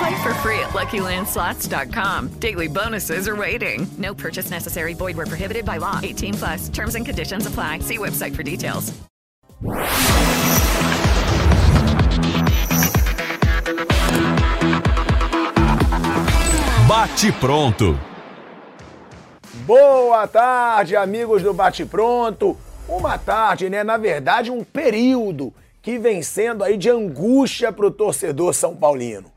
Play 0.00 0.22
for 0.22 0.32
free 0.40 0.58
at 0.60 0.70
LuckyLandSlots.com. 0.70 2.28
Daily 2.40 2.68
bonuses 2.68 3.28
are 3.28 3.36
waiting. 3.36 3.86
No 3.98 4.14
purchase 4.14 4.50
necessary. 4.50 4.94
Void 4.94 5.14
were 5.14 5.26
prohibited 5.26 5.66
by 5.66 5.76
law. 5.76 6.00
18 6.02 6.34
plus. 6.34 6.68
Terms 6.70 6.94
and 6.94 7.04
conditions 7.04 7.46
apply. 7.46 7.80
See 7.80 7.98
website 7.98 8.34
for 8.34 8.42
details. 8.42 8.94
Bate 16.88 17.32
pronto. 17.38 17.98
Boa 19.66 20.26
tarde, 20.26 20.96
amigos 20.96 21.42
do 21.42 21.52
Bate 21.52 21.84
Pronto. 21.84 22.56
Uma 22.88 23.18
tarde, 23.18 23.68
né? 23.68 23.84
Na 23.84 23.98
verdade, 23.98 24.50
um 24.50 24.64
período 24.64 25.52
que 25.82 25.98
vem 25.98 26.22
sendo 26.22 26.64
aí 26.64 26.78
de 26.78 26.88
angústia 26.88 27.70
para 27.70 27.86
o 27.86 27.90
torcedor 27.90 28.54
são 28.54 28.74
paulino. 28.74 29.30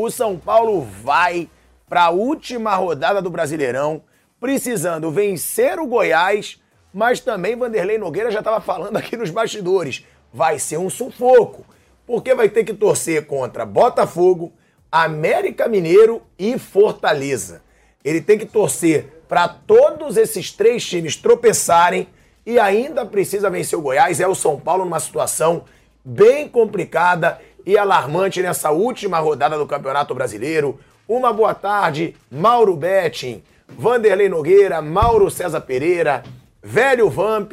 O 0.00 0.12
São 0.12 0.38
Paulo 0.38 0.80
vai 1.02 1.50
para 1.88 2.04
a 2.04 2.10
última 2.10 2.72
rodada 2.76 3.20
do 3.20 3.30
Brasileirão, 3.30 4.00
precisando 4.38 5.10
vencer 5.10 5.80
o 5.80 5.88
Goiás, 5.88 6.62
mas 6.94 7.18
também 7.18 7.56
Vanderlei 7.56 7.98
Nogueira 7.98 8.30
já 8.30 8.38
estava 8.38 8.60
falando 8.60 8.96
aqui 8.96 9.16
nos 9.16 9.30
bastidores. 9.30 10.06
Vai 10.32 10.60
ser 10.60 10.76
um 10.78 10.88
sufoco, 10.88 11.66
porque 12.06 12.32
vai 12.32 12.48
ter 12.48 12.62
que 12.62 12.72
torcer 12.72 13.26
contra 13.26 13.66
Botafogo, 13.66 14.52
América 14.88 15.66
Mineiro 15.66 16.22
e 16.38 16.56
Fortaleza. 16.60 17.60
Ele 18.04 18.20
tem 18.20 18.38
que 18.38 18.46
torcer 18.46 19.24
para 19.26 19.48
todos 19.48 20.16
esses 20.16 20.52
três 20.52 20.86
times 20.86 21.16
tropeçarem 21.16 22.06
e 22.46 22.56
ainda 22.60 23.04
precisa 23.04 23.50
vencer 23.50 23.76
o 23.76 23.82
Goiás. 23.82 24.20
É 24.20 24.28
o 24.28 24.34
São 24.36 24.60
Paulo 24.60 24.84
numa 24.84 25.00
situação 25.00 25.64
bem 26.04 26.48
complicada 26.48 27.40
e 27.68 27.76
alarmante 27.76 28.40
nessa 28.40 28.70
última 28.70 29.18
rodada 29.18 29.58
do 29.58 29.66
Campeonato 29.66 30.14
Brasileiro. 30.14 30.80
Uma 31.06 31.34
boa 31.34 31.54
tarde, 31.54 32.16
Mauro 32.30 32.74
Betting, 32.74 33.42
Vanderlei 33.68 34.26
Nogueira, 34.26 34.80
Mauro 34.80 35.30
César 35.30 35.60
Pereira, 35.60 36.24
Velho 36.62 37.10
Vamp. 37.10 37.52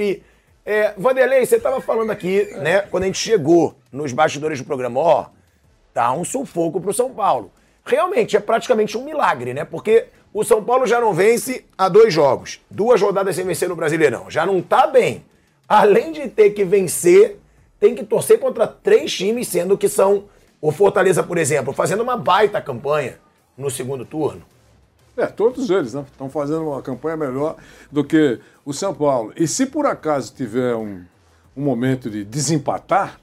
É, 0.65 0.93
Vanderlei, 0.97 1.45
você 1.45 1.57
estava 1.57 1.81
falando 1.81 2.11
aqui, 2.11 2.45
né, 2.61 2.79
quando 2.83 3.03
a 3.03 3.07
gente 3.07 3.19
chegou 3.19 3.75
nos 3.91 4.13
bastidores 4.13 4.57
do 4.57 4.65
programa, 4.65 5.01
ó, 5.01 5.25
tá 5.93 6.13
um 6.13 6.23
sufoco 6.23 6.79
pro 6.79 6.93
São 6.93 7.13
Paulo. 7.13 7.51
Realmente, 7.83 8.37
é 8.37 8.39
praticamente 8.39 8.97
um 8.97 9.03
milagre, 9.03 9.53
né? 9.53 9.65
Porque 9.65 10.05
o 10.33 10.45
São 10.45 10.63
Paulo 10.63 10.87
já 10.87 11.01
não 11.01 11.13
vence 11.13 11.65
há 11.77 11.89
dois 11.89 12.13
jogos, 12.13 12.61
duas 12.71 13.01
rodadas 13.01 13.35
sem 13.35 13.43
vencer 13.43 13.67
no 13.67 13.75
Brasileirão. 13.75 14.31
Já 14.31 14.45
não 14.45 14.61
tá 14.61 14.87
bem. 14.87 15.25
Além 15.67 16.13
de 16.13 16.29
ter 16.29 16.51
que 16.51 16.63
vencer, 16.63 17.37
tem 17.85 17.93
que 17.93 18.03
torcer 18.03 18.39
contra 18.39 18.65
três 18.65 19.13
times, 19.13 19.47
sendo 19.47 19.77
que 19.77 19.87
são 19.87 20.23
o 20.59 20.71
Fortaleza, 20.71 21.21
por 21.21 21.37
exemplo, 21.37 21.71
fazendo 21.71 22.01
uma 22.01 22.17
baita 22.17 22.59
campanha 22.59 23.19
no 23.55 23.69
segundo 23.69 24.03
turno. 24.03 24.41
É, 25.15 25.27
todos 25.27 25.69
eles, 25.69 25.93
né? 25.93 26.03
Estão 26.11 26.27
fazendo 26.27 26.67
uma 26.67 26.81
campanha 26.81 27.15
melhor 27.15 27.57
do 27.91 28.03
que 28.03 28.39
o 28.65 28.73
São 28.73 28.91
Paulo. 28.91 29.31
E 29.35 29.47
se 29.47 29.67
por 29.67 29.85
acaso 29.85 30.33
tiver 30.33 30.75
um, 30.75 31.03
um 31.55 31.61
momento 31.61 32.09
de 32.09 32.25
desempatar, 32.25 33.19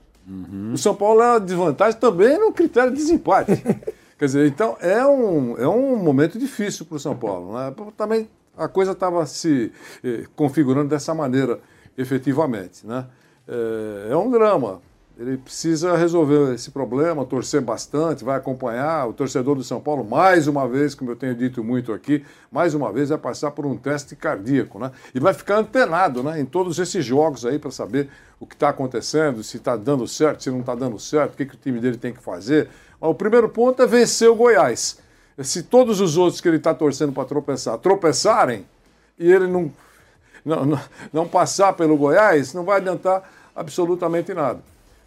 o 0.73 0.79
São 0.79 0.95
Paulo 0.95 1.21
é 1.21 1.31
uma 1.33 1.41
desvantagem 1.41 1.99
também 1.99 2.39
no 2.39 2.53
critério 2.53 2.93
de 2.93 2.99
desempate. 2.99 3.57
Quer 4.17 4.25
dizer, 4.25 4.47
então 4.47 4.77
é 4.81 5.05
um, 5.05 5.59
é 5.59 5.67
um 5.67 5.97
momento 5.97 6.39
difícil 6.39 6.87
para 6.87 6.97
o 6.97 7.01
São 7.01 7.17
Paulo. 7.17 7.53
Né? 7.53 7.75
Também 7.97 8.29
a 8.57 8.69
coisa 8.69 8.93
estava 8.93 9.27
se 9.27 9.73
eh, 10.05 10.23
configurando 10.37 10.89
dessa 10.89 11.13
maneira, 11.13 11.59
efetivamente. 11.99 12.87
Né? 12.87 13.05
É, 13.53 14.13
é 14.13 14.17
um 14.17 14.31
drama. 14.31 14.81
Ele 15.19 15.37
precisa 15.37 15.95
resolver 15.95 16.55
esse 16.55 16.71
problema, 16.71 17.25
torcer 17.27 17.61
bastante, 17.61 18.25
vai 18.25 18.37
acompanhar. 18.37 19.07
O 19.07 19.13
torcedor 19.13 19.55
do 19.55 19.63
São 19.63 19.79
Paulo, 19.79 20.03
mais 20.03 20.49
uma 20.49 20.67
vez, 20.67 20.95
como 20.95 21.11
eu 21.11 21.17
tenho 21.17 21.35
dito 21.35 21.63
muito 21.63 21.93
aqui, 21.93 22.25
mais 22.51 22.73
uma 22.75 22.91
vez 22.91 23.11
vai 23.11 23.19
passar 23.19 23.51
por 23.51 23.67
um 23.67 23.77
teste 23.77 24.17
cardíaco, 24.17 24.79
né? 24.79 24.91
E 25.15 25.21
vai 25.21 25.35
ficar 25.35 25.59
antenado 25.59 26.23
né, 26.23 26.41
em 26.41 26.47
todos 26.47 26.79
esses 26.79 27.05
jogos 27.05 27.45
aí 27.45 27.59
para 27.59 27.71
saber 27.71 28.09
o 28.41 28.47
que 28.47 28.55
está 28.55 28.71
acontecendo, 28.71 29.45
se 29.45 29.59
está 29.59 29.77
dando 29.77 30.09
certo, 30.09 30.43
se 30.43 30.51
não 30.51 30.61
está 30.61 30.75
dando 30.75 30.99
certo, 30.99 31.35
o 31.35 31.37
que, 31.37 31.45
que 31.45 31.55
o 31.55 31.59
time 31.59 31.79
dele 31.79 31.99
tem 31.99 32.15
que 32.15 32.23
fazer. 32.23 32.71
Mas 32.99 33.11
o 33.11 33.15
primeiro 33.15 33.51
ponto 33.51 33.83
é 33.83 33.87
vencer 33.87 34.31
o 34.31 34.35
Goiás. 34.35 34.99
Se 35.39 35.63
todos 35.63 36.01
os 36.01 36.17
outros 36.17 36.41
que 36.41 36.49
ele 36.49 36.57
está 36.57 36.75
torcendo 36.75 37.13
para 37.13 37.25
tropeçar 37.25 37.77
tropeçarem 37.79 38.65
e 39.19 39.31
ele 39.31 39.47
não, 39.47 39.71
não, 40.45 40.65
não, 40.65 40.81
não 41.13 41.29
passar 41.29 41.75
pelo 41.75 41.97
Goiás, 41.97 42.55
não 42.55 42.65
vai 42.65 42.79
adiantar 42.79 43.42
absolutamente 43.55 44.33
nada. 44.35 44.61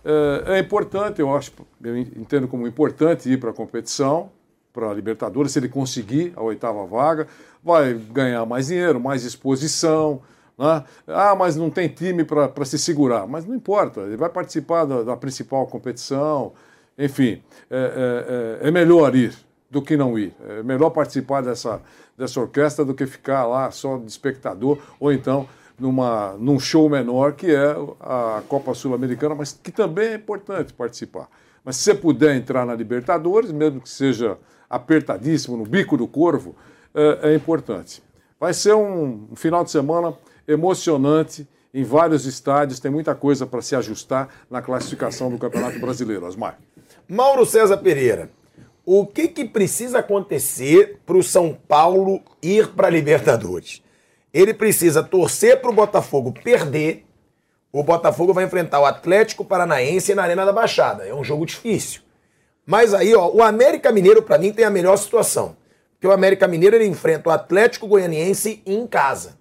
É, 0.03 0.57
é 0.57 0.59
importante, 0.59 1.19
eu 1.19 1.35
acho, 1.35 1.51
eu 1.83 1.97
entendo 1.97 2.47
como 2.47 2.67
importante 2.67 3.29
ir 3.29 3.39
para 3.39 3.49
a 3.49 3.53
competição, 3.53 4.29
para 4.71 4.89
a 4.89 4.93
Libertadores, 4.93 5.53
se 5.53 5.59
ele 5.59 5.69
conseguir 5.69 6.33
a 6.35 6.43
oitava 6.43 6.85
vaga, 6.85 7.27
vai 7.63 7.93
ganhar 7.93 8.45
mais 8.45 8.67
dinheiro, 8.67 8.99
mais 8.99 9.23
exposição. 9.23 10.21
Né? 10.57 10.83
Ah, 11.07 11.33
mas 11.35 11.55
não 11.55 11.69
tem 11.69 11.87
time 11.87 12.23
para 12.23 12.65
se 12.65 12.77
segurar. 12.77 13.25
Mas 13.25 13.45
não 13.45 13.55
importa, 13.55 14.01
ele 14.01 14.17
vai 14.17 14.29
participar 14.29 14.85
da, 14.85 15.01
da 15.01 15.17
principal 15.17 15.65
competição. 15.65 16.53
Enfim, 16.97 17.41
é, 17.69 18.59
é, 18.61 18.67
é, 18.67 18.71
melhor 18.71 19.15
ir 19.15 19.33
do 19.71 19.81
que 19.81 19.97
não 19.97 20.19
ir. 20.19 20.33
É 20.47 20.61
melhor 20.61 20.89
participar 20.91 21.41
dessa, 21.41 21.81
dessa 22.17 22.39
orquestra 22.39 22.85
do 22.85 22.93
que 22.93 23.05
ficar 23.05 23.45
lá 23.45 23.71
só 23.71 23.97
de 23.97 24.05
espectador 24.05 24.77
ou 24.99 25.11
então 25.11 25.47
numa, 25.79 26.35
num 26.39 26.59
show 26.59 26.89
menor 26.89 27.33
que 27.33 27.53
é 27.53 27.75
a 27.99 28.41
Copa 28.47 28.73
Sul-Americana, 28.73 29.35
mas 29.35 29.51
que 29.51 29.71
também 29.71 30.09
é 30.09 30.15
importante 30.15 30.73
participar. 30.73 31.29
Mas 31.63 31.77
se 31.77 31.83
você 31.83 31.95
puder 31.95 32.35
entrar 32.35 32.65
na 32.65 32.75
Libertadores, 32.75 33.51
mesmo 33.51 33.81
que 33.81 33.89
seja 33.89 34.37
apertadíssimo, 34.69 35.57
no 35.57 35.65
bico 35.65 35.97
do 35.97 36.07
corvo, 36.07 36.55
é, 36.93 37.31
é 37.31 37.35
importante. 37.35 38.03
Vai 38.39 38.53
ser 38.53 38.75
um, 38.75 39.27
um 39.31 39.35
final 39.35 39.63
de 39.63 39.71
semana 39.71 40.13
emocionante 40.47 41.47
em 41.73 41.83
vários 41.83 42.25
estádios, 42.25 42.79
tem 42.79 42.89
muita 42.89 43.13
coisa 43.13 43.45
para 43.45 43.61
se 43.61 43.75
ajustar 43.75 44.29
na 44.49 44.61
classificação 44.61 45.29
do 45.29 45.37
Campeonato 45.37 45.77
Brasileiro, 45.79 46.25
Asmar. 46.25 46.57
Mauro 47.07 47.45
César 47.45 47.77
Pereira, 47.77 48.29
o 48.85 49.05
que, 49.05 49.27
que 49.27 49.43
precisa 49.43 49.99
acontecer 49.99 50.99
para 51.05 51.17
o 51.17 51.23
São 51.23 51.57
Paulo 51.67 52.21
ir 52.41 52.69
para 52.69 52.87
a 52.87 52.89
Libertadores? 52.89 53.81
Ele 54.35 54.53
precisa 54.53 55.01
torcer 55.01 55.61
para 55.61 55.69
o 55.69 55.73
Botafogo 55.73 56.33
perder. 56.43 57.05
O 57.71 57.81
Botafogo 57.81 58.33
vai 58.33 58.43
enfrentar 58.43 58.81
o 58.81 58.85
Atlético 58.85 59.45
Paranaense 59.45 60.13
na 60.13 60.23
Arena 60.23 60.45
da 60.45 60.51
Baixada. 60.51 61.07
É 61.07 61.15
um 61.15 61.23
jogo 61.23 61.45
difícil. 61.45 62.01
Mas 62.65 62.93
aí, 62.93 63.15
ó, 63.15 63.29
o 63.29 63.41
América 63.41 63.93
Mineiro, 63.93 64.21
para 64.21 64.37
mim, 64.37 64.51
tem 64.51 64.65
a 64.65 64.69
melhor 64.69 64.97
situação. 64.97 65.55
Porque 65.93 66.05
o 66.05 66.11
América 66.11 66.49
Mineiro 66.49 66.75
ele 66.75 66.85
enfrenta 66.85 67.29
o 67.29 67.31
Atlético 67.31 67.87
Goianiense 67.87 68.61
em 68.65 68.85
casa. 68.85 69.37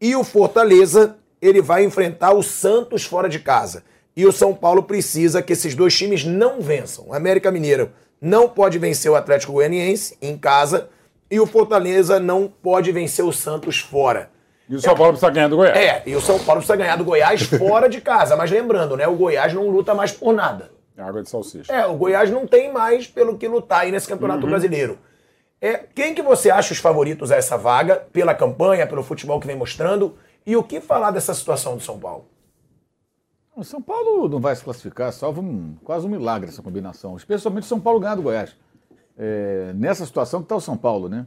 E 0.00 0.16
o 0.16 0.24
Fortaleza, 0.24 1.18
ele 1.40 1.60
vai 1.60 1.84
enfrentar 1.84 2.32
o 2.32 2.42
Santos 2.42 3.04
fora 3.04 3.28
de 3.28 3.40
casa. 3.40 3.84
E 4.16 4.24
o 4.24 4.32
São 4.32 4.54
Paulo 4.54 4.84
precisa 4.84 5.42
que 5.42 5.52
esses 5.52 5.74
dois 5.74 5.94
times 5.94 6.24
não 6.24 6.62
vençam. 6.62 7.08
O 7.08 7.14
América 7.14 7.50
Mineiro 7.50 7.92
não 8.18 8.48
pode 8.48 8.78
vencer 8.78 9.10
o 9.10 9.14
Atlético 9.14 9.52
Goianiense 9.52 10.16
em 10.22 10.38
casa 10.38 10.88
e 11.30 11.40
o 11.40 11.46
Fortaleza 11.46 12.20
não 12.20 12.48
pode 12.48 12.92
vencer 12.92 13.24
o 13.24 13.32
Santos 13.32 13.78
fora. 13.78 14.30
E 14.68 14.74
o 14.74 14.80
São 14.80 14.94
Paulo 14.94 15.12
precisa 15.12 15.30
ganhar 15.30 15.48
do 15.48 15.56
Goiás. 15.56 15.76
É, 15.76 16.02
e 16.06 16.16
o 16.16 16.20
São 16.20 16.38
Paulo 16.38 16.60
precisa 16.60 16.76
ganhar 16.76 16.96
do 16.96 17.04
Goiás 17.04 17.42
fora 17.58 17.88
de 17.88 18.00
casa. 18.00 18.36
Mas 18.36 18.50
lembrando, 18.50 18.96
né? 18.96 19.06
O 19.06 19.14
Goiás 19.14 19.52
não 19.54 19.68
luta 19.68 19.94
mais 19.94 20.10
por 20.12 20.34
nada. 20.34 20.70
É 20.96 21.02
água 21.02 21.22
de 21.22 21.28
salsicha. 21.28 21.72
É, 21.72 21.86
o 21.86 21.94
Goiás 21.94 22.30
não 22.30 22.46
tem 22.46 22.72
mais 22.72 23.06
pelo 23.06 23.36
que 23.36 23.46
lutar 23.46 23.80
aí 23.80 23.92
nesse 23.92 24.08
Campeonato 24.08 24.44
uhum. 24.44 24.50
Brasileiro. 24.50 24.98
É, 25.60 25.84
quem 25.94 26.14
que 26.14 26.22
você 26.22 26.50
acha 26.50 26.72
os 26.72 26.78
favoritos 26.78 27.30
a 27.30 27.36
essa 27.36 27.56
vaga, 27.56 27.96
pela 28.12 28.34
campanha, 28.34 28.86
pelo 28.86 29.02
futebol 29.02 29.40
que 29.40 29.46
vem 29.46 29.56
mostrando? 29.56 30.16
E 30.44 30.56
o 30.56 30.62
que 30.62 30.80
falar 30.80 31.10
dessa 31.10 31.34
situação 31.34 31.76
do 31.76 31.82
São 31.82 31.98
Paulo? 31.98 32.26
O 33.56 33.64
São 33.64 33.80
Paulo 33.80 34.28
não 34.28 34.38
vai 34.38 34.54
se 34.54 34.62
classificar, 34.62 35.12
salvo 35.12 35.40
um, 35.40 35.76
quase 35.82 36.06
um 36.06 36.10
milagre 36.10 36.50
essa 36.50 36.62
combinação. 36.62 37.16
Especialmente 37.16 37.64
o 37.64 37.66
São 37.66 37.80
Paulo 37.80 38.00
ganhar 38.00 38.14
do 38.14 38.22
Goiás. 38.22 38.54
É, 39.18 39.72
nessa 39.74 40.04
situação 40.04 40.40
que 40.40 40.44
está 40.44 40.56
o 40.56 40.60
São 40.60 40.76
Paulo, 40.76 41.08
né? 41.08 41.26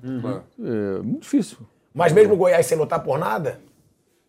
É, 0.60 1.02
muito 1.02 1.24
difícil. 1.24 1.58
Mas 1.94 2.14
mesmo 2.14 2.34
o 2.36 2.38
Goiás 2.38 2.66
sem 2.66 2.78
lutar 2.78 3.04
por 3.04 3.18
nada? 3.18 3.60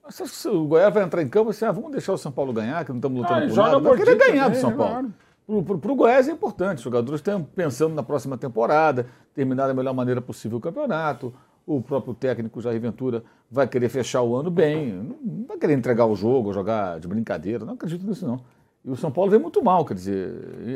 Você 0.09 0.23
acha 0.23 0.33
que 0.33 0.39
se 0.39 0.49
o 0.49 0.65
Goiás 0.67 0.93
vai 0.93 1.05
entrar 1.05 1.23
em 1.23 1.29
campo 1.29 1.51
assim, 1.51 1.65
ah, 1.65 1.73
vamos 1.73 1.93
deixar 1.93 2.13
o 2.13 2.19
São 2.19 2.33
Paulo 2.33 2.53
ganhar, 2.53 2.85
que 2.85 2.91
não 2.91 2.99
estamos 2.99 3.21
lutando 3.21 3.45
Ah, 3.45 3.49
por 3.49 3.57
nada. 3.57 3.79
Vai 3.79 3.83
por 3.83 3.99
querer 3.99 4.13
título 4.17 4.31
ganhar 4.31 4.49
do 4.49 4.55
também, 4.55 4.61
São 4.61 4.71
né, 4.71 4.77
Paulo. 4.77 4.93
claro. 4.93 5.15
Pro, 5.47 5.63
pro, 5.63 5.79
pro 5.79 5.95
Goiás 5.95 6.29
é 6.29 6.33
importante. 6.33 6.79
Os 6.79 6.85
jogadores 6.85 7.19
estão 7.21 7.43
pensando 7.43 7.95
na 7.95 8.03
próxima 8.03 8.39
temporada, 8.39 9.07
terminar 9.35 9.67
da 9.67 9.75
melhor 9.75 9.93
maneira 9.95 10.21
possível 10.21 10.59
o 10.59 10.61
campeonato. 10.61 11.33
O 11.67 11.81
próprio 11.83 12.15
técnico 12.15 12.61
Jair 12.61 12.81
Ventura 12.81 13.23
vai 13.51 13.69
querer 13.69 13.89
fechar 13.89 14.23
o 14.23 14.35
ano 14.35 14.51
bem. 14.51 14.93
Não 14.93 15.17
não 15.23 15.47
vai 15.47 15.59
querer 15.59 15.75
entregar 15.75 16.07
o 16.07 16.17
jogo, 16.17 16.53
jogar 16.53 16.99
de 16.99 17.07
brincadeira. 17.07 17.65
Não 17.65 17.75
acredito 17.75 18.07
nisso, 18.07 18.27
não. 18.27 18.41
E 18.85 18.91
o 18.91 18.97
São 18.97 19.11
Paulo 19.13 19.31
vem 19.31 19.39
muito 19.39 19.63
mal, 19.63 19.85
quer 19.85 19.93
dizer, 19.95 20.33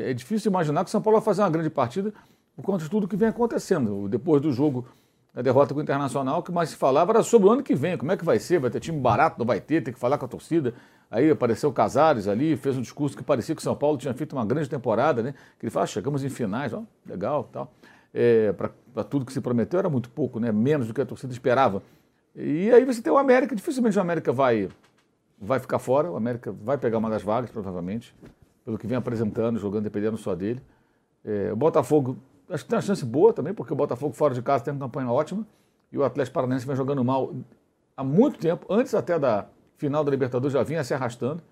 é 0.07 0.13
difícil 0.13 0.51
imaginar 0.51 0.85
que 0.85 0.89
o 0.89 0.91
São 0.91 1.01
Paulo 1.01 1.19
vai 1.19 1.25
fazer 1.25 1.41
uma 1.41 1.49
grande 1.51 1.71
partida 1.71 2.13
por 2.57 2.63
conta 2.63 2.85
de 2.85 2.91
tudo 2.91 3.09
que 3.09 3.17
vem 3.17 3.29
acontecendo. 3.29 4.09
Depois 4.09 4.41
do 4.41 4.53
jogo, 4.53 4.87
a 5.35 5.43
derrota 5.43 5.75
com 5.75 5.81
o 5.81 5.83
Internacional, 5.83 6.41
o 6.41 6.43
que 6.43 6.53
mais 6.53 6.71
se 6.71 6.77
falava 6.77 7.13
era 7.13 7.23
sobre 7.23 7.49
o 7.49 7.51
ano 7.51 7.63
que 7.63 7.75
vem, 7.75 7.97
como 7.97 8.13
é 8.13 8.17
que 8.17 8.25
vai 8.25 8.39
ser, 8.39 8.61
vai 8.61 8.71
ter 8.71 8.81
time 8.81 8.99
barato, 8.99 9.39
não 9.39 9.47
vai 9.47 9.61
ter, 9.61 9.83
tem 9.83 9.93
que 9.93 9.99
falar 9.99 10.17
com 10.19 10.25
a 10.25 10.29
torcida. 10.29 10.75
Aí 11.11 11.31
apareceu 11.31 11.73
Casares 11.73 12.29
ali, 12.29 12.57
fez 12.57 12.77
um 12.77 12.81
discurso 12.81 13.17
que 13.17 13.23
parecia 13.23 13.55
que 13.55 13.61
o 13.61 13.65
São 13.65 13.75
Paulo 13.75 13.99
tinha 13.99 14.15
feito 14.15 14.35
uma 14.35 14.45
grande 14.45 14.69
temporada, 14.69 15.23
né? 15.23 15.35
Que 15.59 15.67
ele 15.67 15.71
fala, 15.71 15.85
ah, 15.85 15.87
chegamos 15.87 16.25
em 16.25 16.29
finais, 16.29 16.73
ó, 16.73 16.83
legal, 17.07 17.49
tal. 17.53 17.73
É, 18.13 18.53
Para 18.53 19.05
tudo 19.05 19.25
que 19.25 19.33
se 19.33 19.41
prometeu 19.41 19.79
era 19.79 19.89
muito 19.89 20.09
pouco, 20.09 20.39
né? 20.39 20.53
Menos 20.53 20.87
do 20.87 20.95
que 20.95 21.01
a 21.01 21.07
torcida 21.07 21.33
esperava. 21.33 21.83
E 22.35 22.71
aí 22.71 22.85
você 22.85 23.03
tem 23.03 23.13
o 23.13 23.19
América, 23.19 23.55
dificilmente 23.55 23.97
o 23.99 24.01
América 24.01 24.33
vai 24.33 24.69
vai 25.37 25.59
ficar 25.59 25.79
fora, 25.79 26.11
o 26.11 26.17
América 26.17 26.53
vai 26.53 26.79
pegar 26.79 26.99
uma 26.99 27.11
das 27.11 27.23
vagas, 27.23 27.51
provavelmente, 27.51 28.15
pelo 28.65 28.79
que 28.79 28.87
vem 28.87 28.97
apresentando, 28.97 29.59
jogando, 29.59 29.85
dependendo 29.85 30.17
só 30.17 30.35
dele. 30.35 30.61
É, 31.25 31.53
o 31.53 31.57
Botafogo, 31.57 32.17
acho 32.51 32.65
que 32.65 32.71
tem 32.71 32.77
uma 32.77 32.83
chance 32.83 33.05
boa 33.05 33.33
também, 33.33 33.55
porque 33.55 33.73
o 33.73 33.77
Botafogo 33.77 34.15
fora 34.15 34.35
de 34.35 34.43
casa 34.43 34.65
tem 34.65 34.73
uma 34.73 34.81
campanha 34.81 35.11
ótima, 35.11 35.47
e 35.91 35.99
o 35.99 36.05
Atlético 36.05 36.35
Paranaense 36.35 36.67
vem 36.67 36.77
jogando 36.77 37.05
mal 37.05 37.33
há 37.97 38.03
muito 38.05 38.39
tempo, 38.39 38.67
antes 38.69 38.95
até 38.95 39.19
da 39.19 39.47
final 39.77 40.05
da 40.05 40.11
Libertadores, 40.11 40.53
já 40.53 40.63
vinha 40.63 40.83
se 40.83 40.95
arrastando, 40.95 41.43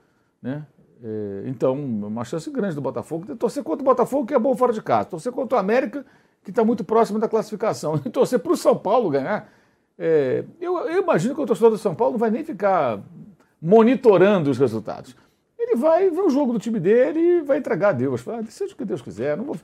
né? 0.40 0.66
É, 1.02 1.42
então, 1.46 1.74
uma 1.74 2.24
chance 2.24 2.48
grande 2.50 2.76
do 2.76 2.80
Botafogo. 2.80 3.34
Torcer 3.36 3.64
contra 3.64 3.82
o 3.82 3.84
Botafogo, 3.84 4.26
que 4.26 4.34
é 4.34 4.38
bom 4.38 4.54
fora 4.54 4.72
de 4.72 4.80
casa. 4.80 5.06
Torcer 5.06 5.32
contra 5.32 5.56
o 5.56 5.60
América, 5.60 6.06
que 6.44 6.50
está 6.50 6.64
muito 6.64 6.84
próximo 6.84 7.18
da 7.18 7.28
classificação. 7.28 8.00
E 8.04 8.10
torcer 8.10 8.38
para 8.38 8.52
o 8.52 8.56
São 8.56 8.76
Paulo 8.76 9.10
ganhar. 9.10 9.52
é, 9.98 10.44
eu, 10.60 10.78
eu 10.78 11.02
imagino 11.02 11.34
que 11.34 11.40
o 11.40 11.46
torcedor 11.46 11.70
do 11.70 11.78
São 11.78 11.94
Paulo 11.94 12.12
não 12.12 12.18
vai 12.18 12.30
nem 12.30 12.44
ficar 12.44 13.00
monitorando 13.60 14.50
os 14.50 14.58
resultados. 14.58 15.16
Ele 15.58 15.76
vai 15.76 16.08
ver 16.10 16.20
o 16.20 16.30
jogo 16.30 16.52
do 16.52 16.58
time 16.58 16.78
dele 16.78 17.18
e 17.18 17.42
vai 17.42 17.58
entregar 17.58 17.90
a 17.90 17.92
Deus. 17.92 18.20
Fala, 18.20 18.38
ah, 18.38 18.44
seja 18.48 18.72
o 18.72 18.76
que 18.76 18.84
Deus 18.84 19.02
quiser. 19.02 19.36
Não 19.36 19.44
vou... 19.44 19.56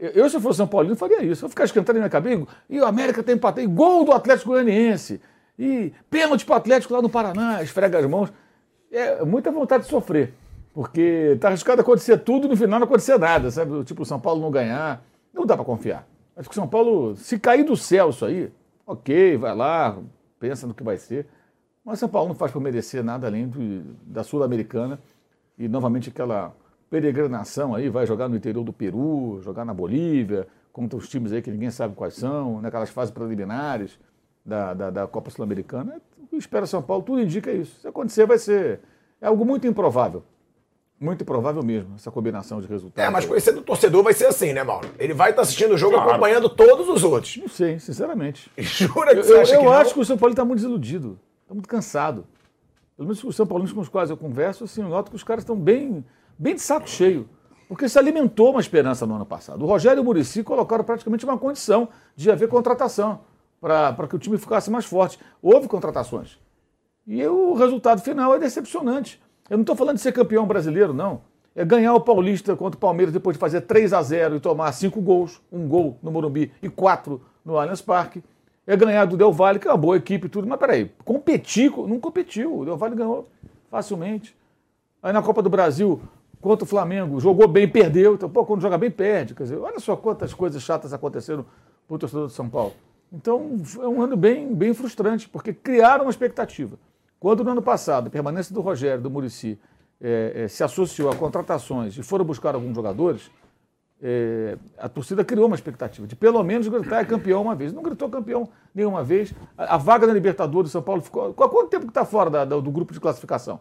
eu, 0.00 0.30
se 0.30 0.36
eu 0.36 0.40
fosse 0.40 0.56
São 0.56 0.66
Paulino, 0.66 0.96
faria 0.96 1.22
isso. 1.22 1.44
Eu 1.44 1.48
ficar 1.50 1.64
esquentando 1.64 1.98
na 1.98 2.00
minha 2.00 2.10
cabeça. 2.10 2.46
E 2.68 2.80
o 2.80 2.86
América 2.86 3.22
tem 3.22 3.34
empate. 3.34 3.66
Gol 3.66 4.04
do 4.04 4.12
Atlético 4.12 4.50
Goianiense. 4.50 5.20
E 5.58 5.92
pênalti 6.08 6.44
para 6.46 6.54
o 6.54 6.56
Atlético 6.56 6.94
lá 6.94 7.02
no 7.02 7.10
Paraná. 7.10 7.62
Esfrega 7.62 7.98
as 7.98 8.06
mãos. 8.06 8.32
É 8.90 9.22
muita 9.24 9.50
vontade 9.50 9.84
de 9.84 9.90
sofrer. 9.90 10.32
Porque 10.72 11.32
está 11.34 11.48
arriscado 11.48 11.82
acontecer 11.82 12.16
tudo 12.18 12.46
e 12.46 12.50
no 12.50 12.56
final 12.56 12.80
não 12.80 12.86
acontecer 12.86 13.18
nada. 13.18 13.50
Sabe? 13.50 13.84
Tipo, 13.84 14.02
o 14.02 14.06
São 14.06 14.18
Paulo 14.18 14.40
não 14.40 14.50
ganhar. 14.50 15.04
Não 15.34 15.44
dá 15.44 15.54
para 15.54 15.66
confiar. 15.66 16.06
Acho 16.34 16.48
que 16.48 16.54
o 16.54 16.56
São 16.56 16.66
Paulo, 16.66 17.14
se 17.16 17.38
cair 17.38 17.64
do 17.64 17.76
céu 17.76 18.08
isso 18.08 18.24
aí, 18.24 18.50
ok, 18.86 19.36
vai 19.36 19.54
lá, 19.54 19.98
pensa 20.38 20.66
no 20.66 20.72
que 20.72 20.82
vai 20.82 20.96
ser. 20.96 21.26
Mas 21.84 21.98
São 21.98 22.08
Paulo 22.08 22.28
não 22.28 22.34
faz 22.34 22.50
por 22.50 22.60
merecer 22.60 23.04
nada 23.04 23.26
além 23.26 23.46
do, 23.46 23.82
da 24.06 24.24
Sul-Americana 24.24 24.98
e 25.58 25.68
novamente 25.68 26.08
aquela 26.08 26.54
peregrinação 26.90 27.74
aí, 27.74 27.88
vai 27.88 28.04
jogar 28.04 28.28
no 28.28 28.36
interior 28.36 28.64
do 28.64 28.72
Peru, 28.72 29.38
jogar 29.42 29.64
na 29.64 29.72
Bolívia, 29.72 30.46
contra 30.72 30.98
os 30.98 31.08
times 31.08 31.32
aí 31.32 31.40
que 31.40 31.50
ninguém 31.50 31.70
sabe 31.70 31.94
quais 31.94 32.14
são, 32.14 32.60
naquelas 32.60 32.90
fases 32.90 33.12
preliminares 33.14 33.98
da, 34.44 34.74
da, 34.74 34.90
da 34.90 35.06
Copa 35.06 35.30
Sul-Americana. 35.30 36.00
O 36.20 36.26
que 36.26 36.36
espera 36.36 36.66
São 36.66 36.82
Paulo, 36.82 37.02
tudo 37.04 37.20
indica 37.20 37.52
isso. 37.52 37.80
Se 37.80 37.88
acontecer, 37.88 38.26
vai 38.26 38.38
ser 38.38 38.80
é 39.20 39.26
algo 39.26 39.44
muito 39.44 39.66
improvável. 39.66 40.22
Muito 40.98 41.22
improvável 41.22 41.62
mesmo, 41.62 41.94
essa 41.94 42.10
combinação 42.10 42.60
de 42.60 42.66
resultados. 42.66 43.08
É, 43.08 43.10
mas 43.10 43.24
conhecendo 43.24 43.60
o 43.60 43.62
torcedor 43.62 44.02
vai 44.02 44.12
ser 44.12 44.26
assim, 44.26 44.52
né, 44.52 44.62
Mauro? 44.62 44.86
Ele 44.98 45.14
vai 45.14 45.30
estar 45.30 45.42
assistindo 45.42 45.72
o 45.72 45.78
jogo 45.78 45.96
acompanhando 45.96 46.46
todos 46.50 46.88
os 46.90 47.02
outros. 47.02 47.38
Não 47.38 47.48
sei, 47.48 47.78
sinceramente. 47.78 48.50
Jura 48.58 49.12
que 49.12 49.20
Eu, 49.20 49.24
você 49.24 49.32
eu- 49.34 49.40
acha 49.40 49.54
eu 49.54 49.58
que 49.60 49.64
não? 49.64 49.72
acho 49.72 49.94
que 49.94 50.00
o 50.00 50.04
São 50.04 50.18
Paulo 50.18 50.32
está 50.32 50.44
muito 50.44 50.58
desiludido, 50.58 51.18
está 51.42 51.54
muito 51.54 51.68
cansado. 51.68 52.26
Pelo 52.96 53.08
menos 53.08 53.24
os 53.24 53.34
São 53.34 53.46
Paulinos 53.46 53.72
com 53.72 53.80
os 53.80 53.88
quais 53.88 54.10
eu 54.10 54.16
converso, 54.16 54.64
assim, 54.64 54.82
eu 54.82 54.90
noto 54.90 55.08
que 55.10 55.16
os 55.16 55.24
caras 55.24 55.42
estão 55.42 55.56
bem, 55.56 56.04
bem 56.40 56.54
de 56.54 56.60
saco 56.62 56.88
cheio. 56.88 57.28
Porque 57.68 57.88
se 57.88 57.98
alimentou 57.98 58.50
uma 58.50 58.60
esperança 58.60 59.06
no 59.06 59.14
ano 59.14 59.26
passado. 59.26 59.62
O 59.62 59.66
Rogério 59.68 60.00
e 60.00 60.02
o 60.02 60.04
Murici 60.04 60.42
colocaram 60.42 60.82
praticamente 60.82 61.24
uma 61.24 61.38
condição 61.38 61.88
de 62.16 62.28
haver 62.30 62.48
contratação 62.48 63.20
para 63.60 64.08
que 64.08 64.16
o 64.16 64.18
time 64.18 64.36
ficasse 64.38 64.70
mais 64.70 64.84
forte. 64.86 65.20
Houve 65.40 65.68
contratações. 65.68 66.36
E 67.06 67.24
o 67.26 67.54
resultado 67.54 68.00
final 68.00 68.34
é 68.34 68.38
decepcionante. 68.40 69.22
Eu 69.48 69.56
não 69.56 69.62
estou 69.62 69.76
falando 69.76 69.96
de 69.96 70.02
ser 70.02 70.12
campeão 70.12 70.46
brasileiro, 70.46 70.92
não. 70.92 71.20
É 71.54 71.64
ganhar 71.64 71.94
o 71.94 72.00
Paulista 72.00 72.56
contra 72.56 72.76
o 72.76 72.80
Palmeiras 72.80 73.12
depois 73.12 73.36
de 73.36 73.40
fazer 73.40 73.60
3 73.62 73.92
a 73.92 74.02
0 74.02 74.36
e 74.36 74.40
tomar 74.40 74.72
cinco 74.72 75.00
gols, 75.00 75.40
um 75.52 75.68
gol 75.68 75.96
no 76.02 76.10
Morumbi 76.10 76.52
e 76.62 76.68
quatro 76.68 77.20
no 77.44 77.56
Allianz 77.58 77.80
Parque. 77.80 78.22
É 78.66 78.76
ganhar 78.76 79.04
do 79.04 79.16
Del 79.16 79.32
Valle, 79.32 79.58
que 79.58 79.66
é 79.68 79.70
uma 79.70 79.76
boa 79.76 79.96
equipe 79.96 80.26
e 80.26 80.30
tudo. 80.30 80.46
Mas 80.48 80.58
peraí, 80.58 80.90
competir, 81.04 81.70
com- 81.70 81.86
não 81.86 82.00
competiu. 82.00 82.58
O 82.60 82.64
Del 82.64 82.76
Valle 82.76 82.94
ganhou 82.96 83.28
facilmente. 83.70 84.36
Aí 85.02 85.12
na 85.12 85.22
Copa 85.22 85.42
do 85.42 85.50
Brasil, 85.50 86.00
contra 86.40 86.64
o 86.64 86.66
Flamengo, 86.66 87.20
jogou 87.20 87.46
bem, 87.48 87.68
perdeu. 87.68 88.14
Então, 88.14 88.28
pô, 88.30 88.44
quando 88.44 88.60
joga 88.60 88.78
bem, 88.78 88.90
perde. 88.90 89.34
Quer 89.34 89.42
dizer, 89.44 89.58
olha 89.58 89.78
só 89.78 89.96
quantas 89.96 90.32
coisas 90.34 90.62
chatas 90.62 90.92
aconteceram 90.92 91.44
para 91.86 91.94
o 91.94 91.98
torcedor 91.98 92.26
do 92.26 92.32
São 92.32 92.48
Paulo. 92.48 92.72
Então, 93.12 93.56
é 93.80 93.86
um 93.88 94.00
ano 94.02 94.16
bem, 94.16 94.54
bem 94.54 94.72
frustrante, 94.72 95.28
porque 95.28 95.52
criaram 95.52 96.04
uma 96.04 96.10
expectativa. 96.10 96.78
Quando 97.18 97.42
no 97.44 97.50
ano 97.50 97.60
passado 97.62 98.06
a 98.06 98.10
permanência 98.10 98.54
do 98.54 98.60
Rogério, 98.60 99.02
do 99.02 99.10
Murici, 99.10 99.58
se 100.48 100.64
associou 100.64 101.10
a 101.10 101.14
contratações 101.16 101.96
e 101.98 102.02
foram 102.02 102.24
buscar 102.24 102.54
alguns 102.54 102.74
jogadores, 102.74 103.30
eh, 104.00 104.56
a 104.78 104.88
torcida 104.88 105.22
criou 105.22 105.46
uma 105.46 105.54
expectativa 105.54 106.06
de 106.06 106.16
pelo 106.16 106.42
menos 106.42 106.66
gritar 106.68 107.00
é 107.00 107.04
campeão 107.04 107.42
uma 107.42 107.54
vez. 107.54 107.70
Não 107.72 107.82
gritou 107.82 108.08
campeão 108.08 108.48
nenhuma 108.74 109.02
vez. 109.04 109.34
A, 109.58 109.74
a 109.74 109.76
vaga 109.76 110.06
na 110.06 110.14
Libertadores, 110.14 110.70
São 110.70 110.80
Paulo 110.80 111.02
ficou. 111.02 111.26
Há 111.36 111.48
quanto 111.50 111.68
tempo 111.68 111.84
que 111.84 111.90
está 111.90 112.06
fora 112.06 112.30
da- 112.30 112.44
da- 112.46 112.60
do 112.60 112.70
grupo 112.70 112.94
de 112.94 113.00
classificação? 113.00 113.60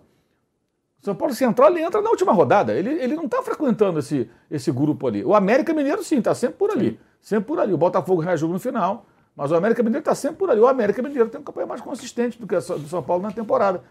São 1.02 1.16
Paulo 1.16 1.34
Central 1.34 1.70
ele 1.70 1.82
entra 1.82 2.02
na 2.02 2.10
última 2.10 2.34
rodada. 2.34 2.74
Ele, 2.74 2.90
ele 2.90 3.16
não 3.16 3.26
está 3.26 3.42
frequentando 3.42 4.00
esse, 4.00 4.30
esse 4.52 4.72
grupo 4.72 5.08
ali. 5.08 5.24
O 5.24 5.34
América 5.34 5.74
Mineiro, 5.74 6.04
sim, 6.04 6.18
está 6.18 6.36
sempre 6.36 6.58
por 6.58 6.72
ali. 6.72 7.00
Sempre 7.22 7.46
por 7.46 7.60
ali. 7.60 7.74
O 7.74 7.78
Botafogo 7.78 8.22
reagiu 8.22 8.48
no 8.50 8.60
final, 8.60 9.06
mas 9.36 9.52
o 9.52 9.56
América 9.56 9.82
Mineiro 9.82 10.02
está 10.02 10.14
sempre 10.14 10.38
por 10.38 10.50
ali. 10.50 10.60
O 10.60 10.68
América 10.68 11.02
Mineiro 11.02 11.30
tem 11.30 11.40
uma 11.40 11.46
campanha 11.46 11.68
mais 11.68 11.82
consistente 11.82 12.40
do 12.40 12.46
que 12.46 12.56
a 12.56 12.60
do 12.60 12.88
São 12.88 13.02
Paulo 13.02 13.24
na 13.24 13.32
temporada. 13.32 13.82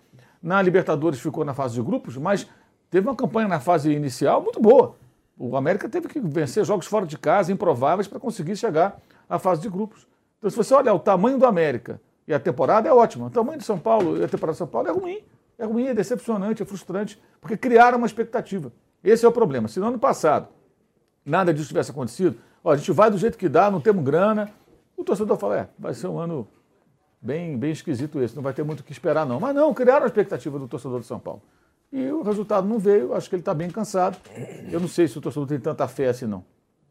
Na 0.42 0.60
Libertadores 0.60 1.18
ficou 1.18 1.44
na 1.44 1.54
fase 1.54 1.74
de 1.74 1.82
grupos, 1.82 2.16
mas 2.16 2.46
teve 2.90 3.08
uma 3.08 3.16
campanha 3.16 3.48
na 3.48 3.58
fase 3.58 3.90
inicial 3.90 4.42
muito 4.42 4.60
boa. 4.60 4.94
O 5.38 5.56
América 5.56 5.88
teve 5.88 6.08
que 6.08 6.20
vencer 6.20 6.64
jogos 6.64 6.86
fora 6.86 7.06
de 7.06 7.16
casa, 7.16 7.52
improváveis, 7.52 8.06
para 8.06 8.18
conseguir 8.18 8.56
chegar 8.56 9.00
à 9.28 9.38
fase 9.38 9.62
de 9.62 9.68
grupos. 9.68 10.06
Então, 10.38 10.50
se 10.50 10.56
você 10.56 10.74
olhar 10.74 10.94
o 10.94 10.98
tamanho 10.98 11.38
do 11.38 11.46
América 11.46 12.00
e 12.26 12.34
a 12.34 12.40
temporada 12.40 12.88
é 12.88 12.92
ótima, 12.92 13.26
o 13.26 13.30
tamanho 13.30 13.58
do 13.58 13.64
São 13.64 13.78
Paulo 13.78 14.18
e 14.18 14.24
a 14.24 14.28
temporada 14.28 14.54
do 14.54 14.58
São 14.58 14.66
Paulo 14.66 14.88
é 14.88 14.92
ruim. 14.92 15.22
É 15.58 15.64
ruim, 15.64 15.86
é 15.86 15.94
decepcionante, 15.94 16.62
é 16.62 16.66
frustrante, 16.66 17.20
porque 17.40 17.56
criaram 17.56 17.98
uma 17.98 18.06
expectativa. 18.06 18.72
Esse 19.02 19.24
é 19.24 19.28
o 19.28 19.32
problema. 19.32 19.68
Se 19.68 19.80
no 19.80 19.88
ano 19.88 19.98
passado 19.98 20.48
nada 21.24 21.52
disso 21.52 21.68
tivesse 21.68 21.90
acontecido, 21.90 22.38
ó, 22.62 22.72
a 22.72 22.76
gente 22.76 22.92
vai 22.92 23.10
do 23.10 23.18
jeito 23.18 23.36
que 23.36 23.48
dá, 23.48 23.70
não 23.70 23.80
temos 23.80 24.04
grana, 24.04 24.50
o 24.96 25.04
torcedor 25.04 25.36
fala, 25.36 25.58
é, 25.58 25.68
vai 25.78 25.94
ser 25.94 26.06
um 26.06 26.18
ano 26.18 26.48
bem, 27.20 27.56
bem 27.58 27.72
esquisito 27.72 28.20
esse, 28.20 28.34
não 28.34 28.42
vai 28.42 28.52
ter 28.52 28.62
muito 28.62 28.80
o 28.80 28.84
que 28.84 28.92
esperar 28.92 29.26
não. 29.26 29.40
Mas 29.40 29.54
não, 29.54 29.74
criaram 29.74 30.04
a 30.04 30.06
expectativa 30.06 30.58
do 30.58 30.68
torcedor 30.68 31.00
de 31.00 31.06
São 31.06 31.18
Paulo. 31.18 31.42
E 31.92 32.10
o 32.10 32.22
resultado 32.22 32.66
não 32.66 32.78
veio, 32.78 33.14
acho 33.14 33.28
que 33.28 33.34
ele 33.34 33.40
está 33.42 33.54
bem 33.54 33.70
cansado. 33.70 34.18
Eu 34.70 34.78
não 34.78 34.88
sei 34.88 35.08
se 35.08 35.18
o 35.18 35.20
torcedor 35.20 35.48
tem 35.48 35.58
tanta 35.58 35.88
fé 35.88 36.08
assim 36.08 36.26
não, 36.26 36.44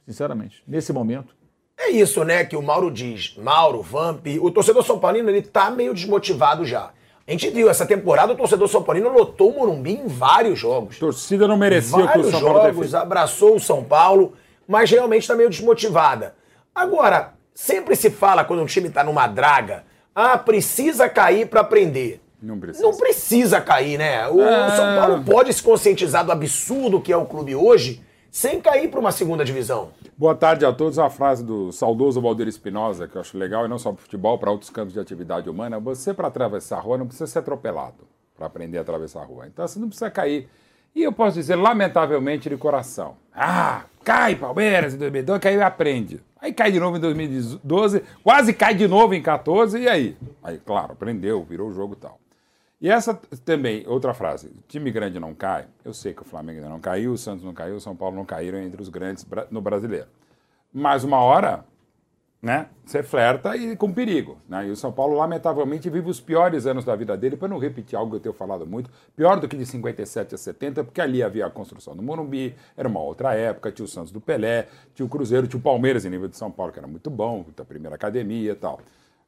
sinceramente, 0.05 0.63
nesse 0.67 0.91
momento. 0.91 1.36
É 1.77 1.91
isso, 1.91 2.24
né, 2.24 2.43
que 2.43 2.55
o 2.55 2.62
Mauro 2.62 2.89
diz. 2.89 3.38
Mauro, 3.38 3.81
Vamp, 3.81 4.25
o 4.41 4.50
torcedor 4.50 4.83
São 4.83 5.00
Paulino, 5.00 5.29
ele 5.29 5.43
tá 5.43 5.69
meio 5.69 5.93
desmotivado 5.93 6.65
já. 6.65 6.91
A 7.27 7.31
gente 7.31 7.50
viu, 7.50 7.69
essa 7.69 7.86
temporada 7.86 8.31
o 8.31 8.38
torcedor 8.38 8.69
São 8.69 8.81
Paulino 8.81 9.10
lotou 9.12 9.51
o 9.51 9.60
Morumbi 9.60 9.91
em 9.91 10.07
vários 10.07 10.57
jogos. 10.57 10.96
A 10.96 11.00
torcida 11.00 11.46
não 11.46 11.57
merecia 11.57 11.98
o 11.98 12.00
que 12.00 12.03
o 12.03 12.07
vários 12.07 12.29
São 12.31 12.41
Paulo 12.41 12.74
jogos, 12.74 12.96
abraçou 12.96 13.55
o 13.55 13.60
São 13.60 13.84
Paulo, 13.84 14.34
mas 14.65 14.89
realmente 14.89 15.24
está 15.24 15.36
meio 15.36 15.50
desmotivada. 15.50 16.36
Agora, 16.74 17.34
sempre 17.53 17.98
se 17.98 18.10
fala 18.10 18.46
quando 18.46 18.62
um 18.62 18.65
time 18.65 18.88
está 18.88 19.03
numa 19.03 19.27
draga, 19.27 19.84
ah, 20.15 20.38
precisa 20.38 21.10
cair 21.10 21.48
para 21.48 21.62
aprender. 21.62 22.22
Não 22.41 22.57
precisa. 22.57 22.86
Não 22.86 22.96
precisa 22.96 23.60
cair, 23.60 23.98
né? 23.98 24.25
O 24.29 24.41
É. 24.41 24.75
São 24.75 24.96
Paulo 24.96 25.24
pode 25.25 25.51
se 25.51 25.62
conscientizar 25.62 26.24
do 26.24 26.31
absurdo 26.31 27.01
que 27.01 27.12
é 27.12 27.17
o 27.17 27.25
clube 27.25 27.53
hoje 27.55 28.01
sem 28.31 28.62
cair 28.62 28.89
para 28.89 29.00
uma 29.00 29.12
segunda 29.12 29.43
divisão. 29.43 29.89
Boa 30.19 30.33
tarde 30.33 30.65
a 30.65 30.74
todos. 30.74 30.97
Uma 30.97 31.12
frase 31.12 31.43
do 31.43 31.71
saudoso 31.71 32.19
Valdir 32.19 32.47
Espinosa, 32.47 33.07
que 33.07 33.15
eu 33.15 33.21
acho 33.21 33.38
legal, 33.38 33.65
e 33.65 33.67
não 33.67 33.77
só 33.77 33.91
para 33.91 34.01
futebol, 34.01 34.39
para 34.39 34.50
outros 34.50 34.71
campos 34.71 34.91
de 34.91 35.00
atividade 35.00 35.47
humana. 35.47 35.79
Você, 35.79 36.12
para 36.12 36.27
atravessar 36.27 36.77
a 36.77 36.81
rua, 36.81 36.97
não 36.97 37.05
precisa 37.05 37.27
ser 37.27 37.38
atropelado 37.38 38.07
para 38.36 38.47
aprender 38.47 38.79
a 38.79 38.81
atravessar 38.81 39.21
a 39.21 39.25
rua. 39.25 39.45
Então, 39.45 39.67
você 39.67 39.77
não 39.77 39.88
precisa 39.88 40.09
cair. 40.09 40.50
E 40.95 41.03
eu 41.03 41.13
posso 41.13 41.36
dizer, 41.36 41.55
lamentavelmente, 41.55 42.50
de 42.50 42.57
coração. 42.57 43.15
Ah, 43.31 43.83
cai 44.03 44.36
Palmeiras 44.36 44.95
em 44.95 44.97
2012, 44.97 45.39
caiu 45.39 45.59
e 45.59 45.63
aprende. 45.63 46.19
Aí 46.41 46.51
cai 46.51 46.71
de 46.71 46.79
novo 46.79 46.97
em 46.97 47.00
2012, 47.00 48.03
quase 48.24 48.53
cai 48.53 48.74
de 48.74 48.88
novo 48.88 49.13
em 49.13 49.21
14, 49.21 49.77
e 49.77 49.88
aí? 49.88 50.17
Aí, 50.41 50.57
claro, 50.57 50.93
aprendeu, 50.93 51.43
virou 51.43 51.69
o 51.69 51.71
jogo 51.71 51.93
e 51.93 51.97
tal. 51.97 52.19
E 52.79 52.89
essa 52.89 53.15
também, 53.43 53.88
outra 53.88 54.13
frase, 54.13 54.51
time 54.67 54.91
grande 54.91 55.19
não 55.19 55.34
cai. 55.34 55.65
Eu 55.84 55.93
sei 55.93 56.13
que 56.13 56.22
o 56.22 56.25
Flamengo 56.25 56.60
ainda 56.60 56.69
não 56.69 56.79
caiu, 56.79 57.12
o 57.12 57.17
Santos 57.17 57.43
não 57.43 57.53
caiu, 57.53 57.75
o 57.75 57.81
São 57.81 57.96
Paulo 57.96 58.15
não 58.15 58.25
caíram 58.25 58.60
entre 58.60 58.79
os 58.79 58.89
grandes 58.89 59.25
no 59.50 59.60
brasileiro. 59.62 60.07
Mas 60.72 61.03
uma 61.03 61.17
hora, 61.17 61.65
né, 62.39 62.69
você 62.86 63.01
flerta 63.01 63.57
e 63.57 63.75
com 63.75 63.91
perigo. 63.91 64.38
Né? 64.48 64.67
E 64.67 64.69
o 64.69 64.75
São 64.75 64.91
Paulo, 64.91 65.17
lamentavelmente, 65.17 65.89
vive 65.89 66.07
os 66.07 66.19
piores 66.22 66.67
anos 66.67 66.86
da 66.86 66.96
vida 66.96 67.17
dele, 67.17 67.36
para 67.36 67.48
não 67.48 67.57
repetir 67.57 67.98
algo 67.98 68.12
que 68.12 68.17
eu 68.17 68.22
tenho 68.22 68.36
falado 68.36 68.67
muito, 68.67 68.91
pior 69.15 69.39
do 69.39 69.48
que 69.48 69.57
de 69.57 69.65
57 69.65 70.36
a 70.36 70.38
70, 70.38 70.84
porque 70.84 71.01
ali 71.01 71.24
havia 71.24 71.48
a 71.48 71.50
construção 71.50 71.96
do 71.96 72.03
Morumbi, 72.03 72.55
era 72.77 72.88
uma 72.88 73.01
outra 73.01 73.34
época, 73.34 73.72
tinha 73.72 73.86
o 73.86 73.89
Santos 73.89 74.12
do 74.12 74.22
Pelé, 74.22 74.67
tinha 74.93 75.03
o 75.03 75.10
Cruzeiro, 75.10 75.48
tinha 75.48 75.60
o 75.60 75.63
Palmeiras 75.63 76.05
em 76.05 76.12
nível 76.12 76.27
de 76.27 76.38
São 76.38 76.51
Paulo, 76.51 76.72
que 76.72 76.77
era 76.77 76.88
muito 76.88 77.10
bom, 77.10 77.43
da 77.55 77.65
primeira 77.65 77.96
academia 77.96 78.51
e 78.51 78.55
tal. 78.55 78.79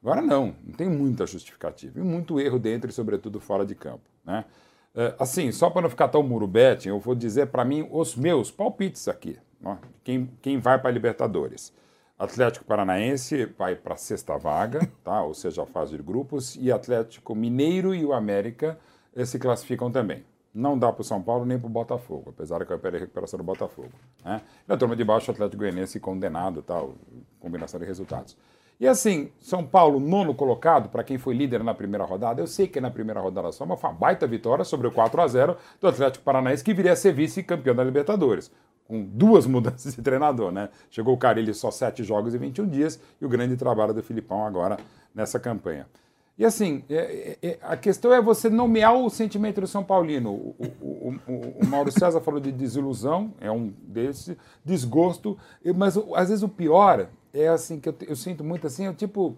Agora 0.01 0.21
não, 0.21 0.55
não 0.63 0.73
tem 0.73 0.87
muita 0.87 1.27
justificativa 1.27 1.99
e 1.99 2.03
muito 2.03 2.39
erro 2.39 2.57
dentro 2.57 2.89
e 2.89 2.93
sobretudo 2.93 3.39
fora 3.39 3.65
de 3.65 3.75
campo, 3.75 4.09
né? 4.23 4.45
É, 4.95 5.13
assim, 5.19 5.51
só 5.51 5.69
para 5.69 5.83
não 5.83 5.89
ficar 5.89 6.07
tão 6.07 6.23
murubete, 6.23 6.89
eu 6.89 6.99
vou 6.99 7.13
dizer 7.13 7.47
para 7.47 7.63
mim 7.63 7.87
os 7.91 8.15
meus 8.15 8.49
palpites 8.49 9.07
aqui, 9.07 9.37
quem, 10.03 10.29
quem 10.41 10.57
vai 10.57 10.79
para 10.79 10.89
a 10.89 10.93
Libertadores. 10.93 11.73
Atlético 12.17 12.65
Paranaense 12.65 13.45
vai 13.57 13.75
para 13.75 13.93
a 13.93 13.97
sexta 13.97 14.37
vaga, 14.37 14.89
tá? 15.05 15.23
ou 15.23 15.33
seja, 15.33 15.63
a 15.63 15.65
fase 15.65 15.95
de 15.95 16.03
grupos, 16.03 16.57
e 16.57 16.69
Atlético 16.69 17.33
Mineiro 17.33 17.95
e 17.95 18.03
o 18.03 18.11
América 18.11 18.77
eh, 19.15 19.23
se 19.23 19.39
classificam 19.39 19.89
também. 19.89 20.25
Não 20.53 20.77
dá 20.77 20.91
para 20.91 21.01
o 21.01 21.05
São 21.05 21.21
Paulo 21.21 21.45
nem 21.45 21.57
para 21.57 21.67
o 21.67 21.69
Botafogo, 21.69 22.31
apesar 22.31 22.59
da 22.59 22.65
campanha 22.65 22.93
de 22.93 22.97
recuperação 22.99 23.37
do 23.37 23.43
Botafogo. 23.43 23.91
Né? 24.25 24.41
Na 24.67 24.75
turma 24.75 24.97
de 24.97 25.03
baixo, 25.05 25.31
o 25.31 25.33
Atlético 25.33 25.59
Goianiense 25.59 25.97
condenado, 25.99 26.61
tal, 26.61 26.95
combinação 27.39 27.79
de 27.79 27.85
resultados. 27.85 28.35
E 28.79 28.87
assim, 28.87 29.29
São 29.41 29.65
Paulo, 29.65 29.99
nono 29.99 30.33
colocado, 30.33 30.87
para 30.89 31.03
quem 31.03 31.17
foi 31.17 31.35
líder 31.35 31.63
na 31.63 31.73
primeira 31.73 32.05
rodada, 32.05 32.41
eu 32.41 32.47
sei 32.47 32.65
que 32.65 32.79
na 32.79 32.89
primeira 32.89 33.19
rodada 33.19 33.51
só, 33.51 33.65
mas 33.65 33.79
foi 33.79 33.89
uma 33.89 33.95
baita 33.95 34.25
vitória 34.25 34.63
sobre 34.63 34.87
o 34.87 34.91
4 34.91 35.21
a 35.21 35.27
0 35.27 35.57
do 35.81 35.87
Atlético 35.87 36.23
Paranaense, 36.23 36.63
que 36.63 36.73
viria 36.73 36.93
a 36.93 36.95
ser 36.95 37.11
vice-campeão 37.11 37.75
da 37.75 37.83
Libertadores 37.83 38.49
com 38.89 39.03
duas 39.03 39.45
mudanças 39.47 39.95
de 39.95 40.01
treinador, 40.01 40.51
né? 40.51 40.69
Chegou 40.89 41.13
o 41.13 41.17
Carilli 41.17 41.53
só 41.53 41.69
sete 41.69 42.03
jogos 42.03 42.33
e 42.33 42.37
21 42.37 42.67
dias 42.67 42.99
e 43.21 43.25
o 43.25 43.29
grande 43.29 43.55
trabalho 43.55 43.93
do 43.93 44.01
Filipão 44.01 44.45
agora 44.45 44.77
nessa 45.13 45.39
campanha. 45.39 45.85
E 46.37 46.45
assim, 46.45 46.85
é, 46.89 47.37
é, 47.41 47.49
é, 47.49 47.59
a 47.61 47.75
questão 47.75 48.13
é 48.13 48.21
você 48.21 48.49
nomear 48.49 48.95
o 48.95 49.09
sentimento 49.09 49.59
do 49.59 49.67
São 49.67 49.83
Paulino. 49.83 50.31
O, 50.31 50.55
o, 50.79 51.15
o, 51.27 51.33
o 51.61 51.65
Mauro 51.67 51.91
César 51.91 52.21
falou 52.21 52.39
de 52.39 52.49
desilusão, 52.49 53.33
é 53.41 53.51
um 53.51 53.73
desses, 53.83 54.37
desgosto, 54.63 55.37
mas 55.75 55.97
às 56.15 56.29
vezes 56.29 56.41
o 56.41 56.47
pior 56.47 57.09
é 57.33 57.47
assim, 57.47 57.79
que 57.79 57.89
eu, 57.89 57.95
eu 58.07 58.15
sinto 58.15 58.43
muito 58.43 58.67
assim, 58.67 58.85
eu 58.85 58.93
tipo, 58.93 59.37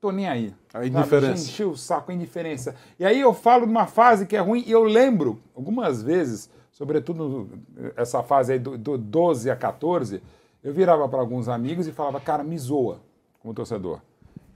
tô 0.00 0.10
nem 0.10 0.28
aí. 0.28 0.54
A 0.74 0.86
indiferença. 0.86 1.44
Encheu 1.44 1.70
o 1.70 1.76
saco, 1.76 2.10
a 2.10 2.14
indiferença. 2.14 2.74
E 2.98 3.04
aí 3.04 3.20
eu 3.20 3.32
falo 3.32 3.66
de 3.66 3.70
uma 3.70 3.86
fase 3.86 4.26
que 4.26 4.36
é 4.36 4.40
ruim 4.40 4.64
e 4.66 4.72
eu 4.72 4.84
lembro, 4.84 5.40
algumas 5.54 6.02
vezes, 6.02 6.50
sobretudo 6.70 7.48
essa 7.96 8.22
fase 8.22 8.54
aí 8.54 8.58
do, 8.58 8.76
do 8.76 8.98
12 8.98 9.50
a 9.50 9.56
14, 9.56 10.22
eu 10.62 10.72
virava 10.72 11.08
para 11.08 11.20
alguns 11.20 11.48
amigos 11.48 11.86
e 11.86 11.92
falava, 11.92 12.20
cara, 12.20 12.44
me 12.44 12.58
zoa 12.58 13.00
como 13.40 13.54
torcedor. 13.54 14.00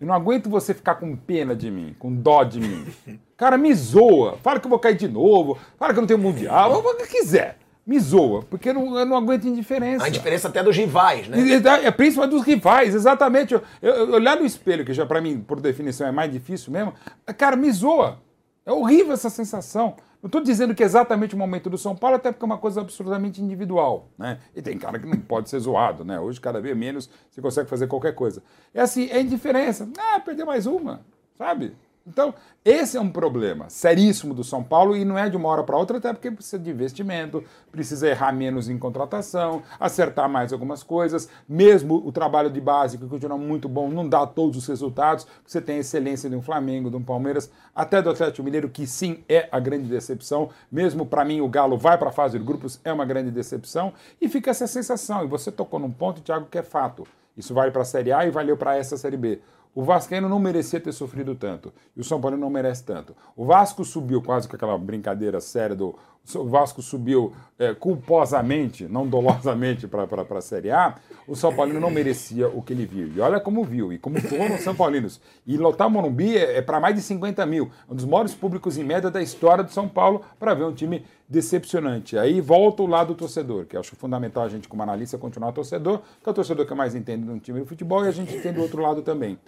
Eu 0.01 0.07
não 0.07 0.15
aguento 0.15 0.51
você 0.51 0.75
ficar 0.75 0.97
com 0.97 1.17
pena 1.17 1.57
de 1.57 1.71
mim, 1.71 1.97
com 1.99 2.15
dó 2.15 2.45
de 2.45 2.61
mim. 2.61 2.87
Cara, 3.37 3.57
me 3.57 3.75
zoa. 3.75 4.37
Fala 4.39 4.61
que 4.61 4.67
eu 4.67 4.71
vou 4.71 4.79
cair 4.79 4.97
de 4.97 5.09
novo. 5.09 5.59
Fala 5.79 5.93
que 5.93 5.99
eu 5.99 6.03
não 6.03 6.07
tenho 6.07 6.21
mundial. 6.21 6.73
O 6.73 6.97
que 6.97 7.07
quiser. 7.07 7.59
Me 7.87 8.01
zoa. 8.01 8.43
Porque 8.43 8.71
eu 8.71 8.75
não, 8.75 8.99
eu 8.99 9.07
não 9.07 9.17
aguento 9.17 9.47
indiferença. 9.47 10.05
A 10.05 10.09
diferença 10.09 10.49
até 10.49 10.63
dos 10.63 10.77
rivais, 10.77 11.29
né? 11.29 11.39
É 11.85 11.91
principalmente 11.93 12.33
dos 12.35 12.43
rivais, 12.45 12.95
exatamente. 12.95 13.55
Eu, 13.55 13.63
eu- 13.81 14.11
olhar 14.15 14.37
no 14.37 14.45
espelho, 14.45 14.85
que 14.85 14.93
já 14.93 15.07
para 15.07 15.21
mim, 15.21 15.39
por 15.41 15.61
definição, 15.61 16.07
é 16.07 16.11
mais 16.11 16.31
difícil 16.33 16.73
mesmo, 16.73 16.93
cara, 17.39 17.55
me 17.55 17.71
zoa. 17.71 18.19
É 18.65 18.73
horrível 18.73 19.13
essa 19.13 19.31
sensação. 19.31 19.95
Não 20.21 20.27
estou 20.27 20.41
dizendo 20.43 20.75
que 20.75 20.83
é 20.83 20.87
exatamente 20.87 21.37
o 21.37 21.39
momento 21.39 21.71
do 21.71 21.79
São 21.79 21.95
Paulo, 21.95 22.17
até 22.17 22.33
porque 22.33 22.45
é 22.45 22.47
uma 22.47 22.59
coisa 22.59 22.81
absurdamente 22.81 23.41
individual. 23.41 24.09
Né? 24.19 24.39
E 24.57 24.61
tem 24.61 24.77
cara 24.77 24.99
que 24.99 25.07
não 25.07 25.17
pode 25.19 25.49
ser 25.49 25.61
zoado. 25.61 26.05
Né? 26.05 26.19
Hoje, 26.19 26.41
cada 26.41 26.61
vez 26.61 26.77
menos, 26.77 27.09
você 27.31 27.41
consegue 27.41 27.69
fazer 27.71 27.87
qualquer 27.87 28.13
coisa. 28.17 28.43
É 28.75 28.81
assim, 28.81 29.09
é 29.13 29.21
indiferença. 29.21 29.89
Ah, 29.97 30.19
perder 30.19 30.45
mais 30.45 30.67
uma, 30.67 31.03
sabe? 31.39 31.77
Então, 32.07 32.33
esse 32.65 32.97
é 32.97 33.01
um 33.01 33.11
problema 33.11 33.69
seríssimo 33.69 34.33
do 34.33 34.45
São 34.45 34.63
Paulo 34.63 34.97
e 34.97 35.05
não 35.05 35.19
é 35.19 35.29
de 35.29 35.37
uma 35.37 35.49
hora 35.49 35.65
para 35.65 35.77
outra, 35.77 35.99
até 35.99 36.13
porque 36.13 36.31
precisa 36.31 36.57
de 36.57 36.71
investimento, 36.71 37.43
precisa 37.73 38.09
errar 38.09 38.33
menos 38.33 38.69
em 38.69 38.79
contratação, 38.79 39.63
acertar 39.81 40.29
mais 40.29 40.53
algumas 40.53 40.85
coisas. 40.85 41.29
Mesmo 41.49 41.97
o 41.97 42.13
trabalho 42.13 42.49
de 42.49 42.61
base, 42.61 42.97
que 42.97 43.07
continua 43.09 43.37
muito 43.37 43.69
bom, 43.69 43.89
não 43.89 44.09
dá 44.09 44.25
todos 44.25 44.57
os 44.57 44.67
resultados. 44.69 45.27
Você 45.45 45.61
tem 45.61 45.79
a 45.79 45.81
excelência 45.81 46.31
de 46.31 46.37
um 46.37 46.43
Flamengo, 46.43 46.91
de 46.91 46.97
um 46.97 47.03
Palmeiras, 47.03 47.51
até 47.75 48.01
do 48.01 48.09
Atlético 48.09 48.45
Mineiro, 48.45 48.69
que 48.69 48.87
sim 48.87 49.25
é 49.29 49.49
a 49.51 49.59
grande 49.59 49.89
decepção. 49.89 50.51
Mesmo 50.71 51.05
para 51.05 51.25
mim, 51.25 51.41
o 51.41 51.49
Galo 51.49 51.77
vai 51.77 51.99
para 51.99 52.11
a 52.11 52.13
fase 52.13 52.39
de 52.39 52.45
grupos, 52.45 52.81
é 52.85 52.93
uma 52.93 53.05
grande 53.05 53.33
decepção. 53.33 53.93
E 54.21 54.29
fica 54.29 54.53
essa 54.53 54.69
sensação. 54.69 55.25
E 55.25 55.27
você 55.27 55.51
tocou 55.51 55.81
num 55.81 55.91
ponto, 55.91 56.21
Thiago, 56.21 56.47
que 56.49 56.59
é 56.59 56.63
fato. 56.63 57.05
Isso 57.37 57.53
vale 57.53 57.73
para 57.73 57.83
a 57.83 57.85
Série 57.85 58.13
A 58.13 58.25
e 58.25 58.31
valeu 58.31 58.57
para 58.57 58.77
essa 58.77 58.97
Série 58.97 59.17
B. 59.17 59.41
O 59.77 59.85
Vascaíno 59.85 60.27
não 60.27 60.39
merecia 60.39 60.81
ter 60.81 60.91
sofrido 60.91 61.35
tanto. 61.35 61.71
E 61.95 62.01
o 62.01 62.05
São 62.05 62.19
Paulo 62.19 62.35
não 62.39 62.49
merece 62.49 62.83
tanto. 62.83 63.15
O 63.37 63.45
Vasco 63.45 63.85
subiu 63.85 64.23
quase 64.23 64.49
com 64.49 64.57
aquela 64.57 64.79
brincadeira 64.79 65.39
séria 65.39 65.77
do. 65.77 65.95
O 66.35 66.45
Vasco 66.47 66.81
subiu 66.81 67.35
é, 67.59 67.75
culposamente, 67.75 68.89
não 68.89 69.07
dolosamente, 69.07 69.87
para 69.87 70.07
a 70.39 70.41
Série 70.41 70.71
A. 70.71 70.95
O 71.29 71.37
São 71.37 71.55
Paulino 71.55 71.79
não 71.79 71.91
merecia 71.91 72.49
o 72.49 72.63
que 72.63 72.73
ele 72.73 72.87
viu. 72.87 73.13
E 73.15 73.21
olha 73.21 73.39
como 73.39 73.63
viu, 73.63 73.93
e 73.93 73.99
como 73.99 74.19
foram 74.23 74.55
os 74.55 74.63
São 74.63 74.75
Paulinos. 74.75 75.21
E 75.47 75.59
lotar 75.59 75.91
Morumbi 75.91 76.39
é, 76.39 76.57
é 76.57 76.63
para 76.63 76.81
mais 76.81 76.95
de 76.95 77.03
50 77.03 77.45
mil. 77.45 77.71
Um 77.87 77.95
dos 77.95 78.07
maiores 78.07 78.35
públicos 78.35 78.79
em 78.79 78.83
média 78.83 79.11
da 79.11 79.21
história 79.21 79.63
do 79.63 79.71
São 79.71 79.87
Paulo 79.87 80.23
para 80.39 80.55
ver 80.55 80.65
um 80.65 80.73
time 80.73 81.05
decepcionante. 81.29 82.17
Aí 82.17 82.41
volta 82.41 82.83
o 82.83 82.87
lado 82.87 83.09
do 83.09 83.15
torcedor, 83.15 83.67
que 83.67 83.77
eu 83.77 83.81
acho 83.81 83.95
fundamental 83.95 84.43
a 84.43 84.49
gente, 84.49 84.69
como 84.69 84.83
analista, 84.83 85.19
continuar 85.19 85.53
torcedor, 85.53 86.01
que 86.23 86.27
é 86.27 86.33
o 86.33 86.35
torcedor 86.35 86.65
que 86.65 86.75
mais 86.75 86.95
entende 86.95 87.27
de 87.27 87.31
um 87.31 87.39
time 87.39 87.61
de 87.61 87.67
futebol, 87.67 88.07
e 88.07 88.09
a 88.09 88.13
gente 88.13 88.35
entende 88.35 88.55
do 88.57 88.63
outro 88.63 88.81
lado 88.81 89.03
também. 89.03 89.39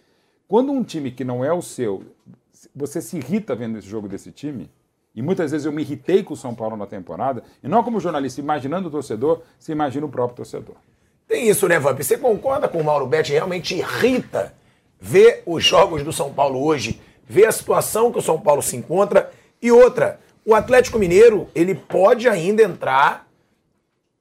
Quando 0.49 0.73
um 0.73 0.83
time 0.83 1.11
que 1.11 1.25
não 1.25 1.45
é 1.45 1.53
o 1.53 1.61
seu, 1.61 2.03
você 2.75 3.03
se 3.03 3.19
irrita 3.19 3.55
vendo 3.55 3.77
esse 3.77 3.87
jogo 3.87 4.09
desse 4.09 4.33
time, 4.33 4.71
e 5.15 5.21
muitas 5.21 5.51
vezes 5.51 5.67
eu 5.67 5.73
me 5.73 5.83
irritei 5.83 6.23
com 6.23 6.33
o 6.33 6.37
São 6.37 6.55
Paulo 6.55 6.75
na 6.75 6.87
temporada, 6.87 7.43
e 7.63 7.69
não 7.69 7.85
como 7.85 8.01
jornalista, 8.01 8.41
imaginando 8.41 8.89
o 8.89 8.91
torcedor, 8.91 9.43
você 9.59 9.73
imagina 9.73 10.07
o 10.07 10.09
próprio 10.09 10.37
torcedor. 10.37 10.77
Tem 11.27 11.47
isso, 11.47 11.69
né, 11.69 11.79
Vamp? 11.79 12.01
Você 12.01 12.17
concorda 12.17 12.67
com 12.67 12.81
o 12.81 12.85
Mauro 12.85 13.07
Betti? 13.07 13.33
Realmente 13.33 13.75
irrita 13.75 14.55
ver 14.99 15.43
os 15.45 15.63
jogos 15.63 16.03
do 16.03 16.15
São 16.15 16.33
Paulo 16.33 16.65
hoje, 16.65 16.99
ver 17.27 17.45
a 17.45 17.53
situação 17.53 18.11
que 18.11 18.19
o 18.19 18.23
São 18.23 18.41
Paulo 18.41 18.63
se 18.63 18.75
encontra. 18.75 19.31
E 19.61 19.71
outra, 19.71 20.19
o 20.47 20.55
Atlético 20.55 20.99
Mineiro, 20.99 21.47
ele 21.55 21.75
pode 21.75 22.27
ainda 22.27 22.63
entrar 22.63 23.29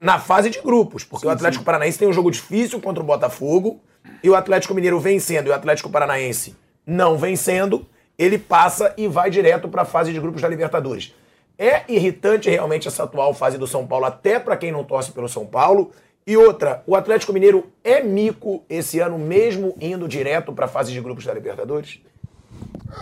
na 0.01 0.19
fase 0.19 0.49
de 0.49 0.59
grupos, 0.61 1.05
porque 1.05 1.25
o 1.25 1.29
Atlético 1.29 1.63
Paranaense 1.63 1.97
tem 1.97 2.07
um 2.07 2.13
jogo 2.13 2.29
difícil 2.29 2.81
contra 2.81 3.01
o 3.01 3.05
Botafogo, 3.05 3.79
e 4.23 4.29
o 4.29 4.35
Atlético 4.35 4.73
Mineiro 4.73 4.99
vencendo 4.99 5.47
e 5.47 5.49
o 5.49 5.53
Atlético 5.53 5.89
Paranaense 5.89 6.55
não 6.85 7.17
vencendo, 7.17 7.85
ele 8.17 8.37
passa 8.37 8.93
e 8.97 9.07
vai 9.07 9.29
direto 9.29 9.67
para 9.67 9.81
a 9.81 9.85
fase 9.85 10.13
de 10.13 10.19
grupos 10.19 10.41
da 10.41 10.47
Libertadores. 10.47 11.13
É 11.57 11.83
irritante 11.87 12.49
realmente 12.49 12.87
essa 12.87 13.03
atual 13.03 13.33
fase 13.33 13.57
do 13.57 13.67
São 13.67 13.85
Paulo, 13.85 14.05
até 14.05 14.39
para 14.39 14.55
quem 14.55 14.71
não 14.71 14.83
torce 14.83 15.11
pelo 15.11 15.27
São 15.27 15.45
Paulo. 15.45 15.91
E 16.25 16.37
outra, 16.37 16.83
o 16.85 16.95
Atlético 16.95 17.33
Mineiro 17.33 17.67
é 17.83 18.01
mico 18.01 18.63
esse 18.69 18.99
ano, 18.99 19.17
mesmo 19.17 19.75
indo 19.81 20.07
direto 20.07 20.53
para 20.53 20.65
a 20.65 20.69
fase 20.69 20.93
de 20.93 21.01
grupos 21.01 21.25
da 21.25 21.33
Libertadores? 21.33 21.99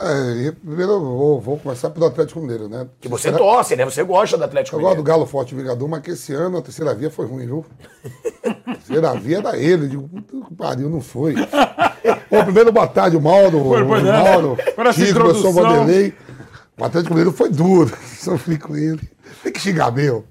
É, 0.01 0.51
primeiro 0.51 0.93
eu 0.93 0.99
vou, 1.01 1.39
vou 1.39 1.59
começar 1.59 1.89
pelo 1.89 2.05
Atlético 2.07 2.39
Mineiro, 2.39 2.67
né? 2.67 2.87
Que 2.99 3.07
você 3.07 3.31
torce, 3.31 3.75
né? 3.75 3.85
Você 3.85 4.03
gosta 4.03 4.37
do 4.37 4.43
Atlético 4.43 4.75
Eu 4.77 4.81
gosto 4.81 4.95
do 4.95 4.97
Mineiro. 5.03 5.19
Galo 5.19 5.25
Forte 5.25 5.53
Vingador, 5.55 5.87
mas 5.87 6.01
que 6.01 6.11
esse 6.11 6.33
ano 6.33 6.57
a 6.57 6.61
terceira 6.61 6.93
via 6.93 7.09
foi 7.09 7.25
ruim, 7.27 7.45
viu? 7.45 7.65
A 8.65 8.73
terceira 8.75 9.13
via 9.13 9.37
era 9.37 9.57
ele. 9.57 9.85
Eu 9.85 9.89
Digo, 9.89 10.09
puta 10.09 10.47
que 10.49 10.55
pariu, 10.55 10.89
não 10.89 11.01
foi. 11.01 11.35
Bom, 11.35 12.43
primeiro, 12.43 12.71
boa 12.71 12.87
tarde, 12.87 13.15
o 13.15 13.21
Mauro. 13.21 13.63
Foi, 13.63 13.83
o 13.83 13.87
pois 13.87 14.05
é. 14.05 14.11
Mauro, 14.11 14.57
essa 14.59 14.93
Chico, 14.93 15.13
professor 15.13 15.49
introdução. 15.49 15.53
Vanderlei. 15.53 16.13
O 16.77 16.83
Atlético 16.83 17.13
Mineiro 17.13 17.31
foi 17.31 17.49
duro. 17.49 17.95
Sofri 18.19 18.57
com 18.57 18.75
ele. 18.75 19.01
Tem 19.43 19.51
que 19.51 19.59
xingar 19.61 19.91
meu. 19.91 20.25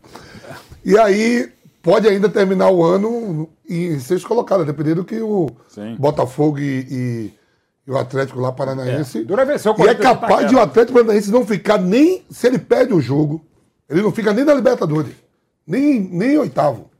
E 0.84 0.98
aí, 0.98 1.50
pode 1.82 2.06
ainda 2.08 2.28
terminar 2.28 2.70
o 2.70 2.82
ano 2.84 3.48
em 3.68 3.98
sexto 3.98 4.28
colocado, 4.28 4.64
dependendo 4.64 4.96
do 4.96 5.04
que 5.04 5.20
o 5.20 5.50
Sim. 5.68 5.96
Botafogo 5.98 6.58
e, 6.58 6.86
e- 6.90 7.32
e 7.86 7.90
o 7.90 7.96
Atlético 7.98 8.40
lá 8.40 8.50
Paranaense. 8.52 9.18
É. 9.20 9.24
Dura 9.24 9.44
vencer 9.44 9.70
o 9.72 9.84
e 9.84 9.88
é 9.88 9.94
capaz 9.94 10.48
de 10.48 10.54
o. 10.54 10.60
Atlético 10.60 10.98
Paranaense 10.98 11.30
não 11.30 11.46
ficar 11.46 11.78
nem. 11.78 12.24
Se 12.30 12.46
ele 12.46 12.58
perde 12.58 12.94
o 12.94 13.00
jogo, 13.00 13.44
ele 13.88 14.02
não 14.02 14.10
fica 14.12 14.32
nem 14.32 14.44
na 14.44 14.54
Libertadores. 14.54 15.14
Nem, 15.66 16.00
nem 16.00 16.34
em 16.34 16.38
oitavo. 16.38 16.90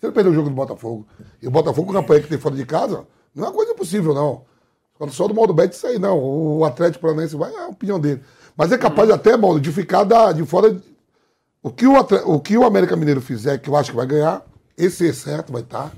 Se 0.00 0.06
ele 0.06 0.12
perder 0.12 0.30
o 0.30 0.34
jogo 0.34 0.48
do 0.48 0.54
Botafogo. 0.54 1.06
E 1.42 1.46
o 1.48 1.50
Botafogo, 1.50 1.92
com 1.92 1.98
a 1.98 2.02
campanha 2.02 2.22
que 2.22 2.28
tem 2.28 2.38
fora 2.38 2.54
de 2.54 2.64
casa, 2.66 3.04
não 3.34 3.44
é 3.44 3.48
uma 3.48 3.54
coisa 3.54 3.72
impossível, 3.72 4.14
não. 4.14 4.42
Quando 4.96 5.12
só 5.12 5.28
do 5.28 5.34
modo 5.34 5.52
bet 5.52 5.72
isso 5.72 5.86
aí, 5.86 5.98
não. 5.98 6.18
O 6.18 6.64
Atlético 6.64 7.02
Paranaense 7.02 7.36
vai, 7.36 7.52
é 7.52 7.64
a 7.64 7.68
opinião 7.68 7.98
dele. 8.00 8.20
Mas 8.56 8.72
é 8.72 8.78
capaz 8.78 9.08
até, 9.10 9.36
Mauro, 9.36 9.60
de 9.60 9.70
ficar 9.72 10.02
da, 10.04 10.32
de 10.32 10.44
fora 10.44 10.76
O 11.62 11.70
que 11.70 11.86
o, 11.86 11.96
Atre- 11.96 12.22
o 12.24 12.40
que 12.40 12.56
o 12.58 12.64
América 12.64 12.96
Mineiro 12.96 13.20
fizer, 13.20 13.58
que 13.58 13.68
eu 13.70 13.76
acho 13.76 13.90
que 13.90 13.96
vai 13.96 14.06
ganhar, 14.06 14.44
esse 14.76 15.08
é 15.08 15.12
certo, 15.12 15.52
vai 15.52 15.62
estar. 15.62 15.92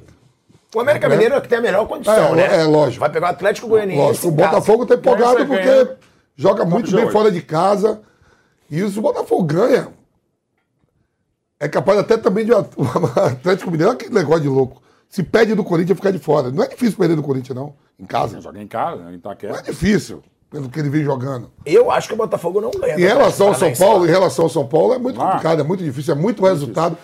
O 0.74 0.80
América 0.80 1.06
É. 1.06 1.10
Mineiro 1.10 1.34
é 1.34 1.40
que 1.40 1.48
tem 1.48 1.58
a 1.58 1.62
melhor 1.62 1.86
condição, 1.88 2.14
É, 2.14 2.34
né? 2.36 2.60
é, 2.60 2.64
lógico. 2.64 3.00
Vai 3.00 3.10
pegar 3.10 3.26
o 3.28 3.30
Atlético 3.30 3.66
Goianiense. 3.68 4.00
Lógico, 4.00 4.28
o. 4.28 4.30
Botafogo 4.30 4.86
tá 4.86 4.94
empolgado 4.94 5.46
porque 5.46 5.62
ganha. 5.64 5.96
joga 6.36 6.64
muito 6.64 6.90
bem 6.90 7.00
jogo. 7.00 7.12
fora 7.12 7.30
de 7.32 7.42
casa. 7.42 8.00
E 8.70 8.88
se 8.88 8.98
o 8.98 9.02
Botafogo 9.02 9.42
ganha, 9.44 9.88
é 11.58 11.68
capaz 11.68 11.98
até 11.98 12.16
também 12.16 12.44
de 12.44 12.52
o 12.54 12.56
Atlético 12.56 13.70
Mineiro, 13.70 13.90
olha 13.90 13.98
que 13.98 14.08
negócio 14.12 14.42
de 14.42 14.48
louco. 14.48 14.80
Se 15.08 15.22
perde 15.24 15.54
do 15.56 15.64
Corinthians, 15.64 15.98
ficar 15.98 16.12
de 16.12 16.20
fora. 16.20 16.50
Não 16.52 16.62
é 16.62 16.68
difícil 16.68 16.96
perder 16.96 17.16
do 17.16 17.22
Corinthians, 17.22 17.56
não, 17.56 17.74
em 17.98 18.04
casa. 18.06 18.40
Joga 18.40 18.62
em 18.62 18.66
casa, 18.68 19.00
em 19.02 19.04
Não 19.06 19.10
é 19.10 19.14
Itaquera. 19.14 19.60
difícil, 19.62 20.22
pelo 20.48 20.68
que 20.68 20.78
ele 20.78 20.88
vem 20.88 21.02
jogando. 21.02 21.50
Eu 21.66 21.90
acho 21.90 22.06
que 22.06 22.14
o 22.14 22.16
Botafogo 22.16 22.60
não 22.60 22.70
ganha. 22.70 22.94
Em 22.94 23.00
relação 23.00 23.48
ao 23.48 23.54
São 23.54 23.60
Paranaense. 23.72 23.82
Paulo, 23.84 24.06
em 24.06 24.08
relação 24.08 24.44
ao 24.44 24.48
São 24.48 24.66
Paulo, 24.68 24.94
é 24.94 24.98
muito 24.98 25.20
Ah. 25.20 25.26
complicado, 25.26 25.60
é 25.60 25.64
muito 25.64 25.82
difícil, 25.82 26.14
é 26.14 26.16
muito 26.16 26.44
resultado. 26.44 26.96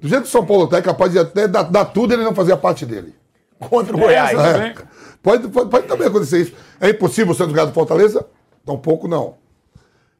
Do 0.00 0.08
jeito 0.08 0.22
que 0.22 0.28
o 0.28 0.32
São 0.32 0.44
Paulo 0.44 0.66
tá, 0.66 0.78
é 0.78 0.82
capaz 0.82 1.12
de 1.12 1.18
até 1.18 1.48
dar, 1.48 1.62
dar 1.62 1.84
tudo 1.86 2.12
e 2.12 2.16
ele 2.16 2.24
não 2.24 2.34
fazer 2.34 2.52
a 2.52 2.56
parte 2.56 2.84
dele. 2.84 3.14
Contra 3.58 3.96
o 3.96 3.98
Goiás. 3.98 4.38
Essa 4.38 4.58
É. 4.58 4.74
Pode, 5.22 5.48
pode, 5.48 5.70
pode 5.70 5.86
também 5.86 6.06
acontecer 6.06 6.42
isso. 6.42 6.52
É 6.80 6.90
impossível 6.90 7.32
o 7.32 7.36
Santos 7.36 7.54
ganhar 7.54 7.66
do 7.66 7.72
Fortaleza? 7.72 8.26
Tampouco 8.66 9.08
não. 9.08 9.34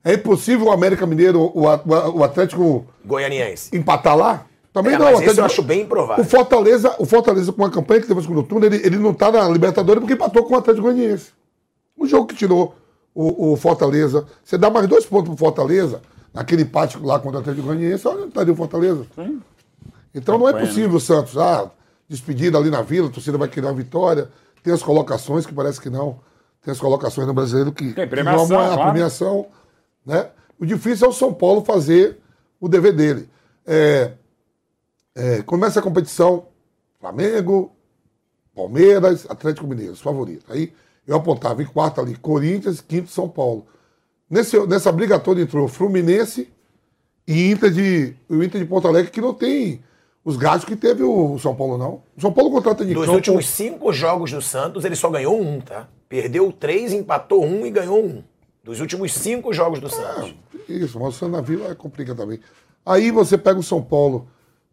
É 0.02 0.14
impossível 0.14 0.66
o 0.66 0.72
América 0.72 1.06
Mineiro, 1.06 1.50
o, 1.54 1.68
A- 1.68 1.80
o 2.14 2.24
Atlético 2.24 2.86
Goianiense. 3.04 3.74
empatar 3.76 4.16
lá? 4.16 4.46
Também 4.72 4.94
É, 4.94 4.98
não. 4.98 5.04
mas 5.06 5.14
o 5.14 5.16
esse 5.18 5.24
eu 5.26 5.30
Atlético- 5.32 5.46
acho 5.46 5.62
bem 5.62 5.82
improvável. 5.82 6.24
O 6.24 6.26
Fortaleza, 6.26 6.94
o 6.98 7.04
Fortaleza 7.06 7.52
com 7.52 7.64
a 7.64 7.70
campanha 7.70 8.00
que 8.00 8.06
teve 8.06 8.18
no 8.18 8.22
segundo 8.26 8.42
turno, 8.42 8.64
ele, 8.66 8.76
ele 8.84 8.98
não 8.98 9.10
está 9.10 9.30
na 9.30 9.46
Libertadores 9.48 10.00
porque 10.00 10.14
empatou 10.14 10.44
com 10.44 10.54
o 10.54 10.58
Atlético 10.58 10.86
Goianiense. 10.86 11.32
O 11.96 12.06
jogo 12.06 12.26
que 12.26 12.34
tirou 12.34 12.74
o, 13.14 13.52
o 13.52 13.56
Fortaleza. 13.56 14.26
Você 14.42 14.56
dá 14.58 14.68
mais 14.70 14.86
dois 14.88 15.06
pontos 15.06 15.28
pro 15.28 15.36
Fortaleza, 15.38 16.00
naquele 16.32 16.62
empate 16.62 16.98
lá 17.00 17.18
contra 17.20 17.38
o 17.38 17.40
Atlético 17.42 17.66
Goianiense, 17.66 18.06
olha 18.08 18.18
onde 18.20 18.28
estaria 18.28 18.52
o 18.52 18.56
Fortaleza. 18.56 19.06
Então 20.14 20.38
não 20.38 20.48
é 20.48 20.52
possível 20.52 20.96
o 20.96 21.00
Santos. 21.00 21.36
Ah, 21.36 21.70
despedida 22.08 22.56
ali 22.56 22.70
na 22.70 22.82
vila, 22.82 23.08
a 23.08 23.10
torcida 23.10 23.36
vai 23.36 23.48
querer 23.48 23.66
uma 23.66 23.74
vitória. 23.74 24.30
Tem 24.62 24.72
as 24.72 24.82
colocações 24.82 25.44
que 25.44 25.52
parece 25.52 25.80
que 25.80 25.90
não. 25.90 26.20
Tem 26.62 26.72
as 26.72 26.78
colocações 26.78 27.26
no 27.26 27.34
brasileiro 27.34 27.72
que. 27.72 27.92
Tem 27.92 28.04
que 28.04 28.06
premiação, 28.06 28.48
não 28.48 28.60
é 28.60 28.64
a 28.64 28.74
claro. 28.74 28.90
premiação. 28.90 29.46
Né? 30.06 30.30
O 30.58 30.64
difícil 30.64 31.06
é 31.06 31.10
o 31.10 31.12
São 31.12 31.34
Paulo 31.34 31.64
fazer 31.64 32.18
o 32.60 32.68
dever 32.68 32.94
dele. 32.94 33.28
É, 33.66 34.12
é, 35.14 35.42
começa 35.42 35.80
a 35.80 35.82
competição, 35.82 36.46
Flamengo, 37.00 37.72
Palmeiras, 38.54 39.26
Atlético 39.28 39.66
Mineiro, 39.66 39.92
os 39.92 40.00
favoritos. 40.00 40.44
Aí 40.48 40.72
eu 41.06 41.16
apontava 41.16 41.62
em 41.62 41.66
quarto 41.66 42.00
ali, 42.00 42.16
Corinthians, 42.16 42.80
quinto 42.80 43.10
São 43.10 43.28
Paulo. 43.28 43.66
Nesse, 44.30 44.58
nessa 44.66 44.90
briga 44.90 45.18
toda 45.18 45.40
entrou 45.40 45.68
Fluminense 45.68 46.50
e 47.26 47.50
Inter 47.50 47.70
de, 47.70 48.16
o 48.28 48.42
Inter 48.42 48.60
de 48.60 48.66
Porto 48.66 48.88
Alegre, 48.88 49.10
que 49.10 49.20
não 49.20 49.34
tem 49.34 49.82
os 50.24 50.36
gastos 50.36 50.64
que 50.64 50.74
teve 50.76 51.02
o 51.02 51.38
São 51.38 51.54
Paulo, 51.54 51.76
não. 51.76 52.02
O 52.16 52.20
São 52.20 52.32
Paulo 52.32 52.50
contrata 52.50 52.84
de 52.84 52.94
Dos 52.94 53.04
campo. 53.04 53.16
últimos 53.16 53.46
cinco 53.46 53.92
jogos 53.92 54.30
do 54.32 54.40
Santos, 54.40 54.84
ele 54.84 54.96
só 54.96 55.10
ganhou 55.10 55.40
um, 55.40 55.60
tá? 55.60 55.88
Perdeu 56.08 56.50
três, 56.52 56.92
empatou 56.92 57.44
um 57.44 57.66
e 57.66 57.70
ganhou 57.70 58.02
um. 58.04 58.22
Dos 58.62 58.80
últimos 58.80 59.12
cinco 59.12 59.52
jogos 59.52 59.80
do 59.80 59.90
Santos. 59.90 60.34
Isso, 60.68 60.98
mas 60.98 61.08
o 61.14 61.18
Santos 61.18 61.32
na 61.32 61.40
Vila 61.42 61.68
é 61.70 61.74
complica 61.74 62.14
também. 62.14 62.40
Aí 62.86 63.10
você 63.10 63.36
pega 63.36 63.58
o 63.58 63.62
São 63.62 63.82
Paulo, 63.82 64.26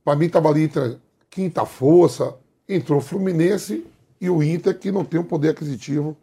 pra 0.06 0.16
mim 0.16 0.30
tava 0.30 0.48
ali 0.50 0.64
entre 0.64 0.98
quinta 1.30 1.66
força, 1.66 2.34
entrou 2.68 3.00
o 3.00 3.02
Fluminense 3.02 3.86
e 4.22 4.30
o 4.30 4.42
Inter, 4.42 4.78
que 4.78 4.92
não 4.92 5.04
tem 5.04 5.20
o 5.20 5.24
poder 5.24 5.50
aquisitivo 5.50 6.16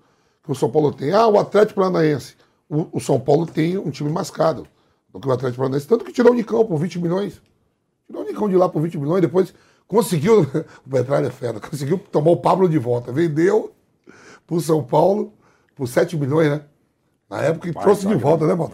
que 0.43 0.51
o 0.51 0.55
São 0.55 0.71
Paulo 0.71 0.93
tem. 0.93 1.13
Ah, 1.13 1.27
o 1.27 1.39
Atlético 1.39 1.81
Paranaense. 1.81 2.35
O, 2.71 2.87
o 2.93 3.01
São 3.01 3.21
Paulo 3.21 3.45
tem 3.45 3.77
um 3.77 3.91
time 3.91 4.11
mascado 4.11 4.67
do 5.13 5.21
que 5.21 5.29
o 5.29 5.33
Atlético 5.33 5.59
Paranaense, 5.59 5.87
tanto 5.87 6.05
que 6.05 6.13
tirou 6.13 6.31
o 6.31 6.35
Unicão 6.35 6.65
por 6.65 6.79
20 6.79 6.99
milhões. 6.99 7.43
Tirou 8.09 8.23
o 8.23 8.25
Unicão 8.25 8.49
de 8.49 8.57
lá 8.57 8.69
por 8.69 8.81
20 8.81 8.99
milhões, 8.99 9.21
depois 9.21 9.55
conseguiu, 9.87 10.41
o 10.85 10.91
Petralha 10.91 11.27
é 11.27 11.31
fera, 11.31 11.61
conseguiu 11.61 11.99
tomar 12.11 12.31
o 12.31 12.39
Pablo 12.39 12.69
de 12.69 12.79
volta. 12.79 13.13
Vendeu 13.13 13.73
pro 14.47 14.61
São 14.61 14.83
Paulo 14.83 15.33
por 15.77 15.87
7 15.87 16.17
milhões, 16.17 16.49
né? 16.49 16.63
Na 17.29 17.43
época 17.43 17.69
e 17.69 17.73
trouxe 17.75 18.07
de 18.07 18.15
volta, 18.15 18.47
né, 18.47 18.55
mano? 18.55 18.73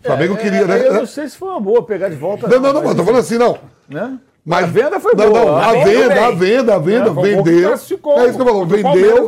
O 0.00 0.06
Flamengo 0.06 0.36
queria, 0.36 0.62
É, 0.62 0.66
né? 0.66 0.88
Eu 0.88 0.94
não 0.94 1.06
sei 1.06 1.28
se 1.28 1.36
foi 1.36 1.48
uma 1.48 1.60
boa 1.60 1.84
pegar 1.84 2.08
de 2.08 2.16
volta. 2.16 2.48
Não, 2.48 2.58
não, 2.58 2.72
não, 2.72 2.82
mas, 2.82 2.96
tô 2.96 3.04
falando 3.04 3.20
assim, 3.20 3.38
não. 3.38 3.56
Né? 3.88 4.18
Mas 4.44 4.64
A 4.64 4.66
venda 4.66 4.98
foi 4.98 5.14
não, 5.14 5.30
boa. 5.30 5.44
Não, 5.44 5.56
a 5.56 5.62
Flamengo 5.62 5.84
venda, 5.86 6.26
a 6.26 6.30
venda, 6.32 6.74
a 6.74 6.78
venda, 6.78 7.10
É, 7.10 7.12
vendeu. 7.12 7.70
É 7.70 7.74
isso 7.74 7.86
que 7.86 7.94
eu 7.94 8.44
falo, 8.44 8.66
vendeu. 8.66 9.26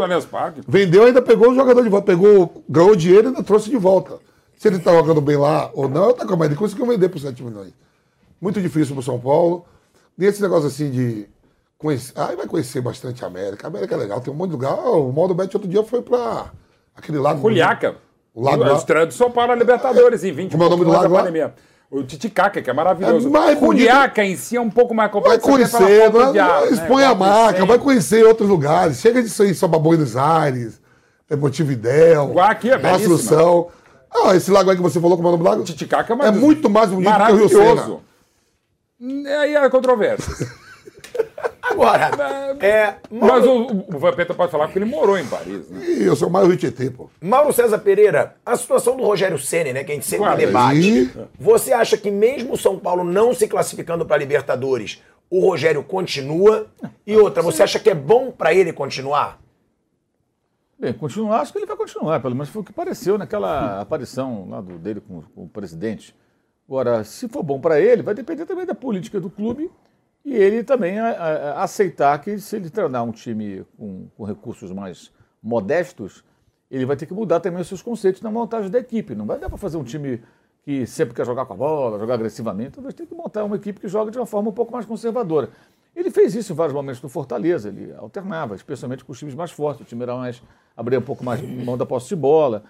Vendeu, 0.67 1.05
ainda 1.05 1.23
pegou 1.23 1.53
o 1.53 1.55
jogador 1.55 1.83
de 1.83 1.89
volta. 1.89 2.07
Pegou, 2.07 2.65
ganhou 2.69 2.97
dinheiro 2.97 3.29
e 3.29 3.29
ainda 3.29 3.43
trouxe 3.45 3.71
de 3.71 3.77
volta. 3.77 4.19
Se 4.57 4.67
ele 4.67 4.81
tá 4.81 4.93
jogando 4.93 5.21
bem 5.21 5.37
lá 5.37 5.71
ou 5.73 5.89
não, 5.89 6.13
tá 6.13 6.27
com 6.27 6.37
mas 6.37 6.49
ele 6.49 6.57
conseguiu 6.57 6.87
vender 6.87 7.09
por 7.09 7.21
7 7.21 7.41
milhões. 7.45 7.73
Muito 8.45 8.61
difícil 8.61 8.95
pro 8.95 9.03
São 9.03 9.19
Paulo. 9.19 9.65
E 10.19 10.27
esse 10.27 10.43
negócio 10.43 10.67
assim 10.69 10.91
de. 10.91 11.27
Conhecer, 11.79 12.13
aí 12.17 12.37
vai 12.37 12.47
conhecer 12.47 12.81
bastante 12.83 13.25
a 13.25 13.27
América. 13.27 13.67
A 13.67 13.69
América 13.71 13.95
é 13.95 13.99
legal, 13.99 14.21
tem 14.21 14.33
um 14.33 14.37
monte 14.37 14.51
de 14.51 14.57
lugar. 14.57 14.73
Ah, 14.79 14.91
o 14.91 15.11
Maldo 15.13 15.35
Bet 15.35 15.55
outro 15.57 15.69
dia 15.69 15.83
foi 15.83 16.03
pra 16.03 16.53
aquele 16.95 17.19
lago. 17.19 17.41
Juliaca. 17.41 17.97
O 18.35 18.43
lago 18.43 18.63
A 18.65 18.69
lá. 18.73 18.75
estreia 18.77 19.07
do 19.07 19.15
São 19.15 19.31
Paulo 19.31 19.53
na 19.53 19.57
Libertadores 19.57 20.23
em 20.25 20.33
20 20.33 20.53
Como 20.53 20.63
é 20.63 20.67
o 20.67 20.71
nome 20.71 20.85
do 20.85 20.91
lago 20.91 21.13
lá? 21.13 21.21
pandemia. 21.21 21.55
O 21.91 22.03
Titicaca, 22.03 22.61
que 22.61 22.69
é 22.69 22.73
maravilhoso. 22.73 23.29
É 23.29 23.31
mais 23.31 23.59
bonito. 23.59 23.81
Juliaca 23.81 24.25
em 24.25 24.37
si 24.37 24.57
é 24.57 24.61
um 24.61 24.71
pouco 24.71 24.95
mais 24.95 25.11
Vai 25.11 25.23
complexo. 25.23 25.47
pela 25.47 25.57
conhecer, 25.57 26.11
vai, 26.11 26.33
vai- 26.33 26.33
né? 26.33 26.69
expõe 26.71 27.03
a 27.05 27.15
Vai 27.15 27.29
marca, 27.29 27.65
vai 27.67 27.79
conhecer 27.79 28.25
outros 28.27 28.49
lugares. 28.49 28.99
Chega 29.01 29.23
disso 29.23 29.43
aí 29.43 29.55
só 29.55 29.67
pra 29.69 29.79
Buenos 29.79 30.17
Aires, 30.17 30.81
é 31.31 31.35
Montevidéu, 31.37 32.31
Igual 32.31 32.51
aqui, 32.51 32.71
é. 32.71 32.75
Assunção. 32.75 33.69
Ah, 34.13 34.35
esse 34.37 34.51
lago 34.51 34.71
aí 34.71 34.77
que 34.77 34.83
você 34.83 35.01
falou, 35.01 35.17
como 35.17 35.29
é 35.29 35.31
o 35.31 35.33
nome 35.33 35.45
do 35.45 35.51
lago? 35.51 35.65
Titicaca 35.65 36.15
é, 36.23 36.27
É 36.29 36.31
muito 36.31 36.71
mais 36.71 36.89
bonito 36.91 37.13
que 37.27 37.33
o 37.33 37.37
Rio 37.37 37.49
Sena. 37.49 37.99
É 39.27 39.37
Aí 39.37 39.55
é 39.57 39.71
controvérsia. 39.71 40.65
Agora, 41.63 42.11
é, 42.61 42.95
Mas 43.11 43.21
Mauro, 43.21 43.51
o, 43.51 43.97
o 43.97 43.99
Vampeta 43.99 44.35
pode 44.35 44.53
falar 44.53 44.67
porque 44.67 44.79
ele 44.79 44.85
morou 44.85 45.19
em 45.19 45.27
Paris, 45.27 45.69
né? 45.71 45.85
Ih, 45.85 46.05
eu 46.05 46.15
sou 46.15 46.29
mais 46.29 46.47
Rio 46.47 46.57
Tietê, 46.57 46.91
pô. 46.91 47.09
Mauro 47.21 47.53
César 47.53 47.79
Pereira, 47.79 48.37
a 48.45 48.57
situação 48.57 48.97
do 48.97 49.03
Rogério 49.03 49.39
Ceni, 49.39 49.73
né, 49.73 49.83
que 49.83 49.91
a 49.91 49.95
gente 49.95 50.07
sempre 50.07 50.27
Claro, 50.27 50.39
debate. 50.39 51.11
Você 51.39 51.73
acha 51.73 51.97
que 51.97 52.11
mesmo 52.11 52.53
o 52.53 52.59
São 52.59 52.79
Paulo 52.79 53.03
não 53.03 53.35
se 53.35 53.49
classificando 53.49 54.05
para 54.05 54.19
Libertadores, 54.19 55.03
o 55.31 55.41
Rogério 55.41 55.83
continua? 55.83 56.67
E 57.07 57.17
outra, 57.17 57.43
você 57.43 57.63
acha 57.63 57.79
que 57.79 57.91
é 57.91 57.95
bom 57.95 58.31
para 58.31 58.53
ele 58.53 58.73
continuar? 58.73 59.41
Bem, 60.79 60.93
continuar, 60.93 61.41
acho 61.41 61.53
que 61.53 61.59
ele 61.59 61.67
vai 61.67 61.77
continuar, 61.77 62.21
pelo 62.21 62.35
menos 62.35 62.51
foi 62.51 62.61
o 62.61 62.65
que 62.65 62.73
pareceu 62.73 63.17
naquela 63.17 63.81
aparição 63.81 64.49
lá 64.51 64.61
do, 64.61 64.79
dele 64.79 65.01
com, 65.01 65.23
com 65.23 65.45
o 65.45 65.49
presidente. 65.49 66.15
Agora, 66.67 67.05
se 67.05 67.29
for 67.29 67.43
bom 67.43 67.61
para 67.61 67.81
ele, 67.81 68.03
vai 68.03 68.15
depender 68.15 68.47
também 68.47 68.65
da 68.67 68.75
política 68.75 69.21
do 69.21 69.29
clube 69.29 69.71
e 70.25 70.35
ele 70.35 70.65
também 70.65 70.99
a- 70.99 71.11
a- 71.11 71.63
aceitar 71.63 72.19
que 72.21 72.39
se 72.39 72.57
ele 72.57 72.71
treinar 72.71 73.05
um 73.05 73.13
time 73.13 73.65
com, 73.77 74.09
com 74.17 74.25
recursos 74.25 74.71
mais 74.73 75.13
modestos, 75.43 76.25
ele 76.71 76.87
vai 76.87 76.97
ter 76.97 77.05
que 77.07 77.13
mudar 77.13 77.41
também 77.41 77.61
os 77.61 77.69
seus 77.69 77.83
conceitos 77.83 78.23
na 78.23 78.31
montagem 78.31 78.71
da 78.71 78.79
equipe. 78.79 79.15
Não 79.15 79.27
vai 79.27 79.39
dar 79.39 79.49
para 79.49 79.59
fazer 79.59 79.77
um 79.77 79.85
time 79.85 80.23
que 80.63 80.87
sempre 80.87 81.15
quer 81.15 81.27
jogar 81.27 81.45
com 81.45 81.53
a 81.53 81.57
bola, 81.57 81.99
jogar 81.99 82.15
agressivamente, 82.15 82.81
vai 82.81 82.93
ter 82.93 83.07
que 83.07 83.15
montar 83.15 83.45
uma 83.45 83.57
equipe 83.57 83.79
que 83.79 83.87
joga 83.87 84.11
de 84.11 84.19
uma 84.19 84.25
forma 84.25 84.49
um 84.49 84.53
pouco 84.53 84.73
mais 84.73 84.87
conservadora. 84.87 85.51
Ele 85.95 86.11
fez 86.11 86.35
isso 86.35 86.53
em 86.53 86.57
vários 86.57 86.75
momentos 86.75 87.03
no 87.03 87.09
Fortaleza, 87.11 87.69
ele 87.69 87.93
alternava, 87.99 88.55
especialmente 88.55 89.05
com 89.05 89.13
os 89.13 89.19
times 89.19 89.35
mais 89.35 89.51
fortes, 89.53 89.83
o 89.83 89.85
time 89.85 90.03
era 90.03 90.17
mais, 90.17 90.43
abria 90.75 90.99
um 90.99 91.03
pouco 91.03 91.23
mais 91.23 91.41
mão 91.43 91.77
da 91.77 91.85
posse 91.85 92.09
de 92.09 92.17
bola. 92.17 92.65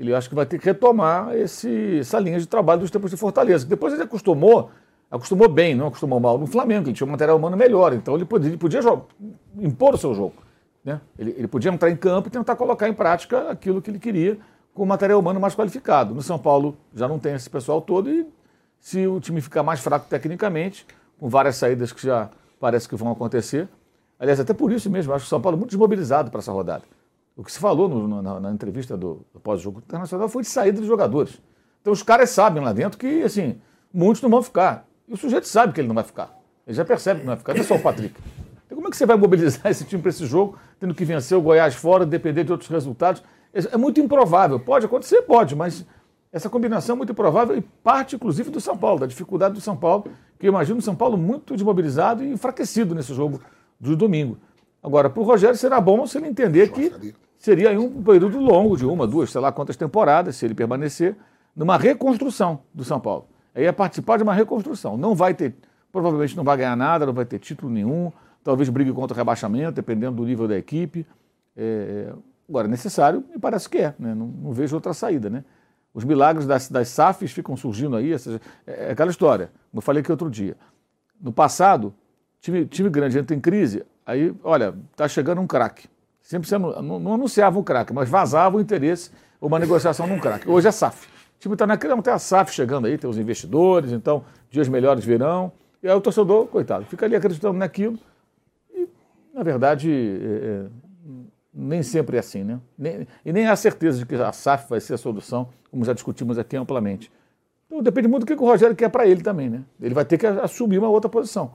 Ele 0.00 0.14
acho 0.14 0.30
que 0.30 0.34
vai 0.34 0.46
ter 0.46 0.58
que 0.58 0.64
retomar 0.64 1.36
esse, 1.36 1.98
essa 1.98 2.18
linha 2.18 2.40
de 2.40 2.46
trabalho 2.48 2.80
dos 2.80 2.90
tempos 2.90 3.10
de 3.10 3.18
Fortaleza. 3.18 3.66
Depois 3.66 3.92
ele 3.92 4.02
acostumou, 4.02 4.70
acostumou 5.10 5.46
bem, 5.46 5.74
não 5.74 5.88
acostumou 5.88 6.18
mal 6.18 6.38
no 6.38 6.46
Flamengo, 6.46 6.88
ele 6.88 6.94
tinha 6.94 7.06
um 7.06 7.10
material 7.10 7.36
humano 7.36 7.54
melhor, 7.54 7.92
então 7.92 8.14
ele 8.14 8.24
podia, 8.24 8.48
ele 8.48 8.56
podia 8.56 8.80
jo- 8.80 9.02
impor 9.58 9.92
o 9.92 9.98
seu 9.98 10.14
jogo. 10.14 10.36
Né? 10.82 10.98
Ele, 11.18 11.34
ele 11.36 11.46
podia 11.46 11.70
entrar 11.70 11.90
em 11.90 11.96
campo 11.96 12.28
e 12.28 12.30
tentar 12.30 12.56
colocar 12.56 12.88
em 12.88 12.94
prática 12.94 13.50
aquilo 13.50 13.82
que 13.82 13.90
ele 13.90 13.98
queria 13.98 14.38
com 14.72 14.84
o 14.84 14.86
material 14.86 15.20
humano 15.20 15.38
mais 15.38 15.54
qualificado. 15.54 16.14
No 16.14 16.22
São 16.22 16.38
Paulo 16.38 16.78
já 16.94 17.06
não 17.06 17.18
tem 17.18 17.34
esse 17.34 17.50
pessoal 17.50 17.82
todo 17.82 18.08
e 18.08 18.26
se 18.78 19.06
o 19.06 19.20
time 19.20 19.42
ficar 19.42 19.62
mais 19.62 19.80
fraco 19.80 20.06
tecnicamente, 20.08 20.86
com 21.18 21.28
várias 21.28 21.56
saídas 21.56 21.92
que 21.92 22.06
já 22.06 22.30
parece 22.58 22.88
que 22.88 22.96
vão 22.96 23.12
acontecer. 23.12 23.68
Aliás, 24.18 24.40
até 24.40 24.54
por 24.54 24.72
isso 24.72 24.88
mesmo, 24.88 25.12
acho 25.12 25.26
o 25.26 25.28
São 25.28 25.42
Paulo 25.42 25.58
muito 25.58 25.68
desmobilizado 25.70 26.30
para 26.30 26.40
essa 26.40 26.52
rodada. 26.52 26.84
O 27.40 27.42
que 27.42 27.50
se 27.50 27.58
falou 27.58 27.88
no- 27.88 28.20
na, 28.20 28.38
na 28.38 28.50
entrevista 28.52 28.98
do, 28.98 29.24
do 29.32 29.40
pós-jogo 29.40 29.78
internacional 29.78 30.28
foi 30.28 30.42
de 30.42 30.48
saída 30.50 30.78
dos 30.78 30.86
jogadores. 30.86 31.40
Então 31.80 31.90
os 31.90 32.02
caras 32.02 32.28
sabem 32.28 32.62
lá 32.62 32.70
dentro 32.70 32.98
que, 32.98 33.22
assim, 33.22 33.58
muitos 33.90 34.20
não 34.20 34.28
vão 34.28 34.42
ficar. 34.42 34.86
E 35.08 35.14
o 35.14 35.16
sujeito 35.16 35.48
sabe 35.48 35.72
que 35.72 35.80
ele 35.80 35.88
não 35.88 35.94
vai 35.94 36.04
ficar. 36.04 36.38
Ele 36.66 36.76
já 36.76 36.84
percebe 36.84 37.20
que 37.20 37.26
não 37.26 37.30
vai 37.32 37.38
ficar, 37.38 37.54
não 37.54 37.62
é 37.62 37.64
só 37.64 37.76
o 37.76 37.80
Patrick. 37.80 38.14
Então 38.66 38.76
como 38.76 38.88
é 38.88 38.90
que 38.90 38.96
você 38.98 39.06
vai 39.06 39.16
mobilizar 39.16 39.68
esse 39.72 39.86
time 39.86 40.02
para 40.02 40.10
esse 40.10 40.26
jogo, 40.26 40.58
tendo 40.78 40.94
que 40.94 41.02
vencer 41.02 41.38
o 41.38 41.40
Goiás 41.40 41.74
fora, 41.74 42.04
depender 42.04 42.44
de 42.44 42.52
outros 42.52 42.68
resultados? 42.68 43.22
É 43.54 43.60
é 43.72 43.76
muito 43.78 43.98
improvável. 44.02 44.60
Pode 44.60 44.84
acontecer? 44.84 45.22
Pode, 45.22 45.56
mas 45.56 45.86
essa 46.30 46.50
combinação 46.50 46.94
é 46.94 46.96
muito 46.98 47.12
improvável 47.12 47.56
e 47.56 47.62
parte, 47.62 48.16
inclusive, 48.16 48.50
do 48.50 48.60
São 48.60 48.76
Paulo, 48.76 49.00
da 49.00 49.06
dificuldade 49.06 49.54
do 49.54 49.62
São 49.62 49.78
Paulo, 49.78 50.04
que 50.38 50.46
eu 50.46 50.50
imagino 50.50 50.78
o 50.78 50.82
São 50.82 50.94
Paulo 50.94 51.16
muito 51.16 51.54
desmobilizado 51.54 52.22
e 52.22 52.30
enfraquecido 52.30 52.94
nesse 52.94 53.14
jogo 53.14 53.40
do 53.80 53.96
domingo. 53.96 54.36
Agora, 54.82 55.08
para 55.10 55.20
o 55.20 55.24
Rogério 55.24 55.56
será 55.56 55.80
bom 55.80 56.06
se 56.06 56.18
ele 56.18 56.26
entender 56.28 56.70
que 56.70 57.14
seria 57.40 57.80
um 57.80 58.02
período 58.02 58.38
longo 58.38 58.76
de 58.76 58.84
uma, 58.84 59.06
duas, 59.06 59.30
sei 59.30 59.40
lá 59.40 59.50
quantas 59.50 59.74
temporadas, 59.74 60.36
se 60.36 60.44
ele 60.44 60.54
permanecer, 60.54 61.16
numa 61.56 61.76
reconstrução 61.78 62.60
do 62.72 62.84
São 62.84 63.00
Paulo. 63.00 63.26
Aí 63.54 63.64
é 63.64 63.72
participar 63.72 64.18
de 64.18 64.22
uma 64.22 64.34
reconstrução. 64.34 64.96
Não 64.96 65.14
vai 65.14 65.32
ter, 65.32 65.56
provavelmente 65.90 66.36
não 66.36 66.44
vai 66.44 66.58
ganhar 66.58 66.76
nada, 66.76 67.06
não 67.06 67.14
vai 67.14 67.24
ter 67.24 67.38
título 67.38 67.72
nenhum, 67.72 68.12
talvez 68.44 68.68
brigue 68.68 68.92
contra 68.92 69.14
o 69.14 69.16
rebaixamento, 69.16 69.72
dependendo 69.72 70.16
do 70.16 70.24
nível 70.24 70.46
da 70.46 70.56
equipe. 70.56 71.06
É, 71.56 72.12
agora, 72.46 72.68
é 72.68 72.70
necessário, 72.70 73.24
me 73.30 73.38
parece 73.38 73.68
que 73.70 73.78
é, 73.78 73.94
né? 73.98 74.14
não, 74.14 74.26
não 74.26 74.52
vejo 74.52 74.76
outra 74.76 74.92
saída. 74.92 75.30
Né? 75.30 75.42
Os 75.94 76.04
milagres 76.04 76.46
das, 76.46 76.68
das 76.68 76.88
SAFs 76.88 77.32
ficam 77.32 77.56
surgindo 77.56 77.96
aí, 77.96 78.12
essas, 78.12 78.38
é 78.66 78.92
aquela 78.92 79.10
história, 79.10 79.46
como 79.70 79.78
eu 79.78 79.82
falei 79.82 80.02
aqui 80.02 80.10
outro 80.10 80.28
dia. 80.28 80.58
No 81.18 81.32
passado, 81.32 81.94
time, 82.38 82.66
time 82.66 82.90
grande 82.90 83.18
entra 83.18 83.34
em 83.34 83.40
crise, 83.40 83.82
aí, 84.04 84.34
olha, 84.44 84.74
está 84.92 85.08
chegando 85.08 85.40
um 85.40 85.46
craque. 85.46 85.88
Sempre 86.30 86.48
não, 86.56 87.00
não 87.00 87.14
anunciava 87.14 87.58
um 87.58 87.62
craque, 87.64 87.92
mas 87.92 88.08
vazava 88.08 88.56
o 88.56 88.60
interesse, 88.60 89.10
uma 89.40 89.58
negociação 89.58 90.06
num 90.06 90.20
craque. 90.20 90.48
Hoje 90.48 90.68
é 90.68 90.70
SAF. 90.70 91.08
O 91.08 91.40
time 91.40 91.56
está 91.56 91.66
naquele, 91.66 92.00
tem 92.02 92.12
a 92.12 92.20
SAF 92.20 92.54
chegando 92.54 92.86
aí, 92.86 92.96
tem 92.96 93.10
os 93.10 93.18
investidores, 93.18 93.90
então 93.90 94.22
dias 94.48 94.68
melhores 94.68 95.04
virão. 95.04 95.50
E 95.82 95.88
aí 95.88 95.92
o 95.92 96.00
torcedor, 96.00 96.46
coitado, 96.46 96.84
fica 96.84 97.04
ali 97.04 97.16
acreditando 97.16 97.58
naquilo. 97.58 97.98
E, 98.72 98.86
na 99.34 99.42
verdade, 99.42 99.90
é, 99.90 100.46
é, 100.46 100.66
nem 101.52 101.82
sempre 101.82 102.16
é 102.16 102.20
assim, 102.20 102.44
né? 102.44 102.60
Nem, 102.78 103.08
e 103.24 103.32
nem 103.32 103.48
há 103.48 103.56
certeza 103.56 103.98
de 103.98 104.06
que 104.06 104.14
a 104.14 104.30
SAF 104.30 104.70
vai 104.70 104.78
ser 104.78 104.94
a 104.94 104.98
solução, 104.98 105.48
como 105.68 105.84
já 105.84 105.92
discutimos 105.92 106.38
aqui 106.38 106.56
amplamente. 106.56 107.10
Então 107.66 107.82
depende 107.82 108.06
muito 108.06 108.24
do 108.24 108.36
que 108.36 108.40
o 108.40 108.46
Rogério 108.46 108.76
quer 108.76 108.88
para 108.88 109.04
ele 109.04 109.20
também, 109.20 109.50
né? 109.50 109.64
Ele 109.82 109.94
vai 109.94 110.04
ter 110.04 110.16
que 110.16 110.28
assumir 110.28 110.78
uma 110.78 110.90
outra 110.90 111.10
posição. 111.10 111.54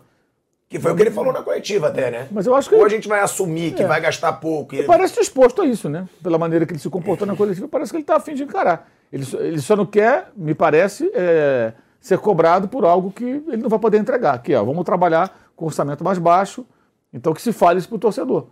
Que 0.75 0.81
foi 0.81 0.91
o 0.91 0.95
que 0.95 1.03
ele 1.03 1.11
falou 1.11 1.31
na 1.31 1.41
coletiva 1.41 1.87
até, 1.87 2.11
né? 2.11 2.27
Mas 2.31 2.45
eu 2.45 2.53
acho 2.53 2.67
que 2.69 2.75
Ou 2.75 2.83
a 2.85 2.89
gente 2.89 3.07
vai 3.07 3.21
assumir 3.21 3.73
que 3.73 3.83
É. 3.83 3.87
vai 3.87 4.01
gastar 4.01 4.33
pouco. 4.33 4.75
e- 4.75 4.79
Ele 4.79 4.87
parece 4.87 5.15
disposto 5.19 5.61
a 5.61 5.65
isso, 5.65 5.87
né? 5.87 6.07
Pela 6.21 6.37
maneira 6.37 6.65
que 6.65 6.73
ele 6.73 6.79
se 6.79 6.89
comportou 6.89 7.25
na 7.25 7.35
coletiva, 7.35 7.67
parece 7.67 7.91
que 7.91 7.97
ele 7.97 8.03
está 8.03 8.17
afim 8.17 8.33
de 8.35 8.43
encarar. 8.43 8.89
Ele 9.11 9.23
só, 9.23 9.37
ele 9.39 9.61
só 9.61 9.75
não 9.75 9.85
quer, 9.85 10.31
me 10.35 10.53
parece, 10.53 11.09
é, 11.13 11.71
ser 12.01 12.17
cobrado 12.17 12.67
por 12.67 12.83
algo 12.83 13.09
que 13.11 13.23
ele 13.23 13.57
não 13.57 13.69
vai 13.69 13.79
poder 13.79 13.97
entregar. 13.99 14.37
Que 14.41 14.53
é, 14.53 14.57
vamos 14.57 14.83
trabalhar 14.83 15.49
com 15.55 15.65
orçamento 15.65 16.03
mais 16.03 16.17
baixo, 16.17 16.65
então 17.13 17.33
que 17.33 17.41
se 17.41 17.53
fale 17.53 17.79
isso 17.79 17.87
para 17.87 17.95
o 17.95 17.99
torcedor. 17.99 18.47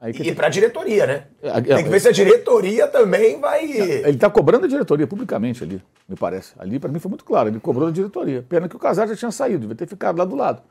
Aí 0.00 0.12
E 0.12 0.14
tem- 0.14 0.34
pra 0.34 0.48
diretoria, 0.48 1.06
né? 1.06 1.24
É, 1.42 1.60
Tem 1.60 1.84
que 1.84 1.90
ver 1.90 2.00
se 2.00 2.08
a 2.08 2.12
diretoria 2.12 2.86
também 2.86 3.38
vai. 3.38 3.64
Ele 3.70 4.10
está 4.10 4.30
cobrando 4.30 4.64
a 4.64 4.68
diretoria 4.68 5.06
publicamente 5.06 5.62
ali, 5.62 5.82
me 6.08 6.16
parece. 6.16 6.54
Ali, 6.58 6.78
para 6.78 6.90
mim, 6.90 6.98
foi 6.98 7.10
muito 7.10 7.24
claro. 7.24 7.48
Ele 7.50 7.60
cobrou 7.60 7.88
a 7.88 7.90
diretoria. 7.90 8.42
Pena 8.48 8.66
que 8.66 8.74
o 8.76 8.78
Casares 8.78 9.10
já 9.10 9.16
tinha 9.16 9.30
saído, 9.30 9.58
devia 9.60 9.76
ter 9.76 9.86
ficado 9.86 10.16
lá 10.16 10.24
do 10.24 10.34
lado. 10.34 10.62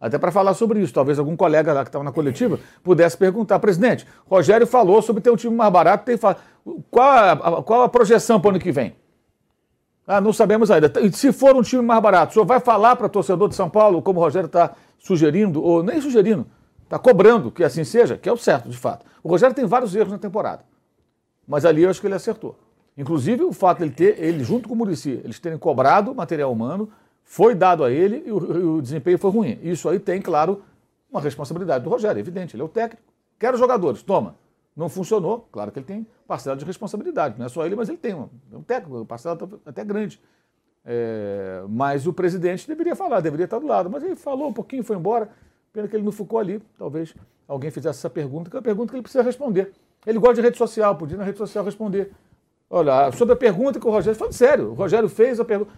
Até 0.00 0.16
para 0.16 0.30
falar 0.30 0.54
sobre 0.54 0.80
isso. 0.80 0.94
Talvez 0.94 1.18
algum 1.18 1.36
colega 1.36 1.72
lá 1.72 1.82
que 1.82 1.88
estava 1.88 2.04
na 2.04 2.12
coletiva 2.12 2.60
pudesse 2.82 3.16
perguntar. 3.16 3.58
Presidente, 3.58 4.06
Rogério 4.26 4.66
falou 4.66 5.02
sobre 5.02 5.20
ter 5.20 5.30
um 5.30 5.36
time 5.36 5.54
mais 5.54 5.72
barato. 5.72 6.04
Tem 6.04 6.16
qual, 6.90 7.10
a, 7.10 7.62
qual 7.62 7.82
a 7.82 7.88
projeção 7.88 8.40
para 8.40 8.48
o 8.48 8.50
ano 8.50 8.60
que 8.60 8.70
vem? 8.70 8.94
Ah, 10.06 10.20
não 10.20 10.32
sabemos 10.32 10.70
ainda. 10.70 10.90
Se 11.12 11.32
for 11.32 11.54
um 11.54 11.62
time 11.62 11.82
mais 11.82 12.00
barato, 12.00 12.30
o 12.30 12.32
senhor 12.34 12.46
vai 12.46 12.60
falar 12.60 12.96
para 12.96 13.08
torcedor 13.08 13.48
de 13.48 13.54
São 13.54 13.68
Paulo, 13.68 14.00
como 14.00 14.20
o 14.20 14.22
Rogério 14.22 14.46
está 14.46 14.74
sugerindo, 14.98 15.62
ou 15.62 15.82
nem 15.82 16.00
sugerindo, 16.00 16.46
está 16.82 16.98
cobrando 16.98 17.50
que 17.50 17.62
assim 17.62 17.84
seja, 17.84 18.16
que 18.16 18.26
é 18.26 18.32
o 18.32 18.36
certo, 18.36 18.70
de 18.70 18.76
fato. 18.76 19.04
O 19.22 19.28
Rogério 19.28 19.54
tem 19.54 19.66
vários 19.66 19.94
erros 19.94 20.10
na 20.10 20.18
temporada. 20.18 20.64
Mas 21.46 21.66
ali 21.66 21.82
eu 21.82 21.90
acho 21.90 22.00
que 22.00 22.06
ele 22.06 22.14
acertou. 22.14 22.58
Inclusive 22.96 23.44
o 23.44 23.52
fato 23.52 23.78
de 23.78 23.84
ele 23.84 23.92
ter, 23.92 24.18
ele 24.18 24.42
junto 24.42 24.68
com 24.68 24.74
o 24.74 24.76
Murici, 24.78 25.20
eles 25.22 25.38
terem 25.38 25.58
cobrado 25.58 26.14
material 26.14 26.50
humano, 26.50 26.90
foi 27.28 27.54
dado 27.54 27.84
a 27.84 27.90
ele 27.90 28.22
e 28.24 28.32
o, 28.32 28.76
o 28.76 28.82
desempenho 28.82 29.18
foi 29.18 29.30
ruim. 29.30 29.58
Isso 29.62 29.86
aí 29.86 29.98
tem, 29.98 30.20
claro, 30.20 30.62
uma 31.10 31.20
responsabilidade 31.20 31.84
do 31.84 31.90
Rogério, 31.90 32.18
evidente. 32.18 32.56
Ele 32.56 32.62
é 32.62 32.64
o 32.64 32.68
técnico. 32.68 33.02
Quero 33.38 33.58
jogadores, 33.58 34.02
toma. 34.02 34.34
Não 34.74 34.88
funcionou, 34.88 35.46
claro 35.52 35.70
que 35.70 35.78
ele 35.78 35.84
tem 35.84 36.06
parcela 36.26 36.56
de 36.56 36.64
responsabilidade. 36.64 37.38
Não 37.38 37.44
é 37.44 37.48
só 37.50 37.66
ele, 37.66 37.76
mas 37.76 37.90
ele 37.90 37.98
tem 37.98 38.14
um, 38.14 38.30
é 38.50 38.56
um 38.56 38.62
técnico, 38.62 39.04
parcela 39.04 39.38
até 39.66 39.84
grande. 39.84 40.18
É, 40.86 41.62
mas 41.68 42.06
o 42.06 42.14
presidente 42.14 42.66
deveria 42.66 42.96
falar, 42.96 43.20
deveria 43.20 43.44
estar 43.44 43.58
do 43.58 43.66
lado. 43.66 43.90
Mas 43.90 44.02
ele 44.02 44.16
falou 44.16 44.48
um 44.48 44.52
pouquinho, 44.52 44.82
foi 44.82 44.96
embora. 44.96 45.28
Pena 45.70 45.86
que 45.86 45.94
ele 45.94 46.04
não 46.04 46.12
ficou 46.12 46.38
ali. 46.38 46.62
Talvez 46.78 47.14
alguém 47.46 47.70
fizesse 47.70 47.98
essa 47.98 48.08
pergunta, 48.08 48.48
que 48.48 48.56
é 48.56 48.58
uma 48.58 48.64
pergunta 48.64 48.90
que 48.90 48.96
ele 48.96 49.02
precisa 49.02 49.22
responder. 49.22 49.74
Ele 50.06 50.18
gosta 50.18 50.36
de 50.36 50.40
rede 50.40 50.56
social, 50.56 50.96
podia 50.96 51.18
na 51.18 51.24
rede 51.24 51.36
social 51.36 51.62
responder. 51.62 52.10
Olha, 52.70 53.12
sobre 53.12 53.34
a 53.34 53.36
pergunta 53.36 53.78
que 53.78 53.86
o 53.86 53.90
Rogério. 53.90 54.18
Falando 54.18 54.32
sério, 54.32 54.70
o 54.70 54.74
Rogério 54.74 55.10
fez 55.10 55.38
a 55.38 55.44
pergunta. 55.44 55.70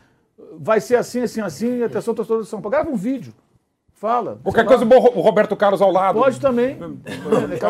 Vai 0.58 0.80
ser 0.80 0.96
assim, 0.96 1.22
assim, 1.22 1.40
assim, 1.40 1.82
atenção, 1.82 2.14
torcedor 2.14 2.42
de 2.42 2.48
São 2.48 2.60
Paulo. 2.60 2.70
Grava 2.76 2.90
um 2.90 2.96
vídeo. 2.96 3.32
Fala. 3.94 4.38
Qualquer 4.42 4.64
coisa, 4.64 4.84
lá. 4.84 4.96
o 4.96 5.20
Roberto 5.20 5.54
Carlos 5.54 5.82
ao 5.82 5.90
lado. 5.92 6.18
Pode 6.18 6.40
também. 6.40 6.78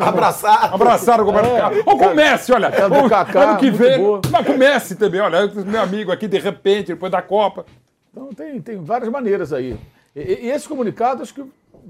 Abraçar. 0.07 0.73
Abraçar 0.73 1.21
o 1.21 1.25
Roberto 1.25 1.47
É. 1.49 1.59
Carlos. 1.61 1.83
Ou 1.87 1.99
com 1.99 2.07
o 2.07 2.15
Messi, 2.15 2.53
olha. 2.53 2.71
Do 2.71 3.07
o- 3.07 3.09
Kaká, 3.09 3.51
ano 3.51 3.59
que 3.59 3.71
vem. 3.71 3.99
boa. 3.99 4.21
Mas 4.31 4.47
com 4.47 4.53
o 4.53 4.59
Messi 4.59 4.95
também, 4.97 5.21
olha. 5.21 5.47
Meu 5.49 5.81
amigo 5.81 6.13
aqui, 6.13 6.29
de 6.29 6.39
repente, 6.39 6.89
depois 6.89 7.11
da 7.11 7.21
Copa. 7.23 7.65
Então 8.13 8.29
tem, 8.33 8.61
tem 8.61 8.77
várias 8.83 9.09
maneiras 9.11 9.53
aí. 9.53 9.79
E, 10.15 10.21
e- 10.21 10.47
e 10.47 10.51
esse 10.51 10.69
comunicado 10.69 11.23
acho 11.23 11.35
que 11.35 11.43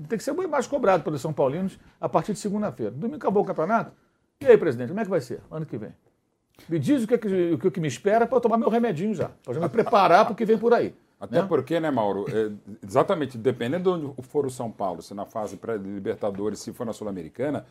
tem 0.09 0.17
que 0.19 0.25
ser 0.25 0.33
muito 0.33 0.51
mais 0.51 0.67
cobrado 0.67 1.03
pelos 1.03 1.21
São 1.21 1.33
Paulinos 1.33 1.79
a 2.01 2.09
partir 2.09 2.33
de 2.33 2.39
segunda-feira. 2.39 2.93
Domingo 2.93 3.17
acabou 3.17 3.43
o 3.43 3.47
campeonato. 3.47 3.93
E 4.41 4.47
aí, 4.47 4.57
presidente, 4.57 4.89
como 4.89 5.01
é 5.01 5.05
que 5.05 5.11
vai 5.11 5.21
ser 5.21 5.41
ano 5.51 5.67
que 5.67 5.77
vem? 5.77 5.91
Me 6.69 6.79
diz 6.79 7.05
o 7.05 7.07
que, 7.07 7.15
é 7.15 7.19
que- 7.19 7.53
o 7.55 7.59
que, 7.59 7.69
o 7.69 7.71
que 7.71 7.81
me 7.81 7.89
espera 7.89 8.27
para 8.27 8.37
eu 8.37 8.41
tomar 8.41 8.57
meu 8.57 8.69
remedinho 8.69 9.15
já. 9.15 9.31
Para 9.45 9.55
já 9.55 9.61
me 9.61 9.69
preparar 9.69 10.25
para 10.25 10.33
o 10.33 10.37
que 10.37 10.45
vem 10.45 10.59
por 10.59 10.73
aí. 10.75 10.95
Até 11.21 11.43
né? 11.43 11.47
porque, 11.49 11.79
né, 11.79 11.91
Mauro? 11.91 12.25
é, 12.35 12.51
exatamente, 12.87 13.37
dependendo 13.37 13.99
de 13.99 14.07
onde 14.07 14.23
for 14.29 14.47
o 14.47 14.51
São 14.51 14.71
Paulo, 14.71 15.03
se 15.03 15.13
na 15.13 15.27
fase 15.27 15.57
pré-Libertadores, 15.57 16.61
se 16.61 16.73
for 16.73 16.87
na 16.87 16.93
Sul-Americana, 16.95 17.67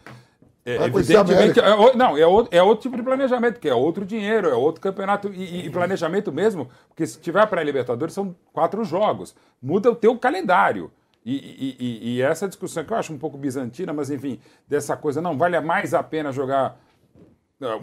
é, 0.65 0.77
Vai 0.77 0.85
a 0.85 0.89
evidentemente. 0.89 1.59
É, 1.59 1.73
o- 1.73 1.95
não, 1.97 2.15
é 2.17 2.27
outro, 2.27 2.55
é 2.55 2.61
outro 2.61 2.83
tipo 2.83 2.95
de 2.97 3.01
planejamento, 3.01 3.59
que 3.59 3.67
é 3.67 3.73
outro 3.73 4.05
dinheiro, 4.05 4.49
é 4.49 4.53
outro 4.53 4.79
campeonato. 4.81 5.29
E, 5.33 5.65
e- 5.65 5.69
planejamento 5.71 6.31
mesmo, 6.31 6.69
porque 6.89 7.07
se 7.07 7.19
tiver 7.19 7.45
pré-Libertadores, 7.47 8.13
são 8.13 8.35
quatro 8.53 8.83
jogos. 8.83 9.35
Muda 9.61 9.89
o 9.89 9.95
teu 9.95 10.15
calendário. 10.19 10.91
E, 11.25 11.35
e- 11.79 12.15
e- 12.17 12.21
essa 12.21 12.47
discussão 12.47 12.83
que 12.83 12.93
eu 12.93 12.97
acho 12.97 13.11
um 13.13 13.17
pouco 13.17 13.37
bizantina, 13.37 13.91
mas 13.93 14.09
enfim, 14.11 14.39
dessa 14.67 14.95
coisa, 14.95 15.21
não, 15.21 15.37
vale 15.37 15.59
mais 15.59 15.93
a 15.93 16.03
pena 16.03 16.31
jogar 16.31 16.79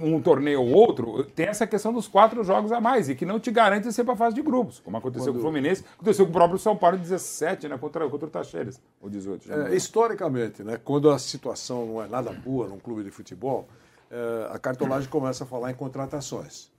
um 0.03 0.21
torneio 0.23 0.63
ou 0.63 0.69
outro, 0.73 1.23
tem 1.25 1.47
essa 1.47 1.67
questão 1.67 1.93
dos 1.93 2.09
quatro 2.09 2.43
jogos 2.43 2.73
a 2.73 2.81
mais, 2.81 3.09
e 3.11 3.15
que 3.15 3.27
não 3.27 3.39
te 3.39 3.51
garante 3.51 3.93
ser 3.93 4.05
para 4.05 4.15
a 4.15 4.17
fase 4.17 4.35
de 4.35 4.41
grupos, 4.43 4.81
como 4.81 4.97
aconteceu 4.97 5.33
com 5.33 5.39
o 5.39 5.43
Fluminense, 5.43 5.85
aconteceu 5.97 6.25
com 6.25 6.31
o 6.31 6.33
próprio 6.33 6.59
São 6.59 6.75
Paulo 6.77 6.97
em 6.97 7.01
17, 7.01 7.69
né, 7.69 7.77
contra, 7.77 8.09
contra 8.09 8.27
o 8.27 8.31
Tacheres, 8.31 8.81
ou 9.03 9.11
18. 9.11 9.47
já 9.47 9.57
não 9.57 9.67
É, 9.67 9.75
historicamente, 9.75 10.63
né, 10.63 10.81
quando 10.83 11.11
a 11.11 11.19
situação 11.19 11.85
não 11.85 12.03
é 12.03 12.07
nada 12.07 12.33
boa 12.33 12.67
num 12.69 12.79
clube 12.79 13.05
de 13.05 13.11
futebol, 13.11 13.69
é, 14.11 14.49
a 14.51 14.59
cartolagem 14.59 15.11
começa 15.11 15.45
a 15.45 15.47
falar 15.47 15.71
em 15.71 15.75
contratações. 15.75 16.71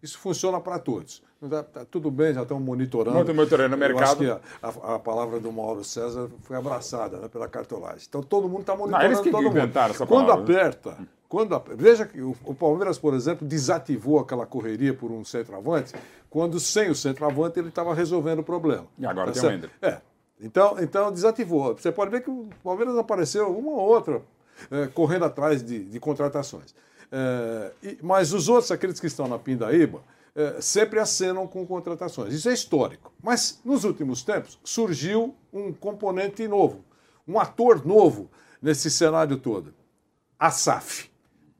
Isso 0.00 0.16
funciona 0.18 0.60
para 0.60 0.78
todos. 0.78 1.20
Tá, 1.50 1.62
tá 1.62 1.84
tudo 1.84 2.08
bem, 2.08 2.32
já 2.34 2.42
estão 2.42 2.60
monitorando. 2.60 3.16
Muito 3.16 3.34
monitorando 3.34 3.74
o 3.74 3.76
Eu 3.76 3.78
mercado. 3.80 4.04
acho 4.04 4.16
que 4.16 4.30
a, 4.62 4.94
a- 4.94 4.98
palavra 5.00 5.40
do 5.40 5.50
Mauro 5.52 5.82
César 5.82 6.28
foi 6.42 6.56
abraçada 6.56 7.16
né, 7.18 7.28
pela 7.28 7.48
cartolagem. 7.48 8.02
Então 8.08 8.22
todo 8.22 8.48
mundo 8.48 8.60
está 8.60 8.76
monitorando 8.76 9.06
eles 9.08 9.20
que 9.20 9.30
todo 9.30 9.42
mundo. 9.42 9.56
inventaram 9.58 9.92
essa 9.94 10.06
Quando 10.06 10.26
palavra, 10.26 10.52
né? 10.52 10.60
aperta, 10.60 10.98
quando 11.28 11.54
ap- 11.54 11.68
veja 11.76 12.06
que 12.06 12.20
o, 12.20 12.34
o 12.44 12.54
Palmeiras, 12.54 12.98
por 12.98 13.12
exemplo, 13.14 13.46
desativou 13.46 14.18
aquela 14.18 14.46
correria 14.46 14.94
por 14.94 15.10
um 15.10 15.24
centroavante, 15.24 15.92
quando 16.30 16.58
sem 16.58 16.90
o 16.90 16.94
centroavante 16.94 17.58
ele 17.58 17.68
estava 17.68 17.92
resolvendo 17.94 18.38
o 18.40 18.44
problema. 18.44 18.86
E 18.98 19.04
agora 19.06 19.32
Tá 19.32 19.40
tem 19.40 19.50
o? 19.50 19.52
Ender. 19.52 19.70
É. 19.82 20.00
Então, 20.40 20.76
então 20.80 21.10
desativou. 21.12 21.74
Você 21.76 21.90
pode 21.92 22.10
ver 22.10 22.22
que 22.22 22.30
o 22.30 22.48
Palmeiras 22.62 22.96
apareceu 22.96 23.50
uma 23.56 23.72
ou 23.72 23.88
outra 23.88 24.22
eh, 24.70 24.86
correndo 24.94 25.24
atrás 25.24 25.62
de, 25.62 25.84
de 25.84 25.98
contratações. 26.00 26.74
Eh, 27.10 27.72
e- 27.82 27.98
mas 28.02 28.32
os 28.32 28.48
outros, 28.48 28.70
aqueles 28.70 29.00
que 29.00 29.06
estão 29.06 29.26
na 29.26 29.38
Pindaíba, 29.38 30.00
eh, 30.36 30.56
sempre 30.60 31.00
acenam 31.00 31.46
com 31.46 31.66
contratações. 31.66 32.32
Isso 32.32 32.48
é 32.48 32.52
histórico. 32.52 33.12
Mas 33.22 33.60
nos 33.64 33.82
últimos 33.84 34.22
tempos 34.22 34.58
surgiu 34.62 35.34
um 35.52 35.72
componente 35.72 36.46
novo, 36.46 36.84
um 37.26 37.38
ator 37.40 37.84
novo 37.84 38.30
nesse 38.62 38.90
cenário 38.90 39.36
todo. 39.38 39.74
A 40.38 40.50
SAF. 40.52 41.10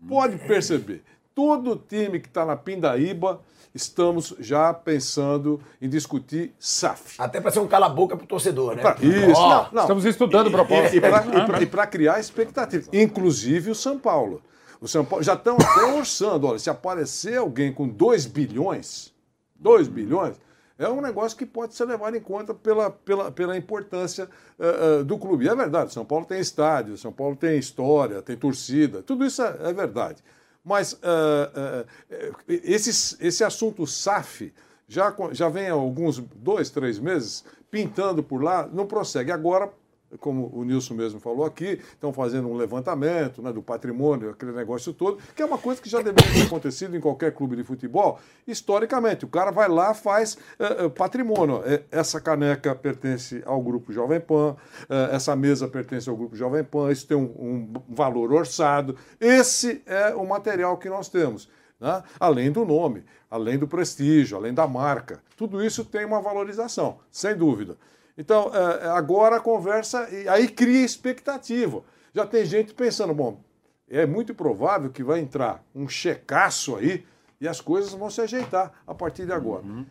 Pode 0.07 0.37
perceber, 0.39 1.03
todo 1.35 1.77
time 1.77 2.21
que 2.21 2.29
está 2.29 2.45
na 2.45 2.57
Pindaíba, 2.57 3.41
estamos 3.75 4.35
já 4.39 4.73
pensando 4.73 5.61
em 5.81 5.89
discutir 5.89 6.55
SAF. 6.59 7.17
Até 7.21 7.41
pra 7.41 7.51
ser 7.51 7.61
um 7.61 7.67
cala-boca 7.67 8.17
pro 8.17 8.27
torcedor, 8.27 8.77
né? 8.77 8.83
Pra- 8.83 8.97
Isso, 9.01 9.41
Ó, 9.41 9.49
não, 9.65 9.69
não. 9.73 9.83
Estamos 9.83 10.05
estudando 10.05 10.51
propostas. 10.51 10.93
E, 10.95 11.67
para 11.67 11.87
criar 11.87 12.19
expectativa. 12.21 12.89
Inclusive 12.93 13.71
o 13.71 13.75
São 13.75 13.99
Paulo. 13.99 14.43
O 14.81 14.87
São 14.87 15.05
Paulo 15.05 15.25
já 15.25 15.35
estão 15.35 15.57
até 15.57 15.85
orçando. 15.99 16.47
Olha, 16.47 16.59
se 16.59 16.71
aparecer 16.71 17.37
alguém 17.37 17.73
com 17.73 17.89
2 17.89 18.27
bilhões, 18.27 19.13
2 19.57 19.89
bilhões, 19.89 20.37
é 20.79 20.88
um 20.88 21.01
negócio 21.01 21.37
que 21.37 21.45
pode 21.45 21.75
ser 21.75 21.85
levado 21.85 22.17
em 22.17 22.21
conta 22.21 22.55
pela, 22.55 22.88
pela, 22.91 23.33
pela 23.33 23.57
importância 23.57 24.29
eh, 24.59 25.01
eh, 25.01 25.03
do 25.03 25.19
clube. 25.19 25.45
E 25.45 25.49
é 25.49 25.55
verdade, 25.55 25.93
São 25.93 26.05
Paulo 26.05 26.25
tem 26.25 26.38
estádio, 26.38 26.97
São 26.97 27.12
Paulo 27.12 27.35
tem 27.35 27.59
história, 27.59 28.23
tem 28.23 28.37
torcida, 28.37 29.03
tudo 29.03 29.25
isso 29.25 29.43
é, 29.43 29.57
é 29.61 29.73
verdade. 29.73 30.23
Mas 30.64 30.99
eh, 31.03 31.87
eh, 32.11 32.61
esse, 32.62 33.17
esse 33.21 33.43
assunto 33.43 33.87
SAF 33.87 34.53
já, 34.87 35.14
já 35.33 35.49
vem 35.49 35.69
há 35.69 35.73
alguns 35.73 36.19
dois, 36.19 36.71
três 36.71 36.99
meses 36.99 37.45
pintando 37.71 38.23
por 38.23 38.43
lá, 38.43 38.69
não 38.73 38.87
prossegue. 38.87 39.33
Agora 39.33 39.71
como 40.18 40.51
o 40.55 40.64
Nilson 40.64 40.94
mesmo 40.94 41.21
falou 41.21 41.44
aqui, 41.44 41.81
estão 41.92 42.12
fazendo 42.12 42.49
um 42.49 42.57
levantamento 42.57 43.42
né, 43.42 43.53
do 43.53 43.62
patrimônio, 43.62 44.31
aquele 44.31 44.53
negócio 44.53 44.92
todo, 44.92 45.18
que 45.35 45.42
é 45.42 45.44
uma 45.44 45.59
coisa 45.59 45.81
que 45.81 45.88
já 45.88 46.01
deveria 46.01 46.33
ter 46.33 46.47
acontecido 46.47 46.97
em 46.97 47.01
qualquer 47.01 47.33
clube 47.33 47.57
de 47.57 47.64
futebol, 47.64 48.18
historicamente. 48.47 49.25
O 49.25 49.29
cara 49.29 49.51
vai 49.51 49.68
lá, 49.68 49.92
faz 49.92 50.38
é, 50.59 50.85
é, 50.85 50.88
patrimônio. 50.88 51.62
É, 51.64 51.83
essa 51.90 52.21
caneca 52.21 52.75
pertence 52.75 53.42
ao 53.44 53.61
Grupo 53.61 53.92
Jovem 53.92 54.21
Pan, 54.21 54.57
é, 54.88 55.14
essa 55.14 55.37
mesa 55.37 55.68
pertence 55.68 56.09
ao 56.09 56.16
Grupo 56.16 56.35
Jovem 56.35 56.64
Pan, 56.64 56.90
isso 56.90 57.07
tem 57.07 57.16
um, 57.16 57.71
um 57.88 57.94
valor 57.94 58.33
orçado. 58.33 58.97
Esse 59.21 59.83
é 59.85 60.14
o 60.14 60.27
material 60.27 60.77
que 60.79 60.88
nós 60.88 61.09
temos. 61.09 61.49
Né? 61.81 62.03
Além 62.18 62.51
do 62.51 62.64
nome, 62.64 63.05
além 63.31 63.59
do 63.59 63.68
prestígio, 63.68 64.37
além 64.37 64.55
da 64.55 64.66
marca. 64.66 65.21
Tudo 65.37 65.62
isso 65.62 65.85
tem 65.85 66.05
uma 66.05 66.21
valorização, 66.21 66.99
sem 67.11 67.37
dúvida. 67.37 67.77
Então, 68.19 68.51
é, 68.53 68.87
é, 68.87 68.89
agora 68.89 69.37
a 69.37 69.41
conversa, 69.41 70.09
aí 70.29 70.49
cria 70.49 70.85
expectativa. 70.85 71.85
Já 72.13 72.27
tem 72.27 72.45
gente 72.45 72.75
pensando, 72.75 73.15
bom, 73.15 73.41
é 73.89 74.05
muito 74.05 74.35
provável 74.35 74.91
que 74.91 75.05
vai 75.05 75.21
entrar 75.21 75.65
um 75.73 75.89
checaço 75.89 76.75
aí 76.75 77.07
e 77.41 77.47
as 77.47 77.61
coisas 77.61 77.93
vão 77.93 78.11
se 78.11 78.21
ajeitar 78.21 78.73
a 78.85 78.93
partir 78.93 79.25
de 79.25 79.33
agora. 79.33 79.63
Uhum. 79.63 79.87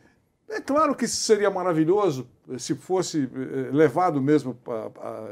É 0.49 0.59
claro 0.59 0.93
que 0.93 1.07
seria 1.07 1.49
maravilhoso 1.49 2.27
se 2.57 2.75
fosse 2.75 3.29
eh, 3.33 3.69
levado 3.71 4.21
mesmo, 4.21 4.57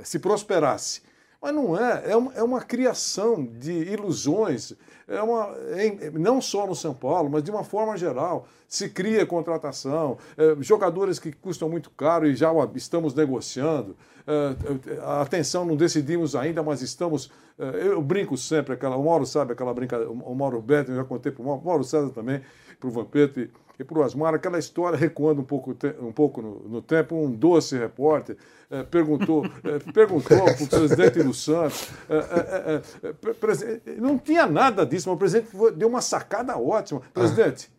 se 0.03 0.19
prosperasse. 0.19 1.01
Mas 1.41 1.53
não 1.53 1.77
é, 1.77 2.11
é 2.11 2.15
uma, 2.15 2.33
é 2.33 2.43
uma 2.43 2.61
criação 2.61 3.43
de 3.43 3.71
ilusões, 3.71 4.73
é 5.07 5.21
uma, 5.21 5.55
é, 5.75 6.09
não 6.11 6.41
só 6.41 6.65
no 6.65 6.75
São 6.75 6.93
Paulo, 6.93 7.29
mas 7.29 7.43
de 7.43 7.51
uma 7.51 7.63
forma 7.63 7.97
geral. 7.97 8.47
Se 8.67 8.89
cria 8.89 9.25
contratação, 9.25 10.17
é, 10.37 10.55
jogadores 10.59 11.19
que 11.19 11.31
custam 11.31 11.69
muito 11.69 11.91
caro 11.91 12.27
e 12.27 12.35
já 12.35 12.49
estamos 12.73 13.13
negociando. 13.13 13.95
É, 14.27 14.99
a 15.01 15.21
atenção 15.21 15.63
não 15.65 15.75
decidimos 15.75 16.35
ainda, 16.35 16.63
mas 16.63 16.81
estamos. 16.81 17.31
É, 17.59 17.87
eu 17.87 18.01
brinco 18.01 18.35
sempre, 18.35 18.73
aquela, 18.73 18.97
o 18.97 19.05
Mauro 19.05 19.25
sabe 19.25 19.53
aquela 19.53 19.73
brincadeira, 19.73 20.11
o 20.11 20.35
Mauro 20.35 20.61
Beto, 20.61 20.91
eu 20.91 20.95
já 20.95 21.03
contei 21.03 21.31
para 21.31 21.43
o 21.43 21.45
Mauro, 21.45 21.63
Mauro 21.63 21.83
César 21.83 22.09
também, 22.09 22.41
para 22.79 22.89
o 22.89 22.91
Vampeta 22.91 23.47
e, 23.79 23.83
para 23.83 23.99
o 23.99 24.03
Asmar, 24.03 24.33
aquela 24.33 24.57
história 24.57 24.97
recuando 24.97 25.41
um 25.41 25.45
pouco, 25.45 25.75
um 26.01 26.11
pouco 26.11 26.41
no, 26.41 26.59
no 26.67 26.81
tempo, 26.81 27.15
um 27.15 27.31
doce 27.31 27.77
repórter 27.77 28.37
é, 28.69 28.83
perguntou, 28.83 29.45
é, 29.45 29.91
perguntou 29.91 30.43
para 30.43 30.63
o 30.63 30.67
presidente 30.67 31.21
do 31.21 31.33
Santos, 31.33 31.89
é, 32.09 33.95
não 33.97 34.17
tinha 34.17 34.47
nada 34.47 34.85
disso, 34.85 35.09
mas 35.09 35.15
o 35.15 35.19
presidente 35.19 35.49
deu 35.75 35.87
uma 35.87 36.01
sacada 36.01 36.57
ótima. 36.57 37.01
Presidente, 37.13 37.71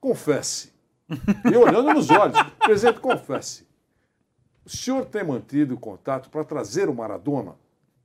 confesse. 0.00 0.72
E 1.50 1.56
olhando 1.56 1.94
nos 1.94 2.10
olhos, 2.10 2.38
presidente, 2.58 3.00
confesse. 3.00 3.66
O 4.64 4.70
senhor 4.70 5.04
tem 5.06 5.24
mantido 5.24 5.76
contato 5.76 6.30
para 6.30 6.44
trazer 6.44 6.88
o 6.88 6.94
Maradona? 6.94 7.54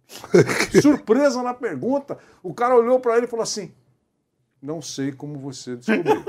Surpresa 0.82 1.44
na 1.44 1.54
pergunta. 1.54 2.18
O 2.42 2.54
cara 2.54 2.76
olhou 2.76 3.00
para 3.00 3.18
ele 3.18 3.26
e 3.26 3.30
falou 3.30 3.44
assim: 3.44 3.72
Não 4.62 4.82
sei 4.82 5.12
como 5.12 5.38
você 5.38 5.76
descobriu. 5.76 6.24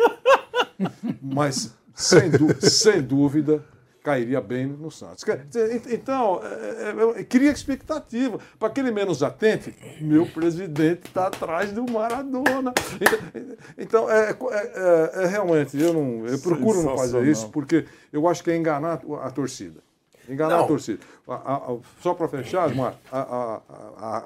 Mas, 1.20 1.74
sem, 1.94 2.30
sem 2.60 3.02
dúvida, 3.02 3.64
cairia 4.02 4.40
bem 4.40 4.66
no 4.66 4.90
Santos. 4.90 5.24
Então, 5.90 6.40
é, 6.42 7.16
é, 7.16 7.20
é, 7.20 7.24
cria 7.24 7.50
expectativa. 7.50 8.38
Para 8.58 8.68
aquele 8.68 8.90
menos 8.90 9.22
atente, 9.22 9.74
meu 10.00 10.26
presidente 10.26 11.06
está 11.06 11.26
atrás 11.26 11.72
do 11.72 11.84
Maradona. 11.90 12.72
Então, 13.78 14.06
então 14.06 14.10
é, 14.10 14.30
é, 14.30 15.22
é, 15.22 15.26
realmente, 15.26 15.80
eu, 15.80 15.92
não, 15.92 16.26
eu 16.26 16.38
procuro 16.38 16.82
não 16.82 16.96
fazer 16.96 17.26
isso, 17.26 17.48
porque 17.50 17.86
eu 18.12 18.26
acho 18.28 18.42
que 18.42 18.50
é 18.50 18.56
enganar 18.56 19.00
a 19.22 19.30
torcida. 19.30 19.80
Enganar 20.28 20.58
não. 20.58 20.64
a 20.64 20.68
torcida. 20.68 21.00
A, 21.26 21.34
a, 21.34 21.56
a, 21.56 21.76
só 22.00 22.14
para 22.14 22.28
fechar, 22.28 22.74
Mar, 22.74 22.94
a, 23.10 23.60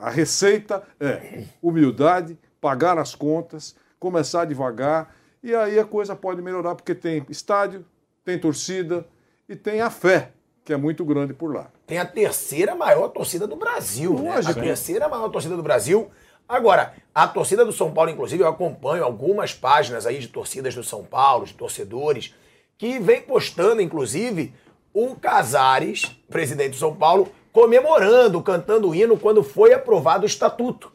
a 0.02 0.10
receita 0.10 0.82
é 1.00 1.44
humildade, 1.62 2.38
pagar 2.60 2.98
as 2.98 3.14
contas, 3.14 3.74
começar 3.98 4.44
devagar, 4.44 5.14
e 5.44 5.54
aí 5.54 5.78
a 5.78 5.84
coisa 5.84 6.16
pode 6.16 6.40
melhorar, 6.40 6.74
porque 6.74 6.94
tem 6.94 7.24
estádio, 7.28 7.84
tem 8.24 8.38
torcida, 8.38 9.06
e 9.46 9.54
tem 9.54 9.82
a 9.82 9.90
fé, 9.90 10.30
que 10.64 10.72
é 10.72 10.76
muito 10.78 11.04
grande 11.04 11.34
por 11.34 11.54
lá. 11.54 11.70
Tem 11.86 11.98
a 11.98 12.06
terceira 12.06 12.74
maior 12.74 13.08
torcida 13.08 13.46
do 13.46 13.54
Brasil, 13.54 14.14
né? 14.14 14.40
A 14.42 14.54
terceira 14.54 15.06
maior 15.06 15.28
torcida 15.28 15.54
do 15.54 15.62
Brasil. 15.62 16.10
Agora, 16.48 16.94
a 17.14 17.28
torcida 17.28 17.62
do 17.62 17.72
São 17.72 17.92
Paulo, 17.92 18.10
inclusive, 18.10 18.42
eu 18.42 18.48
acompanho 18.48 19.04
algumas 19.04 19.52
páginas 19.52 20.06
aí 20.06 20.18
de 20.18 20.28
torcidas 20.28 20.74
do 20.74 20.82
São 20.82 21.04
Paulo, 21.04 21.44
de 21.44 21.52
torcedores, 21.52 22.34
que 22.78 22.98
vem 22.98 23.20
postando, 23.20 23.82
inclusive, 23.82 24.54
o 24.94 25.14
Casares, 25.14 26.06
presidente 26.30 26.70
do 26.70 26.76
São 26.76 26.96
Paulo, 26.96 27.30
comemorando, 27.52 28.42
cantando 28.42 28.88
o 28.88 28.94
hino 28.94 29.18
quando 29.18 29.42
foi 29.42 29.74
aprovado 29.74 30.22
o 30.22 30.26
estatuto. 30.26 30.90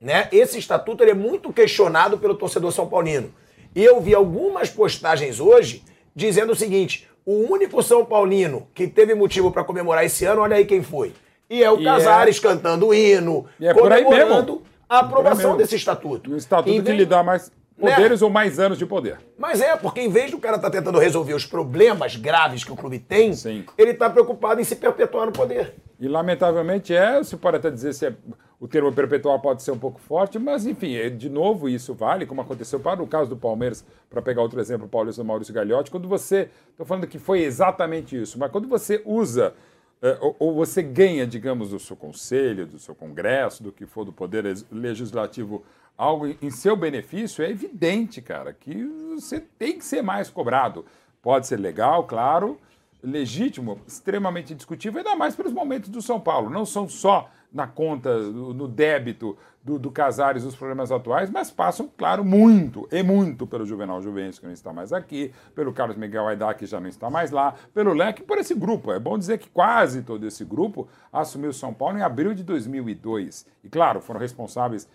Né? 0.00 0.28
Esse 0.32 0.58
estatuto 0.58 1.04
é 1.04 1.14
muito 1.14 1.52
questionado 1.52 2.18
pelo 2.18 2.34
torcedor 2.34 2.72
são 2.72 2.88
paulino. 2.88 3.32
E 3.74 3.82
eu 3.84 4.00
vi 4.00 4.14
algumas 4.14 4.70
postagens 4.70 5.40
hoje 5.40 5.82
dizendo 6.14 6.52
o 6.52 6.56
seguinte: 6.56 7.08
o 7.24 7.52
único 7.52 7.82
São 7.82 8.04
Paulino 8.04 8.68
que 8.74 8.86
teve 8.86 9.14
motivo 9.14 9.50
para 9.50 9.64
comemorar 9.64 10.04
esse 10.04 10.24
ano, 10.24 10.42
olha 10.42 10.56
aí 10.56 10.64
quem 10.64 10.82
foi. 10.82 11.12
E 11.48 11.62
é 11.62 11.70
o 11.70 11.80
e 11.80 11.84
Casares 11.84 12.38
é... 12.38 12.40
cantando 12.40 12.88
o 12.88 12.94
hino, 12.94 13.46
e 13.60 13.66
é 13.66 13.74
comemorando 13.74 14.62
a 14.88 15.00
aprovação 15.00 15.56
desse 15.56 15.76
estatuto. 15.76 16.32
O 16.32 16.36
estatuto 16.36 16.82
que 16.82 16.92
lhe 16.92 17.04
dá 17.04 17.22
mais 17.22 17.50
poderes 17.78 18.20
né? 18.20 18.24
ou 18.24 18.32
mais 18.32 18.58
anos 18.58 18.78
de 18.78 18.86
poder. 18.86 19.18
Mas 19.38 19.60
é, 19.60 19.76
porque 19.76 20.00
em 20.00 20.08
vez 20.08 20.30
do 20.30 20.38
cara 20.38 20.56
estar 20.56 20.70
tá 20.70 20.78
tentando 20.78 20.98
resolver 20.98 21.34
os 21.34 21.44
problemas 21.44 22.16
graves 22.16 22.64
que 22.64 22.72
o 22.72 22.76
clube 22.76 22.98
tem, 22.98 23.32
Sim. 23.34 23.64
ele 23.76 23.90
está 23.90 24.08
preocupado 24.08 24.60
em 24.60 24.64
se 24.64 24.76
perpetuar 24.76 25.26
no 25.26 25.32
poder. 25.32 25.74
E 25.98 26.08
lamentavelmente 26.08 26.94
é, 26.94 27.18
você 27.18 27.36
pode 27.36 27.56
até 27.56 27.70
dizer 27.70 27.92
se 27.94 28.06
é, 28.06 28.14
o 28.64 28.68
termo 28.68 28.90
perpetual 28.90 29.38
pode 29.40 29.62
ser 29.62 29.72
um 29.72 29.78
pouco 29.78 30.00
forte, 30.00 30.38
mas 30.38 30.64
enfim, 30.64 30.94
é, 30.94 31.10
de 31.10 31.28
novo 31.28 31.68
isso 31.68 31.92
vale, 31.92 32.24
como 32.24 32.40
aconteceu 32.40 32.80
para 32.80 33.02
o 33.02 33.06
caso 33.06 33.28
do 33.28 33.36
Palmeiras, 33.36 33.84
para 34.08 34.22
pegar 34.22 34.40
outro 34.40 34.58
exemplo, 34.58 34.88
Paulista 34.88 35.22
Maurício 35.22 35.52
Gagliotti, 35.52 35.90
quando 35.90 36.08
você, 36.08 36.48
estou 36.70 36.86
falando 36.86 37.06
que 37.06 37.18
foi 37.18 37.42
exatamente 37.42 38.18
isso, 38.18 38.38
mas 38.38 38.50
quando 38.50 38.66
você 38.66 39.02
usa 39.04 39.52
é, 40.00 40.16
ou, 40.18 40.34
ou, 40.38 40.54
você 40.54 40.82
ganha, 40.82 41.26
digamos, 41.26 41.70
do 41.70 41.78
seu 41.78 41.94
conselho, 41.94 42.66
do 42.66 42.78
seu 42.78 42.94
congresso, 42.94 43.62
do 43.62 43.70
que 43.70 43.84
for 43.84 44.02
do 44.02 44.14
poder 44.14 44.46
legislativo, 44.72 45.62
algo 45.94 46.26
em 46.26 46.50
seu 46.50 46.74
benefício, 46.74 47.44
é 47.44 47.50
evidente, 47.50 48.22
cara, 48.22 48.50
que 48.54 48.82
você 49.14 49.40
tem 49.40 49.76
que 49.76 49.84
ser 49.84 50.00
mais 50.00 50.30
cobrado. 50.30 50.86
Pode 51.20 51.46
ser 51.46 51.58
legal, 51.58 52.04
claro, 52.04 52.58
legítimo, 53.02 53.78
extremamente 53.86 54.54
discutível, 54.54 55.00
ainda 55.00 55.14
mais 55.14 55.36
pelos 55.36 55.52
momentos 55.52 55.90
do 55.90 56.00
São 56.00 56.18
Paulo. 56.18 56.48
Não 56.48 56.64
são 56.64 56.88
só 56.88 57.30
na 57.54 57.68
conta, 57.68 58.18
no 58.18 58.66
débito 58.66 59.38
do, 59.62 59.78
do 59.78 59.90
Casares 59.90 60.44
os 60.44 60.56
problemas 60.56 60.92
atuais, 60.92 61.30
mas 61.30 61.50
passam, 61.50 61.88
claro, 61.96 62.24
muito, 62.24 62.86
e 62.92 63.02
muito 63.02 63.46
pelo 63.46 63.64
Juvenal 63.64 64.02
Juventus, 64.02 64.40
que 64.40 64.44
não 64.44 64.52
está 64.52 64.72
mais 64.72 64.92
aqui, 64.92 65.32
pelo 65.54 65.72
Carlos 65.72 65.96
Miguel 65.96 66.26
Aidá, 66.26 66.52
que 66.52 66.66
já 66.66 66.78
não 66.78 66.88
está 66.88 67.08
mais 67.08 67.30
lá, 67.30 67.54
pelo 67.72 67.94
Leque, 67.94 68.22
por 68.22 68.36
esse 68.36 68.54
grupo. 68.54 68.92
É 68.92 68.98
bom 68.98 69.16
dizer 69.16 69.38
que 69.38 69.48
quase 69.48 70.02
todo 70.02 70.26
esse 70.26 70.44
grupo 70.44 70.86
assumiu 71.12 71.52
São 71.52 71.72
Paulo 71.72 71.96
em 71.96 72.02
abril 72.02 72.34
de 72.34 72.42
2002. 72.42 73.46
E, 73.62 73.68
claro, 73.68 74.00
foram 74.00 74.20
responsáveis 74.20 74.86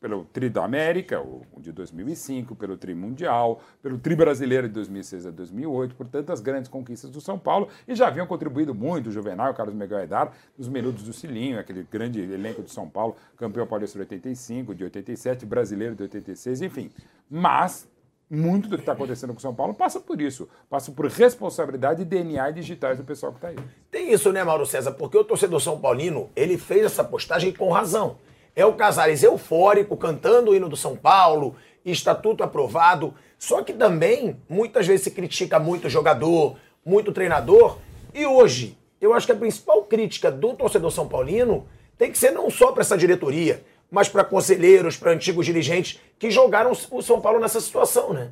pelo 0.00 0.24
Tri 0.24 0.48
da 0.48 0.64
América, 0.64 1.20
o 1.20 1.44
de 1.58 1.70
2005, 1.72 2.56
pelo 2.56 2.76
Tri 2.76 2.94
Mundial, 2.94 3.60
pelo 3.82 3.98
Tri 3.98 4.16
Brasileiro 4.16 4.66
de 4.66 4.72
2006 4.74 5.26
a 5.26 5.30
2008, 5.30 5.94
por 5.94 6.08
tantas 6.08 6.40
grandes 6.40 6.70
conquistas 6.70 7.10
do 7.10 7.20
São 7.20 7.38
Paulo, 7.38 7.68
e 7.86 7.94
já 7.94 8.08
haviam 8.08 8.26
contribuído 8.26 8.74
muito 8.74 9.08
o 9.08 9.12
Juvenal, 9.12 9.52
o 9.52 9.54
Carlos 9.54 9.74
Miguel 9.74 9.98
Aidar, 9.98 10.32
os 10.56 10.68
Menudos 10.68 11.02
do 11.02 11.12
Cilinho, 11.12 11.60
aquele 11.60 11.86
grande 11.88 12.20
elenco 12.20 12.62
de 12.62 12.70
São 12.70 12.88
Paulo, 12.88 13.14
campeão 13.36 13.66
paulista 13.66 13.98
de 13.98 14.02
85, 14.02 14.74
de 14.74 14.84
87, 14.84 15.44
brasileiro 15.44 15.94
de 15.94 16.02
86, 16.04 16.62
enfim. 16.62 16.90
Mas 17.28 17.86
muito 18.30 18.68
do 18.68 18.76
que 18.76 18.82
está 18.82 18.92
acontecendo 18.92 19.34
com 19.34 19.40
São 19.40 19.54
Paulo 19.54 19.74
passa 19.74 20.00
por 20.00 20.20
isso, 20.22 20.48
passa 20.70 20.90
por 20.92 21.06
responsabilidade 21.06 22.02
e 22.02 22.04
DNA 22.04 22.52
digitais 22.52 22.96
do 22.96 23.04
pessoal 23.04 23.32
que 23.32 23.38
está 23.38 23.48
aí. 23.48 23.56
Tem 23.90 24.12
isso, 24.12 24.32
né, 24.32 24.42
Mauro 24.42 24.64
César? 24.64 24.92
Porque 24.92 25.18
o 25.18 25.24
torcedor 25.24 25.60
São 25.60 25.78
Paulino, 25.78 26.30
ele 26.34 26.56
fez 26.56 26.86
essa 26.86 27.04
postagem 27.04 27.52
com 27.52 27.70
razão. 27.70 28.16
É 28.60 28.66
o 28.66 28.74
Casares 28.74 29.22
eufórico, 29.22 29.96
cantando 29.96 30.50
o 30.50 30.54
hino 30.54 30.68
do 30.68 30.76
São 30.76 30.94
Paulo, 30.94 31.56
estatuto 31.82 32.44
aprovado. 32.44 33.14
Só 33.38 33.62
que 33.62 33.72
também, 33.72 34.36
muitas 34.46 34.86
vezes 34.86 35.04
se 35.04 35.10
critica 35.10 35.58
muito 35.58 35.86
o 35.86 35.90
jogador, 35.90 36.58
muito 36.84 37.10
o 37.10 37.14
treinador. 37.14 37.78
E 38.12 38.26
hoje, 38.26 38.76
eu 39.00 39.14
acho 39.14 39.24
que 39.24 39.32
a 39.32 39.36
principal 39.36 39.84
crítica 39.84 40.30
do 40.30 40.52
torcedor 40.52 40.90
São 40.90 41.08
Paulino 41.08 41.66
tem 41.96 42.12
que 42.12 42.18
ser 42.18 42.32
não 42.32 42.50
só 42.50 42.70
para 42.70 42.82
essa 42.82 42.98
diretoria, 42.98 43.64
mas 43.90 44.10
para 44.10 44.24
conselheiros, 44.24 44.94
para 44.94 45.12
antigos 45.12 45.46
dirigentes 45.46 45.98
que 46.18 46.30
jogaram 46.30 46.72
o 46.90 47.02
São 47.02 47.18
Paulo 47.18 47.40
nessa 47.40 47.62
situação, 47.62 48.12
né? 48.12 48.30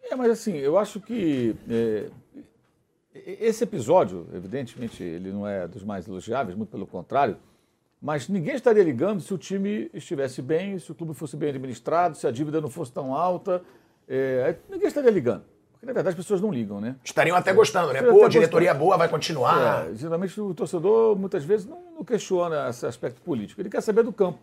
É, 0.00 0.14
mas 0.14 0.30
assim, 0.30 0.56
eu 0.56 0.78
acho 0.78 1.00
que 1.00 1.56
é, 1.68 2.08
esse 3.12 3.64
episódio, 3.64 4.28
evidentemente, 4.32 5.02
ele 5.02 5.32
não 5.32 5.44
é 5.44 5.66
dos 5.66 5.82
mais 5.82 6.06
elogiáveis, 6.06 6.56
muito 6.56 6.70
pelo 6.70 6.86
contrário, 6.86 7.36
mas 8.00 8.28
ninguém 8.28 8.54
estaria 8.54 8.82
ligando 8.82 9.20
se 9.20 9.32
o 9.34 9.38
time 9.38 9.90
estivesse 9.92 10.40
bem, 10.40 10.78
se 10.78 10.90
o 10.90 10.94
clube 10.94 11.12
fosse 11.12 11.36
bem 11.36 11.50
administrado, 11.50 12.16
se 12.16 12.26
a 12.26 12.30
dívida 12.30 12.60
não 12.60 12.70
fosse 12.70 12.90
tão 12.92 13.14
alta. 13.14 13.62
É, 14.08 14.56
ninguém 14.70 14.88
estaria 14.88 15.10
ligando. 15.10 15.44
Porque, 15.72 15.86
na 15.86 15.92
verdade, 15.92 16.14
as 16.14 16.14
pessoas 16.14 16.40
não 16.40 16.50
ligam, 16.50 16.80
né? 16.80 16.96
Estariam 17.04 17.36
até 17.36 17.52
gostando, 17.52 17.92
né? 17.92 18.02
Pô, 18.02 18.20
até 18.20 18.28
diretoria 18.28 18.72
boa, 18.72 18.96
vai 18.96 19.08
continuar. 19.08 19.86
É, 19.88 19.94
geralmente 19.94 20.40
o 20.40 20.54
torcedor, 20.54 21.16
muitas 21.16 21.44
vezes, 21.44 21.66
não, 21.66 21.78
não 21.96 22.04
questiona 22.04 22.68
esse 22.70 22.86
aspecto 22.86 23.20
político. 23.20 23.60
Ele 23.60 23.70
quer 23.70 23.82
saber 23.82 24.02
do 24.02 24.12
campo. 24.12 24.38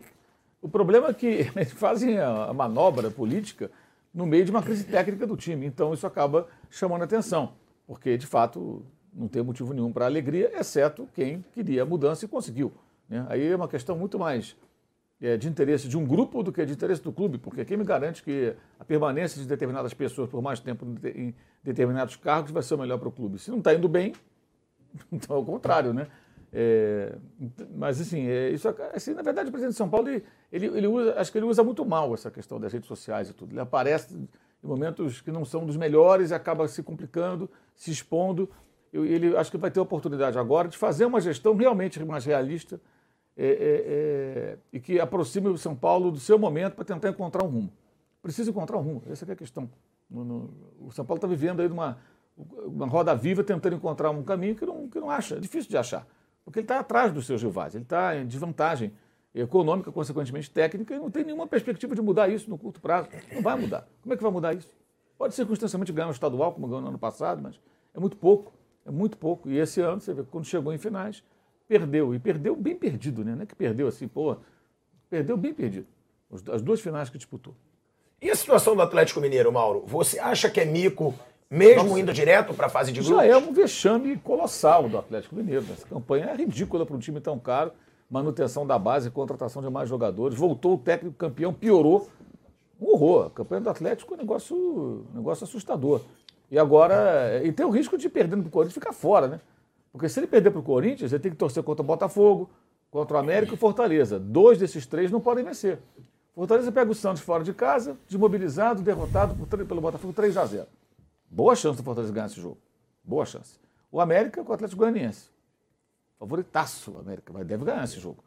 O 0.61 0.69
problema 0.69 1.09
é 1.09 1.13
que 1.13 1.25
eles 1.55 1.71
fazem 1.71 2.19
a, 2.19 2.45
a 2.45 2.53
manobra 2.53 3.09
política 3.09 3.71
no 4.13 4.25
meio 4.25 4.45
de 4.45 4.51
uma 4.51 4.63
crise 4.63 4.83
técnica 4.83 5.25
do 5.25 5.35
time. 5.35 5.65
Então 5.65 5.93
isso 5.93 6.05
acaba 6.05 6.47
chamando 6.69 7.01
a 7.01 7.05
atenção. 7.05 7.53
Porque, 7.85 8.17
de 8.17 8.25
fato, 8.27 8.83
não 9.13 9.27
tem 9.27 9.41
motivo 9.41 9.73
nenhum 9.73 9.91
para 9.91 10.05
alegria, 10.05 10.51
exceto 10.59 11.07
quem 11.13 11.43
queria 11.53 11.83
a 11.83 11.85
mudança 11.85 12.25
e 12.25 12.27
conseguiu. 12.27 12.71
Né? 13.09 13.25
Aí 13.29 13.47
é 13.47 13.55
uma 13.55 13.67
questão 13.67 13.97
muito 13.97 14.17
mais 14.19 14.55
é, 15.21 15.35
de 15.37 15.47
interesse 15.47 15.87
de 15.87 15.97
um 15.97 16.05
grupo 16.05 16.43
do 16.43 16.51
que 16.51 16.65
de 16.65 16.73
interesse 16.73 17.01
do 17.01 17.11
clube, 17.11 17.37
porque 17.37 17.65
quem 17.65 17.77
me 17.77 17.83
garante 17.83 18.21
que 18.23 18.53
a 18.79 18.85
permanência 18.85 19.41
de 19.41 19.47
determinadas 19.47 19.93
pessoas 19.93 20.29
por 20.29 20.41
mais 20.41 20.59
tempo 20.59 20.85
em 20.85 20.93
de- 20.93 21.09
em 21.09 21.35
determinados 21.63 22.15
cargos 22.15 22.51
vai 22.51 22.61
ser 22.63 22.75
o 22.75 22.77
melhor 22.77 22.97
para 22.99 23.09
o 23.09 23.11
clube. 23.11 23.39
Se 23.39 23.49
não 23.49 23.57
está 23.59 23.73
indo 23.73 23.87
bem, 23.87 24.13
então 25.11 25.35
é 25.35 25.39
o 25.39 25.45
contrário, 25.45 25.93
né? 25.93 26.07
É, 26.53 27.13
mas 27.75 27.99
assim, 27.99 28.25
é, 28.25 28.49
isso, 28.49 28.67
assim, 28.93 29.13
na 29.13 29.21
verdade, 29.21 29.49
o 29.49 29.51
presidente 29.51 29.73
de 29.73 29.77
São 29.77 29.89
Paulo, 29.89 30.07
ele, 30.07 30.23
ele, 30.51 30.65
ele 30.67 30.87
usa, 30.87 31.19
acho 31.19 31.31
que 31.31 31.37
ele 31.37 31.45
usa 31.45 31.61
muito 31.63 31.85
mal 31.85 32.13
essa 32.13 32.31
questão 32.31 32.59
das 32.59 32.71
redes 32.71 32.87
sociais 32.87 33.29
e 33.29 33.33
tudo. 33.33 33.51
Ele 33.51 33.59
aparece 33.59 34.15
em 34.15 34.27
momentos 34.67 35.19
que 35.19 35.31
não 35.31 35.43
são 35.43 35.65
dos 35.65 35.75
melhores 35.75 36.31
e 36.31 36.33
acaba 36.33 36.67
se 36.67 36.81
complicando, 36.81 37.49
se 37.75 37.91
expondo. 37.91 38.49
Eu, 38.93 39.05
ele 39.05 39.35
acho 39.35 39.51
que 39.51 39.57
vai 39.57 39.69
ter 39.69 39.79
a 39.79 39.83
oportunidade 39.83 40.37
agora 40.39 40.69
de 40.69 40.77
fazer 40.77 41.05
uma 41.05 41.19
gestão 41.19 41.53
realmente 41.55 42.03
mais 42.05 42.23
realista 42.23 42.79
é, 43.37 43.45
é, 43.45 43.53
é, 43.53 44.57
e 44.73 44.79
que 44.79 44.99
aproxime 44.99 45.47
o 45.47 45.57
São 45.57 45.75
Paulo 45.75 46.11
do 46.11 46.19
seu 46.19 46.39
momento 46.39 46.73
para 46.75 46.83
tentar 46.85 47.09
encontrar 47.09 47.43
um 47.43 47.47
rumo. 47.49 47.71
Precisa 48.21 48.49
encontrar 48.49 48.77
um 48.77 48.81
rumo, 48.81 49.03
essa 49.09 49.25
é 49.25 49.31
a 49.33 49.35
questão. 49.35 49.69
No- 50.09 50.25
no- 50.25 50.53
o 50.87 50.91
São 50.91 51.05
Paulo 51.05 51.17
está 51.17 51.27
vivendo 51.27 51.61
aí 51.61 51.69
numa 51.69 51.97
uma 52.65 52.85
roda 52.85 53.15
viva 53.15 53.43
tentando 53.43 53.75
encontrar 53.75 54.11
um 54.11 54.21
caminho 54.23 54.55
que 54.55 54.63
não, 54.65 54.87
que 54.87 54.99
não 54.99 55.09
acha, 55.09 55.35
é 55.35 55.39
difícil 55.39 55.69
de 55.69 55.77
achar. 55.77 56.07
Porque 56.45 56.59
ele 56.59 56.65
está 56.65 56.79
atrás 56.79 57.11
dos 57.11 57.25
seus 57.25 57.41
rivais, 57.41 57.73
ele 57.73 57.83
está 57.83 58.15
em 58.15 58.27
desvantagem 58.27 58.93
econômica, 59.33 59.91
consequentemente 59.91 60.49
técnica, 60.49 60.95
e 60.95 60.99
não 60.99 61.09
tem 61.11 61.23
nenhuma 61.23 61.47
perspectiva 61.47 61.95
de 61.95 62.01
mudar 62.01 62.29
isso 62.29 62.49
no 62.49 62.57
curto 62.57 62.79
prazo. 62.79 63.09
Não 63.33 63.41
vai 63.41 63.55
mudar. 63.59 63.87
Como 64.01 64.13
é 64.13 64.17
que 64.17 64.23
vai 64.23 64.31
mudar 64.31 64.53
isso? 64.53 64.69
Pode 65.17 65.33
circunstancialmente 65.33 65.91
ganhar 65.91 66.05
no 66.07 66.11
estadual, 66.13 66.53
como 66.53 66.67
ganhou 66.67 66.81
no 66.81 66.87
ano 66.89 66.99
passado, 66.99 67.41
mas 67.41 67.59
é 67.93 67.99
muito 67.99 68.15
pouco. 68.17 68.53
É 68.85 68.91
muito 68.91 69.17
pouco. 69.17 69.49
E 69.49 69.57
esse 69.57 69.81
ano, 69.81 69.99
você 69.99 70.13
vê, 70.13 70.23
quando 70.23 70.45
chegou 70.45 70.71
em 70.73 70.77
finais, 70.77 71.23
perdeu. 71.67 72.13
E 72.15 72.19
perdeu 72.19 72.55
bem 72.55 72.75
perdido, 72.75 73.23
né? 73.23 73.35
Não 73.35 73.43
é 73.43 73.45
que 73.45 73.55
perdeu 73.55 73.87
assim, 73.87 74.07
pô, 74.07 74.37
perdeu 75.09 75.37
bem 75.37 75.53
perdido. 75.53 75.87
As 76.51 76.61
duas 76.61 76.79
finais 76.79 77.09
que 77.09 77.17
disputou. 77.17 77.53
E 78.21 78.29
a 78.29 78.35
situação 78.35 78.75
do 78.75 78.81
Atlético 78.81 79.21
Mineiro, 79.21 79.51
Mauro? 79.51 79.83
Você 79.85 80.19
acha 80.19 80.49
que 80.49 80.59
é 80.59 80.65
mico, 80.65 81.13
mesmo 81.49 81.97
indo 81.97 82.11
direto 82.11 82.53
para 82.53 82.65
a 82.65 82.69
fase 82.69 82.91
de 82.91 82.99
grupos? 82.99 83.17
Já 83.17 83.25
é 83.25 83.37
um 83.37 83.53
vexame 83.53 84.17
colossal 84.17 84.89
do 84.89 84.97
Atlético 84.97 85.35
Mineiro. 85.35 85.63
né? 85.63 85.73
Essa 85.73 85.87
campanha 85.87 86.25
é 86.25 86.35
ridícula 86.35 86.85
para 86.85 86.95
um 86.95 86.99
time 86.99 87.21
tão 87.21 87.37
caro. 87.37 87.71
Manutenção 88.09 88.65
da 88.65 88.79
base, 88.79 89.11
contratação 89.11 89.61
de 89.61 89.69
mais 89.69 89.87
jogadores. 89.87 90.37
Voltou 90.37 90.75
o 90.75 90.77
técnico 90.77 91.15
campeão, 91.15 91.53
piorou. 91.53 92.09
Um 92.79 92.91
horror. 92.91 93.27
A 93.27 93.29
campanha 93.29 93.61
do 93.61 93.69
Atlético 93.69 94.13
é 94.13 94.17
um 94.17 94.19
negócio, 94.19 94.55
um 95.11 95.15
negócio 95.15 95.43
assustador. 95.43 96.01
E 96.49 96.57
agora. 96.57 97.41
E 97.43 97.51
tem 97.51 97.65
o 97.65 97.69
risco 97.69 97.97
de 97.97 98.07
perdendo 98.09 98.43
para 98.43 98.49
o 98.49 98.51
Corinthians 98.51 98.73
ficar 98.73 98.93
fora, 98.93 99.27
né? 99.27 99.41
Porque 99.97 100.09
se 100.09 100.19
ele 100.19 100.27
perder 100.27 100.51
para 100.51 100.59
o 100.59 100.63
Corinthians, 100.63 101.11
ele 101.11 101.23
tem 101.23 101.31
que 101.31 101.37
torcer 101.37 101.63
contra 101.63 101.81
o 101.81 101.85
Botafogo, 101.85 102.47
contra 102.91 103.17
o 103.17 103.19
América 103.19 103.53
e 103.53 103.55
o 103.55 103.57
Fortaleza. 103.57 104.19
Dois 104.19 104.59
desses 104.59 104.85
três 104.85 105.09
não 105.09 105.19
podem 105.19 105.43
vencer. 105.43 105.79
Fortaleza 106.35 106.71
pega 106.71 106.91
o 106.91 106.93
Santos 106.93 107.23
fora 107.23 107.43
de 107.43 107.51
casa, 107.51 107.97
desmobilizado, 108.07 108.83
derrotado 108.83 109.33
por 109.33 109.47
pelo 109.65 109.81
Botafogo 109.81 110.13
3 110.13 110.37
a 110.37 110.45
0 110.45 110.67
Boa 111.31 111.55
chance 111.55 111.77
do 111.77 111.83
Fortaleza 111.83 112.13
ganhar 112.13 112.27
esse 112.27 112.39
jogo. 112.39 112.59
Boa 113.03 113.25
chance. 113.25 113.59
O 113.91 113.99
América 113.99 114.43
com 114.43 114.51
o 114.51 114.53
Atlético 114.53 114.77
Goianiense. 114.77 115.31
Favoritaço 116.19 116.91
o 116.91 116.99
América, 116.99 117.33
mas 117.33 117.47
deve 117.47 117.65
ganhar 117.65 117.83
esse 117.83 117.99
jogo. 117.99 118.23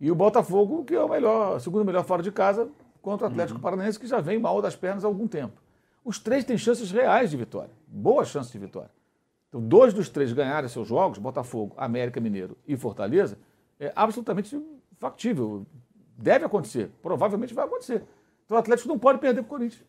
E 0.00 0.10
o 0.10 0.14
Botafogo, 0.16 0.84
que 0.84 0.96
é 0.96 1.00
o 1.00 1.08
melhor, 1.08 1.60
segundo 1.60 1.84
melhor 1.84 2.02
fora 2.02 2.20
de 2.20 2.32
casa, 2.32 2.68
contra 3.00 3.28
o 3.28 3.30
Atlético 3.30 3.60
Paranaense, 3.60 3.96
que 3.96 4.08
já 4.08 4.20
vem 4.20 4.40
mal 4.40 4.60
das 4.60 4.74
pernas 4.74 5.04
há 5.04 5.06
algum 5.06 5.28
tempo. 5.28 5.54
Os 6.04 6.18
três 6.18 6.44
têm 6.44 6.58
chances 6.58 6.90
reais 6.90 7.30
de 7.30 7.36
vitória. 7.36 7.70
Boa 7.86 8.24
chance 8.24 8.50
de 8.50 8.58
vitória. 8.58 8.90
Então, 9.50 9.60
dois 9.60 9.92
dos 9.92 10.08
três 10.08 10.32
ganharem 10.32 10.68
seus 10.68 10.86
jogos, 10.88 11.18
Botafogo, 11.18 11.74
América 11.76 12.20
Mineiro 12.20 12.56
e 12.66 12.76
Fortaleza, 12.76 13.36
é 13.78 13.92
absolutamente 13.96 14.58
factível. 14.98 15.66
Deve 16.16 16.44
acontecer. 16.44 16.90
Provavelmente 17.02 17.52
vai 17.52 17.64
acontecer. 17.64 18.04
Então 18.46 18.56
o 18.56 18.60
Atlético 18.60 18.88
não 18.88 18.98
pode 18.98 19.18
perder 19.18 19.42
para 19.42 19.46
o 19.46 19.48
Corinthians. 19.50 19.84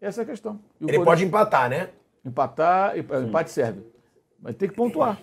Essa 0.00 0.20
é 0.20 0.24
a 0.24 0.26
questão. 0.26 0.60
E 0.80 0.84
o 0.84 0.88
Ele 0.90 1.02
pode 1.02 1.24
empatar, 1.24 1.70
né? 1.70 1.90
Empatar, 2.24 2.96
e- 2.96 3.00
empate 3.00 3.50
serve. 3.50 3.82
Mas 4.40 4.54
tem 4.56 4.68
que 4.68 4.74
pontuar. 4.74 5.18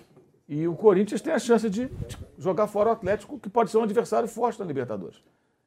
E 0.48 0.68
o 0.68 0.76
Corinthians 0.76 1.22
tem 1.22 1.34
a 1.34 1.40
chance 1.40 1.70
de 1.70 1.88
de 1.88 2.18
jogar 2.38 2.68
fora 2.68 2.90
o 2.90 2.92
Atlético, 2.94 3.38
que 3.40 3.50
pode 3.50 3.70
ser 3.70 3.78
um 3.78 3.84
adversário 3.84 4.28
forte 4.28 4.60
na 4.60 4.66
Libertadores. 4.66 5.22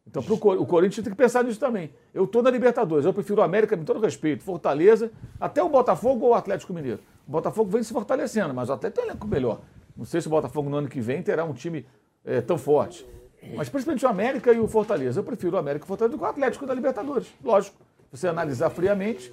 Então 0.06 0.22
pro, 0.22 0.34
o 0.34 0.66
Corinthians 0.66 1.02
tem 1.04 1.12
que 1.12 1.16
pensar 1.18 1.42
nisso 1.44 1.58
também. 1.58 1.90
Eu 2.14 2.24
estou 2.24 2.42
na 2.42 2.50
Libertadores, 2.50 3.04
eu 3.04 3.12
prefiro 3.12 3.40
o 3.40 3.44
América, 3.44 3.76
com 3.76 3.84
todo 3.84 4.00
respeito, 4.00 4.42
Fortaleza, 4.44 5.10
até 5.40 5.62
o 5.62 5.68
Botafogo 5.68 6.26
ou 6.26 6.30
o 6.30 6.34
Atlético 6.34 6.72
Mineiro. 6.72 7.00
O 7.26 7.30
Botafogo 7.32 7.70
vem 7.70 7.82
se 7.82 7.92
fortalecendo, 7.92 8.54
mas 8.54 8.68
o 8.68 8.72
Atlético 8.72 9.00
tem 9.00 9.04
um 9.06 9.10
elenco 9.10 9.26
melhor. 9.26 9.60
Não 9.96 10.04
sei 10.04 10.20
se 10.20 10.26
o 10.28 10.30
Botafogo 10.30 10.70
no 10.70 10.76
ano 10.76 10.88
que 10.88 11.00
vem 11.00 11.22
terá 11.22 11.44
um 11.44 11.52
time 11.52 11.84
eh, 12.24 12.40
tão 12.40 12.56
forte. 12.56 13.04
Mas 13.54 13.68
principalmente 13.68 14.04
o 14.04 14.08
América 14.08 14.52
e 14.52 14.58
o 14.60 14.66
Fortaleza. 14.68 15.20
Eu 15.20 15.24
prefiro 15.24 15.56
o 15.56 15.58
América 15.58 15.84
e 15.84 15.86
o 15.86 15.88
Fortaleza 15.88 16.16
do 16.16 16.18
que 16.18 16.24
o 16.24 16.26
Atlético 16.26 16.66
da 16.66 16.74
Libertadores. 16.74 17.28
Lógico. 17.42 17.76
Você 18.12 18.28
analisar 18.28 18.70
friamente, 18.70 19.32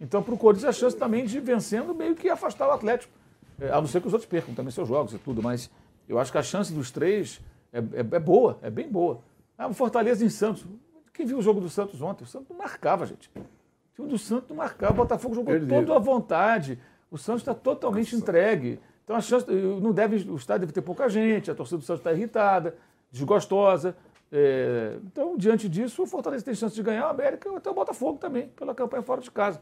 então, 0.00 0.22
para 0.22 0.34
o 0.34 0.38
Corinthians, 0.38 0.68
a 0.68 0.72
chance 0.72 0.96
também 0.96 1.24
de 1.26 1.38
vencendo, 1.40 1.94
meio 1.94 2.14
que 2.14 2.28
afastar 2.30 2.68
o 2.68 2.72
Atlético. 2.72 3.12
É, 3.60 3.70
a 3.70 3.80
não 3.80 3.86
ser 3.86 4.00
que 4.00 4.06
os 4.06 4.12
outros 4.12 4.28
percam 4.28 4.54
também 4.54 4.70
seus 4.72 4.88
jogos 4.88 5.12
e 5.12 5.18
tudo, 5.18 5.42
mas 5.42 5.70
eu 6.08 6.18
acho 6.18 6.32
que 6.32 6.38
a 6.38 6.42
chance 6.42 6.72
dos 6.72 6.90
três 6.90 7.40
é, 7.72 7.78
é- 7.78 7.82
é 8.16 8.18
boa, 8.18 8.58
é 8.62 8.70
bem 8.70 8.88
boa. 8.88 9.20
Ah, 9.60 9.68
o 9.68 9.74
Fortaleza 9.74 10.24
em 10.24 10.30
Santos. 10.30 10.64
Quem 11.12 11.26
viu 11.26 11.36
o 11.36 11.42
jogo 11.42 11.60
do 11.60 11.68
Santos 11.68 12.00
ontem? 12.00 12.24
O 12.24 12.26
Santos 12.26 12.48
não 12.48 12.56
marcava, 12.56 13.04
gente. 13.04 13.30
O 13.36 13.94
time 13.94 14.08
do 14.08 14.16
Santos 14.16 14.48
não 14.48 14.56
marcava. 14.56 14.94
O 14.94 14.96
Botafogo 14.96 15.34
jogou 15.34 15.52
Perdido. 15.52 15.68
todo 15.68 15.92
à 15.92 15.98
vontade. 15.98 16.78
O 17.10 17.18
Santos 17.18 17.42
está 17.42 17.52
totalmente 17.52 18.16
entregue. 18.16 18.80
Então, 19.04 19.14
a 19.14 19.20
chance. 19.20 19.44
Não 19.50 19.92
deve, 19.92 20.16
o 20.30 20.36
estádio 20.36 20.60
deve 20.60 20.72
ter 20.72 20.80
pouca 20.80 21.10
gente, 21.10 21.50
a 21.50 21.54
torcida 21.54 21.76
do 21.76 21.84
Santos 21.84 22.00
está 22.00 22.10
irritada, 22.10 22.74
desgostosa. 23.10 23.94
É, 24.32 24.96
então, 25.04 25.36
diante 25.36 25.68
disso, 25.68 26.04
o 26.04 26.06
Fortaleza 26.06 26.42
tem 26.42 26.54
chance 26.54 26.74
de 26.74 26.82
ganhar, 26.82 27.08
o 27.08 27.10
América 27.10 27.54
até 27.54 27.68
o 27.68 27.74
Botafogo 27.74 28.16
também, 28.16 28.48
pela 28.48 28.74
campanha 28.74 29.02
fora 29.02 29.20
de 29.20 29.30
casa. 29.30 29.60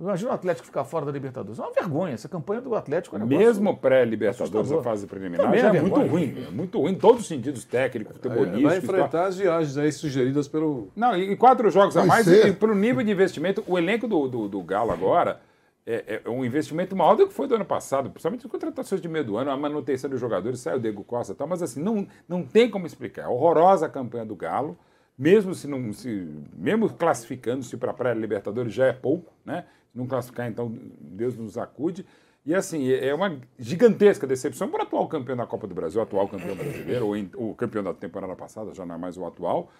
Imagina 0.00 0.30
o 0.30 0.34
Atlético 0.34 0.64
ficar 0.64 0.82
fora 0.82 1.04
da 1.04 1.12
Libertadores. 1.12 1.58
É 1.58 1.62
uma 1.62 1.72
vergonha. 1.72 2.14
Essa 2.14 2.28
campanha 2.28 2.62
do 2.62 2.74
Atlético 2.74 3.16
é 3.16 3.22
um 3.22 3.26
Mesmo 3.26 3.76
pré-Libertadores, 3.76 4.72
a 4.72 4.82
fase 4.82 5.06
preliminar, 5.06 5.44
Também 5.44 5.60
já 5.60 5.74
é 5.74 5.76
é 5.76 5.80
muito 5.82 6.00
ruim. 6.00 6.44
É 6.48 6.50
muito 6.50 6.80
ruim 6.80 6.92
em 6.92 6.94
todos 6.94 7.20
os 7.20 7.28
sentidos 7.28 7.64
técnicos, 7.64 8.16
futebolísticos. 8.16 8.62
Vai 8.62 8.76
e 8.76 8.78
enfrentar 8.78 9.26
as 9.26 9.36
viagens 9.36 9.76
aí 9.76 9.92
sugeridas 9.92 10.48
pelo. 10.48 10.88
Não, 10.96 11.14
e 11.14 11.36
quatro 11.36 11.70
jogos 11.70 11.94
a 11.98 12.00
Vai 12.00 12.08
mais, 12.08 12.24
ser. 12.24 12.48
e 12.48 12.52
para 12.52 12.72
o 12.72 12.74
nível 12.74 13.04
de 13.04 13.10
investimento, 13.10 13.62
o 13.66 13.76
elenco 13.78 14.08
do, 14.08 14.26
do, 14.26 14.48
do 14.48 14.62
Galo 14.62 14.90
agora 14.90 15.38
é, 15.86 16.22
é 16.24 16.30
um 16.30 16.44
investimento 16.44 16.96
maior 16.96 17.14
do 17.14 17.26
que 17.26 17.34
foi 17.34 17.46
do 17.46 17.54
ano 17.54 17.64
passado, 17.64 18.08
principalmente 18.10 18.46
as 18.46 18.50
contratações 18.50 19.00
de 19.00 19.08
meio 19.08 19.24
do 19.24 19.36
ano, 19.36 19.50
a 19.50 19.56
manutenção 19.56 20.08
dos 20.08 20.20
jogadores, 20.20 20.60
saiu 20.60 20.78
o 20.78 20.80
Diego 20.80 21.04
Costa 21.04 21.32
e 21.32 21.36
tal, 21.36 21.46
mas 21.46 21.62
assim, 21.62 21.82
não, 21.82 22.06
não 22.28 22.42
tem 22.42 22.70
como 22.70 22.86
explicar. 22.86 23.24
É 23.24 23.28
horrorosa 23.28 23.86
a 23.86 23.88
campanha 23.88 24.24
do 24.24 24.34
Galo, 24.34 24.78
mesmo 25.18 25.54
se 25.54 25.66
não 25.66 25.92
se. 25.92 26.26
Mesmo 26.56 26.88
classificando-se 26.88 27.76
para 27.76 27.90
a 27.90 27.94
pré-Libertadores 27.94 28.72
já 28.72 28.86
é 28.86 28.92
pouco, 28.92 29.30
né? 29.44 29.64
Se 29.92 29.98
não 29.98 30.06
classificar, 30.06 30.48
então 30.48 30.72
Deus 31.00 31.36
nos 31.36 31.58
acude. 31.58 32.06
E 32.46 32.54
assim, 32.54 32.90
é 32.90 33.08
é 33.08 33.14
uma 33.14 33.36
gigantesca 33.58 34.26
decepção 34.26 34.68
para 34.68 34.80
o 34.80 34.82
atual 34.86 35.06
campeão 35.08 35.36
da 35.36 35.46
Copa 35.46 35.66
do 35.66 35.74
Brasil, 35.74 36.00
o 36.00 36.02
atual 36.04 36.26
campeão 36.28 36.56
brasileiro, 36.56 37.06
ou 37.06 37.16
em- 37.16 37.30
o 37.34 37.54
campeão 37.54 37.82
da 37.82 37.92
temporada 37.92 38.34
passada, 38.34 38.72
já 38.74 38.86
não 38.86 38.94
é 38.94 38.98
mais 38.98 39.16
o 39.16 39.24
atual. 39.26 39.70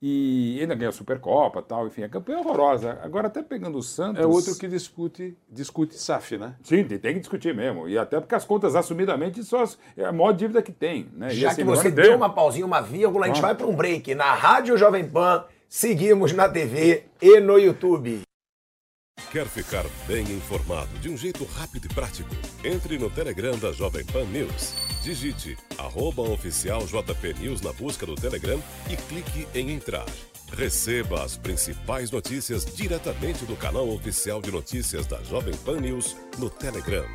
E 0.00 0.58
ainda 0.60 0.74
ganhou 0.74 0.90
a 0.90 0.92
Supercopa 0.92 1.62
tal, 1.62 1.86
enfim, 1.86 2.02
a 2.02 2.08
campanha 2.08 2.36
é 2.38 2.40
horrorosa. 2.42 2.98
Agora, 3.02 3.28
até 3.28 3.42
pegando 3.42 3.78
o 3.78 3.82
Santos. 3.82 4.22
É 4.22 4.26
outro 4.26 4.54
que 4.54 4.68
discute, 4.68 5.34
discute 5.50 5.94
SAF, 5.94 6.36
né? 6.36 6.54
Sim, 6.62 6.84
tem, 6.84 6.98
tem 6.98 7.14
que 7.14 7.20
discutir 7.20 7.54
mesmo. 7.54 7.88
E 7.88 7.96
até 7.96 8.20
porque 8.20 8.34
as 8.34 8.44
contas, 8.44 8.76
assumidamente, 8.76 9.42
são 9.42 9.60
as, 9.60 9.78
é 9.96 10.04
a 10.04 10.12
maior 10.12 10.32
dívida 10.32 10.60
que 10.60 10.70
tem. 10.70 11.08
Né? 11.14 11.30
Já 11.30 11.48
assim, 11.48 11.62
que 11.62 11.64
você 11.64 11.90
deu 11.90 12.14
uma 12.14 12.28
pausinha, 12.28 12.66
uma 12.66 12.82
vírgula, 12.82 13.24
a 13.24 13.28
gente 13.28 13.40
Vamos. 13.40 13.48
vai 13.48 13.54
para 13.54 13.66
um 13.66 13.74
break 13.74 14.14
na 14.14 14.34
Rádio 14.34 14.76
Jovem 14.76 15.08
Pan, 15.08 15.44
seguimos 15.66 16.30
na 16.34 16.46
TV 16.46 17.04
e 17.22 17.40
no 17.40 17.58
YouTube. 17.58 18.20
Quer 19.36 19.46
ficar 19.48 19.84
bem 20.06 20.22
informado 20.32 20.88
de 20.98 21.10
um 21.10 21.16
jeito 21.16 21.44
rápido 21.44 21.86
e 21.86 21.88
prático? 21.94 22.34
Entre 22.64 22.96
no 22.96 23.10
Telegram 23.10 23.58
da 23.58 23.72
Jovem 23.72 24.04
Pan 24.04 24.24
News. 24.24 24.72
Digite 25.02 25.58
arroba 25.76 26.22
oficial 26.22 26.86
JP 26.86 27.34
News 27.40 27.60
na 27.60 27.72
busca 27.72 28.06
do 28.06 28.14
Telegram 28.14 28.58
e 28.88 28.96
clique 28.96 29.46
em 29.54 29.72
entrar. 29.72 30.06
Receba 30.56 31.22
as 31.22 31.36
principais 31.36 32.10
notícias 32.10 32.64
diretamente 32.64 33.44
do 33.44 33.56
canal 33.56 33.88
oficial 33.90 34.40
de 34.40 34.50
notícias 34.50 35.06
da 35.06 35.22
Jovem 35.24 35.54
Pan 35.58 35.80
News 35.80 36.16
no 36.38 36.48
Telegram. 36.48 37.06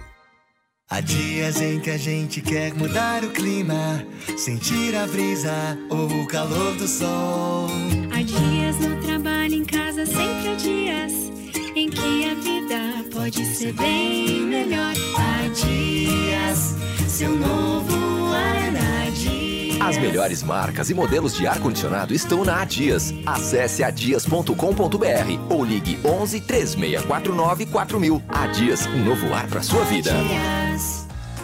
Há 0.89 0.99
dias 0.99 1.62
em 1.62 1.80
que 1.80 1.89
a 1.89 1.97
gente 1.97 2.41
quer 2.41 2.74
mudar 2.76 3.24
o 3.24 3.32
clima, 3.32 4.06
sentir 4.38 4.93
a 4.95 5.08
brisa 5.08 5.78
ou 5.89 6.08
o 6.08 6.28
calor 6.28 6.76
do 6.76 6.88
sol. 6.88 7.68
Há 8.14 8.22
dias 8.22 8.78
no 8.80 9.02
trabalho, 9.02 9.56
em 9.56 9.66
casa, 9.66 10.06
sempre 10.06 10.49
há 10.49 10.56
dias. 10.56 11.41
Em 11.76 11.90
que 11.90 12.30
a 12.30 12.34
vida 12.36 13.06
pode 13.14 13.46
ser 13.56 13.74
bem 13.74 14.42
melhor. 14.42 14.94
Há 15.18 15.48
dias, 15.48 16.76
seu 17.08 17.36
novo 17.36 18.34
Arana 18.34 19.12
Dias. 19.12 19.82
As 19.82 19.98
melhores 19.98 20.44
marcas 20.44 20.90
e 20.90 20.94
modelos 20.94 21.36
de 21.36 21.48
ar-condicionado 21.48 22.14
estão 22.14 22.44
na 22.44 22.62
Adias. 22.62 23.14
Acesse 23.26 23.84
adias.com.br 23.84 24.54
ou 25.50 25.64
ligue 25.64 26.00
11 26.04 26.42
3649 26.42 27.66
4000. 27.68 28.22
Adias, 28.30 28.86
um 28.88 29.04
novo 29.04 29.34
ar 29.34 29.48
para 29.48 29.62
sua 29.62 29.84
vida. 29.86 30.12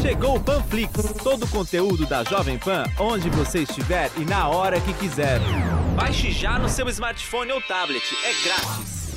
Chegou 0.00 0.36
o 0.36 0.40
Panflix, 0.40 0.92
todo 1.22 1.44
o 1.44 1.48
conteúdo 1.48 2.06
da 2.06 2.22
Jovem 2.24 2.58
Pan, 2.58 2.84
onde 2.98 3.30
você 3.30 3.60
estiver 3.60 4.10
e 4.16 4.24
na 4.24 4.48
hora 4.48 4.80
que 4.80 4.92
quiser. 4.94 5.40
Baixe 5.96 6.30
já 6.30 6.58
no 6.58 6.68
seu 6.68 6.88
smartphone 6.88 7.52
ou 7.52 7.60
tablet, 7.62 8.02
é 8.22 8.44
grátis. 8.44 9.14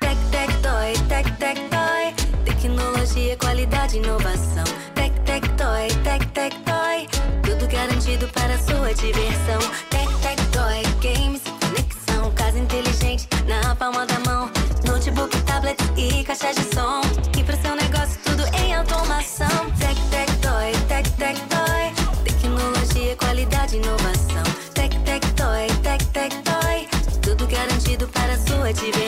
Tec, 0.00 0.16
tec, 0.30 0.52
toy, 0.62 1.06
tec, 1.08 1.30
tec, 1.36 1.58
toy. 1.68 2.44
Tecnologia, 2.44 3.36
qualidade, 3.36 3.98
inovação. 3.98 4.64
Tec, 4.94 5.12
tec, 5.24 5.46
toy, 5.56 5.88
tec, 6.02 6.24
tec, 6.32 6.54
toy. 6.64 7.06
Tudo 7.42 7.68
garantido 7.70 8.26
para 8.28 8.56
sua 8.58 8.94
diversão. 8.94 9.58
Tec, 9.90 10.08
tec, 10.22 10.38
toy, 10.52 10.82
games, 11.02 11.42
conexão. 11.60 12.32
Casa 12.32 12.58
inteligente 12.58 13.28
na 13.46 13.74
palma 13.76 14.06
da 14.06 14.18
mão. 14.20 14.50
Notebook, 14.98 15.30
tablet 15.44 15.78
e 15.96 16.24
caixa 16.24 16.52
de 16.52 16.74
som. 16.74 17.00
E 17.38 17.44
pro 17.44 17.56
seu 17.62 17.76
negócio 17.76 18.18
tudo 18.24 18.42
em 18.56 18.74
automação. 18.74 19.70
Tec, 19.78 19.96
tec, 20.10 20.28
toy, 20.40 20.72
tec, 20.88 21.08
tec, 21.10 21.38
toy. 21.46 22.24
Tecnologia, 22.24 23.14
qualidade, 23.14 23.76
inovação. 23.76 24.42
Tec, 24.74 24.92
tec, 25.04 25.24
toy, 25.36 25.68
tec, 25.84 26.04
tec, 26.06 26.34
toy. 26.42 26.88
Tudo 27.22 27.46
garantido 27.46 28.08
para 28.08 28.36
sua 28.38 28.72
diversão. 28.72 29.07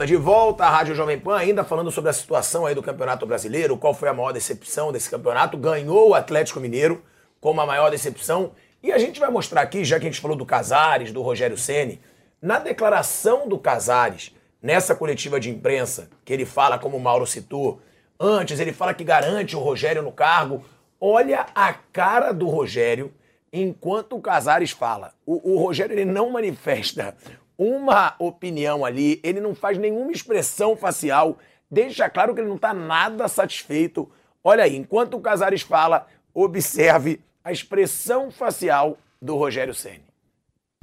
De 0.00 0.16
volta 0.16 0.64
à 0.64 0.70
Rádio 0.70 0.94
Jovem 0.94 1.20
Pan, 1.20 1.36
ainda 1.36 1.62
falando 1.62 1.90
sobre 1.90 2.10
a 2.10 2.12
situação 2.14 2.64
aí 2.64 2.74
do 2.74 2.82
Campeonato 2.82 3.26
Brasileiro, 3.26 3.76
qual 3.76 3.92
foi 3.92 4.08
a 4.08 4.14
maior 4.14 4.32
decepção 4.32 4.90
desse 4.90 5.08
campeonato? 5.08 5.56
Ganhou 5.56 6.08
o 6.08 6.14
Atlético 6.14 6.58
Mineiro 6.58 7.04
como 7.40 7.60
a 7.60 7.66
maior 7.66 7.90
decepção. 7.90 8.52
E 8.82 8.90
a 8.90 8.98
gente 8.98 9.20
vai 9.20 9.30
mostrar 9.30 9.60
aqui, 9.60 9.84
já 9.84 10.00
que 10.00 10.06
a 10.06 10.10
gente 10.10 10.20
falou 10.20 10.36
do 10.36 10.46
Casares, 10.46 11.12
do 11.12 11.20
Rogério 11.22 11.58
Ceni, 11.58 12.00
na 12.40 12.58
declaração 12.58 13.46
do 13.46 13.58
Casares, 13.58 14.34
nessa 14.60 14.94
coletiva 14.94 15.38
de 15.38 15.50
imprensa, 15.50 16.08
que 16.24 16.32
ele 16.32 16.46
fala, 16.46 16.78
como 16.78 16.96
o 16.96 17.00
Mauro 17.00 17.26
citou, 17.26 17.80
antes, 18.18 18.58
ele 18.58 18.72
fala 18.72 18.94
que 18.94 19.04
garante 19.04 19.54
o 19.54 19.60
Rogério 19.60 20.02
no 20.02 20.10
cargo. 20.10 20.64
Olha 20.98 21.46
a 21.54 21.74
cara 21.74 22.32
do 22.32 22.48
Rogério 22.48 23.12
enquanto 23.52 24.16
o 24.16 24.22
Casares 24.22 24.70
fala. 24.70 25.12
O, 25.24 25.52
o 25.52 25.58
Rogério 25.58 25.94
ele 25.94 26.06
não 26.06 26.30
manifesta 26.30 27.14
uma 27.62 28.14
opinião 28.18 28.84
ali, 28.84 29.20
ele 29.22 29.40
não 29.40 29.54
faz 29.54 29.78
nenhuma 29.78 30.10
expressão 30.10 30.76
facial, 30.76 31.38
deixa 31.70 32.10
claro 32.10 32.34
que 32.34 32.40
ele 32.40 32.48
não 32.48 32.56
está 32.56 32.74
nada 32.74 33.28
satisfeito. 33.28 34.10
Olha 34.42 34.64
aí, 34.64 34.76
enquanto 34.76 35.16
o 35.16 35.20
Casares 35.20 35.62
fala, 35.62 36.08
observe 36.34 37.20
a 37.44 37.52
expressão 37.52 38.30
facial 38.30 38.98
do 39.20 39.36
Rogério 39.36 39.74
Ceni. 39.74 40.02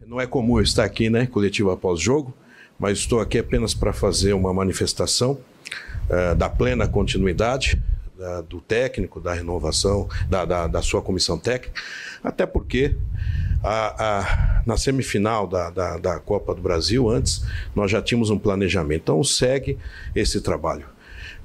Não 0.05 0.21
é 0.21 0.25
comum 0.25 0.57
eu 0.57 0.63
estar 0.63 0.85
aqui, 0.85 1.09
né, 1.09 1.27
coletivo 1.27 1.71
após 1.71 1.99
jogo, 1.99 2.33
mas 2.79 2.99
estou 2.99 3.19
aqui 3.19 3.37
apenas 3.37 3.73
para 3.73 3.91
fazer 3.91 4.31
uma 4.31 4.53
manifestação 4.53 5.37
uh, 6.09 6.35
da 6.35 6.49
plena 6.49 6.87
continuidade 6.87 7.81
da, 8.19 8.41
do 8.41 8.59
técnico, 8.59 9.21
da 9.21 9.33
renovação, 9.33 10.09
da, 10.29 10.43
da, 10.43 10.67
da 10.67 10.81
sua 10.81 11.01
comissão 11.01 11.39
técnica, 11.39 11.81
até 12.21 12.45
porque 12.45 12.93
a, 13.63 14.59
a, 14.59 14.63
na 14.65 14.75
semifinal 14.75 15.47
da, 15.47 15.69
da, 15.69 15.97
da, 15.97 16.19
Copa 16.19 16.53
do 16.53 16.61
Brasil, 16.61 17.09
antes, 17.09 17.45
nós 17.73 17.89
já 17.89 18.01
tínhamos 18.01 18.29
um 18.29 18.37
planejamento. 18.37 19.03
Então, 19.03 19.23
segue 19.23 19.77
esse 20.13 20.41
trabalho. 20.41 20.85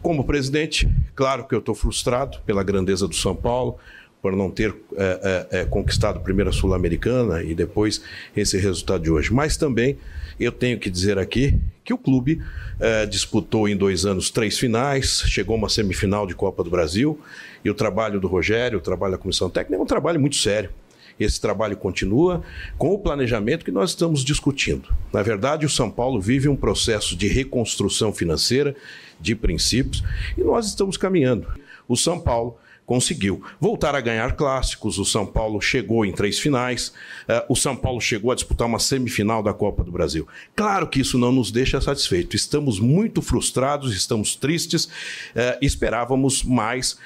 Como 0.03 0.25
presidente, 0.25 0.93
claro 1.15 1.47
que 1.47 1.55
eu 1.55 1.61
estou 1.61 1.77
frustrado 1.77 2.39
pela 2.45 2.65
grandeza 2.65 3.07
do 3.07 3.15
São 3.15 3.37
Paulo, 3.37 3.79
por 4.21 4.35
não 4.35 4.51
ter 4.51 4.75
é, 4.97 5.47
é, 5.53 5.61
é, 5.61 5.65
conquistado 5.65 6.17
a 6.17 6.21
primeira 6.21 6.51
Sul-Americana 6.51 7.43
e 7.43 7.55
depois 7.55 8.03
esse 8.37 8.59
resultado 8.59 9.05
de 9.05 9.11
hoje. 9.11 9.33
Mas 9.33 9.57
também 9.57 9.97
eu 10.39 10.53
tenho 10.53 10.79
que 10.79 10.91
dizer 10.91 11.19
aqui 11.19 11.59
que 11.85 11.93
o 11.93 11.99
clube 11.99 12.41
é, 12.81 13.07
disputou 13.07 13.69
em 13.69 13.77
dois 13.77 14.07
anos 14.07 14.31
três 14.31 14.59
finais, 14.59 15.23
chegou 15.27 15.57
uma 15.57 15.69
semifinal 15.69 16.27
de 16.27 16.35
Copa 16.35 16.65
do 16.65 16.71
Brasil, 16.71 17.21
e 17.65 17.71
o 17.71 17.75
trabalho 17.75 18.21
do 18.21 18.27
Rogério, 18.27 18.79
o 18.79 18.83
trabalho 18.83 19.13
da 19.13 19.19
comissão 19.19 19.51
técnica 19.51 19.81
é 19.81 19.83
um 19.83 19.87
trabalho 19.87 20.21
muito 20.21 20.37
sério. 20.37 20.71
Esse 21.19 21.41
trabalho 21.41 21.77
continua 21.77 22.43
com 22.77 22.93
o 22.93 22.99
planejamento 22.99 23.65
que 23.65 23.71
nós 23.71 23.91
estamos 23.91 24.25
discutindo. 24.25 24.89
Na 25.13 25.23
verdade, 25.23 25.65
o 25.65 25.71
São 25.71 25.91
Paulo 25.91 26.21
vive 26.21 26.49
um 26.49 26.57
processo 26.57 27.17
de 27.17 27.29
reconstrução 27.29 28.13
financeira, 28.13 28.75
de 29.21 29.37
princípios, 29.37 30.03
e 30.37 30.43
nós 30.43 30.67
estamos 30.67 30.97
caminhando. 30.97 31.47
O 31.87 31.97
São 31.97 32.19
Paulo 32.19 32.57
conseguiu 32.87 33.43
voltar 33.61 33.95
a 33.95 34.01
ganhar 34.01 34.37
clássicos. 34.37 34.99
O 34.99 35.05
São 35.05 35.27
Paulo 35.27 35.61
chegou 35.61 36.05
em 36.05 36.13
três 36.13 36.39
finais. 36.39 36.89
Uh, 37.29 37.53
o 37.53 37.57
São 37.57 37.77
Paulo 37.77 38.01
chegou 38.01 38.31
a 38.31 38.35
disputar 38.35 38.67
uma 38.67 38.79
semifinal 38.79 39.43
da 39.43 39.53
Copa 39.53 39.83
do 39.83 39.91
Brasil. 39.91 40.27
Claro 40.55 40.87
que 40.87 41.01
isso 41.01 41.19
não 41.19 41.33
nos 41.33 41.51
deixa 41.51 41.81
satisfeitos. 41.81 42.41
Estamos 42.41 42.79
muito 42.79 43.23
frustrados, 43.23 43.95
estamos 43.95 44.37
tristes. 44.37 44.85
Uh, 44.85 45.59
esperávamos 45.63 46.43
mais 46.43 46.93
uh, 46.93 46.99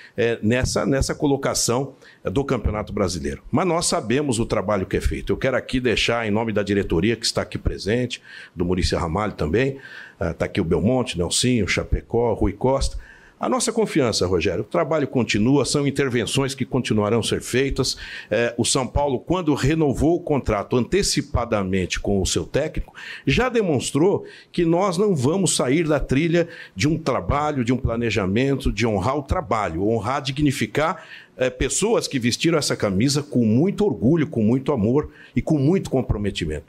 nessa, 0.42 0.84
nessa 0.84 1.14
colocação 1.14 1.94
do 2.24 2.44
Campeonato 2.44 2.92
Brasileiro. 2.92 3.42
Mas 3.50 3.66
nós 3.66 3.86
sabemos 3.86 4.38
o 4.38 4.46
trabalho 4.46 4.86
que 4.86 4.96
é 4.96 5.00
feito. 5.00 5.32
Eu 5.32 5.36
quero 5.36 5.56
aqui 5.56 5.80
deixar, 5.80 6.26
em 6.26 6.30
nome 6.30 6.52
da 6.52 6.62
diretoria 6.62 7.16
que 7.16 7.24
está 7.24 7.42
aqui 7.42 7.56
presente, 7.56 8.20
do 8.54 8.64
Maurício 8.64 8.98
Ramalho 8.98 9.32
também, 9.32 9.78
está 10.20 10.44
aqui 10.44 10.60
o 10.60 10.64
Belmonte, 10.64 11.16
Nelsinho, 11.16 11.66
Chapecó, 11.68 12.34
Rui 12.34 12.52
Costa 12.52 12.98
a 13.40 13.48
nossa 13.48 13.72
confiança, 13.72 14.26
Rogério, 14.26 14.62
o 14.62 14.66
trabalho 14.66 15.06
continua, 15.06 15.64
são 15.64 15.86
intervenções 15.86 16.54
que 16.54 16.64
continuarão 16.64 17.20
a 17.20 17.22
ser 17.22 17.40
feitas. 17.40 17.96
É, 18.30 18.52
o 18.58 18.64
São 18.64 18.86
Paulo, 18.86 19.20
quando 19.20 19.54
renovou 19.54 20.16
o 20.16 20.20
contrato 20.20 20.76
antecipadamente 20.76 22.00
com 22.00 22.20
o 22.20 22.26
seu 22.26 22.44
técnico, 22.44 22.94
já 23.26 23.48
demonstrou 23.48 24.24
que 24.50 24.64
nós 24.64 24.98
não 24.98 25.14
vamos 25.14 25.54
sair 25.54 25.86
da 25.86 26.00
trilha 26.00 26.48
de 26.74 26.88
um 26.88 26.98
trabalho, 26.98 27.64
de 27.64 27.72
um 27.72 27.76
planejamento, 27.76 28.72
de 28.72 28.86
honrar 28.86 29.16
o 29.16 29.22
trabalho, 29.22 29.88
honrar, 29.88 30.20
dignificar 30.20 31.04
é, 31.36 31.48
pessoas 31.48 32.08
que 32.08 32.18
vestiram 32.18 32.58
essa 32.58 32.76
camisa 32.76 33.22
com 33.22 33.44
muito 33.44 33.84
orgulho, 33.84 34.26
com 34.26 34.42
muito 34.42 34.72
amor 34.72 35.10
e 35.34 35.40
com 35.40 35.56
muito 35.56 35.88
comprometimento. 35.88 36.66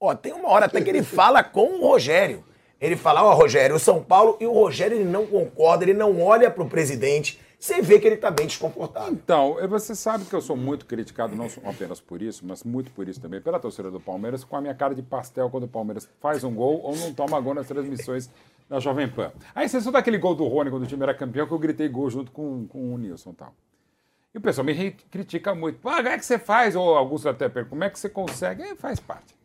Ó, 0.00 0.14
tem 0.14 0.32
uma 0.32 0.48
hora 0.50 0.66
até 0.66 0.80
que 0.80 0.90
ele 0.90 1.02
fala 1.02 1.42
com 1.42 1.78
o 1.78 1.88
Rogério. 1.88 2.44
Ele 2.80 2.96
fala, 2.96 3.24
ó, 3.24 3.34
Rogério, 3.34 3.74
o 3.74 3.78
São 3.78 4.02
Paulo, 4.02 4.36
e 4.40 4.46
o 4.46 4.52
Rogério 4.52 4.96
ele 4.96 5.08
não 5.08 5.26
concorda, 5.26 5.84
ele 5.84 5.94
não 5.94 6.22
olha 6.22 6.50
pro 6.50 6.66
presidente. 6.66 7.40
Você 7.58 7.82
vê 7.82 7.98
que 7.98 8.06
ele 8.06 8.16
tá 8.16 8.30
bem 8.30 8.46
desconfortável. 8.46 9.12
Então, 9.12 9.56
você 9.68 9.92
sabe 9.96 10.24
que 10.24 10.34
eu 10.34 10.40
sou 10.40 10.56
muito 10.56 10.86
criticado, 10.86 11.34
não 11.34 11.48
apenas 11.64 12.00
por 12.00 12.22
isso, 12.22 12.46
mas 12.46 12.62
muito 12.62 12.92
por 12.92 13.08
isso 13.08 13.20
também, 13.20 13.40
pela 13.40 13.58
torcida 13.58 13.90
do 13.90 13.98
Palmeiras, 13.98 14.44
com 14.44 14.56
a 14.56 14.60
minha 14.60 14.74
cara 14.74 14.94
de 14.94 15.02
pastel 15.02 15.50
quando 15.50 15.64
o 15.64 15.68
Palmeiras 15.68 16.08
faz 16.20 16.44
um 16.44 16.54
gol 16.54 16.80
ou 16.82 16.96
não 16.96 17.12
toma 17.12 17.40
gol 17.40 17.54
nas 17.54 17.66
transmissões 17.66 18.30
da 18.68 18.78
Jovem 18.78 19.08
Pan. 19.08 19.32
A 19.52 19.64
exceção 19.64 19.90
daquele 19.90 20.18
gol 20.18 20.36
do 20.36 20.46
Rony 20.46 20.70
quando 20.70 20.84
o 20.84 20.86
time 20.86 21.02
era 21.02 21.14
campeão, 21.14 21.48
que 21.48 21.52
eu 21.52 21.58
gritei 21.58 21.88
gol 21.88 22.08
junto 22.08 22.30
com, 22.30 22.64
com 22.68 22.94
o 22.94 22.98
Nilson 22.98 23.30
e 23.30 23.34
tal. 23.34 23.54
E 24.32 24.38
o 24.38 24.40
pessoal 24.40 24.64
me 24.64 24.92
critica 25.10 25.52
muito. 25.52 25.80
Pô, 25.80 25.90
como 25.90 26.08
é 26.08 26.16
que 26.16 26.24
você 26.24 26.38
faz? 26.38 26.76
Ou 26.76 26.96
Augusto 26.96 27.28
até 27.28 27.48
pergunta, 27.48 27.70
como 27.70 27.84
é 27.84 27.90
que 27.90 27.98
você 27.98 28.08
consegue? 28.08 28.62
É, 28.62 28.76
faz 28.76 29.00
parte. 29.00 29.37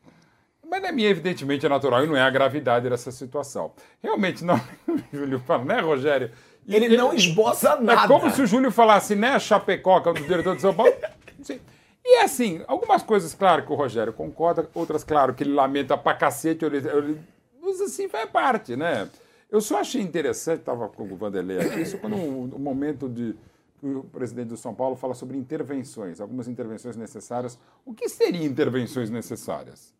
Mas 0.73 0.81
na 0.81 0.91
minha, 0.91 1.07
evidentemente, 1.07 1.63
é 1.67 1.69
natural 1.69 2.03
e 2.03 2.07
não 2.07 2.15
é 2.17 2.21
a 2.21 2.31
gravidade 2.31 2.89
dessa 2.89 3.11
situação. 3.11 3.73
Realmente, 4.01 4.43
não. 4.43 4.55
O 4.87 4.97
Júlio 5.15 5.37
fala, 5.37 5.63
né, 5.63 5.79
Rogério? 5.79 6.31
E- 6.67 6.75
Ele 6.75 6.97
não 6.97 7.13
esboça 7.13 7.75
nada. 7.79 8.05
É 8.05 8.07
como 8.07 8.27
se 8.31 8.41
o 8.41 8.47
Júlio 8.47 8.71
falasse, 8.71 9.13
né, 9.15 9.37
Chapecó, 9.37 10.01
que 10.01 10.09
é 10.09 10.11
o 10.11 10.15
diretor 10.15 10.55
de 10.55 10.63
São 10.63 10.73
Paulo. 10.73 10.91
Sim. 11.43 11.59
E 12.03 12.17
assim, 12.23 12.63
algumas 12.67 13.03
coisas, 13.03 13.35
claro, 13.35 13.63
que 13.63 13.71
o 13.71 13.75
Rogério 13.75 14.11
concorda, 14.13 14.67
outras, 14.73 15.03
claro, 15.03 15.35
que 15.35 15.43
ele 15.43 15.53
lamenta 15.53 15.95
pra 15.95 16.15
cacete. 16.15 16.65
Ele, 16.65 16.77
ele, 16.77 17.21
mas 17.61 17.79
assim, 17.79 18.09
faz 18.09 18.27
parte, 18.31 18.75
né? 18.75 19.07
Eu 19.51 19.61
só 19.61 19.77
achei 19.79 20.01
interessante, 20.01 20.61
estava 20.61 20.89
com 20.89 21.03
o 21.03 21.15
Vanderlei 21.15 21.59
aqui, 21.59 21.81
isso 21.81 21.99
quando 21.99 22.15
o, 22.15 22.57
momento 22.57 23.07
de 23.07 23.35
o 23.83 24.01
presidente 24.05 24.47
do 24.47 24.57
São 24.57 24.73
Paulo 24.73 24.95
fala 24.95 25.13
sobre 25.13 25.37
intervenções, 25.37 26.19
algumas 26.19 26.47
intervenções 26.47 26.95
necessárias. 26.97 27.59
O 27.85 27.93
que 27.93 28.09
seriam 28.09 28.43
intervenções 28.43 29.11
necessárias? 29.11 29.93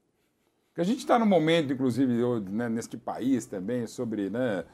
Porque 0.74 0.82
a 0.82 0.84
gente 0.84 0.99
está 0.99 1.19
num 1.19 1.26
momento, 1.28 1.71
inclusive, 1.71 2.11
né, 2.49 2.67
neste 2.67 2.97
país 2.97 3.45
também, 3.45 3.86
sobre 3.86 4.32
né, 4.32 4.65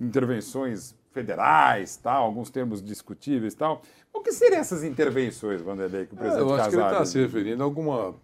intervenções 0.00 0.94
federais, 1.10 1.96
tal, 1.96 2.22
alguns 2.26 2.50
termos 2.50 2.80
discutíveis 2.80 3.52
tal. 3.52 3.82
O 4.12 4.20
que 4.20 4.30
seriam 4.30 4.60
essas 4.60 4.84
intervenções, 4.84 5.60
Vanderlei, 5.60 6.06
que 6.06 6.14
o 6.14 6.18
É, 6.18 6.20
presidente 6.20 6.48
eu 6.48 6.54
acho 6.54 6.70
que 6.70 6.76
ele 6.76 6.84
está 6.84 7.04
se 7.04 7.18
referindo 7.18 7.64
a 7.64 7.66
alguma 7.66 8.14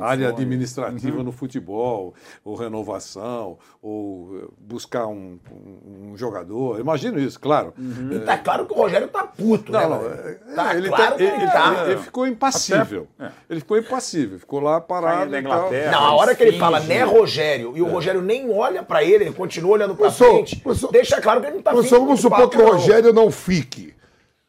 área 0.00 0.28
administrativa 0.28 1.18
Uhum. 1.18 1.22
no 1.24 1.32
futebol, 1.32 2.14
ou 2.44 2.54
renovação, 2.56 3.58
ou 3.82 4.36
eh, 4.42 4.46
buscar 4.58 5.06
um, 5.06 5.38
um- 5.50 6.10
um 6.12 6.16
jogador. 6.16 6.80
Imagino 6.80 7.18
isso, 7.18 7.38
claro. 7.38 7.72
E 8.12 8.18
tá 8.20 8.36
claro 8.38 8.66
que 8.66 8.72
o 8.72 8.76
Rogério 8.76 9.08
tá 9.08 9.24
puto, 9.24 9.70
Não, 9.72 9.80
né? 9.80 9.86
não, 9.88 10.06
é- 10.10 10.54
tá 10.54 10.74
ele, 10.76 10.88
claro 10.88 11.04
tá- 11.04 11.16
que 11.16 11.22
ele, 11.22 11.32
ele, 11.32 11.42
ele- 11.42 11.50
tá. 11.52 11.84
ele 11.86 12.00
ficou 12.00 12.26
impassível. 12.26 13.06
Até- 13.18 13.28
é. 13.28 13.32
Ele 13.50 13.60
ficou 13.60 13.78
impassível, 13.78 14.38
ficou 14.38 14.60
lá 14.60 14.80
parado. 14.80 15.30
tal. 15.30 15.40
Inglaterra. 15.40 15.92
Não, 15.92 16.04
a 16.04 16.14
hora 16.14 16.34
que 16.34 16.42
ele 16.42 16.50
finge. 16.52 16.60
fala, 16.60 16.80
né, 16.80 17.02
Rogério, 17.04 17.72
e 17.76 17.82
o 17.82 17.86
Rogério 17.86 18.20
nem 18.22 18.50
olha 18.50 18.82
pra 18.82 19.02
ele, 19.04 19.24
ele 19.24 19.32
continua 19.32 19.72
olhando 19.72 19.94
pra 19.94 20.06
Professor, 20.06 20.32
frente, 20.34 20.56
professor, 20.56 20.90
deixa 20.92 21.20
claro 21.20 21.40
que 21.40 21.46
ele 21.46 21.56
não 21.56 21.62
tá 21.62 21.72
Professor, 21.72 22.00
vamos 22.00 22.20
supor 22.20 22.38
papo, 22.40 22.50
que 22.50 22.58
o. 22.62 22.72
Rogério 22.72 23.12
não 23.12 23.30
fique. 23.30 23.94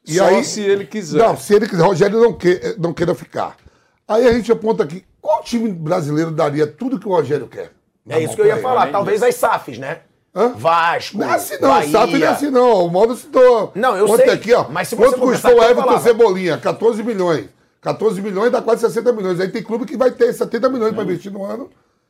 E 0.07 0.15
Só 0.17 0.25
aí, 0.25 0.43
se 0.43 0.61
ele 0.61 0.85
quiser. 0.85 1.17
Não, 1.17 1.35
se 1.35 1.53
ele 1.55 1.67
quiser. 1.67 1.83
O 1.83 1.87
Rogério 1.87 2.19
não, 2.19 2.31
que, 2.33 2.75
não 2.77 2.93
queira 2.93 3.15
ficar. 3.15 3.57
Aí 4.07 4.27
a 4.27 4.33
gente 4.33 4.51
aponta 4.51 4.83
aqui, 4.83 5.03
qual 5.19 5.41
time 5.41 5.71
brasileiro 5.71 6.31
daria 6.31 6.67
tudo 6.67 6.99
que 6.99 7.07
o 7.07 7.11
Rogério 7.11 7.47
quer? 7.47 7.71
É 8.07 8.21
isso 8.21 8.35
que 8.35 8.41
eu 8.41 8.45
ia 8.45 8.61
falar, 8.61 8.91
talvez 8.91 9.23
as 9.23 9.33
SAFs, 9.35 9.79
né? 9.79 10.01
Vasco, 10.57 11.17
Não 11.17 11.29
é 11.31 11.35
assim 11.35 11.55
não, 11.61 11.69
Bahia. 11.69 11.91
SAF 11.91 12.17
não 12.17 12.27
é 12.27 12.29
assim 12.29 12.49
não. 12.51 12.85
O 12.85 12.91
Mauro 12.91 13.15
citou. 13.15 13.71
Não, 13.73 13.95
eu 13.95 14.05
sei, 14.17 14.29
aqui, 14.29 14.53
ó. 14.53 14.65
mas 14.69 14.89
se 14.89 14.95
você 14.95 15.15
Quanto 15.15 15.21
custou 15.21 15.59
o 15.59 15.63
Everton. 15.63 15.99
Cebolinha? 15.99 16.57
14 16.57 17.01
milhões. 17.03 17.45
14 17.81 18.21
milhões 18.21 18.51
dá 18.51 18.61
quase 18.61 18.81
60 18.81 19.13
milhões. 19.13 19.39
Aí 19.39 19.47
tem 19.47 19.63
clube 19.63 19.85
que 19.85 19.95
vai 19.95 20.11
ter 20.11 20.33
70 20.33 20.67
milhões 20.69 20.93
para 20.93 21.03
investir 21.03 21.31
no 21.31 21.45
ano, 21.45 21.69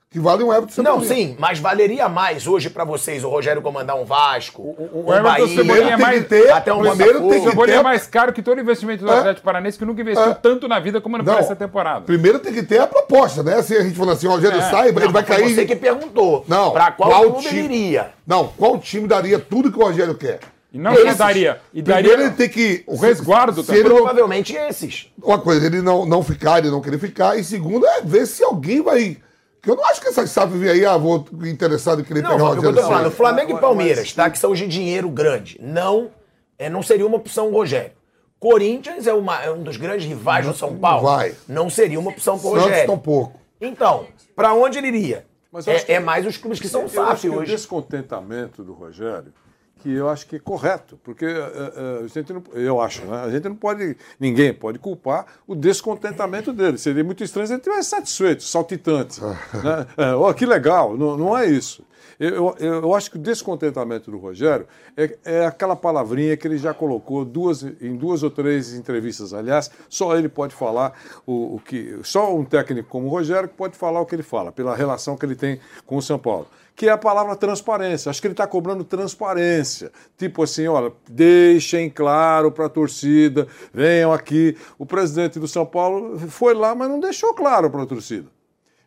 que 0.10 0.20
vale 0.20 0.44
um 0.44 0.54
Everton 0.54 0.82
Não, 0.82 1.02
Cebolinha. 1.02 1.28
sim, 1.30 1.36
mas 1.38 1.60
valeria 1.60 2.08
mais 2.08 2.48
hoje 2.48 2.70
pra 2.70 2.86
vocês 2.86 3.24
o 3.24 3.30
Rogério 3.30 3.62
comandar 3.62 3.98
um 3.98 4.06
Vasco, 4.06 4.62
o, 4.62 5.04
O 5.08 5.14
Everton 5.14 5.48
Cebolinha 5.48 5.94
é 5.94 5.98
mais, 5.98 6.26
até 6.54 6.74
um 6.74 6.80
primeiro 6.82 7.20
tem 7.28 7.42
que 7.42 7.50
Cebolinha 7.50 7.76
ter- 7.78 7.80
é 7.82 7.84
mais 7.84 8.08
caro 8.08 8.32
que 8.32 8.42
todo 8.42 8.62
investimento 8.62 9.04
do 9.04 9.12
É. 9.12 9.18
Atlético 9.18 9.44
Paranaense, 9.46 9.78
que 9.78 9.84
nunca 9.84 10.02
investiu 10.02 10.32
É. 10.32 10.34
tanto 10.34 10.68
na 10.70 10.80
vida 10.80 11.02
como 11.02 11.18
Não. 11.18 11.26
para 11.26 11.40
essa 11.40 11.56
temporada. 11.56 12.02
Primeiro 12.06 12.40
tem 12.40 12.54
que 12.54 12.64
ter 12.64 12.80
a 12.80 12.88
proposta, 12.88 13.44
né? 13.44 13.62
Se 13.62 13.76
a 13.76 13.82
gente 13.84 13.96
falando 13.96 14.14
assim, 14.14 14.28
o 14.28 14.32
Rogério 14.32 14.58
É. 14.60 14.62
sai, 14.70 14.88
ele 14.90 15.00
Não, 15.02 15.12
vai 15.12 15.24
foi 15.24 15.36
cair. 15.36 15.54
você 15.54 15.66
que 15.66 15.76
perguntou. 15.76 16.46
Não. 16.48 16.72
Pra 16.72 16.92
qual, 16.92 17.34
clube 17.34 17.48
ele 17.48 17.60
iria? 17.64 18.12
Não, 18.26 18.48
qual 18.48 18.78
time 18.80 19.08
daria 19.08 19.38
tudo 19.38 19.70
que 19.72 19.78
o 19.78 19.84
Rogério 19.84 20.16
quer? 20.16 20.40
E 20.72 20.78
não 20.78 20.94
Esses. 20.94 21.18
daria. 21.18 21.60
E 21.74 21.82
Primeiro 21.84 22.10
daria 22.10 22.26
ele 22.28 22.36
tem 22.36 22.48
que. 22.50 22.84
o 22.88 22.96
resguardo 22.98 23.62
se 23.62 23.68
também. 23.68 23.80
ele 23.82 23.90
não- 23.90 23.96
Provavelmente 23.98 24.54
esses. 24.56 25.08
Uma 25.22 25.40
coisa, 25.40 25.66
ele 25.66 25.82
não, 25.82 26.06
não 26.06 26.22
ficar, 26.24 26.60
ele 26.60 26.70
não 26.70 26.82
querer 26.82 27.00
ficar. 27.00 27.38
E 27.38 27.44
segundo, 27.44 27.86
é 27.86 28.02
ver 28.02 28.26
se 28.26 28.44
alguém 28.44 28.82
vai. 28.82 29.18
Que 29.66 29.72
eu 29.72 29.76
não 29.76 29.84
acho 29.88 30.00
que 30.00 30.08
essas 30.08 30.30
SAF 30.30 30.54
vir 30.56 30.70
aí, 30.70 30.86
ah, 30.86 30.96
vou 30.96 31.26
interessado 31.44 32.00
em 32.00 32.04
querer 32.06 32.22
Não, 32.22 32.30
pegar 32.32 32.44
o 32.44 32.48
eu 32.50 32.56
tô 32.56 32.62
Rogério. 32.68 32.82
falando, 32.84 33.04
Ceni. 33.06 33.16
Flamengo 33.16 33.52
e 33.58 33.60
Palmeiras, 33.60 34.14
tá? 34.14 34.30
Que 34.30 34.38
são 34.40 34.52
os 34.52 34.60
de 34.60 34.68
dinheiro 34.68 35.10
grande. 35.10 35.58
Não, 35.62 36.12
é, 36.58 36.70
não 36.70 36.82
seria 36.84 37.06
uma 37.06 37.18
opção 37.18 37.48
o 37.50 37.52
Rogério. 37.52 37.92
Corinthians 38.40 39.08
é, 39.08 39.14
uma- 39.14 39.42
é 39.44 39.52
um 39.52 39.64
dos 39.64 39.76
grandes 39.76 40.06
rivais 40.06 40.46
do 40.46 40.54
São 40.54 40.76
Paulo. 40.78 41.08
vai. 41.08 41.34
Não 41.48 41.70
seria 41.70 42.00
uma 42.00 42.12
opção 42.12 42.38
pro 42.38 42.50
Santos 42.50 42.64
Rogério. 42.66 42.88
tampouco. 42.92 43.40
Então, 43.60 44.06
pra 44.36 44.54
onde 44.54 44.78
ele 44.78 44.88
iria? 44.88 45.26
É, 45.66 45.80
que- 45.80 45.92
é 45.94 46.00
mais 46.00 46.26
os 46.28 46.38
clubes 46.38 46.60
que 46.60 46.68
são 46.68 46.88
SAF 46.88 47.22
que 47.22 47.30
O 47.30 47.40
hoje. 47.40 47.52
descontentamento 47.54 48.64
do 48.64 48.74
Rogério, 48.74 49.34
que 49.82 49.92
eu 49.92 50.10
acho 50.10 50.26
que 50.26 50.38
é 50.38 50.40
correto, 50.40 51.00
porque 51.04 51.26
eh, 51.26 51.74
eh, 51.76 52.02
a 52.04 52.08
gente 52.08 52.34
não, 52.34 52.44
eu 52.54 52.82
acho, 52.82 53.06
né? 53.06 53.18
A 53.24 53.30
gente 53.30 53.48
não 53.48 53.56
pode, 53.56 53.96
ninguém 54.20 54.54
pode 54.54 54.80
culpar 54.80 55.26
o 55.46 55.56
descontentamento 55.56 56.52
dele. 56.52 56.78
Seria 56.78 57.04
muito 57.04 57.24
estranho 57.24 57.48
se 57.48 57.54
ele 57.54 57.60
estivesse 57.60 57.90
satisfeito, 57.90 58.44
saltitante. 58.44 59.22
né? 59.24 59.88
É, 59.98 60.14
ó, 60.14 60.32
que 60.34 60.46
legal, 60.46 60.98
não, 60.98 61.18
não 61.18 61.38
é 61.38 61.46
isso. 61.46 61.84
Eu, 62.20 62.56
eu, 62.60 62.74
eu 62.76 62.96
acho 62.96 63.12
que 63.12 63.18
o 63.18 63.20
descontentamento 63.20 64.10
do 64.10 64.18
Rogério 64.18 64.68
é, 64.96 65.18
é 65.26 65.46
aquela 65.46 65.76
palavrinha 65.76 66.36
que 66.38 66.48
ele 66.48 66.58
já 66.58 66.74
colocou 66.74 67.26
duas, 67.26 67.64
em 67.64 67.96
duas 67.96 68.24
ou 68.24 68.32
três 68.32 68.74
entrevistas, 68.74 69.34
aliás, 69.34 69.70
só 69.90 70.16
ele 70.18 70.30
pode 70.30 70.56
falar 70.56 70.94
o, 71.26 71.56
o 71.56 71.60
que. 71.60 72.00
Só 72.04 72.36
um 72.36 72.46
técnico 72.46 72.90
como 72.90 73.08
o 73.08 73.10
Rogério 73.10 73.50
pode 73.50 73.78
falar 73.78 74.00
o 74.02 74.06
que 74.06 74.16
ele 74.16 74.24
fala, 74.24 74.52
pela 74.52 74.76
relação 74.76 75.18
que 75.18 75.26
ele 75.26 75.36
tem 75.36 75.60
com 75.86 75.98
o 75.98 76.02
São 76.02 76.18
Paulo. 76.18 76.48
Que 76.76 76.90
é 76.90 76.92
a 76.92 76.98
palavra 76.98 77.38
transparência. 77.38 78.10
Acho 78.10 78.20
que 78.20 78.28
ele 78.28 78.34
está 78.34 78.46
cobrando 78.46 78.84
transparência. 78.84 79.92
Tipo 80.18 80.44
assim, 80.44 80.68
olha, 80.68 80.92
deixem 81.10 81.90
claro 81.90 82.52
para 82.52 82.66
a 82.66 82.70
torcida, 82.70 83.48
venham 83.74 84.12
aqui. 84.12 84.58
O 84.78 84.86
presidente 84.86 85.40
do 85.40 85.48
São 85.48 85.66
Paulo 85.66 86.20
foi 86.20 86.54
lá, 86.54 86.76
mas 86.76 86.90
não 86.90 87.00
deixou 87.00 87.34
claro 87.34 87.70
para 87.70 87.84
a 87.84 87.86
torcida. 87.86 88.28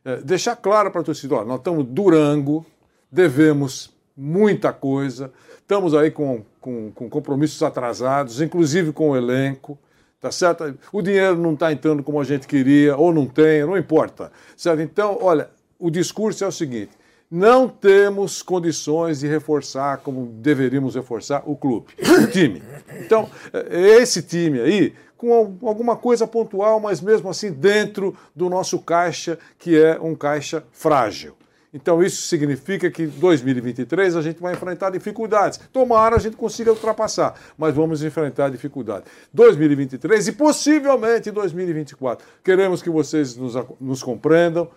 É, 0.05 0.17
deixar 0.19 0.57
claro 0.57 0.91
para 0.91 1.01
a 1.01 1.05
torcida, 1.05 1.35
olha, 1.35 1.47
nós 1.47 1.59
estamos 1.59 1.85
Durango, 1.85 2.65
devemos 3.11 3.93
muita 4.17 4.73
coisa, 4.73 5.33
estamos 5.59 5.95
aí 5.95 6.11
com, 6.11 6.43
com, 6.61 6.91
com 6.91 7.09
compromissos 7.09 7.63
atrasados, 7.63 8.41
inclusive 8.41 8.93
com 8.93 9.11
o 9.11 9.17
elenco, 9.17 9.79
tá 10.21 10.31
certo? 10.33 10.77
O 10.93 11.01
dinheiro 11.01 11.37
não 11.37 11.55
está 11.55 11.73
entrando 11.73 12.03
como 12.03 12.21
a 12.21 12.25
gente 12.25 12.47
queria, 12.47 12.97
ou 12.97 13.13
não 13.13 13.27
tem, 13.27 13.65
não 13.65 13.77
importa, 13.77 14.33
certo? 14.57 14.83
Então, 14.83 15.19
olha, 15.21 15.49
o 15.79 15.91
discurso 15.91 16.43
é 16.43 16.47
o 16.47 16.53
seguinte, 16.53 16.91
não 17.31 17.69
temos 17.69 18.43
condições 18.43 19.21
de 19.21 19.29
reforçar 19.29 19.99
como 19.99 20.27
deveríamos 20.27 20.95
reforçar 20.95 21.43
o 21.47 21.55
clube, 21.55 21.89
o 22.25 22.27
time. 22.27 22.63
Então, 23.05 23.29
esse 23.71 24.23
time 24.23 24.61
aí, 24.61 24.95
com 25.17 25.59
alguma 25.63 25.97
coisa 25.97 26.27
pontual, 26.27 26.81
mas 26.81 27.01
mesmo 27.01 27.29
assim 27.29 27.53
dentro 27.53 28.17
do 28.35 28.49
nosso 28.49 28.79
caixa, 28.79 29.39
que 29.59 29.77
é 29.77 29.99
um 30.01 30.15
caixa 30.15 30.65
frágil. 30.73 31.38
Então 31.73 32.03
isso 32.03 32.23
significa 32.23 32.91
que 32.91 33.03
em 33.03 33.09
2023 33.09 34.17
a 34.17 34.23
gente 34.23 34.41
vai 34.41 34.55
enfrentar 34.55 34.91
dificuldades. 34.91 35.61
Tomara 35.73 36.17
a 36.17 36.19
gente 36.19 36.37
consiga 36.37 36.71
ultrapassar, 36.71 37.35
mas 37.59 37.75
vamos 37.75 38.03
enfrentar 38.03 38.49
dificuldades. 38.51 39.11
2023 39.35 40.29
e 40.29 40.33
possivelmente 40.33 41.31
2024. 41.31 42.27
Queremos 42.43 42.81
que 42.83 42.89
vocês 42.89 43.37
nos, 43.37 43.55
nos 43.81 44.03
compreendam, 44.03 44.69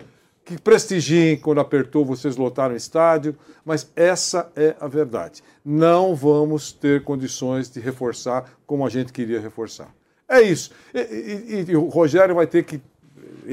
que 0.44 0.60
prestigiem 0.60 1.38
quando 1.38 1.62
apertou, 1.62 2.04
vocês 2.04 2.36
lotaram 2.36 2.74
o 2.74 2.78
estádio, 2.78 3.36
mas 3.64 3.89
essa 3.96 4.52
é 4.56 4.76
a 4.80 4.88
verdade. 4.88 5.42
Não 5.64 6.14
vamos 6.16 6.74
ter 6.74 7.04
condições 7.04 7.70
de 7.70 7.80
reforçar 7.80 8.52
como 8.66 8.86
a 8.86 8.89
gente 8.89 9.14
queria 9.14 9.39
reforçar. 9.39 9.94
É 10.28 10.42
isso. 10.42 10.72
E, 10.94 11.00
e- 11.00 11.66
e 11.72 11.76
o 11.76 11.88
Rogério 11.89 12.36
vai 12.36 12.48
ter 12.48 12.64
que 12.64 12.82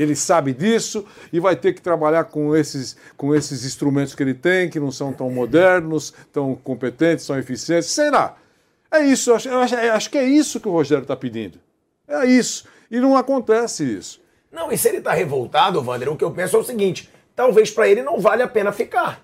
ele 0.01 0.14
sabe 0.16 0.53
disso 0.53 1.05
e 1.32 1.40
vai 1.40 1.57
ter 1.57 1.72
que 1.72 1.80
trabalhar 1.82 2.24
com 2.24 2.55
esses, 2.57 2.96
com 3.16 3.34
esses 3.34 3.64
instrumentos 3.64 4.14
que 4.14 4.22
ele 4.22 4.34
tem, 4.34 4.68
que 4.70 4.78
não 4.80 4.90
são 4.92 5.12
tão 5.12 5.30
modernos, 5.30 6.12
tão 6.32 6.55
competentes, 6.55 7.26
tão 7.26 7.38
eficientes. 7.38 7.88
Será? 7.88 8.36
É 8.90 9.01
isso. 9.01 9.30
Eu 9.30 9.36
acho, 9.36 9.49
eu 9.49 9.92
acho- 9.92 10.11
que 10.11 10.18
é 10.18 10.24
isso 10.24 10.61
que 10.61 10.68
o 10.68 10.72
Rogério 10.72 11.03
está 11.03 11.16
pedindo. 11.16 11.59
É 12.07 12.24
isso. 12.26 12.64
E 12.90 12.99
não 13.01 13.16
acontece 13.16 13.84
isso. 13.84 14.20
Não, 14.51 14.72
e 14.72 14.78
se 14.78 14.88
ele 14.88 15.01
tá 15.03 15.12
revoltado, 15.12 15.82
Wander, 15.82 16.11
o 16.11 16.16
que 16.16 16.24
eu 16.24 16.30
penso 16.30 16.57
é 16.57 16.59
o 16.59 16.64
seguinte: 16.64 17.11
talvez 17.36 17.70
pra 17.70 17.86
ele 17.86 18.03
não 18.03 18.18
vale 18.18 18.42
a 18.42 18.49
pena 18.49 18.72
ficar. 18.72 19.22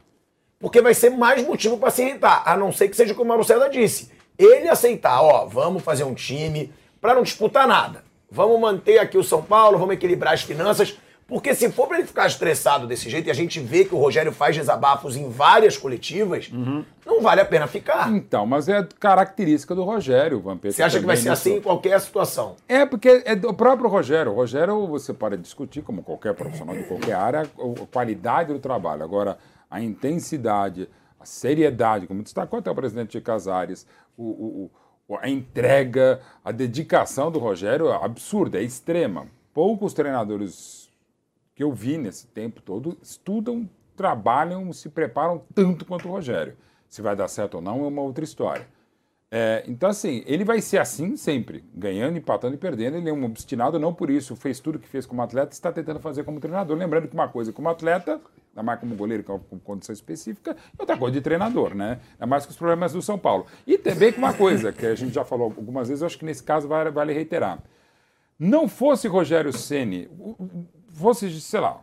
Porque 0.58 0.82
vai 0.82 0.92
ser 0.94 1.10
mais 1.10 1.42
motivo 1.46 1.78
pra 1.78 1.90
se 1.90 2.02
irritar, 2.02 2.42
a 2.44 2.56
não 2.56 2.70
ser 2.72 2.88
que 2.88 2.96
seja 2.96 3.14
como 3.14 3.32
a 3.32 3.36
Marcela 3.36 3.68
disse. 3.70 4.10
Ele 4.38 4.68
aceitar, 4.68 5.22
ó, 5.22 5.46
vamos 5.46 5.82
fazer 5.82 6.04
um 6.04 6.14
time 6.14 6.72
pra 7.00 7.14
não 7.14 7.22
disputar 7.22 7.66
nada. 7.66 8.03
Vamos 8.34 8.60
manter 8.60 8.98
aqui 8.98 9.16
o 9.16 9.22
São 9.24 9.40
Paulo, 9.42 9.78
vamos 9.78 9.94
equilibrar 9.94 10.34
as 10.34 10.42
finanças, 10.42 10.98
Porque 11.26 11.54
se 11.54 11.70
for 11.72 11.88
pra 11.88 11.96
ele 11.98 12.06
ficar 12.06 12.26
estressado 12.26 12.86
desse 12.86 13.08
jeito, 13.08 13.28
e 13.28 13.30
a 13.30 13.34
gente 13.34 13.58
vê 13.58 13.86
que 13.86 13.94
o 13.94 13.98
Rogério 13.98 14.30
faz 14.30 14.54
desabafos 14.54 15.16
em 15.16 15.30
várias 15.30 15.74
coletivas, 15.78 16.50
não 17.06 17.22
vale 17.22 17.40
a 17.40 17.44
pena 17.46 17.66
ficar. 17.66 18.12
Então, 18.12 18.44
mas 18.44 18.68
é 18.68 18.86
característica 19.00 19.74
do 19.74 19.84
Rogério, 19.84 20.38
Vampeta. 20.40 20.74
Você 20.74 20.82
acha 20.82 21.00
que 21.00 21.06
vai 21.06 21.16
ser 21.16 21.30
nisso. 21.30 21.32
assim 21.32 21.56
em 21.56 21.60
qualquer 21.62 21.98
situação? 21.98 22.56
É, 22.68 22.84
porque 22.84 23.22
é 23.24 23.34
do 23.34 23.54
próprio 23.54 23.88
Rogério. 23.88 24.32
O 24.32 24.34
Rogério, 24.34 24.86
você 24.86 25.14
pode 25.14 25.38
discutir, 25.38 25.80
como 25.80 26.02
qualquer 26.02 26.34
profissional 26.34 26.76
de 26.76 26.84
qualquer 26.84 27.14
área, 27.14 27.40
a 27.40 27.86
qualidade 27.90 28.52
do 28.52 28.58
trabalho. 28.58 29.02
Agora, 29.02 29.38
a 29.70 29.80
intensidade, 29.80 30.90
a 31.18 31.24
seriedade, 31.24 32.06
como 32.06 32.22
destacou 32.22 32.58
até 32.58 32.70
o 32.70 32.74
presidente 32.74 33.12
de 33.12 33.20
Casares, 33.22 33.86
o- 34.14 34.24
o- 34.24 34.70
a 35.20 35.28
entrega, 35.28 36.20
a 36.44 36.50
dedicação 36.50 37.30
do 37.30 37.38
Rogério 37.38 37.88
é 37.88 38.04
absurda, 38.04 38.58
é 38.58 38.62
extrema. 38.62 39.26
Poucos 39.52 39.92
treinadores 39.92 40.90
que 41.54 41.62
eu 41.62 41.72
vi 41.72 41.98
nesse 41.98 42.26
tempo 42.26 42.60
todo 42.60 42.96
estudam, 43.02 43.68
trabalham, 43.96 44.72
se 44.72 44.88
preparam 44.88 45.42
tanto 45.54 45.84
quanto 45.84 46.08
o 46.08 46.10
Rogério. 46.10 46.56
Se 46.88 47.02
vai 47.02 47.14
dar 47.14 47.28
certo 47.28 47.56
ou 47.56 47.60
não 47.60 47.84
é 47.84 47.88
uma 47.88 48.02
outra 48.02 48.24
história. 48.24 48.66
É, 49.36 49.64
então, 49.66 49.90
assim, 49.90 50.22
ele 50.26 50.44
vai 50.44 50.60
ser 50.60 50.78
assim 50.78 51.16
sempre, 51.16 51.64
ganhando, 51.74 52.16
empatando 52.16 52.54
e 52.54 52.56
perdendo. 52.56 52.98
Ele 52.98 53.10
é 53.10 53.12
um 53.12 53.24
obstinado, 53.24 53.80
não 53.80 53.92
por 53.92 54.08
isso 54.08 54.36
fez 54.36 54.60
tudo 54.60 54.78
que 54.78 54.86
fez 54.86 55.06
como 55.06 55.20
atleta, 55.22 55.52
está 55.52 55.72
tentando 55.72 55.98
fazer 55.98 56.22
como 56.22 56.38
treinador. 56.38 56.76
Lembrando 56.76 57.08
que 57.08 57.14
uma 57.14 57.26
coisa 57.26 57.52
como 57.52 57.68
atleta, 57.68 58.20
ainda 58.52 58.62
mais 58.62 58.78
como 58.78 58.94
goleiro, 58.94 59.24
que 59.24 59.32
é 59.32 59.40
condição 59.64 59.92
específica, 59.92 60.56
e 60.72 60.76
outra 60.78 60.96
coisa 60.96 61.14
de 61.14 61.20
treinador, 61.20 61.74
né? 61.74 61.98
É 62.20 62.24
mais 62.24 62.46
que 62.46 62.52
os 62.52 62.56
problemas 62.56 62.92
do 62.92 63.02
São 63.02 63.18
Paulo. 63.18 63.44
E 63.66 63.76
também 63.76 64.12
com 64.12 64.18
uma 64.18 64.32
coisa, 64.32 64.72
que 64.72 64.86
a 64.86 64.94
gente 64.94 65.12
já 65.12 65.24
falou 65.24 65.46
algumas 65.46 65.88
vezes, 65.88 66.02
eu 66.02 66.06
acho 66.06 66.16
que 66.16 66.24
nesse 66.24 66.44
caso 66.44 66.68
vale, 66.68 66.92
vale 66.92 67.12
reiterar. 67.12 67.60
Não 68.38 68.68
fosse 68.68 69.08
Rogério 69.08 69.52
Ceni, 69.52 70.08
fosse, 70.90 71.40
sei 71.40 71.58
lá, 71.58 71.82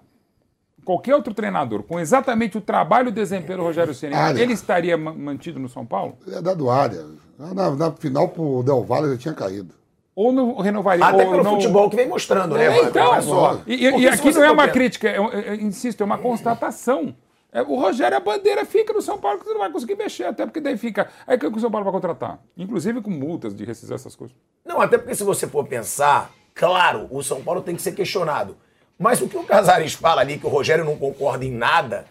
qualquer 0.86 1.16
outro 1.16 1.34
treinador 1.34 1.84
com 1.84 2.00
exatamente 2.00 2.58
o 2.58 2.62
trabalho 2.62 3.08
e 3.08 3.12
o 3.12 3.14
desempenho 3.14 3.60
do 3.60 3.64
Rogério 3.66 3.94
Ceni, 3.94 4.16
ele 4.40 4.54
estaria 4.54 4.98
ma- 4.98 5.14
mantido 5.14 5.60
no 5.60 5.70
São 5.70 5.86
Paulo? 5.86 6.18
Ele 6.26 6.36
é 6.36 6.42
dado 6.42 6.70
área. 6.70 7.06
Na, 7.38 7.72
na 7.72 7.92
final 7.92 8.30
pro 8.30 8.62
Del 8.64 8.84
Valle 8.84 9.08
ele 9.08 9.18
tinha 9.18 9.34
caído. 9.34 9.74
Ou 10.16 10.32
não 10.32 10.58
renovaria? 10.58 11.04
Até 11.06 11.24
ou 11.26 11.32
pelo 11.32 11.44
não... 11.44 11.56
futebol 11.56 11.90
que 11.90 11.96
vem 11.96 12.08
mostrando, 12.08 12.56
né, 12.56 12.66
É, 12.68 12.84
então, 12.84 13.22
só. 13.22 13.62
e, 13.66 13.88
e- 13.88 14.08
aqui 14.08 14.32
não 14.34 14.44
é 14.44 14.52
uma 14.52 14.68
crítica, 14.68 15.08
é, 15.08 15.16
é, 15.18 15.50
é, 15.50 15.56
insisto, 15.56 16.02
é 16.02 16.06
uma 16.06 16.18
constatação. 16.18 17.16
É, 17.54 17.62
o 17.62 17.76
Rogério, 17.80 18.16
a 18.16 18.20
bandeira 18.20 18.66
fica 18.66 18.94
no 18.94 19.02
São 19.02 19.18
Paulo 19.18 19.40
que 19.40 19.46
você 19.46 19.52
não 19.54 19.60
vai 19.60 19.72
conseguir 19.72 19.96
mexer, 19.96 20.26
até 20.26 20.46
porque 20.46 20.62
daí 20.62 20.78
fica. 20.78 21.08
Aí 21.28 21.36
o 21.36 21.40
que 21.40 21.48
o 21.48 21.60
São 21.60 21.72
Paulo 21.72 21.84
vai 21.84 21.94
contratar? 21.94 22.40
Inclusive 22.58 23.02
com 23.02 23.10
multas 23.10 23.54
de 23.56 23.66
rescisão, 23.66 23.96
essas 23.96 24.16
coisas. 24.16 24.36
Não, 24.66 24.80
até 24.80 24.98
porque 24.98 25.16
se 25.16 25.24
você 25.24 25.48
for 25.48 25.66
pensar, 25.68 26.32
claro, 26.54 27.08
o 27.10 27.22
São 27.24 27.42
Paulo 27.42 27.62
tem 27.62 27.76
que 27.76 27.82
ser 27.82 27.92
questionado. 27.94 28.56
Mas 29.02 29.20
o 29.20 29.28
que 29.28 29.36
o 29.36 29.44
Casares 29.44 29.94
fala 29.94 30.22
ali, 30.22 30.38
que 30.38 30.46
o 30.46 30.50
Rogério 30.50 30.86
não 30.86 30.96
concorda 30.96 31.44
em 31.44 31.52
nada, 31.52 32.06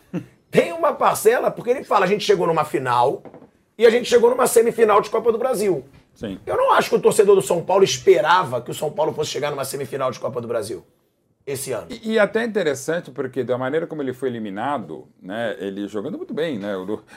tem 0.50 0.72
uma 0.72 0.92
parcela, 0.92 1.48
porque 1.48 1.70
ele 1.70 1.84
fala, 1.84 2.04
a 2.04 2.08
gente 2.08 2.24
chegou 2.24 2.48
numa 2.48 2.64
final 2.64 3.22
e 3.78 3.86
a 3.86 3.90
gente 3.90 4.08
chegou 4.08 4.28
numa 4.28 4.48
semifinal 4.48 5.00
de 5.00 5.08
Copa 5.08 5.30
do 5.30 5.38
Brasil. 5.38 5.84
Sim. 6.16 6.40
Eu 6.44 6.56
não 6.56 6.72
acho 6.72 6.90
que 6.90 6.96
o 6.96 7.00
torcedor 7.00 7.36
do 7.36 7.42
São 7.42 7.62
Paulo 7.62 7.84
esperava 7.84 8.60
que 8.60 8.72
o 8.72 8.74
São 8.74 8.90
Paulo 8.90 9.12
fosse 9.12 9.30
chegar 9.30 9.52
numa 9.52 9.64
semifinal 9.64 10.10
de 10.10 10.18
Copa 10.18 10.40
do 10.40 10.48
Brasil 10.48 10.84
esse 11.46 11.70
ano. 11.70 11.86
E, 11.90 12.14
e 12.14 12.18
até 12.18 12.44
interessante, 12.44 13.12
porque 13.12 13.44
da 13.44 13.56
maneira 13.56 13.86
como 13.86 14.02
ele 14.02 14.12
foi 14.12 14.28
eliminado, 14.28 15.06
né, 15.22 15.56
ele 15.60 15.86
jogando 15.86 16.18
muito 16.18 16.34
bem, 16.34 16.58
né? 16.58 16.74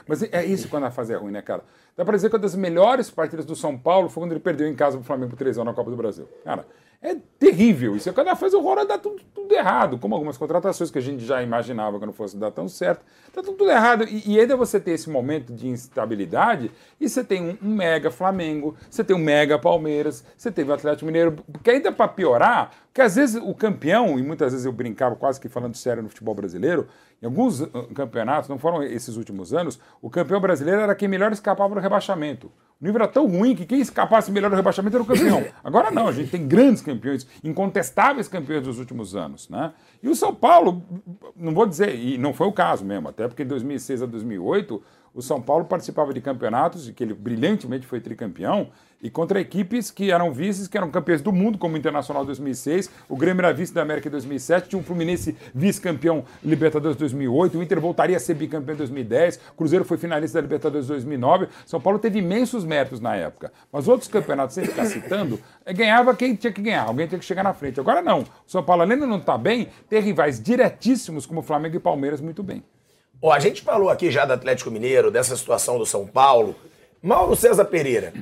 Mas 0.08 0.22
é 0.22 0.46
isso 0.46 0.70
quando 0.70 0.86
a 0.86 0.92
fase 0.92 1.14
é 1.14 1.18
ruim, 1.18 1.32
né, 1.32 1.42
cara? 1.42 1.64
Dá 1.96 2.04
pra 2.04 2.16
dizer 2.16 2.30
que 2.30 2.36
uma 2.36 2.42
das 2.42 2.56
melhores 2.56 3.10
partidas 3.12 3.46
do 3.46 3.56
São 3.56 3.78
Paulo 3.78 4.10
foi 4.10 4.24
quando 4.24 4.32
ele 4.32 4.40
perdeu 4.40 4.68
em 4.68 4.76
casa 4.76 4.98
pro 4.98 5.06
Flamengo 5.06 5.32
por 5.32 5.38
3 5.38 5.58
na 5.58 5.74
Copa 5.74 5.92
do 5.92 5.98
Brasil. 5.98 6.28
Cara, 6.44 6.66
é 7.04 7.18
terrível 7.38 7.98
isso. 7.98 8.12
Quando 8.14 8.30
a 8.30 8.36
fase 8.36 8.56
horror 8.56 8.86
dá 8.88 8.98
tudo, 8.98 9.22
tudo 9.36 9.54
errado, 9.54 9.98
como 10.00 10.16
algumas 10.16 10.38
contratações 10.38 10.90
que 10.90 10.98
a 10.98 11.02
gente 11.02 11.26
já 11.26 11.44
imaginava 11.44 12.00
que 12.00 12.06
não 12.06 12.14
fosse 12.14 12.38
dar 12.38 12.50
tão 12.50 12.70
certo. 12.70 13.04
Tá 13.34 13.44
tudo, 13.44 13.58
tudo 13.58 13.70
errado. 13.70 14.06
E, 14.06 14.24
e 14.26 14.40
ainda 14.40 14.56
você 14.56 14.80
ter 14.80 14.92
esse 14.92 15.10
momento 15.10 15.54
de 15.54 15.68
instabilidade, 15.68 16.72
e 17.00 17.10
você 17.10 17.22
tem 17.22 17.42
um, 17.42 17.58
um 17.62 17.76
mega 17.76 18.10
Flamengo, 18.10 18.76
você 18.90 19.04
tem 19.04 19.14
um 19.14 19.20
mega 19.20 19.60
Palmeiras, 19.60 20.24
você 20.38 20.50
teve 20.50 20.72
o 20.72 20.74
Atlético 20.74 21.06
Mineiro, 21.06 21.34
porque 21.52 21.72
ainda 21.72 21.92
pra 21.92 22.08
piorar, 22.08 22.72
porque 22.86 23.02
às 23.02 23.16
vezes 23.16 23.36
o 23.36 23.54
campeão, 23.54 24.18
e 24.18 24.24
muitas 24.24 24.54
vezes 24.54 24.66
eu 24.66 24.72
brincava 24.72 25.16
quase 25.18 25.42
que 25.42 25.50
falando 25.50 25.76
sério 25.76 26.02
no 26.02 26.08
futebol 26.08 26.34
brasileiro, 26.34 26.88
em 27.24 27.26
alguns 27.26 27.62
uh, 27.62 27.70
campeonatos, 27.96 28.50
não 28.50 28.60
foram 28.60 28.84
esses 28.84 29.16
últimos 29.16 29.54
anos, 29.54 29.80
o 30.02 30.10
campeão 30.10 30.42
brasileiro 30.42 30.82
era 30.82 30.94
quem 30.94 31.08
melhor 31.08 31.32
escapava 31.32 31.74
do 31.74 31.80
rebaixamento. 31.80 32.48
O 32.82 32.86
nível 32.86 33.02
era 33.02 33.10
tão 33.10 33.26
ruim 33.26 33.56
que 33.56 33.66
quem 33.66 33.80
escapasse 33.80 34.30
melhor 34.30 34.50
do 34.50 34.58
rebaixamento 34.58 34.98
era 34.98 35.04
o 35.04 35.06
campeão. 35.06 35.42
Agora 35.64 35.90
não, 35.90 36.10
a 36.10 36.12
gente 36.12 36.32
tem 36.32 36.46
grandes 36.46 36.82
campeões, 36.82 37.26
incontestáveis 37.42 38.28
campeões 38.28 38.64
dos 38.64 38.78
últimos 38.78 39.16
anos. 39.16 39.48
Né? 39.48 39.72
E 40.04 40.10
o 40.10 40.16
São 40.16 40.36
Paulo, 40.36 40.84
não 41.34 41.54
vou 41.54 41.66
dizer, 41.66 41.96
e 41.96 42.18
não 42.18 42.34
foi 42.34 42.46
o 42.46 42.52
caso 42.52 42.84
mesmo, 42.84 43.08
até 43.08 43.26
porque 43.26 43.44
em 43.44 43.48
2006 43.48 44.02
a 44.02 44.06
2008 44.06 44.84
o 45.14 45.22
São 45.22 45.42
Paulo 45.42 45.66
participava 45.66 46.14
de 46.14 46.22
campeonatos, 46.22 46.88
e 46.88 46.94
que 46.94 47.04
ele 47.04 47.14
brilhantemente 47.14 47.86
foi 47.86 48.02
tricampeão, 48.02 48.70
e 49.04 49.10
contra 49.10 49.42
equipes 49.42 49.92
que 49.92 50.12
eram 50.12 50.32
vices, 50.32 50.66
que 50.66 50.78
eram 50.78 50.90
campeões 50.90 51.22
do 51.22 51.32
mundo, 51.32 51.58
como 51.58 51.76
o 51.76 51.78
Internacional 51.78 52.26
2006, 52.26 52.90
o 53.10 53.18
Grêmio 53.18 53.42
era 53.42 53.54
vice 53.54 53.74
da 53.74 53.82
América 53.82 54.08
em 54.08 54.12
2007, 54.12 54.70
tinha 54.70 54.80
um 54.80 54.84
Fluminense 54.84 55.36
vice-campeão 55.54 56.24
Libertadores 56.42 56.96
2008, 56.96 57.60
o 57.60 57.62
Inter 57.62 57.82
voltaria 57.82 58.16
a 58.16 58.20
ser 58.20 58.34
bicampeão 58.36 58.74
em 58.74 58.78
2010, 58.78 59.42
o 59.52 59.58
Cruzeiro 59.58 59.84
foi 59.84 59.98
finalista 59.98 60.38
da 60.38 60.44
Libertadores 60.44 60.88
2009, 60.88 61.50
São 61.66 61.82
Paulo 61.82 62.00
teve 62.00 62.20
imensos 62.20 62.64
méritos 62.64 63.02
na 63.02 63.14
época. 63.14 63.52
Mas 63.72 63.90
outros 63.90 64.08
campeonatos, 64.08 64.56
sem 64.56 64.64
ficar 64.64 64.86
citando, 64.86 65.38
eh, 65.66 65.74
ganhava 65.74 66.16
quem 66.16 66.34
tinha 66.34 66.54
que 66.54 66.62
ganhar, 66.62 66.84
alguém 66.84 67.06
tinha 67.06 67.20
que 67.20 67.26
chegar 67.26 67.44
na 67.44 67.54
frente. 67.54 67.82
Agora 67.82 68.02
não, 68.02 68.22
o 68.22 68.26
São 68.48 68.64
Paulo 68.64 68.84
além 68.84 68.98
de 68.98 69.06
não 69.06 69.18
estar 69.18 69.38
bem, 69.38 69.68
tem 69.90 70.00
rivais 70.00 70.42
diretíssimos 70.42 71.26
como 71.26 71.42
Flamengo 71.42 71.76
e 71.76 71.80
Palmeiras 71.80 72.22
muito 72.22 72.42
bem. 72.42 72.64
Ó, 73.26 73.32
a 73.32 73.40
gente 73.40 73.62
falou 73.62 73.90
aqui 73.90 74.12
já 74.12 74.26
do 74.26 74.34
Atlético 74.34 74.70
Mineiro, 74.70 75.10
dessa 75.10 75.38
situação 75.38 75.78
do 75.78 75.86
São 75.86 76.06
Paulo. 76.06 76.58
Mauro 77.02 77.38
César 77.38 77.64
Pereira, 77.64 78.14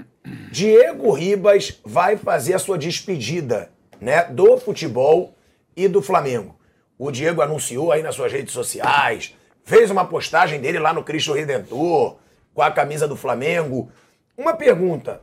Diego 0.52 1.12
Ribas 1.12 1.82
vai 1.84 2.16
fazer 2.18 2.54
a 2.54 2.60
sua 2.60 2.78
despedida, 2.78 3.72
né, 3.99 4.26
do 4.26 4.60
futebol 4.60 5.34
e 5.76 5.88
do 5.88 6.04
Flamengo. 6.04 6.56
O 6.99 7.10
Diego 7.10 7.41
anunciou 7.41 7.91
aí 7.91 8.04
nas 8.04 8.14
suas 8.14 8.32
redes 8.32 8.54
sociais, 8.54 9.36
fez 9.64 9.89
uma 9.89 10.06
postagem 10.06 10.62
dele 10.62 10.78
lá 10.78 10.93
no 10.93 11.04
Cristo 11.04 11.34
Redentor, 11.34 12.18
com 12.54 12.62
a 12.62 12.70
camisa 12.70 13.08
do 13.08 13.16
Flamengo. 13.16 13.91
Uma 14.38 14.54
pergunta. 14.54 15.22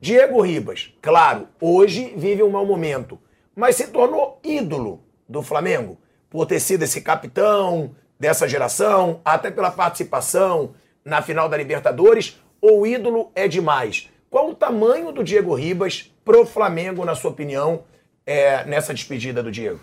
Diego 0.00 0.40
Ribas, 0.40 0.92
claro, 1.00 1.46
hoje 1.60 2.14
vive 2.16 2.42
um 2.42 2.50
mau 2.50 2.66
momento, 2.66 3.16
mas 3.54 3.76
se 3.76 3.86
tornou 3.86 4.40
ídolo 4.42 5.04
do 5.28 5.40
Flamengo 5.40 6.00
por 6.28 6.46
ter 6.46 6.58
sido 6.58 6.82
esse 6.82 7.00
capitão 7.00 7.94
dessa 8.20 8.46
geração, 8.46 9.20
até 9.24 9.50
pela 9.50 9.70
participação 9.70 10.74
na 11.02 11.22
final 11.22 11.48
da 11.48 11.56
Libertadores, 11.56 12.38
ou 12.60 12.86
ídolo 12.86 13.32
é 13.34 13.48
demais? 13.48 14.10
Qual 14.28 14.50
o 14.50 14.54
tamanho 14.54 15.10
do 15.10 15.24
Diego 15.24 15.54
Ribas 15.54 16.14
pro 16.22 16.44
Flamengo, 16.44 17.04
na 17.04 17.14
sua 17.14 17.30
opinião, 17.30 17.82
é, 18.26 18.64
nessa 18.66 18.92
despedida 18.92 19.42
do 19.42 19.50
Diego? 19.50 19.80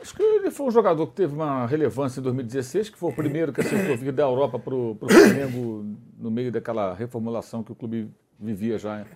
Acho 0.00 0.14
que 0.14 0.22
ele 0.22 0.50
foi 0.50 0.66
um 0.66 0.70
jogador 0.70 1.06
que 1.06 1.14
teve 1.14 1.32
uma 1.32 1.64
relevância 1.64 2.20
em 2.20 2.22
2016, 2.22 2.90
que 2.90 2.98
foi 2.98 3.10
o 3.10 3.14
primeiro 3.14 3.52
que 3.52 3.60
aceitou 3.60 3.96
vir 3.96 4.12
da 4.12 4.24
Europa 4.24 4.58
para 4.58 4.74
o 4.74 4.96
Flamengo 5.08 5.96
no 6.18 6.30
meio 6.30 6.52
daquela 6.52 6.92
reformulação 6.92 7.62
que 7.62 7.72
o 7.72 7.74
clube 7.74 8.10
vivia 8.38 8.78
já, 8.78 9.06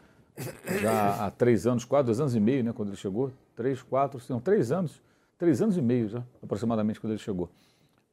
já 0.81 1.27
há 1.27 1.31
três 1.31 1.67
anos, 1.67 1.85
quase 1.85 2.07
dois 2.07 2.21
anos 2.21 2.35
e 2.35 2.41
meio, 2.41 2.65
né, 2.65 2.73
quando 2.73 2.89
ele 2.89 2.97
chegou. 2.97 3.33
Três, 3.55 3.83
quatro, 3.83 4.21
não, 4.31 4.41
três 4.41 4.73
anos. 4.73 5.03
Três 5.39 5.61
anos 5.61 5.77
e 5.77 5.83
meio 5.83 6.09
já, 6.09 6.23
aproximadamente, 6.43 6.99
quando 7.01 7.13
ele 7.13 7.21
chegou. 7.21 7.51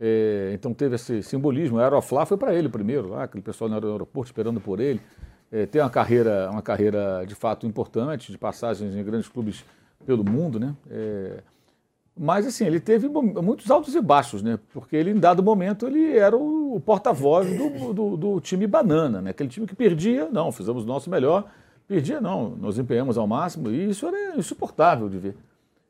É, 0.06 0.52
então 0.54 0.74
teve 0.74 0.96
esse 0.96 1.24
simbolismo. 1.24 1.78
O 1.78 1.80
Aeroflá 1.80 2.26
foi 2.26 2.36
para 2.36 2.54
ele 2.54 2.68
primeiro, 2.68 3.08
lá, 3.08 3.24
aquele 3.24 3.42
pessoal 3.42 3.70
no 3.70 3.76
aeroporto 3.78 4.28
esperando 4.28 4.60
por 4.60 4.82
ele. 4.82 5.00
É, 5.50 5.66
tem 5.66 5.82
uma 5.82 5.90
carreira, 5.90 6.50
uma 6.52 6.62
carreira 6.62 7.24
de 7.26 7.34
fato 7.34 7.66
importante, 7.66 8.30
de 8.30 8.38
passagens 8.38 8.94
em 8.94 9.02
grandes 9.02 9.30
clubes 9.30 9.64
pelo 10.06 10.22
mundo, 10.22 10.60
né? 10.60 10.76
É, 10.92 11.40
mas 12.20 12.46
assim, 12.46 12.66
ele 12.66 12.82
teve 12.82 13.08
muitos 13.08 13.72
altos 13.72 13.96
e 13.96 14.02
baixos, 14.02 14.44
né? 14.44 14.60
Porque 14.74 14.94
ele, 14.94 15.12
em 15.12 15.20
dado 15.20 15.42
momento, 15.42 15.88
ele 15.88 16.18
era 16.18 16.36
o, 16.36 16.82
porta-voz 16.86 17.48
do, 17.58 17.94
do, 17.94 18.18
do 18.18 18.42
time 18.42 18.68
banana, 18.68 19.22
né? 19.22 19.30
Aquele 19.30 19.48
time 19.48 19.66
que 19.66 19.74
perdia, 19.74 20.28
não, 20.30 20.52
fizemos 20.52 20.84
o 20.84 20.88
nosso 20.88 21.10
melhor, 21.10 21.46
perdia, 21.88 22.20
não, 22.20 22.50
nós 22.58 22.78
empenhamos 22.78 23.18
ao 23.18 23.26
máximo, 23.26 23.72
e 23.72 23.90
isso 23.90 24.06
era 24.06 24.38
insuportável 24.38 25.08
de 25.08 25.18
ver. 25.18 25.36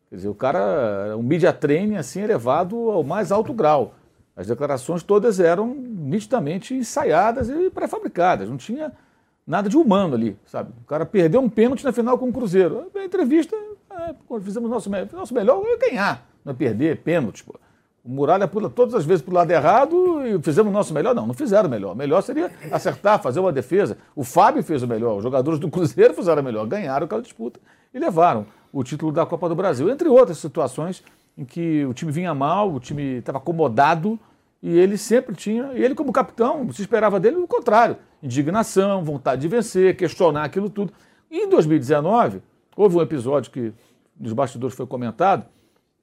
Quer 0.07 0.17
dizer, 0.17 0.29
o 0.29 0.35
cara 0.35 1.17
um 1.17 1.23
media 1.23 1.51
training 1.51 1.95
assim 1.95 2.21
elevado 2.21 2.91
ao 2.91 3.03
mais 3.03 3.31
alto 3.31 3.51
grau. 3.51 3.95
As 4.35 4.47
declarações 4.47 5.03
todas 5.03 5.39
eram 5.39 5.75
nitidamente 5.75 6.73
ensaiadas 6.73 7.49
e 7.49 7.69
pré-fabricadas, 7.69 8.49
não 8.49 8.57
tinha 8.57 8.91
nada 9.45 9.69
de 9.69 9.77
humano 9.77 10.15
ali, 10.15 10.37
sabe? 10.45 10.71
O 10.81 10.87
cara 10.87 11.05
perdeu 11.05 11.39
um 11.41 11.49
pênalti 11.49 11.83
na 11.83 11.91
final 11.91 12.17
com 12.17 12.29
o 12.29 12.33
Cruzeiro. 12.33 12.89
A 12.95 13.03
entrevista, 13.03 13.55
é, 13.91 14.39
fizemos 14.41 14.69
nosso, 14.69 14.89
nosso 15.11 15.33
melhor, 15.33 15.61
é 15.65 15.77
ganhar, 15.77 16.25
não 16.43 16.51
é 16.51 16.55
perder, 16.55 16.97
pênalti, 16.97 17.43
pô. 17.43 17.59
O 18.03 18.09
Muralha 18.09 18.45
pula 18.49 18.69
todas 18.69 18.93
as 18.95 19.05
vezes 19.05 19.21
para 19.21 19.31
o 19.31 19.35
lado 19.35 19.49
errado 19.49 20.27
e 20.27 20.41
fizemos 20.41 20.69
o 20.69 20.73
nosso 20.73 20.93
melhor. 20.93 21.15
Não, 21.15 21.25
não 21.25 21.33
fizeram 21.33 21.69
o 21.69 21.71
melhor. 21.71 21.93
O 21.93 21.95
melhor 21.95 22.21
seria 22.21 22.51
acertar, 22.69 23.21
fazer 23.21 23.39
uma 23.39 23.51
defesa. 23.51 23.97
O 24.13 24.25
Fábio 24.25 24.61
fez 24.61 24.83
o 24.83 24.87
melhor, 24.87 25.15
os 25.15 25.23
jogadores 25.23 25.57
do 25.57 25.69
Cruzeiro 25.69 26.11
fizeram 26.13 26.41
o 26.41 26.45
melhor, 26.45 26.67
ganharam 26.67 27.05
aquela 27.05 27.21
disputa 27.21 27.61
e 27.93 27.99
levaram 27.99 28.45
o 28.73 28.83
título 28.83 29.09
da 29.13 29.25
Copa 29.25 29.47
do 29.47 29.55
Brasil, 29.55 29.89
entre 29.89 30.09
outras 30.09 30.37
situações 30.37 31.01
em 31.37 31.45
que 31.45 31.85
o 31.85 31.93
time 31.93 32.11
vinha 32.11 32.33
mal, 32.33 32.73
o 32.73 32.79
time 32.79 33.17
estava 33.17 33.37
acomodado 33.37 34.19
e 34.61 34.77
ele 34.77 34.97
sempre 34.97 35.35
tinha, 35.35 35.73
e 35.73 35.83
ele 35.83 35.93
como 35.93 36.11
capitão, 36.11 36.71
se 36.71 36.81
esperava 36.81 37.19
dele 37.19 37.37
o 37.37 37.47
contrário, 37.47 37.97
indignação, 38.21 39.03
vontade 39.03 39.41
de 39.41 39.47
vencer, 39.47 39.97
questionar 39.97 40.43
aquilo 40.45 40.69
tudo. 40.69 40.93
E 41.29 41.39
em 41.39 41.49
2019, 41.49 42.41
houve 42.75 42.97
um 42.97 43.01
episódio 43.01 43.51
que 43.51 43.73
nos 44.17 44.31
bastidores 44.31 44.75
foi 44.75 44.87
comentado, 44.87 45.45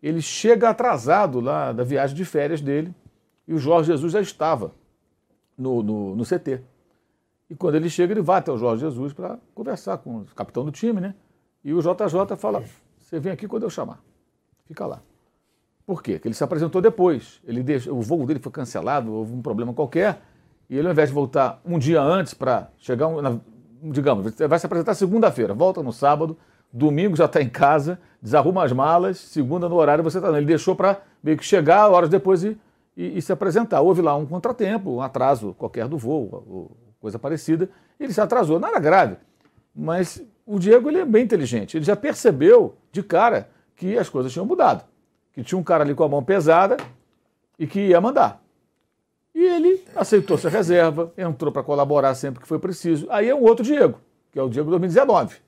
ele 0.02 0.20
chega 0.20 0.68
atrasado 0.68 1.40
lá 1.40 1.72
da 1.72 1.84
viagem 1.84 2.16
de 2.16 2.24
férias 2.24 2.60
dele 2.60 2.94
e 3.46 3.54
o 3.54 3.58
Jorge 3.58 3.92
Jesus 3.92 4.12
já 4.12 4.20
estava 4.20 4.72
no, 5.56 5.82
no, 5.82 6.16
no 6.16 6.24
CT. 6.24 6.62
E 7.48 7.54
quando 7.54 7.74
ele 7.74 7.90
chega, 7.90 8.12
ele 8.12 8.22
vai 8.22 8.38
até 8.38 8.52
o 8.52 8.56
Jorge 8.56 8.80
Jesus 8.80 9.12
para 9.12 9.38
conversar 9.54 9.98
com 9.98 10.18
o 10.18 10.24
capitão 10.36 10.64
do 10.64 10.70
time, 10.70 11.00
né? 11.00 11.14
E 11.64 11.74
o 11.74 11.80
JJ 11.80 12.36
fala: 12.38 12.62
Você 12.98 13.18
vem 13.18 13.32
aqui 13.32 13.48
quando 13.48 13.64
eu 13.64 13.70
chamar. 13.70 14.00
Fica 14.66 14.86
lá. 14.86 15.02
Por 15.90 16.04
quê? 16.04 16.12
Porque 16.12 16.28
ele 16.28 16.36
se 16.36 16.44
apresentou 16.44 16.80
depois. 16.80 17.40
Ele 17.44 17.64
deixou, 17.64 17.98
o 17.98 18.00
voo 18.00 18.24
dele 18.24 18.38
foi 18.38 18.52
cancelado, 18.52 19.12
houve 19.12 19.34
um 19.34 19.42
problema 19.42 19.74
qualquer. 19.74 20.20
E 20.68 20.78
ele, 20.78 20.86
ao 20.86 20.92
invés 20.92 21.08
de 21.08 21.14
voltar 21.16 21.60
um 21.66 21.80
dia 21.80 22.00
antes 22.00 22.32
para 22.32 22.70
chegar, 22.78 23.10
na, 23.20 23.40
digamos, 23.82 24.32
vai 24.36 24.56
se 24.56 24.66
apresentar 24.66 24.94
segunda-feira, 24.94 25.52
volta 25.52 25.82
no 25.82 25.92
sábado, 25.92 26.38
domingo 26.72 27.16
já 27.16 27.24
está 27.24 27.42
em 27.42 27.48
casa, 27.48 27.98
desarruma 28.22 28.62
as 28.62 28.70
malas, 28.70 29.18
segunda 29.18 29.68
no 29.68 29.74
horário 29.74 30.04
você 30.04 30.18
está. 30.18 30.28
Ele 30.28 30.46
deixou 30.46 30.76
para 30.76 31.00
meio 31.20 31.36
que 31.36 31.44
chegar 31.44 31.88
horas 31.88 32.08
depois 32.08 32.44
e, 32.44 32.56
e, 32.96 33.18
e, 33.18 33.20
se 33.20 33.32
apresentar. 33.32 33.80
Houve 33.80 34.00
lá 34.00 34.14
um 34.14 34.26
contratempo, 34.26 34.92
um 34.92 35.02
atraso 35.02 35.56
qualquer 35.58 35.88
do 35.88 35.98
voo, 35.98 36.70
coisa 37.00 37.18
parecida. 37.18 37.68
Ele 37.98 38.12
se 38.12 38.20
atrasou, 38.20 38.60
nada 38.60 38.78
grave. 38.78 39.16
Mas 39.74 40.24
o 40.46 40.56
Diego 40.56 40.88
ele 40.88 40.98
é 40.98 41.04
bem 41.04 41.24
inteligente. 41.24 41.76
Ele 41.76 41.84
já 41.84 41.96
percebeu 41.96 42.76
de 42.92 43.02
cara 43.02 43.48
que 43.74 43.98
as 43.98 44.08
coisas 44.08 44.32
tinham 44.32 44.46
mudado. 44.46 44.88
Que 45.40 45.44
tinha 45.44 45.58
um 45.58 45.62
cara 45.62 45.82
ali 45.82 45.94
com 45.94 46.04
a 46.04 46.08
mão 46.08 46.22
pesada 46.22 46.76
e 47.58 47.66
que 47.66 47.80
ia 47.80 47.98
mandar. 47.98 48.42
E 49.34 49.42
ele 49.42 49.82
aceitou 49.96 50.36
sua 50.36 50.50
reserva, 50.50 51.14
entrou 51.16 51.50
para 51.50 51.62
colaborar 51.62 52.14
sempre 52.14 52.42
que 52.42 52.46
foi 52.46 52.58
preciso. 52.58 53.06
Aí 53.08 53.26
é 53.26 53.34
um 53.34 53.42
outro 53.42 53.64
Diego, 53.64 53.98
que 54.30 54.38
é 54.38 54.42
o 54.42 54.50
Diego 54.50 54.68
2019 54.68 55.38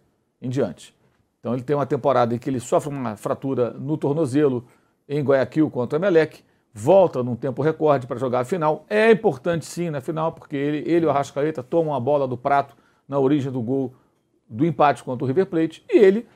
em 0.41 0.49
diante. 0.49 0.97
Então 1.39 1.53
ele 1.53 1.63
tem 1.63 1.77
uma 1.77 1.85
temporada 1.85 2.35
em 2.35 2.39
que 2.39 2.49
ele 2.49 2.59
sofre 2.59 2.89
uma 2.89 3.17
fratura 3.17 3.73
no 3.73 3.99
tornozelo 3.99 4.65
em 5.07 5.23
Guayaquil 5.23 5.71
contra 5.71 5.99
o 5.99 6.01
Emelec, 6.01 6.43
volta 6.73 7.23
num 7.23 7.37
tempo 7.37 7.61
recorde 7.61 8.07
para 8.07 8.19
jogar 8.19 8.41
a 8.41 8.45
final. 8.47 8.87
É 8.89 9.11
importante 9.11 9.67
sim 9.67 9.91
na 9.91 10.01
final, 10.01 10.33
porque 10.33 10.57
ele, 10.57 10.91
ele 10.91 11.05
e 11.05 11.07
o 11.07 11.11
Arrascaeta 11.11 11.63
tomam 11.63 11.95
a 11.95 12.01
bola 12.01 12.27
do 12.27 12.39
prato 12.39 12.75
na 13.07 13.19
origem 13.19 13.53
do 13.53 13.61
gol 13.61 13.93
do 14.49 14.65
empate 14.65 15.05
contra 15.05 15.23
o 15.23 15.27
River 15.27 15.45
Plate. 15.45 15.85
E 15.91 15.99
ele 15.99 16.27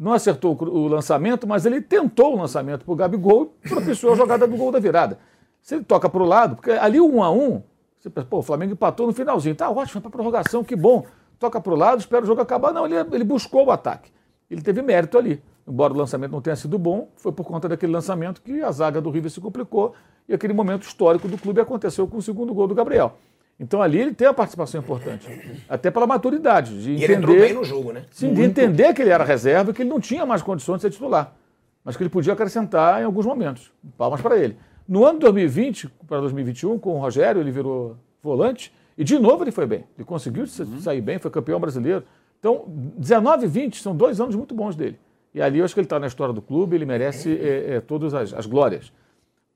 não 0.00 0.14
acertou 0.14 0.56
o 0.58 0.88
lançamento, 0.88 1.46
mas 1.46 1.66
ele 1.66 1.82
tentou 1.82 2.32
o 2.32 2.38
lançamento 2.38 2.86
para 2.86 2.92
o 2.92 2.96
Gabigol 2.96 3.54
e 3.62 3.68
propiciou 3.68 4.14
a 4.14 4.16
jogada 4.16 4.46
do 4.46 4.56
gol 4.56 4.72
da 4.72 4.78
virada. 4.78 5.18
Se 5.60 5.74
ele 5.74 5.84
toca 5.84 6.08
para 6.08 6.22
o 6.22 6.26
lado, 6.26 6.56
porque 6.56 6.70
ali 6.70 6.98
1 6.98 7.22
a 7.22 7.30
1 7.30 7.62
você 8.00 8.08
pensa, 8.08 8.26
pô, 8.26 8.38
o 8.38 8.42
Flamengo 8.42 8.72
empatou 8.72 9.06
no 9.06 9.12
finalzinho. 9.12 9.54
Tá 9.54 9.68
ótimo, 9.68 10.00
para 10.00 10.10
prorrogação, 10.10 10.64
que 10.64 10.74
bom. 10.74 11.04
Toca 11.38 11.60
para 11.60 11.72
o 11.72 11.76
lado, 11.76 11.98
espera 11.98 12.22
o 12.22 12.26
jogo 12.26 12.40
acabar. 12.40 12.72
Não, 12.72 12.86
ele, 12.86 12.94
ele 13.12 13.24
buscou 13.24 13.66
o 13.66 13.70
ataque. 13.70 14.10
Ele 14.50 14.62
teve 14.62 14.80
mérito 14.80 15.18
ali. 15.18 15.42
Embora 15.68 15.92
o 15.92 15.96
lançamento 15.96 16.32
não 16.32 16.40
tenha 16.40 16.56
sido 16.56 16.78
bom, 16.78 17.10
foi 17.16 17.30
por 17.30 17.44
conta 17.44 17.68
daquele 17.68 17.92
lançamento 17.92 18.40
que 18.40 18.62
a 18.62 18.72
zaga 18.72 19.02
do 19.02 19.10
River 19.10 19.30
se 19.30 19.38
complicou 19.38 19.94
e 20.26 20.32
aquele 20.32 20.54
momento 20.54 20.84
histórico 20.84 21.28
do 21.28 21.36
clube 21.36 21.60
aconteceu 21.60 22.08
com 22.08 22.16
o 22.16 22.22
segundo 22.22 22.54
gol 22.54 22.66
do 22.66 22.74
Gabriel. 22.74 23.18
Então 23.60 23.82
ali 23.82 24.00
ele 24.00 24.14
tem 24.14 24.26
a 24.26 24.32
participação 24.32 24.80
importante, 24.80 25.28
até 25.68 25.90
pela 25.90 26.06
maturidade. 26.06 26.82
De 26.82 26.92
e 26.92 26.94
entender, 26.94 27.04
ele 27.04 27.14
entrou 27.14 27.36
bem 27.36 27.52
no 27.52 27.62
jogo, 27.62 27.92
né? 27.92 28.04
Sim, 28.10 28.32
de 28.32 28.40
entender 28.40 28.94
que 28.94 29.02
ele 29.02 29.10
era 29.10 29.22
reserva 29.22 29.70
e 29.70 29.74
que 29.74 29.82
ele 29.82 29.90
não 29.90 30.00
tinha 30.00 30.24
mais 30.24 30.42
condições 30.42 30.76
de 30.76 30.82
ser 30.82 30.90
titular, 30.90 31.36
mas 31.84 31.94
que 31.94 32.02
ele 32.02 32.08
podia 32.08 32.32
acrescentar 32.32 33.02
em 33.02 33.04
alguns 33.04 33.26
momentos. 33.26 33.70
Palmas 33.98 34.22
para 34.22 34.38
ele. 34.38 34.56
No 34.88 35.04
ano 35.04 35.18
de 35.18 35.26
2020 35.26 35.90
para 36.08 36.20
2021, 36.20 36.78
com 36.78 36.94
o 36.94 36.98
Rogério, 36.98 37.42
ele 37.42 37.50
virou 37.50 37.98
volante 38.22 38.72
e 38.96 39.04
de 39.04 39.18
novo 39.18 39.44
ele 39.44 39.52
foi 39.52 39.66
bem. 39.66 39.84
Ele 39.96 40.06
conseguiu 40.06 40.44
uhum. 40.44 40.80
sair 40.80 41.02
bem, 41.02 41.18
foi 41.18 41.30
campeão 41.30 41.60
brasileiro. 41.60 42.02
Então, 42.38 42.64
19 42.66 43.44
e 43.44 43.48
20 43.48 43.82
são 43.82 43.94
dois 43.94 44.20
anos 44.22 44.34
muito 44.34 44.54
bons 44.54 44.74
dele. 44.74 44.98
E 45.34 45.42
ali 45.42 45.58
eu 45.58 45.64
acho 45.66 45.74
que 45.74 45.80
ele 45.80 45.84
está 45.84 45.98
na 45.98 46.06
história 46.06 46.32
do 46.32 46.40
clube, 46.40 46.74
ele 46.74 46.86
merece 46.86 47.38
é, 47.38 47.74
é, 47.74 47.80
todas 47.80 48.14
as, 48.14 48.32
as 48.32 48.46
glórias. 48.46 48.90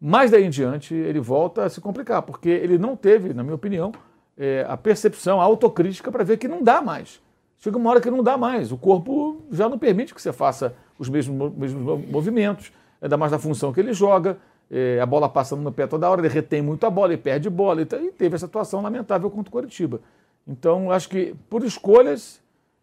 Mas 0.00 0.30
daí 0.30 0.44
em 0.44 0.50
diante 0.50 0.94
ele 0.94 1.20
volta 1.20 1.64
a 1.64 1.68
se 1.68 1.80
complicar, 1.80 2.22
porque 2.22 2.48
ele 2.48 2.78
não 2.78 2.96
teve, 2.96 3.32
na 3.32 3.42
minha 3.42 3.54
opinião, 3.54 3.92
é, 4.36 4.66
a 4.68 4.76
percepção, 4.76 5.40
a 5.40 5.44
autocrítica 5.44 6.10
para 6.10 6.24
ver 6.24 6.36
que 6.36 6.48
não 6.48 6.62
dá 6.62 6.82
mais. 6.82 7.22
Chega 7.58 7.78
uma 7.78 7.90
hora 7.90 8.00
que 8.00 8.10
não 8.10 8.22
dá 8.22 8.36
mais. 8.36 8.72
O 8.72 8.76
corpo 8.76 9.42
já 9.50 9.68
não 9.68 9.78
permite 9.78 10.14
que 10.14 10.20
você 10.20 10.32
faça 10.32 10.76
os 10.98 11.08
mesmos, 11.08 11.52
mesmos 11.54 12.06
movimentos, 12.08 12.72
ainda 13.00 13.16
mais 13.16 13.32
na 13.32 13.38
função 13.38 13.72
que 13.72 13.80
ele 13.80 13.92
joga. 13.92 14.36
É, 14.70 14.98
a 15.00 15.06
bola 15.06 15.28
passa 15.28 15.54
no 15.56 15.72
pé 15.72 15.86
toda 15.86 16.08
hora, 16.08 16.20
ele 16.20 16.28
retém 16.28 16.60
muito 16.60 16.84
a 16.84 16.90
bola, 16.90 17.12
ele 17.12 17.22
perde 17.22 17.48
bola. 17.48 17.80
E, 17.80 17.84
e 17.84 18.12
teve 18.12 18.34
essa 18.34 18.46
atuação 18.46 18.82
lamentável 18.82 19.30
contra 19.30 19.48
o 19.48 19.52
Coritiba. 19.52 20.00
Então, 20.46 20.90
acho 20.90 21.08
que 21.08 21.34
por 21.48 21.64
escolhas, 21.64 22.40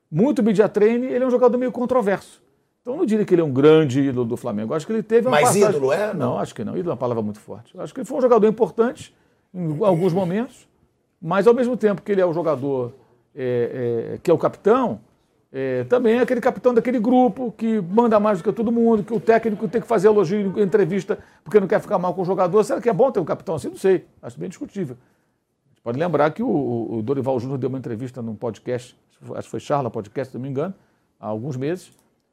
muito 0.09 0.41
media 0.41 0.67
treine, 0.67 1.07
ele 1.07 1.23
é 1.23 1.27
um 1.27 1.31
jogador 1.31 1.57
meio 1.57 1.71
controverso. 1.71 2.41
Então, 2.81 2.97
não 2.97 3.05
diria 3.05 3.23
que 3.23 3.33
ele 3.33 3.41
é 3.41 3.45
um 3.45 3.53
grande 3.53 4.01
ídolo 4.01 4.25
do 4.25 4.35
Flamengo. 4.35 4.73
Acho 4.73 4.87
que 4.87 4.93
ele 4.93 5.03
teve 5.03 5.27
uma 5.27 5.31
Mas 5.31 5.49
passagem... 5.49 5.69
ídolo 5.69 5.93
é? 5.93 6.13
Não, 6.13 6.39
acho 6.39 6.55
que 6.55 6.63
não. 6.63 6.73
Ídolo 6.73 6.89
é 6.89 6.93
uma 6.93 6.97
palavra 6.97 7.21
muito 7.21 7.39
forte. 7.39 7.77
Acho 7.79 7.93
que 7.93 7.99
ele 7.99 8.07
foi 8.07 8.17
um 8.17 8.21
jogador 8.21 8.47
importante 8.47 9.13
em 9.53 9.83
alguns 9.83 10.13
momentos, 10.13 10.67
mas 11.21 11.45
ao 11.45 11.53
mesmo 11.53 11.77
tempo 11.77 12.01
que 12.01 12.11
ele 12.11 12.21
é 12.21 12.25
o 12.25 12.33
jogador 12.33 12.93
é, 13.35 14.13
é, 14.13 14.17
que 14.17 14.31
é 14.31 14.33
o 14.33 14.37
capitão, 14.37 14.99
é, 15.51 15.83
também 15.83 16.17
é 16.17 16.21
aquele 16.21 16.39
capitão 16.39 16.73
daquele 16.73 16.97
grupo 16.97 17.53
que 17.57 17.81
manda 17.81 18.19
mais 18.19 18.39
do 18.39 18.43
que 18.43 18.51
todo 18.53 18.71
mundo, 18.71 19.03
que 19.03 19.13
o 19.13 19.19
técnico 19.19 19.67
tem 19.67 19.81
que 19.81 19.87
fazer 19.87 20.07
elogio 20.07 20.57
em 20.57 20.61
entrevista 20.61 21.19
porque 21.43 21.59
não 21.59 21.67
quer 21.67 21.81
ficar 21.81 21.99
mal 21.99 22.13
com 22.13 22.21
o 22.21 22.25
jogador. 22.25 22.63
Será 22.63 22.81
que 22.81 22.89
é 22.89 22.93
bom 22.93 23.11
ter 23.11 23.19
um 23.19 23.25
capitão 23.25 23.55
assim? 23.55 23.67
Não 23.67 23.77
sei. 23.77 24.05
Acho 24.21 24.39
bem 24.39 24.49
discutível. 24.49 24.97
Pode 25.83 25.99
lembrar 25.99 26.31
que 26.31 26.41
o, 26.41 26.97
o 26.97 27.01
Dorival 27.01 27.39
Júnior 27.39 27.57
deu 27.57 27.67
uma 27.67 27.77
entrevista 27.77 28.21
num 28.21 28.35
podcast, 28.35 28.95
acho 29.33 29.43
que 29.43 29.51
foi 29.51 29.59
Charla 29.59 29.89
Podcast, 29.89 30.31
se 30.31 30.37
não 30.37 30.41
me 30.43 30.49
engano, 30.49 30.73
há 31.19 31.27
alguns 31.27 31.57
meses, 31.57 31.91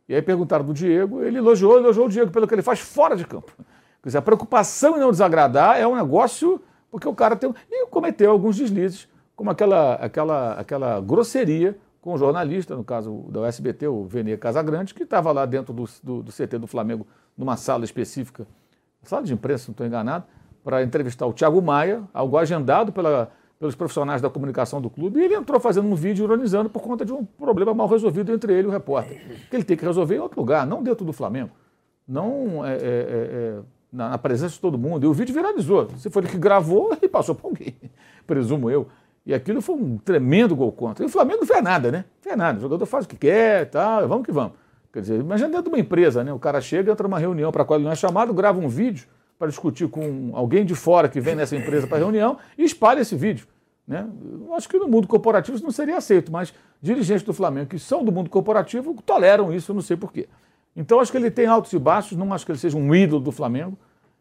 e 0.08 0.14
aí 0.14 0.22
perguntaram 0.22 0.64
do 0.64 0.72
Diego, 0.72 1.22
ele 1.22 1.38
elogiou, 1.38 1.76
elogiou 1.76 2.06
o 2.06 2.08
Diego 2.08 2.30
pelo 2.30 2.48
que 2.48 2.54
ele 2.54 2.62
faz 2.62 2.80
fora 2.80 3.14
de 3.14 3.26
campo. 3.26 3.52
Quer 4.02 4.08
dizer, 4.08 4.18
a 4.18 4.22
preocupação 4.22 4.96
em 4.96 5.00
não 5.00 5.10
desagradar 5.10 5.78
é 5.78 5.86
um 5.86 5.94
negócio 5.94 6.60
porque 6.90 7.06
o 7.06 7.14
cara 7.14 7.36
tem. 7.36 7.54
E 7.70 7.86
cometeu 7.86 8.30
alguns 8.30 8.56
deslizes, 8.56 9.08
como 9.36 9.50
aquela, 9.50 9.94
aquela, 9.94 10.52
aquela 10.52 11.00
grosseria 11.00 11.76
com 12.00 12.14
o 12.14 12.18
jornalista, 12.18 12.74
no 12.74 12.84
caso 12.84 13.26
da 13.28 13.42
USBT, 13.42 13.86
o 13.86 14.04
Vene 14.04 14.36
Casagrande, 14.36 14.94
que 14.94 15.02
estava 15.02 15.30
lá 15.32 15.44
dentro 15.44 15.74
do, 15.74 15.84
do, 16.02 16.22
do, 16.22 16.32
CT 16.32 16.58
do 16.58 16.66
Flamengo, 16.66 17.06
numa 17.36 17.56
sala 17.56 17.84
específica, 17.84 18.46
sala 19.02 19.22
de 19.22 19.34
imprensa, 19.34 19.66
não 19.68 19.72
estou 19.72 19.86
enganado, 19.86 20.24
para 20.64 20.82
entrevistar 20.82 21.26
o 21.26 21.32
Thiago 21.32 21.60
Maia, 21.60 22.02
algo 22.14 22.38
agendado 22.38 22.92
pela, 22.92 23.30
pelos 23.58 23.74
profissionais 23.74 24.22
da 24.22 24.30
comunicação 24.30 24.80
do 24.80 24.88
clube, 24.88 25.18
e 25.18 25.24
ele 25.24 25.34
entrou 25.34 25.58
fazendo 25.58 25.88
um 25.88 25.94
vídeo 25.94 26.24
ironizando 26.24 26.70
por 26.70 26.80
conta 26.80 27.04
de 27.04 27.12
um 27.12 27.24
problema 27.24 27.74
mal 27.74 27.88
resolvido 27.88 28.32
entre 28.32 28.52
ele 28.52 28.62
e 28.62 28.66
o 28.68 28.70
repórter, 28.70 29.20
que 29.50 29.56
ele 29.56 29.64
tem 29.64 29.76
que 29.76 29.84
resolver 29.84 30.16
em 30.16 30.20
outro 30.20 30.40
lugar, 30.40 30.66
não 30.66 30.82
dentro 30.82 31.04
do 31.04 31.12
Flamengo, 31.12 31.50
não 32.06 32.64
é, 32.64 32.74
é, 32.74 32.76
é, 32.76 32.80
é 32.80 33.58
na, 33.92 34.10
na, 34.10 34.18
presença 34.18 34.54
de 34.54 34.60
todo 34.60 34.78
mundo. 34.78 35.04
E 35.04 35.06
o 35.06 35.12
vídeo 35.12 35.34
viralizou. 35.34 35.88
Se 35.98 36.08
foi 36.08 36.22
ele 36.22 36.30
que 36.30 36.38
gravou, 36.38 36.92
ele 36.96 37.08
passou 37.08 37.34
para 37.34 37.48
alguém, 37.48 37.74
presumo 38.26 38.70
eu. 38.70 38.86
E 39.26 39.34
aquilo 39.34 39.60
foi 39.60 39.74
um 39.74 39.98
tremendo 39.98 40.56
gol 40.56 40.72
contra. 40.72 41.04
E 41.04 41.06
o 41.06 41.10
Flamengo 41.10 41.40
não 41.40 41.46
fez 41.46 41.62
nada, 41.62 41.92
né? 41.92 41.98
Não 41.98 42.22
fez 42.22 42.36
nada. 42.36 42.58
O 42.58 42.62
jogador 42.62 42.86
faz 42.86 43.04
o 43.04 43.08
que 43.08 43.16
quer, 43.16 43.68
tá, 43.68 44.06
vamos 44.06 44.24
que 44.24 44.32
vamos. 44.32 44.52
Quer 44.90 45.00
dizer, 45.00 45.20
imagina 45.20 45.50
dentro 45.50 45.64
de 45.64 45.68
uma 45.68 45.78
empresa, 45.78 46.24
né? 46.24 46.32
O 46.32 46.38
cara 46.38 46.62
chega, 46.62 46.92
entra 46.92 47.06
numa 47.06 47.18
reunião 47.18 47.52
para 47.52 47.62
a 47.62 47.64
qual 47.66 47.78
ele 47.78 47.84
não 47.84 47.92
é 47.92 47.96
chamado, 47.96 48.32
grava 48.32 48.58
um 48.58 48.68
vídeo 48.68 49.06
para 49.38 49.48
discutir 49.48 49.88
com 49.88 50.32
alguém 50.34 50.64
de 50.64 50.74
fora 50.74 51.08
que 51.08 51.20
vem 51.20 51.34
nessa 51.34 51.54
empresa 51.54 51.86
para 51.86 51.98
reunião 51.98 52.38
e 52.56 52.64
espalha 52.64 53.00
esse 53.00 53.14
vídeo. 53.14 53.46
Né? 53.86 54.06
Eu 54.46 54.54
acho 54.54 54.68
que 54.68 54.76
no 54.78 54.88
mundo 54.88 55.06
corporativo 55.06 55.56
isso 55.56 55.64
não 55.64 55.70
seria 55.70 55.96
aceito, 55.96 56.30
mas 56.32 56.52
dirigentes 56.82 57.22
do 57.22 57.32
Flamengo 57.32 57.68
que 57.68 57.78
são 57.78 58.04
do 58.04 58.12
mundo 58.12 58.28
corporativo 58.28 58.94
toleram 59.06 59.52
isso, 59.52 59.70
eu 59.70 59.74
não 59.74 59.82
sei 59.82 59.96
porquê. 59.96 60.28
Então 60.76 61.00
acho 61.00 61.10
que 61.10 61.16
ele 61.16 61.30
tem 61.30 61.46
altos 61.46 61.72
e 61.72 61.78
baixos, 61.78 62.16
não 62.16 62.32
acho 62.32 62.44
que 62.44 62.52
ele 62.52 62.58
seja 62.58 62.76
um 62.76 62.94
ídolo 62.94 63.22
do 63.22 63.32
Flamengo, 63.32 63.78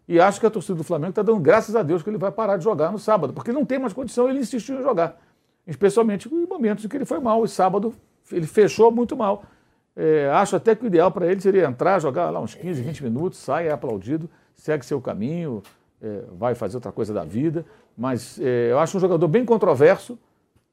e 0.08 0.20
acho 0.20 0.40
que 0.40 0.46
a 0.46 0.50
torcida 0.50 0.76
do 0.76 0.84
Flamengo 0.84 1.10
está 1.10 1.22
dando 1.22 1.40
graças 1.40 1.76
a 1.76 1.84
Deus 1.84 2.02
que 2.02 2.10
ele 2.10 2.18
vai 2.18 2.32
parar 2.32 2.58
de 2.58 2.64
jogar 2.64 2.92
no 2.92 2.98
sábado, 2.98 3.34
porque 3.34 3.52
não 3.52 3.66
tem 3.66 3.78
mais 3.78 3.92
condição, 3.92 4.30
ele 4.30 4.40
insistiu 4.40 4.80
em 4.80 4.84
jogar. 4.84 5.20
Especialmente 5.66 6.34
em 6.34 6.48
momentos 6.48 6.86
em 6.86 6.88
que 6.88 6.96
ele 6.96 7.06
foi 7.06 7.20
mal, 7.20 7.44
e 7.44 7.48
sábado 7.50 7.94
ele 8.32 8.48
fechou 8.48 8.90
muito 8.90 9.18
mal. 9.18 9.44
É, 9.96 10.30
acho 10.32 10.56
até 10.56 10.76
que 10.76 10.86
o 10.86 10.88
ideal 10.88 11.12
para 11.12 11.28
ele 11.30 11.42
seria 11.42 11.66
entrar, 11.66 12.00
jogar 12.00 12.30
lá 12.30 12.40
uns 12.40 12.56
15, 12.56 12.82
20 12.82 13.04
minutos, 13.04 13.40
sai, 13.40 13.68
é 13.68 13.72
aplaudido, 13.72 14.30
segue 14.68 14.86
seu 14.86 15.00
caminho, 15.00 15.64
é, 16.02 16.24
vai 16.38 16.54
fazer 16.54 16.76
outra 16.76 16.92
coisa 16.92 17.14
da 17.14 17.24
vida. 17.24 17.66
Mas 17.98 18.38
é, 18.40 18.72
eu 18.72 18.80
acho 18.80 18.98
um 18.98 19.00
jogador 19.00 19.28
bem 19.28 19.46
controverso 19.46 20.20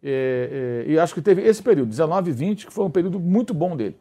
é, 0.02 0.84
é, 0.86 0.90
e 0.90 0.98
acho 0.98 1.14
que 1.14 1.22
teve 1.22 1.42
esse 1.42 1.62
período, 1.62 1.88
19 1.88 2.30
e 2.30 2.34
20, 2.34 2.66
que 2.66 2.72
foi 2.72 2.84
um 2.84 2.90
período 2.90 3.20
muito 3.20 3.54
bom 3.54 3.76
dele. 3.76 3.96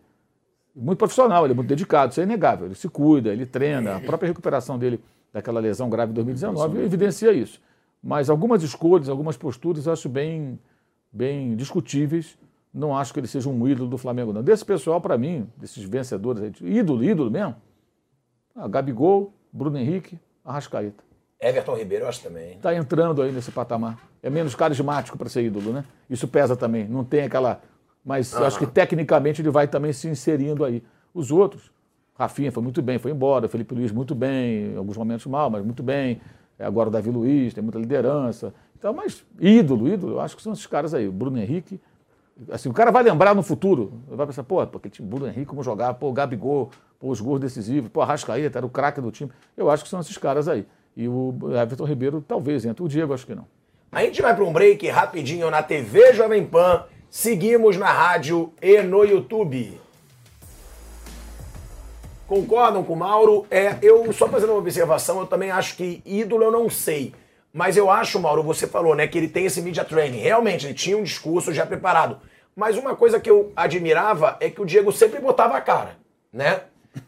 Muito 0.76 0.98
profissional, 0.98 1.46
ele 1.46 1.54
é 1.54 1.56
muito 1.56 1.68
dedicado, 1.68 2.12
isso 2.12 2.20
é 2.20 2.24
inegável. 2.24 2.66
Ele 2.66 2.76
se 2.76 2.90
cuida, 2.90 3.32
ele 3.32 3.46
treina, 3.46 3.98
a 3.98 4.00
própria 4.00 4.28
recuperação 4.28 4.80
dele 4.80 5.00
daquela 5.32 5.60
lesão 5.60 5.90
grave 5.90 6.12
em 6.12 6.16
2019 6.16 6.82
evidencia 6.82 7.32
isso. 7.32 7.62
Mas 8.02 8.30
algumas 8.30 8.64
escolhas, 8.64 9.08
algumas 9.08 9.38
posturas 9.38 9.86
eu 9.86 9.94
acho 9.94 10.10
bem, 10.10 10.60
bem 11.12 11.56
discutíveis. 11.56 12.36
Não 12.74 12.98
acho 12.98 13.14
que 13.14 13.20
ele 13.20 13.28
seja 13.28 13.48
um 13.48 13.68
ídolo 13.68 13.88
do 13.88 13.98
Flamengo, 14.00 14.34
não. 14.34 14.42
Desse 14.42 14.66
pessoal, 14.66 15.00
para 15.00 15.16
mim, 15.20 15.48
desses 15.56 15.84
vencedores, 15.84 16.60
ídolo, 16.60 17.04
ídolo 17.04 17.30
mesmo, 17.30 17.56
Ah, 18.56 18.68
Gabigol, 18.68 19.32
Bruno 19.54 19.78
Henrique, 19.78 20.20
Arrascaeta. 20.44 21.04
Everton 21.40 21.76
Ribeiro, 21.76 22.06
eu 22.06 22.10
acho 22.10 22.24
também. 22.24 22.54
Está 22.54 22.74
entrando 22.74 23.22
aí 23.22 23.32
nesse 23.32 23.52
patamar. 23.52 24.00
É 24.24 24.30
menos 24.30 24.56
carismático 24.56 25.18
para 25.18 25.30
ser 25.30 25.44
ídolo, 25.44 25.72
né? 25.72 25.86
Isso 26.10 26.28
pesa 26.28 26.56
também. 26.56 26.88
Não 26.88 27.04
tem 27.04 27.24
aquela. 27.24 27.62
Mas 28.04 28.34
eu 28.34 28.46
acho 28.46 28.58
que 28.58 28.66
tecnicamente 28.66 29.42
ele 29.42 29.50
vai 29.50 29.68
também 29.68 29.94
se 29.94 30.08
inserindo 30.08 30.66
aí. 30.66 30.82
Os 31.14 31.32
outros, 31.32 31.72
Rafinha 32.18 32.52
foi 32.52 32.64
muito 32.64 32.82
bem, 32.82 32.98
foi 32.98 33.12
embora. 33.12 33.48
Felipe 33.48 33.76
Luiz 33.76 33.92
muito 33.92 34.16
bem, 34.16 34.74
em 34.74 34.78
alguns 34.78 34.98
momentos 34.98 35.26
mal, 35.28 35.50
mas 35.50 35.64
muito 35.64 35.84
bem. 35.84 36.20
É, 36.58 36.66
Agora 36.66 36.90
o 36.90 36.92
Davi 36.92 37.10
Luiz, 37.10 37.54
tem 37.54 37.64
muita 37.64 37.78
liderança. 37.78 38.54
Então, 38.78 38.94
mas 38.94 39.24
ídolo, 39.40 39.88
ídolo, 39.88 40.14
eu 40.14 40.20
acho 40.22 40.36
que 40.36 40.42
são 40.42 40.54
esses 40.54 40.66
caras 40.66 40.94
aí. 40.94 41.08
Bruno 41.10 41.38
Henrique. 41.38 41.80
Assim, 42.50 42.68
o 42.68 42.74
cara 42.74 42.92
vai 42.92 43.04
lembrar 43.04 43.36
no 43.36 43.44
futuro. 43.44 44.02
Vai 44.08 44.26
pensar, 44.26 44.44
pô, 44.44 44.66
porque 44.66 44.90
tinha 44.90 45.08
Bruno 45.08 45.28
Henrique 45.28 45.46
como 45.46 45.62
jogava, 45.64 45.94
pô, 45.94 46.12
Gabigol, 46.12 46.72
pô, 47.00 47.10
os 47.10 47.22
gols 47.22 47.40
decisivos, 47.40 47.90
pô, 47.90 48.02
Arrascaeta 48.02 48.60
era 48.60 48.66
o 48.66 48.70
craque 48.70 49.00
do 49.00 49.12
time. 49.12 49.32
Eu 49.56 49.70
acho 49.70 49.84
que 49.84 49.90
são 49.90 50.00
esses 50.00 50.18
caras 50.18 50.48
aí. 50.48 50.66
E 50.96 51.08
o 51.08 51.36
Everton 51.62 51.86
Ribeiro 51.86 52.24
talvez 52.28 52.66
entre. 52.66 52.84
O 52.84 52.88
Diego 52.88 53.14
acho 53.14 53.26
que 53.26 53.36
não. 53.36 53.48
A 53.92 54.02
gente 54.02 54.22
vai 54.22 54.36
para 54.36 54.44
um 54.44 54.52
break 54.52 54.88
rapidinho 54.90 55.50
na 55.52 55.62
TV 55.62 56.14
Jovem 56.14 56.46
Pan. 56.46 56.86
Seguimos 57.10 57.78
na 57.78 57.92
rádio 57.92 58.52
e 58.62 58.82
no 58.82 59.04
YouTube. 59.04 59.80
Concordam 62.28 62.84
com 62.84 62.94
o 62.94 62.98
Mauro? 62.98 63.46
É, 63.52 63.78
eu 63.82 64.12
só 64.12 64.28
fazendo 64.28 64.52
uma 64.52 64.60
observação, 64.60 65.20
eu 65.20 65.28
também 65.28 65.52
acho 65.52 65.76
que 65.78 66.02
ídolo 66.04 66.46
eu 66.46 66.52
não 66.52 66.70
sei. 66.70 67.14
Mas 67.54 67.78
eu 67.78 67.92
acho, 67.92 68.20
Mauro, 68.20 68.42
você 68.42 68.66
falou, 68.66 68.96
né, 68.96 69.06
que 69.08 69.16
ele 69.18 69.28
tem 69.28 69.46
esse 69.46 69.62
media 69.62 69.86
training. 69.86 70.18
Realmente, 70.20 70.66
ele 70.66 70.74
tinha 70.74 70.98
um 70.98 71.04
discurso 71.04 71.54
já 71.54 71.66
preparado. 71.66 72.20
Mas 72.56 72.78
uma 72.78 72.96
coisa 72.96 73.20
que 73.20 73.30
eu 73.30 73.52
admirava 73.56 74.38
é 74.40 74.50
que 74.50 74.60
o 74.62 74.66
Diego 74.66 74.92
sempre 74.92 75.20
botava 75.20 75.56
a 75.56 75.62
cara, 75.62 75.98
né? 76.32 76.62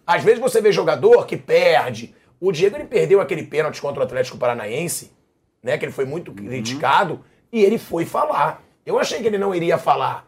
Às 0.05 0.23
vezes 0.23 0.39
você 0.39 0.61
vê 0.61 0.71
jogador 0.71 1.25
que 1.25 1.35
perde. 1.37 2.13
O 2.39 2.51
Diego 2.51 2.75
ele 2.75 2.85
perdeu 2.85 3.21
aquele 3.21 3.43
pênalti 3.43 3.81
contra 3.81 4.01
o 4.01 4.03
Atlético 4.03 4.37
Paranaense, 4.37 5.11
né, 5.63 5.77
que 5.77 5.85
ele 5.85 5.91
foi 5.91 6.05
muito 6.05 6.31
criticado, 6.31 7.21
e 7.51 7.63
ele 7.63 7.77
foi 7.77 8.05
falar. 8.05 8.63
Eu 8.85 8.99
achei 8.99 9.19
que 9.21 9.27
ele 9.27 9.37
não 9.37 9.53
iria 9.53 9.77
falar. 9.79 10.25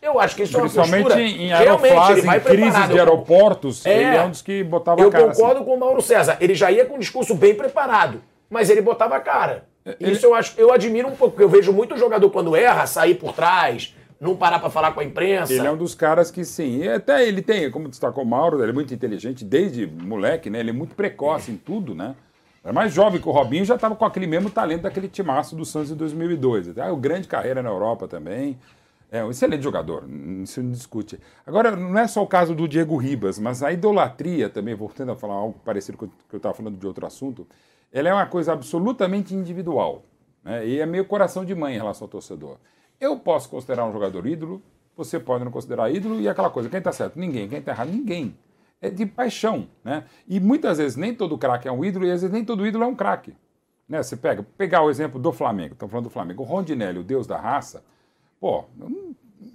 Eu 0.00 0.18
acho 0.20 0.36
que 0.36 0.44
isso 0.44 0.56
é 0.56 0.60
uma 0.62 0.68
postura. 0.70 1.20
em 1.20 1.48
Realmente, 1.48 1.52
aerofase, 1.92 2.12
ele 2.12 2.26
vai 2.26 2.38
em 2.38 2.40
crises 2.40 2.86
de 2.86 2.92
Eu- 2.92 2.98
aeroportos, 3.00 3.84
É. 3.84 3.92
ele 3.92 4.16
é 4.16 4.22
um 4.24 4.30
dos 4.30 4.40
que 4.42 4.62
botava 4.64 5.00
Eu 5.00 5.08
a 5.08 5.10
cara. 5.12 5.26
assim. 5.30 5.40
concordo 5.42 5.64
com 5.64 5.74
o 5.74 5.80
Mauro 5.80 6.00
César. 6.00 6.36
Ele 6.40 6.54
já 6.54 6.70
ia 6.70 6.84
com 6.86 6.94
um 6.96 6.98
discurso 6.98 7.34
bem 7.34 7.54
preparado, 7.54 8.22
mas 8.48 8.70
ele 8.70 8.80
botava 8.80 9.16
a 9.16 9.20
cara. 9.20 9.68
Isso 9.98 10.26
eu 10.26 10.34
acho, 10.34 10.58
eu 10.58 10.72
admiro 10.72 11.08
um 11.08 11.16
pouco, 11.16 11.34
porque 11.34 11.44
eu 11.44 11.48
vejo 11.48 11.72
muito 11.72 11.96
jogador 11.96 12.30
quando 12.30 12.54
erra 12.54 12.86
sair 12.86 13.14
por 13.14 13.32
trás, 13.32 13.94
não 14.20 14.36
parar 14.36 14.58
pra 14.58 14.68
falar 14.68 14.92
com 14.92 15.00
a 15.00 15.04
imprensa. 15.04 15.52
Ele 15.52 15.66
é 15.66 15.70
um 15.70 15.76
dos 15.76 15.94
caras 15.94 16.30
que 16.30 16.44
sim. 16.44 16.82
E 16.82 16.88
até 16.88 17.26
ele 17.26 17.40
tem, 17.40 17.70
como 17.70 17.88
destacou 17.88 18.24
o 18.24 18.26
Mauro, 18.26 18.60
ele 18.62 18.70
é 18.70 18.74
muito 18.74 18.92
inteligente 18.92 19.44
desde 19.44 19.86
moleque, 19.86 20.50
né? 20.50 20.60
Ele 20.60 20.70
é 20.70 20.74
muito 20.74 20.94
precoce 20.94 21.50
em 21.50 21.56
tudo, 21.56 21.94
né? 21.94 22.14
Era 22.62 22.72
mais 22.72 22.92
jovem 22.92 23.20
que 23.20 23.28
o 23.28 23.32
Robinho 23.32 23.64
já 23.64 23.76
estava 23.76 23.94
com 23.94 24.04
aquele 24.04 24.26
mesmo 24.26 24.50
talento 24.50 24.82
daquele 24.82 25.08
timaço 25.08 25.56
do 25.56 25.64
Santos 25.64 25.90
em 25.90 25.94
2002. 25.94 26.70
Até 26.70 26.90
o 26.90 26.96
grande 26.96 27.28
carreira 27.28 27.62
na 27.62 27.70
Europa 27.70 28.06
também. 28.06 28.58
É 29.10 29.24
um 29.24 29.30
excelente 29.30 29.62
jogador, 29.62 30.04
isso 30.42 30.62
não 30.62 30.70
discute. 30.70 31.18
Agora, 31.46 31.74
não 31.74 31.98
é 31.98 32.06
só 32.06 32.22
o 32.22 32.26
caso 32.26 32.54
do 32.54 32.68
Diego 32.68 32.94
Ribas, 32.98 33.38
mas 33.38 33.62
a 33.62 33.72
idolatria 33.72 34.50
também, 34.50 34.74
voltando 34.74 35.12
a 35.12 35.16
falar 35.16 35.32
algo 35.32 35.58
parecido 35.64 35.96
com 35.96 36.04
o 36.04 36.08
que 36.08 36.34
eu 36.34 36.36
estava 36.36 36.54
falando 36.54 36.76
de 36.76 36.86
outro 36.86 37.06
assunto, 37.06 37.46
ela 37.92 38.08
é 38.08 38.12
uma 38.12 38.26
coisa 38.26 38.52
absolutamente 38.52 39.34
individual. 39.34 40.04
Né? 40.44 40.66
E 40.66 40.80
é 40.80 40.86
meio 40.86 41.04
coração 41.04 41.44
de 41.44 41.54
mãe 41.54 41.74
em 41.74 41.78
relação 41.78 42.04
ao 42.04 42.10
torcedor. 42.10 42.56
Eu 43.00 43.18
posso 43.18 43.48
considerar 43.48 43.86
um 43.86 43.92
jogador 43.92 44.26
ídolo, 44.26 44.62
você 44.96 45.18
pode 45.20 45.44
não 45.44 45.52
considerar 45.52 45.90
ídolo, 45.90 46.20
e 46.20 46.28
aquela 46.28 46.50
coisa, 46.50 46.68
quem 46.68 46.78
está 46.78 46.92
certo? 46.92 47.18
Ninguém, 47.18 47.48
quem 47.48 47.58
está 47.58 47.72
errado? 47.72 47.90
Ninguém. 47.90 48.36
É 48.80 48.90
de 48.90 49.06
paixão. 49.06 49.68
Né? 49.84 50.04
E 50.26 50.40
muitas 50.40 50.78
vezes 50.78 50.96
nem 50.96 51.14
todo 51.14 51.38
craque 51.38 51.68
é 51.68 51.72
um 51.72 51.84
ídolo, 51.84 52.06
e 52.06 52.10
às 52.10 52.22
vezes 52.22 52.32
nem 52.32 52.44
todo 52.44 52.66
ídolo 52.66 52.84
é 52.84 52.86
um 52.86 52.94
craque. 52.94 53.34
Né? 53.88 54.02
Você 54.02 54.16
pega, 54.16 54.44
pegar 54.56 54.82
o 54.82 54.90
exemplo 54.90 55.20
do 55.20 55.32
Flamengo, 55.32 55.74
estamos 55.74 55.90
falando 55.90 56.04
do 56.04 56.10
Flamengo, 56.10 56.42
o 56.42 56.46
Rondinelli, 56.46 56.98
o 56.98 57.04
deus 57.04 57.26
da 57.26 57.38
raça, 57.38 57.84
pô, 58.40 58.64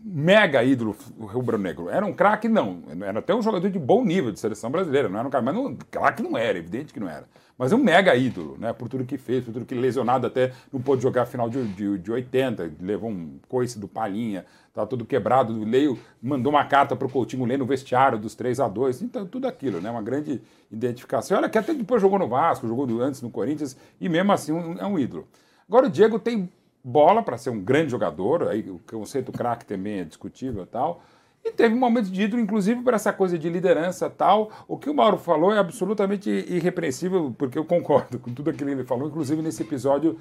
mega 0.03 0.63
ídolo 0.63 0.95
rubro-negro. 1.19 1.89
Era 1.89 2.05
um 2.05 2.13
craque? 2.13 2.47
Não. 2.47 2.83
Era 3.01 3.19
até 3.19 3.33
um 3.33 3.41
jogador 3.41 3.69
de 3.69 3.79
bom 3.79 4.03
nível 4.03 4.31
de 4.31 4.39
seleção 4.39 4.69
brasileira. 4.69 5.09
Não 5.09 5.19
era 5.19 5.27
um 5.27 5.31
cara, 5.31 5.43
mas 5.43 5.55
não, 5.55 5.75
craque 5.91 6.21
não 6.23 6.37
era, 6.37 6.57
evidente 6.57 6.93
que 6.93 6.99
não 6.99 7.09
era. 7.09 7.25
Mas 7.57 7.71
um 7.71 7.77
mega 7.77 8.15
ídolo, 8.15 8.57
né? 8.59 8.73
Por 8.73 8.89
tudo 8.89 9.05
que 9.05 9.17
fez, 9.17 9.43
por 9.43 9.53
tudo 9.53 9.65
que 9.65 9.75
lesionado 9.75 10.25
até 10.25 10.51
não 10.71 10.81
pôde 10.81 11.03
jogar 11.03 11.23
a 11.23 11.25
final 11.25 11.49
de, 11.49 11.63
de, 11.67 11.97
de 11.99 12.11
80, 12.11 12.71
levou 12.81 13.09
um 13.09 13.37
coice 13.47 13.77
do 13.77 13.87
Palhinha, 13.87 14.43
tá 14.73 14.85
todo 14.85 15.05
quebrado. 15.05 15.53
O 15.53 15.63
Leio 15.63 15.97
mandou 16.21 16.51
uma 16.51 16.65
carta 16.65 16.95
para 16.95 17.05
o 17.05 17.09
Coutinho 17.09 17.45
ler 17.45 17.57
no 17.59 17.65
vestiário 17.65 18.17
dos 18.17 18.33
3 18.33 18.59
a 18.59 18.67
2 18.67 19.03
Então, 19.03 19.25
tudo 19.27 19.47
aquilo, 19.47 19.79
né? 19.79 19.89
Uma 19.91 20.01
grande 20.01 20.41
identificação. 20.71 21.37
Olha 21.37 21.47
que 21.49 21.57
até 21.57 21.73
depois 21.73 22.01
jogou 22.01 22.17
no 22.17 22.27
Vasco, 22.27 22.67
jogou 22.67 23.01
antes 23.01 23.21
no 23.21 23.29
Corinthians, 23.29 23.77
e 24.01 24.09
mesmo 24.09 24.31
assim 24.31 24.51
um- 24.51 24.77
é 24.79 24.85
um 24.85 24.97
ídolo. 24.97 25.27
Agora 25.67 25.85
o 25.85 25.89
Diego 25.89 26.17
tem 26.19 26.49
bola 26.83 27.23
para 27.23 27.37
ser 27.37 27.49
um 27.49 27.61
grande 27.61 27.91
jogador, 27.91 28.49
aí 28.49 28.69
o 28.69 28.79
conceito 28.79 29.31
craque 29.31 29.65
também 29.65 29.99
é 29.99 30.03
discutível 30.03 30.65
tal. 30.65 31.01
E 31.45 31.51
teve 31.51 31.75
momentos 31.75 32.09
de 32.11 32.21
ídolo, 32.21 32.41
inclusive 32.41 32.81
por 32.81 32.93
essa 32.93 33.11
coisa 33.11 33.37
de 33.37 33.49
liderança 33.49 34.09
tal. 34.09 34.49
O 34.67 34.77
que 34.77 34.89
o 34.89 34.93
Mauro 34.93 35.17
falou 35.17 35.53
é 35.53 35.59
absolutamente 35.59 36.29
irrepreensível, 36.29 37.35
porque 37.37 37.59
eu 37.59 37.65
concordo 37.65 38.17
com 38.17 38.33
tudo 38.33 38.49
aquilo 38.49 38.69
que 38.69 38.75
ele 38.75 38.83
falou, 38.85 39.09
inclusive 39.09 39.41
nesse 39.41 39.61
episódio 39.61 40.17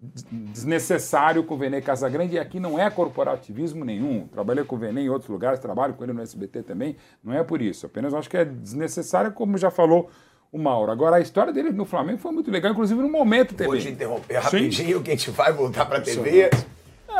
des- 0.00 0.26
desnecessário 0.30 1.44
com 1.44 1.54
o 1.54 1.56
Vene 1.58 1.80
Casagrande, 1.80 2.34
e 2.34 2.38
aqui 2.40 2.58
não 2.58 2.76
é 2.76 2.90
corporativismo 2.90 3.84
nenhum. 3.84 4.26
Trabalhei 4.26 4.64
com 4.64 4.74
o 4.74 4.78
Vene 4.78 5.02
em 5.02 5.08
outros 5.08 5.30
lugares, 5.30 5.60
trabalho 5.60 5.94
com 5.94 6.02
ele 6.02 6.12
no 6.12 6.20
SBT 6.20 6.64
também, 6.64 6.96
não 7.22 7.32
é 7.32 7.44
por 7.44 7.62
isso. 7.62 7.86
Apenas 7.86 8.12
acho 8.12 8.28
que 8.28 8.36
é 8.36 8.44
desnecessário, 8.44 9.30
como 9.30 9.56
já 9.56 9.70
falou 9.70 10.10
o 10.54 10.58
Mauro. 10.58 10.92
Agora, 10.92 11.16
a 11.16 11.20
história 11.20 11.52
dele 11.52 11.70
no 11.70 11.84
Flamengo 11.84 12.18
foi 12.18 12.30
muito 12.30 12.48
legal, 12.48 12.70
inclusive 12.70 13.00
no 13.02 13.08
momento 13.10 13.54
TV. 13.54 13.64
Vou 13.68 13.76
te 13.78 13.88
interromper 13.88 14.34
Sim. 14.36 14.40
rapidinho, 14.40 15.02
que 15.02 15.10
a 15.10 15.14
gente 15.16 15.30
vai 15.32 15.52
voltar 15.52 15.84
pra 15.84 16.00
TV. 16.00 16.42
É, 16.42 16.50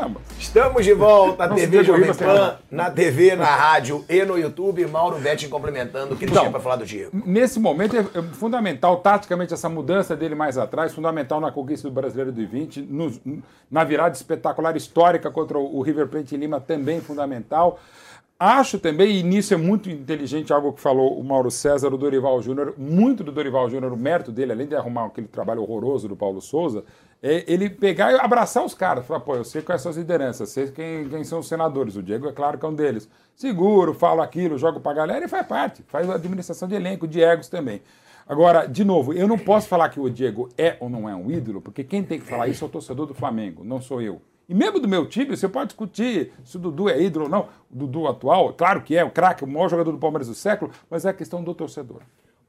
mas- 0.09 0.23
Estamos 0.39 0.85
de 0.85 0.93
volta, 0.93 1.47
Não, 1.49 1.57
TV 1.57 1.83
Jovem 1.83 2.13
Pan, 2.15 2.59
na 2.71 2.91
TV, 2.91 3.35
na 3.35 3.45
rádio 3.47 4.05
e 4.09 4.25
no 4.25 4.39
YouTube. 4.39 4.87
Mauro 4.87 5.19
Betti 5.19 5.49
complementando 5.49 6.15
o 6.15 6.17
que 6.17 6.25
ele 6.25 6.31
Então, 6.31 6.43
tinha 6.45 6.51
pra 6.53 6.61
falar 6.61 6.77
do 6.77 6.85
Diego. 6.87 7.11
Nesse 7.27 7.59
momento 7.59 7.97
é 7.97 8.01
é 8.01 8.23
fundamental, 8.35 8.99
taticamente, 8.99 9.53
essa 9.53 9.69
mudança 9.69 10.15
dele 10.15 10.35
mais 10.37 10.57
atrás, 10.59 10.93
fundamental 10.93 11.41
na 11.41 11.51
conquista 11.51 11.89
do 11.89 11.95
Brasileiro 11.95 12.31
do 12.31 12.47
20, 12.47 12.83
nos- 12.83 13.21
na 13.71 13.83
virada 13.83 14.15
espetacular 14.15 14.77
histórica 14.77 15.29
contra 15.31 15.59
o 15.59 15.81
River 15.83 16.07
Plate 16.07 16.35
em 16.37 16.39
Lima, 16.39 16.61
também 16.61 17.01
fundamental. 17.01 17.81
Acho 18.47 18.79
também, 18.79 19.17
e 19.17 19.23
nisso 19.23 19.55
é 19.55 19.57
muito 19.57 19.89
inteligente 19.89 20.53
algo 20.53 20.75
que 20.75 20.81
falou 20.83 21.19
o 21.19 21.25
Mauro 21.25 21.51
César, 21.51 21.89
o 21.95 21.97
Dorival 21.97 22.43
Júnior, 22.43 22.75
muito 22.77 23.25
do 23.25 23.33
Dorival 23.33 23.71
Júnior, 23.71 23.91
o 23.91 23.97
mérito 23.97 24.31
dele, 24.31 24.53
além 24.53 24.67
de 24.67 24.77
arrumar 24.77 25.07
aquele 25.07 25.27
trabalho 25.27 25.63
horroroso 25.63 26.07
do 26.07 26.15
Paulo 26.15 26.43
Souza, 26.43 26.85
é 27.23 27.43
ele 27.51 27.71
pegar 27.71 28.13
e 28.13 28.17
abraçar 28.17 28.63
os 28.63 28.75
caras. 28.75 29.07
Falar, 29.07 29.21
pô, 29.21 29.35
eu 29.35 29.45
sei 29.45 29.63
quais 29.63 29.81
são 29.81 29.89
as 29.89 29.97
lideranças, 29.97 30.51
sei 30.51 30.71
quem, 30.71 31.09
quem 31.09 31.25
são 31.25 31.39
os 31.39 31.49
senadores. 31.49 31.97
O 31.97 32.03
Diego 32.03 32.29
é 32.29 32.33
claro 32.33 32.59
que 32.59 32.67
é 32.67 32.69
um 32.69 32.75
deles. 32.75 33.09
Seguro, 33.35 33.95
falo 33.95 34.21
aquilo, 34.21 34.59
jogo 34.59 34.79
pra 34.79 34.93
galera 34.93 35.25
e 35.25 35.29
faz 35.29 35.47
parte. 35.47 35.83
Faz 35.89 36.11
administração 36.11 36.69
de 36.69 36.75
elenco, 36.75 37.09
de 37.09 37.23
egos 37.23 37.49
também. 37.49 37.81
Agora, 38.29 38.67
de 38.67 38.85
novo, 38.85 39.15
eu 39.15 39.27
não 39.27 39.39
posso 39.39 39.69
falar 39.69 39.89
que 39.89 39.99
o 39.99 40.11
Diego 40.11 40.51
é 40.59 40.77
ou 40.81 40.91
não 40.91 41.09
é 41.09 41.17
um 41.17 41.31
ídolo, 41.31 41.63
porque 41.63 41.83
quem 41.83 42.03
tem 42.03 42.21
que 42.21 42.27
falar 42.27 42.47
isso 42.49 42.63
é 42.63 42.69
o 42.69 42.71
torcedor 42.71 43.07
do 43.07 43.15
Flamengo, 43.15 43.65
não 43.65 43.81
sou 43.81 44.03
eu. 44.03 44.21
E 44.49 44.55
mesmo 44.55 44.79
do 44.79 44.87
meu 44.87 45.07
time, 45.07 45.37
você 45.37 45.49
pode 45.49 45.69
discutir 45.69 46.33
se 46.45 46.57
o 46.57 46.61
Dudu 46.61 46.89
é 46.89 47.01
ídolo 47.01 47.25
ou 47.25 47.31
não. 47.31 47.49
O 47.71 47.77
Dudu 47.77 48.07
atual, 48.07 48.53
claro 48.53 48.83
que 48.83 48.97
é, 48.97 49.03
o 49.03 49.11
craque, 49.11 49.45
o 49.45 49.47
maior 49.47 49.69
jogador 49.69 49.91
do 49.91 49.99
Palmeiras 49.99 50.29
do 50.29 50.35
século, 50.35 50.71
mas 50.91 51.05
é 51.05 51.11
a 51.11 51.15
questão 51.15 51.43
do 51.43 51.55
torcedor. 51.55 52.03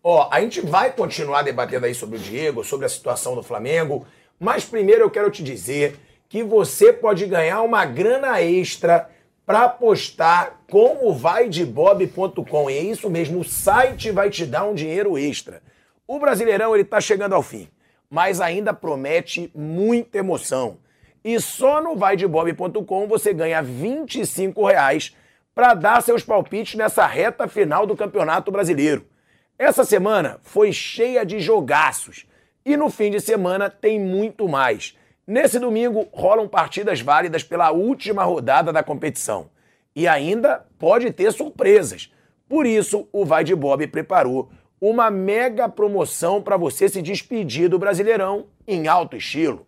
Ó, 0.03 0.27
a 0.31 0.41
gente 0.41 0.61
vai 0.61 0.91
continuar 0.91 1.41
debatendo 1.41 1.85
aí 1.85 1.95
sobre 1.95 2.17
o 2.17 2.19
Diego, 2.19 2.63
sobre 2.63 2.85
a 2.85 2.89
situação 2.89 3.33
do 3.33 3.41
Flamengo, 3.41 4.05
mas 4.39 4.65
primeiro 4.65 5.01
eu 5.01 5.09
quero 5.09 5.31
te 5.31 5.41
dizer 5.41 5.97
que 6.27 6.43
você 6.43 6.91
pode 6.91 7.25
ganhar 7.25 7.61
uma 7.61 7.85
grana 7.85 8.41
extra 8.41 9.09
para 9.45 9.63
apostar 9.63 10.59
com 10.69 11.07
o 11.07 11.13
vaidebob.com. 11.13 12.69
E 12.69 12.73
é 12.73 12.83
isso 12.83 13.09
mesmo, 13.09 13.39
o 13.39 13.43
site 13.43 14.11
vai 14.11 14.29
te 14.29 14.45
dar 14.45 14.65
um 14.65 14.73
dinheiro 14.73 15.17
extra. 15.17 15.61
O 16.07 16.19
Brasileirão 16.19 16.75
ele 16.75 16.83
tá 16.83 16.99
chegando 16.99 17.33
ao 17.33 17.41
fim, 17.41 17.67
mas 18.09 18.41
ainda 18.41 18.73
promete 18.73 19.49
muita 19.55 20.17
emoção. 20.17 20.77
E 21.25 21.39
só 21.39 21.81
no 21.81 21.95
vaidebob.com 21.95 23.07
você 23.07 23.33
ganha 23.33 23.59
25 23.59 24.63
reais 24.63 25.17
para 25.55 25.73
dar 25.73 25.99
seus 26.03 26.21
palpites 26.21 26.75
nessa 26.75 27.07
reta 27.07 27.47
final 27.47 27.87
do 27.87 27.95
Campeonato 27.95 28.51
Brasileiro. 28.51 29.07
Essa 29.57 29.83
semana 29.83 30.39
foi 30.43 30.71
cheia 30.71 31.25
de 31.25 31.39
jogaços 31.39 32.27
e 32.63 32.77
no 32.77 32.91
fim 32.91 33.09
de 33.09 33.19
semana 33.19 33.71
tem 33.71 33.99
muito 33.99 34.47
mais. 34.47 34.95
Nesse 35.25 35.57
domingo 35.57 36.07
rolam 36.11 36.47
partidas 36.47 37.01
válidas 37.01 37.43
pela 37.43 37.71
última 37.71 38.23
rodada 38.23 38.71
da 38.71 38.83
competição. 38.83 39.49
E 39.95 40.07
ainda 40.07 40.63
pode 40.77 41.11
ter 41.11 41.31
surpresas. 41.31 42.13
Por 42.47 42.67
isso, 42.67 43.09
o 43.11 43.25
Vai 43.25 43.43
de 43.43 43.55
Bob 43.55 43.87
preparou 43.87 44.51
uma 44.79 45.09
mega 45.09 45.67
promoção 45.67 46.39
para 46.39 46.55
você 46.55 46.87
se 46.87 47.01
despedir 47.01 47.67
do 47.67 47.79
Brasileirão 47.79 48.45
em 48.67 48.87
alto 48.87 49.17
estilo. 49.17 49.65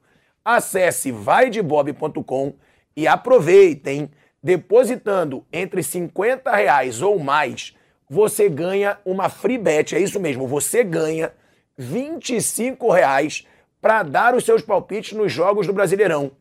Acesse 0.47 1.11
vaidebob.com 1.11 2.53
e 2.95 3.05
aproveitem, 3.05 4.09
depositando 4.41 5.45
entre 5.51 5.83
50 5.83 6.55
reais 6.55 7.01
ou 7.01 7.19
mais, 7.19 7.75
você 8.09 8.47
ganha 8.47 8.97
uma 9.03 9.27
free 9.27 9.57
bet. 9.57 9.93
É 9.93 9.99
isso 9.99 10.21
mesmo, 10.21 10.47
você 10.47 10.85
ganha 10.85 11.33
25 11.77 12.89
reais 12.89 13.45
para 13.81 14.03
dar 14.03 14.35
os 14.35 14.45
seus 14.45 14.61
palpites 14.61 15.17
nos 15.17 15.33
jogos 15.33 15.67
do 15.67 15.73
Brasileirão. 15.73 16.31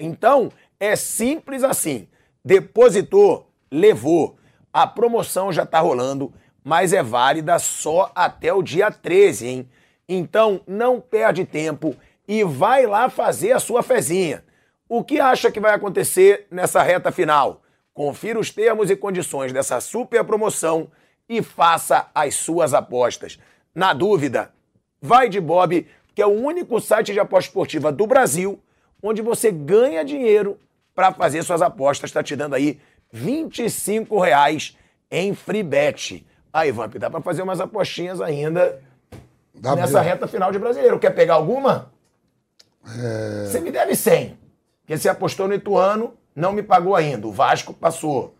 Então, 0.00 0.50
é 0.80 0.96
simples 0.96 1.62
assim. 1.62 2.08
Depositou, 2.44 3.48
levou. 3.70 4.36
A 4.72 4.84
promoção 4.84 5.52
já 5.52 5.62
está 5.62 5.78
rolando, 5.78 6.34
mas 6.64 6.92
é 6.92 7.04
válida 7.04 7.56
só 7.60 8.10
até 8.16 8.52
o 8.52 8.64
dia 8.64 8.90
13, 8.90 9.46
hein? 9.46 9.68
Então, 10.08 10.60
não 10.66 11.00
perde 11.00 11.44
tempo 11.44 11.94
e 12.32 12.42
vai 12.44 12.86
lá 12.86 13.10
fazer 13.10 13.52
a 13.52 13.60
sua 13.60 13.82
fezinha. 13.82 14.42
O 14.88 15.04
que 15.04 15.20
acha 15.20 15.52
que 15.52 15.60
vai 15.60 15.74
acontecer 15.74 16.46
nessa 16.50 16.82
reta 16.82 17.12
final? 17.12 17.60
Confira 17.92 18.40
os 18.40 18.50
termos 18.50 18.88
e 18.88 18.96
condições 18.96 19.52
dessa 19.52 19.82
super 19.82 20.24
promoção 20.24 20.90
e 21.28 21.42
faça 21.42 22.08
as 22.14 22.34
suas 22.36 22.72
apostas. 22.72 23.38
Na 23.74 23.92
dúvida, 23.92 24.50
vai 24.98 25.28
de 25.28 25.42
Bob, 25.42 25.86
que 26.14 26.22
é 26.22 26.26
o 26.26 26.30
único 26.30 26.80
site 26.80 27.12
de 27.12 27.20
aposta 27.20 27.50
esportiva 27.50 27.92
do 27.92 28.06
Brasil 28.06 28.58
onde 29.02 29.20
você 29.20 29.52
ganha 29.52 30.02
dinheiro 30.02 30.58
para 30.94 31.12
fazer 31.12 31.42
suas 31.42 31.60
apostas. 31.60 32.08
Está 32.08 32.22
te 32.22 32.34
dando 32.34 32.54
aí 32.54 32.80
25 33.12 34.18
reais 34.18 34.74
em 35.10 35.34
free 35.34 35.62
bet. 35.62 36.26
Aí, 36.50 36.72
Vamp, 36.72 36.94
dá 36.94 37.10
para 37.10 37.20
fazer 37.20 37.42
umas 37.42 37.60
apostinhas 37.60 38.22
ainda 38.22 38.80
Dá 39.54 39.76
nessa 39.76 40.00
reta 40.00 40.26
final 40.26 40.50
de 40.50 40.58
brasileiro. 40.58 40.98
Quer 40.98 41.10
pegar 41.10 41.34
alguma? 41.34 41.92
É, 42.98 43.46
Você 43.48 43.60
me 43.60 43.70
deve 43.70 43.94
100. 43.94 44.36
Porque 44.82 44.96
você 44.98 45.08
apostou 45.08 45.46
no 45.48 45.54
Ituano, 45.54 46.14
não 46.34 46.52
me 46.52 46.62
pagou 46.62 46.94
ainda. 46.96 47.26
O 47.26 47.32
Vasco 47.32 47.72
passou. 47.72 48.34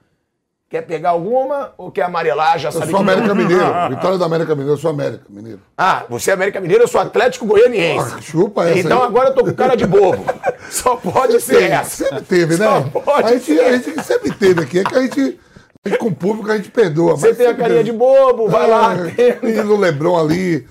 Quer 0.68 0.80
pegar 0.82 1.10
alguma 1.10 1.74
ou 1.76 1.90
quer 1.90 2.02
amarelar? 2.04 2.58
Já 2.58 2.68
Eu 2.68 2.72
sabe 2.72 2.90
sou 2.90 3.04
que. 3.04 3.10
América 3.10 3.34
Mineiro. 3.34 3.64
Vitória 3.90 4.16
da 4.18 4.24
América 4.24 4.54
Mineiro, 4.54 4.72
eu 4.72 4.78
sou 4.78 4.90
América 4.90 5.24
Mineiro. 5.28 5.60
Ah, 5.76 6.04
você 6.08 6.30
é 6.30 6.34
América 6.34 6.60
Mineiro, 6.62 6.84
eu 6.84 6.88
sou 6.88 7.00
Atlético 7.00 7.44
Goianiense. 7.44 8.14
Ah, 8.16 8.20
chupa 8.22 8.64
essa 8.68 8.78
Então 8.78 9.02
aí. 9.02 9.06
agora 9.06 9.28
eu 9.28 9.34
tô 9.34 9.44
com 9.44 9.52
cara 9.52 9.76
de 9.76 9.86
bobo. 9.86 10.24
Só 10.70 10.96
pode 10.96 11.38
ser 11.40 11.54
Sempre- 11.60 11.64
essa. 11.74 12.04
Sempre 12.04 12.22
teve, 12.24 12.56
né? 12.56 12.64
Só 12.66 13.00
pode 13.00 13.28
A 13.28 13.32
gente, 13.34 13.44
ser. 13.44 13.60
a 13.60 13.72
gente 13.76 14.02
sempre 14.02 14.32
teve 14.32 14.62
aqui. 14.62 14.78
É 14.78 14.84
que 14.84 14.94
a 14.96 15.02
gente, 15.02 15.40
a 15.84 15.88
gente 15.90 15.98
com 15.98 16.06
o 16.06 16.14
público, 16.14 16.50
a 16.50 16.56
gente 16.56 16.70
perdoa. 16.70 17.16
Você 17.16 17.34
tem 17.34 17.44
a 17.44 17.48
sempre 17.50 17.62
carinha 17.62 17.78
teve. 17.84 17.92
de 17.92 17.96
bobo, 17.98 18.48
vai 18.48 18.66
lá. 18.66 18.94
É, 19.18 19.38
menino 19.42 19.76
Lebrão 19.76 20.18
ali. 20.18 20.66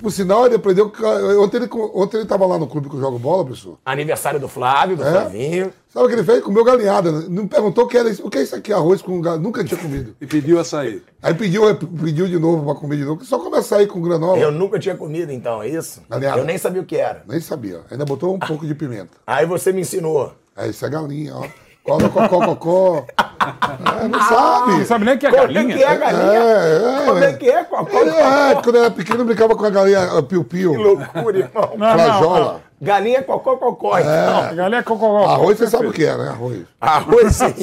Por 0.00 0.10
sinal, 0.10 0.46
ele 0.46 0.56
aprendeu. 0.56 0.90
que- 0.90 1.02
Ontem 1.04 1.56
ele, 1.58 1.68
ontem 1.94 2.16
ele 2.18 2.26
tava 2.26 2.46
lá 2.46 2.58
no 2.58 2.66
clube 2.66 2.88
que 2.88 2.96
eu 2.96 3.00
jogo 3.00 3.18
bola, 3.18 3.44
pessoal. 3.44 3.78
Aniversário 3.84 4.38
do 4.40 4.48
Flávio, 4.48 4.96
do 4.96 5.04
É. 5.04 5.10
Flavinho. 5.10 5.72
Sabe 5.88 6.06
o 6.06 6.08
que 6.08 6.14
ele 6.14 6.24
fez? 6.24 6.42
Comeu 6.42 6.64
galinhada. 6.64 7.12
Não 7.12 7.44
me 7.44 7.48
perguntou 7.48 7.84
o 7.84 7.88
que 7.88 7.96
era 7.96 8.10
isso. 8.10 8.26
O 8.26 8.30
que 8.30 8.38
é 8.38 8.42
isso 8.42 8.56
aqui? 8.56 8.72
Arroz 8.72 9.00
com 9.00 9.20
galinhada. 9.20 9.42
Nunca 9.42 9.62
tinha 9.64 9.80
comido. 9.80 10.14
E 10.20 10.26
pediu 10.26 10.58
açaí. 10.58 11.02
Aí 11.22 11.34
pediu, 11.34 11.62
pediu 11.76 12.26
de 12.26 12.38
novo 12.38 12.64
pra 12.64 12.74
comer 12.74 12.96
de 12.96 13.04
novo. 13.04 13.24
Só 13.24 13.38
come 13.38 13.56
açaí 13.56 13.86
com 13.86 14.00
granola. 14.02 14.38
Eu 14.38 14.50
nunca 14.50 14.78
tinha 14.78 14.96
comido, 14.96 15.30
então, 15.32 15.62
é 15.62 15.68
isso? 15.68 16.02
Galinhada. 16.10 16.38
Eu 16.40 16.44
nem 16.44 16.58
sabia 16.58 16.82
o 16.82 16.84
que 16.84 16.96
era. 16.96 17.22
Nem 17.28 17.40
sabia. 17.40 17.82
Ainda 17.90 18.04
botou 18.04 18.34
um 18.34 18.38
pouco 18.38 18.66
de 18.66 18.74
pimenta. 18.74 19.10
Aí 19.26 19.46
você 19.46 19.72
me 19.72 19.82
ensinou. 19.82 20.32
É, 20.56 20.68
isso 20.68 20.84
é 20.84 20.88
galinha, 20.90 21.34
ó. 21.36 21.44
Cola, 21.84 22.08
cocó, 22.08 22.46
cocó. 22.46 23.04
É, 23.44 24.08
não 24.08 24.20
sabe. 24.22 24.72
Não 24.72 24.84
sabe 24.86 25.04
nem 25.04 25.14
o 25.14 25.18
que 25.18 25.26
é 25.26 25.30
Como 25.30 25.42
galinha? 25.42 25.74
é 25.74 25.78
que 25.78 25.84
é, 25.84 25.96
galinha? 25.96 26.32
É, 26.32 27.02
é. 27.02 27.06
Como 27.06 27.18
é 27.24 27.32
que 27.34 27.50
é? 27.50 27.64
Qual, 27.64 27.86
qual, 27.86 28.02
é, 28.08 28.54
quando 28.62 28.76
eu 28.76 28.82
era 28.82 28.90
pequeno, 28.90 29.20
eu 29.20 29.24
brincava 29.24 29.56
com 29.56 29.64
a 29.64 29.70
galinha 29.70 30.22
piu-piu. 30.22 30.72
Que 30.72 30.78
loucura, 30.78 31.38
irmão. 31.38 31.70
Flajola. 31.76 32.60
Galinha 32.80 33.22
cocó 33.22 33.56
cocó, 33.56 33.98
então. 33.98 34.54
Galinha 34.54 34.82
cocó. 34.82 35.24
Arroz 35.24 35.58
você 35.58 35.66
sabe 35.68 35.86
o 35.86 35.92
que 35.92 36.04
é, 36.04 36.16
né? 36.16 36.28
Arroz. 36.28 36.58
Arroz 36.80 37.32
sim. 37.36 37.54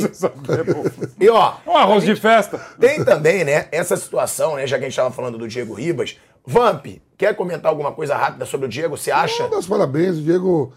E 1.20 1.30
ó, 1.30 1.54
Um 1.68 1.78
arroz 1.78 2.04
de 2.04 2.16
festa. 2.16 2.60
tem 2.80 3.04
também, 3.04 3.44
né, 3.44 3.68
essa 3.72 3.96
situação, 3.96 4.56
né, 4.56 4.66
já 4.66 4.78
que 4.78 4.86
a 4.86 4.88
gente 4.88 4.94
estava 4.98 5.12
falando 5.12 5.38
do 5.38 5.48
Diego 5.48 5.74
Ribas. 5.74 6.18
Vamp, 6.46 6.88
quer 7.18 7.36
comentar 7.36 7.70
alguma 7.70 7.92
coisa 7.92 8.16
rápida 8.16 8.46
sobre 8.46 8.66
o 8.66 8.70
Diego? 8.70 8.98
Você 8.98 9.12
acha? 9.12 9.48
Meus 9.48 9.68
parabéns, 9.68 10.18
o 10.18 10.22
Diego. 10.22 10.74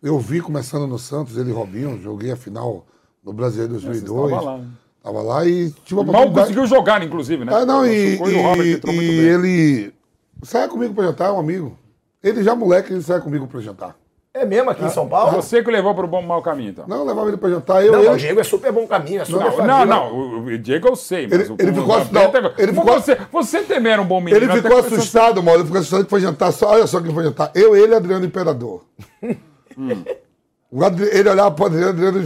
Eu 0.00 0.16
vi 0.20 0.40
começando 0.40 0.86
no 0.86 0.96
Santos, 0.96 1.36
ele 1.36 1.50
e 1.50 1.52
Robinho. 1.52 2.00
Joguei 2.00 2.30
a 2.30 2.36
final 2.36 2.86
no 3.28 3.34
Brasileiro 3.34 3.72
2002. 3.74 4.30
tava 4.30 4.42
lá, 4.42 4.58
né? 4.58 4.64
Tava 5.02 5.22
lá 5.22 5.46
e 5.46 5.70
tive 5.84 6.00
uma 6.00 6.12
Mal 6.12 6.30
conseguiu 6.32 6.66
jogar, 6.66 7.02
inclusive, 7.02 7.44
né? 7.44 7.52
Ah, 7.54 7.64
não, 7.64 7.86
e, 7.86 8.16
o 8.20 8.28
e, 8.28 8.32
e 8.34 8.42
muito 8.56 8.86
bem. 8.86 8.98
ele 8.98 9.92
saia 10.42 10.68
comigo 10.68 10.92
pra 10.94 11.04
jantar, 11.04 11.32
um 11.32 11.38
amigo. 11.38 11.78
Ele 12.22 12.42
já 12.42 12.54
moleque, 12.54 12.92
ele 12.92 13.02
sai 13.02 13.20
comigo 13.20 13.46
pra 13.46 13.60
jantar. 13.60 13.94
É 14.34 14.44
mesmo 14.44 14.70
aqui 14.70 14.84
em 14.84 14.90
São 14.90 15.08
Paulo? 15.08 15.32
Você 15.40 15.62
que 15.64 15.70
levou 15.70 15.94
pro 15.94 16.06
bom 16.06 16.20
mau 16.22 16.42
caminho, 16.42 16.70
então. 16.70 16.84
Não, 16.86 17.04
levava 17.04 17.28
ele 17.28 17.36
pra 17.38 17.48
jantar. 17.48 17.84
Eu, 17.84 17.92
Não, 17.92 18.00
ele, 18.00 18.08
o 18.10 18.16
Diego 18.16 18.40
é 18.40 18.44
super 18.44 18.70
bom 18.70 18.86
caminho, 18.86 19.22
é 19.22 19.24
super 19.24 19.44
Não, 19.46 19.52
família. 19.52 19.84
não, 19.86 19.86
não, 19.86 20.14
o 20.14 20.44
o 20.46 20.58
Diego 20.58 20.88
eu 20.88 20.96
sei, 20.96 21.26
mas 21.26 21.40
Ele- 21.40 21.48
o 21.50 21.56
ele 21.58 21.70
o 21.70 21.74
ficou- 21.74 21.98
Vampeta- 21.98 22.40
não, 22.40 22.52
ele 22.58 22.72
ficou- 22.72 22.92
Você, 23.00 23.18
você 23.32 23.62
também 23.62 23.92
era 23.92 24.02
um 24.02 24.06
bom 24.06 24.20
menino. 24.20 24.44
ele 24.44 24.52
até 24.52 24.62
ficou 24.62 24.78
assustado, 24.78 25.42
mano. 25.42 25.56
Ele 25.58 25.64
ficou 25.64 25.78
assustado 25.80 26.04
que 26.04 26.10
foi 26.10 26.20
jantar 26.20 26.52
só. 26.52 26.68
Olha 26.70 26.86
só 26.86 27.00
quem 27.00 27.12
foi 27.12 27.24
jantar. 27.24 27.50
Eu, 27.54 27.74
ele 27.74 27.92
e 27.92 27.96
Adriano 27.96 28.24
Imperador. 28.26 28.82
O 30.70 30.84
Adri- 30.84 31.08
ele 31.12 31.28
olhava 31.28 31.50
pro 31.50 31.66
Adriano, 31.66 31.90
Adriano, 31.90 32.20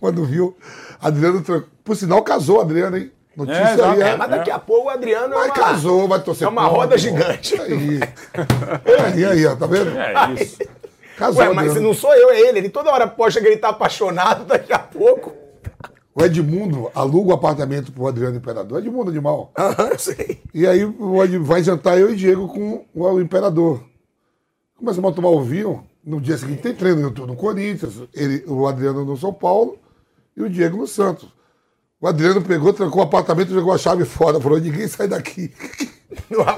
quando 0.00 0.24
viu, 0.26 0.56
Adriano, 1.00 1.42
por 1.84 1.96
sinal, 1.96 2.22
casou 2.22 2.60
Adriano, 2.60 2.96
hein? 2.96 3.12
Notícia 3.36 3.72
exato. 3.74 3.82
aí, 3.92 4.02
É, 4.02 4.08
é. 4.10 4.16
mas 4.16 4.30
daqui 4.30 4.50
a 4.50 4.58
pouco 4.58 4.88
o 4.88 4.90
Adriano 4.90 5.32
é 5.32 5.36
Mas 5.36 5.46
uma... 5.46 5.54
casou, 5.54 6.06
vai 6.08 6.20
torcer 6.20 6.46
É 6.46 6.50
uma 6.50 6.62
contra, 6.64 6.76
roda 6.76 6.98
gigante. 6.98 7.58
Aí. 7.60 8.00
aí, 9.14 9.24
aí, 9.24 9.46
ó, 9.46 9.56
tá 9.56 9.66
vendo? 9.66 9.90
É 9.96 10.34
isso. 10.42 10.58
Casou, 11.16 11.40
Ué, 11.42 11.48
mas 11.54 11.68
Adriano. 11.68 11.88
não 11.88 11.94
sou 11.94 12.12
eu, 12.14 12.30
é 12.30 12.40
ele. 12.40 12.58
Ele 12.58 12.68
toda 12.68 12.90
hora 12.90 13.06
posta 13.06 13.40
que 13.40 13.46
ele 13.46 13.56
tá 13.56 13.68
apaixonado, 13.70 14.44
daqui 14.46 14.72
a 14.72 14.78
pouco... 14.78 15.32
O 16.14 16.22
Edmundo 16.22 16.90
aluga 16.94 17.30
o 17.30 17.32
apartamento 17.32 17.90
pro 17.90 18.06
Adriano 18.06 18.36
Imperador. 18.36 18.80
Edmundo 18.80 19.10
de 19.10 19.18
mal. 19.18 19.50
Aham, 19.58 19.96
sei. 19.96 20.42
E 20.52 20.66
aí 20.66 20.84
o 20.84 21.42
vai 21.42 21.62
jantar 21.62 21.98
eu 21.98 22.12
e 22.12 22.16
Diego 22.16 22.48
com 22.48 22.84
o 22.94 23.18
Imperador. 23.20 23.82
Começamos 24.76 25.10
a 25.10 25.14
tomar 25.14 25.30
o 25.30 25.40
vinho. 25.42 25.86
No 26.04 26.20
dia 26.20 26.36
seguinte 26.36 26.62
tem 26.62 26.74
treino 26.74 27.00
eu 27.00 27.10
tô 27.12 27.26
no 27.26 27.36
Corinthians, 27.36 27.94
ele, 28.12 28.44
o 28.46 28.66
Adriano 28.66 29.04
no 29.04 29.16
São 29.16 29.32
Paulo 29.32 29.78
e 30.36 30.42
o 30.42 30.50
Diego 30.50 30.76
no 30.76 30.86
Santos. 30.86 31.28
O 32.00 32.08
Adriano 32.08 32.42
pegou, 32.42 32.72
trancou 32.72 33.00
o 33.00 33.04
apartamento 33.04 33.52
jogou 33.52 33.72
a 33.72 33.78
chave 33.78 34.04
fora. 34.04 34.40
Falou, 34.40 34.58
ninguém 34.58 34.88
sai 34.88 35.08
daqui. 35.08 35.52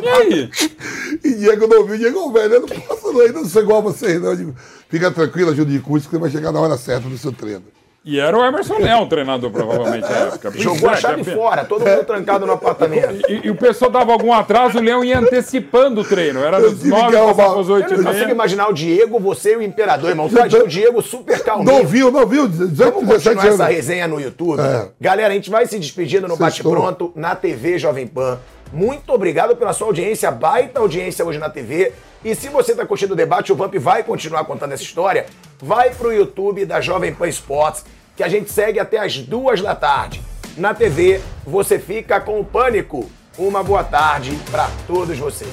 E 0.03 0.09
aí? 0.09 0.51
E 1.23 1.35
Diego 1.37 1.69
não 1.69 1.85
viu. 1.85 1.97
Diego, 1.97 2.33
velho, 2.33 2.55
eu 2.55 2.61
não 2.63 2.69
posso 2.69 3.13
não, 3.13 3.23
eu 3.23 3.33
não 3.33 3.45
sou 3.45 3.63
igual 3.63 3.79
a 3.79 3.83
vocês, 3.83 4.21
não. 4.21 4.31
Eu 4.31 4.37
digo, 4.37 4.55
Fica 4.95 5.11
tranquilo, 5.11 5.53
Júlio 5.53 5.73
de 5.73 5.81
Curso, 5.81 6.09
que 6.09 6.15
você 6.15 6.21
vai 6.21 6.31
chegar 6.31 6.53
na 6.53 6.61
hora 6.61 6.77
certa 6.77 7.09
do 7.09 7.19
seu 7.19 7.33
treino. 7.33 7.65
E 8.07 8.21
era 8.21 8.37
o 8.37 8.45
Emerson 8.45 8.77
Leão, 8.77 9.05
o 9.05 9.09
treinador, 9.09 9.51
provavelmente, 9.51 10.03
na 10.03 10.17
época. 10.17 10.51
Jogou 10.61 10.91
a 10.91 10.93
é, 10.93 10.97
chave 10.97 11.25
fora, 11.25 11.65
todo 11.65 11.87
mundo 11.87 12.05
trancado 12.05 12.45
no 12.45 12.53
apartamento. 12.53 13.15
E, 13.31 13.47
e 13.47 13.51
o 13.51 13.55
pessoal 13.57 13.91
dava 13.91 14.13
algum 14.13 14.31
atraso, 14.31 14.77
o 14.77 14.83
Leão 14.83 15.03
ia 15.03 15.19
antecipando 15.19 16.03
o 16.03 16.05
treino. 16.05 16.41
Era 16.41 16.61
dos 16.61 16.81
tive 16.81 16.91
nove 16.91 17.09
que 17.09 17.17
arrumar- 17.17 17.35
passava 17.35 17.61
os 17.61 17.69
Eu 17.69 17.75
oito 17.77 17.97
não 17.97 18.13
consigo 18.13 18.31
imaginar 18.31 18.69
o 18.69 18.75
Diego, 18.75 19.19
você 19.19 19.55
e 19.55 19.57
o 19.57 19.63
Imperador, 19.63 20.11
irmão. 20.11 20.29
Tadinho, 20.29 20.65
o 20.65 20.69
Diego 20.69 21.01
super 21.01 21.43
calminho. 21.43 21.79
Não 21.79 21.87
viu, 21.87 22.11
não 22.11 22.27
viu? 22.27 22.47
18, 22.47 22.93
Vamos 22.93 23.09
17 23.09 23.37
continuar 23.37 23.55
essa 23.55 23.65
resenha 23.73 24.07
no 24.07 24.21
YouTube? 24.21 24.61
É. 24.61 24.89
Galera, 25.01 25.33
a 25.33 25.35
gente 25.35 25.49
vai 25.49 25.67
se 25.67 25.79
despedindo 25.79 26.29
no 26.29 26.37
Bate. 26.37 26.63
Pronto, 26.63 27.11
na 27.17 27.35
TV 27.35 27.79
Jovem 27.79 28.07
Pan. 28.07 28.39
Muito 28.71 29.11
obrigado 29.13 29.57
pela 29.57 29.73
sua 29.73 29.87
audiência, 29.87 30.31
baita 30.31 30.81
audiência 30.81 31.25
hoje 31.25 31.39
na 31.39 31.49
TV. 31.49 31.93
E 32.25 32.35
se 32.35 32.49
você 32.49 32.73
está 32.73 32.85
curtindo 32.85 33.13
o 33.13 33.17
debate, 33.17 33.53
o 33.53 33.55
Vamp 33.55 33.75
vai 33.77 34.03
continuar 34.03 34.45
contando 34.45 34.73
essa 34.73 34.83
história, 34.83 35.27
vai 35.63 35.91
pro 35.91 36.13
YouTube 36.13 36.65
da 36.65 36.81
Jovem 36.81 37.15
Pan 37.15 37.29
Esportes, 37.29 37.85
que 38.17 38.23
a 38.23 38.29
gente 38.29 38.51
segue 38.51 38.79
até 38.79 38.99
as 38.99 39.19
duas 39.19 39.61
da 39.61 39.75
tarde. 39.75 40.23
Na 40.57 40.73
TV, 40.73 41.21
você 41.45 41.79
fica 41.79 42.21
com 42.21 42.41
o 42.41 42.45
Pânico. 42.45 43.11
Uma 43.37 43.63
boa 43.63 43.83
tarde 43.83 44.39
para 44.51 44.71
todos 44.87 45.19
vocês. 45.19 45.51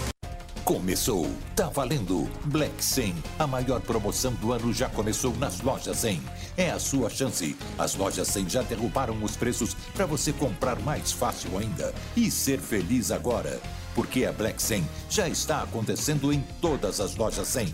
Começou, 0.63 1.27
tá 1.55 1.67
valendo. 1.69 2.29
Black 2.45 2.83
100, 2.83 3.15
a 3.39 3.47
maior 3.47 3.81
promoção 3.81 4.31
do 4.33 4.53
ano 4.53 4.71
já 4.71 4.87
começou 4.87 5.35
nas 5.37 5.59
lojas 5.61 5.97
100. 5.97 6.21
É 6.55 6.69
a 6.69 6.79
sua 6.79 7.09
chance. 7.09 7.57
As 7.79 7.95
lojas 7.95 8.27
100 8.27 8.49
já 8.49 8.61
derrubaram 8.61 9.17
os 9.23 9.35
preços 9.35 9.75
para 9.95 10.05
você 10.05 10.31
comprar 10.31 10.79
mais 10.79 11.11
fácil 11.11 11.57
ainda 11.57 11.91
e 12.15 12.29
ser 12.29 12.59
feliz 12.59 13.09
agora. 13.09 13.59
Porque 13.95 14.23
a 14.23 14.31
Black 14.31 14.61
100 14.61 14.87
já 15.09 15.27
está 15.27 15.63
acontecendo 15.63 16.31
em 16.31 16.41
todas 16.61 17.01
as 17.01 17.15
lojas 17.15 17.47
100. 17.47 17.73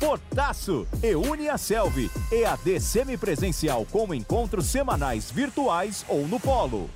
Fortaço. 0.00 0.88
E 1.02 1.48
a 1.48 1.58
Selvi. 1.58 2.10
EAD 2.32 2.80
semipresencial 2.80 3.86
com 3.90 4.14
encontros 4.14 4.66
semanais 4.66 5.30
virtuais 5.30 6.04
ou 6.08 6.26
no 6.26 6.40
polo. 6.40 6.88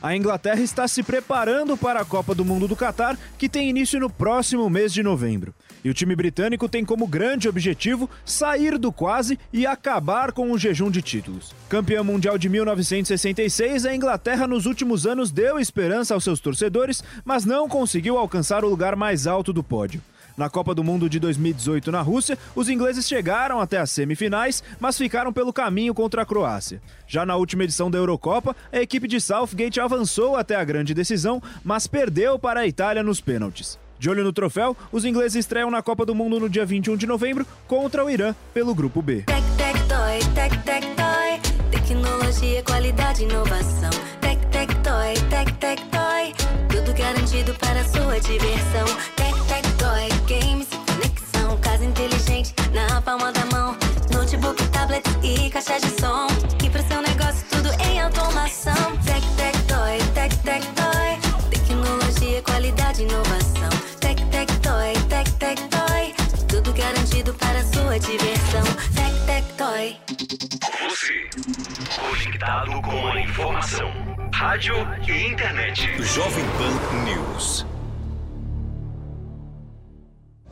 A 0.00 0.14
Inglaterra 0.14 0.60
está 0.60 0.86
se 0.86 1.02
preparando 1.02 1.76
para 1.76 2.00
a 2.00 2.04
Copa 2.04 2.34
do 2.34 2.44
Mundo 2.44 2.68
do 2.68 2.76
Catar, 2.76 3.18
que 3.36 3.48
tem 3.48 3.68
início 3.68 3.98
no 3.98 4.08
próximo 4.08 4.68
mês 4.70 4.92
de 4.92 5.02
novembro. 5.02 5.54
E 5.82 5.90
o 5.90 5.94
time 5.94 6.14
britânico 6.14 6.68
tem 6.68 6.84
como 6.84 7.06
grande 7.06 7.48
objetivo 7.48 8.08
sair 8.24 8.78
do 8.78 8.92
quase 8.92 9.38
e 9.52 9.66
acabar 9.66 10.30
com 10.30 10.52
o 10.52 10.58
jejum 10.58 10.90
de 10.90 11.02
títulos. 11.02 11.54
Campeã 11.68 12.02
mundial 12.04 12.38
de 12.38 12.48
1966, 12.48 13.84
a 13.86 13.94
Inglaterra 13.94 14.46
nos 14.46 14.66
últimos 14.66 15.06
anos 15.06 15.30
deu 15.30 15.58
esperança 15.58 16.14
aos 16.14 16.22
seus 16.22 16.38
torcedores, 16.38 17.02
mas 17.24 17.44
não 17.44 17.68
conseguiu 17.68 18.16
alcançar 18.16 18.64
o 18.64 18.68
lugar 18.68 18.94
mais 18.94 19.26
alto 19.26 19.52
do 19.52 19.62
pódio. 19.62 20.00
Na 20.36 20.50
Copa 20.50 20.74
do 20.74 20.82
Mundo 20.82 21.08
de 21.08 21.20
2018 21.20 21.92
na 21.92 22.02
Rússia, 22.02 22.36
os 22.56 22.68
ingleses 22.68 23.06
chegaram 23.06 23.60
até 23.60 23.78
as 23.78 23.90
semifinais, 23.90 24.62
mas 24.80 24.98
ficaram 24.98 25.32
pelo 25.32 25.52
caminho 25.52 25.94
contra 25.94 26.22
a 26.22 26.26
Croácia. 26.26 26.82
Já 27.06 27.24
na 27.24 27.36
última 27.36 27.64
edição 27.64 27.90
da 27.90 27.98
Eurocopa, 27.98 28.56
a 28.72 28.80
equipe 28.80 29.06
de 29.06 29.20
Southgate 29.20 29.80
avançou 29.80 30.36
até 30.36 30.56
a 30.56 30.64
grande 30.64 30.92
decisão, 30.92 31.40
mas 31.62 31.86
perdeu 31.86 32.38
para 32.38 32.60
a 32.60 32.66
Itália 32.66 33.02
nos 33.02 33.20
pênaltis. 33.20 33.78
De 33.98 34.10
olho 34.10 34.24
no 34.24 34.32
troféu, 34.32 34.76
os 34.90 35.04
ingleses 35.04 35.36
estreiam 35.36 35.70
na 35.70 35.80
Copa 35.80 36.04
do 36.04 36.14
Mundo 36.14 36.40
no 36.40 36.48
dia 36.48 36.66
21 36.66 36.96
de 36.96 37.06
novembro 37.06 37.46
contra 37.66 38.04
o 38.04 38.10
Irã 38.10 38.34
pelo 38.52 38.74
grupo 38.74 39.00
B. 39.00 39.22
Tec, 39.22 39.42
tec, 39.56 39.78
toy, 39.86 40.34
tec, 40.34 40.62
tec, 40.64 40.84
toy. 40.96 41.70
Tecnologia, 41.70 42.62
qualidade, 42.64 43.22
inovação. 43.22 43.90
Tec, 44.20 44.38
tec, 44.50 44.74
toy, 44.82 45.14
tec, 45.30 45.52
tec, 45.58 45.80
toy. 45.90 46.34
Tudo 46.68 46.92
garantido 46.92 47.54
para 47.54 47.84
sua 47.84 48.20
diversão. 48.20 48.86
Tec, 49.16 49.34
tec, 49.48 49.62
toy. 49.78 50.13
Games, 50.26 50.68
conexão. 50.86 51.58
Casa 51.58 51.84
inteligente 51.84 52.54
na 52.72 53.00
palma 53.02 53.30
da 53.30 53.44
mão. 53.46 53.76
Notebook, 54.10 54.62
tablet 54.68 55.04
e 55.22 55.50
caixa 55.50 55.78
de 55.78 56.00
som. 56.00 56.26
E 56.64 56.70
pro 56.70 56.82
seu 56.88 57.02
negócio 57.02 57.44
tudo 57.50 57.68
em 57.82 58.00
automação. 58.00 58.74
Tec, 59.04 59.22
tec, 59.36 59.54
toy, 59.66 59.98
tec, 60.14 60.34
tec, 60.42 60.64
toy. 60.74 61.50
Tecnologia, 61.50 62.42
qualidade, 62.42 63.02
inovação. 63.02 63.68
Tec, 64.00 64.18
tec, 64.30 64.50
toy, 64.60 64.92
tec, 65.08 65.30
tec, 65.32 65.60
toy. 65.68 66.14
Tudo 66.48 66.72
garantido 66.72 67.34
para 67.34 67.58
a 67.58 67.64
sua 67.64 67.98
diversão. 67.98 68.64
Tec, 68.94 69.14
tec, 69.26 69.44
toy. 69.58 69.96
Você, 70.88 71.28
conectado 72.00 72.80
com 72.80 73.08
a 73.08 73.20
informação. 73.20 73.92
Rádio 74.32 74.74
e 75.06 75.26
internet. 75.32 76.02
Jovem 76.02 76.44
Pan 76.56 77.04
News. 77.04 77.73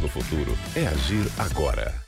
no 0.00 0.08
futuro 0.08 0.56
é 0.74 0.86
agir 0.86 1.26
agora. 1.38 2.07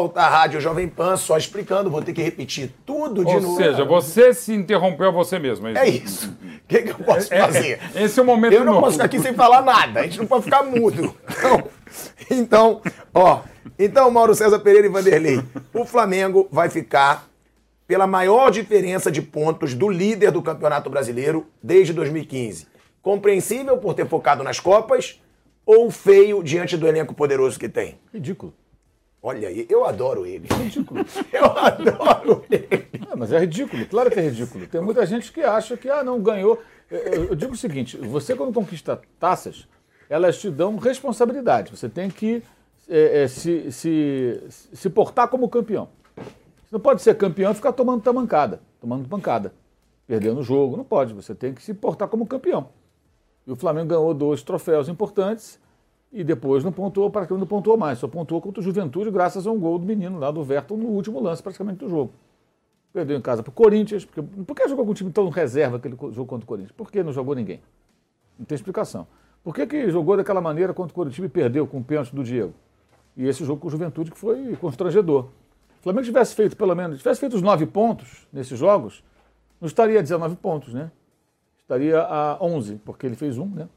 Volta 0.00 0.22
à 0.22 0.28
Rádio 0.28 0.60
Jovem 0.62 0.88
Pan, 0.88 1.14
só 1.18 1.36
explicando, 1.36 1.90
vou 1.90 2.00
ter 2.00 2.14
que 2.14 2.22
repetir 2.22 2.72
tudo 2.86 3.22
de 3.22 3.34
Ou 3.34 3.40
novo. 3.42 3.56
seja, 3.56 3.84
você 3.84 4.32
se 4.32 4.54
interrompeu 4.54 5.08
a 5.08 5.10
você 5.10 5.38
mesmo. 5.38 5.68
É 5.68 5.86
isso. 5.86 6.30
O 6.30 6.68
que, 6.68 6.82
que 6.82 6.90
eu 6.92 6.98
posso 7.04 7.32
É, 7.34 7.38
fazer? 7.40 7.78
esse 7.94 8.18
é 8.18 8.22
o 8.22 8.24
momento 8.24 8.52
Eu 8.54 8.60
não 8.64 8.72
novo. 8.72 8.80
posso 8.86 8.92
ficar 8.94 9.04
aqui 9.04 9.18
sem 9.20 9.34
falar 9.34 9.60
nada. 9.60 10.00
A 10.00 10.02
gente 10.04 10.18
não 10.18 10.26
pode 10.26 10.44
ficar 10.44 10.62
mudo. 10.62 11.14
Então, 11.36 11.62
então, 12.30 12.80
ó. 13.12 13.40
Então, 13.78 14.10
Mauro 14.10 14.34
César 14.34 14.58
Pereira 14.60 14.86
e 14.86 14.90
Vanderlei, 14.90 15.42
o 15.74 15.84
Flamengo 15.84 16.48
vai 16.50 16.70
ficar 16.70 17.28
pela 17.86 18.06
maior 18.06 18.50
diferença 18.50 19.10
de 19.10 19.20
pontos 19.20 19.74
do 19.74 19.88
líder 19.88 20.30
do 20.30 20.40
Campeonato 20.40 20.88
Brasileiro 20.88 21.46
desde 21.62 21.92
2015. 21.92 22.66
Compreensível 23.02 23.76
por 23.76 23.92
ter 23.92 24.06
focado 24.06 24.42
nas 24.42 24.58
Copas 24.58 25.20
ou 25.66 25.90
feio 25.90 26.42
diante 26.42 26.76
do 26.78 26.86
elenco 26.88 27.12
poderoso 27.14 27.58
que 27.58 27.68
tem? 27.68 27.98
Ridículo. 28.14 28.54
Olha 29.22 29.48
aí, 29.48 29.66
eu 29.68 29.84
adoro 29.84 30.24
ele. 30.24 30.48
Ridículo. 30.50 31.04
Eu 31.30 31.44
adoro 31.44 32.42
ele. 32.50 32.88
É, 33.10 33.14
mas 33.16 33.30
é 33.32 33.38
ridículo, 33.38 33.84
claro 33.86 34.10
que 34.10 34.18
é 34.18 34.22
ridículo. 34.22 34.66
Tem 34.66 34.80
muita 34.80 35.04
gente 35.04 35.30
que 35.30 35.42
acha 35.42 35.76
que, 35.76 35.90
ah, 35.90 36.02
não, 36.02 36.18
ganhou. 36.22 36.58
Eu, 36.90 36.98
eu- 36.98 37.24
eu 37.26 37.34
digo 37.34 37.52
o 37.52 37.56
seguinte: 37.56 37.98
você, 37.98 38.34
quando 38.34 38.52
conquista 38.54 38.98
taças, 39.18 39.68
elas 40.08 40.38
te 40.38 40.48
dão 40.50 40.76
responsabilidade. 40.76 41.70
Você 41.76 41.86
tem 41.88 42.08
que 42.08 42.42
é, 42.88 43.24
é, 43.24 43.28
se, 43.28 43.70
se, 43.70 44.42
se 44.48 44.88
portar 44.88 45.28
como 45.28 45.48
campeão. 45.50 45.88
Você 46.16 46.72
não 46.72 46.80
pode 46.80 47.02
ser 47.02 47.14
campeão 47.14 47.52
e 47.52 47.54
ficar 47.54 47.72
tomando 47.72 48.02
tamancada, 48.02 48.60
tomando 48.80 49.06
pancada, 49.06 49.52
perdendo 50.06 50.40
o 50.40 50.42
jogo. 50.42 50.78
Não 50.78 50.84
pode. 50.84 51.12
Você 51.12 51.34
tem 51.34 51.52
que 51.52 51.62
se 51.62 51.74
portar 51.74 52.08
como 52.08 52.26
campeão. 52.26 52.70
E 53.46 53.52
o 53.52 53.56
Flamengo 53.56 53.88
ganhou 53.88 54.14
dois 54.14 54.42
troféus 54.42 54.88
importantes 54.88 55.59
e 56.12 56.24
depois 56.24 56.64
não 56.64 56.72
pontuou, 56.72 57.10
praticamente 57.10 57.40
não 57.40 57.46
pontuou 57.46 57.76
mais. 57.76 57.98
Só 57.98 58.08
pontuou 58.08 58.40
contra 58.40 58.60
o 58.60 58.62
Juventude 58.62 59.10
graças 59.10 59.46
a 59.46 59.50
um 59.50 59.58
gol 59.58 59.78
do 59.78 59.86
menino 59.86 60.18
lá 60.18 60.30
do 60.30 60.42
Verton 60.42 60.76
no 60.76 60.88
último 60.88 61.20
lance 61.20 61.42
praticamente 61.42 61.78
do 61.78 61.88
jogo. 61.88 62.12
Perdeu 62.92 63.16
em 63.16 63.20
casa 63.20 63.42
para 63.42 63.50
o 63.50 63.52
Corinthians. 63.52 64.04
Porque, 64.04 64.20
por 64.22 64.54
que 64.56 64.68
jogou 64.68 64.84
com 64.84 64.90
um 64.90 64.94
time 64.94 65.12
tão 65.12 65.28
reserva 65.28 65.76
aquele 65.76 65.96
jogo 65.96 66.26
contra 66.26 66.44
o 66.44 66.46
Corinthians? 66.46 66.72
Por 66.72 66.90
que 66.90 67.02
não 67.02 67.12
jogou 67.12 67.34
ninguém? 67.34 67.60
Não 68.38 68.44
tem 68.44 68.56
explicação. 68.56 69.06
Por 69.44 69.54
que, 69.54 69.66
que 69.66 69.90
jogou 69.90 70.16
daquela 70.16 70.40
maneira 70.40 70.74
contra 70.74 70.90
o 70.90 70.94
Corinthians 70.94 71.24
e 71.24 71.28
perdeu 71.28 71.66
com 71.66 71.78
o 71.78 71.84
pênalti 71.84 72.14
do 72.14 72.24
Diego? 72.24 72.52
E 73.16 73.26
esse 73.26 73.44
jogo 73.44 73.60
com 73.60 73.68
o 73.68 73.70
Juventude 73.70 74.10
que 74.10 74.18
foi 74.18 74.56
constrangedor. 74.56 75.24
Se 75.74 75.80
o 75.80 75.82
Flamengo 75.84 76.04
tivesse 76.04 76.34
feito 76.34 76.56
pelo 76.56 76.74
menos, 76.74 76.98
tivesse 76.98 77.20
feito 77.20 77.36
os 77.36 77.42
nove 77.42 77.66
pontos 77.66 78.26
nesses 78.32 78.58
jogos, 78.58 79.04
não 79.60 79.66
estaria 79.66 79.98
a 79.98 80.02
19 80.02 80.36
pontos, 80.36 80.74
né? 80.74 80.90
Estaria 81.58 82.00
a 82.00 82.38
11, 82.40 82.80
porque 82.84 83.06
ele 83.06 83.14
fez 83.14 83.38
um, 83.38 83.46
né? 83.46 83.68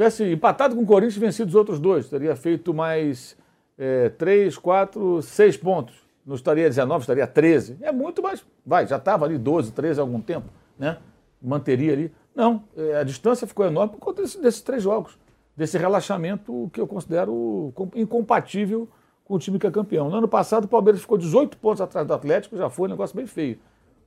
Tivesse 0.00 0.24
empatado 0.32 0.74
com 0.74 0.80
o 0.80 0.86
Corinthians 0.86 1.16
e 1.16 1.20
vencido 1.20 1.48
os 1.50 1.54
outros 1.54 1.78
dois, 1.78 2.08
teria 2.08 2.34
feito 2.34 2.72
mais 2.72 3.36
é, 3.76 4.08
3, 4.08 4.56
4, 4.56 5.20
6 5.20 5.58
pontos. 5.58 5.94
Não 6.24 6.34
estaria 6.34 6.64
a 6.64 6.68
19, 6.70 7.02
estaria 7.02 7.24
a 7.24 7.26
13. 7.26 7.76
É 7.82 7.92
muito 7.92 8.22
mais. 8.22 8.42
Vai, 8.64 8.86
já 8.86 8.96
estava 8.96 9.26
ali 9.26 9.36
12, 9.36 9.72
13 9.72 10.00
há 10.00 10.02
algum 10.02 10.18
tempo, 10.18 10.46
né? 10.78 10.96
Manteria 11.42 11.92
ali. 11.92 12.10
Não, 12.34 12.64
é, 12.74 12.96
a 12.96 13.02
distância 13.02 13.46
ficou 13.46 13.66
enorme 13.66 13.92
por 13.92 13.98
conta 13.98 14.22
desse- 14.22 14.40
desses 14.40 14.62
três 14.62 14.82
jogos. 14.82 15.18
Desse 15.54 15.76
relaxamento 15.76 16.70
que 16.72 16.80
eu 16.80 16.86
considero 16.86 17.70
com- 17.74 17.90
incompatível 17.94 18.88
com 19.26 19.34
o 19.34 19.38
time 19.38 19.58
que 19.58 19.66
é 19.66 19.70
campeão. 19.70 20.08
No 20.08 20.16
ano 20.16 20.28
passado, 20.28 20.64
o 20.64 20.68
Palmeiras 20.68 21.02
ficou 21.02 21.18
18 21.18 21.58
pontos 21.58 21.82
atrás 21.82 22.06
do 22.06 22.14
Atlético, 22.14 22.56
já 22.56 22.70
foi 22.70 22.88
um 22.88 22.92
negócio 22.92 23.14
bem 23.14 23.26
feio. 23.26 23.58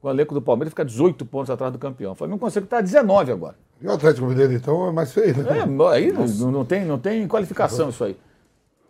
O 0.04 0.10
elenco 0.10 0.34
do 0.34 0.42
Palmeiras 0.42 0.72
fica 0.72 0.84
18 0.84 1.26
pontos 1.26 1.50
atrás 1.50 1.72
do 1.72 1.80
campeão. 1.80 2.12
O 2.12 2.16
Flamengo 2.16 2.38
consegue 2.38 2.66
estar 2.66 2.80
a 2.80 2.82
19 2.82 3.32
agora. 3.32 3.56
E 3.82 3.88
o 3.88 3.92
Atlético 3.92 4.28
Mineiro, 4.28 4.52
então, 4.52 4.86
é 4.86 4.92
mais 4.92 5.14
feio, 5.14 5.38
né? 5.38 5.60
É, 5.60 5.94
aí 5.94 6.12
não, 6.12 6.52
não 6.52 6.66
tem, 6.66 6.84
não 6.84 7.00
tem 7.00 7.26
qualificação 7.26 7.90
isso 7.90 8.04
aí. 8.04 8.18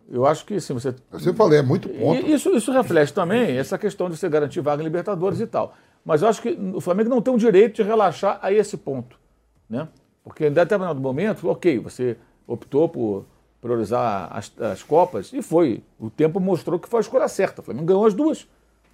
Eu 0.10 0.26
acho 0.26 0.44
que 0.44 0.60
sim, 0.60 0.74
você. 0.74 0.94
Eu 1.12 1.20
sempre 1.20 1.38
falei, 1.38 1.60
é 1.60 1.62
muito 1.62 1.88
ponto. 1.88 2.20
E 2.20 2.34
isso, 2.34 2.50
isso 2.56 2.72
reflete 2.72 3.14
também 3.14 3.58
essa 3.58 3.78
questão 3.78 4.10
de 4.10 4.18
você 4.18 4.28
garantir 4.28 4.60
vaga 4.62 4.82
em 4.82 4.86
Libertadores 4.86 5.40
e 5.40 5.46
tal. 5.46 5.76
Mas 6.04 6.24
eu 6.24 6.28
acho 6.28 6.42
que 6.42 6.58
o 6.74 6.82
Flamengo 6.82 7.12
não 7.12 7.22
tem 7.22 7.34
o 7.34 7.38
direito 7.38 7.76
de 7.76 7.84
relaxar 7.84 8.40
a 8.42 8.52
esse 8.52 8.76
ponto. 8.76 9.18
Né? 9.70 9.88
Porque 10.24 10.48
em 10.48 10.52
determinado 10.52 11.00
momento, 11.00 11.48
ok, 11.48 11.78
você 11.78 12.18
optou 12.48 12.90
por 12.90 13.26
priorizar 13.62 14.30
as, 14.36 14.52
as 14.60 14.82
Copas 14.82 15.32
e 15.32 15.44
foi. 15.44 15.84
O 16.00 16.10
tempo 16.10 16.40
mostrou 16.40 16.80
que 16.80 16.90
foi 16.90 17.00
a 17.00 17.02
escolha 17.02 17.28
certa. 17.28 17.62
O 17.62 17.64
Flamengo 17.64 17.86
ganhou 17.86 18.06
as 18.06 18.16
duas. 18.16 18.48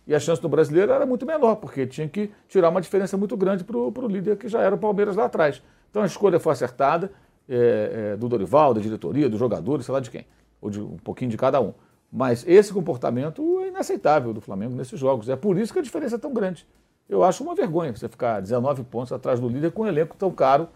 E 0.09 0.15
a 0.15 0.19
chance 0.19 0.41
do 0.41 0.49
brasileiro 0.49 0.91
era 0.91 1.05
muito 1.05 1.23
menor, 1.23 1.57
porque 1.57 1.85
tinha 1.85 2.09
que 2.09 2.31
tirar 2.47 2.69
uma 2.69 2.81
diferença 2.81 3.15
muito 3.15 3.37
grande 3.37 3.63
para 3.63 3.77
o 3.77 4.07
líder 4.07 4.37
que 4.37 4.47
já 4.47 4.59
era 4.59 4.73
o 4.73 4.77
Palmeiras 4.77 5.15
lá 5.15 5.25
atrás. 5.25 5.61
Então 5.91 6.01
a 6.01 6.05
escolha 6.07 6.39
foi 6.39 6.51
acertada 6.51 7.11
é, 7.47 8.13
é, 8.13 8.17
do 8.17 8.27
Dorival, 8.27 8.73
da 8.73 8.81
diretoria, 8.81 9.29
dos 9.29 9.37
jogadores, 9.37 9.85
sei 9.85 9.93
lá 9.93 9.99
de 9.99 10.09
quem, 10.09 10.25
ou 10.59 10.71
de 10.71 10.81
um 10.81 10.97
pouquinho 10.97 11.29
de 11.29 11.37
cada 11.37 11.61
um. 11.61 11.75
Mas 12.11 12.43
esse 12.47 12.73
comportamento 12.73 13.59
é 13.61 13.67
inaceitável 13.67 14.33
do 14.33 14.41
Flamengo 14.41 14.73
nesses 14.73 14.99
jogos. 14.99 15.29
É 15.29 15.35
por 15.35 15.55
isso 15.59 15.71
que 15.71 15.77
a 15.77 15.83
diferença 15.83 16.15
é 16.15 16.19
tão 16.19 16.33
grande. 16.33 16.65
Eu 17.07 17.23
acho 17.23 17.43
uma 17.43 17.53
vergonha 17.53 17.95
você 17.95 18.09
ficar 18.09 18.41
19 18.41 18.85
pontos 18.85 19.13
atrás 19.13 19.39
do 19.39 19.47
líder 19.47 19.69
com 19.69 19.83
um 19.83 19.87
elenco 19.87 20.17
tão 20.17 20.31
caro. 20.31 20.69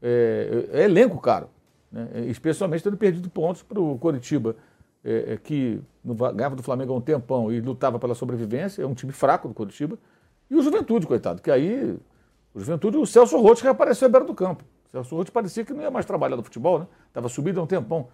É, 0.00 0.64
é 0.72 0.84
elenco 0.84 1.18
caro. 1.20 1.50
Né? 1.92 2.08
Especialmente 2.28 2.82
tendo 2.82 2.96
perdido 2.96 3.28
pontos 3.28 3.62
para 3.62 3.78
o 3.78 3.98
Coritiba, 3.98 4.56
é, 5.04 5.34
é, 5.34 5.36
que 5.36 5.78
no, 6.08 6.14
ganhava 6.14 6.56
do 6.56 6.62
Flamengo 6.62 6.92
há 6.92 6.96
um 6.96 7.00
tempão 7.00 7.52
e 7.52 7.60
lutava 7.60 7.98
pela 7.98 8.14
sobrevivência. 8.14 8.82
É 8.82 8.86
um 8.86 8.94
time 8.94 9.12
fraco 9.12 9.48
do 9.48 9.54
Coritiba. 9.54 9.98
E 10.50 10.56
o 10.56 10.62
Juventude, 10.62 11.06
coitado, 11.06 11.42
que 11.42 11.50
aí. 11.50 11.96
O 12.54 12.60
Juventude, 12.60 12.96
o 12.96 13.06
Celso 13.06 13.38
Roth 13.38 13.60
reapareceu 13.60 14.08
à 14.08 14.10
beira 14.10 14.26
do 14.26 14.34
campo. 14.34 14.64
O 14.88 14.90
Celso 14.90 15.14
Roth 15.14 15.30
parecia 15.30 15.64
que 15.64 15.72
não 15.72 15.82
ia 15.82 15.90
mais 15.90 16.06
trabalhar 16.06 16.36
no 16.36 16.42
futebol, 16.42 16.80
né? 16.80 16.86
Estava 17.08 17.28
subido 17.28 17.60
há 17.60 17.62
um 17.62 17.66
tempão. 17.66 18.08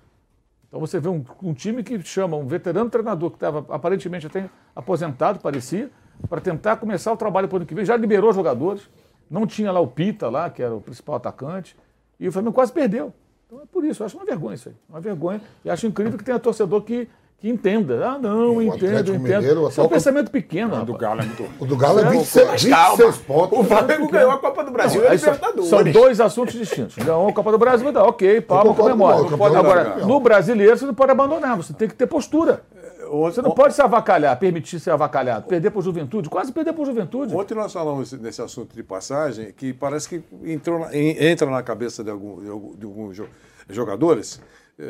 Então 0.66 0.80
você 0.80 0.98
vê 0.98 1.08
um, 1.08 1.24
um 1.40 1.54
time 1.54 1.84
que 1.84 2.02
chama 2.02 2.36
um 2.36 2.46
veterano 2.46 2.90
treinador 2.90 3.30
que 3.30 3.36
estava 3.36 3.64
aparentemente 3.72 4.26
até 4.26 4.50
aposentado, 4.74 5.38
parecia, 5.38 5.88
para 6.28 6.40
tentar 6.40 6.76
começar 6.78 7.12
o 7.12 7.16
trabalho 7.16 7.46
para 7.46 7.54
o 7.54 7.58
ano 7.58 7.66
que 7.66 7.74
vem. 7.74 7.84
Já 7.84 7.96
liberou 7.96 8.32
jogadores, 8.32 8.90
não 9.30 9.46
tinha 9.46 9.70
lá 9.70 9.78
o 9.78 9.86
Pita, 9.86 10.28
lá, 10.28 10.50
que 10.50 10.62
era 10.62 10.74
o 10.74 10.80
principal 10.80 11.14
atacante, 11.14 11.76
e 12.18 12.26
o 12.26 12.32
Flamengo 12.32 12.54
quase 12.54 12.72
perdeu. 12.72 13.14
Então 13.46 13.62
é 13.62 13.66
por 13.66 13.84
isso, 13.84 14.02
eu 14.02 14.06
acho 14.06 14.16
uma 14.16 14.26
vergonha 14.26 14.54
isso 14.54 14.68
aí. 14.68 14.74
Uma 14.88 15.00
vergonha. 15.00 15.40
E 15.64 15.70
acho 15.70 15.86
incrível 15.86 16.18
que 16.18 16.24
tenha 16.24 16.40
torcedor 16.40 16.82
que, 16.82 17.08
que 17.44 17.50
entenda. 17.50 18.06
Ah, 18.08 18.18
não, 18.18 18.56
O 18.56 18.62
entendo, 18.62 19.00
entendo. 19.14 19.20
Mineiro, 19.20 19.68
Isso 19.68 19.78
é 19.78 19.84
um 19.84 19.88
pensamento 19.88 20.30
pequeno. 20.30 20.80
O 20.80 20.84
do 20.86 20.96
Galo 20.96 21.20
é 21.20 21.24
muito. 21.26 21.44
O 21.60 21.66
do 21.66 21.76
Galo 21.76 21.98
é 21.98 22.02
Certo? 22.02 22.12
26, 22.18 22.46
Mas 22.48 22.62
26 22.62 22.74
calma. 22.74 23.12
pontos. 23.26 23.58
O 23.58 23.64
Flamengo 23.64 24.08
ganhou 24.08 24.30
a 24.30 24.38
Copa 24.38 24.64
do 24.64 24.70
Brasil 24.70 25.02
e 25.02 25.06
a 25.06 25.10
aí 25.10 25.18
são- 25.18 25.34
Libertadores. 25.34 25.68
São 25.68 25.84
dois 25.84 26.20
assuntos 26.22 26.54
distintos. 26.54 26.96
Ganhou 26.96 27.28
a 27.28 27.32
Copa 27.34 27.52
do 27.52 27.58
Brasil, 27.58 27.92
dá, 27.92 28.02
ok, 28.02 28.40
palma, 28.40 28.74
comemora. 28.74 29.16
o 29.16 29.18
Mauro, 29.20 29.28
campeão 29.36 29.56
Agora, 29.60 29.96
no 30.06 30.20
brasileiro, 30.20 30.78
você 30.78 30.86
não 30.86 30.94
pode 30.94 31.12
abandonar, 31.12 31.54
você 31.58 31.74
tem 31.74 31.86
que 31.86 31.94
ter 31.94 32.06
postura. 32.06 32.62
Você 33.10 33.42
não 33.42 33.50
pode 33.50 33.74
se 33.74 33.82
avacalhar, 33.82 34.34
permitir 34.38 34.80
ser 34.80 34.90
avacalhado, 34.90 35.46
perder 35.46 35.70
por 35.70 35.82
juventude, 35.82 36.30
quase 36.30 36.50
perder 36.50 36.72
por 36.72 36.86
juventude. 36.86 37.34
Ontem 37.34 37.54
nós 37.54 37.70
falamos 37.74 38.10
nesse 38.14 38.40
assunto 38.40 38.74
de 38.74 38.82
passagem 38.82 39.52
que 39.54 39.74
parece 39.74 40.08
que 40.08 40.22
entrou 40.50 40.86
entra 40.90 41.50
na 41.50 41.62
cabeça 41.62 42.02
de, 42.02 42.10
algum- 42.10 42.40
de 42.42 42.48
algum- 42.48 42.74
de 42.74 42.86
alguns 42.86 43.14
jo- 43.14 43.26
jogadores, 43.68 44.40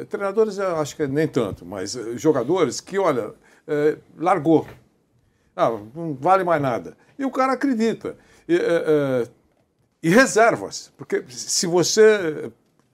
treinadores 0.08 0.58
eu 0.58 0.76
acho 0.76 0.96
que 0.96 1.06
nem 1.06 1.28
tanto, 1.28 1.64
mas 1.64 1.96
eh, 1.96 2.16
jogadores 2.16 2.80
que, 2.80 2.98
olha, 2.98 3.32
eh, 3.66 3.98
largou. 4.16 4.66
Ah, 5.54 5.70
não 5.94 6.14
vale 6.14 6.44
mais 6.44 6.60
nada. 6.60 6.96
E 7.18 7.24
o 7.24 7.30
cara 7.30 7.52
acredita. 7.52 8.16
E, 8.48 8.54
eh, 8.54 8.60
eh, 8.60 9.28
e 10.02 10.08
reservas, 10.10 10.92
porque 10.98 11.24
se 11.28 11.66
você 11.66 12.52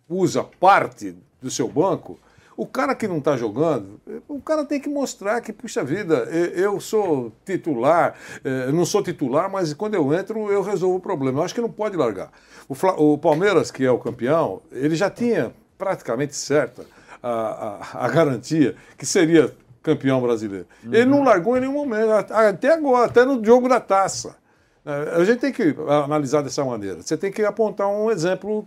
usa 0.08 0.44
parte 0.44 1.16
do 1.42 1.50
seu 1.50 1.66
banco, 1.66 2.18
o 2.56 2.66
cara 2.66 2.94
que 2.94 3.08
não 3.08 3.18
está 3.18 3.36
jogando, 3.36 4.00
o 4.28 4.40
cara 4.40 4.64
tem 4.64 4.78
que 4.78 4.88
mostrar 4.88 5.40
que, 5.40 5.52
puxa 5.52 5.82
vida, 5.82 6.24
eu 6.54 6.78
sou 6.78 7.32
titular, 7.44 8.14
eh, 8.44 8.70
não 8.70 8.84
sou 8.84 9.02
titular, 9.02 9.50
mas 9.50 9.72
quando 9.72 9.94
eu 9.94 10.12
entro 10.12 10.52
eu 10.52 10.60
resolvo 10.62 10.98
o 10.98 11.00
problema. 11.00 11.40
Eu 11.40 11.44
acho 11.44 11.54
que 11.54 11.60
não 11.60 11.70
pode 11.70 11.96
largar. 11.96 12.30
O 12.68 13.18
Palmeiras, 13.18 13.70
que 13.70 13.84
é 13.84 13.90
o 13.90 13.98
campeão, 13.98 14.60
ele 14.70 14.94
já 14.94 15.08
tinha 15.08 15.54
praticamente 15.84 16.36
certa 16.36 16.84
a, 17.22 17.30
a- 17.30 18.04
a 18.04 18.08
garantia 18.08 18.76
que 18.98 19.06
seria 19.06 19.52
campeão 19.82 20.20
brasileiro. 20.20 20.66
Ele 20.84 21.06
não 21.06 21.22
largou 21.24 21.56
em 21.56 21.60
nenhum 21.60 21.72
momento, 21.72 22.10
até 22.12 22.74
agora, 22.74 23.06
até 23.06 23.24
no 23.24 23.42
jogo 23.44 23.66
da 23.68 23.80
taça. 23.80 24.36
É, 24.84 25.16
A 25.20 25.24
gente 25.24 25.40
tem 25.40 25.52
que 25.52 25.74
analisar 26.04 26.42
dessa 26.42 26.62
maneira. 26.64 27.00
Você 27.02 27.16
tem 27.16 27.32
que 27.32 27.42
apontar 27.44 27.88
um 27.88 28.10
exemplo 28.10 28.66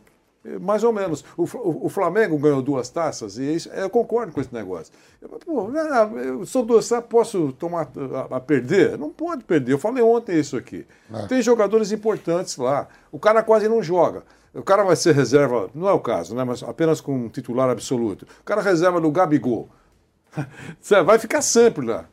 mais 0.62 0.84
ou 0.84 0.92
menos. 0.92 1.24
O, 1.38 1.44
o- 1.44 1.86
o 1.86 1.90
Flamengo 1.90 2.38
ganhou 2.38 2.62
duas 2.62 2.90
taças 2.90 3.38
e 3.38 3.56
isso, 3.56 3.70
eu 3.70 3.90
concordo 3.90 4.32
com 4.32 4.42
esse 4.42 4.54
negócio. 4.54 4.94
Pô, 5.46 5.70
ah, 5.76 6.10
eu 6.16 6.46
sou 6.46 6.64
duas 6.66 6.88
taças, 6.88 7.06
posso 7.10 7.52
tomar 7.54 7.90
a, 8.32 8.36
a 8.38 8.40
perder? 8.40 8.98
Não 8.98 9.10
pode 9.10 9.44
perder. 9.44 9.72
Eu 9.74 9.80
falei 9.80 10.04
ontem 10.04 10.40
isso 10.40 10.58
aqui. 10.58 10.86
Tem 11.28 11.42
jogadores 11.42 11.92
importantes 11.92 12.58
lá. 12.58 12.88
O 13.12 13.18
cara 13.20 13.42
quase 13.44 13.68
não 13.70 13.82
joga. 13.82 14.24
O 14.54 14.62
cara 14.62 14.84
vai 14.84 14.96
ser 14.96 15.16
reserva, 15.16 15.70
não 15.74 15.88
é 15.90 15.94
o 15.94 16.00
caso, 16.00 16.36
né? 16.36 16.44
mas 16.44 16.62
apenas 16.62 17.02
com 17.02 17.16
um 17.16 17.30
titular 17.30 17.70
absoluto. 17.70 18.28
O 18.42 18.44
cara 18.44 18.62
reserva 18.62 19.02
do 19.02 19.10
Gabigol. 19.10 19.68
Vai 21.06 21.18
ficar 21.20 21.42
sempre 21.42 21.86
lá. 21.86 22.06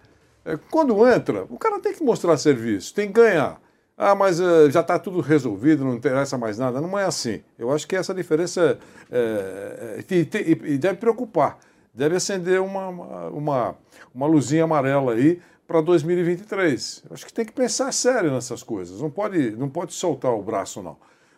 É, 0.44 0.58
Quando 0.70 1.06
entra, 1.06 1.44
o 1.50 1.58
cara 1.58 1.78
tem 1.80 1.92
que 1.94 2.02
mostrar 2.02 2.36
serviço, 2.36 2.94
tem 2.94 3.06
que 3.08 3.14
ganhar. 3.14 3.60
Ah, 4.02 4.14
mas 4.14 4.40
eh, 4.40 4.70
já 4.70 4.80
está 4.80 4.98
tudo 4.98 5.20
resolvido, 5.20 5.84
não 5.84 5.94
interessa 5.94 6.38
mais 6.38 6.56
nada. 6.56 6.80
Não 6.80 6.98
é 6.98 7.04
assim. 7.04 7.42
Eu 7.58 7.70
acho 7.70 7.86
que 7.86 7.94
essa 7.94 8.14
diferença 8.14 8.78
é, 9.10 9.98
é, 9.98 10.14
e, 10.14 10.72
e- 10.72 10.78
deve 10.78 10.96
preocupar. 10.96 11.58
Deve 11.92 12.16
acender 12.16 12.62
uma, 12.62 12.88
uma, 13.28 13.76
uma, 14.14 14.26
luzinha 14.26 14.64
amarela 14.64 15.12
aí 15.12 15.42
para 15.68 15.82
2023. 15.82 17.02
Eu 17.10 17.14
acho 17.14 17.26
que 17.26 17.32
tem 17.32 17.44
que 17.44 17.52
pensar 17.52 17.92
sério 17.92 18.32
nessas 18.32 18.62
coisas. 18.62 19.02
Não 19.02 19.10
pode, 19.10 19.50
não 19.50 19.68
pode 19.68 19.92
soltar 19.92 20.32
o 20.32 20.40
braço, 20.40 20.82
não. 20.82 20.96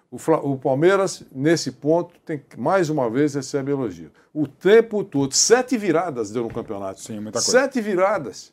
O, 0.08 0.16
o 0.52 0.56
Palmeiras, 0.56 1.24
nesse 1.32 1.72
ponto, 1.72 2.14
tem 2.24 2.38
que, 2.38 2.60
mais 2.60 2.88
uma 2.88 3.10
vez, 3.10 3.34
recebe 3.34 3.72
elogio. 3.72 4.12
O 4.32 4.46
tempo 4.46 5.02
todo, 5.02 5.34
sete 5.34 5.76
viradas 5.76 6.30
deu 6.30 6.44
no 6.44 6.54
campeonato. 6.54 7.00
Sim, 7.00 7.18
muita 7.18 7.40
coisa. 7.40 7.50
Sete 7.50 7.80
viradas. 7.80 8.51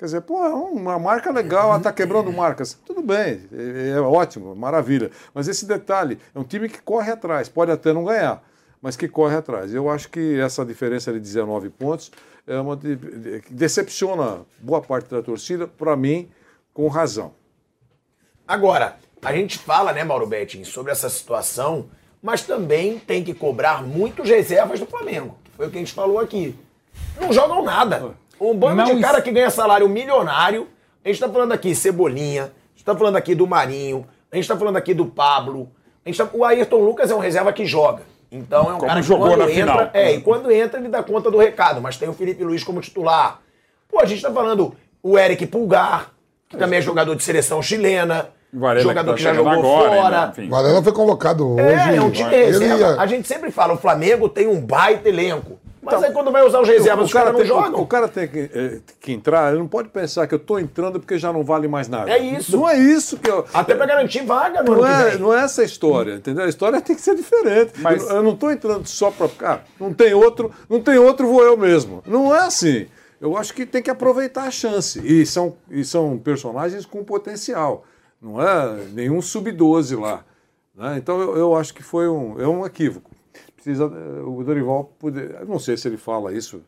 Quer 0.00 0.06
dizer, 0.06 0.20
pô, 0.22 0.42
é 0.42 0.48
uma 0.48 0.98
marca 0.98 1.30
legal, 1.30 1.68
ela 1.68 1.76
está 1.76 1.92
quebrando 1.92 2.32
marcas. 2.32 2.72
Tudo 2.86 3.02
bem, 3.02 3.38
é, 3.52 3.90
é 3.96 4.00
ótimo, 4.00 4.56
maravilha. 4.56 5.10
Mas 5.34 5.46
esse 5.46 5.66
detalhe, 5.66 6.18
é 6.34 6.38
um 6.38 6.42
time 6.42 6.70
que 6.70 6.80
corre 6.80 7.12
atrás, 7.12 7.50
pode 7.50 7.70
até 7.70 7.92
não 7.92 8.06
ganhar, 8.06 8.42
mas 8.80 8.96
que 8.96 9.06
corre 9.06 9.36
atrás. 9.36 9.74
Eu 9.74 9.90
acho 9.90 10.08
que 10.08 10.40
essa 10.40 10.64
diferença 10.64 11.12
de 11.12 11.20
19 11.20 11.68
pontos 11.68 12.10
é 12.46 12.58
uma 12.58 12.74
de, 12.78 12.96
de- 12.96 13.42
decepciona 13.50 14.38
boa 14.58 14.80
parte 14.80 15.10
da 15.10 15.20
torcida, 15.20 15.68
para 15.68 15.94
mim, 15.94 16.30
com 16.72 16.88
razão. 16.88 17.34
Agora, 18.48 18.96
a 19.20 19.32
gente 19.34 19.58
fala, 19.58 19.92
né, 19.92 20.02
Mauro 20.02 20.26
Betting, 20.26 20.64
sobre 20.64 20.92
essa 20.92 21.10
situação, 21.10 21.90
mas 22.22 22.40
também 22.40 22.98
tem 22.98 23.22
que 23.22 23.34
cobrar 23.34 23.82
muitos 23.82 24.30
reservas 24.30 24.80
do 24.80 24.86
Flamengo. 24.86 25.36
Foi 25.58 25.66
o 25.66 25.70
que 25.70 25.76
a 25.76 25.80
gente 25.80 25.92
falou 25.92 26.18
aqui. 26.18 26.56
Não 27.20 27.30
jogam 27.34 27.62
nada. 27.62 28.14
Um 28.40 28.54
bando 28.56 28.76
Não 28.76 28.94
de 28.96 29.00
cara 29.00 29.20
que 29.20 29.30
ganha 29.30 29.50
salário 29.50 29.88
milionário. 29.88 30.66
A 31.04 31.08
gente 31.08 31.20
tá 31.20 31.28
falando 31.28 31.52
aqui 31.52 31.74
Cebolinha, 31.74 32.44
a 32.44 32.72
gente 32.74 32.84
tá 32.84 32.94
falando 32.96 33.16
aqui 33.16 33.34
do 33.34 33.46
Marinho, 33.46 34.06
a 34.32 34.36
gente 34.36 34.48
tá 34.48 34.56
falando 34.56 34.76
aqui 34.76 34.94
do 34.94 35.06
Pablo. 35.06 35.70
A 36.04 36.08
gente 36.08 36.18
tá... 36.18 36.28
O 36.32 36.44
Ayrton 36.44 36.78
Lucas 36.78 37.10
é 37.10 37.14
um 37.14 37.18
reserva 37.18 37.52
que 37.52 37.64
joga. 37.66 38.02
Então 38.32 38.70
é 38.70 38.74
um 38.74 38.78
Como 38.78 38.86
cara 38.86 39.00
que 39.00 39.06
jogou 39.06 39.28
quando 39.28 39.38
na 39.40 39.50
entra, 39.50 39.72
final. 39.72 39.90
é, 39.92 40.12
e 40.14 40.20
quando 40.20 40.50
entra 40.52 40.78
ele 40.78 40.88
dá 40.88 41.02
conta 41.02 41.30
do 41.30 41.36
recado, 41.38 41.80
mas 41.80 41.96
tem 41.96 42.08
o 42.08 42.12
Felipe 42.12 42.44
Luiz 42.44 42.62
como 42.62 42.80
titular. 42.80 43.40
Pô, 43.88 44.00
a 44.00 44.06
gente 44.06 44.22
tá 44.22 44.30
falando 44.30 44.74
o 45.02 45.18
Eric 45.18 45.46
Pulgar, 45.46 46.10
que 46.48 46.56
também 46.56 46.78
é 46.78 46.82
jogador 46.82 47.14
de 47.16 47.22
seleção 47.24 47.60
chilena, 47.60 48.28
Varela 48.52 48.82
jogador 48.82 49.14
que 49.14 49.18
que, 49.18 49.24
tá 49.24 49.30
já 49.32 49.36
chegando 49.38 49.54
jogou 49.56 49.84
agora, 49.86 50.02
fora. 50.02 50.34
né? 50.36 50.48
Varela 50.48 50.82
foi 50.82 50.92
convocado 50.92 51.48
hoje. 51.54 51.62
É, 51.64 51.96
é 51.96 52.00
um 52.00 52.10
time 52.10 52.30
reserva. 52.30 52.78
ia- 52.78 53.00
A 53.00 53.06
gente 53.06 53.26
sempre 53.26 53.50
fala, 53.50 53.74
o 53.74 53.78
Flamengo 53.78 54.28
tem 54.28 54.46
um 54.48 54.60
baita 54.60 55.08
elenco. 55.08 55.58
Mas 55.82 56.02
aí 56.02 56.12
quando 56.12 56.30
vai 56.30 56.42
usar 56.46 56.60
os 56.60 56.68
reservas, 56.68 57.06
os 57.06 57.12
caras 57.12 57.32
não 57.32 57.38
tem, 57.38 57.48
jogam. 57.48 57.80
o 57.80 57.86
cara 57.86 58.06
tem 58.08 58.28
que, 58.28 58.50
eh, 58.52 58.80
que 59.00 59.12
entrar, 59.12 59.50
ele 59.50 59.58
não 59.60 59.68
pode 59.68 59.88
pensar 59.88 60.26
que 60.26 60.34
eu 60.34 60.38
estou 60.38 60.60
entrando 60.60 61.00
porque 61.00 61.18
já 61.18 61.32
não 61.32 61.42
vale 61.42 61.66
mais 61.68 61.88
nada. 61.88 62.10
É 62.10 62.18
isso. 62.18 62.56
Não 62.56 62.68
é 62.68 62.76
isso 62.78 63.16
que 63.16 63.30
eu. 63.30 63.44
Até 63.54 63.74
pra 63.74 63.86
garantir 63.86 64.22
vaga 64.24 64.62
Não 64.62 64.86
é, 64.86 65.16
não 65.16 65.32
é 65.34 65.42
essa 65.42 65.62
a 65.62 65.64
história, 65.64 66.14
entendeu? 66.16 66.44
A 66.44 66.48
história 66.48 66.80
tem 66.80 66.94
que 66.94 67.02
ser 67.02 67.14
diferente. 67.14 67.72
Mas- 67.78 68.02
Eu, 68.08 68.16
eu 68.16 68.22
não 68.22 68.32
estou 68.32 68.52
entrando 68.52 68.86
só 68.86 69.10
para. 69.10 69.28
Ah, 69.42 69.60
não 69.78 69.92
tem 69.94 70.12
outro, 70.12 70.50
não 70.68 70.80
tem 70.80 70.98
outro, 70.98 71.26
vou 71.26 71.42
eu 71.42 71.56
mesmo. 71.56 72.02
Não 72.06 72.34
é 72.34 72.40
assim. 72.40 72.86
Eu 73.20 73.36
acho 73.36 73.52
que 73.54 73.64
tem 73.66 73.82
que 73.82 73.90
aproveitar 73.90 74.44
a 74.44 74.50
chance. 74.50 74.98
E 75.04 75.24
são, 75.26 75.54
e 75.70 75.84
são 75.84 76.16
personagens 76.18 76.84
com 76.86 77.02
potencial. 77.04 77.84
Não 78.20 78.40
é 78.40 78.76
nenhum 78.92 79.20
sub-12 79.22 79.98
lá. 79.98 80.24
né? 80.74 80.96
Então 80.98 81.20
eu, 81.20 81.36
eu 81.36 81.56
acho 81.56 81.72
que 81.74 81.82
foi 81.82 82.08
um, 82.08 82.40
é 82.40 82.46
um 82.46 82.64
equívoco. 82.66 83.09
Precisa, 83.62 83.84
eh, 83.84 84.22
o 84.22 84.42
Dorival 84.42 84.84
poder. 84.98 85.44
Não 85.46 85.58
sei 85.58 85.76
se 85.76 85.86
ele 85.86 85.98
fala 85.98 86.32
isso 86.32 86.62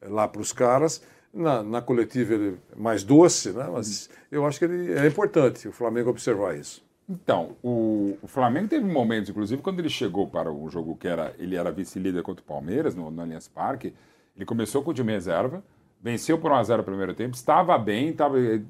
eh, 0.00 0.08
lá 0.08 0.28
para 0.28 0.40
os 0.40 0.52
caras. 0.52 1.02
Na, 1.34 1.62
na 1.62 1.82
coletiva 1.82 2.34
ele 2.34 2.58
é 2.72 2.80
mais 2.80 3.04
doce, 3.04 3.52
né? 3.52 3.68
mas 3.70 4.08
eu 4.32 4.46
acho 4.46 4.58
que 4.58 4.64
ele, 4.64 4.94
é 4.94 5.06
importante 5.06 5.68
o 5.68 5.72
Flamengo 5.72 6.08
observar 6.08 6.56
isso. 6.56 6.82
Então, 7.08 7.56
o, 7.62 8.16
o 8.22 8.26
Flamengo 8.26 8.68
teve 8.68 8.84
momentos, 8.86 9.30
inclusive, 9.30 9.60
quando 9.60 9.78
ele 9.80 9.88
chegou 9.88 10.26
para 10.28 10.50
o 10.52 10.68
jogo 10.70 10.96
que 10.96 11.08
era 11.08 11.34
ele 11.38 11.56
era 11.56 11.70
vice-líder 11.70 12.22
contra 12.22 12.42
o 12.42 12.46
Palmeiras, 12.46 12.94
no, 12.94 13.10
no 13.10 13.22
Allianz 13.22 13.48
Parque, 13.48 13.94
Ele 14.36 14.44
começou 14.44 14.82
com 14.82 14.90
o 14.90 14.94
time 14.94 15.12
reserva, 15.12 15.62
venceu 16.00 16.38
por 16.38 16.50
1x0 16.50 16.80
o 16.80 16.84
primeiro 16.84 17.14
tempo, 17.14 17.34
estava 17.34 17.76
bem, 17.78 18.10
estava 18.10 18.38
eh, 18.38 18.60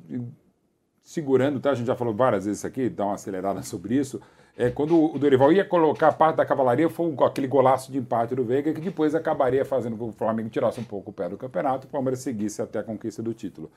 segurando, 1.02 1.60
tá? 1.60 1.70
a 1.70 1.74
gente 1.74 1.86
já 1.86 1.96
falou 1.96 2.14
várias 2.14 2.44
vezes 2.44 2.60
isso 2.60 2.66
aqui, 2.66 2.88
dá 2.88 3.06
uma 3.06 3.14
acelerada 3.14 3.62
sobre 3.64 3.96
isso. 3.96 4.20
É, 4.60 4.70
quando 4.70 5.14
o 5.14 5.16
Dorival 5.16 5.52
ia 5.52 5.64
colocar 5.64 6.10
parte 6.10 6.34
da 6.34 6.44
cavalaria, 6.44 6.90
foi 6.90 7.14
aquele 7.24 7.46
golaço 7.46 7.92
de 7.92 7.98
empate 7.98 8.34
do 8.34 8.42
Veiga, 8.42 8.72
que 8.72 8.80
depois 8.80 9.14
acabaria 9.14 9.64
fazendo 9.64 9.96
com 9.96 10.06
que 10.06 10.16
o 10.16 10.18
Flamengo 10.18 10.48
tirasse 10.48 10.80
um 10.80 10.84
pouco 10.84 11.10
o 11.10 11.12
pé 11.12 11.28
do 11.28 11.36
campeonato 11.36 11.86
e 11.86 11.88
o 11.88 11.90
Palmeiras 11.90 12.18
seguisse 12.18 12.60
até 12.60 12.80
a 12.80 12.82
conquista 12.82 13.22
do 13.22 13.32
título. 13.32 13.70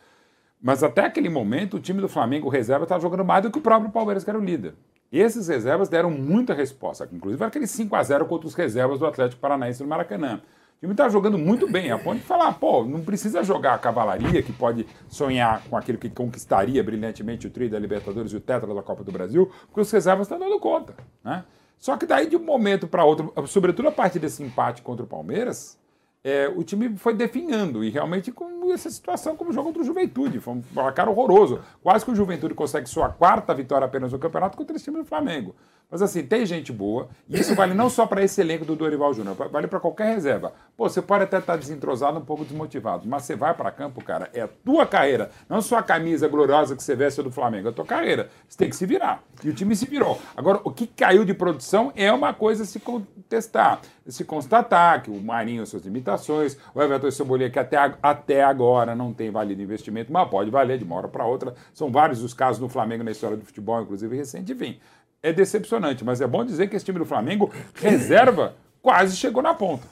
Mas 0.59 0.81
até 0.81 1.05
aquele 1.05 1.29
momento, 1.29 1.77
o 1.77 1.79
time 1.79 2.01
do 2.01 2.09
Flamengo, 2.09 2.49
reserva, 2.49 2.85
estava 2.85 2.99
jogando 2.99 3.23
mais 3.23 3.43
do 3.43 3.51
que 3.51 3.59
o 3.59 3.61
próprio 3.61 3.91
Palmeiras, 3.91 4.23
que 4.23 4.31
era 4.31 4.39
o 4.39 4.43
líder. 4.43 4.73
E 5.11 5.19
esses 5.19 5.47
reservas 5.47 5.87
deram 5.87 6.09
muita 6.09 6.51
resposta. 6.55 7.07
Inclusive, 7.11 7.43
aquele 7.43 7.67
5 7.67 7.95
a 7.95 8.01
0 8.01 8.25
contra 8.25 8.47
os 8.47 8.55
reservas 8.55 8.97
do 8.97 9.05
Atlético 9.05 9.39
Paranaense 9.39 9.83
no 9.83 9.89
Maracanã. 9.89 10.41
Time 10.81 10.93
estava 10.93 11.11
jogando 11.11 11.37
muito 11.37 11.71
bem, 11.71 11.91
a 11.91 11.99
ponto 11.99 12.17
de 12.17 12.23
falar, 12.23 12.53
pô, 12.53 12.83
não 12.83 13.01
precisa 13.01 13.43
jogar 13.43 13.75
a 13.75 13.77
cavalaria, 13.77 14.41
que 14.41 14.51
pode 14.51 14.87
sonhar 15.07 15.63
com 15.69 15.77
aquilo 15.77 15.99
que 15.99 16.09
conquistaria 16.09 16.83
brilhantemente 16.83 17.45
o 17.45 17.51
tri 17.51 17.69
da 17.69 17.77
Libertadores 17.77 18.31
e 18.31 18.37
o 18.37 18.39
tetra 18.39 18.73
da 18.73 18.81
Copa 18.81 19.03
do 19.03 19.11
Brasil, 19.11 19.51
porque 19.67 19.81
os 19.81 19.91
reservas 19.91 20.25
estão 20.25 20.39
dando 20.39 20.59
conta. 20.59 20.95
Né? 21.23 21.43
Só 21.77 21.95
que 21.97 22.07
daí, 22.07 22.25
de 22.25 22.35
um 22.35 22.43
momento 22.43 22.87
para 22.87 23.05
outro, 23.05 23.31
sobretudo 23.45 23.89
a 23.89 23.91
partir 23.91 24.17
desse 24.17 24.41
empate 24.41 24.81
contra 24.81 25.05
o 25.05 25.07
Palmeiras, 25.07 25.79
é, 26.23 26.47
o 26.47 26.63
time 26.63 26.97
foi 26.97 27.13
definhando 27.13 27.83
e 27.83 27.91
realmente 27.91 28.31
com 28.31 28.73
essa 28.73 28.89
situação 28.89 29.35
como 29.35 29.53
jogo 29.53 29.67
contra 29.67 29.83
o 29.83 29.85
Juventude. 29.85 30.39
Foi 30.39 30.55
um 30.55 30.61
placar 30.61 31.07
horroroso. 31.07 31.61
Quase 31.83 32.03
que 32.03 32.09
o 32.09 32.15
Juventude 32.15 32.55
consegue 32.55 32.89
sua 32.89 33.09
quarta 33.09 33.53
vitória 33.53 33.85
apenas 33.85 34.11
no 34.11 34.17
campeonato 34.17 34.57
contra 34.57 34.75
esse 34.75 34.85
time 34.85 34.97
do 34.97 35.05
Flamengo. 35.05 35.55
Mas 35.91 36.01
assim, 36.01 36.23
tem 36.23 36.45
gente 36.45 36.71
boa, 36.71 37.09
e 37.29 37.37
isso 37.37 37.53
vale 37.53 37.73
não 37.73 37.89
só 37.89 38.05
para 38.07 38.23
esse 38.23 38.39
elenco 38.39 38.63
do 38.63 38.77
Dorival 38.77 39.13
Júnior, 39.13 39.35
vale 39.51 39.67
para 39.67 39.79
qualquer 39.79 40.05
reserva. 40.15 40.53
Pô, 40.77 40.87
você 40.87 41.01
pode 41.01 41.25
até 41.25 41.37
estar 41.39 41.57
desentrosado, 41.57 42.17
um 42.17 42.23
pouco 42.23 42.45
desmotivado, 42.45 43.05
mas 43.07 43.23
você 43.23 43.35
vai 43.35 43.53
para 43.53 43.69
campo, 43.71 44.01
cara, 44.03 44.29
é 44.33 44.41
a 44.41 44.47
tua 44.47 44.85
carreira, 44.85 45.29
não 45.49 45.61
só 45.61 45.77
a 45.79 45.83
camisa 45.83 46.29
gloriosa 46.29 46.75
que 46.77 46.81
você 46.81 46.95
veste 46.95 47.21
do 47.21 47.29
Flamengo, 47.29 47.67
é 47.67 47.71
a 47.71 47.73
tua 47.73 47.85
carreira. 47.85 48.29
Você 48.47 48.57
tem 48.57 48.69
que 48.69 48.75
se 48.75 48.85
virar. 48.85 49.21
E 49.43 49.49
o 49.49 49.53
time 49.53 49.75
se 49.75 49.85
virou. 49.85 50.17
Agora, 50.35 50.61
o 50.63 50.71
que 50.71 50.87
caiu 50.87 51.25
de 51.25 51.33
produção 51.33 51.91
é 51.95 52.11
uma 52.11 52.33
coisa 52.33 52.63
a 52.63 52.65
se 52.65 52.79
contestar, 52.79 53.81
se 54.07 54.23
constatar 54.23 55.03
que 55.03 55.11
o 55.11 55.21
Marinho, 55.21 55.65
suas 55.65 55.83
limitações, 55.83 56.57
o 56.73 56.81
Everton 56.81 57.11
Cebolinha, 57.11 57.49
que 57.49 57.59
até, 57.59 57.77
a- 57.77 57.97
até 58.01 58.43
agora 58.43 58.95
não 58.95 59.13
tem 59.13 59.29
valido 59.29 59.61
investimento, 59.61 60.11
mas 60.11 60.29
pode 60.29 60.49
valer 60.49 60.77
de 60.77 60.83
uma 60.85 60.95
hora 60.95 61.07
para 61.07 61.25
outra. 61.25 61.53
São 61.73 61.91
vários 61.91 62.21
os 62.23 62.33
casos 62.33 62.61
no 62.61 62.69
Flamengo 62.69 63.03
na 63.03 63.11
história 63.11 63.35
do 63.35 63.45
futebol, 63.45 63.81
inclusive 63.81 64.15
recente, 64.15 64.53
enfim. 64.53 64.79
É 65.23 65.31
decepcionante, 65.31 66.03
mas 66.03 66.19
é 66.19 66.27
bom 66.27 66.43
dizer 66.43 66.67
que 66.67 66.75
esse 66.75 66.85
time 66.85 66.97
do 66.97 67.05
Flamengo, 67.05 67.51
reserva, 67.75 68.55
quase 68.81 69.15
chegou 69.15 69.43
na 69.43 69.53
ponta. 69.53 69.87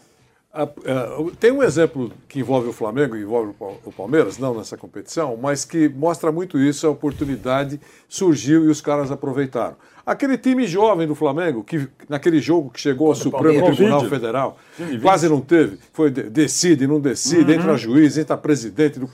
Ah, 0.51 0.63
ah, 0.63 1.31
Tem 1.39 1.51
um 1.51 1.61
exemplo 1.61 2.11
que 2.27 2.39
envolve 2.39 2.67
o 2.69 2.73
Flamengo 2.73 3.15
e 3.15 3.21
envolve 3.21 3.51
o 3.51 3.53
Pal- 3.53 3.77
o 3.85 3.91
Palmeiras, 3.91 4.39
não 4.39 4.55
nessa 4.57 4.75
competição, 4.75 5.37
mas 5.39 5.63
que 5.63 5.87
mostra 5.87 6.31
muito 6.31 6.57
isso, 6.57 6.87
a 6.87 6.89
oportunidade 6.89 7.79
surgiu 8.07 8.65
e 8.65 8.67
os 8.67 8.81
caras 8.81 9.11
aproveitaram. 9.11 9.75
Aquele 10.03 10.39
time 10.39 10.65
jovem 10.65 11.05
do 11.05 11.13
Flamengo, 11.13 11.63
que 11.63 11.87
naquele 12.09 12.39
jogo 12.39 12.71
que 12.71 12.81
chegou 12.81 13.09
ao 13.09 13.15
Supremo 13.15 13.43
Palmeiras. 13.59 13.75
Tribunal. 13.77 14.05
Federal, 14.09 14.57
Sim, 14.75 14.99
quase 14.99 15.29
não 15.29 15.39
teve, 15.39 15.77
foi 15.93 16.09
de- 16.09 16.23
decide, 16.23 16.87
não 16.87 16.99
decide, 16.99 17.51
Uhum. 17.53 17.59
entra 17.59 17.77
juiz, 17.77 18.17
entra 18.17 18.35
presidente 18.35 18.97
do, 18.99 19.07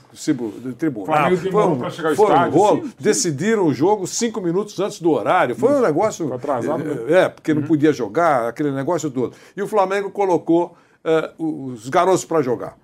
do 0.58 0.72
tribunal. 0.72 1.04
Flamengo 1.18 1.50
Foi 1.50 1.66
um, 1.66 2.14
foi 2.16 2.34
um 2.34 2.50
rolo, 2.50 2.82
sim, 2.82 2.88
sim. 2.88 2.94
decidiram 2.98 3.66
o 3.66 3.74
jogo 3.74 4.06
cinco 4.06 4.40
minutos 4.40 4.80
antes 4.80 5.02
do 5.02 5.10
horário. 5.10 5.54
Foi 5.54 5.70
um 5.74 5.82
negócio. 5.82 6.32
atrasado 6.32 6.80
Uhum. 6.82 6.88
mesmo. 6.94 7.10
É, 7.14 7.24
é, 7.24 7.28
porque 7.28 7.52
não 7.52 7.60
podia 7.64 7.92
jogar, 7.92 8.48
aquele 8.48 8.70
negócio 8.70 9.10
todo. 9.10 9.34
E 9.54 9.60
o 9.60 9.68
Flamengo 9.68 10.10
colocou 10.10 10.74
eh, 11.06 11.30
os 11.38 11.88
garotos 11.88 12.24
para 12.24 12.42
jogar. 12.42 12.76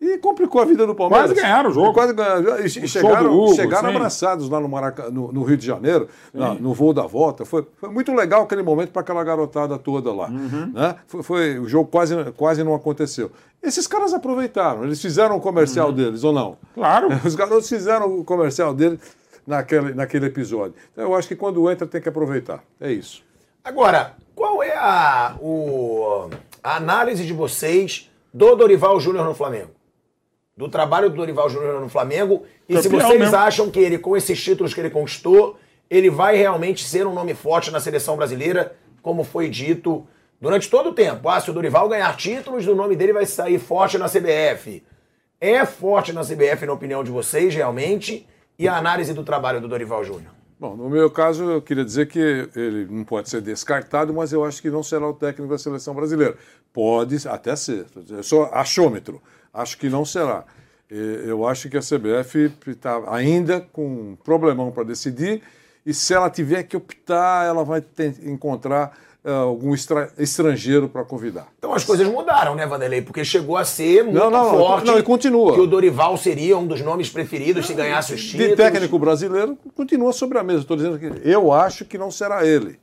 E 0.00 0.16
complicou 0.18 0.60
a 0.60 0.64
vida 0.64 0.86
do 0.86 0.94
Palmeiras. 0.94 1.30
Quase 1.32 1.40
ganharam 1.42 1.70
o 1.70 1.72
jogo. 1.72 1.92
Quase 1.92 2.12
ganharam. 2.12 2.60
E, 2.64 2.68
chegaram, 2.70 3.32
Hugo, 3.36 3.54
chegaram 3.56 3.88
sim. 3.90 3.96
abraçados 3.96 4.48
lá 4.48 4.60
no, 4.60 4.68
Maraca, 4.68 5.10
no, 5.10 5.32
no 5.32 5.42
Rio 5.42 5.56
de 5.56 5.66
Janeiro, 5.66 6.06
na- 6.32 6.54
no 6.54 6.72
voo 6.72 6.92
da 6.92 7.02
volta. 7.02 7.44
Foi, 7.44 7.66
foi 7.80 7.88
muito 7.88 8.12
legal 8.14 8.42
aquele 8.42 8.62
momento 8.62 8.92
para 8.92 9.02
aquela 9.02 9.24
garotada 9.24 9.76
toda 9.76 10.12
lá. 10.12 10.28
Uhum. 10.28 10.70
né? 10.72 10.94
Foi, 11.08 11.22
foi- 11.24 11.58
o 11.58 11.68
jogo 11.68 11.88
quase, 11.90 12.14
quase 12.36 12.62
não 12.62 12.76
aconteceu. 12.76 13.32
Esses 13.60 13.88
caras 13.88 14.14
aproveitaram, 14.14 14.84
eles 14.84 15.02
fizeram 15.02 15.36
o 15.36 15.40
comercial 15.40 15.90
deles, 15.90 16.22
ou 16.22 16.32
não? 16.32 16.50
Uhum. 16.50 16.56
Claro. 16.76 17.08
Os 17.26 17.34
garotos 17.34 17.68
fizeram 17.68 18.20
o 18.20 18.22
comercial 18.22 18.72
deles 18.72 19.00
naquele, 19.44 19.94
naquele 19.94 20.26
episódio. 20.26 20.74
Então 20.92 21.02
eu 21.06 21.14
acho 21.16 21.26
que 21.26 21.34
quando 21.34 21.68
entra 21.68 21.88
tem 21.88 22.00
que 22.00 22.08
aproveitar. 22.08 22.62
É 22.80 22.92
isso. 22.92 23.20
Agora, 23.64 24.12
qual 24.36 24.62
é 24.62 24.76
a, 24.76 25.34
o- 25.40 26.28
a 26.62 26.76
análise 26.76 27.24
de 27.24 27.32
vocês 27.32 28.10
do 28.32 28.54
Dorival 28.54 29.00
Júnior 29.00 29.24
no 29.24 29.34
Flamengo? 29.34 29.70
Do 30.56 30.68
trabalho 30.68 31.08
do 31.08 31.16
Dorival 31.16 31.48
Júnior 31.48 31.80
no 31.80 31.88
Flamengo? 31.88 32.44
E 32.68 32.80
se 32.82 32.88
vocês 32.88 33.18
mesmo. 33.18 33.36
acham 33.36 33.70
que 33.70 33.78
ele, 33.78 33.98
com 33.98 34.16
esses 34.16 34.42
títulos 34.42 34.74
que 34.74 34.80
ele 34.80 34.90
conquistou, 34.90 35.58
ele 35.88 36.10
vai 36.10 36.36
realmente 36.36 36.84
ser 36.84 37.06
um 37.06 37.14
nome 37.14 37.34
forte 37.34 37.70
na 37.70 37.80
seleção 37.80 38.16
brasileira, 38.16 38.76
como 39.00 39.24
foi 39.24 39.48
dito 39.48 40.06
durante 40.40 40.68
todo 40.68 40.90
o 40.90 40.94
tempo? 40.94 41.28
Ah, 41.28 41.40
se 41.40 41.50
o 41.50 41.54
Dorival 41.54 41.88
ganhar 41.88 42.16
títulos, 42.16 42.66
o 42.66 42.74
nome 42.74 42.96
dele 42.96 43.12
vai 43.12 43.24
sair 43.24 43.58
forte 43.58 43.96
na 43.96 44.08
CBF. 44.08 44.82
É 45.40 45.64
forte 45.64 46.12
na 46.12 46.22
CBF, 46.22 46.66
na 46.66 46.72
opinião 46.72 47.04
de 47.04 47.10
vocês, 47.10 47.54
realmente? 47.54 48.26
E 48.58 48.66
a 48.66 48.76
análise 48.76 49.14
do 49.14 49.22
trabalho 49.22 49.60
do 49.60 49.68
Dorival 49.68 50.04
Júnior? 50.04 50.37
Bom, 50.60 50.76
no 50.76 50.90
meu 50.90 51.08
caso, 51.08 51.44
eu 51.44 51.62
queria 51.62 51.84
dizer 51.84 52.08
que 52.08 52.18
ele 52.56 52.84
não 52.90 53.04
pode 53.04 53.30
ser 53.30 53.40
descartado, 53.40 54.12
mas 54.12 54.32
eu 54.32 54.44
acho 54.44 54.60
que 54.60 54.68
não 54.68 54.82
será 54.82 55.08
o 55.08 55.12
técnico 55.12 55.48
da 55.48 55.56
seleção 55.56 55.94
brasileira. 55.94 56.36
Pode 56.72 57.28
até 57.28 57.54
ser. 57.54 57.86
É 58.18 58.22
só 58.22 58.50
achômetro. 58.52 59.22
Acho 59.54 59.78
que 59.78 59.88
não 59.88 60.04
será. 60.04 60.44
Eu 60.90 61.46
acho 61.46 61.68
que 61.68 61.76
a 61.76 61.80
CBF 61.80 62.52
está 62.66 63.00
ainda 63.14 63.60
com 63.60 63.86
um 63.86 64.16
problemão 64.16 64.72
para 64.72 64.82
decidir, 64.82 65.42
e 65.86 65.94
se 65.94 66.12
ela 66.12 66.28
tiver 66.28 66.64
que 66.64 66.76
optar, 66.76 67.46
ela 67.46 67.64
vai 67.64 67.84
encontrar 68.24 68.98
algum 69.30 69.74
estra- 69.74 70.10
estrangeiro 70.18 70.88
para 70.88 71.04
convidar. 71.04 71.48
Então 71.58 71.72
as 71.74 71.84
coisas 71.84 72.06
mudaram, 72.06 72.54
né, 72.54 72.66
Vanderlei? 72.66 73.02
Porque 73.02 73.24
chegou 73.24 73.56
a 73.56 73.64
ser 73.64 74.02
muito 74.04 74.18
Não, 74.18 74.30
não, 74.30 74.50
forte. 74.50 74.86
não, 74.86 74.98
e 74.98 75.02
continua. 75.02 75.54
Que 75.54 75.60
o 75.60 75.66
Dorival 75.66 76.16
seria 76.16 76.56
um 76.56 76.66
dos 76.66 76.80
nomes 76.80 77.10
preferidos 77.10 77.66
se 77.66 77.74
ganhasse 77.74 78.14
os 78.14 78.24
títulos. 78.24 78.48
De 78.50 78.56
técnico 78.56 78.98
brasileiro, 78.98 79.56
continua 79.74 80.12
sobre 80.12 80.38
a 80.38 80.42
mesa. 80.42 80.60
Estou 80.60 80.76
dizendo 80.76 80.98
que 80.98 81.10
eu 81.28 81.52
acho 81.52 81.84
que 81.84 81.98
não 81.98 82.10
será 82.10 82.46
ele. 82.46 82.78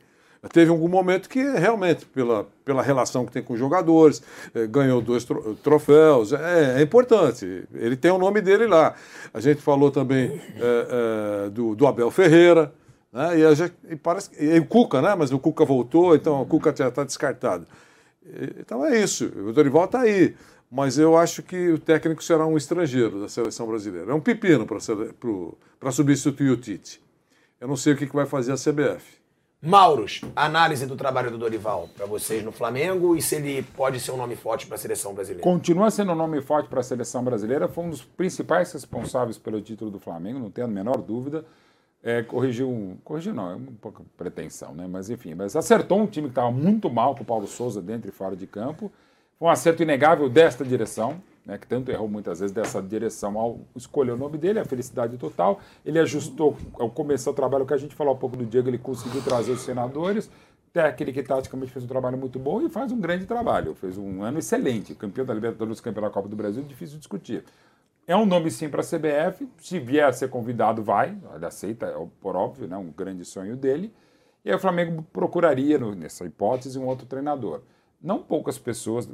Teve 0.54 0.70
algum 0.70 0.88
momento 0.88 1.28
que 1.28 1.42
realmente, 1.42 2.06
pela, 2.06 2.48
pela 2.64 2.84
relação 2.84 3.26
que 3.26 3.32
tem 3.32 3.42
com 3.42 3.54
os 3.54 3.60
jogadores, 3.60 4.22
eh, 4.54 4.68
ganhou 4.68 5.02
dois 5.02 5.24
tro- 5.24 5.58
troféus, 5.64 6.34
é, 6.34 6.76
é 6.78 6.82
importante. 6.84 7.64
Ele 7.74 7.96
tem 7.96 8.12
o 8.12 8.20
nome 8.20 8.42
dele 8.42 8.68
lá. 8.68 8.94
A 9.34 9.40
gente 9.40 9.60
falou 9.60 9.90
também 9.90 10.40
eh, 10.56 11.46
eh, 11.46 11.50
do, 11.50 11.74
do 11.74 11.88
Abel 11.88 12.12
Ferreira, 12.12 12.72
né? 13.16 13.40
e, 13.40 13.46
a 13.46 13.54
gente- 13.56 13.74
e 13.90 13.96
parece 13.96 14.30
que- 14.30 14.44
e 14.44 14.60
o 14.60 14.66
Cuca, 14.66 15.02
né? 15.02 15.16
mas 15.16 15.32
o 15.32 15.40
Cuca 15.40 15.64
voltou, 15.66 16.16
então 16.16 16.42
o 16.42 16.46
Cuca 16.46 16.74
já 16.76 16.90
está 16.90 17.04
descartado. 17.04 17.66
Então 18.60 18.86
é 18.86 19.00
isso, 19.00 19.26
o 19.26 19.54
Dorival 19.54 19.86
está 19.86 20.02
aí. 20.02 20.36
Mas 20.72 20.98
eu 20.98 21.16
acho 21.16 21.44
que 21.44 21.70
o 21.70 21.78
técnico 21.80 22.24
será 22.24 22.46
um 22.46 22.58
estrangeiro 22.58 23.22
da 23.22 23.30
seleção 23.30 23.68
brasileira. 23.68 24.12
É 24.12 24.14
um 24.16 24.20
pepino 24.20 24.66
para 24.66 25.92
substituir 25.92 26.50
o 26.50 26.58
Tite. 26.58 27.00
Eu 27.62 27.68
não 27.68 27.78
sei 27.78 27.94
o 27.94 27.96
que, 27.98 28.08
que 28.08 28.16
vai 28.16 28.26
fazer 28.26 28.52
a 28.52 28.56
CBF. 28.58 29.16
Mauros, 29.62 30.22
análise 30.36 30.86
do 30.86 30.96
trabalho 30.96 31.32
do 31.32 31.38
Dorival 31.38 31.88
para 31.96 32.06
vocês 32.06 32.44
no 32.44 32.52
Flamengo 32.52 33.16
e 33.16 33.22
se 33.22 33.36
ele 33.36 33.64
pode 33.76 34.00
ser 34.00 34.12
um 34.12 34.18
nome 34.18 34.36
forte 34.36 34.68
para 34.68 34.76
a 34.76 34.78
seleção 34.78 35.14
brasileira. 35.14 35.44
Continua 35.44 35.90
sendo 35.90 36.12
um 36.12 36.16
nome 36.16 36.42
forte 36.42 36.68
para 36.68 36.82
a 36.82 36.84
seleção 36.84 37.24
brasileira, 37.24 37.68
foi 37.68 37.84
um 37.86 37.90
dos 37.90 38.04
principais 38.04 38.72
responsáveis 38.74 39.38
pelo 39.38 39.62
título 39.62 39.90
do 39.90 40.00
Flamengo, 40.00 40.40
não 40.40 40.52
tenho 40.52 40.68
a 40.68 40.70
menor 40.70 40.98
dúvida. 40.98 41.46
É, 42.08 42.22
corrigiu, 42.22 43.00
corrigiu 43.04 43.34
não, 43.34 43.50
é 43.50 43.56
um 43.56 43.66
pouco 43.82 44.06
pretensão, 44.16 44.76
né? 44.76 44.86
Mas 44.88 45.10
enfim, 45.10 45.34
mas 45.34 45.56
acertou 45.56 46.00
um 46.00 46.06
time 46.06 46.28
que 46.28 46.34
estava 46.34 46.52
muito 46.52 46.88
mal 46.88 47.16
com 47.16 47.24
o 47.24 47.26
Paulo 47.26 47.48
Souza 47.48 47.82
dentro 47.82 48.08
e 48.08 48.12
fora 48.12 48.36
de 48.36 48.46
campo. 48.46 48.92
Foi 49.40 49.48
um 49.48 49.52
acerto 49.52 49.82
inegável 49.82 50.30
desta 50.30 50.64
direção, 50.64 51.20
né? 51.44 51.58
Que 51.58 51.66
tanto 51.66 51.90
errou 51.90 52.08
muitas 52.08 52.42
vezes 52.42 52.54
dessa 52.54 52.80
direção 52.80 53.40
ao 53.40 53.60
escolher 53.76 54.12
o 54.12 54.18
nome 54.18 54.38
dele, 54.38 54.60
a 54.60 54.66
felicidade 54.66 55.18
total. 55.18 55.60
Ele 55.84 55.98
ajustou, 55.98 56.56
ao 56.76 56.92
começar 56.92 57.32
o 57.32 57.34
trabalho 57.34 57.66
que 57.66 57.74
a 57.74 57.78
gente 57.78 57.96
falou 57.96 58.14
há 58.14 58.18
pouco 58.18 58.38
do 58.38 58.46
Diego, 58.46 58.70
ele 58.70 58.78
conseguiu 58.78 59.24
trazer 59.24 59.54
os 59.54 59.62
senadores 59.62 60.30
técnico 60.72 61.18
e 61.18 61.24
taticamente 61.24 61.72
fez 61.72 61.86
um 61.86 61.88
trabalho 61.88 62.20
muito 62.20 62.38
bom 62.38 62.62
e 62.62 62.70
faz 62.70 62.92
um 62.92 63.00
grande 63.00 63.26
trabalho. 63.26 63.74
Fez 63.74 63.98
um 63.98 64.22
ano 64.22 64.38
excelente. 64.38 64.94
Campeão 64.94 65.26
da 65.26 65.34
Libertadores, 65.34 65.82
campeão 65.82 66.04
da 66.04 66.12
Copa 66.12 66.30
do 66.30 66.36
Brasil, 66.36 66.62
difícil 66.62 67.00
discutir. 67.00 67.44
É 68.08 68.16
um 68.16 68.26
nome 68.26 68.52
sim 68.52 68.70
para 68.70 68.82
a 68.82 68.84
CBF. 68.84 69.48
Se 69.58 69.80
vier 69.80 70.08
a 70.08 70.14
ser 70.14 70.30
convidado, 70.30 70.84
vai. 70.84 71.18
Ele 71.34 71.46
aceita, 71.46 71.88
é, 71.88 72.08
por 72.22 72.36
óbvio, 72.36 72.68
né? 72.68 72.78
um 72.78 72.92
grande 72.92 73.26
sonho 73.26 73.56
dele. 73.56 73.92
E 74.44 74.50
aí 74.50 74.56
o 74.56 74.60
Flamengo 74.60 75.04
procuraria, 75.12 75.80
nessa 75.96 76.24
hipótese, 76.24 76.78
um 76.78 76.86
outro 76.86 77.08
treinador. 77.08 77.62
Não 78.00 78.22
poucas 78.22 78.60
pessoas, 78.60 79.10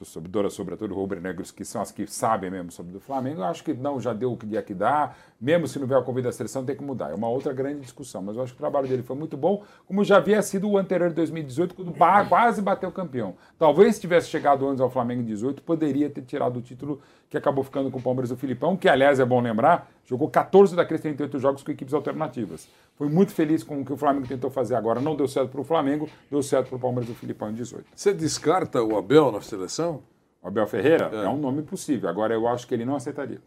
torcedoras, 0.00 0.54
sobretudo 0.54 0.94
rubro-negros, 0.94 1.50
que 1.50 1.62
são 1.62 1.82
as 1.82 1.92
que 1.92 2.06
sabem 2.06 2.50
mesmo 2.50 2.72
sobre 2.72 2.96
o 2.96 3.00
Flamengo, 3.00 3.40
eu 3.40 3.44
acho 3.44 3.62
que 3.62 3.74
não, 3.74 4.00
já 4.00 4.14
deu 4.14 4.32
o 4.32 4.36
que 4.36 4.46
tinha 4.46 4.62
que 4.62 4.72
dar, 4.72 5.18
mesmo 5.38 5.68
se 5.68 5.78
não 5.78 5.86
vier 5.86 5.98
o 5.98 6.02
convite 6.02 6.24
da 6.24 6.32
seleção, 6.32 6.64
tem 6.64 6.74
que 6.74 6.82
mudar. 6.82 7.10
É 7.10 7.14
uma 7.14 7.28
outra 7.28 7.52
grande 7.52 7.80
discussão, 7.80 8.22
mas 8.22 8.36
eu 8.36 8.42
acho 8.42 8.52
que 8.52 8.58
o 8.58 8.60
trabalho 8.60 8.88
dele 8.88 9.02
foi 9.02 9.14
muito 9.14 9.36
bom, 9.36 9.62
como 9.86 10.02
já 10.02 10.16
havia 10.16 10.40
sido 10.40 10.68
o 10.68 10.78
anterior 10.78 11.10
de 11.10 11.16
2018, 11.16 11.74
quando 11.74 11.92
quase 12.28 12.62
bateu 12.62 12.90
campeão. 12.90 13.34
Talvez 13.58 13.96
se 13.96 14.00
tivesse 14.00 14.28
chegado 14.30 14.66
antes 14.66 14.80
ao 14.80 14.88
Flamengo 14.88 15.20
em 15.20 15.26
18, 15.26 15.62
poderia 15.62 16.08
ter 16.08 16.22
tirado 16.22 16.58
o 16.58 16.62
título 16.62 17.00
que 17.28 17.36
acabou 17.36 17.62
ficando 17.62 17.90
com 17.90 17.98
o 17.98 18.02
Palmeiras 18.02 18.30
do 18.30 18.36
Filipão, 18.36 18.76
que 18.76 18.88
aliás 18.88 19.20
é 19.20 19.24
bom 19.24 19.40
lembrar, 19.40 19.90
jogou 20.10 20.28
14 20.28 20.74
daqueles 20.74 21.00
38 21.00 21.38
jogos 21.38 21.62
com 21.62 21.70
equipes 21.70 21.94
alternativas. 21.94 22.68
Foi 22.96 23.08
muito 23.08 23.32
feliz 23.32 23.62
com 23.62 23.80
o 23.80 23.84
que 23.84 23.92
o 23.92 23.96
Flamengo 23.96 24.26
tentou 24.26 24.50
fazer 24.50 24.74
agora. 24.74 25.00
Não 25.00 25.14
deu 25.14 25.28
certo 25.28 25.50
para 25.50 25.60
o 25.60 25.64
Flamengo, 25.64 26.10
deu 26.28 26.42
certo 26.42 26.66
para 26.66 26.76
o 26.76 26.80
Palmeiras 26.80 27.08
do 27.08 27.14
Filipão 27.14 27.48
em 27.48 27.54
18. 27.54 27.84
Você 27.94 28.12
descarta 28.12 28.82
o 28.82 28.98
Abel 28.98 29.30
na 29.30 29.40
seleção? 29.40 30.02
O 30.42 30.48
Abel 30.48 30.66
Ferreira 30.66 31.04
é. 31.12 31.28
um 31.28 31.36
nome 31.36 31.62
possível. 31.62 32.08
Agora 32.08 32.34
eu 32.34 32.48
acho 32.48 32.66
que 32.66 32.74
ele 32.74 32.84
não 32.84 32.96
aceitaria. 32.96 33.40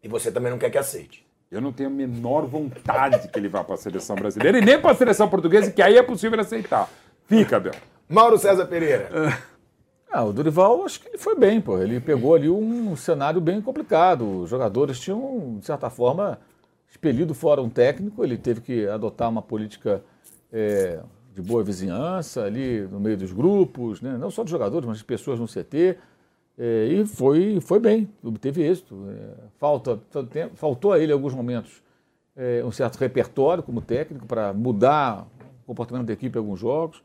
E 0.00 0.06
você 0.06 0.30
também 0.30 0.52
não 0.52 0.58
quer 0.58 0.70
que 0.70 0.78
aceite? 0.78 1.26
Eu 1.50 1.60
não 1.60 1.72
tenho 1.72 1.88
a 1.88 1.92
menor 1.92 2.46
vontade 2.46 3.26
que 3.26 3.36
ele 3.36 3.48
vá 3.48 3.64
para 3.64 3.74
a 3.74 3.78
seleção 3.78 4.14
brasileira 4.14 4.58
e 4.58 4.60
nem 4.60 4.80
para 4.80 4.92
a 4.92 4.94
seleção 4.94 5.28
portuguesa, 5.28 5.72
que 5.72 5.82
aí 5.82 5.96
é 5.96 6.02
possível 6.04 6.38
aceitar. 6.38 6.88
Fica, 7.26 7.56
Abel. 7.56 7.74
Mauro 8.08 8.38
César 8.38 8.66
Pereira. 8.66 9.10
Ah, 10.16 10.24
o 10.24 10.32
Dorival, 10.32 10.82
acho 10.86 10.98
que 10.98 11.08
ele 11.08 11.18
foi 11.18 11.38
bem, 11.38 11.60
pô. 11.60 11.76
Ele 11.76 12.00
pegou 12.00 12.34
ali 12.34 12.48
um 12.48 12.96
cenário 12.96 13.38
bem 13.38 13.60
complicado. 13.60 14.44
Os 14.44 14.48
jogadores 14.48 14.98
tinham, 14.98 15.58
de 15.58 15.66
certa 15.66 15.90
forma, 15.90 16.38
expelido 16.88 17.34
fora 17.34 17.60
um 17.60 17.68
técnico. 17.68 18.24
Ele 18.24 18.38
teve 18.38 18.62
que 18.62 18.86
adotar 18.86 19.28
uma 19.28 19.42
política 19.42 20.02
é, 20.50 21.02
de 21.34 21.42
boa 21.42 21.62
vizinhança 21.62 22.44
ali 22.44 22.80
no 22.90 22.98
meio 22.98 23.18
dos 23.18 23.30
grupos, 23.30 24.00
né? 24.00 24.16
não 24.16 24.30
só 24.30 24.42
dos 24.42 24.50
jogadores, 24.50 24.88
mas 24.88 24.96
de 24.96 25.04
pessoas 25.04 25.38
no 25.38 25.46
CT. 25.46 25.98
É, 26.58 26.86
e 26.86 27.04
foi, 27.04 27.60
foi 27.60 27.78
bem, 27.78 28.08
obteve 28.24 28.62
êxito. 28.62 28.96
É, 29.10 29.34
falta, 29.58 30.00
faltou 30.54 30.94
a 30.94 30.98
ele 30.98 31.12
em 31.12 31.14
alguns 31.14 31.34
momentos 31.34 31.84
um 32.64 32.70
certo 32.70 32.96
repertório 32.96 33.62
como 33.62 33.82
técnico 33.82 34.26
para 34.26 34.52
mudar 34.52 35.26
o 35.62 35.66
comportamento 35.66 36.06
da 36.06 36.12
equipe 36.14 36.38
em 36.38 36.40
alguns 36.40 36.60
jogos, 36.60 37.02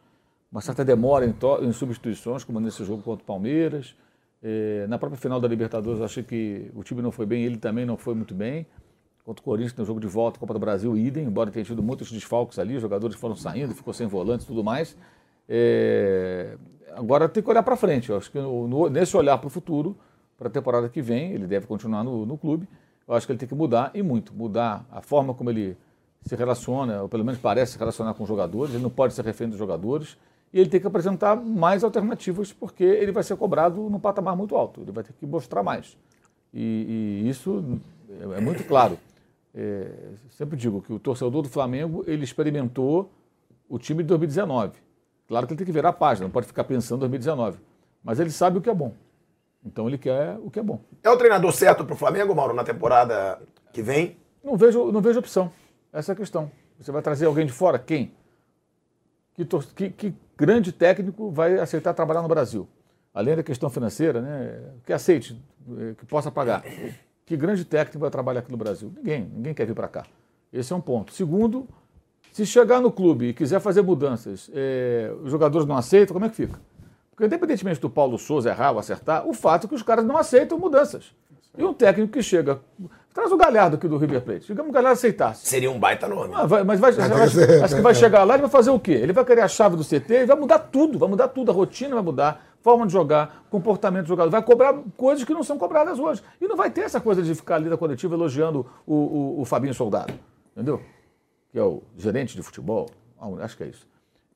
uma 0.52 0.61
certa 0.61 0.84
demora 0.84 1.26
em, 1.26 1.34
em 1.61 1.72
substituições, 1.72 2.44
como 2.44 2.60
nesse 2.60 2.84
jogo 2.84 3.02
contra 3.02 3.23
o 3.23 3.26
Palmeiras. 3.26 3.95
É, 4.44 4.86
na 4.88 4.98
própria 4.98 5.19
final 5.19 5.40
da 5.40 5.48
Libertadores, 5.48 5.99
eu 5.99 6.06
achei 6.06 6.23
que 6.23 6.72
o 6.76 6.84
time 6.84 7.02
não 7.02 7.11
foi 7.11 7.26
bem, 7.26 7.44
ele 7.44 7.57
também 7.57 7.86
não 7.86 7.95
foi 7.95 8.14
muito 8.14 8.34
bem. 8.34 8.65
Contra 9.23 9.41
o 9.41 9.45
Corinthians, 9.45 9.78
no 9.78 9.86
jogo 9.86 9.99
de 9.99 10.07
volta, 10.07 10.40
Copa 10.40 10.53
do 10.53 10.60
Brasil, 10.60 10.98
idem, 10.98 11.26
embora 11.26 11.52
tenha 11.52 11.64
tido 11.64 11.82
muitos 11.84 12.11
desfalques 12.11 12.57
ali, 12.57 12.80
jogadores 12.80 13.15
foram 13.15 13.36
saindo, 13.36 13.73
ficou 13.76 13.94
sem 13.94 14.07
volantes 14.07 14.45
e 14.45 14.48
tudo 14.48 14.64
mais. 14.64 14.98
É, 15.48 16.57
agora 16.95 17.30
tem 17.30 17.44
que 17.44 17.49
olhar 17.49 17.61
para 17.61 17.76
frente. 17.76 18.10
Eu 18.10 18.18
acho 18.18 18.32
que 18.32 18.40
no, 18.40 18.90
nesse 18.90 19.15
olhar 19.15 19.38
para 19.38 19.48
o 19.48 19.49
futuro, 19.49 19.95
para 20.38 20.48
a 20.48 20.52
temporada 20.52 20.90
que 20.90 21.02
vem, 21.02 21.34
ele 21.34 21.45
deve 21.45 21.68
continuar 21.68 22.03
no, 22.03 22.26
no, 22.26 22.38
clube. 22.38 22.68
Eu 23.07 23.14
acho 23.14 23.28
que 23.28 23.32
ele 23.32 23.40
tem 23.40 23.48
que 23.48 23.53
mudar 23.53 23.91
e 23.94 24.02
muito. 24.02 24.34
Mudar 24.34 24.86
a 24.91 25.02
forma 25.02 25.34
como 25.34 25.49
ele 25.49 25.78
se 26.23 26.36
relaciona, 26.36 27.03
ou 27.03 27.10
pelo 27.10 27.23
menos 27.23 27.40
parece 27.40 27.73
se 27.73 27.78
relacionar 27.78 28.14
com 28.15 28.23
os 28.23 28.30
jogadores. 28.30 28.73
Ele 28.73 28.82
não 28.82 28.90
pode 28.90 29.14
ser 29.14 29.23
refém 29.23 29.48
dos 29.48 29.57
jogadores. 29.57 30.18
E 30.53 30.60
ele 30.60 30.69
tem 30.69 30.80
que 30.80 30.88
apresentar 30.88 31.36
mais 31.36 31.84
alternativas, 31.84 32.52
porque 32.52 32.84
ele 32.84 33.11
vai 33.11 33.23
ser 33.23 33.36
cobrado 33.38 33.90
num 33.90 33.99
patamar 33.99 34.36
muito 34.36 34.56
alto. 34.56 34.82
Ele 34.82 34.91
vai 34.91 35.03
ter 35.03 35.14
que 35.14 35.26
mostrar 35.26 35.64
mais. 35.64 35.98
E, 36.53 37.22
e 37.23 37.30
isso 37.30 37.80
é 38.36 38.41
muito 38.41 38.64
claro. 38.65 38.98
É, 39.53 39.91
sempre 40.30 40.57
digo 40.57 40.82
que 40.82 40.91
o 40.91 40.99
torcedor 40.99 41.41
do 41.41 41.49
Flamengo 41.49 42.03
ele 42.07 42.23
experimentou 42.23 43.10
o 43.69 43.80
time 43.80 44.03
de 44.03 44.07
2019. 44.07 44.73
Claro 45.28 45.48
que 45.48 45.53
ele 45.53 45.57
tem 45.57 45.65
que 45.65 45.72
virar 45.72 45.90
a 45.90 45.94
página, 45.94 46.26
não 46.26 46.32
pode 46.32 46.48
ficar 46.48 46.65
pensando 46.65 47.06
em 47.06 47.10
2019. 47.10 47.57
Mas 48.03 48.19
ele 48.19 48.32
sabe 48.32 48.57
o 48.57 48.61
que 48.61 48.69
é 48.69 48.73
bom. 48.73 48.94
Então 49.64 49.88
ele 49.88 49.98
quer 49.98 50.38
o 50.40 50.49
que 50.49 50.60
é 50.60 50.64
bom. 50.64 50.82
É 51.03 51.10
o 51.10 51.18
treinador 51.18 51.53
certo 51.53 51.86
para 51.86 51.94
o 51.94 51.98
Flamengo, 51.98 52.36
Mauro, 52.36 52.53
na 52.53 52.64
temporada 52.64 53.40
que 53.72 53.82
vem? 53.82 54.18
Não 54.44 54.57
vejo, 54.57 54.91
não 54.91 54.99
vejo 54.99 55.19
opção. 55.19 55.52
Essa 55.94 56.11
é 56.11 56.14
a 56.14 56.15
questão. 56.15 56.52
Você 56.80 56.91
vai 56.91 57.02
trazer 57.02 57.28
alguém 57.28 57.45
de 57.45 57.52
fora? 57.52 57.78
Quem? 57.78 58.11
Que, 59.34 59.45
que, 59.76 59.90
que 59.91 60.14
grande 60.42 60.72
técnico 60.72 61.30
vai 61.30 61.60
aceitar 61.60 61.94
trabalhar 61.94 62.24
no 62.24 62.28
Brasil? 62.28 62.68
Além 63.14 63.36
da 63.36 63.44
questão 63.44 63.70
financeira, 63.70 64.22
né? 64.22 64.60
que 64.84 64.92
aceite, 64.92 65.40
que 65.98 66.06
possa 66.06 66.32
pagar. 66.32 66.64
Que 67.26 67.38
grande 67.38 67.64
técnico 67.64 68.00
vai 68.00 68.10
trabalhar 68.10 68.40
aqui 68.40 68.52
no 68.52 68.58
Brasil? 68.58 68.92
Ninguém, 68.98 69.32
ninguém 69.34 69.54
quer 69.54 69.66
vir 69.66 69.76
para 69.76 69.88
cá. 69.88 70.06
Esse 70.52 70.74
é 70.74 70.76
um 70.76 70.82
ponto. 70.82 71.14
Segundo, 71.14 71.68
se 72.32 72.46
chegar 72.46 72.82
no 72.82 72.92
clube 72.92 73.28
e 73.28 73.34
quiser 73.34 73.60
fazer 73.60 73.84
mudanças, 73.84 74.50
é, 74.54 75.14
os 75.24 75.30
jogadores 75.30 75.68
não 75.68 75.78
aceitam, 75.78 76.14
como 76.14 76.26
é 76.26 76.30
que 76.30 76.36
fica? 76.36 76.60
Porque 77.12 77.26
independentemente 77.26 77.80
do 77.80 77.90
Paulo 77.90 78.18
Souza 78.18 78.50
errar 78.50 78.72
ou 78.72 78.80
acertar, 78.80 79.28
o 79.28 79.34
fato 79.34 79.66
é 79.66 79.70
que 79.70 79.76
os 79.76 79.84
caras 79.84 80.04
não 80.04 80.18
aceitam 80.18 80.58
mudanças. 80.58 81.14
E 81.56 81.64
um 81.64 81.74
técnico 81.74 82.14
que 82.14 82.24
chega. 82.24 82.60
Traz 83.14 83.32
o 83.32 83.38
Galhardo 83.38 83.76
aqui 83.76 83.88
do 83.88 83.98
River 83.98 84.22
Plate. 84.22 84.48
Digamos 84.48 84.68
que 84.68 84.70
o 84.70 84.74
Galhardo 84.74 84.98
aceitasse. 84.98 85.46
Seria 85.46 85.70
um 85.70 85.78
baita 85.78 86.08
nome. 86.08 86.34
Ah, 86.34 86.46
vai, 86.46 86.64
mas 86.64 86.80
vai, 86.80 86.94
vai, 86.94 87.24
acho 87.24 87.76
que 87.76 87.82
vai 87.82 87.94
chegar 87.94 88.24
lá 88.24 88.38
e 88.38 88.42
vai 88.42 88.50
fazer 88.50 88.70
o 88.70 88.80
quê? 88.80 88.94
Ele 88.94 89.12
vai 89.12 89.26
querer 89.26 89.42
a 89.42 89.50
chave 89.50 89.76
do 89.76 89.84
CT 89.84 90.24
e 90.24 90.26
vai 90.26 90.38
mudar 90.38 90.60
tudo, 90.60 90.98
vai 90.98 91.10
mudar 91.10 91.28
tudo. 91.28 91.52
A 91.52 91.54
rotina 91.54 91.96
vai 91.96 92.04
mudar, 92.04 92.46
forma 92.62 92.88
de 92.88 92.94
jogar, 92.94 93.46
comportamento 93.50 94.04
do 94.04 94.08
jogador. 94.08 94.30
Vai 94.30 94.42
cobrar 94.42 94.74
coisas 94.96 95.26
que 95.26 95.34
não 95.34 95.44
são 95.44 95.58
cobradas 95.58 96.00
hoje. 96.00 96.24
E 96.40 96.48
não 96.48 96.56
vai 96.56 96.72
ter 96.72 96.82
essa 96.82 97.02
coisa 97.02 97.22
de 97.22 97.36
ficar 97.36 97.56
ali 97.56 97.70
na 97.70 97.76
coletiva 97.76 98.16
elogiando 98.16 98.66
o, 98.88 98.96
o, 98.96 99.42
o 99.42 99.46
Fabinho 99.46 99.74
Soldado. 99.74 100.14
Entendeu? 100.56 100.82
Que 101.52 101.60
é 101.60 101.64
o 101.64 101.84
gerente 101.98 102.36
de 102.36 102.42
futebol. 102.42 102.90
Acho 103.42 103.58
que 103.58 103.64
é 103.64 103.68
isso. 103.68 103.86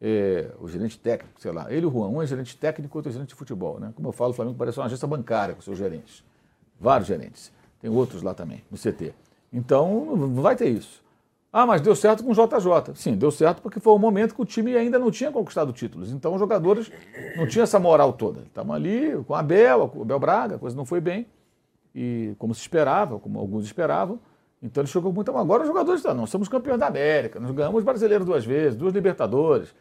É, 0.02 0.52
o 0.60 0.68
gerente 0.68 1.00
técnico, 1.00 1.40
sei 1.40 1.54
lá. 1.54 1.72
Ele 1.72 1.86
e 1.86 1.88
o 1.88 1.92
Juan, 1.92 2.10
um 2.10 2.22
é 2.22 2.28
gerente 2.28 2.58
técnico, 2.58 2.98
outro 2.98 3.10
é 3.10 3.14
gerente 3.14 3.30
de 3.30 3.36
futebol. 3.36 3.80
Né? 3.80 3.94
Como 3.96 4.10
eu 4.10 4.12
falo, 4.12 4.32
o 4.32 4.34
Flamengo 4.34 4.58
parece 4.58 4.78
uma 4.78 4.86
agência 4.86 5.08
bancária 5.08 5.56
com 5.56 5.62
seus 5.62 5.78
gerentes. 5.78 6.24
Vários 6.78 7.08
gerentes. 7.08 7.55
Tem 7.86 7.96
outros 7.96 8.24
lá 8.24 8.34
também, 8.34 8.64
no 8.72 8.80
CT. 8.80 9.14
Então, 9.54 10.34
vai 10.42 10.56
ter 10.56 10.70
isso. 10.70 11.04
Ah, 11.54 11.68
mas 11.68 11.82
deu 11.82 11.96
certo 11.96 12.24
com 12.24 12.32
o 12.32 12.34
JJ. 12.34 12.96
Sim, 12.96 13.16
deu 13.16 13.30
certo 13.30 13.62
porque 13.62 13.80
foi 13.80 13.94
um 13.94 14.00
momento 14.00 14.34
que 14.34 14.42
o 14.42 14.46
time 14.46 14.76
ainda 14.76 14.98
não 14.98 15.12
tinha 15.12 15.32
conquistado 15.32 15.72
títulos. 15.72 16.12
Então, 16.12 16.34
os 16.34 16.40
jogadores 16.40 16.92
não 17.38 17.46
tinham 17.46 17.62
essa 17.62 17.78
moral 17.78 18.12
toda. 18.12 18.42
Estavam 18.42 18.74
ali 18.74 19.24
com 19.28 19.36
a 19.36 19.40
Abel, 19.40 19.88
com 19.88 20.00
o 20.00 20.02
Abel 20.02 20.18
Braga, 20.18 20.56
a 20.56 20.58
coisa 20.58 20.76
não 20.76 20.84
foi 20.84 21.00
bem. 21.00 21.28
E 21.94 22.34
como 22.40 22.56
se 22.56 22.62
esperava, 22.62 23.20
como 23.20 23.38
alguns 23.38 23.66
esperavam. 23.66 24.20
Então, 24.64 24.82
ele 24.82 24.90
chegou 24.90 25.14
muito. 25.14 25.30
Agora, 25.30 25.62
os 25.62 25.68
jogadores 25.68 26.00
estão, 26.00 26.16
não 26.16 26.26
somos 26.26 26.50
campeões 26.50 26.80
da 26.80 26.88
América, 26.88 27.40
nós 27.40 27.52
ganhamos 27.52 27.84
brasileiro 27.84 28.26
duas 28.26 28.44
vezes, 28.44 28.76
duas 28.76 28.96
Libertadores, 28.96 29.76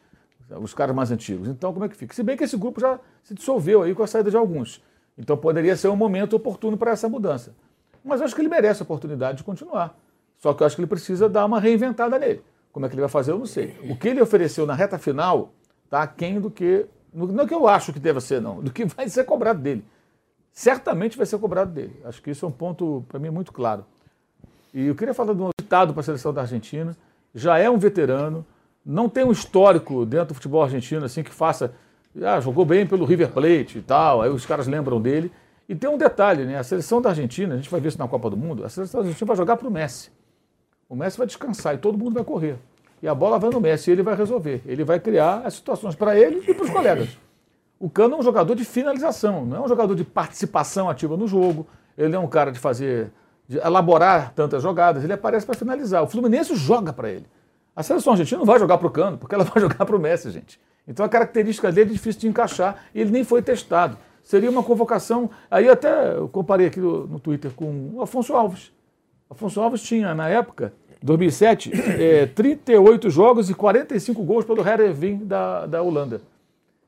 os 0.61 0.75
caras 0.75 0.95
mais 0.95 1.11
antigos. 1.11 1.49
Então, 1.49 1.73
como 1.73 1.87
é 1.87 1.89
que 1.89 1.97
fica? 1.97 2.15
Se 2.15 2.23
bem 2.23 2.37
que 2.37 2.45
esse 2.45 2.59
grupo 2.59 2.83
já 2.83 3.01
se 3.23 3.33
dissolveu 3.33 3.83
aí 3.83 3.95
com 3.95 4.03
a 4.03 4.07
saída 4.07 4.31
de 4.31 4.37
alguns. 4.37 4.83
Então, 5.17 5.39
poderia 5.39 5.75
ser 5.75 5.89
um 5.89 5.97
momento 5.97 6.37
oportuno 6.37 6.77
para 6.77 6.91
essa 6.91 7.09
mudança. 7.09 7.55
Mas 8.05 8.21
eu 8.21 8.27
acho 8.27 8.35
que 8.35 8.41
ele 8.41 8.49
merece 8.49 8.83
a 8.83 8.85
oportunidade 8.85 9.39
de 9.39 9.45
continuar. 9.45 9.97
Só 10.39 10.53
que 10.53 10.63
eu 10.63 10.67
acho 10.67 10.77
que 10.77 10.83
ele 10.83 10.89
precisa 10.89 11.29
dar 11.29 11.45
uma 11.47 11.59
reinventada 11.59 12.19
nele. 12.19 12.43
Como 12.71 12.85
é 12.85 12.89
que 12.89 12.95
ele 12.95 13.01
vai 13.01 13.09
fazer, 13.09 13.31
eu 13.31 13.39
não 13.39 13.47
sei. 13.47 13.79
O 13.89 13.97
que 13.97 14.09
ele 14.09 14.21
ofereceu 14.21 14.67
na 14.67 14.75
reta 14.75 14.99
final 14.99 15.53
está 15.85 16.03
aquém 16.03 16.41
do 16.41 16.51
que. 16.51 16.87
Não 17.13 17.45
é 17.45 17.47
que 17.47 17.55
eu 17.55 17.69
acho 17.69 17.93
que 17.93 18.01
deva 18.01 18.21
ser, 18.21 18.43
não, 18.43 18.61
do 18.61 18.73
que 18.73 18.85
vai 18.85 19.09
ser 19.09 19.25
cobrado 19.25 19.61
dele. 19.61 19.85
Certamente 20.53 21.17
vai 21.17 21.25
ser 21.25 21.39
cobrado 21.39 21.71
dele. 21.71 22.01
Acho 22.05 22.21
que 22.21 22.31
isso 22.31 22.45
é 22.45 22.49
um 22.49 22.53
ponto, 22.53 23.05
para 23.09 23.19
mim, 23.19 23.31
muito 23.31 23.53
claro. 23.53 23.87
E 24.73 24.87
eu 24.87 24.95
queria 24.95 25.15
falar 25.15 25.33
de 25.33 25.41
um 25.41 25.51
ditado 25.59 25.93
para 25.95 26.01
a 26.01 26.05
seleção 26.05 26.33
da 26.33 26.41
Argentina. 26.41 26.97
Já 27.33 27.59
é 27.59 27.71
um 27.71 27.79
veterano, 27.79 28.45
não 28.85 29.09
tem 29.09 29.25
um 29.25 29.33
histórico 29.33 30.05
dentro 30.05 30.29
do 30.29 30.35
futebol 30.35 30.63
argentino 30.63 31.05
assim 31.05 31.23
que 31.23 31.33
faça. 31.33 31.75
Ah, 32.23 32.41
jogou 32.41 32.65
bem 32.65 32.87
pelo 32.87 33.05
River 33.05 33.31
Plate 33.31 33.79
e 33.79 33.83
tal, 33.83 34.21
aí 34.21 34.31
os 34.31 34.45
caras 34.45 34.67
lembram 34.67 35.01
dele. 35.01 35.33
E 35.69 35.75
tem 35.75 35.89
um 35.89 35.97
detalhe, 35.97 36.45
né? 36.45 36.59
A 36.59 36.63
seleção 36.63 37.01
da 37.01 37.11
Argentina, 37.11 37.55
a 37.55 37.57
gente 37.57 37.71
vai 37.71 37.81
ver 37.81 37.89
isso 37.89 37.99
na 37.99 38.07
Copa 38.07 38.29
do 38.29 38.37
Mundo, 38.37 38.65
a 38.65 38.69
seleção 38.69 39.01
da 39.01 39.07
Argentina 39.07 39.27
vai 39.27 39.37
jogar 39.37 39.57
para 39.57 39.67
o 39.67 39.71
Messi. 39.71 40.11
O 40.89 40.95
Messi 40.95 41.17
vai 41.17 41.27
descansar 41.27 41.75
e 41.75 41.79
todo 41.79 41.97
mundo 41.97 42.15
vai 42.15 42.25
correr. 42.25 42.57
E 43.03 43.09
a 43.09 43.15
bola 43.15 43.39
vai 43.39 43.51
no 43.51 43.61
Messi 43.61 43.91
e 43.91 43.93
ele 43.93 44.03
vai 44.03 44.15
resolver. 44.15 44.63
Ele 44.67 44.85
vai 44.85 45.01
criar 45.01 45.43
as 45.45 45.55
situações 45.55 45.95
para 45.95 46.19
ele 46.19 46.43
e 46.49 46.55
para 46.55 46.65
os 46.65 46.71
colegas. 46.71 47.19
O 47.79 47.91
Cano 47.91 48.17
é 48.17 48.19
um 48.19 48.23
jogador 48.23 48.55
de 48.55 48.65
finalização, 48.65 49.45
não 49.45 49.59
é 49.59 49.61
um 49.61 49.69
jogador 49.69 49.95
de 49.95 50.05
participação 50.05 50.89
ativa 50.89 51.17
no 51.17 51.27
jogo. 51.27 51.67
Ele 51.97 52.15
é 52.15 52.19
um 52.19 52.27
cara 52.27 52.51
de 52.51 52.59
fazer, 52.59 53.11
de 53.49 53.59
elaborar 53.59 54.33
tantas 54.35 54.63
jogadas, 54.63 55.05
ele 55.05 55.13
aparece 55.13 55.45
para 55.45 55.55
finalizar. 55.55 56.03
O 56.03 56.07
Fluminense 56.07 56.55
joga 56.55 56.93
para 56.93 57.11
ele. 57.11 57.27
A 57.75 57.83
seleção 57.83 58.13
argentina 58.13 58.39
não 58.39 58.47
vai 58.47 58.59
jogar 58.59 58.79
para 58.79 58.87
o 58.87 58.91
Cano, 58.91 59.19
porque 59.19 59.35
ela 59.35 59.45
vai 59.45 59.61
jogar 59.61 59.85
para 59.85 59.97
o 59.97 59.99
Messi, 59.99 60.31
gente. 60.31 60.61
Então 60.87 61.05
a 61.05 61.09
característica 61.09 61.73
dele 61.73 61.91
é 61.91 61.93
difícil 61.93 62.21
de 62.21 62.29
encaixar 62.29 62.85
e 62.95 63.01
ele 63.01 63.11
nem 63.11 63.25
foi 63.25 63.43
testado. 63.43 63.99
Seria 64.25 64.51
uma 64.51 64.63
convocação. 64.63 65.31
Aí 65.51 65.69
até 65.69 66.17
eu 66.17 66.29
comparei 66.29 66.67
aqui 66.67 66.81
no, 66.81 67.07
no 67.07 67.21
Twitter 67.21 67.53
com 67.53 67.91
o 67.95 68.03
Afonso 68.03 68.33
Alves. 68.33 68.73
Afonso 69.29 69.61
Alves 69.61 69.83
tinha, 69.83 70.15
na 70.15 70.29
época, 70.29 70.73
2007, 71.03 71.71
é, 72.01 72.27
38 72.27 73.11
jogos 73.11 73.51
e 73.51 73.55
45 73.55 74.23
gols 74.23 74.45
pelo 74.45 74.67
Heerenveen 74.67 75.19
da, 75.19 75.67
da 75.67 75.83
Holanda. 75.83 76.23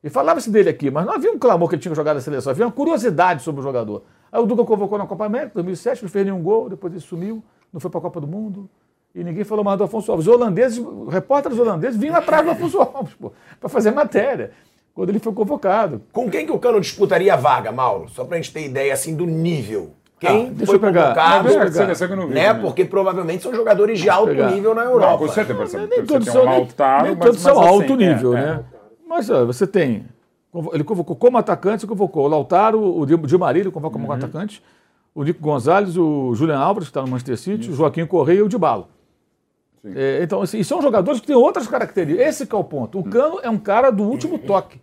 E 0.02 0.08
falava-se 0.08 0.50
dele 0.50 0.70
aqui, 0.70 0.90
mas 0.90 1.04
não 1.04 1.14
havia 1.14 1.30
um 1.30 1.38
clamor 1.38 1.68
que 1.68 1.74
ele 1.74 1.82
tinha 1.82 1.94
jogado 1.94 2.16
na 2.16 2.22
seleção, 2.22 2.50
havia 2.50 2.64
uma 2.64 2.72
curiosidade 2.72 3.42
sobre 3.42 3.60
o 3.60 3.64
jogador. 3.64 4.04
Aí 4.32 4.40
o 4.40 4.46
Duca 4.46 4.64
convocou 4.64 4.96
na 4.96 5.06
Copa 5.06 5.26
América, 5.26 5.52
2007, 5.54 6.02
não 6.02 6.08
fez 6.08 6.24
nenhum 6.24 6.42
gol, 6.42 6.68
depois 6.68 6.92
ele 6.92 7.02
sumiu, 7.02 7.42
não 7.72 7.80
foi 7.80 7.90
para 7.90 7.98
a 7.98 8.02
Copa 8.02 8.20
do 8.20 8.26
Mundo, 8.26 8.70
e 9.14 9.24
ninguém 9.24 9.44
falou 9.44 9.64
mais 9.64 9.76
do 9.78 9.84
Afonso 9.84 10.10
Alves. 10.10 10.26
Os 10.26 10.32
holandeses, 10.32 10.82
repórteres 11.08 11.58
holandeses 11.58 11.98
vinham 11.98 12.14
atrás 12.14 12.44
do 12.44 12.52
Afonso 12.52 12.78
Alves, 12.80 13.16
para 13.58 13.68
fazer 13.68 13.90
matéria. 13.90 14.52
Quando 14.96 15.10
ele 15.10 15.18
foi 15.18 15.32
convocado. 15.34 16.00
Com 16.10 16.30
quem 16.30 16.46
que 16.46 16.50
o 16.52 16.58
Cano 16.58 16.80
disputaria 16.80 17.34
a 17.34 17.36
vaga, 17.36 17.70
Mauro? 17.70 18.08
Só 18.08 18.24
pra 18.24 18.38
gente 18.38 18.50
ter 18.50 18.64
ideia 18.64 18.94
assim 18.94 19.14
do 19.14 19.26
nível. 19.26 19.90
Quem 20.18 20.46
Ah, 20.46 20.50
deixa 20.50 20.64
foi 20.66 20.76
eu 20.76 20.80
pegar. 20.80 21.02
convocado, 21.02 21.48
eu 21.48 21.60
pegar. 21.60 22.00
Eu 22.10 22.16
não 22.16 22.26
vi 22.28 22.34
né? 22.34 22.46
também. 22.48 22.62
Porque 22.62 22.84
provavelmente 22.86 23.42
são 23.42 23.54
jogadores 23.54 24.00
de 24.00 24.08
alto 24.08 24.32
nível 24.32 24.74
na 24.74 24.84
Não, 24.86 24.92
Europa. 24.92 25.18
com 25.18 25.28
certeza, 25.28 25.54
por 25.58 25.64
exemplo, 25.66 25.88
Nem 25.90 26.00
você 26.00 26.06
todos 26.06 26.24
tem 26.24 26.32
são, 26.32 26.42
um 26.42 26.48
nem, 26.48 26.58
Lautaro, 26.60 27.02
nem 27.04 27.14
mas- 27.14 27.24
todos 27.26 27.40
são 27.42 27.60
assim, 27.60 27.68
alto 27.68 27.94
nível, 27.96 28.34
é, 28.36 28.40
né? 28.40 28.64
Mas 29.06 29.28
ó, 29.28 29.44
você 29.44 29.66
tem. 29.66 30.06
Ele 30.72 30.82
convocou 30.82 31.14
como 31.14 31.36
atacante, 31.36 31.82
você 31.82 31.86
convocou 31.86 32.24
o 32.24 32.28
Lautaro, 32.28 32.80
o 32.98 33.04
Di 33.04 33.36
Maria, 33.36 33.60
ele 33.62 33.70
convoca 33.70 33.96
Uhum. 33.98 34.02
como 34.04 34.12
atacante, 34.14 34.62
o 35.14 35.22
Nico 35.22 35.42
Gonzalez, 35.42 35.98
o 35.98 36.34
Julian 36.34 36.58
Álvares, 36.58 36.88
que 36.88 36.92
está 36.92 37.02
no 37.02 37.08
Manchester 37.08 37.36
City, 37.36 37.70
o 37.70 37.74
Joaquim 37.74 38.06
Correia 38.06 38.38
e 38.38 38.42
o 38.42 38.48
Dybala. 38.48 38.88
É, 39.94 40.20
então, 40.22 40.40
assim, 40.40 40.58
e 40.58 40.64
são 40.64 40.80
jogadores 40.82 41.20
que 41.20 41.26
têm 41.26 41.36
outras 41.36 41.66
características. 41.68 42.26
Esse 42.26 42.46
que 42.46 42.54
é 42.54 42.58
o 42.58 42.64
ponto. 42.64 42.98
O 42.98 43.04
Cano 43.04 43.38
é 43.42 43.50
um 43.50 43.58
cara 43.58 43.90
do 43.90 44.02
último 44.02 44.38
toque. 44.38 44.80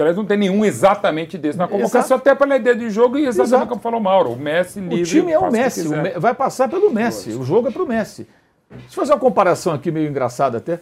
Que 0.00 0.02
aliás 0.02 0.16
não 0.16 0.24
tem 0.24 0.38
nenhum 0.38 0.64
exatamente 0.64 1.36
desse 1.36 1.58
na 1.58 1.68
convocação, 1.68 2.00
Exato. 2.00 2.14
até 2.14 2.34
pela 2.34 2.56
ideia 2.56 2.74
de 2.74 2.88
jogo 2.88 3.18
e 3.18 3.26
exatamente 3.26 3.48
Exato. 3.54 3.68
como 3.68 3.82
falou 3.82 4.00
o 4.00 4.02
Mauro. 4.02 4.30
O 4.30 4.36
Messi 4.38 4.80
livre. 4.80 5.02
O 5.02 5.04
time 5.04 5.30
é 5.30 5.38
o 5.38 5.52
Messi, 5.52 5.86
o. 5.86 5.90
Me- 5.90 6.18
vai 6.18 6.34
passar 6.34 6.70
pelo 6.70 6.90
Messi. 6.90 7.32
O 7.32 7.42
jogo 7.44 7.68
é 7.68 7.70
pro 7.70 7.86
Messi. 7.86 8.26
Deixa 8.70 8.86
eu 8.88 8.94
fazer 8.94 9.12
uma 9.12 9.18
comparação 9.18 9.74
aqui 9.74 9.90
meio 9.90 10.08
engraçada 10.08 10.56
até. 10.56 10.80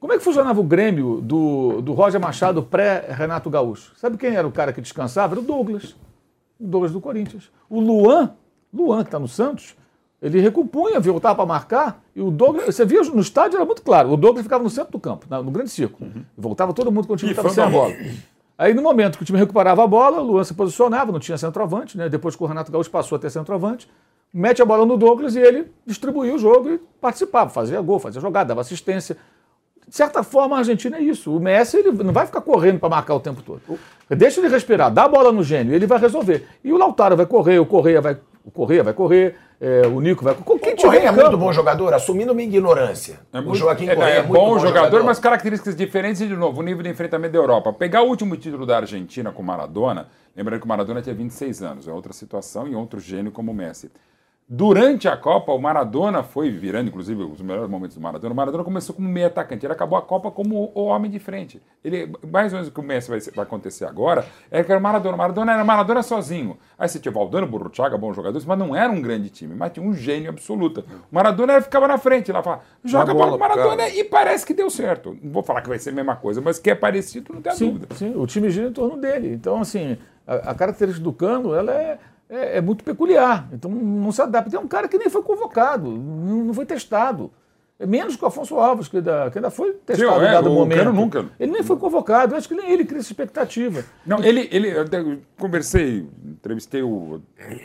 Como 0.00 0.12
é 0.12 0.18
que 0.18 0.24
funcionava 0.24 0.58
o 0.58 0.64
Grêmio 0.64 1.20
do, 1.20 1.80
do 1.80 1.92
Roger 1.92 2.20
Machado 2.20 2.60
pré-Renato 2.60 3.48
Gaúcho? 3.48 3.92
Sabe 3.96 4.16
quem 4.16 4.34
era 4.34 4.48
o 4.48 4.50
cara 4.50 4.72
que 4.72 4.80
descansava? 4.80 5.34
Era 5.34 5.40
o 5.40 5.44
Douglas. 5.44 5.94
O 6.58 6.66
Douglas 6.66 6.90
do 6.90 7.00
Corinthians. 7.00 7.48
O 7.70 7.78
Luan, 7.78 8.32
Luan 8.74 9.02
que 9.04 9.08
está 9.08 9.20
no 9.20 9.28
Santos, 9.28 9.76
ele 10.20 10.40
recompunha, 10.40 10.98
voltava 10.98 11.36
para 11.36 11.46
marcar, 11.46 12.02
e 12.16 12.20
o 12.20 12.32
Douglas, 12.32 12.74
você 12.74 12.84
via 12.84 13.00
no 13.02 13.20
estádio, 13.20 13.58
era 13.58 13.64
muito 13.64 13.82
claro, 13.82 14.10
o 14.10 14.16
Douglas 14.16 14.42
ficava 14.44 14.64
no 14.64 14.70
centro 14.70 14.90
do 14.90 14.98
campo, 14.98 15.24
no 15.30 15.50
grande 15.52 15.70
círculo. 15.70 16.10
E 16.16 16.40
voltava 16.40 16.72
todo 16.72 16.90
mundo 16.90 17.06
quando 17.06 17.16
o 17.18 17.20
time 17.20 17.30
estava 17.32 17.50
sem 17.50 17.62
a 17.62 17.68
bola. 17.68 17.92
Aí 18.58 18.72
no 18.72 18.82
momento 18.82 19.18
que 19.18 19.22
o 19.22 19.26
time 19.26 19.38
recuperava 19.38 19.84
a 19.84 19.86
bola, 19.86 20.20
o 20.20 20.24
Luan 20.24 20.44
se 20.44 20.54
posicionava, 20.54 21.12
não 21.12 21.20
tinha 21.20 21.36
centroavante, 21.36 21.96
né? 21.96 22.08
Depois 22.08 22.34
que 22.34 22.42
o 22.42 22.46
Renato 22.46 22.72
Gaúcho 22.72 22.90
passou 22.90 23.16
a 23.16 23.18
ter 23.18 23.30
centroavante, 23.30 23.88
mete 24.32 24.62
a 24.62 24.64
bola 24.64 24.86
no 24.86 24.96
Douglas 24.96 25.36
e 25.36 25.40
ele 25.40 25.70
distribuía 25.84 26.34
o 26.34 26.38
jogo 26.38 26.70
e 26.70 26.78
participava, 27.00 27.50
fazia 27.50 27.80
gol, 27.80 27.98
fazia 27.98 28.20
jogada, 28.20 28.48
dava 28.48 28.62
assistência. 28.62 29.16
De 29.86 29.94
certa 29.94 30.22
forma, 30.22 30.56
a 30.56 30.58
Argentina 30.60 30.96
é 30.96 31.02
isso. 31.02 31.36
O 31.36 31.38
Messi 31.38 31.76
ele 31.76 31.92
não 32.02 32.12
vai 32.12 32.26
ficar 32.26 32.40
correndo 32.40 32.80
para 32.80 32.88
marcar 32.88 33.14
o 33.14 33.20
tempo 33.20 33.40
todo. 33.42 33.60
Deixa 34.10 34.40
ele 34.40 34.48
respirar, 34.48 34.92
dá 34.92 35.04
a 35.04 35.08
bola 35.08 35.30
no 35.30 35.42
gênio, 35.42 35.74
ele 35.74 35.86
vai 35.86 35.98
resolver. 35.98 36.48
E 36.64 36.72
o 36.72 36.76
Lautaro 36.76 37.16
vai 37.16 37.26
correr, 37.26 37.58
o 37.58 37.66
Correia 37.66 38.00
vai, 38.00 38.18
o 38.44 38.50
Correia 38.50 38.82
vai 38.82 38.94
correr, 38.94 39.36
é, 39.60 39.86
o 39.86 40.00
Nico 40.00 40.22
vai 40.24 40.34
correr. 40.34 40.60
Quem 40.60 40.72
O 40.74 40.76
Correia 40.76 41.00
é 41.00 41.08
em 41.08 41.12
muito 41.12 41.24
campo. 41.24 41.36
bom 41.38 41.52
jogador, 41.52 41.94
assumindo 41.94 42.34
minha 42.34 42.46
ignorância. 42.48 43.20
É 43.32 43.38
o 43.38 43.42
muito- 43.42 43.56
Joaquim 43.58 43.88
é, 43.88 43.94
Correia 43.94 44.14
é 44.14 44.18
é 44.18 44.22
muito 44.22 44.32
bom 44.34 44.58
jogador, 44.58 45.02
mas 45.02 45.18
características 45.18 45.74
diferentes 45.74 46.20
e, 46.20 46.26
de 46.26 46.36
novo, 46.36 46.60
o 46.60 46.62
nível 46.62 46.82
de 46.82 46.90
enfrentamento 46.90 47.32
da 47.32 47.38
Europa. 47.38 47.72
Pegar 47.72 48.02
o 48.02 48.08
último 48.08 48.36
título 48.36 48.66
da 48.66 48.76
Argentina 48.76 49.32
com 49.32 49.42
o 49.42 49.44
Maradona, 49.44 50.08
lembrando 50.36 50.60
que 50.60 50.66
o 50.66 50.68
Maradona 50.68 51.00
tinha 51.02 51.14
26 51.14 51.62
anos, 51.62 51.88
é 51.88 51.92
outra 51.92 52.12
situação 52.12 52.68
e 52.68 52.74
outro 52.74 53.00
gênio 53.00 53.32
como 53.32 53.50
o 53.52 53.54
Messi. 53.54 53.90
Durante 54.48 55.08
a 55.08 55.16
Copa, 55.16 55.50
o 55.50 55.58
Maradona 55.58 56.22
foi 56.22 56.50
virando, 56.50 56.86
inclusive, 56.86 57.20
os 57.24 57.40
melhores 57.40 57.68
momentos 57.68 57.96
do 57.96 58.00
Maradona. 58.00 58.32
O 58.32 58.36
Maradona 58.36 58.62
começou 58.62 58.94
como 58.94 59.08
meio 59.08 59.26
atacante, 59.26 59.66
ele 59.66 59.72
acabou 59.72 59.98
a 59.98 60.02
Copa 60.02 60.30
como 60.30 60.70
o 60.72 60.84
homem 60.84 61.10
de 61.10 61.18
frente. 61.18 61.60
Ele, 61.84 62.12
mais 62.30 62.52
ou 62.52 62.58
menos 62.58 62.68
o 62.68 62.72
que 62.72 62.78
o 62.78 62.82
Messi 62.82 63.10
vai, 63.10 63.18
vai 63.18 63.44
acontecer 63.44 63.84
agora 63.86 64.24
é 64.48 64.62
que 64.62 64.70
era 64.70 64.78
o 64.78 64.82
Maradona. 64.82 65.16
O 65.16 65.18
Maradona 65.18 65.52
era 65.52 65.64
Maradona 65.64 66.00
sozinho. 66.00 66.56
Aí 66.78 66.88
você 66.88 67.00
tinha 67.00 67.10
o 67.10 67.14
Valdano, 67.14 67.44
Burruchaga, 67.44 67.98
bons 67.98 68.14
jogadores, 68.14 68.46
mas 68.46 68.56
não 68.56 68.76
era 68.76 68.88
um 68.88 69.02
grande 69.02 69.30
time, 69.30 69.52
mas 69.52 69.72
tinha 69.72 69.84
um 69.84 69.92
gênio 69.92 70.30
absoluto. 70.30 70.84
O 71.10 71.14
Maradona 71.14 71.60
ficava 71.60 71.88
na 71.88 71.98
frente, 71.98 72.30
lá 72.30 72.40
falava, 72.40 72.62
joga 72.84 73.10
a 73.10 73.14
bola 73.14 73.30
pro 73.30 73.40
Maradona 73.40 73.76
cara. 73.78 73.96
e 73.96 74.04
parece 74.04 74.46
que 74.46 74.54
deu 74.54 74.70
certo. 74.70 75.18
Não 75.20 75.32
vou 75.32 75.42
falar 75.42 75.60
que 75.60 75.68
vai 75.68 75.80
ser 75.80 75.90
a 75.90 75.94
mesma 75.94 76.14
coisa, 76.14 76.40
mas 76.40 76.60
que 76.60 76.70
é 76.70 76.74
parecido, 76.76 77.34
não 77.34 77.42
tem 77.42 77.52
Sim, 77.52 77.72
dúvida. 77.72 77.94
sim, 77.96 78.14
o 78.14 78.24
time 78.28 78.48
gira 78.50 78.68
em 78.68 78.72
torno 78.72 78.96
dele. 78.96 79.32
Então, 79.32 79.60
assim, 79.60 79.98
a, 80.24 80.52
a 80.52 80.54
característica 80.54 81.02
do 81.02 81.12
Cano, 81.12 81.52
ela 81.52 81.72
é, 81.72 81.98
é, 82.28 82.58
é 82.58 82.60
muito 82.60 82.84
peculiar. 82.84 83.48
Então, 83.52 83.70
não 83.70 84.12
se 84.12 84.20
adapta. 84.20 84.56
É 84.56 84.60
um 84.60 84.68
cara 84.68 84.88
que 84.88 84.98
nem 84.98 85.08
foi 85.08 85.22
convocado, 85.22 85.90
não, 85.90 86.52
foi 86.52 86.66
testado. 86.66 87.30
É 87.78 87.86
menos 87.86 88.16
que 88.16 88.24
o 88.24 88.28
Afonso 88.28 88.56
Alves, 88.56 88.88
que 88.88 88.96
ainda, 88.96 89.30
que 89.30 89.38
ainda 89.38 89.50
foi 89.50 89.72
testado 89.72 90.24
é, 90.24 90.28
em 90.28 90.32
dado 90.32 90.50
o 90.50 90.54
momento. 90.54 90.78
Cano 90.78 90.92
nunca. 90.92 91.26
Ele 91.38 91.52
nem 91.52 91.62
foi 91.62 91.76
convocado. 91.76 92.32
Eu 92.32 92.38
acho 92.38 92.48
que 92.48 92.54
nem 92.54 92.70
ele 92.70 92.86
cria 92.86 93.00
essa 93.00 93.12
expectativa. 93.12 93.84
Não, 94.06 94.24
ele, 94.24 94.48
ele, 94.50 94.70
eu 94.70 94.86
conversei, 95.38 96.06
entrevistei 96.24 96.82
o 96.82 97.20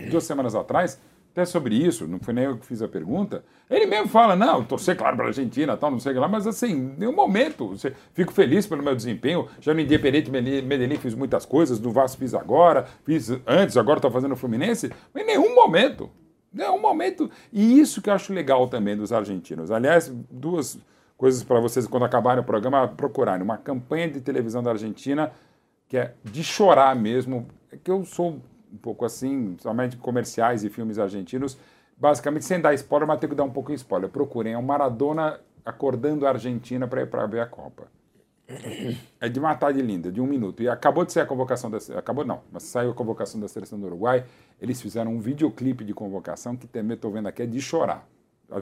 duas 0.09 0.25
semanas 0.25 0.53
atrás, 0.53 0.99
até 1.31 1.45
sobre 1.45 1.75
isso, 1.75 2.07
não 2.07 2.19
foi 2.19 2.33
nem 2.33 2.43
eu 2.43 2.57
que 2.57 2.65
fiz 2.65 2.81
a 2.81 2.87
pergunta. 2.87 3.43
Ele 3.69 3.85
mesmo 3.85 4.07
fala, 4.09 4.35
não, 4.35 4.63
torcer, 4.63 4.97
claro, 4.97 5.15
para 5.15 5.25
a 5.25 5.29
Argentina, 5.29 5.77
tal, 5.77 5.89
não 5.89 5.99
sei 5.99 6.11
o 6.11 6.15
que 6.15 6.19
lá, 6.19 6.27
mas 6.27 6.45
assim, 6.45 6.93
nenhum 6.97 7.15
momento, 7.15 7.69
você- 7.69 7.93
fico 8.13 8.33
feliz 8.33 8.67
pelo 8.67 8.83
meu 8.83 8.93
desempenho, 8.95 9.47
já 9.61 9.73
no 9.73 9.79
Independente 9.79 10.29
Medellín 10.29 10.97
fiz 10.97 11.15
muitas 11.15 11.45
coisas, 11.45 11.79
no 11.79 11.89
Vasco 11.91 12.17
fiz 12.19 12.33
agora, 12.33 12.85
fiz 13.05 13.29
antes, 13.47 13.77
agora 13.77 13.97
estou 13.99 14.11
fazendo 14.11 14.33
o 14.33 14.35
Fluminense, 14.35 14.91
mas 15.13 15.23
em 15.23 15.27
nenhum 15.27 15.55
momento, 15.55 16.09
nenhum 16.53 16.81
momento. 16.81 17.31
E 17.51 17.79
isso 17.79 18.01
que 18.01 18.09
eu 18.09 18.13
acho 18.13 18.33
legal 18.33 18.67
também 18.67 18.97
dos 18.97 19.13
argentinos. 19.13 19.71
Aliás, 19.71 20.13
duas 20.29 20.77
coisas 21.17 21.43
para 21.43 21.61
vocês, 21.61 21.87
quando 21.87 22.03
acabarem 22.03 22.41
o 22.43 22.45
programa, 22.45 22.89
procurarem. 22.89 23.41
Uma 23.43 23.57
campanha 23.57 24.09
de 24.09 24.19
televisão 24.19 24.61
da 24.61 24.71
Argentina 24.71 25.31
que 25.87 25.95
é 25.97 26.13
de 26.23 26.43
chorar 26.43 26.93
mesmo. 26.95 27.47
É 27.71 27.77
que 27.77 27.89
eu 27.91 28.03
sou 28.03 28.41
um 28.71 28.77
pouco 28.77 29.05
assim, 29.05 29.55
somente 29.59 29.97
comerciais 29.97 30.63
e 30.63 30.69
filmes 30.69 30.97
argentinos, 30.97 31.57
basicamente 31.97 32.45
sem 32.45 32.59
dar 32.59 32.73
spoiler, 32.73 33.07
mas 33.07 33.19
tenho 33.19 33.31
que 33.31 33.35
dar 33.35 33.43
um 33.43 33.51
pouco 33.51 33.69
de 33.69 33.75
spoiler. 33.75 34.09
Procurem, 34.09 34.53
é 34.53 34.57
o 34.57 34.63
Maradona 34.63 35.39
acordando 35.65 36.25
a 36.25 36.29
Argentina 36.29 36.87
para 36.87 37.01
ir 37.01 37.07
para 37.07 37.25
ver 37.25 37.41
a 37.41 37.45
Copa. 37.45 37.87
É 39.19 39.29
de 39.29 39.39
matar 39.39 39.71
de 39.71 39.81
linda, 39.81 40.11
de 40.11 40.19
um 40.19 40.25
minuto. 40.25 40.61
E 40.61 40.67
acabou 40.67 41.05
de 41.05 41.13
sair 41.13 41.23
a 41.23 41.25
convocação 41.25 41.69
da 41.69 41.77
acabou 41.97 42.25
não, 42.25 42.41
mas 42.51 42.63
saiu 42.63 42.91
a 42.91 42.93
convocação 42.93 43.39
da 43.39 43.47
seleção 43.47 43.79
do 43.79 43.85
Uruguai. 43.85 44.25
Eles 44.59 44.81
fizeram 44.81 45.13
um 45.13 45.19
videoclipe 45.19 45.85
de 45.85 45.93
convocação 45.93 46.55
que 46.55 46.67
também 46.67 46.95
estou 46.95 47.11
vendo 47.11 47.27
aqui 47.27 47.43
é 47.43 47.45
de 47.45 47.61
chorar. 47.61 48.07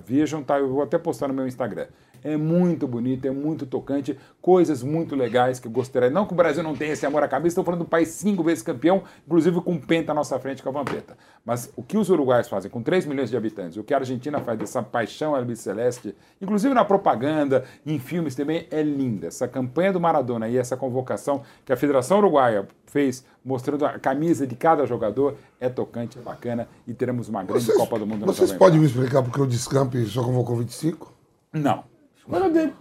Vejam, 0.06 0.44
tá? 0.44 0.60
Eu 0.60 0.70
vou 0.70 0.84
até 0.84 1.00
postar 1.00 1.28
no 1.28 1.34
meu 1.34 1.48
Instagram. 1.48 1.88
É 2.24 2.36
muito 2.38 2.88
bonito, 2.88 3.26
é 3.26 3.32
muito 3.32 3.66
tocante, 3.66 4.18
coisas 4.42 4.84
muito 4.84 5.16
legais 5.16 5.60
que 5.60 5.68
eu 5.68 5.72
gostaria. 5.72 6.10
Não 6.10 6.26
que 6.26 6.34
o 6.34 6.36
Brasil 6.36 6.64
não 6.64 6.76
tenha 6.76 6.94
esse 6.94 7.06
amor 7.06 7.24
à 7.24 7.28
camisa, 7.28 7.50
estou 7.50 7.64
falando 7.64 7.80
do 7.80 7.90
país 7.90 8.10
cinco 8.10 8.44
vezes 8.44 8.64
campeão, 8.64 9.04
inclusive 9.26 9.62
com 9.62 9.74
um 9.74 9.80
penta 9.80 10.12
à 10.12 10.16
nossa 10.16 10.38
frente 10.40 10.62
com 10.62 10.70
a 10.70 10.72
Vampeta. 10.72 11.18
Mas 11.46 11.72
o 11.76 11.84
que 11.84 11.98
os 11.98 12.10
uruguaios 12.10 12.48
fazem 12.48 12.70
com 12.70 12.82
3 12.82 13.06
milhões 13.06 13.30
de 13.30 13.38
habitantes, 13.38 13.78
o 13.78 13.84
que 13.84 13.94
a 13.94 13.98
Argentina 13.98 14.40
faz 14.40 14.58
dessa 14.60 14.84
paixão 14.84 15.36
albiceleste, 15.36 16.16
inclusive 16.42 16.74
na 16.74 16.86
propaganda, 16.86 17.64
em 17.86 18.00
filmes 18.00 18.36
também, 18.36 18.68
é 18.72 18.82
linda. 18.82 19.28
Essa 19.28 19.48
campanha 19.48 19.94
do 19.94 20.00
Maradona 20.00 20.48
e 20.48 20.58
essa 20.58 20.76
convocação 20.78 21.42
que 21.66 21.74
a 21.74 21.78
Federação 21.78 22.20
Uruguaia 22.20 22.68
fez, 22.86 23.24
mostrando 23.44 23.86
a 23.86 24.00
camisa 24.00 24.46
de 24.46 24.56
cada 24.56 24.86
jogador, 24.86 25.36
é 25.60 25.70
tocante, 25.70 26.18
é 26.18 26.22
bacana 26.22 26.68
e 26.88 26.94
teremos 26.94 27.30
uma 27.30 27.44
grande 27.44 27.66
Vocês, 27.66 27.78
Copa 27.78 28.00
do 28.00 28.06
Mundo 28.06 28.26
vocês 28.26 28.52
podem 28.52 28.80
me 28.80 28.86
explicar 28.86 29.22
porque 29.22 29.42
o 29.42 29.48
Descamp 29.48 29.94
só 30.08 30.24
convocou 30.24 30.58
25? 30.58 31.14
Não. 31.54 31.84
Escolha 32.30 32.50
dele. 32.50 32.74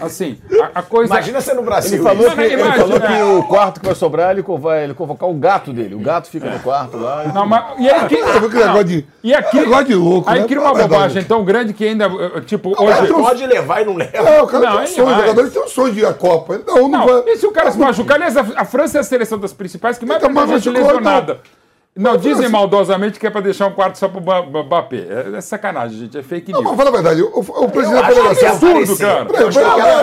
Assim, 0.00 0.38
a, 0.74 0.78
a 0.78 0.82
coisa. 0.82 1.12
Imagina 1.12 1.40
você 1.40 1.52
no 1.52 1.62
Brasil. 1.62 1.94
Ele 1.98 2.02
falou, 2.02 2.22
Não, 2.22 2.30
que, 2.30 2.36
não, 2.36 2.44
ele 2.44 2.72
falou 2.78 3.00
que 3.00 3.22
o 3.22 3.42
quarto 3.42 3.80
que 3.80 3.86
vai 3.86 3.94
sobrar, 3.94 4.30
ele 4.30 4.42
vai 4.42 4.84
ele 4.84 4.94
convocar 4.94 5.28
o 5.28 5.34
gato 5.34 5.72
dele. 5.72 5.96
O 5.96 5.98
gato 5.98 6.28
fica 6.28 6.48
no 6.48 6.60
quarto 6.60 6.96
lá. 6.96 7.24
Não, 7.34 7.44
mas, 7.44 7.78
e 7.78 7.90
aí, 7.90 8.06
que, 8.06 8.16
Você 8.16 8.40
viu 8.40 8.50
que 8.50 8.56
negócio 8.56 8.84
de- 8.84 9.04
e 9.22 9.34
aqui, 9.34 9.58
negócio 9.58 9.86
de 9.86 9.94
louco, 9.96 10.30
aí 10.30 10.40
né? 10.40 10.46
cria 10.46 10.60
uma 10.60 10.72
verdade. 10.72 10.90
bobagem 10.94 11.24
tão 11.24 11.44
grande 11.44 11.74
que 11.74 11.84
ainda, 11.84 12.04
eh, 12.06 12.40
tipo, 12.42 12.70
O 12.70 12.86
cara 12.86 13.02
hoje... 13.02 13.12
pode 13.12 13.46
levar 13.46 13.82
e 13.82 13.84
não 13.84 13.96
leva. 13.96 14.16
É, 14.16 14.40
o 14.40 14.46
cara 14.46 14.64
Não, 14.64 14.70
tem 14.70 14.80
um 14.80 14.82
é 14.82 14.86
sonho, 14.86 15.08
o 15.08 15.14
jogador 15.14 15.50
tem 15.50 15.62
um 15.62 15.68
sonho 15.68 15.92
de 15.92 16.00
ir 16.00 16.06
à 16.06 16.14
Copa. 16.14 16.60
Não, 16.66 16.76
não, 16.76 16.88
Não, 16.88 17.06
vai. 17.06 17.22
e 17.32 17.36
se 17.36 17.46
o 17.46 17.52
cara 17.52 17.70
se 17.72 17.78
machucar? 17.78 18.14
Aliás, 18.16 18.36
a, 18.36 18.64
França 18.64 18.98
é 18.98 19.00
a 19.00 19.04
seleção 19.04 19.38
das 19.38 19.52
principais 19.52 19.98
que 19.98 20.06
mais 20.06 20.22
Então, 20.22 20.32
tem 20.32 20.36
mas 20.46 20.62
gente 20.62 20.72
Não, 21.96 22.16
dizem 22.16 22.34
França- 22.36 22.50
maldosamente 22.50 23.18
que 23.18 23.26
é 23.26 23.30
pra 23.30 23.40
deixar 23.40 23.66
um 23.66 23.72
quarto 23.72 23.98
só 23.98 24.08
pro 24.08 24.20
Ba- 24.20 24.42
Ba- 24.42 24.62
Mbappé. 24.62 25.06
É, 25.32 25.36
é 25.36 25.40
sacanagem, 25.40 25.98
gente. 25.98 26.16
É 26.16 26.22
fake 26.22 26.52
Não, 26.52 26.60
news. 26.62 26.70
mas 26.70 26.84
fala 26.84 26.88
a 26.90 27.02
verdade, 27.02 27.20
o, 27.22 27.26
o 27.40 27.68
presidente 27.70 28.00
da 28.00 28.06
acho 28.06 28.08
que 28.08 28.14
federação. 28.36 28.48
é 28.48 28.50
absurdo, 28.80 28.98
cara. 28.98 29.26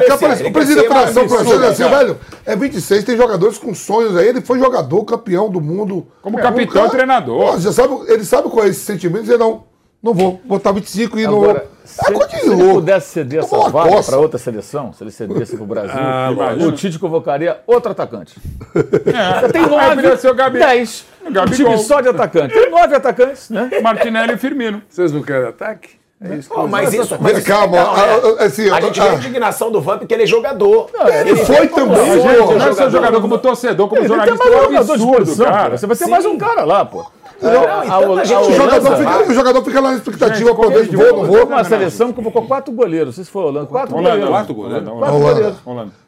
Ele 0.03 0.13
aparecer, 0.13 0.43
O 0.43 0.47
ele 0.47 0.51
presidente 0.53 0.75
da 0.89 0.95
ser 0.95 1.05
federação 1.05 1.29
francesa, 1.29 1.67
assim, 1.69 1.83
absurdo, 1.83 2.05
velho, 2.05 2.19
é 2.45 2.55
26, 2.57 3.03
tem 3.05 3.15
jogadores 3.17 3.57
com 3.57 3.73
sonhos 3.73 4.17
aí. 4.17 4.27
Ele 4.27 4.41
foi 4.41 4.59
jogador, 4.59 5.03
campeão 5.05 5.49
do 5.49 5.61
mundo. 5.61 6.05
Como 6.21 6.37
É, 6.37 6.41
capitão 6.41 6.83
um 6.83 6.87
e 6.87 6.89
treinador. 6.91 7.53
Pô, 7.53 7.59
sabe, 7.71 7.93
ele 8.09 8.25
sabe 8.25 8.49
qual 8.49 8.65
é 8.65 8.69
esse 8.69 8.81
sentimento, 8.81 9.21
dizer, 9.21 9.37
não, 9.39 9.63
não 10.03 10.13
vou 10.13 10.39
botar 10.43 10.73
25 10.73 11.17
e 11.17 11.25
não. 11.25 11.49
É 11.51 11.63
se, 11.85 12.03
de 12.11 12.39
se 12.41 12.49
ele 12.51 12.73
pudesse 12.73 13.09
ceder 13.11 13.39
essa 13.39 13.57
vaga 13.69 14.03
para 14.03 14.17
outra 14.17 14.37
seleção, 14.37 14.91
se 14.91 15.01
ele 15.01 15.09
cedesse 15.09 15.55
para 15.55 15.63
o 15.63 15.65
Brasil, 15.67 15.95
Ah, 15.97 16.31
o. 16.59 16.71
Tite 16.73 16.99
convocaria 16.99 17.61
outro 17.65 17.93
atacante. 17.93 18.35
É, 18.75 19.47
Tem 19.47 19.63
aí 19.63 19.69
nove, 19.69 19.95
poderia 19.95 20.17
ser 21.27 21.31
o 21.31 21.33
Gabi. 21.33 21.49
dez. 21.49 21.59
Um 21.59 21.63
Gabigol. 21.63 21.75
time 21.75 21.77
só 21.87 22.01
de 22.01 22.09
atacante. 22.09 22.53
Tem 22.53 22.69
nove 22.69 22.95
atacantes, 22.95 23.49
né? 23.49 23.69
Martinelli 23.81 24.33
e 24.33 24.37
Firmino. 24.37 24.81
Vocês 24.89 25.11
não 25.11 25.21
querem 25.21 25.47
ataque? 25.47 25.89
É 26.19 26.33
isso 26.33 26.51
eu- 26.51 26.67
mas 26.67 26.91
isso, 26.95 27.15
Mas 27.21 27.43
calma, 27.43 27.77
é 27.77 27.79
legal, 27.79 27.95
né? 27.95 28.01
a- 28.39 28.41
a- 28.41 28.45
assim, 28.47 28.67
a 28.71 28.81
gente 28.81 28.99
a- 28.99 29.03
vê 29.03 29.09
a 29.09 29.13
indignação 29.13 29.69
do 29.71 29.79
Vamp 29.79 30.01
que 30.03 30.11
ele 30.15 30.23
é 30.23 30.25
jogador. 30.25 30.89
ele 31.23 31.35
foi 31.35 31.67
também, 31.67 32.13
jogador, 32.21 32.55
Não 32.57 32.67
é 32.67 32.73
só 32.73 32.89
jogador 32.89 33.21
como 33.21 33.37
torcedor, 33.37 33.87
como 33.87 34.01
Ele 34.01 34.07
tem 34.09 34.17
jornalista. 34.17 34.43
mais 34.43 34.49
É 34.51 34.57
um 34.57 34.61
jogador 34.63 34.83
de 34.85 34.91
absurdo, 34.91 35.17
posição, 35.19 35.45
cara. 35.45 35.77
Você 35.77 35.85
vai 35.85 35.95
ter 35.95 36.05
Sim. 36.05 36.09
mais 36.09 36.25
um 36.25 36.35
cara 36.37 36.63
lá, 36.65 36.83
pô. 36.85 37.05
Não, 37.39 37.51
tanta 37.51 38.25
gente 38.25 38.33
a 38.35 38.39
O 38.41 38.51
jogador, 38.51 38.97
fica, 38.97 39.29
o 39.29 39.33
jogador 39.35 39.63
fica 39.63 39.79
lá 39.79 39.89
na 39.91 39.95
expectativa 39.97 40.49
Gente, 40.49 40.55
como 40.55 40.71
vou 40.71 40.71
é 40.71 40.81
ou 41.11 41.17
não 41.17 41.23
de 41.23 41.27
vou. 41.37 41.45
Uma 41.45 41.63
seleção 41.63 42.07
que 42.07 42.13
convocou 42.15 42.47
quatro 42.47 42.73
goleiros. 42.73 43.13
Se 43.13 43.23
foi 43.25 43.43
Holanda. 43.43 43.67
Quatro 43.67 43.93
goleiros. 43.95 44.27
quatro 44.27 44.53
goleiros. 44.55 44.89
Quatro 44.89 45.15
Holanda. 45.15 45.33
goleiros. 45.33 45.57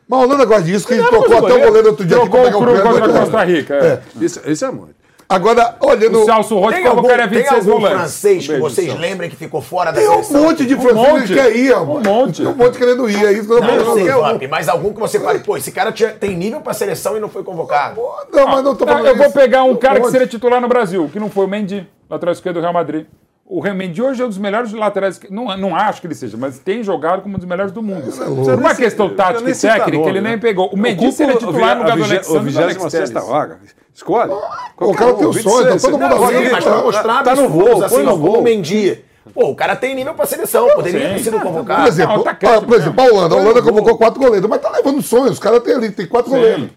Mas 0.08 0.20
a 0.20 0.24
Holanda 0.24 0.46
gosta 0.46 0.64
disso, 0.64 0.88
que 0.88 0.94
ele 0.96 1.04
com 1.04 1.16
até 1.18 1.28
o 1.54 1.60
goleiro. 1.68 1.90
outro 1.90 2.04
dia 2.04 2.20
pegar 2.20 2.48
o 2.48 2.52
Cru 2.52 2.82
contra 2.82 3.06
a 3.06 3.20
Costa 3.20 3.44
Rica, 3.44 3.76
é. 3.76 4.00
Isso 4.20 4.66
é 4.66 4.72
muito. 4.72 4.96
Agora, 5.32 5.76
olhando. 5.80 6.22
O 6.22 6.26
Celso 6.26 6.58
Roth 6.58 6.74
Tem 6.74 6.82
falou 6.82 6.98
algum, 6.98 7.08
que 7.08 7.14
era 7.14 7.28
tem 7.28 7.38
26 7.38 7.60
algum 7.68 7.72
volantes. 7.80 7.98
francês 8.00 8.46
que 8.48 8.50
Um 8.52 8.54
beijo, 8.56 8.64
vocês 8.76 8.88
Celso. 8.88 9.00
lembrem 9.02 9.30
que 9.30 9.36
ficou 9.36 9.62
fora 9.62 9.92
da 9.92 10.00
Tem 10.00 10.10
um 10.10 10.24
seleção? 10.24 10.42
monte 10.42 10.66
de 10.66 10.74
Um 10.76 10.82
francês 10.82 11.08
monte. 11.08 11.28
que 11.28 11.34
quer 11.36 11.56
ir, 11.56 11.72
ó. 11.72 11.84
Um 11.84 12.02
monte. 12.02 12.38
Tem 12.42 12.48
um 12.52 12.56
monte 12.56 12.78
querendo 12.80 13.08
ir, 13.08 13.24
é 13.26 13.32
isso 13.34 13.46
que 13.48 13.54
eu 13.54 13.62
Não, 13.62 13.70
eu 13.70 13.86
tô 13.86 13.94
sei, 14.40 14.48
mas 14.50 14.68
algum 14.68 14.92
que 14.92 15.00
você 15.00 15.20
fale, 15.20 15.38
pô, 15.40 15.56
esse 15.56 15.72
cara 15.72 15.92
tinha- 15.92 16.10
tem 16.10 16.36
nível 16.36 16.62
pra 16.62 16.74
seleção 16.74 17.16
e 17.16 17.20
não 17.20 17.30
foi 17.30 17.44
convocado. 17.44 18.02
Não, 18.34 18.48
mas 18.48 18.64
não 18.64 18.74
tô 18.76 18.86
Tá, 18.88 18.94
falando 18.94 19.08
eu 19.08 19.16
vou 19.18 19.32
pegar 19.32 19.64
um 19.66 19.76
cara 19.76 20.02
que 20.02 20.10
seria 20.10 20.26
titular 20.26 20.60
no 20.60 20.68
Brasil, 20.68 21.08
que 21.14 21.20
não 21.20 21.30
foi 21.30 21.46
o 21.46 21.48
Mendy, 21.48 21.88
lateral 22.10 22.34
esquerdo 22.34 22.56
do 22.56 22.62
Real 22.62 22.74
Madrid. 22.74 23.06
O 23.46 23.62
Mendy 23.64 24.02
hoje 24.02 24.22
é 24.22 24.26
um 24.26 24.30
dos 24.30 24.38
melhores 24.38 24.72
laterais, 24.74 25.20
não, 25.30 25.56
não 25.58 25.76
acho 25.76 26.02
que 26.02 26.08
ele 26.08 26.14
seja, 26.16 26.38
mas 26.38 26.58
tem 26.60 26.84
jogado 26.84 27.22
como 27.22 27.36
um 27.36 27.38
dos 27.38 27.48
melhores 27.48 27.72
do 27.72 27.82
mundo. 27.84 28.12
Por 28.12 28.54
uma 28.56 28.74
questão 28.76 29.10
tática 29.10 29.48
e 29.50 29.56
técnica, 29.56 30.10
ele 30.10 30.22
nem 30.22 30.38
pegou. 30.40 30.70
O 30.72 30.78
Mendy 30.78 31.12
seria 31.12 31.36
titular 31.36 31.76
no 31.76 31.82
lugar 31.84 31.98
do 31.98 32.04
Alexandre 32.04 32.58
Alex 32.58 32.78
26 32.84 33.10
Telles. 33.12 33.28
vaga. 33.28 33.60
Escolhe. 34.00 34.32
O 34.78 34.94
cara 34.94 35.14
tem 35.14 35.28
o 35.28 35.34
sonho, 35.34 35.68
tá 35.68 35.78
todo 35.78 35.98
mundo 35.98 36.16
Não, 36.16 36.24
assim. 36.24 36.38
sim, 36.46 36.52
mas 36.52 36.64
pra 36.64 36.82
mostrar 36.82 37.24
tá 37.24 37.36
no 37.36 37.50
voo, 37.50 37.84
assim, 37.84 38.04
no 38.04 38.18
voo. 38.18 38.40
o 38.40 38.42
Mendy. 38.42 39.04
Pô, 39.34 39.50
o 39.50 39.56
cara 39.56 39.76
tem 39.76 39.94
nível 39.94 40.14
pra 40.14 40.26
seleção, 40.26 40.70
poderia 40.70 41.10
ter 41.10 41.20
sido 41.20 41.40
convocado. 41.42 41.82
Por 41.82 41.88
exemplo, 41.90 42.24
ah, 42.26 42.62
por 42.62 42.78
exemplo, 42.78 43.02
a 43.02 43.06
Holanda. 43.06 43.36
A 43.36 43.38
Holanda 43.38 43.62
convocou 43.62 43.98
quatro 43.98 44.20
goleiros, 44.20 44.50
mas 44.50 44.62
tá 44.62 44.72
levando 44.72 45.02
sonhos. 45.02 45.32
Os 45.32 45.40
caras 45.40 45.62
têm 45.62 45.76
ali, 45.76 45.92
tem 45.92 46.08
quatro 46.08 46.32
Sim. 46.32 46.38
goleiros. 46.38 46.70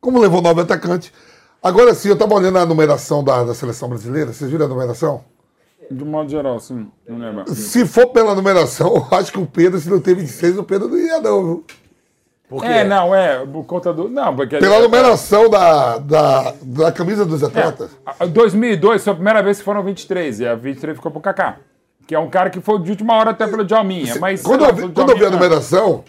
Como 0.00 0.18
levou 0.18 0.40
nove 0.40 0.62
atacantes. 0.62 1.12
Agora 1.62 1.92
sim, 1.92 2.08
eu 2.08 2.16
tava 2.16 2.34
olhando 2.34 2.58
a 2.58 2.64
numeração 2.64 3.22
da, 3.22 3.44
da 3.44 3.54
seleção 3.54 3.90
brasileira. 3.90 4.32
Vocês 4.32 4.50
viram 4.50 4.64
a 4.64 4.68
numeração? 4.68 5.22
De 5.90 6.04
modo 6.04 6.30
geral, 6.30 6.58
sim. 6.58 6.88
Não 7.06 7.18
lembro. 7.18 7.54
Se 7.54 7.84
for 7.86 8.06
pela 8.06 8.34
numeração, 8.34 8.94
eu 9.12 9.18
acho 9.18 9.30
que 9.30 9.38
o 9.38 9.46
Pedro, 9.46 9.78
se 9.78 9.90
não 9.90 10.00
tem 10.00 10.14
26, 10.14 10.56
o 10.56 10.64
Pedro 10.64 10.88
não 10.88 10.96
ia, 10.96 11.20
não, 11.20 11.44
viu? 11.44 11.64
É, 12.64 12.84
não, 12.84 13.14
é, 13.14 13.44
por 13.46 13.64
conta 13.64 13.92
do... 13.92 14.08
Não, 14.08 14.34
porque... 14.34 14.58
Pela 14.58 14.80
numeração 14.80 15.48
da, 15.48 15.98
da, 15.98 16.54
da 16.62 16.92
camisa 16.92 17.24
dos 17.24 17.42
atletas. 17.44 17.90
A- 18.04 18.26
2002 18.26 19.04
foi 19.04 19.12
a 19.12 19.16
primeira 19.16 19.42
vez 19.42 19.58
que 19.58 19.64
foram 19.64 19.82
23, 19.82 20.40
e 20.40 20.46
a 20.48 20.54
23 20.54 20.96
ficou 20.96 21.12
pro 21.12 21.20
Kaká. 21.20 21.56
Que 22.06 22.14
é 22.14 22.18
um 22.18 22.28
cara 22.28 22.50
que 22.50 22.60
foi 22.60 22.78
de 22.80 22.90
última 22.90 23.14
hora 23.14 23.30
até 23.30 23.46
pelo 23.46 23.64
Djalminha, 23.64 24.16
mas... 24.20 24.42
Quando, 24.42 24.64
eu, 24.64 24.74
vi, 24.74 24.88
quando 24.88 25.10
eu 25.10 25.16
vi 25.18 25.24
a 25.26 25.30
numeração, 25.30 26.02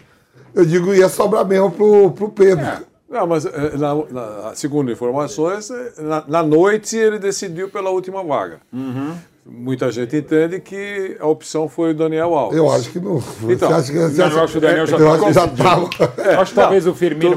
eu 0.54 0.64
digo 0.66 0.92
ia 0.92 1.08
sobrar 1.08 1.44
mesmo 1.46 1.70
pro, 1.70 2.10
pro 2.10 2.28
Pedro. 2.28 2.66
Não, 3.08 3.26
mas 3.26 3.44
eh, 3.44 3.50
na, 3.76 3.94
na- 4.10 4.54
segundo 4.54 4.90
informações, 4.90 5.70
eh, 5.70 5.92
na, 5.98 6.24
na 6.26 6.42
noite 6.42 6.96
ele 6.96 7.18
decidiu 7.18 7.68
pela 7.68 7.90
última 7.90 8.24
vaga. 8.24 8.58
Muita 9.44 9.90
gente 9.90 10.16
entende 10.16 10.60
que 10.60 11.16
a 11.18 11.26
opção 11.26 11.68
foi 11.68 11.90
o 11.90 11.94
Daniel 11.94 12.32
Alves. 12.32 12.56
Eu 12.56 12.70
acho 12.70 12.90
que 12.90 13.00
não. 13.00 13.20
Então, 13.48 13.68
você 13.68 13.74
acha 13.74 13.92
que, 13.92 13.98
você 13.98 14.16
Não, 14.18 14.26
acha- 14.26 14.36
eu 14.36 14.42
acho 14.44 14.52
que 14.52 14.58
o 14.58 14.60
Daniel 14.60 14.86
já 14.86 14.96
eu 14.96 15.04
tá 15.04 15.12
acho 15.14 15.18
que 15.24 15.24
que 16.50 16.54
talvez 16.54 16.86
o 16.86 16.94
Firmino 16.94 17.34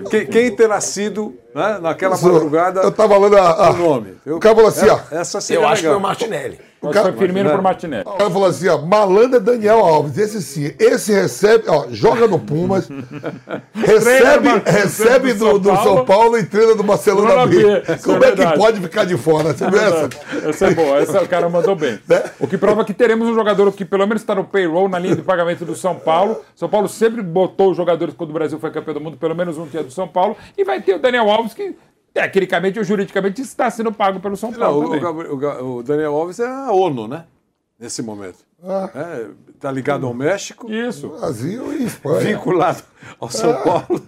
tudo. 0.00 0.10
Quem, 0.10 0.26
quem 0.26 0.56
terá 0.56 0.80
sido, 0.80 1.32
né, 1.56 1.78
naquela 1.80 2.14
Isso, 2.14 2.30
madrugada, 2.30 2.80
eu 2.82 2.92
tava 2.92 3.14
falando 3.14 3.36
a- 3.38 3.66
a- 3.68 3.70
o 3.70 3.76
nome? 3.76 4.14
Eu- 4.26 4.36
o 4.36 4.40
cara 4.40 4.54
falou 4.54 4.68
assim, 4.68 4.88
ó. 4.88 4.98
Essa 5.10 5.40
seria 5.40 5.62
Eu 5.62 5.68
acho 5.68 5.82
que 5.82 5.88
foi 5.88 5.96
o 5.96 6.00
Martinelli. 6.00 6.60
O 6.82 6.90
cara, 6.90 7.08
foi 7.12 7.26
Firmino 7.26 7.50
por 7.50 7.62
Martinelli. 7.62 8.04
o 8.06 8.12
cara 8.12 8.30
falou 8.30 8.46
assim, 8.46 8.68
ó, 8.68 8.78
malandro 8.78 9.38
é 9.38 9.40
Daniel 9.40 9.78
Alves, 9.80 10.16
esse 10.18 10.40
sim, 10.42 10.72
esse 10.78 11.10
recebe, 11.12 11.64
ó, 11.66 11.86
joga 11.90 12.28
no 12.28 12.38
Pumas, 12.38 12.86
recebe, 13.74 14.48
recebe 14.64 15.32
do 15.34 15.58
do, 15.58 15.74
São 15.76 16.04
Paulo. 16.04 16.38
E 16.38 16.44
treina 16.44 16.74
do 16.74 16.82
Barcelona 16.82 17.46
B. 17.46 17.82
Como 18.04 18.24
é 18.24 18.28
é 18.28 18.32
que 18.32 18.58
pode 18.58 18.80
ficar 18.80 19.04
de 19.04 19.16
fora? 19.16 19.52
Você 19.54 19.68
viu 19.68 19.80
essa? 19.80 20.08
Essa 20.48 20.66
é 20.66 20.74
boa, 20.74 20.98
essa 20.98 21.22
o 21.22 21.28
cara 21.28 21.48
mandou 21.48 21.74
bem. 21.74 21.98
O 22.38 22.46
que 22.46 22.58
prova 22.58 22.84
que 22.84 22.92
teremos 22.94 23.26
um 23.28 23.34
jogador 23.34 23.72
que 23.72 23.84
pelo 23.84 24.06
menos 24.06 24.22
está 24.22 24.34
no 24.34 24.44
payroll, 24.44 24.88
na 24.88 24.98
linha 24.98 25.16
de 25.16 25.22
pagamento 25.22 25.64
do 25.64 25.74
São 25.74 25.94
Paulo. 25.96 26.40
São 26.54 26.68
Paulo 26.68 26.88
sempre 26.88 27.22
botou 27.22 27.70
os 27.70 27.76
jogadores 27.76 28.14
quando 28.16 28.30
o 28.30 28.34
Brasil 28.34 28.58
foi 28.60 28.70
campeão 28.70 28.94
do 28.94 29.00
mundo, 29.00 29.16
pelo 29.16 29.34
menos 29.34 29.56
um 29.58 29.66
que 29.66 29.78
é 29.78 29.82
do 29.82 29.90
São 29.90 30.06
Paulo. 30.06 30.36
E 30.56 30.62
vai 30.62 30.80
ter 30.80 30.94
o 30.94 30.98
Daniel 30.98 31.28
Alves, 31.30 31.45
que 31.54 31.76
tecnicamente 32.14 32.78
ou 32.78 32.84
juridicamente 32.84 33.42
está 33.42 33.70
sendo 33.70 33.92
pago 33.92 34.18
pelo 34.20 34.36
São 34.36 34.50
Não, 34.50 34.58
Paulo 34.58 34.96
o. 34.96 35.00
Gabriel- 35.00 35.32
o 35.34 35.36
Ga- 35.36 35.62
o 35.62 35.82
Daniel 35.82 36.14
Alves 36.14 36.40
é 36.40 36.46
a 36.46 36.72
ONU, 36.72 37.06
né? 37.06 37.24
Nesse 37.78 38.00
momento. 38.02 38.38
É, 38.94 39.26
tá 39.60 39.70
ligado 39.70 40.06
ao 40.06 40.14
México. 40.14 40.72
Isso. 40.72 41.10
Brasil 41.10 41.74
e 41.74 41.84
Espanha. 41.84 42.20
Vinculado 42.20 42.82
ao 43.20 43.28
São 43.28 43.52
Paulo. 43.62 44.00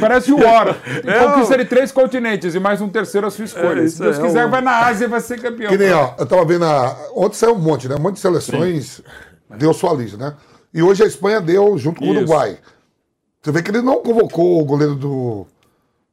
Parece 0.00 0.32
o 0.32 0.44
Hora. 0.44 0.76
É, 1.06 1.56
de 1.58 1.64
três 1.66 1.92
continentes 1.92 2.52
e 2.56 2.58
mais 2.58 2.80
um 2.80 2.88
terceiro 2.88 3.28
à 3.28 3.30
sua 3.30 3.44
escolha. 3.44 3.82
É, 3.82 3.86
Se 3.88 4.00
Deus 4.00 4.18
é 4.18 4.22
quiser, 4.22 4.46
um- 4.46 4.50
vai 4.50 4.60
na 4.60 4.86
Ásia 4.86 5.04
e 5.04 5.08
vai 5.08 5.20
ser 5.20 5.40
campeão. 5.40 5.70
Que 5.70 5.78
nem, 5.78 5.92
ó, 5.92 6.14
eu 6.18 6.26
tava 6.26 6.44
vendo 6.44 6.64
a. 6.64 6.96
Ontem 7.14 7.36
saiu 7.36 7.54
um 7.54 7.58
monte, 7.60 7.88
né? 7.88 7.94
Um 7.94 8.00
monte 8.00 8.14
de 8.14 8.20
seleções 8.20 9.00
deu 9.56 9.72
sua 9.72 9.92
lista, 9.94 10.16
né? 10.16 10.34
E 10.74 10.82
hoje 10.82 11.04
a 11.04 11.06
Espanha 11.06 11.40
deu 11.40 11.78
junto 11.78 12.00
com 12.00 12.06
o 12.06 12.10
Isso. 12.10 12.18
Uruguai. 12.22 12.58
Você 13.40 13.52
vê 13.52 13.62
que 13.62 13.70
ele 13.70 13.82
não 13.82 14.02
convocou 14.02 14.60
o 14.60 14.64
goleiro 14.64 14.96
do. 14.96 15.46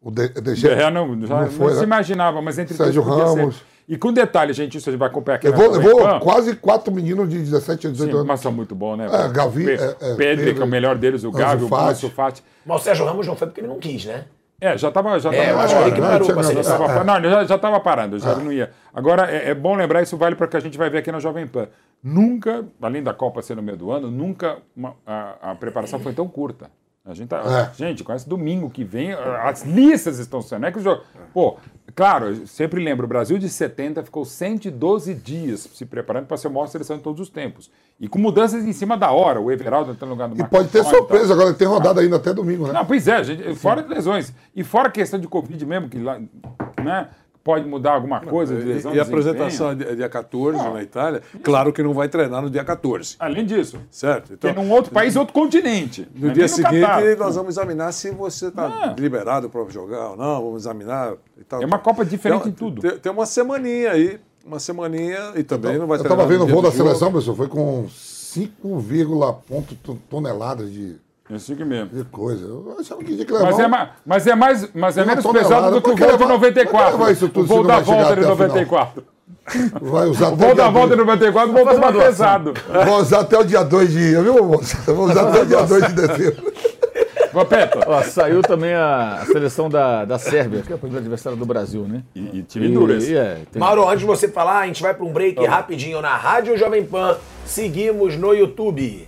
O 0.01 0.09
de, 0.11 0.29
de, 0.29 0.55
não, 0.91 1.25
já 1.27 1.41
não, 1.41 1.49
foi, 1.51 1.73
se 1.73 1.79
né? 1.79 1.83
imaginava, 1.83 2.41
mas 2.41 2.57
entre 2.57 2.73
Sérgio 2.73 3.03
ser. 3.03 3.09
Ramos. 3.09 3.61
E 3.87 3.97
com 3.97 4.13
detalhe, 4.13 4.53
gente, 4.53 4.77
isso 4.77 4.87
a 4.87 4.91
gente 4.93 4.99
vai 4.99 5.09
acompanhar 5.09 5.37
aqui 5.37 5.47
Eu 5.47 5.51
na 5.51 5.57
vou, 5.57 5.71
levou 5.71 5.97
Pan. 6.01 6.19
quase 6.19 6.55
quatro 6.55 6.93
meninos 6.93 7.27
de 7.27 7.39
17 7.39 7.87
a 7.87 7.89
18 7.89 8.09
Sim, 8.11 8.15
anos. 8.17 8.27
mas 8.27 8.39
são 8.39 8.51
muito 8.51 8.75
bons, 8.75 8.97
né? 8.97 9.07
É, 9.11 9.27
Gavi, 9.29 9.65
Pe- 9.65 9.71
é, 9.71 9.75
é, 9.75 9.89
Pedro, 9.89 10.15
Pedro, 10.17 10.55
que 10.55 10.61
é 10.61 10.63
o 10.63 10.67
melhor 10.67 10.95
deles, 10.95 11.23
o 11.23 11.31
Gavi, 11.31 11.63
o 11.63 11.67
Fati. 11.67 11.89
Ansu 11.91 12.09
Fati. 12.11 12.43
Mas 12.65 12.81
o 12.81 12.83
Sérgio 12.83 13.05
Ramos 13.05 13.25
não 13.27 13.35
foi 13.35 13.47
porque 13.47 13.61
ele 13.61 13.67
não 13.67 13.79
quis, 13.79 14.05
né? 14.05 14.25
É, 14.61 14.77
já 14.77 14.89
estava 14.89 15.17
já 15.19 15.33
É, 15.33 15.37
tava 15.47 15.49
eu 15.51 15.59
acho 15.59 15.75
que 15.75 15.81
ele 15.81 15.91
que 15.91 16.01
parando. 16.01 16.19
parou 16.19 16.33
com 16.33 16.39
a 16.39 16.43
seleção. 16.43 16.85
É. 16.85 17.03
Não, 17.03 17.17
ele 17.17 17.29
já, 17.29 17.43
já 17.45 17.57
tava 17.57 17.79
parando, 17.79 18.19
já 18.19 18.35
não 18.35 18.51
ia. 18.51 18.71
Agora, 18.93 19.29
é, 19.31 19.49
é 19.49 19.55
bom 19.55 19.73
lembrar, 19.75 20.01
isso 20.03 20.15
vale 20.17 20.35
para 20.35 20.45
o 20.45 20.49
que 20.49 20.57
a 20.57 20.59
gente 20.59 20.77
vai 20.77 20.89
ver 20.89 20.99
aqui 20.99 21.11
na 21.11 21.19
Jovem 21.19 21.47
Pan. 21.47 21.67
Nunca, 22.03 22.65
além 22.81 23.01
da 23.01 23.13
Copa 23.13 23.41
ser 23.41 23.55
no 23.55 23.63
meio 23.63 23.77
do 23.77 23.91
ano, 23.91 24.11
nunca 24.11 24.57
uma- 24.75 24.95
a, 25.07 25.51
a 25.51 25.55
preparação 25.55 25.99
foi 25.99 26.13
tão 26.13 26.27
curta. 26.27 26.69
A 27.09 27.13
gente, 27.15 27.27
tá, 27.29 27.71
É. 27.73 27.75
gente, 27.75 28.03
com 28.03 28.13
esse 28.13 28.27
domingo 28.29 28.69
que 28.69 28.83
vem, 28.83 29.13
as 29.13 29.63
listas 29.63 30.19
estão 30.19 30.41
sendo. 30.41 30.65
É 30.65 30.71
que 30.71 30.77
o 30.77 30.81
jogo. 30.81 31.01
Pô, 31.33 31.57
claro, 31.95 32.45
sempre 32.45 32.83
lembro, 32.83 33.05
o 33.05 33.09
Brasil 33.09 33.37
de 33.39 33.49
70 33.49 34.03
ficou 34.03 34.23
112 34.23 35.15
dias 35.15 35.67
se 35.73 35.85
preparando 35.85 36.27
para 36.27 36.37
ser 36.37 36.47
a 36.47 36.49
maior 36.51 36.67
seleção 36.67 36.97
de 36.97 37.03
todos 37.03 37.19
os 37.19 37.29
tempos. 37.29 37.71
E 37.99 38.07
com 38.07 38.19
mudanças 38.19 38.63
em 38.63 38.71
cima 38.73 38.95
da 38.95 39.11
hora. 39.11 39.41
O 39.41 39.51
Everaldo 39.51 39.91
entrando 39.91 40.09
no 40.09 40.15
lugar 40.15 40.29
do 40.29 40.35
E 40.35 40.39
Marcos 40.39 40.57
pode 40.57 40.69
ter 40.69 40.81
e 40.81 40.83
surpresa 40.85 41.33
agora, 41.33 41.53
tem 41.53 41.67
rodada 41.67 41.99
ainda 41.99 42.15
até 42.17 42.33
domingo, 42.33 42.67
né? 42.67 42.73
Não, 42.73 42.85
pois 42.85 43.07
é, 43.07 43.23
gente, 43.23 43.55
fora 43.55 43.81
de 43.81 43.89
lesões. 43.89 44.31
E 44.55 44.63
fora 44.63 44.87
a 44.87 44.91
questão 44.91 45.19
de 45.19 45.27
Covid 45.27 45.65
mesmo, 45.65 45.89
que 45.89 45.97
lá, 45.99 46.19
né, 46.81 47.07
pode 47.43 47.67
mudar 47.67 47.93
alguma 47.93 48.19
coisa 48.21 48.55
de 48.55 48.63
lesão. 48.63 48.93
E, 48.93 48.97
e 48.97 48.99
a 48.99 49.03
apresentação 49.03 49.71
é 49.71 49.75
dia 49.75 49.95
dia 49.95 50.09
14 50.09 50.57
na 50.69 50.81
Itália, 50.83 51.21
claro 51.43 51.71
que 51.73 51.81
não 51.81 51.93
vai 51.93 52.07
treinar 52.07 52.41
no 52.41 52.49
dia 52.49 52.63
14. 52.63 53.15
Além 53.19 53.45
disso, 53.45 53.77
Certo? 53.89 54.33
Então, 54.33 54.53
tem 54.53 54.63
num 54.63 54.71
outro 54.71 54.91
país, 54.91 55.15
outro 55.15 55.33
continente. 55.33 56.07
no 56.13 56.31
dia 56.31 56.41
nem 56.43 56.47
seguinte, 56.47 56.81
Catar. 56.81 57.17
nós 57.17 57.35
vamos 57.35 57.55
examinar 57.55 57.91
se 57.91 58.11
você 58.11 58.47
está 58.47 58.93
liberado 58.97 59.49
para 59.49 59.63
jogar 59.69 60.11
ou 60.11 60.17
não, 60.17 60.43
vamos 60.43 60.63
examinar 60.63 61.13
e 61.39 61.43
tal. 61.43 61.61
É 61.61 61.65
uma 61.65 61.79
Copa 61.79 62.03
diferente 62.05 62.43
Tem- 62.43 62.51
em 62.51 62.55
tudo. 62.55 62.81
Tem, 62.81 62.97
tem 62.99 63.11
uma 63.11 63.25
semaninha 63.25 63.91
aí, 63.91 64.19
uma 64.45 64.59
semaninha, 64.59 65.33
e 65.35 65.43
também 65.43 65.77
não 65.77 65.87
vai 65.87 65.97
Eu 65.97 66.03
treinar 66.03 66.17
tava 66.17 66.29
vendo 66.29 66.39
no 66.39 66.45
o 66.45 66.47
voo 66.49 66.61
da 66.61 66.69
jogo. 66.69 66.83
seleção, 66.83 67.11
pessoal, 67.11 67.35
foi 67.35 67.47
com 67.47 67.87
5, 67.89 68.83
ponto 69.47 69.75
ton- 69.75 69.97
toneladas 70.09 70.71
de, 70.71 70.95
Isso 71.29 71.53
aqui 71.53 71.63
mesmo. 71.63 71.89
de 71.89 72.03
coisa. 72.05 72.43
Eu 72.45 72.75
achava 72.79 73.03
que 73.03 73.13
tinha 73.13 73.25
que 73.25 73.31
levar. 73.31 73.45
Mas 73.45 73.59
é, 73.59 73.67
ma- 73.67 73.89
mas 74.05 74.27
é 74.27 74.35
mais, 74.35 74.69
mas 74.73 74.97
é 74.97 75.05
menos 75.05 75.25
pesado 75.25 75.71
do 75.71 75.81
que 75.81 75.89
o 75.91 75.95
que 75.95 75.99
voo 76.01 76.11
de 76.11 76.11
levar- 76.13 76.17
por 76.17 76.27
que 76.27 76.33
94. 76.33 76.97
levar 76.97 77.11
isso 77.11 77.29
tudo 77.29 77.43
o 77.43 77.47
voo 77.47 77.63
da 77.63 77.75
vai 77.75 77.83
volta 77.83 78.03
de 78.03 78.11
até 78.11 78.11
a 78.11 78.15
final? 78.23 78.37
94. 78.37 79.03
Vai 79.81 80.07
usar 80.07 80.29
O 80.29 80.33
até 80.33 80.35
voo 80.43 80.51
o 80.51 80.55
dia 80.55 80.63
da 80.63 80.69
volta 80.69 80.89
de 80.89 80.95
dois. 80.95 81.07
94 81.07 81.51
voltou 81.53 81.79
mais 81.79 81.95
pesado. 81.95 82.53
Vou 82.85 82.97
usar 82.99 83.19
até 83.21 83.37
o 83.37 83.43
dia 83.43 83.63
2 83.63 83.91
de. 83.91 84.15
Viu, 84.21 84.43
moça? 84.45 84.77
Vou 84.93 85.05
usar 85.05 85.29
até 85.29 85.41
o 85.41 85.45
dia 85.45 85.61
2 85.63 85.87
de 85.87 85.93
dezembro. 85.93 86.53
Vapeto. 87.31 87.79
Ó, 87.85 88.01
saiu 88.01 88.41
também 88.41 88.73
a, 88.73 89.19
a 89.21 89.25
seleção 89.27 89.69
da, 89.69 90.03
da 90.03 90.17
Sérvia, 90.17 90.63
que 90.65 90.71
é 90.71 90.75
o 90.75 90.79
primeiro 90.79 91.01
adversário 91.03 91.37
do 91.37 91.45
Brasil, 91.45 91.83
né? 91.87 92.01
E, 92.15 92.39
e 92.39 92.43
time 92.43 92.67
duro 92.69 92.91
esse. 92.95 93.11
E, 93.13 93.17
é, 93.17 93.37
tem- 93.51 93.59
Mauro, 93.59 93.87
antes 93.87 93.99
de 93.99 94.05
você 94.05 94.27
falar, 94.27 94.61
a 94.61 94.65
gente 94.67 94.81
vai 94.81 94.93
para 94.95 95.05
um 95.05 95.13
break 95.13 95.45
rapidinho 95.45 96.01
na 96.01 96.15
Rádio 96.17 96.57
Jovem 96.57 96.83
Pan. 96.83 97.17
Seguimos 97.45 98.15
no 98.17 98.33
YouTube. 98.33 99.07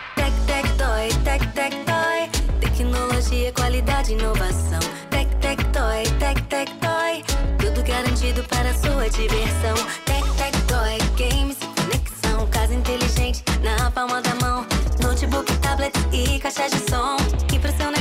Tec, 0.15 0.33
tec, 0.47 0.65
toy, 0.77 1.09
tec, 1.23 1.41
tec, 1.53 1.73
toy. 1.85 2.29
Tecnologia, 2.59 3.51
qualidade, 3.53 4.13
inovação. 4.13 4.79
Tec, 5.09 5.27
tec, 5.39 5.63
toy, 5.71 6.03
tec, 6.19 6.41
tec, 6.47 6.69
toy. 6.79 7.23
Tudo 7.59 7.83
garantido 7.83 8.43
para 8.45 8.73
sua 8.73 9.09
diversão. 9.09 9.75
Tec, 10.05 10.23
tec, 10.37 10.55
toy, 10.67 10.97
games, 11.17 11.57
conexão. 11.75 12.47
Casa 12.47 12.73
inteligente 12.73 13.43
na 13.61 13.91
palma 13.91 14.21
da 14.21 14.35
mão. 14.35 14.65
Notebook, 15.01 15.51
tablet 15.57 15.93
e 16.11 16.39
caixa 16.39 16.69
de 16.69 16.79
som. 16.89 17.17
Impressão 17.53 17.91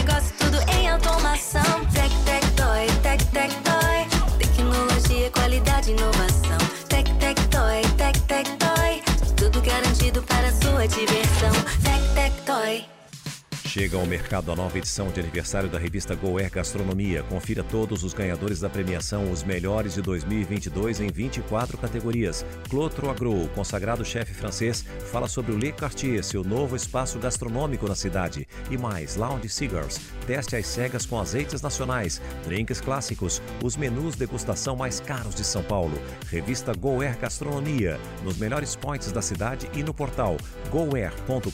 Chega 13.71 13.97
ao 13.97 14.05
mercado 14.05 14.51
a 14.51 14.57
nova 14.57 14.77
edição 14.79 15.13
de 15.13 15.21
aniversário 15.21 15.69
da 15.69 15.79
revista 15.79 16.13
Goer 16.17 16.51
Gastronomia. 16.51 17.23
Confira 17.23 17.63
todos 17.63 18.03
os 18.03 18.13
ganhadores 18.13 18.59
da 18.59 18.69
premiação, 18.69 19.31
os 19.31 19.45
melhores 19.45 19.95
de 19.95 20.03
2022 20.03 20.99
em 20.99 21.07
24 21.07 21.79
categorias. 21.79 22.45
Clotro 22.69 23.09
Agro, 23.09 23.49
consagrado 23.55 24.05
chefe 24.05 24.35
francês, 24.35 24.85
fala 25.13 25.29
sobre 25.29 25.53
o 25.53 25.57
Le 25.57 25.71
Cartier, 25.71 26.25
seu 26.25 26.43
novo 26.43 26.75
espaço 26.75 27.21
gastronômico 27.21 27.87
na 27.87 27.95
cidade. 27.95 28.45
E 28.69 28.77
mais, 28.77 29.15
Lounge 29.15 29.49
Cigars, 29.49 30.01
teste 30.27 30.57
às 30.57 30.67
cegas 30.67 31.07
com 31.07 31.21
azeites 31.21 31.63
nacionais, 31.63 32.21
drinks 32.45 32.81
clássicos, 32.81 33.41
os 33.63 33.77
menus 33.77 34.17
degustação 34.17 34.75
mais 34.75 34.99
caros 34.99 35.37
de 35.37 35.45
São 35.45 35.63
Paulo. 35.63 35.97
Revista 36.29 36.75
Goer 36.75 37.17
Gastronomia, 37.17 38.01
nos 38.25 38.37
melhores 38.37 38.75
points 38.75 39.13
da 39.13 39.23
cidade 39.23 39.71
e 39.73 39.85
no 39.85 39.95
portal 39.95 40.37
goer.com.br. 40.73 41.51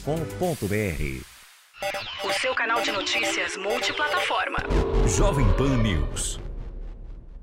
O 2.23 2.33
seu 2.33 2.55
canal 2.55 2.81
de 2.81 2.91
notícias 2.91 3.55
multiplataforma. 3.55 4.57
Jovem 5.07 5.45
Pan 5.53 5.77
News. 5.77 6.39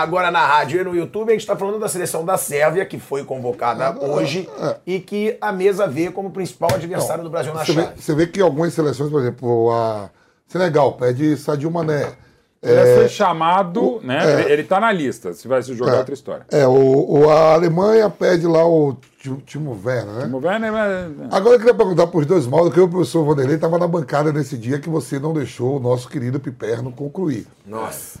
agora 0.00 0.30
na 0.30 0.46
rádio 0.46 0.80
e 0.80 0.84
no 0.84 0.94
YouTube, 0.94 1.28
a 1.28 1.32
gente 1.32 1.40
está 1.40 1.56
falando 1.56 1.78
da 1.78 1.88
seleção 1.88 2.24
da 2.24 2.36
Sérvia, 2.36 2.84
que 2.86 2.98
foi 2.98 3.24
convocada 3.24 3.96
hoje 4.04 4.48
e 4.86 4.98
que 5.00 5.36
a 5.40 5.52
mesa 5.52 5.86
vê 5.86 6.10
como 6.10 6.30
principal 6.30 6.70
adversário 6.74 7.22
do 7.24 7.30
Brasil 7.30 7.52
na 7.54 7.64
Você 7.64 7.72
vê, 7.72 7.82
chave. 7.82 8.00
você 8.02 8.14
vê 8.14 8.26
que 8.26 8.40
algumas 8.40 8.72
seleções, 8.74 9.10
por 9.10 9.20
exemplo, 9.20 9.70
a 9.72 10.10
Senegal 10.46 10.92
pede 10.94 11.36
Sadio 11.36 11.70
Mané. 11.70 12.12
Ele 12.60 12.72
É, 12.80 12.84
ser 13.02 13.08
chamado, 13.10 14.00
né? 14.02 14.18
é. 14.18 14.40
Ele, 14.40 14.52
ele 14.54 14.64
tá 14.64 14.80
na 14.80 14.90
lista. 14.90 15.32
Se 15.32 15.46
vai 15.46 15.62
se 15.62 15.72
jogar 15.76 15.94
É. 15.94 15.98
outra 15.98 16.12
história. 16.12 16.44
É, 16.50 16.66
o, 16.66 16.72
o- 17.20 17.30
a 17.30 17.52
Alemanha 17.54 18.10
pede 18.10 18.48
lá 18.48 18.66
o 18.66 18.96
Ti- 19.20 19.30
Timo 19.46 19.78
Werner, 19.84 20.14
né? 20.14 20.22
Timo 20.24 20.40
Werner, 20.44 20.72
mas- 20.72 21.32
Agora 21.32 21.54
eu 21.54 21.58
queria 21.60 21.74
perguntar 21.74 22.08
para 22.08 22.18
os 22.18 22.26
dois 22.26 22.48
modos, 22.48 22.74
que 22.74 22.80
o 22.80 22.88
professor 22.88 23.24
Vanderlei 23.24 23.54
estava 23.54 23.78
na 23.78 23.86
bancada 23.86 24.32
nesse 24.32 24.58
dia 24.58 24.80
que 24.80 24.88
você 24.88 25.20
não 25.20 25.32
deixou 25.32 25.76
o 25.76 25.80
nosso 25.80 26.08
querido 26.08 26.40
Piperno 26.40 26.90
concluir. 26.90 27.46
Nossa. 27.64 28.18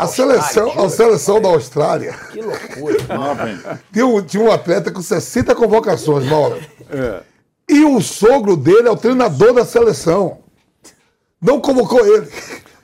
A 0.00 0.06
seleção, 0.06 0.84
a 0.84 0.88
seleção 0.88 1.40
da 1.40 1.48
Austrália 1.48 2.14
Que 2.32 2.40
loucura. 2.40 2.98
tinha 3.92 4.06
um, 4.06 4.22
tinha 4.22 4.42
um 4.42 4.50
atleta 4.50 4.90
com 4.90 5.02
60 5.02 5.54
convocações, 5.54 6.24
Mauro. 6.24 6.58
E 7.68 7.84
o 7.84 8.00
sogro 8.00 8.56
dele 8.56 8.88
é 8.88 8.90
o 8.90 8.96
treinador 8.96 9.52
da 9.52 9.64
seleção. 9.64 10.38
Não 11.40 11.60
convocou 11.60 12.04
ele. 12.06 12.28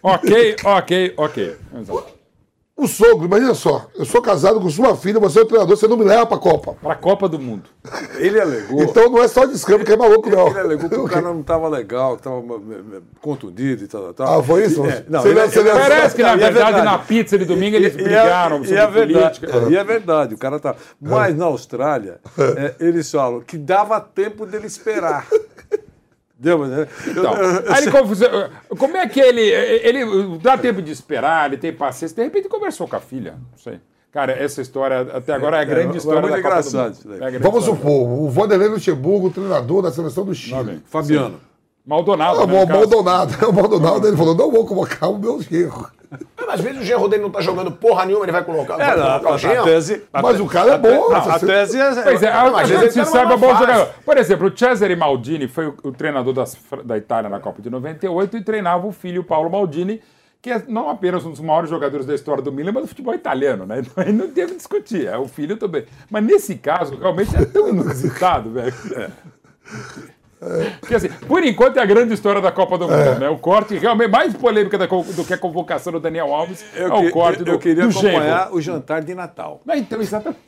Ok, 0.02 0.56
ok, 0.64 1.14
ok. 1.16 1.56
Exato. 1.80 2.15
O 2.78 2.86
sogro, 2.86 3.24
imagina 3.24 3.54
só, 3.54 3.86
eu 3.96 4.04
sou 4.04 4.20
casado 4.20 4.60
com 4.60 4.68
sua 4.68 4.94
filha, 4.94 5.18
você 5.18 5.38
é 5.38 5.42
o 5.42 5.46
treinador, 5.46 5.74
você 5.74 5.88
não 5.88 5.96
me 5.96 6.04
leva 6.04 6.26
pra 6.26 6.36
Copa. 6.36 6.74
Pra 6.82 6.94
Copa 6.94 7.26
do 7.26 7.38
Mundo. 7.38 7.70
Ele 8.18 8.38
alegou. 8.38 8.82
Então 8.82 9.08
não 9.10 9.22
é 9.22 9.28
só 9.28 9.46
descampo 9.46 9.82
que 9.82 9.92
é 9.92 9.96
maluco, 9.96 10.28
não. 10.28 10.48
Ele 10.48 10.58
alegou 10.60 10.90
que 10.90 10.94
o 10.96 11.04
cara 11.08 11.22
não 11.22 11.40
estava 11.40 11.68
legal, 11.68 12.16
que 12.16 12.20
estava 12.20 12.42
contundido 13.22 13.82
e 13.84 13.88
tal, 13.88 14.12
tal. 14.12 14.38
Ah, 14.40 14.42
foi 14.42 14.66
isso? 14.66 14.84
É, 14.84 15.04
não, 15.08 15.24
ele- 15.24 15.40
não- 15.40 15.48
você 15.48 15.60
ele- 15.60 15.70
não- 15.70 15.78
Parece 15.78 16.16
que, 16.16 16.22
na 16.22 16.36
Não, 16.36 16.38
e 16.38 16.44
é 16.44 16.50
verdade, 16.50 16.82
na 16.82 16.98
pizza 16.98 17.38
de 17.38 17.46
domingo 17.46 17.76
eles 17.76 17.94
E- 17.94 17.96
e 17.96 18.00
é- 18.00 18.04
brigaram 18.04 18.56
e 18.62 18.66
sobre 18.66 18.78
é 18.78 18.86
verdade, 18.86 19.40
política. 19.40 19.70
E 19.72 19.76
é 19.78 19.84
verdade, 19.84 20.34
o 20.34 20.38
cara 20.38 20.60
tá. 20.60 20.74
Mas 21.00 21.34
na 21.34 21.46
Austrália, 21.46 22.20
é, 22.58 22.74
eles 22.78 23.10
falam 23.10 23.40
que 23.40 23.56
dava 23.56 23.98
tempo 24.02 24.44
dele 24.44 24.66
esperar. 24.66 25.26
Deu, 26.38 26.66
né? 26.66 26.86
Então, 27.06 27.32
aí 27.72 27.82
ele 27.82 27.90
confusão. 27.90 28.28
Como 28.78 28.96
é 28.96 29.06
que 29.08 29.20
ele. 29.20 29.40
Ele 29.40 30.38
dá 30.38 30.58
tempo 30.58 30.82
de 30.82 30.92
esperar, 30.92 31.46
ele 31.48 31.56
tem 31.56 31.72
paciência. 31.72 32.14
De 32.14 32.22
repente 32.22 32.48
conversou 32.48 32.86
com 32.86 32.96
a 32.96 33.00
filha. 33.00 33.32
Não 33.32 33.58
sei. 33.58 33.80
Cara, 34.12 34.32
essa 34.32 34.62
história 34.62 35.00
até 35.12 35.32
agora 35.32 35.58
é 35.58 35.60
a 35.60 35.64
grande 35.64 35.94
É, 35.94 35.98
história 35.98 36.18
é 36.18 36.22
muito 36.22 36.36
da 36.36 36.42
Copa 36.42 36.54
do 36.54 36.68
engraçado 36.68 36.84
Mundo. 36.84 36.92
isso 36.94 37.08
daí. 37.08 37.36
É 37.36 37.38
Vamos 37.38 37.64
supor, 37.64 38.08
o 38.08 38.28
Vanderlei 38.30 38.68
Luxemburgo, 38.68 39.30
treinador 39.30 39.82
da 39.82 39.90
seleção 39.90 40.24
do 40.24 40.34
Chile. 40.34 40.82
Fabiano. 40.86 41.38
Maldonado. 41.86 42.40
Ah, 42.40 42.46
né. 42.46 42.64
Maldonado. 42.66 43.34
O 43.48 43.52
Maldonado, 43.52 44.08
ele 44.08 44.16
falou, 44.16 44.34
não 44.34 44.50
vou 44.50 44.66
convocar 44.66 45.10
o 45.10 45.18
meu 45.18 45.40
genro. 45.42 45.86
Mas 46.36 46.48
às 46.48 46.60
vezes 46.60 46.80
o 46.80 46.84
genro 46.84 47.08
dele 47.08 47.22
não 47.22 47.30
tá 47.30 47.40
jogando 47.40 47.70
porra 47.72 48.04
nenhuma, 48.06 48.24
ele 48.24 48.32
vai 48.32 48.44
colocar, 48.44 48.74
É, 48.74 48.76
vai 48.76 48.96
não, 48.96 49.04
colocar 49.04 49.28
a- 49.28 49.34
o 49.34 49.38
genro. 49.38 49.64
tese- 49.64 50.02
Mas 50.12 50.40
o 50.40 50.46
cara 50.46 50.74
é 50.74 50.78
bom. 50.78 50.88
não, 51.10 51.14
a 51.16 51.38
tese 51.38 51.80
é. 51.80 52.02
Pois 52.02 52.22
é, 52.22 52.28
a, 52.28 52.42
às 52.60 52.68
gente 52.68 52.78
vezes 52.80 52.94
se 52.94 53.04
sabe 53.10 53.32
é 53.32 53.36
bom 53.36 53.54
jogador. 53.54 53.88
Por 54.04 54.16
exemplo, 54.16 54.48
o 54.48 54.56
Cesare 54.58 54.94
Maldini 54.96 55.48
foi 55.48 55.66
o, 55.66 55.74
o 55.84 55.92
treinador 55.92 56.32
das- 56.32 56.56
da 56.84 56.96
Itália 56.96 57.28
na 57.28 57.40
Copa 57.40 57.60
de 57.60 57.68
98 57.70 58.36
e 58.36 58.42
treinava 58.44 58.86
o 58.86 58.92
filho 58.92 59.24
Paulo 59.24 59.50
Maldini, 59.50 60.00
que 60.40 60.50
é 60.50 60.62
não 60.68 60.88
apenas 60.88 61.24
um 61.26 61.30
dos 61.30 61.40
maiores 61.40 61.68
jogadores 61.68 62.06
da 62.06 62.14
história 62.14 62.42
do 62.42 62.52
Milan, 62.52 62.70
mas 62.72 62.82
do 62.84 62.88
futebol 62.88 63.14
italiano, 63.14 63.66
né? 63.66 63.80
Então 63.80 64.04
aí 64.04 64.12
não 64.12 64.28
teve 64.28 64.52
que 64.52 64.58
discutir, 64.58 65.06
é 65.08 65.18
o 65.18 65.26
filho 65.26 65.56
também. 65.56 65.84
Mas 66.08 66.22
nesse 66.22 66.54
caso, 66.54 66.96
realmente 66.96 67.34
é 67.36 67.44
tão 67.44 67.68
inusitado, 67.68 68.50
velho. 68.52 68.72
Porque 70.80 70.94
assim, 70.94 71.08
por 71.26 71.42
enquanto 71.44 71.78
é 71.78 71.82
a 71.82 71.86
grande 71.86 72.12
história 72.12 72.40
da 72.42 72.52
Copa 72.52 72.76
do 72.76 72.84
Mundo, 72.88 73.18
né? 73.18 73.28
O 73.28 73.38
corte 73.38 73.76
realmente 73.76 74.10
mais 74.10 74.34
polêmica 74.34 74.76
da 74.76 74.86
do 74.86 75.24
que 75.24 75.32
a 75.32 75.38
convocação 75.38 75.92
do 75.92 76.00
Daniel 76.00 76.34
Alves 76.34 76.64
Eu, 76.74 76.88
é 76.88 76.92
o 76.94 77.00
que- 77.02 77.10
corte 77.10 77.42
do 77.42 77.52
eu 77.52 77.58
queria 77.58 77.84
do 77.84 77.90
acompanhar 77.90 78.52
o 78.54 78.60
jantar 78.60 79.02
de 79.02 79.14
Natal. 79.14 79.60
Não, 79.64 79.74
Então, 79.74 80.00
exatamente. 80.00 80.40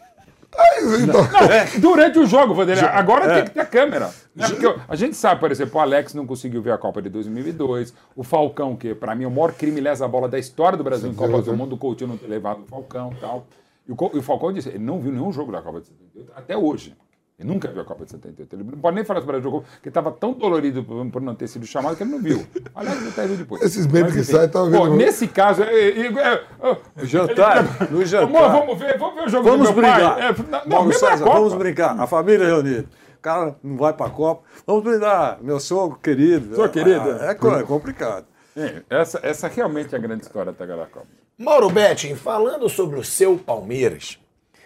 Então, 1.03 1.21
Não, 1.23 1.81
durante 1.81 2.19
o 2.19 2.27
jogo, 2.27 2.55
Vanderlei. 2.55 2.85
Agora 2.87 3.27
é. 3.27 3.35
tem 3.37 3.45
que 3.45 3.51
ter 3.51 3.67
câmera. 3.67 4.11
né? 4.35 4.49
Porque 4.49 4.75
a 4.89 4.97
gente 4.97 5.15
sabe, 5.15 5.41
por 5.41 5.51
exemplo, 5.53 5.77
o 5.79 5.81
Alex 5.81 6.15
não 6.15 6.27
conseguiu 6.27 6.63
ver 6.63 6.73
a 6.73 6.79
Copa 6.79 7.03
de 7.03 7.09
2002. 7.11 7.93
O 8.17 8.23
Falcão, 8.25 8.75
que 8.75 8.95
para 8.95 9.15
mim 9.15 9.25
é 9.25 9.27
o 9.27 9.31
maior 9.31 9.53
crime 9.53 9.81
lesa 9.81 10.09
bola 10.09 10.27
da 10.29 10.39
história 10.39 10.77
do 10.77 10.83
Brasil 10.83 11.11
em 11.11 11.15
Copa 11.15 11.43
do 11.43 11.55
Mundo, 11.57 11.75
o 11.75 11.79
Coutinho 11.79 12.09
não 12.11 12.17
ter 12.17 12.27
levado 12.29 12.63
o 12.63 12.67
Falcão 12.67 13.13
e 13.17 13.21
tal. 13.21 13.47
E 13.87 13.93
o, 13.93 13.97
e 14.15 14.19
o 14.19 14.23
Falcão 14.23 14.53
disse, 14.53 14.69
ele 14.71 14.79
não 14.79 14.99
viu 15.01 15.13
nenhum 15.13 15.31
jogo 15.33 15.53
da 15.53 15.61
Copa 15.61 15.81
de 15.81 15.89
78, 15.89 16.33
até 16.35 16.57
hoje. 16.57 16.97
Ele 17.39 17.49
nunca 17.49 17.69
viu 17.71 17.83
a 17.83 17.85
Copa 17.85 18.05
de 18.05 18.11
78. 18.11 18.53
Ele 18.57 18.65
não 18.65 18.79
pode 18.79 18.97
nem 18.97 19.05
falar 19.05 19.21
sobre 19.21 19.37
o 19.37 19.41
jogo, 19.41 19.65
porque 19.75 19.89
estava 19.89 20.11
tão 20.11 20.33
dolorido 20.33 20.83
por, 20.83 21.09
por 21.09 21.23
não 21.23 21.37
ter 21.37 21.47
sido 21.47 21.65
chamado 21.65 21.95
que 21.97 22.03
ele 22.03 22.11
não 22.11 22.21
viu. 22.21 22.45
Aliás, 22.75 23.01
ele 23.01 23.11
até 23.11 23.27
viu 23.29 23.37
depois. 23.37 23.63
Esses 23.63 23.87
memes 23.87 24.15
Mas, 24.17 24.27
que 24.27 24.33
saem, 24.33 24.49
Pô, 24.49 24.65
vendo- 24.67 24.97
Nesse 24.97 25.29
caso, 25.29 25.63
é, 25.63 25.73
é, 25.73 26.01
é, 26.07 26.35
é, 26.63 26.77
O 27.01 27.07
jantar, 27.07 27.91
no 27.93 28.05
jantar. 28.05 28.51
Vamos 28.53 28.77
ver, 28.79 28.99
vamos 28.99 29.15
ver 29.15 29.25
o 29.27 29.29
jogo 29.29 29.45
Vamos 29.49 29.69
do 29.69 29.75
meu 29.75 29.83
brincar. 29.83 30.15
pai. 30.17 30.29
É, 30.29 30.69
não, 30.69 30.93
César, 30.93 31.25
vamos 31.25 31.55
brincar. 31.55 32.01
A 32.01 32.07
família 32.09 32.45
reunida. 32.47 32.87
O 33.17 33.21
cara 33.21 33.57
não 33.63 33.77
vai 33.77 33.93
pra 33.93 34.11
Copa. 34.11 34.43
Vamos 34.67 34.83
brindar, 34.83 35.39
meu 35.41 35.61
sogro 35.61 35.97
querido. 35.99 36.57
Sogro 36.57 36.71
querido. 36.73 37.19
Ah, 37.21 37.27
É, 37.27 37.35
co- 37.35 37.55
é 37.55 37.63
complicado. 37.63 38.27
É, 38.57 38.83
essa, 38.91 39.21
essa 39.23 39.47
realmente 39.47 39.95
é 39.95 39.99
a 39.99 40.01
grande 40.01 40.25
história 40.25 40.51
da 40.53 40.67
Copa. 40.87 41.07
Mauro 41.39 41.71
Betting, 41.71 42.17
falando 42.17 42.69
sobre 42.69 42.99
o 42.99 43.05
seu 43.05 43.37
Palmeiras, 43.39 44.19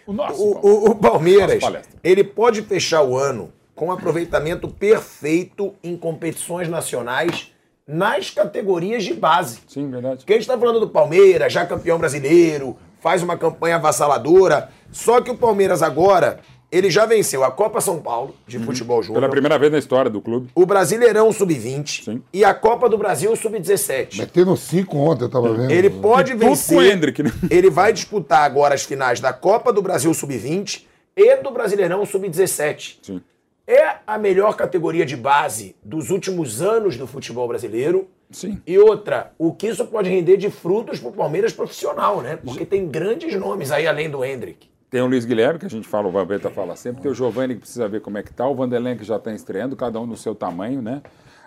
O 0.05 0.13
nosso. 0.13 0.41
o, 0.41 0.57
o- 0.65 0.89
o 0.91 0.95
Palmeiras, 0.95 1.63
ele 2.03 2.23
pode 2.23 2.61
fechar 2.63 3.01
o 3.03 3.17
ano 3.17 3.51
com 3.75 3.87
um 3.87 3.91
aproveitamento 3.91 4.67
perfeito 4.67 5.73
em 5.83 5.95
competições 5.97 6.67
nacionais 6.69 7.51
nas 7.87 8.29
categorias 8.29 9.03
de 9.03 9.13
base. 9.13 9.59
Sim, 9.67 9.89
verdade. 9.89 10.17
Porque 10.17 10.33
a 10.33 10.35
gente 10.37 10.47
tá 10.47 10.57
falando 10.57 10.79
do 10.79 10.89
Palmeiras, 10.89 11.51
já 11.51 11.65
campeão 11.65 11.97
brasileiro, 11.97 12.77
faz 13.01 13.21
uma 13.23 13.37
campanha 13.37 13.75
avassaladora. 13.75 14.69
Só 14.91 15.19
que 15.21 15.31
o 15.31 15.37
Palmeiras 15.37 15.81
agora, 15.81 16.39
ele 16.73 16.89
já 16.89 17.05
venceu 17.05 17.43
a 17.43 17.51
Copa 17.51 17.79
São 17.79 18.01
Paulo 18.01 18.35
de 18.47 18.57
futebol 18.57 19.01
júnior. 19.03 19.21
Pela 19.21 19.29
primeira 19.31 19.59
vez 19.59 19.71
na 19.71 19.77
história 19.77 20.09
do 20.09 20.19
clube. 20.19 20.49
O 20.55 20.65
Brasileirão 20.65 21.31
Sub-20 21.31 22.21
e 22.33 22.43
a 22.43 22.53
Copa 22.53 22.89
do 22.89 22.97
Brasil 22.97 23.35
Sub-17. 23.35 24.17
Metendo 24.17 24.57
cinco 24.57 24.97
ontem, 24.97 25.25
eu 25.25 25.29
tava 25.29 25.53
vendo. 25.53 25.71
Ele 25.71 25.89
pode 25.89 26.31
E 26.31 26.35
tudo 26.35 26.47
vencer. 26.47 26.75
com 26.77 26.83
o 26.83 26.85
Hendrick, 26.85 27.21
né? 27.21 27.31
Ele 27.51 27.69
vai 27.69 27.93
disputar 27.93 28.43
agora 28.43 28.73
as 28.73 28.83
finais 28.83 29.19
da 29.19 29.31
Copa 29.31 29.71
do 29.71 29.81
Brasil 29.81 30.11
Sub-20 30.13 30.83
e 31.15 31.35
do 31.37 31.51
Brasileirão 31.51 32.05
Sub-17. 32.05 32.97
Sim. 33.03 33.21
É 33.65 33.95
a 34.05 34.17
melhor 34.17 34.55
categoria 34.57 35.05
de 35.05 35.15
base 35.15 35.75
dos 35.83 36.09
últimos 36.09 36.61
anos 36.61 36.97
do 36.97 37.07
futebol 37.07 37.47
brasileiro. 37.47 38.09
Sim. 38.29 38.59
E 38.67 38.77
outra, 38.77 39.31
o 39.37 39.53
que 39.53 39.67
isso 39.67 39.85
pode 39.85 40.09
render 40.09 40.35
de 40.37 40.49
frutos 40.49 40.99
pro 40.99 41.11
Palmeiras 41.11 41.53
profissional, 41.53 42.19
né? 42.21 42.35
Porque 42.43 42.65
tem 42.65 42.87
grandes 42.89 43.33
nomes 43.39 43.71
aí 43.71 43.87
além 43.87 44.09
do 44.09 44.25
Hendrick. 44.25 44.67
Tem 44.93 45.01
o 45.01 45.07
Luiz 45.07 45.25
Guilherme, 45.25 45.57
que 45.57 45.65
a 45.65 45.69
gente 45.69 45.87
fala, 45.87 46.07
o 46.07 46.11
Vampeta 46.11 46.51
fala 46.51 46.75
sempre. 46.75 47.01
Tem 47.01 47.09
o 47.09 47.15
Giovanni, 47.15 47.55
que 47.55 47.61
precisa 47.61 47.87
ver 47.87 47.99
como 47.99 48.19
é 48.19 48.21
que 48.21 48.31
tá. 48.31 48.47
O 48.47 48.53
Vanderlen, 48.53 48.95
que 48.95 49.03
já 49.03 49.15
está 49.15 49.33
estreando, 49.33 49.75
cada 49.75 49.99
um 49.99 50.05
no 50.05 50.15
seu 50.15 50.35
tamanho, 50.35 50.83
né? 50.83 51.01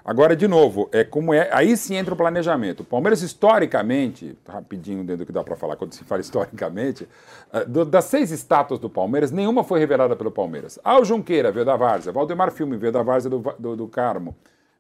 Agora, 0.04 0.34
de 0.34 0.48
novo, 0.48 0.88
é 0.90 1.04
como 1.04 1.32
é. 1.32 1.48
Aí 1.52 1.76
sim 1.76 1.94
entra 1.94 2.12
o 2.12 2.16
planejamento. 2.16 2.80
O 2.80 2.84
Palmeiras, 2.84 3.22
historicamente, 3.22 4.36
rapidinho 4.48 5.04
dentro 5.04 5.18
do 5.18 5.26
que 5.26 5.32
dá 5.32 5.44
para 5.44 5.54
falar 5.54 5.76
quando 5.76 5.92
se 5.92 6.02
fala 6.02 6.20
historicamente, 6.20 7.08
eh, 7.52 7.64
das 7.84 8.06
seis 8.06 8.32
estátuas 8.32 8.80
do 8.80 8.90
Palmeiras, 8.90 9.30
nenhuma 9.30 9.62
foi 9.62 9.78
revelada 9.78 10.16
pelo 10.16 10.32
Palmeiras. 10.32 10.80
Ah, 10.82 10.98
o 10.98 11.04
Junqueira 11.04 11.52
veio 11.52 11.64
da 11.64 11.76
Várzea, 11.76 12.12
Valdemar 12.12 12.50
Filme 12.50 12.76
veio 12.76 12.90
da 12.90 13.04
Várzea 13.04 13.30
do, 13.30 13.38
do, 13.60 13.76
do 13.76 13.86
Carmo, 13.86 14.34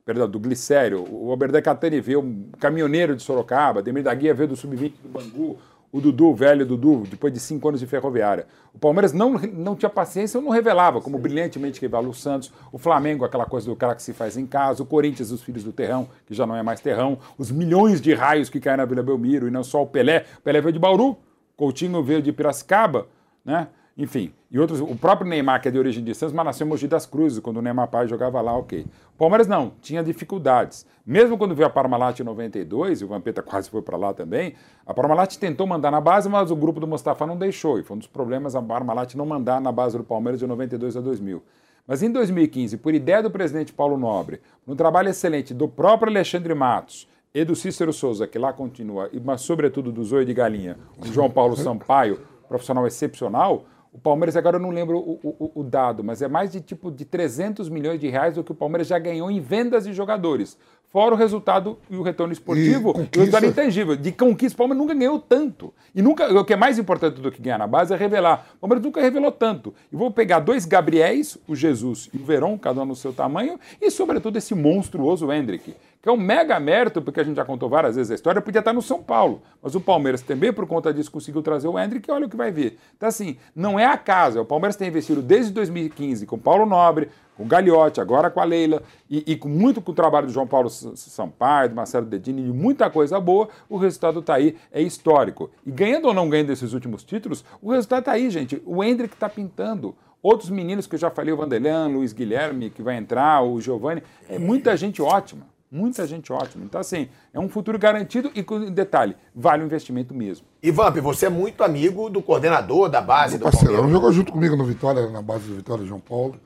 perdão, 0.04 0.28
do 0.28 0.40
Glicério, 0.40 1.04
o 1.08 1.30
Oberdan 1.30 1.62
Catani 1.62 2.00
veio, 2.00 2.18
um 2.18 2.50
caminhoneiro 2.58 3.14
de 3.14 3.22
Sorocaba, 3.22 3.80
Demir 3.80 4.02
da 4.02 4.12
Guia 4.12 4.34
veio 4.34 4.48
do 4.48 4.56
Sub-20 4.56 4.94
do 5.04 5.08
Bangu, 5.08 5.56
o 5.92 6.00
Dudu, 6.00 6.28
o 6.28 6.34
velho 6.34 6.66
Dudu, 6.66 7.04
depois 7.08 7.32
de 7.32 7.40
cinco 7.40 7.68
anos 7.68 7.80
de 7.80 7.86
ferroviária. 7.86 8.46
O 8.74 8.78
Palmeiras 8.78 9.12
não, 9.12 9.32
não 9.32 9.74
tinha 9.74 9.88
paciência 9.88 10.38
ou 10.38 10.44
não 10.44 10.50
revelava, 10.50 11.00
como 11.00 11.18
brilhantemente 11.18 11.80
revela 11.80 12.08
o 12.08 12.14
Santos, 12.14 12.52
o 12.70 12.78
Flamengo, 12.78 13.24
aquela 13.24 13.46
coisa 13.46 13.66
do 13.66 13.74
cara 13.74 13.94
que 13.94 14.02
se 14.02 14.12
faz 14.12 14.36
em 14.36 14.46
casa, 14.46 14.82
o 14.82 14.86
Corinthians, 14.86 15.30
os 15.30 15.42
filhos 15.42 15.64
do 15.64 15.72
terrão, 15.72 16.08
que 16.26 16.34
já 16.34 16.46
não 16.46 16.56
é 16.56 16.62
mais 16.62 16.80
terrão, 16.80 17.18
os 17.38 17.50
milhões 17.50 18.00
de 18.00 18.12
raios 18.12 18.48
que 18.48 18.60
caem 18.60 18.76
na 18.76 18.84
Vila 18.84 19.02
Belmiro, 19.02 19.48
e 19.48 19.50
não 19.50 19.64
só 19.64 19.82
o 19.82 19.86
Pelé. 19.86 20.26
O 20.38 20.42
Pelé 20.42 20.60
veio 20.60 20.72
de 20.72 20.78
Bauru, 20.78 21.16
Coutinho 21.56 22.02
veio 22.02 22.20
de 22.20 22.32
Piracicaba, 22.32 23.06
né? 23.44 23.68
Enfim, 23.98 24.34
e 24.50 24.58
outros, 24.58 24.78
o 24.78 24.94
próprio 24.94 25.26
Neymar, 25.26 25.62
que 25.62 25.68
é 25.68 25.70
de 25.70 25.78
origem 25.78 26.04
de 26.04 26.14
Santos, 26.14 26.34
mas 26.34 26.44
nasceu 26.44 26.66
em 26.66 26.68
Mogi 26.68 26.86
das 26.86 27.06
Cruzes, 27.06 27.38
quando 27.38 27.56
o 27.56 27.62
Neymar 27.62 27.88
pai 27.88 28.06
jogava 28.06 28.42
lá, 28.42 28.54
ok. 28.54 28.84
O 29.14 29.16
Palmeiras 29.16 29.46
não, 29.46 29.72
tinha 29.80 30.02
dificuldades. 30.04 30.86
Mesmo 31.04 31.38
quando 31.38 31.54
veio 31.54 31.66
a 31.66 31.70
Parmalat 31.70 32.20
em 32.20 32.22
92, 32.22 33.00
e 33.00 33.04
o 33.04 33.08
Vampeta 33.08 33.42
quase 33.42 33.70
foi 33.70 33.80
para 33.80 33.96
lá 33.96 34.12
também, 34.12 34.54
a 34.84 34.92
Parmalat 34.92 35.36
tentou 35.38 35.66
mandar 35.66 35.90
na 35.90 36.00
base, 36.00 36.28
mas 36.28 36.50
o 36.50 36.56
grupo 36.56 36.78
do 36.78 36.86
Mustafa 36.86 37.26
não 37.26 37.38
deixou, 37.38 37.78
e 37.78 37.82
foi 37.82 37.96
um 37.96 37.98
dos 37.98 38.06
problemas 38.06 38.54
a 38.54 38.60
Parmalat 38.60 39.14
não 39.14 39.24
mandar 39.24 39.62
na 39.62 39.72
base 39.72 39.96
do 39.96 40.04
Palmeiras 40.04 40.40
de 40.40 40.46
92 40.46 40.98
a 40.98 41.00
2000. 41.00 41.42
Mas 41.86 42.02
em 42.02 42.10
2015, 42.10 42.76
por 42.76 42.92
ideia 42.92 43.22
do 43.22 43.30
presidente 43.30 43.72
Paulo 43.72 43.96
Nobre, 43.96 44.42
um 44.68 44.76
trabalho 44.76 45.08
excelente 45.08 45.54
do 45.54 45.68
próprio 45.68 46.10
Alexandre 46.10 46.52
Matos 46.52 47.08
e 47.32 47.44
do 47.44 47.56
Cícero 47.56 47.94
Souza, 47.94 48.26
que 48.26 48.38
lá 48.38 48.52
continua, 48.52 49.08
mas 49.24 49.40
sobretudo 49.40 49.90
do 49.90 50.04
Zoio 50.04 50.26
de 50.26 50.34
Galinha, 50.34 50.76
o 50.98 51.06
João 51.06 51.30
Paulo 51.30 51.56
Sampaio, 51.56 52.20
profissional 52.46 52.86
excepcional, 52.86 53.64
o 53.96 53.98
Palmeiras, 53.98 54.36
agora 54.36 54.56
eu 54.56 54.60
não 54.60 54.70
lembro 54.70 54.98
o, 54.98 55.18
o- 55.22 55.60
o 55.60 55.64
dado, 55.64 56.04
mas 56.04 56.20
é 56.20 56.28
mais 56.28 56.50
de 56.52 56.60
tipo 56.60 56.90
de 56.90 57.04
300 57.06 57.68
milhões 57.70 57.98
de 57.98 58.08
reais 58.08 58.34
do 58.34 58.44
que 58.44 58.52
o 58.52 58.54
Palmeiras 58.54 58.86
já 58.86 58.98
ganhou 58.98 59.30
em 59.30 59.40
vendas 59.40 59.84
de 59.84 59.94
jogadores. 59.94 60.58
Fora 60.92 61.14
o 61.14 61.18
resultado 61.18 61.78
e 61.90 61.96
o 61.96 62.02
retorno 62.02 62.32
esportivo, 62.32 62.94
e, 62.96 63.18
o 63.18 63.20
resultado 63.20 63.46
intangível. 63.46 63.96
De 63.96 64.12
conquista, 64.12 64.54
o 64.54 64.58
Palmeiras 64.58 64.82
nunca 64.82 64.94
ganhou 64.94 65.18
tanto. 65.18 65.74
E 65.94 66.00
nunca, 66.00 66.32
o 66.32 66.44
que 66.44 66.52
é 66.52 66.56
mais 66.56 66.78
importante 66.78 67.20
do 67.20 67.30
que 67.30 67.42
ganhar 67.42 67.58
na 67.58 67.66
base 67.66 67.92
é 67.92 67.96
revelar. 67.96 68.46
O 68.56 68.60
Palmeiras 68.60 68.84
nunca 68.84 69.00
revelou 69.00 69.32
tanto. 69.32 69.74
E 69.92 69.96
vou 69.96 70.10
pegar 70.10 70.40
dois 70.40 70.64
Gabriéis, 70.64 71.36
o 71.46 71.54
Jesus 71.54 72.08
e 72.14 72.16
o 72.16 72.24
Verón, 72.24 72.56
cada 72.56 72.80
um 72.82 72.86
no 72.86 72.96
seu 72.96 73.12
tamanho, 73.12 73.58
e 73.80 73.90
sobretudo 73.90 74.38
esse 74.38 74.54
monstruoso 74.54 75.30
Hendrick, 75.30 75.74
que 76.00 76.08
é 76.08 76.12
um 76.12 76.16
mega 76.16 76.60
mérito, 76.60 77.02
porque 77.02 77.18
a 77.18 77.24
gente 77.24 77.36
já 77.36 77.44
contou 77.44 77.68
várias 77.68 77.96
vezes 77.96 78.12
a 78.12 78.14
história, 78.14 78.40
podia 78.40 78.60
estar 78.60 78.72
no 78.72 78.80
São 78.80 79.02
Paulo. 79.02 79.42
Mas 79.60 79.74
o 79.74 79.80
Palmeiras 79.80 80.22
também, 80.22 80.52
por 80.52 80.66
conta 80.66 80.94
disso, 80.94 81.10
conseguiu 81.10 81.42
trazer 81.42 81.66
o 81.66 81.76
Hendrick 81.78 82.08
e 82.08 82.12
olha 82.12 82.26
o 82.26 82.30
que 82.30 82.36
vai 82.36 82.52
vir. 82.52 82.78
Então, 82.96 83.08
assim, 83.08 83.36
não 83.56 83.76
é 83.76 83.84
acaso. 83.84 84.40
O 84.40 84.44
Palmeiras 84.44 84.76
tem 84.76 84.86
investido 84.86 85.20
desde 85.20 85.52
2015 85.52 86.24
com 86.24 86.38
Paulo 86.38 86.64
Nobre, 86.64 87.08
com 87.36 87.44
o 87.44 87.46
Gagliotti, 87.46 88.00
agora 88.00 88.30
com 88.30 88.40
a 88.40 88.44
Leila, 88.44 88.82
e, 89.10 89.22
e 89.26 89.36
com 89.36 89.48
muito 89.48 89.80
com 89.80 89.92
o 89.92 89.94
trabalho 89.94 90.26
do 90.26 90.32
João 90.32 90.46
Paulo 90.46 90.70
Sampaio, 90.70 91.68
do 91.68 91.74
Marcelo 91.74 92.06
Dedini, 92.06 92.42
e 92.42 92.52
muita 92.52 92.88
coisa 92.88 93.20
boa, 93.20 93.48
o 93.68 93.76
resultado 93.76 94.20
está 94.20 94.34
aí, 94.34 94.56
é 94.72 94.80
histórico. 94.80 95.50
E 95.64 95.70
ganhando 95.70 96.08
ou 96.08 96.14
não 96.14 96.28
ganhando 96.28 96.52
esses 96.52 96.72
últimos 96.72 97.04
títulos, 97.04 97.44
o 97.60 97.70
resultado 97.70 98.00
está 98.00 98.12
aí, 98.12 98.30
gente. 98.30 98.62
O 98.64 98.82
Hendrick 98.82 99.14
está 99.14 99.28
pintando. 99.28 99.94
Outros 100.22 100.50
meninos 100.50 100.86
que 100.86 100.94
eu 100.94 100.98
já 100.98 101.10
falei, 101.10 101.32
o 101.32 101.36
Vanderlan, 101.36 101.88
Luiz 101.88 102.12
Guilherme, 102.12 102.70
que 102.70 102.82
vai 102.82 102.96
entrar, 102.96 103.42
o 103.42 103.60
Giovanni, 103.60 104.02
é 104.28 104.38
muita 104.38 104.76
gente 104.76 105.00
ótima. 105.00 105.46
Muita 105.70 106.06
gente 106.06 106.32
ótima. 106.32 106.64
Então, 106.64 106.80
assim, 106.80 107.08
é 107.34 107.40
um 107.40 107.48
futuro 107.48 107.78
garantido 107.78 108.30
e, 108.34 108.42
com 108.42 108.70
detalhe, 108.70 109.16
vale 109.34 109.62
o 109.62 109.66
investimento 109.66 110.14
mesmo. 110.14 110.46
E 110.62 110.70
Vamp, 110.70 110.96
você 110.98 111.26
é 111.26 111.28
muito 111.28 111.62
amigo 111.62 112.08
do 112.08 112.22
coordenador 112.22 112.88
da 112.88 113.00
base 113.00 113.36
do 113.36 113.44
Parceirão, 113.44 113.74
Palmeiras. 113.74 113.92
jogou 113.92 114.12
junto 114.12 114.32
comigo 114.32 114.56
no 114.56 114.64
Vitória, 114.64 115.10
na 115.10 115.20
base 115.20 115.48
do 115.48 115.56
Vitória, 115.56 115.84
João 115.84 116.00
Paulo. 116.00 116.36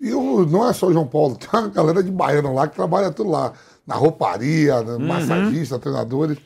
E 0.00 0.10
não 0.10 0.66
é 0.68 0.72
só 0.72 0.86
o 0.86 0.92
João 0.92 1.06
Paulo, 1.06 1.36
tem 1.38 1.48
uma 1.60 1.68
galera 1.68 2.02
de 2.02 2.10
baiano 2.10 2.54
lá 2.54 2.66
que 2.66 2.74
trabalha 2.74 3.10
tudo 3.10 3.30
lá. 3.30 3.52
Na 3.86 3.94
rouparia, 3.96 4.82
na- 4.82 4.92
Uhum. 4.94 5.06
massagista, 5.08 5.78
treinadores, 5.78 6.38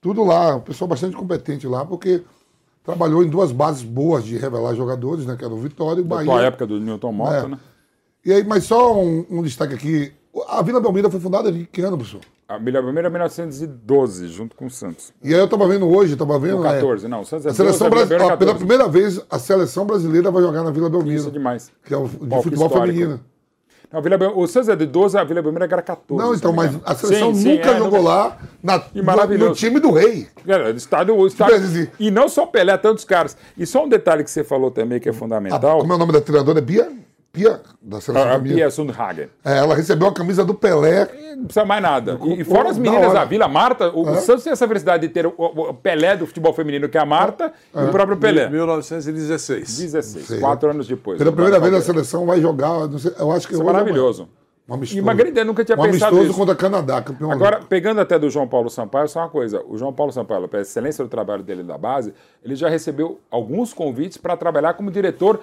tudo 0.00 0.22
lá. 0.24 0.56
Um 0.56 0.60
pessoal 0.60 0.88
bastante 0.88 1.16
competente 1.16 1.66
lá, 1.66 1.84
porque 1.84 2.22
trabalhou 2.84 3.24
em 3.24 3.28
duas 3.28 3.50
bases 3.50 3.82
boas 3.82 4.24
de 4.24 4.38
revelar 4.38 4.74
jogadores, 4.74 5.26
né? 5.26 5.36
Que 5.36 5.44
era 5.44 5.52
o 5.52 5.58
Vitória 5.58 6.00
e 6.00 6.04
o 6.04 6.06
Bahia. 6.06 6.24
tua 6.30 6.42
época 6.42 6.66
do 6.66 6.78
Newton 6.80 7.12
Mota, 7.12 7.36
É. 7.36 7.48
né? 7.48 7.58
E 8.24 8.32
aí, 8.32 8.44
mas 8.44 8.64
só 8.64 8.96
um, 9.00 9.24
um 9.30 9.42
destaque 9.42 9.74
aqui. 9.74 10.12
A 10.48 10.62
Vila 10.62 10.80
Belmiro 10.80 11.10
foi 11.10 11.18
fundada 11.20 11.50
em 11.50 11.64
que 11.64 11.80
ano, 11.82 11.96
professor? 11.96 12.20
A 12.48 12.58
Vila 12.58 12.80
Belmiro 12.80 13.08
é 13.08 13.10
1912, 13.10 14.28
junto 14.28 14.54
com 14.54 14.66
o 14.66 14.70
Santos. 14.70 15.12
E 15.20 15.34
aí 15.34 15.40
eu 15.40 15.48
tava 15.48 15.66
vendo 15.66 15.88
hoje, 15.88 16.14
tava 16.14 16.38
vendo. 16.38 16.58
No 16.58 16.62
né, 16.62 16.74
14, 16.74 17.08
não, 17.08 17.22
o 17.22 17.24
Santos 17.24 17.46
é 17.46 17.50
a 17.50 17.54
seleção 17.54 17.90
12, 17.90 18.02
a 18.02 18.06
Vila 18.06 18.18
brasileira, 18.18 18.34
é 18.34 18.36
pela 18.36 18.52
14. 18.52 18.58
primeira 18.58 18.88
vez, 18.88 19.20
a 19.28 19.38
seleção 19.38 19.84
brasileira 19.84 20.30
vai 20.30 20.42
jogar 20.42 20.62
na 20.62 20.70
Vila 20.70 20.88
Belmiro. 20.88 21.16
Isso 21.16 21.28
é 21.28 21.32
demais. 21.32 21.72
Que 21.84 21.92
é 21.92 21.96
o 21.96 22.06
de 22.06 22.18
Palco 22.18 22.44
futebol 22.44 22.66
histórico. 22.68 22.98
feminino. 22.98 23.20
Não, 23.92 23.98
a 23.98 24.02
Vila 24.02 24.16
Bel- 24.16 24.38
o 24.38 24.46
Santos 24.46 24.68
é 24.68 24.76
de 24.76 24.86
12, 24.86 25.18
a 25.18 25.24
Vila 25.24 25.42
Belmiro 25.42 25.64
era 25.64 25.82
14. 25.82 26.24
Não, 26.24 26.34
então, 26.34 26.52
mas 26.52 26.78
a 26.84 26.94
seleção 26.94 27.34
Sim, 27.34 27.40
sim, 27.40 27.56
nunca 27.56 27.70
é, 27.70 27.78
jogou 27.78 28.02
lá 28.02 28.38
na, 28.62 28.82
no, 29.38 29.52
time 29.52 29.80
do 29.80 29.90
rei. 29.90 30.28
Cara, 30.46 30.70
estádio, 30.70 31.16
o 31.16 31.26
estádio 31.26 31.90
e 31.98 32.10
não 32.12 32.28
só 32.28 32.44
o 32.44 32.46
Pelé, 32.46 32.76
tantos 32.78 33.04
caras. 33.04 33.36
E 33.56 33.66
só 33.66 33.84
um 33.84 33.88
detalhe 33.88 34.22
que 34.22 34.30
você 34.30 34.44
falou 34.44 34.70
também 34.70 35.00
que 35.00 35.08
é 35.08 35.12
fundamental. 35.12 35.80
Como 35.80 35.92
é 35.92 35.96
o 35.96 35.98
nome 35.98 36.12
da 36.12 36.20
treinadora? 36.20 36.58
É 36.58 36.62
Bia? 36.62 37.05
Pia, 37.36 37.60
da 37.82 38.00
seleção 38.00 38.28
a, 38.28 38.32
a 38.32 38.36
feminina. 38.36 38.56
Pia 38.56 38.70
Sundhagen. 38.70 39.28
É, 39.44 39.58
ela 39.58 39.74
recebeu 39.74 40.08
a 40.08 40.12
camisa 40.14 40.44
do 40.44 40.54
Pelé. 40.54 41.06
Não 41.36 41.44
precisa 41.44 41.64
mais 41.66 41.82
nada. 41.82 42.18
E, 42.24 42.40
e 42.40 42.44
fora 42.44 42.70
as 42.70 42.78
meninas 42.78 43.12
da 43.12 43.24
Vila, 43.24 43.46
Marta, 43.46 43.90
o, 43.90 44.04
o 44.04 44.08
É. 44.10 44.14
Santos 44.16 44.42
tem 44.44 44.52
essa 44.52 44.66
felicidade 44.66 45.06
de 45.06 45.12
ter 45.12 45.26
o, 45.26 45.34
o- 45.36 45.68
o 45.70 45.74
Pelé 45.74 46.16
do 46.16 46.26
futebol 46.26 46.52
feminino, 46.54 46.88
que 46.88 46.96
é 46.96 47.00
a 47.00 47.06
Marta, 47.06 47.52
e 47.74 47.78
o 47.84 47.88
próprio 47.90 48.16
Pelé. 48.16 48.48
1916. 48.48 49.78
16, 49.78 50.26
Sei. 50.26 50.40
quatro 50.40 50.70
anos 50.70 50.86
depois. 50.88 51.18
Pela 51.18 51.32
primeira 51.32 51.60
vez 51.60 51.74
a 51.74 51.80
seleção 51.82 52.26
vai 52.26 52.40
jogar, 52.40 52.88
não 52.88 52.98
sei, 52.98 53.12
eu 53.18 53.30
acho 53.32 53.46
que 53.46 53.52
Isso 53.52 53.62
é 53.62 53.64
hoje 53.64 53.72
maravilhoso. 53.72 54.28
Um 54.68 54.74
amistoso. 54.74 54.98
E 54.98 55.00
uma 55.00 55.14
grande 55.14 55.30
ideia, 55.30 55.44
nunca 55.44 55.64
tinha 55.64 55.78
um 55.78 55.82
pensado 55.82 56.16
amistoso 56.16 56.36
contra 56.36 56.54
o 56.54 56.56
Canadá, 56.58 57.00
campeão 57.00 57.30
Agora, 57.30 57.60
pegando 57.68 58.00
até 58.00 58.18
do 58.18 58.28
João 58.28 58.48
Paulo 58.48 58.68
Sampaio, 58.68 59.06
só 59.08 59.20
uma 59.20 59.28
coisa. 59.28 59.62
O 59.68 59.78
João 59.78 59.92
Paulo 59.92 60.10
Sampaio, 60.10 60.48
pela 60.48 60.62
excelência 60.62 61.04
do 61.04 61.08
trabalho 61.08 61.44
dele 61.44 61.62
da 61.62 61.78
base, 61.78 62.12
ele 62.44 62.56
já 62.56 62.68
recebeu 62.68 63.20
alguns 63.30 63.72
convites 63.72 64.16
para 64.18 64.36
trabalhar 64.36 64.74
como 64.74 64.90
diretor 64.90 65.38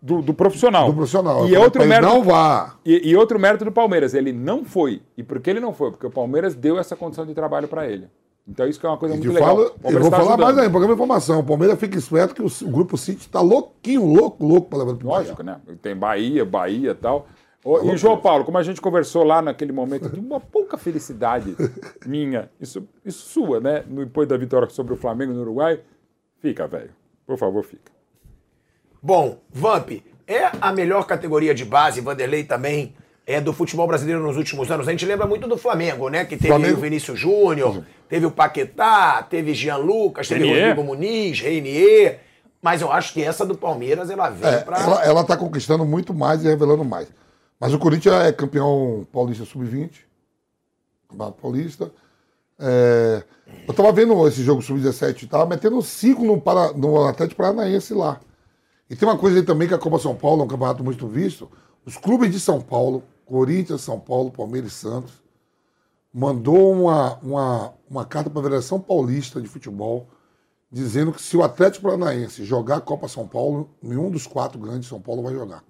do, 0.00 0.22
do 0.22 0.34
profissional. 0.34 0.86
Do 0.86 0.94
profissional. 0.94 1.48
E 1.48 1.54
é 1.54 1.58
outro 1.58 1.84
mérito. 1.86 2.08
não 2.08 2.22
vá. 2.22 2.76
E, 2.84 3.10
e 3.10 3.16
outro 3.16 3.38
mérito 3.38 3.64
do 3.64 3.72
Palmeiras, 3.72 4.14
ele 4.14 4.32
não 4.32 4.64
foi. 4.64 5.02
E 5.16 5.22
por 5.22 5.40
que 5.40 5.50
ele 5.50 5.60
não 5.60 5.72
foi? 5.72 5.90
Porque 5.90 6.06
o 6.06 6.10
Palmeiras 6.10 6.54
deu 6.54 6.78
essa 6.78 6.96
condição 6.96 7.26
de 7.26 7.34
trabalho 7.34 7.68
para 7.68 7.86
ele. 7.86 8.08
Então 8.46 8.66
isso 8.66 8.80
que 8.80 8.86
é 8.86 8.88
uma 8.88 8.96
coisa 8.96 9.14
muito 9.14 9.30
legal. 9.30 9.56
O 9.56 9.60
eu 9.60 10.00
vou 10.00 10.10
tá 10.10 10.16
falar 10.16 10.34
ajudando. 10.34 10.40
mais 10.40 10.58
aí, 10.58 10.70
programa 10.70 10.94
de 10.94 11.02
informação. 11.02 11.40
O 11.40 11.44
Palmeiras 11.44 11.78
fica 11.78 11.98
esperto 11.98 12.34
que 12.34 12.42
o, 12.42 12.46
o 12.46 12.70
Grupo 12.70 12.96
City 12.96 13.20
está 13.20 13.40
louquinho, 13.40 14.06
louco, 14.06 14.44
louco 14.44 14.70
para 14.70 14.78
levar 14.78 14.94
pro 14.94 15.06
Lógico, 15.06 15.42
né? 15.42 15.60
Tem 15.82 15.94
Bahia, 15.94 16.44
Bahia 16.44 16.92
e 16.92 16.94
tal. 16.94 17.26
Ô, 17.62 17.92
e 17.92 17.96
João 17.96 18.18
Paulo, 18.18 18.44
como 18.44 18.56
a 18.56 18.62
gente 18.62 18.80
conversou 18.80 19.24
lá 19.24 19.42
naquele 19.42 19.72
momento 19.72 20.08
de 20.08 20.18
uma 20.18 20.40
pouca 20.40 20.78
felicidade 20.78 21.54
minha, 22.06 22.48
isso, 22.58 22.88
isso 23.04 23.28
sua, 23.28 23.60
né? 23.60 23.84
No 23.86 24.04
depois 24.04 24.26
da 24.26 24.36
vitória 24.38 24.68
sobre 24.70 24.94
o 24.94 24.96
Flamengo 24.96 25.34
no 25.34 25.42
Uruguai, 25.42 25.80
fica, 26.40 26.66
velho. 26.66 26.90
Por 27.26 27.36
favor, 27.36 27.62
fica. 27.62 27.97
Bom, 29.08 29.38
Vamp, 29.50 29.90
é 30.26 30.50
a 30.60 30.70
melhor 30.70 31.06
categoria 31.06 31.54
de 31.54 31.64
base, 31.64 32.02
Vanderlei 32.02 32.44
também, 32.44 32.94
é 33.26 33.40
do 33.40 33.54
futebol 33.54 33.86
brasileiro 33.86 34.22
nos 34.22 34.36
últimos 34.36 34.70
anos. 34.70 34.86
A 34.86 34.90
gente 34.90 35.06
lembra 35.06 35.26
muito 35.26 35.48
do 35.48 35.56
Flamengo, 35.56 36.10
né? 36.10 36.26
Que 36.26 36.36
teve 36.36 36.48
Flamengo. 36.48 36.76
o 36.76 36.80
Vinícius 36.82 37.18
Júnior, 37.18 37.82
teve 38.06 38.26
o 38.26 38.30
Paquetá, 38.30 39.22
teve 39.22 39.54
Jean 39.54 39.78
Lucas, 39.78 40.28
teve 40.28 40.44
Renier. 40.44 40.68
Rodrigo 40.76 40.86
Muniz, 40.86 41.40
Reinier. 41.40 42.20
Mas 42.60 42.82
eu 42.82 42.92
acho 42.92 43.14
que 43.14 43.24
essa 43.24 43.46
do 43.46 43.56
Palmeiras, 43.56 44.10
ela 44.10 44.28
vem 44.28 44.46
É, 44.50 44.58
pra... 44.58 44.78
ela, 44.78 45.02
ela 45.02 45.24
tá 45.24 45.38
conquistando 45.38 45.86
muito 45.86 46.12
mais 46.12 46.44
e 46.44 46.48
revelando 46.48 46.84
mais. 46.84 47.08
Mas 47.58 47.72
o 47.72 47.78
Corinthians 47.78 48.14
é 48.26 48.30
campeão 48.30 49.06
paulista 49.10 49.46
sub-20. 49.46 49.90
Campeonato 51.08 51.40
Paulista. 51.40 51.90
É, 52.60 53.22
eu 53.66 53.72
tava 53.72 53.90
vendo 53.90 54.28
esse 54.28 54.42
jogo 54.42 54.60
sub-17 54.60 55.22
e 55.22 55.26
tava 55.26 55.46
metendo 55.46 55.80
5 55.80 56.22
no, 56.24 56.38
Para- 56.38 56.74
no 56.74 57.06
Atlético 57.06 57.40
Paranaense 57.40 57.94
lá. 57.94 58.20
E 58.90 58.96
tem 58.96 59.08
uma 59.08 59.18
coisa 59.18 59.38
aí 59.38 59.44
também 59.44 59.68
que 59.68 59.74
a 59.74 59.78
Copa 59.78 59.98
São 59.98 60.16
Paulo 60.16 60.42
é 60.42 60.44
um 60.44 60.48
campeonato 60.48 60.82
muito 60.82 61.06
visto. 61.06 61.50
Os 61.84 61.96
clubes 61.96 62.30
de 62.30 62.40
São 62.40 62.60
Paulo, 62.60 63.02
Corinthians, 63.26 63.82
São 63.82 64.00
Paulo, 64.00 64.30
Palmeiras 64.30 64.72
e 64.72 64.74
Santos, 64.74 65.12
mandou 66.12 66.72
uma, 66.72 67.18
uma, 67.18 67.74
uma 67.88 68.04
carta 68.04 68.30
para 68.30 68.40
a 68.40 68.44
Federação 68.44 68.80
Paulista 68.80 69.40
de 69.40 69.48
Futebol 69.48 70.08
dizendo 70.70 71.12
que 71.12 71.22
se 71.22 71.36
o 71.36 71.42
Atlético 71.42 71.84
Paranaense 71.84 72.44
jogar 72.44 72.76
a 72.76 72.80
Copa 72.80 73.08
São 73.08 73.26
Paulo, 73.26 73.70
nenhum 73.82 74.10
dos 74.10 74.26
quatro 74.26 74.58
grandes 74.58 74.82
de 74.82 74.88
São 74.88 75.00
Paulo 75.00 75.22
vai 75.22 75.32
jogar. 75.32 75.64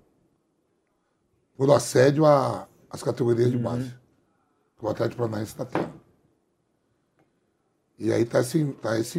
Por 1.57 1.71
assédio 1.71 2.25
às 2.25 3.03
categorias 3.03 3.51
de 3.51 3.59
base. 3.59 3.95
Que 4.79 4.85
o 4.85 4.89
Atlético 4.89 5.23
Paranaense 5.23 5.53
está 5.53 5.65
tendo. 5.65 5.93
E 7.99 8.13
aí 8.13 8.25
tá 8.25 8.41
esse, 8.41 8.65
tá 8.81 8.99
esse 8.99 9.19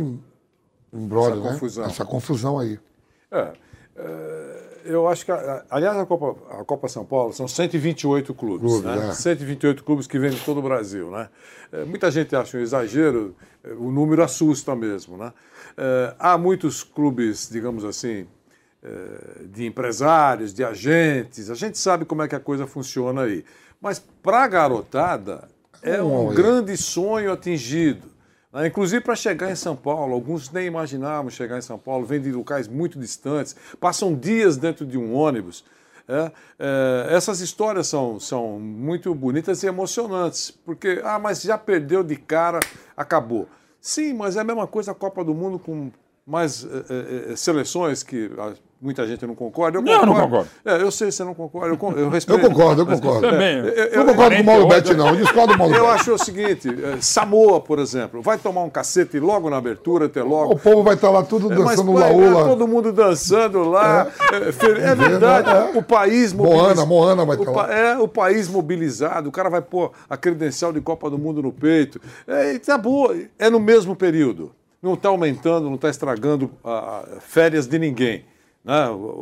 embrólio, 0.91 1.39
Essa 1.39 1.43
né? 1.43 1.51
confusão. 1.51 1.85
Essa 1.85 2.05
confusão 2.05 2.59
aí. 2.59 2.79
É, 3.31 3.53
eu 4.85 5.07
acho 5.07 5.25
que, 5.25 5.31
aliás, 5.69 5.97
a 5.97 6.05
Copa, 6.05 6.59
a 6.59 6.65
Copa 6.65 6.87
São 6.87 7.05
Paulo 7.05 7.33
são 7.33 7.47
128 7.47 8.33
clubes, 8.33 8.71
Clubes, 8.71 8.83
né? 8.83 9.09
é. 9.09 9.13
128 9.13 9.83
clubes 9.83 10.07
que 10.07 10.17
vêm 10.17 10.31
de 10.31 10.39
todo 10.39 10.59
o 10.59 10.63
Brasil, 10.63 11.11
né? 11.11 11.29
É, 11.71 11.85
muita 11.85 12.09
gente 12.09 12.35
acha 12.35 12.57
um 12.57 12.61
exagero, 12.61 13.35
é, 13.63 13.73
o 13.73 13.91
número 13.91 14.23
assusta 14.23 14.75
mesmo, 14.75 15.17
né? 15.17 15.33
Há 16.17 16.37
muitos 16.37 16.83
clubes, 16.83 17.47
digamos 17.49 17.85
assim, 17.85 18.27
de 19.49 19.65
empresários, 19.65 20.53
de 20.53 20.61
agentes, 20.61 21.49
a 21.49 21.55
gente 21.55 21.77
sabe 21.77 22.03
como 22.03 22.21
é 22.21 22.27
que 22.27 22.35
a 22.35 22.39
coisa 22.39 22.67
funciona 22.67 23.21
aí. 23.21 23.45
Mas 23.79 23.97
para 23.97 24.43
a 24.43 24.47
garotada 24.47 25.47
é 25.81 26.01
um 26.01 26.33
grande 26.33 26.75
sonho 26.75 27.31
atingido. 27.31 28.18
Né? 28.51 28.67
Inclusive 28.67 29.03
para 29.03 29.15
chegar 29.15 29.51
em 29.51 29.55
São 29.55 29.75
Paulo, 29.75 30.13
alguns 30.13 30.49
nem 30.51 30.67
imaginavam 30.67 31.29
chegar 31.29 31.57
em 31.57 31.61
São 31.61 31.77
Paulo, 31.77 32.05
vêm 32.05 32.21
de 32.21 32.31
locais 32.31 32.67
muito 32.67 32.99
distantes, 32.99 33.55
passam 33.79 34.15
dias 34.15 34.57
dentro 34.57 34.85
de 34.85 34.97
um 34.97 35.13
ônibus. 35.13 35.63
é. 36.07 36.31
É, 36.57 37.07
essas 37.15 37.39
histórias 37.39 37.87
são, 37.87 38.19
são 38.19 38.59
muito 38.59 39.13
bonitas 39.13 39.63
e 39.63 39.67
emocionantes, 39.67 40.51
porque, 40.51 41.01
ah, 41.03 41.19
mas 41.19 41.41
já 41.41 41.57
perdeu 41.57 42.03
de 42.03 42.15
cara, 42.15 42.59
acabou. 42.97 43.47
Sim, 43.81 44.13
mas 44.13 44.35
é 44.35 44.41
a 44.41 44.43
mesma 44.43 44.67
coisa 44.67 44.91
a 44.91 44.95
Copa 44.95 45.23
do 45.23 45.33
Mundo 45.33 45.57
com 45.57 45.91
mais 46.29 46.63
eh, 46.63 46.67
eh, 46.89 47.31
eh, 47.31 47.35
seleções 47.35 48.03
que 48.03 48.29
ah, 48.37 48.51
muita 48.79 49.05
gente 49.07 49.25
não 49.25 49.33
concorda. 49.33 49.79
Eu 49.79 49.81
Não, 49.81 49.91
eu 49.91 50.05
não 50.05 50.13
concordo. 50.13 50.47
É, 50.63 50.79
eu 50.79 50.91
sei 50.91 51.07
que 51.07 51.13
você 51.15 51.23
não 51.23 51.33
concorda, 51.33 51.75
eu, 51.75 51.97
eu 51.97 52.07
respeito. 52.09 52.39
Eu 52.45 52.49
concordo, 52.49 52.81
eu 52.83 52.85
Mas- 52.85 52.99
concordo. 52.99 53.29
Também. 53.31 53.57
Eu- 53.57 53.65
eu- 53.65 53.97
Não 54.05 54.13
concordo 54.13 54.35
com 54.35 54.41
o 54.43 54.45
Mauro 54.45 54.67
Betti, 54.67 54.93
não. 54.93 55.07
Eu 55.09 55.15
discordo 55.15 55.53
do 55.53 55.57
Mauro 55.57 55.73
Eu 55.75 55.87
acho 55.89 56.13
o 56.13 56.17
seguinte, 56.19 56.67
Samoa, 57.01 57.59
por 57.59 57.79
exemplo, 57.79 58.21
vai 58.21 58.37
tomar 58.37 58.61
um 58.61 58.69
cacete 58.69 59.19
logo 59.19 59.49
na 59.49 59.57
abertura, 59.57 60.05
até 60.05 60.21
logo. 60.21 60.53
O 60.53 60.59
povo 60.59 60.83
vai 60.83 60.93
estar 60.93 61.09
lá 61.09 61.23
tudo 61.23 61.51
É, 61.51 61.55
mas 61.57 61.69
dançando 61.77 61.93
vai, 61.93 62.03
laúla. 62.13 62.45
Todo 62.47 62.67
mundo 62.67 62.93
dançando 62.93 63.63
lá. 63.67 64.07
É, 64.31 64.51
fe- 64.51 64.67
é 64.79 64.93
verdade. 64.93 65.49
É. 65.49 65.77
O 65.79 65.81
país 65.81 66.31
Moana, 66.31 66.85
Moana 66.85 67.25
vai 67.25 67.37
estar 67.37 67.51
lá. 67.51 67.73
É, 67.73 67.97
o 67.97 68.07
país 68.07 68.47
mobilizado. 68.47 69.29
O 69.29 69.31
cara 69.31 69.49
vai 69.49 69.61
pôr 69.63 69.91
a 70.07 70.15
credencial 70.15 70.71
de 70.71 70.79
Copa 70.79 71.09
do 71.09 71.17
Mundo 71.17 71.41
no 71.41 71.51
peito. 71.51 71.99
É, 72.27 72.53
e 72.53 72.59
tá 72.59 72.77
boa. 72.77 73.15
É 73.39 73.49
no 73.49 73.59
mesmo 73.59 73.95
período. 73.95 74.51
Não 74.81 74.93
está 74.93 75.09
aumentando, 75.09 75.65
não 75.67 75.75
está 75.75 75.89
estragando 75.89 76.51
a, 76.63 76.99
a 77.17 77.19
férias 77.19 77.67
de 77.67 77.77
ninguém. 77.77 78.25
Né? 78.63 78.73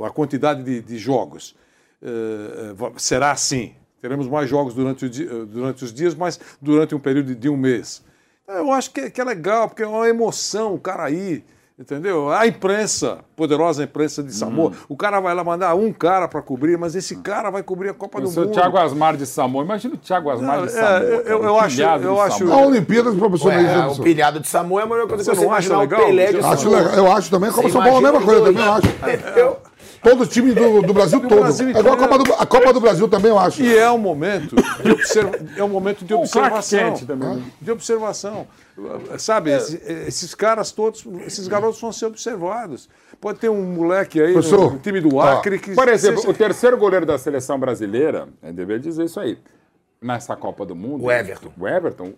A 0.06 0.10
quantidade 0.10 0.64
de, 0.64 0.82
de 0.82 0.98
jogos. 0.98 1.56
É, 2.02 2.70
é, 2.70 2.74
va- 2.74 2.92
será 2.98 3.32
assim. 3.32 3.74
Teremos 4.02 4.28
mais 4.28 4.48
jogos 4.50 4.74
durante, 4.76 5.06
o 5.06 5.10
di- 5.10 5.26
durante 5.26 5.84
os 5.84 5.92
dias, 5.92 6.14
mas 6.14 6.40
durante 6.62 6.94
um 6.94 7.00
período 7.00 7.34
de, 7.34 7.50
um 7.50 7.58
mês. 7.58 8.04
Eu 8.48 8.72
acho 8.72 8.92
que, 8.92 9.10
que 9.10 9.20
é 9.20 9.24
legal, 9.24 9.68
porque 9.68 9.84
é 9.84 9.88
uma 9.88 10.08
emoção 10.08 10.76
o 10.76 10.80
cara 10.80 11.04
aí, 11.06 11.44
entendeu? 11.80 12.32
A 12.32 12.48
imprensa, 12.48 13.20
poderosa 13.36 13.84
imprensa 13.84 14.24
de 14.24 14.34
Samoa, 14.34 14.72
o 14.90 14.96
cara 14.98 15.20
vai 15.20 15.34
lá 15.36 15.44
mandar 15.44 15.76
um 15.76 15.94
cara 15.94 16.28
para 16.28 16.42
cobrir, 16.42 16.78
mas 16.78 16.96
esse 16.96 17.16
cara 17.18 17.50
vai 17.52 17.62
cobrir 17.62 17.90
a 17.90 17.94
Copa 17.94 18.18
Eu 18.20 18.24
do 18.24 18.30
sou 18.30 18.44
o 18.44 18.46
Mundo. 18.48 18.56
Thiago 18.56 18.78
Asmar 18.78 19.16
de 19.16 19.26
Samoa. 19.26 19.64
Imagina 19.64 19.94
o 19.94 19.98
Thiago 19.98 20.30
Asmar 20.32 20.58
Não, 20.60 20.66
de 20.66 20.72
é, 20.72 20.76
Samoa. 20.76 21.00
eu- 21.00 21.24
cara, 21.24 21.30
eu 21.30 21.54
um 21.54 21.60
acho- 21.60 21.82
eu 21.82 22.16
de 22.16 22.22
acho-. 22.22 22.52
A 22.52 22.58
Olimpíadas, 22.66 23.16
professor 23.16 23.48
Ué, 23.50 23.62
Neide 23.64 24.00
o 24.00 24.04
pilhado 24.04 24.40
de 24.40 24.48
Samoa 24.48 24.82
é 24.82 24.84
a 24.84 24.88
melhor 24.88 25.08
coisa 25.08 25.24
Você 25.24 25.32
que 25.32 25.38
você 25.38 25.46
não 25.46 25.54
acha 25.54 25.68
imaginar 25.68 25.78
o 25.78 25.82
legal? 25.82 26.06
Pelé 26.06 26.32
de 26.34 26.40
Acho, 26.46 26.70
legal. 26.70 26.94
eu 26.94 27.12
acho 27.12 27.30
também. 27.30 27.50
A 27.50 27.54
Copa 27.54 27.68
Você 27.68 27.74
São 27.74 27.84
Paulo 27.84 27.96
é 28.06 28.10
a 28.10 28.12
mesma 28.12 28.26
coisa, 28.26 28.46
também 28.46 28.66
eu 28.66 28.74
acho. 28.74 28.88
Eu- 29.40 29.58
Todo 30.02 30.22
o 30.24 30.28
time 30.28 30.54
do, 30.54 30.82
do 30.82 30.94
Brasil 30.94 31.20
Do 31.22 31.28
todo. 31.28 31.40
Brasil 31.42 31.68
é 31.68 31.72
igual 31.72 31.94
a 31.94 31.98
Copa, 31.98 32.18
do, 32.18 32.34
a 32.34 32.46
Copa 32.46 32.74
do 32.74 32.80
Brasil 32.80 33.08
também, 33.08 33.32
eu 33.32 33.40
acho. 33.40 33.62
E 33.62 33.78
é 33.78 33.90
um 33.92 33.98
momento 33.98 34.56
de, 34.84 34.92
observa- 34.92 35.38
é 35.58 35.64
um 35.64 35.70
momento 35.70 36.06
de 36.06 36.14
Um 36.16 36.20
observação. 36.20 36.94
Também, 36.96 37.36
né? 37.36 37.44
De 37.62 37.72
observação. 37.72 38.48
Sabe, 39.18 39.52
esses, 39.52 39.82
esses 40.08 40.36
caras 40.36 40.72
todos, 40.72 41.04
esses 41.26 41.48
garotos 41.48 41.82
vão 41.82 41.92
ser 41.92 42.06
observados. 42.06 42.88
Pode 43.20 43.40
ter 43.40 43.50
um 43.50 43.64
moleque 43.64 44.22
aí 44.22 44.34
Professor, 44.34 44.74
no 44.74 44.80
time 44.80 45.02
do 45.02 45.20
Acre 45.20 45.58
que. 45.58 45.74
Por 45.74 45.88
exemplo, 45.88 46.22
se- 46.22 46.30
o 46.30 46.34
terceiro 46.34 46.78
goleiro 46.78 47.06
da 47.06 47.18
seleção 47.18 47.60
brasileira, 47.60 48.28
é 48.44 48.52
dever 48.54 48.80
dizer 48.80 49.06
isso 49.06 49.20
aí, 49.20 49.40
nessa 50.00 50.36
Copa 50.36 50.64
do 50.66 50.76
Mundo. 50.76 51.06
O 51.06 51.12
Everton. 51.12 51.52
O 51.60 51.68
Everton 51.68 52.14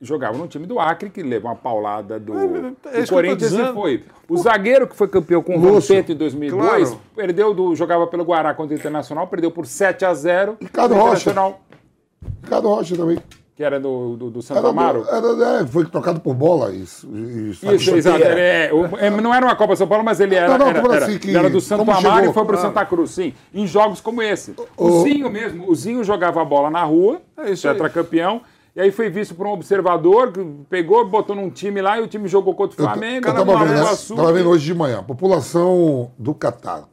jogava 0.00 0.36
no 0.38 0.46
time 0.48 0.66
do 0.66 0.78
Acre, 0.80 1.10
que 1.10 1.22
levou 1.22 1.50
uma 1.50 1.56
paulada 1.56 2.18
do, 2.18 2.32
É, 2.38 2.44
é 2.98 3.00
do 3.02 3.06
tô 3.06 3.14
Corinthians 3.14 3.52
e 3.52 3.72
foi. 3.72 4.04
O 4.28 4.36
zagueiro 4.38 4.86
que 4.86 4.96
foi 4.96 5.08
campeão 5.08 5.42
com 5.42 5.56
o. 5.56 5.60
Vampeta 5.60 6.12
em 6.12 6.16
2002, 6.16 6.88
Claro. 6.90 7.00
perdeu 7.14 7.52
do, 7.54 7.74
jogava 7.74 8.06
pelo 8.06 8.24
Guará 8.24 8.54
contra 8.54 8.74
o 8.74 8.78
Internacional, 8.78 9.26
perdeu 9.26 9.50
por 9.50 9.66
7 9.66 10.04
a 10.04 10.14
0 10.14 10.56
Ricardo 10.60 10.94
O 10.94 10.98
Rocha. 10.98 11.30
Ricardo 12.42 12.68
Rocha 12.68 12.96
também. 12.96 13.18
que 13.56 13.62
era 13.64 13.78
do, 13.78 14.16
do, 14.16 14.30
do 14.30 14.40
Santo 14.42 14.56
Era, 14.58 14.68
Amaro. 14.70 15.04
era, 15.06 15.60
é, 15.60 15.66
foi 15.66 15.84
trocado 15.84 16.18
por 16.20 16.32
bola. 16.34 16.72
Isso, 16.74 17.06
isso, 17.14 17.70
Isso, 17.74 17.94
exato. 17.94 18.22
É- 18.24 18.70
o- 18.72 18.96
é, 18.96 19.10
não 19.10 19.34
era 19.34 19.44
uma 19.44 19.54
Copa 19.54 19.76
São 19.76 19.86
Paulo, 19.86 20.02
mas 20.02 20.18
ele 20.18 20.34
era, 20.34 20.48
Não, 20.48 20.56
não, 20.58 20.68
era, 20.68 20.78
era- 20.78 21.04
assim 21.04 21.18
que 21.18 21.36
era 21.36 21.50
do 21.50 21.60
Santo 21.60 21.82
Amaro 21.82 22.00
chegou- 22.00 22.30
e 22.30 22.32
foi 22.32 22.44
pro 22.46 22.56
Ah. 22.56 22.60
Santa 22.60 22.86
Cruz, 22.86 23.10
sim. 23.10 23.34
Em 23.52 23.66
jogos 23.66 24.00
como 24.00 24.22
esse. 24.22 24.54
O, 24.78 24.86
O- 24.86 25.02
Zinho 25.02 25.28
mesmo, 25.28 25.68
o 25.70 25.74
Zinho 25.74 26.02
jogava 26.02 26.40
a 26.40 26.44
bola 26.44 26.70
na 26.70 26.82
rua, 26.84 27.20
É 27.36 27.52
tetracampeão, 27.54 28.40
e 28.74 28.80
aí 28.80 28.90
foi 28.92 29.10
visto 29.10 29.34
por 29.34 29.46
um 29.46 29.50
observador, 29.50 30.32
que 30.32 30.44
pegou, 30.68 31.06
botou 31.08 31.34
num 31.34 31.50
time 31.50 31.80
lá 31.82 31.98
e 31.98 32.02
o 32.02 32.06
time 32.06 32.28
jogou 32.28 32.54
contra 32.54 32.80
o 32.80 32.84
Eu, 32.84 32.88
Flamengo. 32.88 33.26
eu 33.26 33.30
era 33.30 33.38
tava 33.38 33.52
uma 33.52 33.64
vendo, 33.64 33.84
né? 33.84 33.94
sua. 33.96 34.16
tava 34.16 34.32
vendo 34.32 34.48
hoje 34.48 34.64
de 34.66 34.74
manhã. 34.74 35.02
População 35.02 36.12
do 36.18 36.34
Catar. 36.34 36.88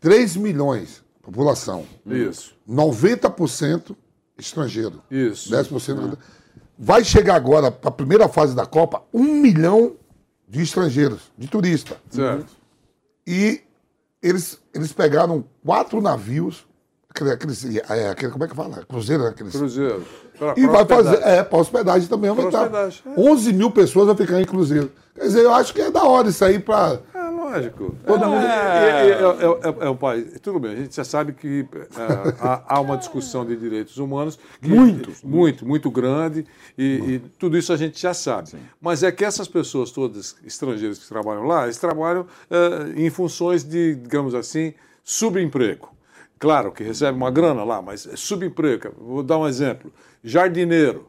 3 0.00 0.36
milhões. 0.36 1.02
População. 1.22 1.86
Isso. 2.06 2.54
90% 2.68 3.96
estrangeiro. 4.36 5.02
Isso. 5.10 5.50
10%. 5.50 6.18
Vai 6.78 7.04
chegar 7.04 7.36
agora, 7.36 7.70
para 7.70 7.88
a 7.88 7.92
primeira 7.92 8.28
fase 8.28 8.54
da 8.54 8.66
Copa, 8.66 9.02
um 9.12 9.22
milhão 9.40 9.96
de 10.46 10.60
estrangeiros, 10.60 11.32
de 11.38 11.48
turista. 11.48 11.96
Certo. 12.10 12.52
E 13.26 13.62
eles, 14.22 14.58
eles 14.74 14.92
pegaram 14.92 15.44
quatro 15.64 16.02
navios, 16.02 16.66
aquele, 17.08 17.30
é, 17.30 18.08
aquele, 18.10 18.32
como 18.32 18.44
é 18.44 18.48
que 18.48 18.54
fala? 18.54 18.84
Cruzeiro, 18.84 19.22
né? 19.22 19.30
Aqueles, 19.30 19.54
Cruzeiro. 19.56 20.04
Pra- 20.38 20.54
e 20.56 20.62
pra 20.66 20.82
vai 20.82 20.84
fazer, 20.86 21.22
é, 21.22 21.42
para 21.42 21.58
hospedagem 21.58 22.08
também 22.08 22.28
aumentar. 22.30 22.62
hospedagem, 22.62 23.02
é. 23.06 23.20
11 23.20 23.52
mil 23.52 23.70
pessoas 23.70 24.06
vão 24.06 24.16
ficar 24.16 24.40
em 24.40 24.44
Cruzeiro. 24.44 24.90
Quer 25.14 25.22
dizer, 25.22 25.42
eu 25.44 25.54
acho 25.54 25.72
que 25.72 25.80
é 25.80 25.90
da 25.92 26.02
hora 26.02 26.28
isso 26.28 26.44
aí 26.44 26.58
para. 26.58 26.98
É 27.14 27.22
lógico. 27.30 27.94
Todo 28.04 28.24
é, 28.24 28.26
mundo- 28.26 28.44
é, 28.44 29.10
é, 29.10 29.10
é, 29.12 29.84
é, 29.84 29.86
é 29.86 29.90
um 29.90 29.94
país. 29.96 30.40
Tudo 30.40 30.58
bem, 30.58 30.72
a 30.72 30.76
gente 30.76 30.96
já 30.96 31.04
sabe 31.04 31.32
que 31.34 31.64
é, 31.96 32.34
há, 32.40 32.62
há 32.66 32.80
uma 32.80 32.96
discussão 32.96 33.46
de 33.46 33.54
direitos 33.54 33.96
humanos. 33.98 34.36
que- 34.60 34.68
Muitos. 34.68 35.22
Muito, 35.22 35.64
muito 35.64 35.88
grande. 35.88 36.44
E, 36.76 36.84
e 36.84 37.18
tudo 37.38 37.56
isso 37.56 37.72
a 37.72 37.76
gente 37.76 38.00
já 38.02 38.12
sabe. 38.12 38.50
Mas 38.80 39.04
é 39.04 39.12
que 39.12 39.24
essas 39.24 39.46
pessoas 39.46 39.92
todas 39.92 40.34
estrangeiras 40.44 40.98
que 40.98 41.08
trabalham 41.08 41.44
lá, 41.46 41.62
eles 41.64 41.76
trabalham 41.78 42.26
é, 42.50 43.00
em 43.00 43.08
funções 43.08 43.62
de, 43.62 43.94
digamos 43.94 44.34
assim, 44.34 44.74
subemprego. 45.04 45.93
Claro 46.44 46.72
que 46.72 46.82
recebe 46.84 47.16
uma 47.16 47.30
grana 47.30 47.64
lá, 47.64 47.80
mas 47.80 48.06
é 48.06 48.16
subemprego. 48.16 48.92
Vou 48.98 49.22
dar 49.22 49.38
um 49.38 49.48
exemplo. 49.48 49.90
Jardineiro. 50.22 51.08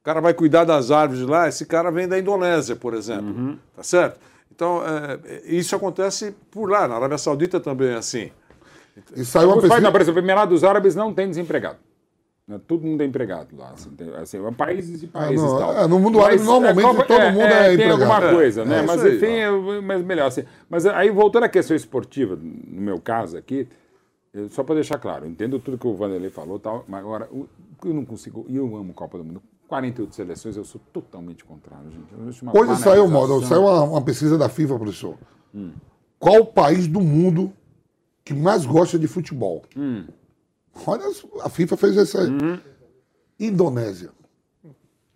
O 0.00 0.02
cara 0.02 0.20
vai 0.20 0.34
cuidar 0.34 0.64
das 0.64 0.90
árvores 0.90 1.22
lá, 1.22 1.46
esse 1.46 1.64
cara 1.66 1.88
vem 1.92 2.08
da 2.08 2.18
Indonésia, 2.18 2.74
por 2.74 2.92
exemplo. 2.94 3.56
Tá 3.76 3.82
certo? 3.84 4.18
Então, 4.52 4.82
é, 4.84 5.42
isso 5.46 5.76
acontece 5.76 6.34
por 6.50 6.68
lá. 6.68 6.88
Na 6.88 6.96
Arábia 6.96 7.16
Saudita 7.16 7.60
também 7.60 7.90
é 7.90 7.94
assim. 7.94 8.32
E 9.14 9.24
saiu 9.24 9.48
uma 9.50 9.60
pesquisa. 9.60 9.80
não, 9.80 9.92
por 9.92 10.00
exemplo, 10.00 10.20
Emirados 10.20 10.64
Árabes 10.64 10.96
não 10.96 11.14
tem 11.14 11.28
desempregado. 11.28 11.78
Né, 12.48 12.60
Todo 12.66 12.84
mundo 12.84 13.02
é 13.02 13.06
empregado 13.06 13.56
lá. 13.56 13.70
Assim, 13.70 13.90
tem, 13.90 14.12
assim, 14.16 14.44
é 14.44 14.50
países 14.50 15.02
e 15.04 15.06
países 15.06 15.40
não, 15.46 15.56
e 15.56 15.58
tal. 15.60 15.78
é, 15.78 15.86
no 15.86 15.98
mundo 16.00 16.20
árabe, 16.20 16.42
normalmente, 16.42 17.06
todo 17.06 17.20
mundo 17.32 17.42
é 17.42 17.64
Tem 17.66 17.74
empregado. 17.74 18.02
alguma 18.02 18.26
É, 18.28 18.34
coisa, 18.34 18.64
né? 18.64 18.78
é 18.80 18.82
mas 18.82 19.04
aí. 19.04 19.16
enfim, 19.16 19.26
é, 19.26 19.80
mas 19.80 20.02
melhor 20.02 20.26
assim. 20.26 20.44
Mas 20.68 20.84
aí, 20.86 21.10
voltando 21.10 21.44
à 21.44 21.48
questão 21.48 21.76
esportiva, 21.76 22.36
no 22.36 22.80
meu 22.80 22.98
caso 23.00 23.36
aqui, 23.36 23.68
eu- 24.32 24.48
só 24.50 24.62
para 24.64 24.76
deixar 24.76 24.98
claro, 24.98 25.24
eu 25.26 25.30
entendo 25.30 25.58
tudo 25.58 25.78
que 25.78 25.86
o 25.86 25.94
Vanderlei 25.94 26.30
falou 26.30 26.58
tal, 26.58 26.84
mas 26.88 27.00
agora, 27.00 27.28
o- 27.32 27.46
eu 27.84 27.94
não 27.94 28.04
consigo, 28.04 28.44
e 28.48 28.56
eu 28.56 28.76
amo 28.76 28.92
Copa 28.92 29.18
do 29.18 29.24
Mundo. 29.24 29.42
48 29.68 30.14
seleções, 30.14 30.56
eu 30.56 30.64
sou 30.64 30.80
totalmente 30.92 31.44
contrário, 31.44 31.90
gente. 31.92 32.12
Eu 32.12 32.20
Hoje 32.60 32.76
saiu, 32.82 33.08
modo, 33.08 33.46
saiu 33.46 33.62
uma, 33.62 33.82
uma 33.84 34.02
pesquisa 34.02 34.36
da 34.36 34.48
FIFA, 34.48 34.76
professor. 34.78 35.16
Hum. 35.54 35.72
Qual 36.18 36.40
o 36.40 36.46
país 36.46 36.86
do 36.88 37.00
mundo 37.00 37.52
que 38.24 38.34
mais 38.34 38.66
gosta 38.66 38.98
de 38.98 39.06
futebol? 39.06 39.62
Hum. 39.76 40.06
Olha, 40.86 41.04
a 41.42 41.48
FIFA 41.48 41.76
fez 41.76 41.96
isso 41.96 42.18
aí. 42.18 42.28
Indonésia. 43.38 44.10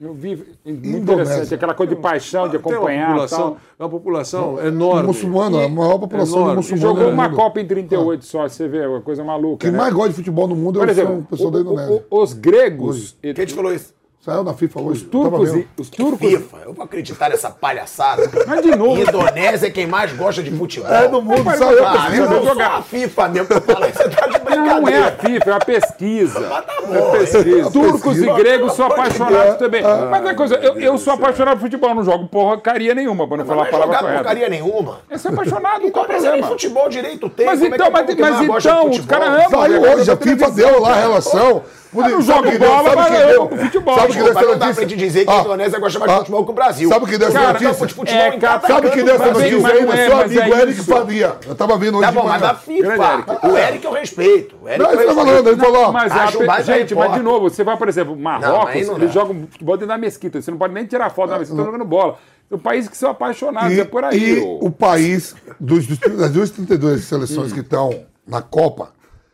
Eu 0.05 0.13
vi, 0.13 0.37
muito 0.67 0.97
interessante, 0.99 1.55
aquela 1.55 1.73
coisa 1.73 1.95
de 1.95 2.01
paixão, 2.01 2.47
de 2.47 2.59
uma 2.59 2.61
acompanhar 2.61 3.05
e 3.05 3.07
população, 3.13 3.39
tal. 3.39 3.57
é 3.79 3.83
uma 3.85 3.89
população 3.89 4.61
enorme. 4.67 5.07
Muçulmano, 5.07 5.59
a 5.61 5.69
maior 5.69 5.99
população 5.99 6.41
Enorme. 6.41 6.57
muçulmano 6.57 6.89
Jogou 6.89 7.05
do 7.05 7.11
uma 7.15 7.29
mundo. 7.29 7.37
Copa 7.37 7.61
em 7.61 7.67
38 7.67 8.25
só, 8.27 8.47
você 8.47 8.69
vê, 8.69 8.87
uma 8.87 9.01
coisa 9.01 9.25
maluca. 9.25 9.59
Quem 9.65 9.71
né? 9.71 9.79
mais 9.79 9.95
gosta 9.95 10.11
de 10.11 10.17
futebol 10.17 10.47
no 10.47 10.55
mundo 10.55 10.79
Por 10.79 10.89
é 10.89 10.93
exemplo, 10.93 11.19
o 11.21 11.23
pessoal 11.23 11.51
da 11.51 11.59
o- 11.59 11.61
Indonésia. 11.63 12.05
o- 12.11 12.21
os 12.23 12.33
gregos. 12.35 13.17
Quem 13.23 13.33
te 13.47 13.55
falou 13.55 13.73
isso? 13.73 13.95
Saiu 14.21 14.43
na 14.43 14.55
FIFA 14.55 14.81
hoje. 14.81 15.01
Os 15.01 15.03
eu 15.15 15.23
tava 15.23 15.31
turcos, 15.37 15.53
vendo. 15.53 15.69
e, 15.79 15.81
os 15.83 15.91
turcos 15.91 16.19
FIFA, 16.31 16.57
eu 16.65 16.73
vou 16.73 16.83
acreditar 16.85 17.29
nessa 17.29 17.51
palhaçada. 17.51 18.23
Mas 18.47 18.63
de 18.63 18.75
novo. 18.75 18.99
Indonésia 18.99 19.67
é 19.67 19.71
quem 19.71 19.87
mais 19.87 20.15
gosta 20.15 20.43
de 20.43 20.51
futebol. 20.51 20.91
É 20.91 21.07
do 21.09 21.21
mundo, 21.21 21.45
saiu 21.45 21.87
ah, 21.87 22.07
eu 22.09 22.11
FIFA. 22.27 22.55
sou 22.55 22.63
a 22.63 22.83
FIFA 22.83 23.29
mesmo 23.29 23.49
que 23.49 23.53
eu 23.53 23.61
falo, 23.61 23.85
você 23.85 24.09
tá 24.09 24.27
de. 24.27 24.44
Não, 24.57 24.81
não 24.81 24.89
é 24.89 24.99
a 24.99 25.13
FIFA, 25.13 25.51
é 25.51 25.53
a 25.55 25.59
pesquisa. 25.59 26.41
bom, 26.87 26.95
é 27.15 27.19
pesquisa. 27.19 27.69
é. 27.69 27.71
Turcos 27.71 28.03
pesquisa. 28.03 28.31
e 28.31 28.35
gregos 28.35 28.73
são 28.75 28.87
apaixonados 28.87 29.57
também. 29.57 29.83
É. 29.85 30.05
Mas 30.11 30.27
é 30.27 30.35
coisa, 30.35 30.55
eu, 30.57 30.79
eu 30.81 30.99
sou 30.99 31.13
apaixonado 31.15 31.57
por 31.59 31.63
futebol, 31.65 31.95
não 31.95 32.05
jogo 32.05 32.27
porcaria 32.29 32.95
nenhuma, 32.95 33.27
pra 33.27 33.37
não 33.39 33.45
falar 33.45 33.63
a 33.63 33.65
Não 33.65 33.69
é 33.69 33.71
palavra 33.73 33.99
correta. 33.99 34.15
porcaria 34.19 34.49
nenhuma. 34.49 34.99
É 35.11 35.19
ser 35.19 35.29
apaixonado, 35.29 35.91
qual 35.91 36.05
o 36.05 36.09
Indonésia 36.09 36.31
nem 36.33 36.41
problema? 36.41 36.47
futebol 36.49 36.89
direito 36.89 37.29
tem. 37.29 37.47
Mas 37.47 37.63
é 37.63 37.67
então, 37.67 37.87
que 37.87 37.93
mas, 37.93 38.01
é 38.09 38.13
o 38.13 38.17
que 38.17 38.23
mas 38.23 38.45
então, 38.45 38.89
os 38.91 38.97
futebol? 38.97 39.07
caras 39.19 39.47
amam. 39.47 39.51
Saiu 39.61 39.81
né? 39.81 39.95
hoje, 39.95 40.11
a 40.11 40.17
FIFA 40.17 40.51
deu 40.51 40.81
lá 40.81 40.91
a 40.91 40.95
relação. 40.95 41.63
Eu 41.97 42.01
não 42.01 42.11
Sabe 42.11 42.23
jogo 42.25 42.43
que 42.51 42.59
deu? 42.59 42.69
bola, 42.69 42.83
Sabe 42.83 42.97
mas 42.97 43.07
que 43.07 43.15
eu 43.15 43.43
amo 43.43 43.57
futebol. 43.57 43.95
Sabe 43.95 44.07
que 44.13 44.19
deu 44.19 44.27
essa 44.29 44.41
não 44.41 44.49
dá 44.49 44.57
pra 44.57 44.67
notícia? 44.67 44.83
gente 44.89 44.97
dizer 44.97 45.25
que 45.25 45.31
a 45.31 45.35
Ah, 45.37 45.41
Indonésia 45.43 45.79
gosta 45.79 45.99
mais 46.01 46.11
de 46.11 46.15
ah, 46.15 46.19
futebol 46.19 46.45
que 46.45 46.51
o 46.51 46.55
Brasil. 46.55 46.89
Sabe 46.89 47.07
que 47.07 47.19
deu 47.19 47.29
essa 47.29 47.41
notícia? 47.53 47.69
É, 47.69 48.31
Sabe 48.67 48.91
que 48.91 48.97
canto 48.97 49.05
deu 49.05 49.15
essa 49.15 49.27
notícia 49.27 49.69
aí? 49.69 49.85
não 49.85 49.93
é, 49.93 50.07
Seu 50.07 50.17
mas 50.17 50.25
amigo 50.25 50.55
é 50.57 50.61
Eric. 50.63 50.81
Faria. 50.85 51.33
Eu 51.47 51.55
tava 51.55 51.79
vendo 51.79 51.99
hoje 51.99 52.07
Tá 52.07 52.13
bom, 52.13 52.27
mas 52.27 52.43
da 52.43 52.55
FIFA. 52.55 53.49
O 53.49 53.57
Eric 53.57 53.85
eu 53.85 53.93
respeito. 53.93 54.44
O 54.61 54.69
Eric 54.69 54.83
Não, 54.83 54.93
ele 54.93 55.05
tá 55.05 55.15
falando, 55.15 55.49
ele 55.49 55.57
falou, 55.61 55.93
Mas 55.93 56.13
a 56.13 56.25
Acho 56.25 56.47
mais 56.47 56.67
gente, 56.67 56.95
mas 56.95 57.13
de 57.15 57.21
novo, 57.23 57.49
você 57.51 57.63
vai, 57.65 57.77
por 57.77 57.89
exemplo, 57.89 58.17
Marrocos, 58.17 58.87
não 58.87 58.97
eles 58.97 59.13
jogam 59.13 59.47
futebol 59.51 59.77
dentro 59.77 59.89
da 59.89 59.99
mesquita. 59.99 60.41
Você 60.43 60.51
não 60.51 60.59
pode 60.59 60.75
nem 60.75 60.85
tirar 60.87 61.11
foto 61.11 61.31
da 61.31 61.39
mesquita, 61.39 61.61
estão 61.61 61.73
jogando 61.73 61.89
bola. 61.89 62.19
O 62.51 62.59
país 62.59 62.89
que 62.89 62.97
são 62.97 63.11
apaixonados, 63.11 63.73
E, 63.77 63.81
é 63.81 63.85
por 63.85 64.05
aí. 64.05 64.39
e 64.39 64.41
ô. 64.41 64.59
o 64.67 64.71
país, 64.71 65.35
dos, 65.59 65.87
dos, 65.87 65.99
das 65.99 66.31
duas 66.31 66.51
32 66.51 67.05
seleções 67.05 67.53
que 67.53 67.61
estão 67.61 68.05
na 68.27 68.43
Copa, 68.43 68.93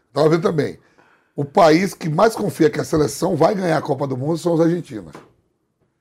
estava 0.09 0.29
vendo 0.29 0.43
também. 0.43 0.79
O 1.35 1.45
país 1.45 1.93
que 1.95 2.09
mais 2.09 2.35
confia 2.37 2.71
que 2.71 2.81
a 2.81 2.85
seleção 2.85 3.35
vai 3.35 3.55
ganhar 3.55 3.77
a 3.79 3.83
Copa 3.83 4.07
do 4.07 4.17
Mundo 4.17 4.39
são 4.39 4.55
os 4.55 4.61
argentinos. 4.61 5.13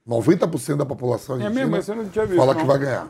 90% 0.08 0.76
da 0.76 0.86
população 0.86 1.36
É 1.36 1.44
argentina 1.46 1.66
mesmo, 1.66 2.04
tinha 2.10 2.26
visto, 2.26 2.38
fala 2.38 2.54
não. 2.54 2.60
que 2.60 2.66
vai 2.66 2.78
ganhar. 2.78 3.08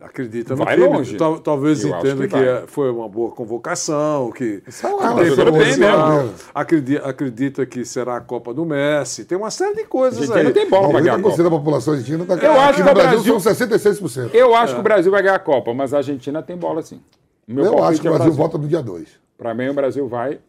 Acredita 0.00 0.56
no 0.56 0.64
Vai 0.64 0.74
time. 0.74 0.88
longe. 0.88 1.16
Tal- 1.16 1.38
talvez 1.38 1.84
Eu 1.84 1.90
entenda 1.96 2.26
que 2.26 2.34
que, 2.34 2.36
é- 2.44 2.64
foi 2.66 2.90
uma 2.90 3.08
boa 3.08 3.30
convocação, 3.30 4.32
que 4.32 4.60
teve 4.60 5.30
jogou 5.36 5.52
bem 5.52 5.60
potencial. 5.60 6.16
mesmo. 6.24 6.34
acredita, 6.52 7.08
acredita 7.08 7.66
que 7.66 7.84
será 7.84 8.16
a 8.16 8.20
Copa 8.20 8.52
do 8.52 8.66
Messi. 8.66 9.24
Tem 9.24 9.38
uma 9.38 9.50
série 9.52 9.76
de 9.76 9.84
coisas 9.84 10.28
aí. 10.32 10.52
tem 10.52 10.68
bola 10.68 10.88
pra 10.90 11.00
ganhar 11.00 11.14
a 11.14 11.18
90% 11.18 11.22
Copa. 11.30 11.42
da 11.44 11.50
população 11.50 11.94
argentina 11.94 12.22
está 12.24 12.34
Eu 12.34 12.60
acho 12.60 12.78
que 12.78 12.82
no 12.82 12.90
o 12.90 12.94
Brasil, 12.94 13.10
Brasil- 13.12 13.40
são 13.40 13.54
66%. 13.54 14.34
Eu 14.34 14.54
acho 14.56 14.74
que 14.74 14.80
o 14.80 14.82
Brasil 14.82 15.12
vai 15.12 15.22
ganhar 15.22 15.36
a 15.36 15.38
Copa, 15.38 15.72
mas 15.72 15.94
a 15.94 15.98
Argentina 15.98 16.42
tem 16.42 16.56
bola 16.56 16.82
sim. 16.82 17.00
Meu 17.46 17.64
Eu 17.64 17.84
acho 17.84 18.00
que 18.00 18.08
é 18.08 18.10
o 18.10 18.14
Brasil 18.14 18.32
volta 18.32 18.58
no 18.58 18.66
dia 18.66 18.82
2. 18.82 19.08
Pra 19.38 19.54
mim, 19.54 19.68
o 19.68 19.74
Brasil 19.74 20.08
vai. 20.08 20.40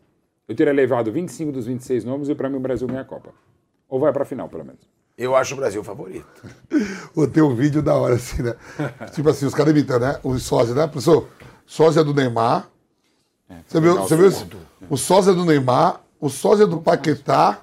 Eu 0.48 0.56
teria 0.56 0.74
levado 0.74 1.12
25 1.12 1.52
dos 1.52 1.68
26 1.68 2.04
nomes 2.04 2.28
e 2.30 2.36
pra 2.36 2.50
mim 2.50 2.58
o 2.58 2.60
Brasil 2.60 2.88
ganha 2.88 3.02
a 3.02 3.06
Copa. 3.06 3.30
Ou 3.88 4.00
vai 4.00 4.12
pra 4.12 4.26
final, 4.26 4.50
pelo 4.50 4.66
menos. 4.66 4.82
Eu 5.18 5.36
acho 5.36 5.54
o 5.54 5.58
Brasil 5.58 5.84
favorito. 5.84 6.26
Vou 7.14 7.28
ter 7.28 7.42
um 7.42 7.56
vídeo 7.56 7.82
da 7.82 7.94
hora, 7.96 8.16
assim, 8.16 8.42
né? 8.42 8.56
tipo 9.14 9.30
assim, 9.30 9.46
os 9.46 9.54
caras 9.54 9.72
imitando, 9.72 10.02
né? 10.02 10.20
Os 10.24 10.44
sósias, 10.44 10.76
né? 10.76 10.88
Professor, 10.88 11.30
sósia 11.66 12.04
do 12.04 12.14
Neymar. 12.14 12.70
Você 13.68 13.80
viu, 13.80 13.96
você 13.98 14.16
viu 14.16 14.32
o 14.90 14.98
sósia 14.98 15.34
do 15.34 15.46
Neymar, 15.46 16.02
o 16.20 16.30
sósia 16.30 16.66
do 16.66 16.82
Paquetá 16.82 17.60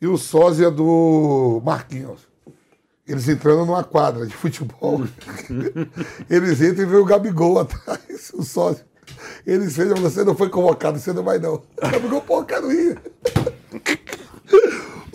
e 0.00 0.06
o 0.06 0.16
sósia 0.16 0.68
do 0.70 1.62
Marquinhos. 1.64 2.26
Eles 3.06 3.28
entrando 3.28 3.64
numa 3.64 3.84
quadra 3.84 4.26
de 4.26 4.34
futebol. 4.34 5.04
Eles 6.28 6.60
entram 6.60 6.82
e 6.82 6.86
vê 6.86 6.96
o 6.96 7.04
Gabigol 7.04 7.60
atrás, 7.60 8.32
o 8.34 8.42
sósia. 8.42 8.84
Eles 9.46 9.76
vejam, 9.76 9.96
você 9.98 10.24
não 10.24 10.34
foi 10.34 10.48
convocado, 10.48 10.98
você 10.98 11.12
não 11.12 11.22
vai 11.22 11.38
não. 11.38 11.54
O 11.54 11.88
Gabigol, 11.88 12.20
pô, 12.20 12.42
quero 12.42 12.72
ir. 12.72 13.00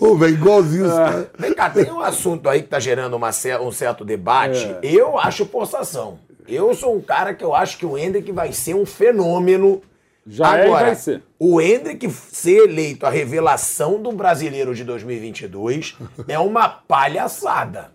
Ô, 0.02 0.16
velho, 0.16 0.34
igualzinho 0.34 0.88
caras. 0.88 1.26
Vem 1.38 1.54
cá, 1.54 1.70
tem 1.70 1.92
um 1.92 2.00
assunto 2.00 2.48
aí 2.48 2.60
que 2.60 2.68
tá 2.68 2.80
gerando 2.80 3.14
uma 3.14 3.30
um 3.60 3.70
certo 3.70 4.04
debate. 4.04 4.74
Eu 4.82 5.16
acho 5.16 5.46
forçação. 5.46 6.18
Eu 6.48 6.74
sou 6.74 6.96
um 6.96 7.00
cara 7.00 7.32
que 7.32 7.44
eu 7.44 7.54
acho 7.54 7.78
que 7.78 7.86
o 7.86 7.96
Hendrick 7.96 8.32
vai 8.32 8.52
ser 8.52 8.74
um 8.74 8.84
fenômeno. 8.84 9.80
Já 10.26 10.58
é 10.58 10.64
Agora, 10.66 10.86
vai 10.86 10.94
ser. 10.96 11.22
o 11.38 11.60
Hendrick 11.60 12.08
ser 12.10 12.68
eleito 12.68 13.06
a 13.06 13.10
revelação 13.10 14.02
do 14.02 14.10
brasileiro 14.10 14.74
de 14.74 14.82
2022 14.82 15.96
é 16.26 16.38
uma 16.38 16.68
palhaçada. 16.68 17.92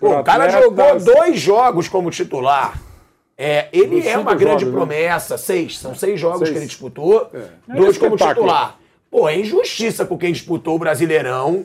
Pô, 0.00 0.18
o 0.20 0.24
cara 0.24 0.48
jogou 0.48 0.98
dois 1.00 1.38
jogos 1.38 1.86
como 1.86 2.10
titular. 2.10 2.80
É, 3.36 3.68
ele 3.72 4.06
é 4.06 4.16
uma 4.16 4.34
grande 4.34 4.64
jogos, 4.64 4.74
né? 4.74 4.80
promessa. 4.80 5.36
Seis. 5.36 5.78
São 5.78 5.94
seis 5.94 6.18
jogos 6.18 6.40
Seis. 6.40 6.50
que 6.50 6.58
ele 6.58 6.66
disputou. 6.66 7.30
É 7.34 7.74
Dois 7.74 7.98
como 7.98 8.14
espetáculo. 8.14 8.46
titular. 8.46 8.78
Pô, 9.12 9.28
é 9.28 9.38
injustiça 9.38 10.06
com 10.06 10.16
quem 10.18 10.32
disputou 10.32 10.74
o 10.74 10.78
Brasileirão. 10.78 11.64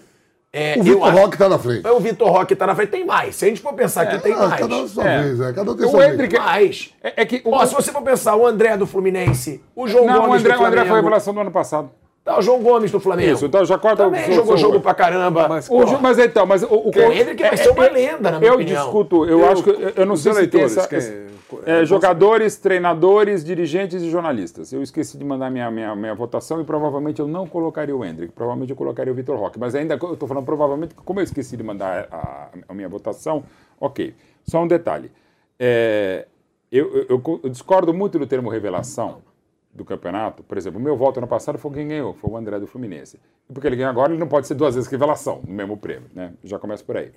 É, 0.51 0.75
O 0.77 0.83
Vitor 0.83 1.07
acho- 1.07 1.17
Roque 1.17 1.37
tá 1.37 1.49
na 1.49 1.57
frente. 1.59 1.87
o 1.87 1.99
Vitor 1.99 2.29
Roque 2.29 2.55
tá 2.55 2.67
na 2.67 2.75
frente, 2.75 2.89
tem 2.89 3.05
mais. 3.05 3.35
Se 3.35 3.45
a 3.45 3.47
gente 3.47 3.61
for 3.61 3.73
pensar 3.73 4.05
que 4.05 4.17
tem 4.19 4.33
Ah, 4.33 4.47
mais. 4.47 4.59
cada 4.61 4.75
um 4.75 4.87
sua 4.87 5.07
É. 5.07 5.21
vez, 5.23 5.39
é. 5.41 5.53
Cada 5.53 5.71
um 5.71 5.75
tem 5.75 5.85
O 5.85 5.89
sua 5.89 5.99
vez. 5.99 6.13
Hendrick- 6.13 6.37
mais. 6.39 6.93
É, 7.03 7.21
é 7.21 7.25
que 7.25 7.41
o, 7.45 7.51
Ó, 7.53 7.65
se 7.65 7.73
você 7.73 7.91
for 7.91 8.01
pensar, 8.01 8.35
o 8.35 8.45
André 8.45 8.75
do 8.75 8.85
Fluminense, 8.85 9.61
o 9.75 9.87
João 9.87 10.05
não, 10.05 10.23
o 10.23 10.27
Gomes 10.27 10.41
André, 10.41 10.53
do 10.55 10.61
o 10.61 10.65
André 10.65 10.75
Flamengo. 10.81 10.87
foi 10.89 10.97
a 10.97 11.01
revelação 11.01 11.33
do 11.33 11.39
ano 11.39 11.51
passado. 11.51 11.89
Tá, 12.27 12.37
o 12.39 12.41
João 12.41 12.61
Gomes 12.61 12.91
do 12.91 12.99
Flamengo. 12.99 13.31
Isso, 13.33 13.45
então 13.45 13.63
já 13.63 13.77
corta 13.77 14.03
Também 14.03 14.29
o- 14.29 14.33
jogou 14.33 14.57
jogo 14.57 14.81
pra 14.81 14.93
caramba. 14.93 15.47
Mas, 15.47 15.69
O 15.69 15.85
Ju- 15.87 15.97
mas 16.01 16.19
então, 16.19 16.45
mas 16.45 16.61
o, 16.61 16.67
o 16.67 16.89
O 16.89 17.11
Hendrick 17.13 17.41
vai 17.41 17.55
ser 17.55 17.69
uma 17.69 17.87
lenda, 17.89 18.31
na 18.31 18.37
minha 18.39 18.49
Eu 18.51 18.55
opinião. 18.55 18.83
discuto, 18.83 19.23
eu, 19.25 19.39
Eu- 19.39 19.49
acho 19.49 19.63
que 19.63 19.69
eu, 19.69 19.89
eu 19.95 20.05
não 20.05 20.17
sei 20.17 20.33
se 20.33 20.47
tem 20.47 20.59
eleitores, 20.59 20.77
essa, 20.77 20.87
quem- 20.89 20.97
essa- 20.97 21.27
é, 21.65 21.85
jogadores, 21.85 22.57
treinadores, 22.57 23.45
dirigentes 23.45 24.01
e 24.03 24.09
jornalistas. 24.09 24.73
Eu 24.73 24.83
esqueci 24.83 25.17
de 25.17 25.23
mandar 25.23 25.49
minha, 25.49 25.71
minha, 25.71 25.95
minha 25.95 26.13
votação 26.13 26.59
e 26.59 26.65
provavelmente 26.65 27.21
eu 27.21 27.27
não 27.29 27.47
colocaria 27.47 27.95
o 27.95 28.03
Hendrick, 28.03 28.33
provavelmente 28.33 28.71
eu 28.71 28.75
colocaria 28.75 29.13
o 29.13 29.15
Vitor 29.15 29.39
Roque. 29.39 29.57
Mas 29.57 29.73
ainda 29.73 29.97
eu 30.01 30.11
estou 30.13 30.27
falando 30.27 30.43
provavelmente, 30.43 30.93
como 31.05 31.21
eu 31.21 31.23
esqueci 31.23 31.55
de 31.55 31.63
mandar 31.63 32.09
a, 32.11 32.49
a 32.67 32.73
minha 32.73 32.89
votação, 32.89 33.45
ok. 33.79 34.13
Só 34.43 34.61
um 34.61 34.67
detalhe. 34.67 35.09
É, 35.57 36.25
eu, 36.69 36.93
eu- 36.93 37.05
eu- 37.25 37.39
eu 37.45 37.49
discordo 37.49 37.93
muito 37.93 38.19
do 38.19 38.27
termo 38.27 38.49
revelação 38.49 39.19
do 39.77 39.85
campeonato. 39.85 40.43
Por 40.43 40.57
exemplo, 40.57 40.79
o 40.79 40.83
meu 40.83 40.97
voto 40.97 41.19
ano 41.19 41.27
passado 41.27 41.57
foi 41.57 41.71
quem 41.71 41.87
ganhou, 41.87 42.13
foi 42.13 42.31
o 42.31 42.35
André 42.35 42.59
do 42.59 42.67
Fluminense. 42.67 43.19
E 43.47 43.53
porque 43.53 43.67
ele 43.67 43.75
ganhou 43.75 43.91
agora, 43.91 44.11
ele 44.11 44.19
não 44.19 44.27
pode 44.27 44.47
ser 44.47 44.55
duas 44.55 44.75
vezes 44.75 44.89
revelação 44.89 45.41
no 45.47 45.53
mesmo 45.53 45.77
prêmio, 45.77 46.09
né? 46.13 46.33
Já 46.43 46.57
começa 46.57 46.83
por 46.83 46.97
aí. 46.97 47.11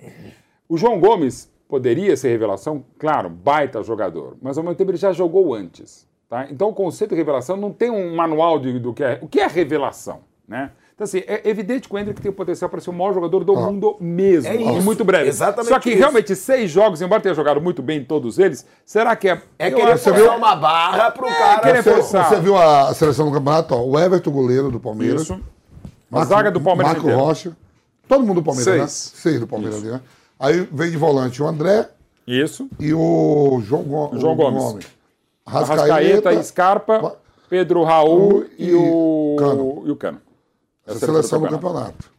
O 0.69 0.77
João 0.77 0.99
Gomes 0.99 1.51
poderia 1.67 2.15
ser 2.15 2.29
revelação, 2.29 2.85
claro, 2.99 3.29
baita 3.29 3.81
jogador, 3.81 4.37
mas 4.41 4.57
ao 4.57 4.63
mesmo 4.63 4.75
tempo 4.75 4.91
ele 4.91 4.97
já 4.97 5.11
jogou 5.11 5.53
antes. 5.53 6.07
Tá? 6.29 6.47
Então 6.49 6.69
o 6.69 6.73
conceito 6.73 7.11
de 7.11 7.17
revelação 7.17 7.57
não 7.57 7.73
tem 7.73 7.89
um 7.89 8.15
manual 8.15 8.59
de, 8.59 8.79
do 8.79 8.93
que 8.93 9.03
é. 9.03 9.19
O 9.21 9.27
que 9.27 9.39
é 9.39 9.47
revelação? 9.47 10.21
Né? 10.47 10.71
Então, 11.01 11.05
assim, 11.05 11.23
é 11.25 11.49
evidente 11.49 11.89
que 11.89 11.95
o 11.95 11.97
Hendrick 11.97 12.21
tem 12.21 12.29
o 12.29 12.33
potencial 12.33 12.69
para 12.69 12.79
ser 12.79 12.91
o 12.91 12.93
maior 12.93 13.11
jogador 13.11 13.43
do 13.43 13.55
mundo 13.55 13.97
mesmo, 13.99 14.47
É 14.51 14.55
em 14.55 14.77
isso, 14.77 14.85
muito 14.85 15.03
breve. 15.03 15.27
exatamente 15.29 15.69
Só 15.69 15.79
que 15.79 15.89
isso. 15.89 15.97
realmente 15.97 16.35
seis 16.35 16.69
jogos, 16.69 17.01
embora 17.01 17.19
tenha 17.19 17.33
jogado 17.33 17.59
muito 17.59 17.81
bem 17.81 18.01
em 18.01 18.03
todos 18.05 18.37
eles, 18.37 18.63
será 18.85 19.15
que 19.15 19.27
é. 19.27 19.41
É 19.57 19.71
querer 19.71 19.93
acho- 19.93 20.03
forçar 20.13 20.37
uma 20.37 20.55
barra 20.55 21.09
pro 21.09 21.25
cara. 21.25 21.59
querer 21.61 21.81
Você, 21.81 21.91
forçar. 21.95 22.29
você 22.29 22.39
viu 22.39 22.55
a, 22.55 22.93
seleção 22.93 23.25
do 23.25 23.31
campeonato? 23.31 23.73
Ó, 23.73 23.83
o 23.83 23.97
Everton, 23.99 24.29
goleiro 24.29 24.69
do 24.69 24.79
Palmeiras. 24.79 25.23
Isso. 25.23 25.39
A 26.11 26.23
zaga 26.23 26.51
do 26.51 26.61
Palmeiras 26.61 26.93
Marco 26.93 27.07
inteiro. 27.07 27.25
Rocha. 27.25 27.57
Todo 28.07 28.23
mundo 28.23 28.35
do 28.41 28.43
Palmeiras, 28.43 28.71
né? 28.75 28.79
Seis. 28.87 29.13
Seis 29.15 29.39
do 29.39 29.47
Palmeiras 29.47 29.79
ali, 29.81 29.89
né? 29.93 30.01
Aí 30.39 30.67
vem 30.71 30.91
de 30.91 30.97
volante 30.97 31.41
o 31.41 31.47
André 31.47 31.89
Isso. 32.27 32.69
e 32.79 32.93
o 32.93 33.59
João, 33.65 33.81
Go- 33.81 34.11
João 34.19 34.33
o 34.33 34.35
Gomes. 34.35 34.85
Rascaeta, 35.47 35.81
Arrascaeta, 35.83 36.43
Scarpa, 36.43 37.15
Pedro 37.49 37.83
Raul 37.83 38.45
e 38.59 38.71
o 38.75 39.35
Cano. 39.39 39.81
E 39.87 39.89
o 39.89 39.95
Cano. 39.95 40.19
A 40.91 40.99
seleção 40.99 41.41
do 41.41 41.49
campeonato. 41.49 42.11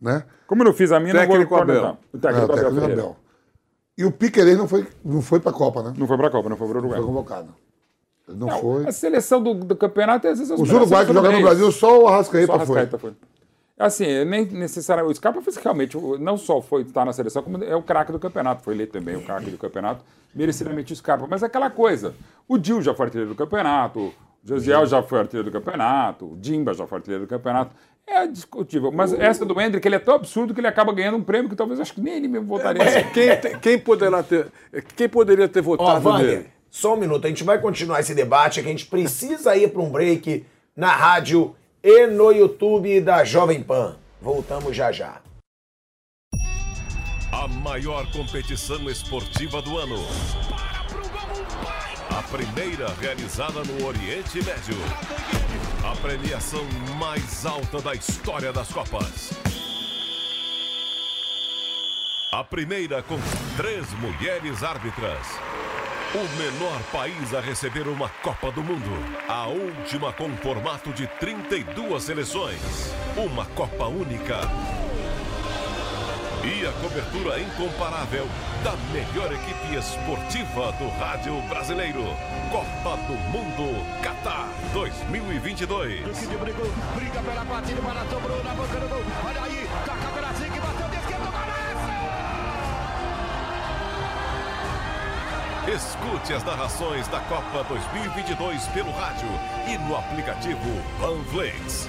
Né? 0.00 0.24
Como 0.46 0.62
eu 0.62 0.66
não 0.66 0.72
fiz 0.72 0.90
a 0.92 0.98
minha, 0.98 1.14
não 1.14 1.20
Técnico 1.20 1.50
vou 1.54 1.62
Abel. 1.62 1.80
cornetar. 1.80 1.98
O 2.12 2.16
É, 2.16 2.20
técnico 2.20 2.40
o 2.40 2.44
Abel 2.44 2.56
técnico 2.56 2.80
Ferreira. 2.80 3.02
Abel. 3.02 3.16
E 3.96 4.04
o 4.04 4.10
Piquerez 4.10 4.58
não 4.58 4.66
foi, 4.66 4.86
não 5.04 5.22
foi 5.22 5.38
pra 5.40 5.52
Copa, 5.52 5.82
né? 5.82 5.94
Não 5.96 6.06
foi 6.06 6.16
pra 6.16 6.30
Copa, 6.30 6.48
não 6.48 6.56
foi 6.56 6.66
pro 6.68 6.78
Uruguai. 6.78 6.98
Foi 6.98 7.06
convocado. 7.06 7.54
Não, 8.28 8.46
Não, 8.46 8.58
foi. 8.60 8.86
A 8.86 8.92
seleção 8.92 9.42
do, 9.42 9.54
do 9.54 9.76
campeonato, 9.76 10.26
às 10.26 10.38
vezes... 10.38 10.58
Os 10.58 10.70
uruguaios 10.70 11.08
que 11.08 11.14
jogaram 11.14 11.36
no. 11.36 11.42
Brasil, 11.44 11.70
só 11.72 12.00
o 12.02 12.08
Arrascaeta 12.08 12.46
Só 12.46 12.54
a 12.54 12.66
foi. 12.66 12.86
Foi. 12.86 13.12
Assim, 13.78 14.24
nem 14.24 14.46
necessariamente. 14.46 15.12
O 15.12 15.16
Scarpa 15.16 15.42
fez 15.42 15.56
realmente, 15.56 15.96
não 16.20 16.36
só 16.36 16.60
foi 16.60 16.82
estar 16.82 17.04
na 17.04 17.12
seleção, 17.12 17.42
como 17.42 17.62
é 17.62 17.74
o 17.74 17.82
craque 17.82 18.12
do 18.12 18.18
campeonato. 18.18 18.62
Foi 18.62 18.74
eleito 18.74 18.92
também 18.92 19.16
o 19.16 19.22
craque 19.22 19.50
do 19.50 19.58
campeonato, 19.58 20.04
merecidamente 20.34 20.92
o 20.92 20.96
Scarpa. 20.96 21.26
Mas 21.28 21.42
é 21.42 21.46
aquela 21.46 21.68
coisa. 21.68 22.14
O 22.48 22.56
Dil 22.58 22.80
já 22.80 22.94
foi 22.94 23.06
artilheiro 23.06 23.32
do 23.34 23.36
campeonato, 23.36 23.98
o 24.00 24.12
Josiel 24.44 24.86
já 24.86 25.02
foi 25.02 25.18
artilheiro 25.20 25.50
do 25.50 25.52
campeonato, 25.52 26.32
o 26.32 26.36
Dimba 26.36 26.74
já 26.74 26.86
foi 26.86 26.98
artilheiro 26.98 27.24
do 27.26 27.28
campeonato. 27.28 27.74
É 28.06 28.26
discutível. 28.26 28.90
Mas 28.92 29.12
essa 29.12 29.44
do 29.44 29.58
Hendrick, 29.60 29.86
ele 29.86 29.96
é 29.96 29.98
tão 29.98 30.14
absurdo 30.14 30.52
que 30.52 30.60
ele 30.60 30.66
acaba 30.66 30.92
ganhando 30.92 31.16
um 31.16 31.22
prêmio 31.22 31.48
que 31.48 31.56
talvez 31.56 31.80
acho 31.80 31.94
que 31.94 32.00
nem 32.00 32.14
ele 32.14 32.28
mesmo 32.28 32.46
votaria. 32.46 32.84
Mas 32.84 32.96
assim. 32.96 33.08
quem, 33.10 33.60
quem 33.60 33.78
poderá 33.78 34.22
ter, 34.22 34.48
quem 34.96 35.08
poderia 35.08 35.48
ter 35.48 35.62
votado 35.62 36.18
nele? 36.18 36.46
só 36.70 36.94
um 36.94 36.96
minuto. 36.96 37.26
A 37.26 37.28
gente 37.28 37.44
vai 37.44 37.60
continuar 37.60 38.00
esse 38.00 38.14
debate, 38.14 38.62
que 38.62 38.66
a 38.66 38.70
gente 38.70 38.86
precisa 38.86 39.54
ir 39.54 39.70
para 39.70 39.82
um 39.82 39.90
break 39.90 40.44
na 40.74 40.90
rádio 40.90 41.54
e 41.82 42.06
no 42.06 42.32
YouTube 42.32 43.00
da 43.00 43.22
Jovem 43.24 43.62
Pan. 43.62 43.96
Voltamos 44.20 44.74
já 44.74 44.90
já. 44.90 45.20
A 47.30 47.48
maior 47.48 48.10
competição 48.10 48.88
esportiva 48.88 49.60
do 49.60 49.76
ano. 49.78 49.96
A 52.10 52.22
primeira 52.24 52.88
realizada 53.00 53.62
no 53.64 53.86
Oriente 53.86 54.36
Médio. 54.44 54.76
A 55.84 55.96
premiação 55.96 56.64
mais 56.96 57.44
alta 57.44 57.80
da 57.82 57.92
história 57.92 58.52
das 58.52 58.68
Copas. 58.68 59.32
A 62.32 62.44
primeira 62.44 63.02
com 63.02 63.18
três 63.56 63.92
mulheres 63.94 64.62
árbitras. 64.62 65.26
O 66.14 66.38
menor 66.38 66.80
país 66.92 67.34
a 67.34 67.40
receber 67.40 67.88
uma 67.88 68.08
Copa 68.08 68.52
do 68.52 68.62
Mundo. 68.62 68.90
A 69.28 69.48
última 69.48 70.12
com 70.12 70.30
formato 70.36 70.92
de 70.92 71.08
32 71.18 72.02
seleções. 72.02 72.60
Uma 73.16 73.44
Copa 73.46 73.86
única. 73.86 74.38
E 76.44 76.66
a 76.66 76.72
cobertura 76.72 77.40
incomparável 77.40 78.26
da 78.64 78.72
melhor 78.92 79.32
equipe 79.32 79.76
esportiva 79.76 80.72
do 80.72 80.88
rádio 80.98 81.40
brasileiro. 81.42 82.02
Copa 82.50 82.96
do 83.06 83.14
Mundo 83.30 83.80
Qatar 84.02 84.48
2022. 84.72 86.00
Briga 86.96 87.22
pela 87.22 87.44
partida, 87.44 87.80
para 87.80 88.04
sobrou 88.06 88.42
na 88.42 88.54
boca 88.54 88.80
do 88.80 88.88
gol. 88.88 89.02
Olha 89.24 89.42
aí, 89.44 89.68
toca 89.86 90.08
pela 90.12 90.32
bateu 90.32 90.88
de 90.88 90.96
esquerda, 90.96 91.32
Escute 95.72 96.34
as 96.34 96.42
narrações 96.42 97.06
da 97.06 97.20
Copa 97.20 97.62
2022 97.68 98.66
pelo 98.68 98.90
rádio 98.90 99.28
e 99.68 99.78
no 99.78 99.96
aplicativo 99.96 100.58
Panflix. 100.98 101.88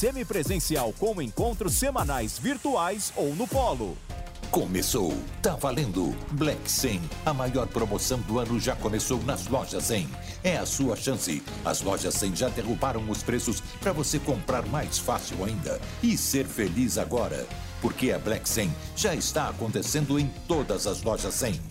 semipresencial 0.01 0.91
com 0.97 1.21
encontros 1.21 1.75
semanais 1.75 2.35
virtuais 2.35 3.13
ou 3.15 3.35
no 3.35 3.47
polo. 3.47 3.95
Começou, 4.49 5.15
tá 5.43 5.55
valendo. 5.55 6.15
Black 6.31 6.59
100, 6.71 6.99
a 7.23 7.31
maior 7.31 7.67
promoção 7.67 8.19
do 8.21 8.39
ano 8.39 8.59
já 8.59 8.75
começou 8.75 9.21
nas 9.21 9.45
lojas 9.45 9.83
100. 9.83 10.09
É 10.43 10.57
a 10.57 10.65
sua 10.65 10.95
chance. 10.95 11.43
As 11.63 11.83
lojas 11.83 12.15
100 12.15 12.35
já 12.35 12.49
derrubaram 12.49 13.07
os 13.11 13.21
preços 13.21 13.61
para 13.79 13.93
você 13.93 14.17
comprar 14.17 14.65
mais 14.65 14.97
fácil 14.97 15.45
ainda 15.45 15.79
e 16.01 16.17
ser 16.17 16.47
feliz 16.47 16.97
agora. 16.97 17.45
Porque 17.79 18.11
a 18.11 18.17
Black 18.17 18.49
100 18.49 18.73
já 18.95 19.13
está 19.13 19.49
acontecendo 19.49 20.19
em 20.19 20.27
todas 20.47 20.87
as 20.87 21.03
lojas 21.03 21.35
100 21.35 21.70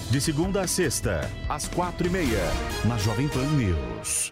De 0.11 0.19
segunda 0.19 0.61
a 0.61 0.67
sexta, 0.67 1.29
às 1.47 1.67
quatro 1.67 2.05
e 2.05 2.09
meia, 2.09 2.43
na 2.85 2.97
Jovem 2.97 3.27
Pan 3.29 3.45
News. 3.45 4.31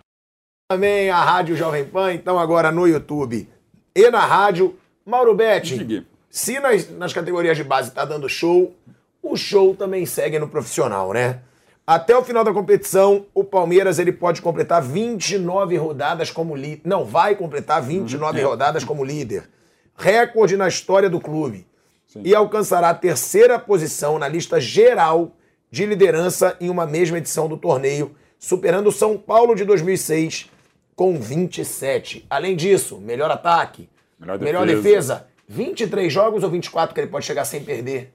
Também 0.69 1.09
a 1.09 1.23
Rádio 1.23 1.55
Jovem 1.55 1.85
Pan, 1.85 2.13
então 2.13 2.37
agora 2.37 2.71
no 2.71 2.85
YouTube 2.87 3.47
e 3.95 4.09
na 4.11 4.25
rádio. 4.25 4.77
Mauro 5.05 5.33
Betti, 5.33 6.05
se 6.29 6.59
nas, 6.59 6.89
nas 6.91 7.13
categorias 7.13 7.57
de 7.57 7.63
base 7.63 7.91
tá 7.91 8.05
dando 8.05 8.29
show, 8.29 8.75
o 9.23 9.35
show 9.35 9.73
também 9.73 10.05
segue 10.05 10.37
no 10.37 10.47
profissional, 10.47 11.13
né? 11.13 11.39
Até 11.87 12.15
o 12.15 12.23
final 12.23 12.43
da 12.43 12.53
competição, 12.53 13.25
o 13.33 13.43
Palmeiras 13.43 13.97
ele 13.97 14.11
pode 14.11 14.39
completar 14.41 14.83
29 14.83 15.75
rodadas 15.77 16.29
como 16.29 16.55
líder. 16.55 16.81
Não, 16.85 17.03
vai 17.03 17.35
completar 17.35 17.81
29 17.81 18.39
É. 18.39 18.43
rodadas 18.43 18.83
como 18.83 19.03
líder. 19.03 19.49
Recorde 19.97 20.55
na 20.55 20.67
história 20.67 21.09
do 21.09 21.19
clube. 21.19 21.65
E 22.23 22.35
alcançará 22.35 22.89
a 22.89 22.93
terceira 22.93 23.57
posição 23.57 24.19
na 24.19 24.27
lista 24.27 24.59
geral 24.61 25.31
de 25.71 25.85
liderança 25.85 26.55
em 26.59 26.69
uma 26.69 26.85
mesma 26.85 27.17
edição 27.17 27.47
do 27.47 27.57
torneio, 27.57 28.15
superando 28.37 28.87
o 28.87 28.91
São 28.91 29.17
Paulo 29.17 29.55
de 29.55 29.63
2006 29.65 30.49
com 30.95 31.17
27. 31.19 32.25
Além 32.29 32.55
disso, 32.55 32.97
melhor 32.97 33.29
ataque, 33.31 33.89
Melhor 34.19 34.39
melhor 34.39 34.65
defesa. 34.65 34.81
defesa, 35.15 35.27
23 35.47 36.11
jogos 36.11 36.43
ou 36.43 36.49
24 36.49 36.93
que 36.93 36.99
ele 37.01 37.07
pode 37.07 37.25
chegar 37.25 37.45
sem 37.45 37.63
perder. 37.63 38.13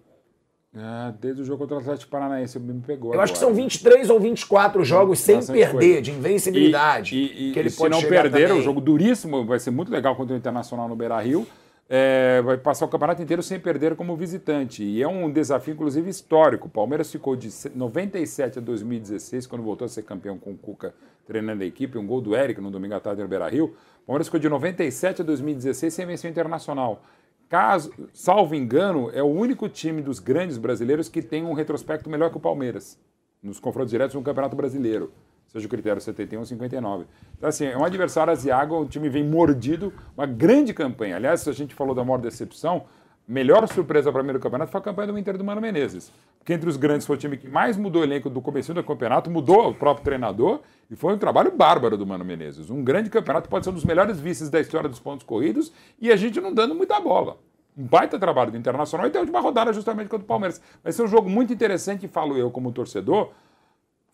É, 0.77 1.13
desde 1.21 1.41
o 1.43 1.45
jogo 1.45 1.61
contra 1.61 1.77
o 1.77 1.79
Atlético 1.79 2.11
Paranaense, 2.11 2.59
me 2.59 2.81
pegou 2.81 3.15
Eu 3.15 3.21
acho 3.21 3.33
que 3.33 3.39
agora. 3.39 3.55
são 3.55 3.63
23 3.63 4.11
ou 4.11 4.19
24 4.19 4.85
jogos 4.85 5.21
sem 5.21 5.37
Bastante 5.37 5.57
perder, 5.57 5.73
coisa. 5.87 6.03
de 6.03 6.11
invencibilidade. 6.11 7.17
E, 7.17 7.51
e- 7.51 7.53
que 7.53 7.59
ele 7.61 7.69
e 7.69 7.71
se 7.71 7.77
pode 7.79 7.93
não 7.93 8.01
chegar 8.01 8.23
perder, 8.23 8.49
também. 8.49 8.61
o 8.61 8.65
jogo 8.65 8.81
duríssimo, 8.81 9.47
vai 9.47 9.61
ser 9.61 9.71
muito 9.71 9.93
legal 9.93 10.17
contra 10.17 10.35
o 10.35 10.37
Internacional 10.37 10.89
no 10.89 10.97
Beira-Rio. 10.97 11.47
É, 11.89 12.41
vai 12.43 12.57
passar 12.57 12.87
o 12.87 12.89
campeonato 12.89 13.23
inteiro 13.23 13.43
sem 13.43 13.61
perder 13.61 13.95
como 13.95 14.17
visitante. 14.17 14.83
E 14.83 15.03
é 15.03 15.09
um 15.09 15.31
desafio, 15.31 15.75
inclusive, 15.75 16.09
histórico. 16.09 16.67
O 16.67 16.71
Palmeiras 16.71 17.13
ficou 17.13 17.37
de 17.37 17.51
se- 17.51 17.71
97 17.75 18.59
a 18.59 18.63
2016, 18.63 19.47
quando 19.47 19.63
voltou 19.63 19.85
a 19.85 19.89
ser 19.89 20.03
campeão 20.03 20.39
com 20.39 20.53
o 20.53 20.57
Cuca 20.57 20.95
treinando 21.27 21.63
a 21.63 21.67
equipe, 21.67 21.99
um 21.99 22.07
gol 22.07 22.21
do 22.21 22.35
Eric 22.37 22.61
no 22.61 22.71
domingo 22.71 22.95
à 22.95 23.01
tarde 23.01 23.23
no 23.23 23.29
Beira-Rio. 23.29 23.75
O 24.03 24.07
Palmeiras 24.07 24.27
ficou 24.29 24.41
de 24.41 24.49
97 24.49 25.23
a 25.23 25.25
2016 25.25 25.93
sem 25.93 26.07
vencer 26.07 26.31
o 26.31 26.33
Internacional. 26.33 27.03
Caso, 27.49 27.93
salvo 28.13 28.55
engano, 28.55 29.11
é 29.13 29.23
o 29.23 29.27
único 29.27 29.69
time 29.69 30.01
dos 30.03 30.19
grandes 30.19 30.57
brasileiros 30.59 31.09
que 31.09 31.23
tem 31.23 31.45
um 31.45 31.53
retrospecto 31.53 32.09
melhor 32.11 32.31
que 32.31 32.37
o 32.37 32.41
Palmeiras 32.41 32.99
nos 33.43 33.61
confrontos 33.61 33.91
diretos 33.91 34.15
no 34.15 34.23
Campeonato 34.23 34.57
Brasileiro, 34.57 35.13
seja 35.55 35.67
o 35.67 35.71
critério 35.71 36.01
71 36.01 36.41
ou 36.41 36.45
59. 36.45 37.05
Então, 37.39 37.49
assim, 37.49 37.67
é 37.67 37.79
um 37.79 37.85
adversário 37.85 38.33
asiágo, 38.33 38.81
o 38.81 38.87
time 38.87 39.09
vem 39.09 39.25
mordido, 39.25 39.93
uma 40.17 40.27
grande 40.27 40.75
campanha. 40.75 41.15
Aliás, 41.15 41.43
se 41.43 41.51
a 41.51 41.53
gente 41.53 41.73
falou 41.77 41.95
da 41.95 42.03
maior 42.05 42.19
decepção, 42.19 42.87
melhor 43.27 43.67
surpresa 43.69 44.11
para 44.11 44.23
mim 44.25 44.33
do 44.33 44.41
campeonato 44.41 44.73
foi 44.73 44.81
a 44.81 44.83
campanha 44.83 45.13
do 45.13 45.19
Inter 45.19 45.39
do 45.39 45.45
Mano 45.45 45.61
Menezes. 45.61 46.11
Porque 46.41 46.53
entre 46.53 46.69
os 46.69 46.77
grandes 46.77 47.07
foi 47.07 47.15
o 47.15 47.19
time 47.19 47.37
que 47.37 47.49
mais 47.49 47.77
mudou 47.77 48.03
o 48.03 48.05
elenco 48.05 48.29
do 48.29 48.41
começo 48.41 48.75
do 48.75 48.83
campeonato, 48.83 49.31
mudou 49.31 49.71
o 49.71 49.75
próprio 49.75 50.05
treinador 50.05 50.61
e 50.91 50.97
foi 50.97 51.15
um 51.15 51.19
trabalho 51.19 51.53
bárbaro 51.53 51.97
do 51.97 52.05
Mano 52.05 52.25
Menezes. 52.25 52.69
Um 52.69 52.83
grande 52.83 53.09
campeonato 53.09 53.49
pode 53.49 53.65
ser 53.65 53.71
um 53.71 53.75
dos 53.75 53.85
melhores 53.85 54.19
vices 54.19 54.51
da 54.51 54.61
história 54.61 54.89
dos 54.89 54.99
pontos 54.99 55.25
corridos 55.25 55.73
e 56.01 56.11
a 56.11 56.17
gente 56.17 56.41
não 56.41 56.53
dando 56.53 56.75
muita 56.75 56.99
bola. 56.99 57.39
Um 57.79 57.85
baita 57.85 58.19
trabalho 58.19 58.51
do 58.51 58.59
Internacional 58.59 59.07
e 59.07 59.11
tem 59.11 59.21
a 59.21 59.23
última 59.23 59.41
rodada 59.41 59.73
justamente 59.73 60.09
contra 60.09 60.25
o 60.25 60.29
Palmeiras. 60.29 60.61
Vai 60.83 60.93
ser 60.93 61.03
um 61.03 61.09
jogo 61.09 61.31
muito 61.31 61.53
interessante, 61.53 62.07
e 62.07 62.09
falo 62.09 62.37
eu 62.37 62.51
como 62.51 62.71
torcedor, 62.73 63.31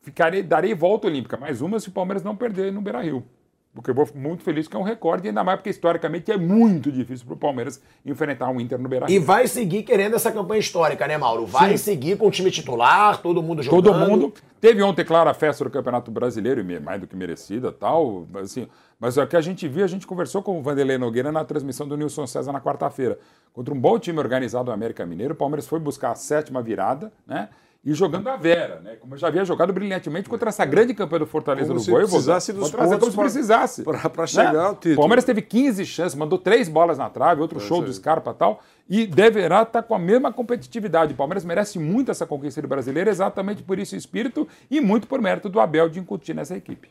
ficarei, 0.01 0.43
darei 0.43 0.75
volta 0.75 1.07
olímpica, 1.07 1.37
mais 1.37 1.61
uma 1.61 1.79
se 1.79 1.89
o 1.89 1.93
Palmeiras 1.93 2.23
não 2.23 2.37
perder 2.37 2.73
no 2.73 2.81
Beira-Rio. 2.81 3.25
Porque 3.73 3.91
eu 3.91 3.95
vou 3.95 4.09
muito 4.17 4.43
feliz 4.43 4.67
que 4.67 4.77
é 4.77 4.79
um 4.79 4.83
recorde, 4.83 5.29
ainda 5.29 5.45
mais 5.45 5.59
porque 5.59 5.71
historicamente 5.71 6.31
é 6.33 6.37
muito 6.37 6.91
difícil 6.91 7.25
para 7.25 7.35
o 7.35 7.37
Palmeiras 7.37 7.81
enfrentar 8.05 8.49
um 8.49 8.61
Inter 8.61 8.77
no 8.81 8.89
Beira 8.89 9.07
E 9.09 9.21
vai 9.21 9.47
seguir 9.47 9.85
querendo 9.85 10.17
essa 10.17 10.33
campanha 10.33 10.59
histórica, 10.59 11.07
né, 11.07 11.17
Mauro? 11.17 11.47
Vai 11.47 11.77
Sim. 11.77 11.85
seguir 11.85 12.19
com 12.19 12.27
o 12.27 12.31
time 12.33 12.51
titular, 12.51 13.23
todo 13.23 13.41
mundo 13.41 13.63
jogando. 13.63 13.85
Todo 13.85 13.97
mundo. 13.97 14.35
Teve 14.61 14.83
ontem, 14.83 15.05
claro, 15.05 15.31
a 15.31 15.35
festa 15.35 15.63
do 15.63 15.71
Campeonato 15.71 16.11
Brasileiro, 16.11 16.65
mais 16.83 17.01
do 17.01 17.07
que 17.07 17.15
merecida 17.15 17.71
tal. 17.71 18.27
Assim, 18.43 18.67
mas 18.99 19.17
o 19.17 19.25
que 19.25 19.37
a 19.37 19.41
gente 19.41 19.69
viu, 19.69 19.85
a 19.85 19.89
gente 19.89 20.05
conversou 20.05 20.43
com 20.43 20.59
o 20.59 20.63
Vanderlei 20.63 20.99
Nogueira 20.99 21.31
na 21.31 21.45
transmissão 21.45 21.87
do 21.87 21.97
Nilson 21.97 22.27
César 22.27 22.51
na 22.51 22.61
quarta-feira. 22.61 23.21
Contra 23.53 23.73
um 23.73 23.81
bom 23.81 24.01
time 24.01 24.19
organizado 24.19 24.65
do 24.65 24.73
América 24.73 25.07
Mineiro, 25.07 25.35
o 25.35 25.37
Palmeiras 25.37 25.69
foi 25.69 25.79
buscar 25.79 26.11
a 26.11 26.15
sétima 26.17 26.61
virada, 26.61 27.13
né? 27.25 27.49
E 27.83 27.95
jogando 27.95 28.29
a 28.29 28.37
Vera, 28.37 28.79
né? 28.81 28.97
Como 28.97 29.15
eu 29.15 29.19
já 29.19 29.29
havia 29.29 29.43
jogado 29.43 29.73
brilhantemente 29.73 30.29
contra 30.29 30.51
essa 30.51 30.67
grande 30.67 30.93
campanha 30.93 31.21
do 31.21 31.27
Fortaleza 31.27 31.69
Como 31.69 31.81
do 31.81 31.83
se 31.83 31.91
Voivoda. 31.91 32.11
precisasse 32.13 32.53
dos 32.53 32.71
pontos 32.71 32.99
como 32.99 33.11
se 33.11 33.17
precisasse. 33.17 33.83
pra- 33.83 34.11
pra 34.11 34.27
chegar 34.27 34.55
ao 34.67 34.75
título. 34.75 34.95
O 34.97 34.99
Palmeiras 34.99 35.25
teve 35.25 35.41
15 35.41 35.87
chances, 35.87 36.15
mandou 36.15 36.39
três 36.39 36.69
bolas 36.69 36.99
na 36.99 37.09
trave, 37.09 37.41
outro 37.41 37.57
Pois 37.59 37.67
show 37.67 37.81
é. 37.83 37.87
do 37.87 37.93
Scarpa 37.95 38.33
e 38.33 38.35
tal, 38.35 38.61
e 38.87 39.07
deverá 39.07 39.63
estar 39.63 39.83
com 39.83 39.95
a 39.95 39.99
mesma 39.99 40.31
competitividade. 40.31 41.15
O 41.15 41.17
Palmeiras 41.17 41.43
merece 41.43 41.79
muito 41.79 42.11
essa 42.11 42.27
conquista 42.27 42.61
do 42.61 42.69
brasileiro, 42.69 43.09
exatamente 43.09 43.63
por 43.63 43.79
esse 43.79 43.97
espírito 43.97 44.47
e 44.71 44.79
muito 44.79 45.07
por 45.07 45.23
mérito 45.23 45.49
do 45.49 45.59
Abel 45.59 45.89
de 45.89 45.99
incutir 46.01 46.35
nessa 46.35 46.55
equipe. 46.55 46.91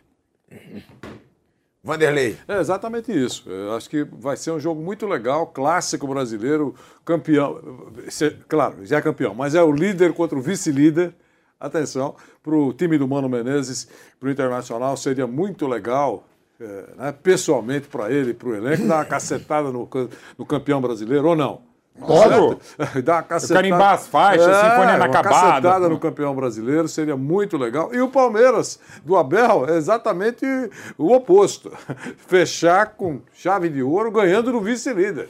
Vanderlei. 1.84 2.38
É 2.48 2.60
exatamente 2.60 3.12
isso. 3.12 3.50
Eu 3.50 3.74
acho 3.74 3.90
que 3.90 4.04
vai 4.04 4.36
ser 4.36 4.52
um 4.52 4.60
jogo 4.60 4.82
muito 4.82 5.08
legal, 5.08 5.48
clássico 5.48 6.06
brasileiro, 6.08 6.76
campeão. 7.06 7.92
Se- 8.10 8.32
Claro, 8.48 8.86
já 8.86 8.98
é 8.98 9.02
campeão, 9.02 9.34
mas 9.34 9.56
é 9.56 9.64
o 9.64 9.72
líder 9.72 10.14
contra 10.14 10.38
o 10.38 10.42
vice-líder. 10.42 11.14
Atenção, 11.60 12.16
para 12.42 12.56
o 12.56 12.72
time 12.74 12.98
do 12.98 13.08
Mano 13.08 13.28
Menezes, 13.28 13.88
para 14.20 14.30
o 14.30 14.32
Internacional, 14.32 14.96
seria 14.96 15.28
muito 15.28 15.68
legal, 15.68 16.26
é, 16.60 16.86
né, 16.98 17.12
pessoalmente 17.12 17.88
para 17.90 18.10
ele, 18.12 18.34
para 18.34 18.48
o 18.50 18.56
elenco, 18.56 18.88
dar 18.88 18.96
uma 18.98 19.06
cacetada 19.06 19.70
no, 19.72 19.88
no 20.38 20.46
campeão 20.46 20.80
brasileiro, 20.80 21.28
ou 21.28 21.36
não? 21.36 21.62
Claro. 22.06 22.60
Dar 23.04 23.16
uma 23.16 23.24
cacetada. 23.24 23.62
carimbar 23.62 23.94
as 23.94 24.08
faixas, 24.08 24.56
sinfonia 24.56 24.96
uma 24.96 24.96
inacabada. 24.96 25.30
cacetada 25.30 25.90
no 25.90 26.00
campeão 26.00 26.36
brasileiro 26.36 26.88
seria 26.88 27.16
muito 27.16 27.58
legal. 27.58 27.94
E 27.94 28.02
o 28.02 28.10
Palmeiras 28.10 28.80
do 29.04 29.16
Abel 29.16 29.66
é 29.68 29.78
exatamente 29.78 30.46
o 30.98 31.14
oposto. 31.14 31.72
Fechar 32.28 32.96
com 32.96 33.22
chave 33.34 33.70
de 33.70 33.84
ouro, 33.84 34.12
ganhando 34.12 34.52
no 34.52 34.62
vice-líder. 34.62 35.30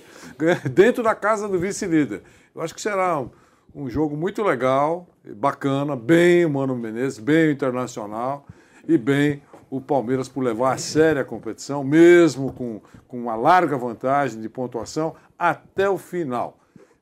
Dentro 0.72 1.04
da 1.04 1.16
casa 1.16 1.48
do 1.48 1.60
vice-líder. 1.60 2.22
Eu 2.56 2.62
acho 2.62 2.74
que 2.74 2.82
será 2.82 3.20
um, 3.20 3.30
um 3.76 3.90
jogo 3.90 4.16
muito 4.16 4.44
legal, 4.44 5.08
bacana, 5.24 5.96
bem 5.96 6.46
o 6.46 6.50
Mano 6.50 6.76
Menezes, 6.76 7.20
bem 7.20 7.48
o 7.48 7.52
Internacional 7.52 8.46
e 8.88 8.98
bem 8.98 9.42
o 9.70 9.80
Palmeiras 9.80 10.28
por 10.28 10.42
levar 10.42 10.74
a 10.74 10.78
sério 10.78 11.22
a 11.22 11.26
competição, 11.26 11.84
mesmo 11.84 12.52
com, 12.54 12.82
com 13.08 13.18
uma 13.18 13.36
larga 13.36 13.78
vantagem 13.78 14.42
de 14.42 14.50
pontuação, 14.50 15.16
até 15.38 15.90
o 15.90 15.98
final. 15.98 16.59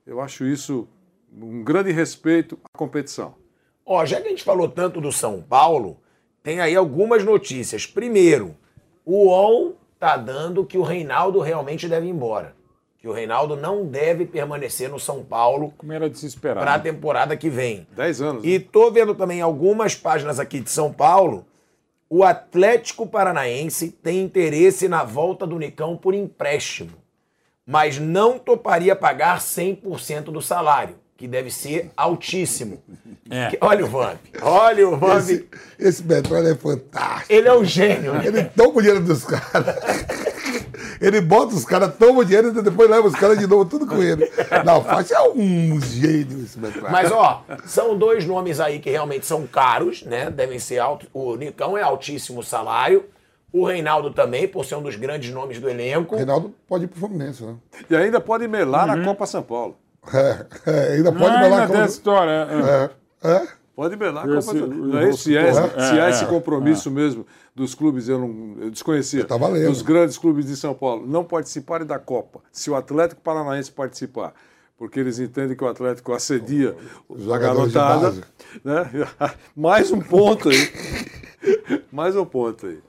Eu 0.08 0.22
acho 0.22 0.46
isso 0.46 0.88
um 1.32 1.62
grande 1.62 1.92
respeito 1.92 2.58
à 2.64 2.78
competição. 2.78 3.36
Ó, 3.86 4.06
já 4.06 4.22
que 4.22 4.28
a 4.28 4.30
gente 4.30 4.44
falou 4.44 4.70
tanto 4.70 5.02
do 5.02 5.12
São 5.12 5.42
Paulo, 5.42 5.98
tem 6.42 6.62
aí 6.62 6.76
algumas 6.76 7.26
notícias. 7.26 7.86
Primeiro, 7.86 8.56
o 9.06 9.26
UOL 9.28 9.76
tá 10.00 10.16
dando 10.16 10.66
que 10.66 10.78
o 10.78 10.82
Reinaldo 10.82 11.40
realmente 11.42 11.90
deve 11.90 12.08
ir 12.08 12.12
embora. 12.12 12.56
Que 12.98 13.08
o 13.08 13.12
Reinaldo 13.12 13.58
não 13.58 13.86
deve 13.86 14.26
permanecer 14.26 14.90
no 14.90 14.98
São 15.00 15.24
Paulo 15.24 15.74
Como 15.78 15.92
era 15.92 16.10
de 16.10 16.18
se 16.18 16.26
esperar. 16.26 16.62
para 16.62 16.74
a 16.76 16.78
né? 16.78 16.84
temporada 16.84 17.36
que 17.36 17.50
vem. 17.50 17.86
10 17.92 18.22
anos. 18.22 18.46
E 18.46 18.60
tô 18.60 18.90
vendo 18.90 19.14
também 19.14 19.42
algumas 19.42 19.94
páginas 19.94 20.40
aqui 20.40 20.62
de 20.62 20.70
São 20.72 20.92
Paulo. 20.92 21.46
O 22.10 22.24
Atlético 22.24 23.06
Paranaense 23.06 23.92
tem 23.92 24.22
interesse 24.24 24.88
na 24.88 25.04
volta 25.04 25.46
do 25.46 25.60
Nicão 25.60 25.98
por 25.98 26.14
empréstimo, 26.14 26.94
mas 27.68 27.99
não 27.99 28.39
toparia 28.39 28.95
pagar 28.95 29.39
100% 29.39 30.23
do 30.31 30.41
salário, 30.41 30.95
que 31.18 31.27
deve 31.27 31.52
ser 31.52 31.91
altíssimo. 31.98 32.81
É. 33.30 33.49
Que- 33.49 33.57
Olha 33.60 33.84
o 33.84 33.89
Vamp, 33.89 34.19
olha 34.41 34.88
o 34.88 34.95
Vamp. 34.98 35.18
Esse, 35.19 35.48
esse 35.77 36.03
Petróleo 36.03 36.48
é 36.48 36.56
fantástico. 36.56 37.26
Ele 37.34 37.48
é 37.48 37.53
um 37.53 37.65
gênio. 37.65 38.14
né? 38.14 38.26
Ele 38.26 38.44
toma 38.45 38.69
o 38.77 38.81
dinheiro 38.81 39.03
dos 39.03 39.26
caras. 39.26 39.76
Ele 41.02 41.22
bota 41.22 41.53
os 41.53 41.65
caras, 41.65 41.94
toma 41.95 42.22
o 42.22 42.26
dinheiro 42.26 42.57
e 42.57 42.61
depois 42.61 42.89
leva 42.89 43.07
os 43.07 43.14
caras 43.15 43.38
de 43.38 43.45
novo, 43.45 43.65
tudo 43.65 43.85
com 43.85 44.02
ele. 44.02 44.31
Não, 44.65 44.84
faixa 44.84 45.15
é 45.15 45.22
um 45.30 45.80
gênio 45.81 46.44
esse 46.44 46.57
Petróleo. 46.57 46.91
Mas, 46.91 47.11
ó, 47.11 47.44
são 47.65 47.98
dois 47.98 48.26
nomes 48.26 48.60
aí 48.60 48.80
que 48.80 48.89
realmente 48.89 49.26
são 49.26 49.45
caros, 49.45 50.03
né? 50.03 50.30
Devem 50.31 50.57
ser 50.57 50.80
altos. 50.80 51.07
O 51.14 51.35
Nicão 51.35 51.77
é 51.77 51.84
altíssimo 51.84 52.41
salário. 52.41 53.06
O 53.53 53.65
Reinaldo 53.65 54.11
também, 54.11 54.48
por 54.48 54.65
ser 54.65 54.76
um 54.76 54.82
dos 54.84 54.95
grandes 54.95 55.34
nomes 55.34 55.60
do 55.60 55.69
elenco. 55.69 56.15
O 56.15 56.18
Reinaldo 56.18 56.53
pode 56.68 56.84
ir 56.84 56.88
pro 56.88 56.99
Fluminense, 56.99 57.44
né? 57.44 57.56
E 57.90 57.95
ainda 57.95 58.19
pode 58.19 58.48
melar 58.48 58.90
Uhum. 58.90 58.95
na 58.98 59.03
Copa 59.06 59.26
São 59.26 59.41
Paulo. 59.41 59.78
É, 60.14 60.45
é, 60.65 60.94
ainda 60.95 61.11
pode 61.11 61.26
Ah, 61.36 61.40
melar 61.40 61.44
ainda 61.44 61.56
a 61.56 61.60
tem 61.60 61.68
Copa- 61.68 61.80
essa 61.84 61.94
história. 61.94 62.32
é. 62.32 63.28
É, 63.28 63.32
é. 63.32 63.48
Pode 63.76 63.95
melar 63.95 64.24
a 64.24 64.28
Copa 64.28 64.40
Esse- 64.40 64.48
São 64.49 64.60
Paulo. 64.60 64.74
Não 64.88 64.99
é? 64.99 65.11
Se, 65.14 65.38
é, 65.38 65.48
é, 65.49 65.53
se 65.53 65.99
há 65.99 66.07
é, 66.07 66.10
esse 66.10 66.24
é. 66.24 66.28
compromisso 66.28 66.90
mesmo 66.91 67.26
dos 67.56 67.74
clubes, 67.76 68.10
eu 68.10 68.19
não 68.19 68.56
eu 68.60 68.69
desconhecia. 68.69 69.24
Tá 69.26 69.38
valendo. 69.38 69.68
Dos 69.69 69.82
grandes 69.82 70.18
clubes 70.18 70.45
de 70.45 70.56
São 70.56 70.74
Paulo, 70.74 71.06
não 71.07 71.24
participarem 71.24 71.86
da 71.88 71.98
Copa. 71.99 72.41
Se 72.52 72.69
o 72.69 72.76
Atlético 72.76 73.22
Paranaense 73.22 73.72
participar. 73.72 74.34
Porque 74.78 74.99
eles 74.99 75.18
entendem 75.19 75.57
que 75.57 75.64
o 75.64 75.68
Atlético 75.68 76.14
assedia 76.14 76.76
a 77.10 77.18
jogadores 77.18 77.69
de 77.69 77.74
garotada. 77.74 77.99
base. 78.11 78.24
Né? 78.64 79.07
Mais 79.56 79.91
um 79.91 79.99
ponto 79.99 80.49
aí. 80.49 80.69
Mais 81.91 82.15
um 82.15 82.26
ponto 82.26 82.68
aí. 82.68 82.80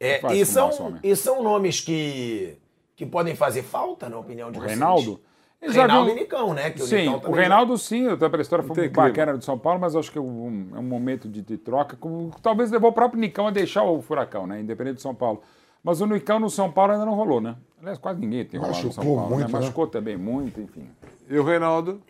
É, 0.00 0.18
Faz 0.18 0.38
e, 0.38 0.46
são, 0.46 0.70
homem. 0.86 1.00
e 1.02 1.14
são 1.14 1.42
nomes 1.42 1.80
que, 1.80 2.56
que 2.96 3.04
podem 3.04 3.36
fazer 3.36 3.62
falta, 3.62 4.08
na 4.08 4.18
opinião 4.18 4.50
de 4.50 4.56
O 4.58 4.62
vocês? 4.62 4.72
Reinaldo? 4.72 5.20
Ele 5.60 5.74
já 5.74 5.82
Reinaldo 5.82 6.06
viu- 6.06 6.16
e 6.16 6.20
Nicão, 6.20 6.54
né? 6.54 6.70
Que 6.70 6.80
Sim, 6.80 7.10
Nicão 7.12 7.30
o 7.30 7.34
Reinaldo 7.34 7.76
sim, 7.76 8.08
até 8.08 8.26
pela 8.30 8.40
história 8.40 8.64
foi 8.64 8.74
tem 8.74 8.88
clima. 8.90 9.08
bacana 9.08 9.36
do 9.36 9.44
São 9.44 9.58
Paulo, 9.58 9.78
mas 9.78 9.94
acho 9.94 10.10
que 10.10 10.16
é 10.16 10.20
um, 10.20 10.68
é 10.74 10.78
um 10.78 10.82
momento 10.82 11.28
de, 11.28 11.42
de 11.42 11.58
troca. 11.58 11.96
como- 12.00 12.30
talvez 12.42 12.70
levou 12.70 12.88
o 12.88 12.92
próprio 12.94 13.20
Nicão 13.20 13.46
a 13.46 13.50
deixar 13.50 13.82
o 13.84 14.00
Furacão, 14.00 14.46
né? 14.46 14.58
Independente 14.58 14.94
do 14.94 15.00
São 15.02 15.14
Paulo. 15.14 15.42
Mas 15.84 16.00
o 16.00 16.06
Nicão 16.06 16.40
no 16.40 16.48
São 16.48 16.72
Paulo 16.72 16.92
ainda 16.92 17.04
não 17.04 17.14
rolou, 17.14 17.42
né? 17.42 17.56
Aliás, 17.78 17.98
quase 17.98 18.20
ninguém 18.20 18.44
tem 18.46 18.58
rolado 18.58 18.82
no 18.86 18.92
São 18.92 19.04
Machucou 19.04 19.16
Paulo. 19.16 19.30
né? 19.30 19.36
muito, 19.36 19.52
né? 19.52 19.60
Machucou 19.60 19.86
também 19.86 20.16
muito, 20.16 20.60
enfim. 20.62 20.88
E 21.28 21.38
o 21.38 21.44
Reinaldo 21.44 22.00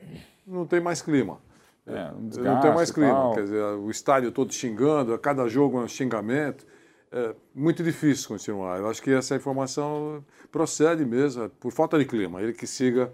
não 0.46 0.64
tem 0.64 0.80
mais 0.80 1.02
clima. 1.02 1.38
É, 1.86 2.04
um 2.12 2.20
não 2.20 2.28
desgaste 2.28 2.62
tem 2.62 2.74
mais 2.74 2.90
clima. 2.92 3.12
tal. 3.12 3.34
Quer 3.34 3.42
dizer, 3.42 3.62
o 3.64 3.90
estádio 3.90 4.30
todo 4.30 4.52
xingando, 4.54 5.12
a 5.12 5.18
cada 5.18 5.48
jogo 5.48 5.78
é 5.80 5.82
um 5.84 5.88
xingamento. 5.88 6.64
É 7.12 7.34
muito 7.54 7.82
difícil 7.82 8.28
continuar. 8.28 8.78
Eu 8.78 8.88
acho 8.88 9.02
que 9.02 9.10
essa 9.10 9.34
informação 9.34 10.24
procede 10.52 11.04
mesmo, 11.04 11.44
é 11.44 11.48
por 11.48 11.72
falta 11.72 11.98
de 11.98 12.04
clima. 12.04 12.40
Ele 12.40 12.52
que 12.52 12.66
siga 12.66 13.12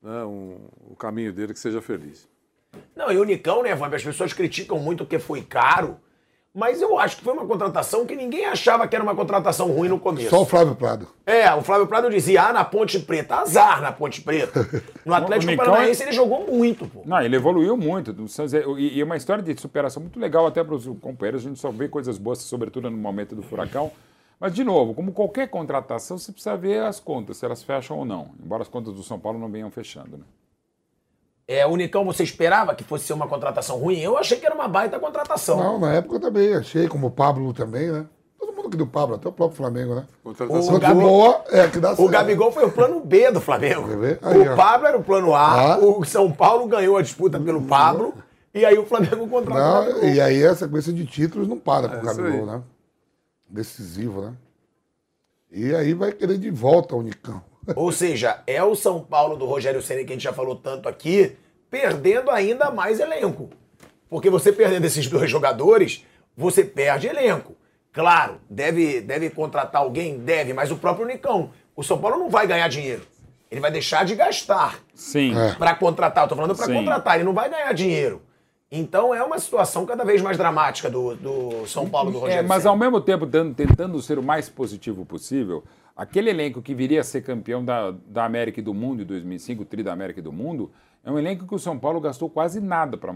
né, 0.00 0.24
um- 0.24 0.68
o 0.90 0.94
caminho 0.96 1.32
dele, 1.32 1.52
que 1.52 1.58
seja 1.58 1.82
feliz. 1.82 2.28
Não, 2.94 3.10
e 3.10 3.16
o 3.18 3.24
Nicão, 3.24 3.62
né, 3.62 3.74
Vamp? 3.74 3.92
As 3.94 4.04
pessoas 4.04 4.32
criticam 4.32 4.78
muito 4.78 5.04
porque 5.04 5.18
foi 5.18 5.42
caro, 5.42 5.98
mas 6.56 6.80
eu 6.80 6.98
acho 6.98 7.18
que 7.18 7.22
foi 7.22 7.34
uma 7.34 7.44
contratação 7.44 8.06
que 8.06 8.16
ninguém 8.16 8.46
achava 8.46 8.88
que 8.88 8.96
era 8.96 9.02
uma 9.04 9.14
contratação 9.14 9.70
ruim 9.70 9.90
no 9.90 10.00
começo. 10.00 10.30
Só 10.30 10.40
o 10.40 10.46
Flávio 10.46 10.74
Prado. 10.74 11.06
É, 11.26 11.52
o 11.54 11.60
Flávio 11.60 11.86
Prado 11.86 12.08
dizia, 12.08 12.44
ah, 12.48 12.52
na 12.54 12.64
Ponte 12.64 12.98
Preta, 12.98 13.36
azar 13.36 13.82
na 13.82 13.92
Ponte 13.92 14.22
Preta. 14.22 14.66
No 15.04 15.12
Atlético 15.14 15.54
Paranaense 15.54 16.02
é- 16.02 16.06
ele 16.06 16.12
jogou 16.12 16.46
muito, 16.50 16.88
pô. 16.88 17.02
Não, 17.04 17.20
ele 17.20 17.36
evoluiu 17.36 17.76
muito. 17.76 18.10
do 18.10 18.24
é- 18.24 18.80
E 18.80 18.96
e 18.96 19.00
é 19.02 19.04
uma 19.04 19.18
história 19.18 19.42
de 19.44 19.60
superação 19.60 20.00
muito 20.02 20.18
legal 20.18 20.46
até 20.46 20.64
para 20.64 20.74
os 20.74 20.86
companheiros. 21.00 21.44
A 21.44 21.48
gente 21.50 21.60
só 21.60 21.70
vê 21.70 21.88
coisas 21.88 22.16
boas, 22.16 22.38
sobretudo 22.38 22.90
no 22.90 22.96
momento 22.96 23.36
do 23.36 23.42
furacão. 23.42 23.92
Mas, 24.40 24.54
de 24.54 24.64
novo, 24.64 24.94
como 24.94 25.12
qualquer 25.12 25.48
contratação, 25.48 26.16
você 26.16 26.32
precisa 26.32 26.56
ver 26.56 26.82
as 26.82 26.98
contas, 27.00 27.36
se 27.36 27.44
elas 27.44 27.62
fecham 27.62 27.98
ou 27.98 28.04
não. 28.06 28.30
Embora 28.42 28.62
as 28.62 28.68
contas 28.68 28.94
do 28.94 29.02
São 29.02 29.18
Paulo 29.18 29.38
não 29.38 29.50
venham 29.50 29.70
fechando. 29.70 30.16
Né? 30.16 30.24
É, 31.48 31.64
o 31.66 31.76
Nicão, 31.76 32.04
você 32.04 32.22
esperava 32.24 32.74
que 32.74 32.82
fosse 32.82 33.04
ser 33.04 33.12
uma 33.12 33.28
contratação 33.28 33.78
ruim? 33.78 34.00
Eu 34.00 34.18
achei 34.18 34.36
que 34.38 34.44
era 34.46 34.54
uma 34.54 34.66
baita 34.66 34.98
contratação. 34.98 35.56
Não, 35.56 35.78
na 35.78 35.92
época 35.94 36.16
eu 36.16 36.20
também 36.20 36.52
achei, 36.54 36.88
como 36.88 37.06
o 37.06 37.10
Pablo 37.10 37.52
também, 37.52 37.90
né? 37.92 38.04
Todo 38.38 38.52
mundo 38.52 38.68
que 38.68 38.76
do 38.76 38.86
Pablo, 38.86 39.14
até 39.14 39.28
o 39.28 39.32
próprio 39.32 39.56
Flamengo, 39.56 39.94
né? 39.94 40.06
Contratação 40.24 40.74
O 40.74 40.80
Gabi- 40.80 41.00
boa, 41.00 41.44
é 41.50 41.68
que 41.68 41.78
dá 41.78 41.92
O. 41.96 42.08
Gabigol 42.08 42.50
foi 42.50 42.64
o 42.64 42.70
plano 42.72 42.98
B 43.00 43.30
do 43.30 43.40
Flamengo. 43.40 43.86
Quer 43.88 43.96
ver? 43.96 44.18
Aí, 44.22 44.40
o. 44.48 44.56
Pablo 44.56 44.86
era 44.88 44.98
o 44.98 45.04
plano 45.04 45.34
A, 45.34 45.74
Ah. 45.74 45.78
o 45.78 46.04
São 46.04 46.32
Paulo 46.32 46.66
ganhou 46.66 46.96
a 46.96 47.02
disputa 47.02 47.38
pelo 47.38 47.62
Pablo, 47.62 48.12
e 48.52 48.64
aí 48.64 48.76
o 48.76 48.84
Flamengo 48.84 49.28
contratou 49.28 49.92
o 49.92 50.00
Não, 50.02 50.04
e 50.08 50.20
aí 50.20 50.44
a 50.44 50.54
sequência 50.54 50.92
de 50.92 51.06
títulos 51.06 51.46
não 51.46 51.58
para 51.60 51.88
com 51.88 51.94
É 51.94 51.98
o 51.98 52.04
isso 52.06 52.16
Gabigol, 52.22 52.40
aí. 52.40 52.46
né? 52.56 52.62
Decisivo, 53.48 54.20
né? 54.22 54.32
E 55.52 55.72
aí 55.76 55.94
vai 55.94 56.10
querer 56.10 56.38
de 56.38 56.50
volta 56.50 56.96
o 56.96 57.02
Nicão. 57.02 57.40
Ou 57.74 57.90
seja, 57.90 58.42
é 58.46 58.62
o 58.62 58.74
São 58.74 59.00
Paulo 59.00 59.36
do 59.36 59.44
Rogério 59.46 59.82
Ceni 59.82 60.04
que 60.04 60.12
a 60.12 60.14
gente 60.14 60.22
já 60.24 60.32
falou 60.32 60.54
tanto 60.56 60.88
aqui, 60.88 61.36
perdendo 61.70 62.30
ainda 62.30 62.70
mais 62.70 63.00
elenco. 63.00 63.50
Porque 64.08 64.30
você 64.30 64.52
perdendo 64.52 64.84
esses 64.84 65.06
dois 65.08 65.30
jogadores, 65.30 66.04
você 66.36 66.62
perde 66.64 67.08
elenco. 67.08 67.56
Claro, 67.92 68.40
deve, 68.48 69.00
deve 69.00 69.30
contratar 69.30 69.80
alguém? 69.82 70.18
Deve, 70.18 70.52
mas 70.52 70.70
o 70.70 70.76
próprio 70.76 71.06
Nicão. 71.06 71.50
O 71.74 71.82
São 71.82 71.98
Paulo 71.98 72.18
não 72.18 72.28
vai 72.30 72.46
ganhar 72.46 72.68
dinheiro. 72.68 73.02
Ele 73.50 73.60
vai 73.60 73.70
deixar 73.70 74.04
de 74.04 74.14
gastar 74.14 74.78
Sim. 74.94 75.36
É. 75.38 75.54
para 75.54 75.74
contratar. 75.74 76.24
Eu 76.24 76.28
tô 76.28 76.36
falando 76.36 76.54
para 76.54 76.66
contratar, 76.72 77.14
ele 77.16 77.24
não 77.24 77.32
vai 77.32 77.48
ganhar 77.48 77.72
dinheiro. 77.72 78.22
Então 78.70 79.14
é 79.14 79.22
uma 79.22 79.38
situação 79.38 79.86
cada 79.86 80.04
vez 80.04 80.20
mais 80.20 80.36
dramática 80.36 80.90
do, 80.90 81.14
do 81.14 81.66
São 81.66 81.88
Paulo 81.88 82.10
do 82.10 82.18
É, 82.18 82.20
Rogério 82.20 82.48
mas 82.48 82.62
Ceni. 82.62 82.68
ao 82.70 82.76
mesmo 82.76 83.00
tempo 83.00 83.26
tentando 83.26 84.00
ser 84.02 84.18
o 84.18 84.22
mais 84.22 84.48
positivo 84.48 85.06
possível, 85.06 85.62
aquele 85.96 86.30
elenco 86.30 86.60
que 86.60 86.74
viria 86.74 87.00
a 87.00 87.04
ser 87.04 87.22
campeão 87.22 87.64
da, 87.64 87.90
da 87.90 88.24
América 88.24 88.60
e 88.60 88.62
do 88.62 88.74
Mundo 88.74 89.02
em 89.02 89.06
2005, 89.06 89.62
o 89.62 89.64
Tri 89.64 89.82
da 89.82 89.92
América 89.92 90.20
e 90.20 90.22
do 90.22 90.32
Mundo, 90.32 90.70
é 91.02 91.10
um 91.10 91.18
elenco 91.18 91.46
que 91.46 91.54
o 91.54 91.58
São 91.58 91.78
Paulo 91.78 92.00
gastou 92.00 92.28
quase 92.28 92.60
nada 92.60 92.98
para 92.98 93.14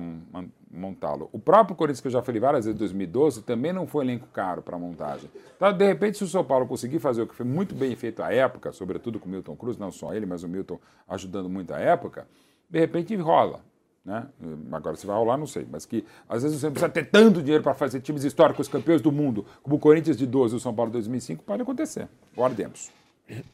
montá-lo. 0.70 1.28
O 1.32 1.40
próprio 1.40 1.76
Corinthians, 1.76 2.00
que 2.00 2.06
eu 2.06 2.12
já 2.12 2.22
falei 2.22 2.40
várias 2.40 2.64
vezes, 2.64 2.76
em 2.76 2.78
2012, 2.78 3.42
também 3.42 3.72
não 3.72 3.84
foi 3.84 4.04
um 4.04 4.08
elenco 4.08 4.28
caro 4.28 4.62
para 4.62 4.78
montagem. 4.78 5.28
Então, 5.56 5.72
de 5.72 5.84
repente, 5.84 6.16
se 6.16 6.22
o 6.22 6.28
São 6.28 6.44
Paulo 6.44 6.68
conseguir 6.68 7.00
fazer 7.00 7.22
o 7.22 7.26
que 7.26 7.34
foi 7.34 7.44
muito 7.44 7.74
bem 7.74 7.96
feito 7.96 8.22
à 8.22 8.32
época, 8.32 8.70
sobretudo 8.70 9.18
com 9.18 9.26
o 9.26 9.28
Milton 9.28 9.56
Cruz, 9.56 9.76
não 9.76 9.90
só 9.90 10.14
ele, 10.14 10.24
mas 10.24 10.44
o 10.44 10.48
Milton 10.48 10.78
ajudando 11.08 11.50
muito 11.50 11.74
à 11.74 11.80
época, 11.80 12.28
de 12.68 12.78
repente 12.78 13.16
rola. 13.16 13.60
Né? 14.04 14.26
Agora, 14.72 14.96
se 14.96 15.06
vai 15.06 15.16
rolar, 15.16 15.36
não 15.36 15.46
sei. 15.46 15.66
Mas 15.70 15.84
que 15.84 16.04
às 16.28 16.42
vezes 16.42 16.60
você 16.60 16.70
precisa 16.70 16.90
ter 16.90 17.04
tanto 17.06 17.42
dinheiro 17.42 17.62
para 17.62 17.74
fazer 17.74 18.00
times 18.00 18.24
históricos 18.24 18.68
campeões 18.68 19.00
do 19.00 19.12
mundo, 19.12 19.44
como 19.62 19.76
o 19.76 19.78
Corinthians 19.78 20.16
de 20.16 20.26
12 20.26 20.54
e 20.54 20.56
o 20.56 20.60
São 20.60 20.74
Paulo 20.74 20.90
de 20.90 20.94
2005, 20.94 21.44
pode 21.44 21.62
acontecer. 21.62 22.08
Guardemos. 22.34 22.90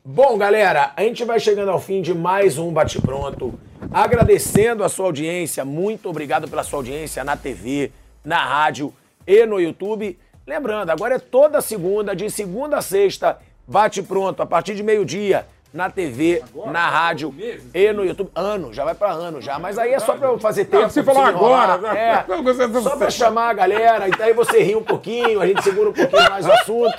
Bom, 0.03 0.39
galera, 0.39 0.93
a 0.97 1.03
gente 1.03 1.23
vai 1.25 1.39
chegando 1.39 1.71
ao 1.71 1.79
fim 1.79 2.01
de 2.01 2.15
mais 2.15 2.57
um 2.57 2.73
Bate 2.73 3.01
Pronto. 3.01 3.59
Agradecendo 3.93 4.83
a 4.83 4.89
sua 4.89 5.07
audiência, 5.07 5.65
muito 5.67 6.09
obrigado 6.09 6.49
pela 6.49 6.63
sua 6.63 6.79
audiência 6.79 7.23
na 7.23 7.37
TV, 7.37 7.93
na 8.25 8.43
rádio 8.43 8.93
e 9.27 9.45
no 9.45 9.61
YouTube. 9.61 10.19
Lembrando, 10.47 10.91
agora 10.91 11.17
é 11.17 11.19
toda 11.19 11.61
segunda, 11.61 12.17
de 12.17 12.31
segunda 12.31 12.79
a 12.79 12.83
sexta, 12.83 13.39
Bate 13.67 14.03
Pronto, 14.03 14.43
a 14.43 14.47
partir 14.47 14.75
de 14.75 14.83
meio-dia, 14.83 15.47
na 15.73 15.91
TV, 15.91 16.43
na 16.67 16.89
rádio 16.89 17.35
e 17.75 17.93
no 17.93 18.05
YouTube. 18.05 18.31
Ano, 18.35 18.73
já 18.73 18.85
vai 18.85 18.95
pra 18.95 19.11
ano 19.13 19.41
já, 19.43 19.59
mas 19.59 19.79
aí 19.79 19.93
é 19.93 19.99
só 20.01 20.15
pra 20.17 20.29
eu 20.29 20.39
fazer 20.39 20.65
tempo. 20.67 20.85
Ah, 20.85 20.89
você 20.89 21.03
pra 21.03 21.13
falou 21.15 21.29
enrolar. 21.31 21.71
agora, 21.71 21.93
né? 21.95 22.01
É, 22.01 22.25
Não, 22.29 22.43
você- 22.43 22.67
você- 22.67 22.89
só 22.89 22.97
pra 22.97 23.11
chamar 23.11 23.51
a 23.51 23.53
galera, 23.53 24.09
e 24.09 24.11
daí 24.13 24.33
você 24.33 24.63
ri 24.63 24.75
um 24.75 24.83
pouquinho, 24.83 25.41
a 25.41 25.47
gente 25.47 25.63
segura 25.63 25.91
um 25.91 25.93
pouquinho 25.93 26.31
mais 26.31 26.47
o 26.47 26.53
assunto. 26.53 26.99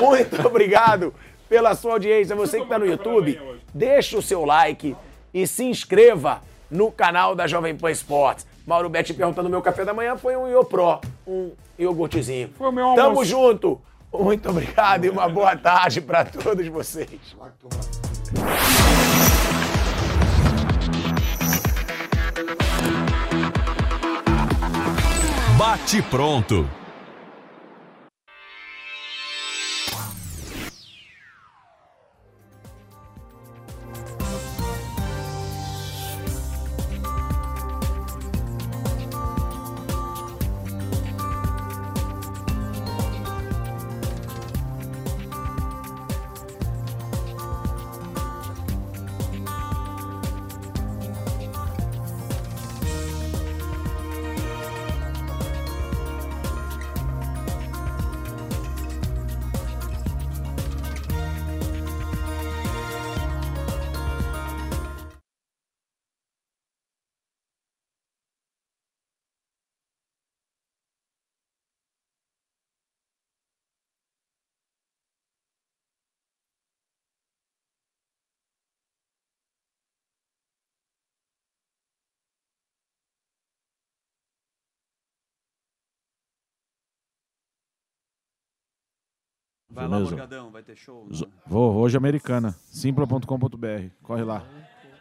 Muito 0.00 0.46
obrigado 0.46 1.12
pela 1.48 1.74
sua 1.74 1.92
audiência. 1.94 2.34
Você 2.36 2.58
que 2.58 2.64
está 2.64 2.78
no 2.78 2.86
YouTube, 2.86 3.40
deixa 3.72 4.16
o 4.18 4.22
seu 4.22 4.44
like 4.44 4.96
e 5.32 5.46
se 5.46 5.64
inscreva 5.64 6.40
no 6.70 6.90
canal 6.90 7.34
da 7.34 7.46
Jovem 7.46 7.76
Pan 7.76 7.90
Esportes. 7.90 8.46
Mauro 8.66 8.88
Betti 8.88 9.12
perguntando: 9.12 9.48
meu 9.50 9.60
café 9.60 9.84
da 9.84 9.92
manhã 9.92 10.16
foi 10.16 10.36
um 10.36 10.48
Iopro, 10.48 11.00
um 11.26 11.50
iogurtezinho. 11.78 12.50
Foi 12.56 12.68
o 12.68 12.72
meu 12.72 12.84
almoço. 12.86 13.02
Tamo 13.08 13.24
junto. 13.24 13.80
Muito 14.18 14.48
obrigado 14.48 15.04
e 15.04 15.10
uma 15.10 15.28
boa 15.28 15.56
tarde 15.56 16.00
para 16.00 16.24
todos 16.24 16.66
vocês. 16.68 17.08
Bate 25.58 26.02
pronto. 26.02 26.68
Vai 89.74 89.84
lá, 89.88 89.96
Firmeza. 89.96 90.10
Morgadão, 90.16 90.50
vai 90.50 90.62
ter 90.62 90.76
show. 90.76 91.06
Z- 91.12 91.26
Vou, 91.46 91.74
hoje 91.76 91.96
americana. 91.96 92.54
Simpla.com.br. 92.70 93.88
Corre 94.02 94.22
lá. 94.22 94.42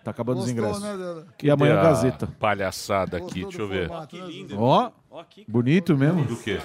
Tá 0.04 0.12
acabando 0.12 0.40
os 0.42 0.52
Gostou, 0.52 0.70
ingressos. 0.90 1.16
né, 1.18 1.26
e 1.42 1.50
amanhã 1.50 1.80
a 1.80 1.84
Gazeta. 1.84 2.28
Palhaçada 2.40 3.18
aqui, 3.18 3.44
deixa 3.44 3.62
eu 3.62 3.68
ver. 3.70 3.90
Ó, 4.58 4.92
bonito 5.48 5.96
mesmo. 5.98 6.26
Do 6.26 6.36
quê? 6.36 6.60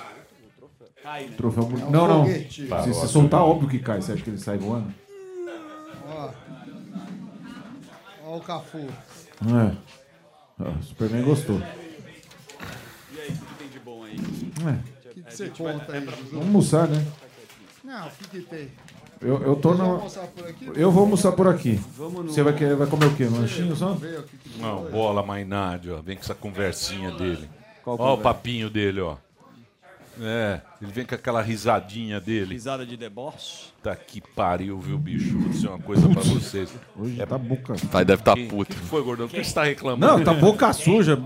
Troféu 1.36 1.62
É 1.62 1.66
bonito. 1.66 1.86
um 1.86 1.90
Não, 1.90 2.08
não. 2.08 2.26
Se 2.26 2.66
Tá, 2.66 2.82
você 2.82 2.90
ótimo. 2.90 3.06
soltar, 3.08 3.42
óbvio 3.42 3.68
que 3.68 3.78
cai. 3.78 4.02
Você 4.02 4.12
acha 4.12 4.22
que 4.24 4.30
ele 4.30 4.38
sai 4.38 4.58
voando? 4.58 4.92
Ó. 6.08 6.30
Ó 8.24 8.36
o 8.38 8.40
Cafu. 8.40 8.78
É. 8.78 9.76
Ah, 10.60 10.74
O 10.80 10.82
Superman 10.82 11.22
gostou. 11.22 11.58
E 11.58 11.60
aí, 13.20 13.28
o 13.30 13.32
que 13.32 13.54
tem 13.58 13.68
de 13.68 13.78
bom 13.78 14.02
aí? 14.02 14.16
É. 14.16 15.08
O 15.10 15.14
que 15.14 15.22
que 15.22 15.34
você 15.34 15.48
conta 15.50 15.92
aí, 15.92 16.00
Juju? 16.00 16.16
Vamos 16.32 16.46
almoçar, 16.46 16.88
né? 16.88 17.06
Não, 17.88 18.06
o 18.06 18.10
que 18.10 18.28
que 18.28 18.40
tem? 18.42 18.68
Eu, 19.18 19.42
eu 19.42 19.56
tô 19.56 19.70
aqui? 19.70 20.70
Eu 20.74 20.92
vou 20.92 21.04
almoçar 21.04 21.32
por 21.32 21.48
aqui. 21.48 21.80
No- 21.96 22.24
Você 22.24 22.42
vai, 22.42 22.52
querer, 22.54 22.76
vai 22.76 22.86
comer 22.86 23.06
o 23.06 23.16
quê? 23.16 23.24
Um 23.24 23.40
lanchinho 23.40 23.74
só? 23.74 23.96
Não, 24.58 24.90
bola 24.90 25.22
Mainardi, 25.22 25.90
ó. 25.90 26.02
Vem 26.02 26.14
com 26.16 26.22
essa 26.22 26.34
conversinha 26.34 27.10
dele. 27.12 27.48
Qual 27.82 27.96
Ó 27.98 28.12
o 28.12 28.18
papinho 28.18 28.68
dele, 28.68 29.00
ó. 29.00 29.16
É, 30.20 30.60
ele 30.82 30.90
vem 30.92 31.04
com 31.04 31.14
aquela 31.14 31.40
risadinha 31.42 32.20
dele. 32.20 32.54
Risada 32.54 32.84
de 32.84 32.96
deboche. 32.96 33.68
Tá 33.82 33.94
que 33.94 34.20
pariu, 34.20 34.78
viu, 34.80 34.98
bicho? 34.98 35.38
Vou 35.38 35.48
dizer 35.50 35.68
uma 35.68 35.78
coisa 35.78 36.08
pra 36.08 36.20
vocês. 36.22 36.68
Hoje 36.96 37.16
tá 37.24 37.38
boca. 37.38 37.74
Vai, 37.84 38.04
deve 38.04 38.22
tá 38.22 38.34
puto. 38.34 38.72
O 38.72 38.80
que 38.80 38.86
foi, 38.86 39.02
gordão? 39.02 39.26
O 39.26 39.28
que 39.28 39.42
você 39.44 39.54
tá 39.54 39.62
reclamando? 39.62 40.04
Não, 40.18 40.24
tá 40.24 40.34
boca 40.34 40.72
suja. 40.72 41.16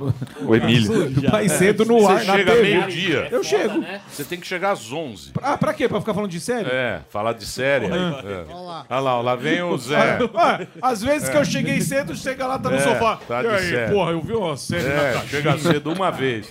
O 0.42 0.54
Emílio. 0.54 1.10
Mais 1.32 1.50
cedo 1.52 1.86
no 1.86 2.06
ar, 2.06 2.18
Você 2.20 2.26
chega 2.26 2.54
meio-dia. 2.56 3.28
Eu 3.30 3.42
chego. 3.42 3.82
Você 4.10 4.24
tem 4.24 4.38
que 4.38 4.46
chegar 4.46 4.72
às 4.72 4.92
11. 4.92 5.32
Ah, 5.42 5.56
pra 5.56 5.72
quê? 5.72 5.88
Pra 5.88 5.98
ficar 6.00 6.12
falando 6.12 6.30
de 6.30 6.40
série? 6.40 6.68
É, 6.68 7.00
falar 7.08 7.32
de 7.32 7.46
série. 7.46 7.86
Ah. 7.86 8.22
É. 8.22 8.44
Olha 8.90 9.00
lá, 9.00 9.20
lá 9.22 9.34
vem 9.36 9.62
o 9.62 9.76
Zé. 9.78 10.18
Ah, 10.34 10.60
Às 10.82 11.02
vezes 11.02 11.30
que 11.30 11.36
É. 11.36 11.40
eu 11.40 11.44
cheguei 11.46 11.80
cedo, 11.80 12.14
chega 12.14 12.46
lá, 12.46 12.58
tá 12.58 12.68
no 12.68 12.76
É, 12.76 12.80
sofá. 12.80 13.16
tá 13.16 13.42
e 13.42 13.48
de 13.48 13.54
aí, 13.54 13.70
série. 13.70 13.92
porra, 13.92 14.10
eu 14.12 14.20
vi 14.20 14.32
uma 14.34 14.56
série 14.58 14.86
É, 14.88 15.22
chega 15.26 15.56
cedo 15.56 15.90
uma 15.92 16.10
vez. 16.10 16.46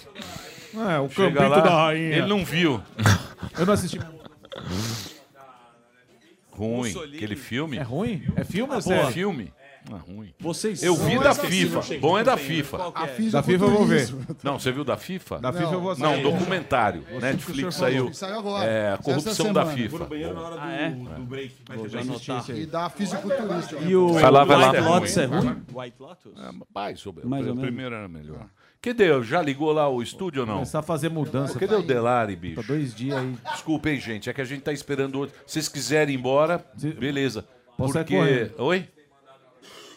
É, 0.74 1.00
o 1.00 1.10
Chega 1.10 1.34
Campito 1.40 1.50
lá, 1.50 1.60
da 1.60 1.70
Rainha. 1.86 2.18
Ele 2.18 2.28
não 2.28 2.46
viu. 2.46 2.82
Eu 3.58 3.66
não 3.66 3.74
assisti. 3.74 4.00
Ruim. 6.52 6.92
Aquele 7.16 7.36
filme. 7.36 7.78
É 7.78 7.82
ruim? 7.82 8.24
É 8.36 8.44
filme 8.44 8.72
ou 8.74 8.80
É 8.80 8.82
série? 8.82 9.12
filme. 9.14 9.54
Ah, 9.92 9.96
ruim. 9.98 10.32
Vocês 10.40 10.84
eu 10.84 10.96
vi 10.96 11.18
da 11.18 11.32
esquecidos, 11.32 11.70
FIFA. 11.74 11.82
cheguei, 11.82 12.00
Bom 12.00 12.18
é 12.18 12.24
da 12.24 12.32
não 12.32 12.38
tem, 12.38 12.48
FIFA. 12.48 12.78
é? 12.78 13.30
Da 13.32 13.42
FIFA 13.44 13.66
eu 13.66 13.72
vou 13.72 13.86
ver. 13.86 14.10
Não, 14.44 14.60
você 14.60 14.72
viu 14.72 14.84
da 14.84 14.96
FIFA? 14.96 15.40
Da 15.40 15.52
FIFA 15.52 15.72
eu 15.74 15.82
vou 15.82 15.92
assistir. 15.92 16.08
Não, 16.08 16.22
documentário. 16.22 17.04
Netflix 17.20 17.76
saiu. 17.76 18.14
Saiu 18.14 18.38
agora. 18.40 18.66
É, 18.66 18.94
a 18.94 18.98
corrupção 18.98 19.52
da. 19.52 19.66
FIFA. 19.66 20.08
Ah, 20.60 20.72
é? 20.72 20.96
aí. 22.52 22.62
E 22.62 22.66
da 22.68 22.90
fisiculturista. 22.90 23.76
E 23.78 23.96
o 23.96 24.20
lá. 24.30 24.44
White 24.44 24.82
Lotus 24.82 25.18
é 25.18 25.26
ruim? 25.26 25.64
White 25.74 25.96
Lotus? 26.00 26.34
É, 26.38 26.52
mais 26.74 27.06
ou 27.06 27.14
menos. 27.14 27.58
O 27.58 27.62
primeiro 27.62 27.96
era 27.96 28.08
melhor. 28.08 28.46
Que 28.82 28.94
deu? 28.94 29.24
Já 29.24 29.42
ligou 29.42 29.72
lá 29.72 29.88
o 29.88 30.02
estúdio 30.02 30.42
ou 30.42 30.48
não? 30.48 30.56
Começar 30.56 30.80
a 30.80 30.84
fazer 30.84 31.10
mudança. 31.10 31.60
Cadê 31.60 31.76
o 31.76 31.84
Delari, 31.84 32.36
bicho? 32.36 32.56
Tá 32.56 32.68
dois 32.68 32.96
dias 32.96 33.16
aí. 33.16 33.36
Desculpa, 33.52 33.90
hein, 33.92 34.00
gente. 34.00 34.28
É 34.28 34.34
que 34.34 34.42
a 34.42 34.46
gente 34.46 34.62
tá 34.62 34.74
esperando 34.74 35.20
outro. 35.20 35.36
Se 35.46 35.54
vocês 35.54 35.70
quiserem 35.70 36.16
ir 36.16 36.18
embora, 36.18 36.66
beleza. 36.98 37.46
Posso 37.78 37.94
porque... 37.94 38.52
Oi? 38.58 38.88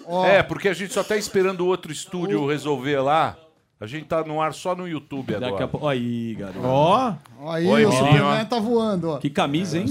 Ó. 0.06 0.26
É, 0.26 0.42
porque 0.42 0.68
a 0.68 0.74
gente 0.74 0.92
só 0.92 1.02
tá 1.02 1.16
esperando 1.16 1.62
o 1.62 1.66
outro 1.66 1.90
estúdio 1.90 2.46
resolver 2.46 3.00
lá. 3.00 3.38
A 3.80 3.86
gente 3.86 4.04
tá 4.04 4.22
no 4.22 4.40
ar 4.40 4.52
só 4.52 4.74
no 4.74 4.86
YouTube 4.86 5.34
agora. 5.34 5.52
Daqui 5.52 5.62
a 5.62 5.68
pouco. 5.68 5.88
Aí, 5.88 6.34
garoto. 6.34 6.60
Ó. 6.62 7.14
Aí, 7.48 7.66
Oi, 7.66 7.86
o 7.86 7.88
Milinho, 7.88 8.06
Superman 8.06 8.42
ó. 8.42 8.44
tá 8.44 8.58
voando, 8.58 9.10
ó. 9.12 9.18
Que 9.18 9.30
camisa, 9.30 9.78
hein? 9.78 9.86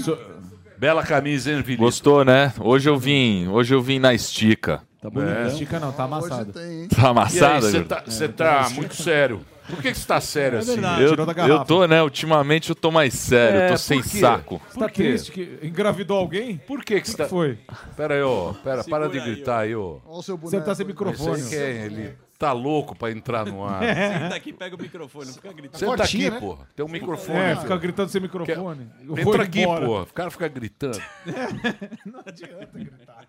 Bela 0.78 1.02
camisa, 1.02 1.50
hein, 1.50 1.62
Felipe? 1.64 1.82
Gostou, 1.82 2.24
né? 2.24 2.52
Hoje 2.60 2.88
eu 2.88 2.96
vim, 2.96 3.48
hoje 3.48 3.74
eu 3.74 3.82
vim 3.82 3.98
na 3.98 4.14
estica. 4.14 4.82
Tá 5.04 5.10
né? 5.10 5.10
bonitão. 5.10 5.42
É. 5.42 5.48
Estica 5.48 5.80
não, 5.80 5.92
tá 5.92 6.02
ah, 6.02 6.06
amassado. 6.06 6.52
Tem, 6.52 6.88
tá 6.88 7.08
amassado? 7.08 7.66
Você 8.06 8.28
tá, 8.28 8.44
tá 8.44 8.68
é, 8.70 8.74
muito 8.74 8.94
sério. 8.94 9.44
Por 9.68 9.80
que, 9.80 9.92
que 9.92 9.98
você 9.98 10.06
tá 10.06 10.20
sério 10.20 10.58
é 10.58 10.60
assim? 10.60 10.80
Eu, 11.00 11.48
eu 11.48 11.64
tô, 11.64 11.86
né? 11.86 12.02
Ultimamente 12.02 12.68
eu 12.70 12.76
tô 12.76 12.90
mais 12.90 13.14
sério, 13.14 13.60
é, 13.60 13.64
eu 13.64 13.68
tô 13.68 13.74
é, 13.74 13.78
sem 13.78 14.02
quê? 14.02 14.20
saco. 14.20 14.60
Você 14.68 14.78
tá 14.78 14.88
triste 14.88 15.32
que 15.32 15.58
engravidou 15.62 16.18
alguém? 16.18 16.58
Por 16.58 16.84
que 16.84 17.00
que 17.00 17.08
você 17.08 17.16
tá... 17.16 17.26
foi? 17.26 17.58
Pera 17.96 18.14
aí, 18.14 18.22
ó. 18.22 18.52
Pera, 18.52 18.84
para 18.84 19.08
de 19.08 19.20
gritar 19.20 19.60
aí, 19.60 19.74
ó. 19.74 19.98
Olha 20.04 20.18
o 20.18 20.22
seu 20.22 20.36
boneco. 20.36 20.58
Você 20.58 20.66
tá 20.66 20.74
sem 20.74 20.86
microfone. 20.86 21.40
Você 21.40 21.56
quer 21.56 21.86
ele 21.86 22.14
tá 22.38 22.52
louco 22.52 22.94
pra 22.94 23.10
entrar 23.10 23.46
no 23.46 23.64
ar. 23.64 23.82
É. 23.94 24.18
Senta 24.18 24.34
aqui, 24.34 24.52
pega 24.52 24.76
o 24.76 24.80
microfone, 24.80 25.26
não 25.26 25.34
fica 25.34 25.52
gritando. 25.52 25.78
Senta 25.78 25.96
tá 25.96 26.04
aqui, 26.04 26.30
né? 26.30 26.40
Tem 26.74 26.84
um 26.84 26.88
microfone. 26.88 27.38
É, 27.38 27.56
fica 27.56 27.76
gritando 27.76 28.08
sem 28.08 28.20
microfone. 28.20 28.90
Quer... 29.06 29.20
Entra 29.20 29.42
aqui, 29.42 29.64
pô. 29.64 30.02
O 30.02 30.06
cara 30.06 30.30
fica 30.30 30.48
gritando. 30.48 31.00
não 32.04 32.20
adianta 32.26 32.70
gritar. 32.72 33.23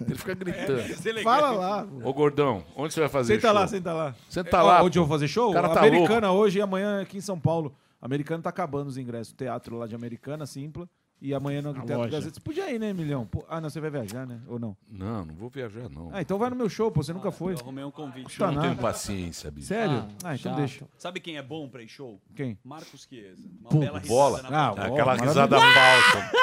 Ele 0.00 0.14
fica 0.14 0.34
gritando. 0.34 0.80
É, 0.80 1.22
Fala 1.22 1.50
lá. 1.50 1.88
Ô, 2.02 2.12
gordão, 2.12 2.64
onde 2.76 2.92
você 2.94 3.00
vai 3.00 3.08
fazer 3.08 3.34
senta 3.34 3.48
show? 3.48 3.56
lá, 3.56 3.66
senta 3.66 3.92
lá. 3.92 4.14
Senta 4.28 4.50
tá 4.50 4.58
é, 4.58 4.62
lá. 4.62 4.82
Onde 4.82 4.98
eu 4.98 5.04
vou 5.04 5.14
fazer 5.16 5.28
show? 5.28 5.50
O 5.50 5.52
cara 5.54 5.68
tá 5.68 5.80
Americana 5.80 6.28
louco. 6.28 6.44
hoje 6.44 6.58
e 6.58 6.62
amanhã 6.62 7.00
aqui 7.00 7.18
em 7.18 7.20
São 7.20 7.38
Paulo. 7.38 7.74
Americana 8.00 8.42
tá 8.42 8.50
acabando 8.50 8.88
os 8.88 8.96
ingressos. 8.96 9.32
Teatro 9.32 9.76
lá 9.76 9.86
de 9.86 9.94
Americana, 9.94 10.46
Simpla. 10.46 10.88
E 11.20 11.34
amanhã 11.34 11.60
no 11.60 11.74
Teatro 11.74 11.96
loja. 11.96 12.20
Você 12.20 12.40
podia 12.40 12.72
ir, 12.72 12.78
né, 12.78 12.94
Milhão? 12.94 13.28
Ah, 13.48 13.60
não, 13.60 13.68
você 13.68 13.78
vai 13.78 13.90
viajar, 13.90 14.26
né? 14.26 14.40
Ou 14.48 14.58
não? 14.58 14.74
Não, 14.90 15.24
não 15.26 15.34
vou 15.34 15.50
viajar, 15.50 15.88
não. 15.90 16.08
Ah, 16.12 16.22
então 16.22 16.38
vai 16.38 16.48
no 16.48 16.56
meu 16.56 16.68
show, 16.68 16.90
pô, 16.90 17.02
você 17.02 17.12
nunca 17.12 17.30
foi. 17.30 17.52
Eu 17.52 17.58
arrumei 17.58 17.84
um 17.84 17.90
convite. 17.90 18.38
Tá 18.38 18.46
não 18.46 18.62
né? 18.62 18.68
tenho 18.68 18.76
paciência, 18.80 19.50
bicho. 19.50 19.66
Sério? 19.66 20.06
Ah, 20.24 20.30
ah 20.30 20.34
então 20.34 20.54
deixa. 20.56 20.86
Sabe 20.96 21.20
quem 21.20 21.36
é 21.36 21.42
bom 21.42 21.68
pra 21.68 21.82
ir 21.82 21.88
show? 21.88 22.18
Quem? 22.34 22.58
Marcos 22.64 23.06
Chiesa. 23.06 23.42
Uma 23.60 23.70
Pum, 23.70 23.80
bela 23.80 24.00
bola. 24.00 24.36
risada 24.38 24.56
ah, 24.56 24.74
bola. 24.74 24.86
Aquela 24.86 25.14
risada 25.14 25.60
falsa. 25.60 26.30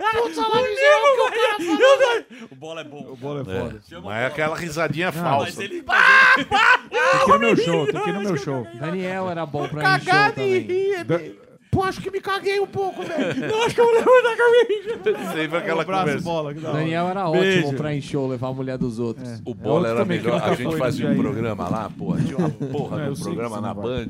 Putz, 0.00 0.38
olha 0.38 0.68
Milhão, 0.68 1.56
que 1.58 1.70
o 1.70 1.78
cara 1.78 2.46
O 2.50 2.54
bola 2.54 2.80
é 2.80 2.84
bom. 2.84 3.12
O 3.12 3.16
bola 3.16 3.40
é 3.40 3.44
foda. 3.44 3.82
É. 3.90 4.00
Mas 4.00 4.22
é 4.22 4.26
aquela 4.26 4.56
risadinha 4.56 5.08
ah, 5.08 5.12
falsa. 5.12 5.46
Mas 5.46 5.58
ele... 5.58 5.82
Tem 5.82 7.24
que 7.24 7.30
ir 7.30 7.32
no 7.32 7.38
meu 7.38 7.56
show, 7.56 7.86
tem 7.86 8.02
que 8.02 8.08
ir 8.08 8.12
no 8.12 8.20
meu 8.20 8.36
show. 8.36 8.66
Daniel 8.78 9.28
era 9.28 9.44
bom 9.44 9.68
pra 9.68 9.98
ir 9.98 10.02
show 10.02 10.12
também. 10.32 11.49
Pô, 11.70 11.84
acho 11.84 12.00
que 12.00 12.10
me 12.10 12.20
caguei 12.20 12.58
um 12.58 12.66
pouco, 12.66 13.02
velho. 13.02 13.34
Não, 13.48 13.62
acho 13.64 13.74
que 13.74 13.80
eu 13.80 13.84
vou 13.84 13.94
levantar 13.94 14.32
a 14.32 14.36
camisa. 14.36 15.32
Sempre 15.32 15.58
aquela 15.58 15.84
conversa. 15.84 16.24
Bola, 16.24 16.52
que. 16.52 16.60
Daniel 16.60 17.08
era 17.08 17.30
Beijo. 17.30 17.58
ótimo 17.60 17.78
pra 17.78 17.94
em 17.94 18.00
show 18.00 18.26
levar 18.26 18.48
a 18.48 18.52
mulher 18.52 18.76
dos 18.76 18.98
outros. 18.98 19.28
É. 19.28 19.40
O 19.44 19.54
Bola 19.54 19.88
era 19.88 20.04
melhor. 20.04 20.42
A 20.42 20.54
gente 20.54 20.76
fazia 20.76 21.08
um 21.08 21.16
programa 21.16 21.68
lá, 21.68 21.90
pô. 21.90 22.16
Tinha 22.16 22.36
uma 22.36 22.50
porra 22.50 23.04
de 23.04 23.10
um 23.10 23.22
programa 23.22 23.60
na 23.60 23.72
Band. 23.72 24.08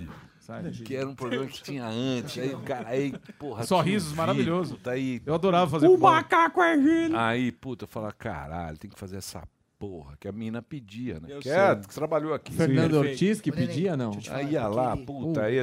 Que 0.85 0.97
era 0.97 1.09
um 1.09 1.15
programa 1.15 1.47
que 1.47 1.63
tinha 1.63 1.87
antes. 1.87 2.43
Aí 2.43 2.57
cara 2.65 2.89
aí, 2.89 3.15
porra. 3.39 3.65
Sorrisos 3.65 4.13
maravilhoso. 4.15 4.75
Puta, 4.75 4.91
aí, 4.93 5.23
eu 5.25 5.35
adorava 5.35 5.71
fazer 5.71 5.87
O 5.87 5.97
macaco 5.97 6.61
é 6.61 6.77
gênio. 6.77 7.17
Aí, 7.17 7.53
puta, 7.53 7.85
eu 7.85 7.89
falava, 7.89 8.13
caralho, 8.15 8.77
tem 8.77 8.91
que 8.91 8.99
fazer 8.99 9.19
essa 9.19 9.43
porra, 9.81 10.15
que 10.21 10.29
a 10.29 10.33
mina 10.33 10.61
pedia, 10.61 11.15
né? 11.19 11.29
Eu 11.31 11.41
que, 11.41 11.49
é, 11.49 11.75
que 11.75 11.95
trabalhou 11.95 12.35
aqui. 12.35 12.53
Fernando 12.53 12.99
Ortiz 12.99 13.41
que 13.41 13.51
pedia, 13.51 13.97
não? 13.97 14.11
Aí 14.31 14.51
ia 14.51 14.69
lá, 14.69 14.95
puta, 14.95 15.45
aí, 15.45 15.57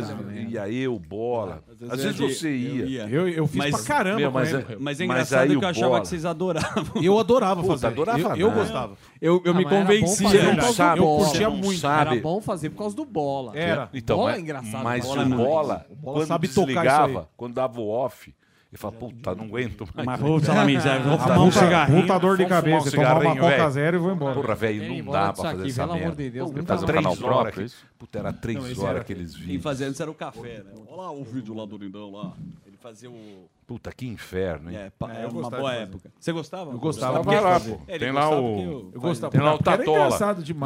ia 0.50 0.68
eu, 0.68 0.98
bola. 0.98 1.64
Às 1.88 2.04
vezes 2.04 2.18
você 2.18 2.50
ia. 2.50 3.08
Eu, 3.08 3.30
eu 3.30 3.46
fiz 3.46 3.58
mas, 3.58 3.76
pra 3.76 3.84
caramba, 3.84 4.18
meu, 4.18 4.32
mas, 4.32 4.52
é-, 4.52 4.58
é, 4.58 4.76
mas 4.80 5.00
é 5.00 5.06
engraçado 5.06 5.48
mas 5.50 5.60
que 5.60 5.64
eu 5.64 5.70
achava 5.70 5.88
bola. 5.90 6.02
que 6.02 6.08
vocês 6.08 6.26
adoravam. 6.26 7.04
Eu 7.04 7.20
adorava 7.20 7.64
fazer. 7.64 7.88
Adorava 7.88 8.20
eu, 8.36 8.48
eu 8.48 8.52
gostava. 8.52 8.98
Eu, 9.22 9.42
eu 9.46 9.54
ah, 9.54 9.56
me 9.56 9.66
convencia. 9.66 10.28
Você 10.28 10.52
não 10.52 10.74
sabia 10.74 11.04
eu 11.04 11.18
curtia 11.18 11.50
muito. 11.52 11.80
Sabe. 11.80 12.12
Era 12.12 12.22
bom 12.22 12.42
fazer 12.42 12.72
por 12.72 12.80
causa 12.80 12.96
do 12.96 13.06
bola. 13.06 13.56
Era. 13.56 13.88
Então, 13.94 14.18
bola 14.18 14.36
é 14.36 14.40
engraçado. 14.40 14.84
Mas 14.84 15.06
é 15.06 15.10
o 15.10 15.30
bola, 15.30 15.86
quando 16.02 16.40
desligava, 16.40 17.30
quando 17.38 17.54
dava 17.54 17.80
o 17.80 17.88
off 17.88 18.34
e 18.72 18.76
fala, 18.76 18.94
puta, 18.94 19.34
não 19.34 19.46
aguento 19.46 19.88
mais. 19.96 20.06
Mas 20.06 20.20
vou 20.20 20.40
salamir, 20.42 20.82
já 20.82 21.00
vou 21.00 21.18
tomar 21.18 21.40
um 21.40 21.52
cigarrinho. 21.52 22.02
Puta 22.02 22.20
dor 22.20 22.38
de 22.38 22.46
cabeça, 22.46 22.90
um 22.90 22.92
tomar 22.92 23.22
uma 23.22 23.36
coca 23.38 23.70
zero 23.70 23.98
e 23.98 24.00
vou 24.00 24.12
embora. 24.12 24.36
Porra, 24.36 24.56
velho, 24.56 25.04
não 25.04 25.12
dá 25.12 25.32
pra 25.32 25.44
fazer 25.44 25.62
aqui, 25.62 25.70
essa 25.70 25.88
merda. 25.88 25.94
Pelo 25.94 26.06
amor 26.06 26.16
de 26.18 26.30
Deus. 26.30 26.52
Pô, 26.52 26.64
fazer 26.64 26.84
um 26.84 26.88
canal 26.88 27.16
próprio, 27.16 27.66
isso? 27.66 27.86
Puta, 27.98 28.20
era 28.20 28.34
três 28.34 28.78
horas 28.78 29.04
que 29.04 29.14
eles 29.14 29.34
vinham 29.36 29.48
Quem 29.48 29.60
fazia 29.60 29.88
antes 29.88 30.02
era 30.02 30.12
o 30.12 30.14
café, 30.14 30.64
né? 30.64 30.72
Olha 30.88 31.02
lá 31.02 31.12
o 31.12 31.24
vídeo 31.24 31.56
lá 31.56 31.66
do 31.66 31.78
Lindão, 31.78 32.12
lá. 32.12 32.34
Ele 32.66 32.78
fazia 32.78 33.10
o... 33.10 33.50
Puta, 33.66 33.92
que 33.92 34.06
inferno, 34.06 34.70
hein? 34.70 34.78
É, 34.78 34.82
é, 34.82 35.24
é 35.24 35.28
uma 35.28 35.50
boa 35.50 35.74
época. 35.74 36.12
Você 36.20 36.32
gostava? 36.32 36.72
Eu 36.72 36.78
gostava. 36.78 37.22
Vai 37.24 37.40
lá, 37.40 37.60
pô. 37.60 37.80
Tem 37.98 38.12
lá 38.12 38.30
o... 38.30 38.92
Eu 38.94 39.02
gostava. 39.02 39.32
Tem 39.32 39.42
lá 39.42 39.56
o 39.56 39.60
Tatola. 39.60 40.18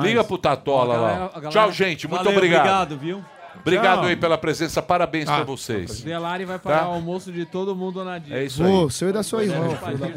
Liga 0.02 0.24
pro 0.24 0.38
Tatola 0.38 0.98
lá. 0.98 1.30
Tchau, 1.50 1.72
gente. 1.72 2.08
Muito 2.08 2.30
obrigado. 2.30 2.94
Obrigado, 2.94 2.98
viu? 2.98 3.24
Obrigado 3.60 4.06
aí 4.06 4.16
pela 4.16 4.38
presença, 4.38 4.82
parabéns 4.82 5.28
Ah, 5.28 5.36
pra 5.38 5.44
vocês. 5.44 6.02
Delari 6.02 6.46
vai 6.46 6.58
tá? 6.58 6.64
pagar 6.64 6.80
Tá? 6.82 6.90
o 6.90 6.94
almoço 6.94 7.32
de 7.32 7.46
todo 7.46 7.76
mundo 7.76 8.04
na 8.04 8.18
Dirce. 8.18 8.34
É 8.34 8.44
isso 8.46 8.64
aí. 8.64 8.72
Ô, 8.72 8.90
seu 8.90 9.10
e 9.10 9.14
da 9.14 9.24
sua 9.24 9.44
irmã. 9.44 9.68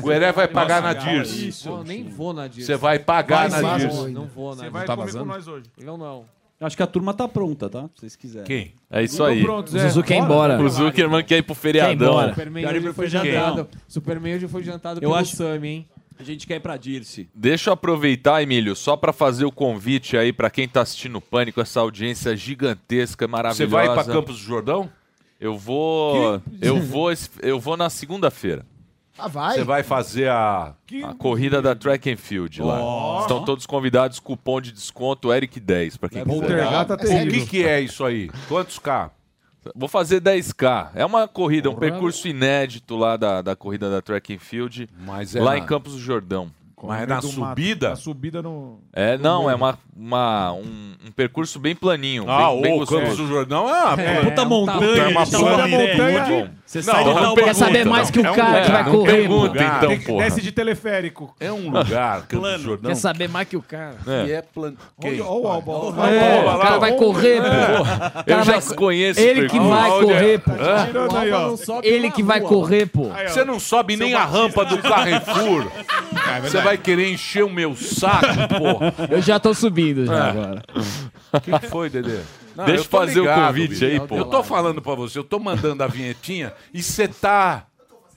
O 0.03 0.13
Heré 0.13 0.33
vai 0.33 0.49
pagar 0.49 0.81
na 0.83 0.93
Dirce. 0.95 1.49
Isso. 1.49 1.69
Eu 1.69 1.85
nem 1.85 2.05
vou 2.05 2.33
na 2.33 2.47
Dirce. 2.47 2.67
Você 2.67 2.77
vai 2.77 2.99
pagar 2.99 3.49
Vai, 3.51 3.61
na 3.63 3.69
vai, 3.69 3.81
Dirce. 3.81 4.11
Não 4.11 4.27
vou 4.27 4.51
na 4.55 4.63
Você 4.65 4.71
vai 4.71 4.85
Tá 4.87 4.97
comer 4.97 5.13
com 5.13 5.25
nós 5.25 5.49
hoje. 5.49 5.67
Eu 5.79 5.97
não. 5.97 6.25
Acho 6.61 6.77
que 6.77 6.83
a 6.83 6.87
turma 6.87 7.13
tá 7.13 7.29
pronta, 7.29 7.69
tá? 7.69 7.83
Se 7.95 8.01
vocês 8.01 8.17
quiserem. 8.17 8.47
Quem? 8.47 8.75
É 8.91 9.03
isso 9.03 9.23
aí. 9.23 9.43
pronto, 9.43 9.71
Zé. 9.71 9.81
Zuzu 9.89 10.03
quer 10.03 10.15
ir 10.17 10.21
embora. 10.21 10.59
O 10.59 10.89
irmão 10.99 11.23
quer 11.23 11.39
ir 11.39 11.43
pro 11.43 11.55
feriadão. 11.55 12.29
Superman 12.31 12.67
hoje 12.67 12.93
foi 12.93 13.09
jantado. 13.09 13.69
Superman 13.89 14.35
hoje 14.37 14.49
foi 14.49 14.63
jantado 14.63 14.99
Eu 14.99 15.11
pelo 15.11 15.15
acho- 15.17 15.37
Sammy, 15.37 15.69
hein? 15.69 15.89
A 16.19 16.23
gente 16.23 16.47
quer 16.47 16.57
ir 16.57 16.61
pra 16.61 16.77
Dirce. 16.77 17.29
Deixa 17.35 17.71
eu 17.71 17.75
aproveitar, 17.75 18.43
Emílio, 18.43 18.77
só 18.77 18.97
para 18.97 19.13
fazer 19.13 19.45
o 19.45 19.53
convite 19.53 20.17
aí 20.17 20.33
para 20.33 20.49
quem 20.49 20.69
tá 20.69 20.83
assistindo 20.83 21.17
o 21.17 21.21
Pânico, 21.21 21.61
essa 21.61 21.81
audiência 21.81 22.37
gigantesca, 22.37 23.27
Você 23.27 23.31
maravilhosa. 23.31 23.71
vai 23.71 23.93
para 23.93 24.05
Campos 24.05 24.37
do 24.39 24.43
Jordão? 24.43 24.89
Eu 25.41 25.59
vou, 25.59 26.41
eu 26.63 26.81
vou, 26.81 27.13
eu 27.43 27.59
vou 27.59 27.77
na 27.77 27.91
segunda-feira. 27.91 28.65
Ah, 29.17 29.29
vai. 29.29 29.55
Você 29.55 29.65
vai 29.65 29.83
fazer 29.83 30.29
a. 30.29 30.75
A 31.05 31.15
corrida 31.15 31.63
da 31.63 31.75
Track 31.75 32.11
and 32.11 32.17
Field 32.17 32.61
lá. 32.63 33.21
Estão 33.21 33.45
todos 33.45 33.65
convidados, 33.65 34.19
cupom 34.19 34.61
de 34.61 34.73
desconto 34.73 35.29
Eric10 35.29 35.99
para 35.99 36.09
quem 36.09 36.25
quiser. 36.25 36.59
É 36.61 37.25
o 37.25 37.29
que, 37.29 37.47
que 37.47 37.65
é 37.65 37.81
isso 37.81 38.05
aí? 38.05 38.29
Quantos 38.49 38.79
K? 38.79 39.11
Vou 39.75 39.89
fazer 39.89 40.21
10K. 40.21 40.91
É 40.95 41.05
uma 41.05 41.29
corrida, 41.29 41.69
Porra, 41.69 41.77
um 41.77 41.81
percurso 41.81 42.29
inédito 42.29 42.97
lá 42.97 43.17
da, 43.17 43.43
da 43.43 43.57
corrida 43.57 43.91
da 43.91 44.03
Track 44.03 44.35
and 44.35 44.39
Field, 44.39 44.89
é 45.35 45.41
lá 45.41 45.53
na... 45.53 45.59
em 45.59 45.67
Campos 45.67 45.95
do 45.95 45.99
Jordão. 45.99 46.51
Mas 46.87 47.03
é 47.03 47.07
na 47.07 47.23
subida? 47.23 47.89
Mato, 47.89 47.97
na 47.97 47.97
subida 47.97 48.43
no. 48.43 48.79
É, 48.93 49.17
não, 49.17 49.49
é 49.49 49.55
uma, 49.55 49.79
uma, 49.97 50.53
um, 50.53 50.94
um 51.05 51.11
percurso 51.11 51.59
bem 51.59 51.75
planinho. 51.75 52.25
Ah, 52.29 52.51
bem, 52.51 52.63
bem 52.63 52.83
o. 52.83 52.87
Campos 52.87 53.17
do 53.17 53.27
Jordão 53.27 53.69
é 53.69 53.85
uma 53.85 54.03
é, 54.03 54.25
puta 54.25 54.43
é 54.43 54.45
montanha. 54.45 55.03
É 55.03 55.09
uma 55.09 55.27
montanha. 55.69 56.53
Você 56.65 56.83
sai 56.83 57.05
não, 57.05 57.15
não, 57.21 57.35
quer 57.35 57.55
saber 57.55 57.85
mais 57.85 58.11
que 58.11 58.19
o 58.19 58.27
é 58.27 58.31
um 58.31 58.35
cara 58.35 58.63
que 58.63 58.71
vai 58.71 58.85
correr. 58.85 59.13
Pergunta, 59.13 59.63
então, 59.63 59.99
pô 60.01 60.19
Desce 60.19 60.41
de 60.41 60.51
teleférico. 60.51 61.35
É 61.39 61.53
um 61.53 61.71
lugar, 61.71 62.23
Campos 62.27 62.53
do 62.53 62.59
Jordão. 62.59 62.91
Quer 62.91 62.97
saber 62.97 63.29
mais 63.29 63.47
que 63.47 63.57
o 63.57 63.63
cara. 63.63 63.97
É. 64.07 64.27
E 64.27 64.33
é 64.33 64.43
plano. 64.43 64.77
Olha 65.03 65.25
o 65.25 65.47
Alba. 65.47 65.73
É, 66.09 66.41
o 66.41 66.59
cara 66.59 66.79
vai 66.79 66.93
é. 66.93 66.97
correr, 66.97 67.43
pô. 67.43 68.23
Eu 68.27 68.45
já 68.45 68.75
conheço. 68.75 69.21
Ele 69.21 69.49
que 69.49 69.59
vai 69.59 69.91
correr, 69.91 70.39
pô. 70.39 70.53
Ele 71.83 72.11
que 72.11 72.23
vai 72.23 72.41
correr, 72.41 72.87
pô. 72.87 73.11
Você 73.29 73.45
não 73.45 73.61
sobe 73.61 73.97
nem 73.97 74.15
a 74.15 74.25
rampa 74.25 74.65
do 74.65 74.79
Carrefour. 74.79 75.71
Você 76.43 76.61
vai 76.61 76.79
querer 76.79 77.13
encher 77.13 77.45
o 77.45 77.51
meu 77.51 77.77
saco, 77.77 78.27
pô. 78.49 79.15
Eu 79.15 79.21
já 79.21 79.39
tô 79.39 79.53
subindo 79.53 80.07
já 80.07 80.31
agora. 80.31 80.63
O 81.33 81.41
que, 81.41 81.59
que, 81.59 81.67
foi, 81.69 81.91
Dedê? 81.91 82.21
Não, 82.55 82.65
Deixa 82.65 82.85
eu 82.85 82.89
fazer 82.89 83.21
ligado, 83.21 83.43
o 83.43 83.47
convite 83.47 83.69
bicho. 83.71 83.85
aí, 83.85 84.01
pô. 84.01 84.17
Eu 84.17 84.25
tô 84.27 84.43
falando 84.43 84.81
pra 84.81 84.95
você, 84.95 85.19
eu 85.19 85.25
tô 85.25 85.39
mandando 85.39 85.83
a 85.83 85.87
vinhetinha 85.87 86.53
e 86.73 86.83
você 86.83 87.09
tá. 87.09 87.67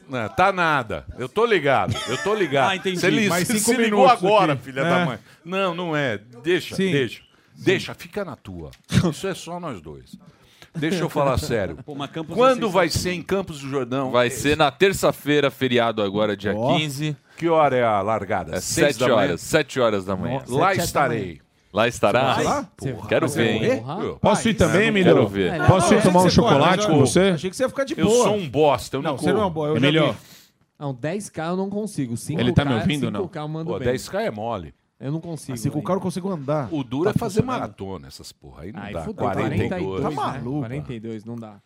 Não, 0.10 0.30
tá 0.30 0.54
nada. 0.54 1.06
Eu 1.18 1.28
tô 1.28 1.46
ligado. 1.46 1.96
Eu 2.08 2.18
tô 2.20 2.34
ligado. 2.34 2.70
Ah, 2.70 2.76
entendi. 2.76 3.00
Você 3.00 3.10
li, 3.10 3.28
Mas 3.28 3.48
se 3.48 3.76
ligou 3.76 4.08
agora, 4.08 4.54
aqui. 4.54 4.64
filha 4.64 4.82
é. 4.82 4.90
da 4.90 5.06
mãe. 5.06 5.20
Não, 5.44 5.76
não 5.76 5.96
é. 5.96 6.18
Deixa, 6.44 6.76
Sim. 6.76 6.92
deixa. 6.92 7.22
Sim. 7.22 7.64
Deixa, 7.64 7.94
fica 7.94 8.24
na 8.24 8.36
tua. 8.36 8.72
Isso 9.12 9.28
é 9.28 9.34
só 9.34 9.60
nós 9.60 9.82
dois. 9.82 10.16
Deixa 10.78 11.00
eu 11.00 11.10
falar 11.10 11.38
sério. 11.38 11.78
Pô, 11.84 11.96
é 12.04 12.08
Quando 12.34 12.70
vai 12.70 12.88
ser 12.90 13.12
em 13.12 13.22
Campos 13.22 13.60
do 13.60 13.70
Jordão? 13.70 14.12
Vai 14.12 14.30
ser 14.30 14.56
na 14.56 14.70
terça-feira, 14.70 15.50
feriado 15.50 16.02
agora, 16.02 16.38
dia 16.38 16.56
oh. 16.56 16.78
15. 16.78 17.18
Que 17.36 17.48
hora 17.48 17.76
é 17.76 17.84
a 17.84 18.02
largada? 18.02 18.56
É 18.56 18.60
7 18.60 19.04
horas. 19.04 19.42
7 19.42 19.80
horas 19.80 20.06
da 20.06 20.16
manhã. 20.16 20.44
Lá 20.48 20.74
estarei. 20.74 21.42
Lá 21.74 21.88
estará? 21.88 22.34
Vai? 22.34 22.44
Lá? 22.44 22.70
Porra, 22.76 23.08
quero 23.08 23.28
ver, 23.28 23.64
hein? 23.64 23.84
Posso 24.22 24.50
ir 24.50 24.54
também, 24.54 24.88
Emílio? 24.88 25.14
Quero 25.14 25.28
ver. 25.28 25.68
Posso 25.68 25.94
ir 25.94 26.02
tomar 26.02 26.24
um 26.24 26.30
chocolate 26.30 26.86
com 26.86 26.94
tipo, 26.94 27.06
você? 27.06 27.20
Achei 27.30 27.50
que 27.50 27.56
você 27.56 27.64
ia 27.64 27.70
ficar 27.70 27.84
de 27.84 27.96
boa. 27.96 28.08
Eu 28.08 28.24
sou 28.24 28.36
um 28.36 28.50
bosta, 28.50 28.98
eu 28.98 29.02
não, 29.02 29.12
não 29.12 29.18
você 29.18 29.34
não 29.34 29.42
é 29.42 29.46
um 29.46 29.52
bosta. 29.52 29.78
É 29.78 29.80
melhor. 29.80 30.16
Não, 30.80 30.94
10K 30.94 31.48
eu 31.50 31.58
não 31.58 31.70
consigo. 31.70 32.14
5K, 32.14 32.40
Ele 32.40 32.54
tá 32.54 32.64
me 32.64 32.76
ouvindo 32.76 33.08
5K, 33.08 33.12
não? 33.12 33.28
5K 33.28 33.38
eu 33.38 33.48
mando 33.48 33.72
Pô, 33.72 33.80
10K 33.80 34.22
é 34.22 34.32
mole. 34.32 34.74
Eu 35.00 35.12
não 35.12 35.20
consigo. 35.20 35.54
Assim, 35.54 35.70
com 35.70 35.80
o 35.80 35.84
cara 35.84 35.98
eu 35.98 36.02
consigo 36.02 36.30
andar. 36.30 36.74
O 36.74 36.84
duro 36.84 37.06
tá 37.06 37.12
é 37.12 37.14
fazer 37.14 37.44
maratona, 37.44 38.08
essas 38.08 38.32
porra. 38.32 38.64
Aí 38.64 38.72
não 38.72 38.82
Ai, 38.82 38.94
dá. 38.94 39.04
Fudeu, 39.04 39.24
42, 39.24 39.70
42. 39.70 40.02
Tá 40.02 40.10
né? 40.10 40.16
maluco. 40.16 40.60
42, 40.60 41.26
não 41.26 41.36
dá. 41.36 41.60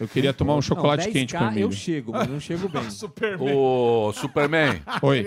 Eu 0.00 0.06
queria 0.06 0.32
tomar 0.32 0.54
um 0.54 0.62
chocolate 0.62 1.06
não, 1.06 1.10
10K 1.10 1.12
quente 1.12 1.36
comigo. 1.36 1.60
Eu 1.60 1.72
chego, 1.72 2.12
mas 2.12 2.28
não 2.28 2.38
chego 2.38 2.68
bem. 2.68 2.88
Superman. 2.90 3.54
Ô, 3.54 4.12
Superman. 4.12 4.80
Oi. 5.02 5.26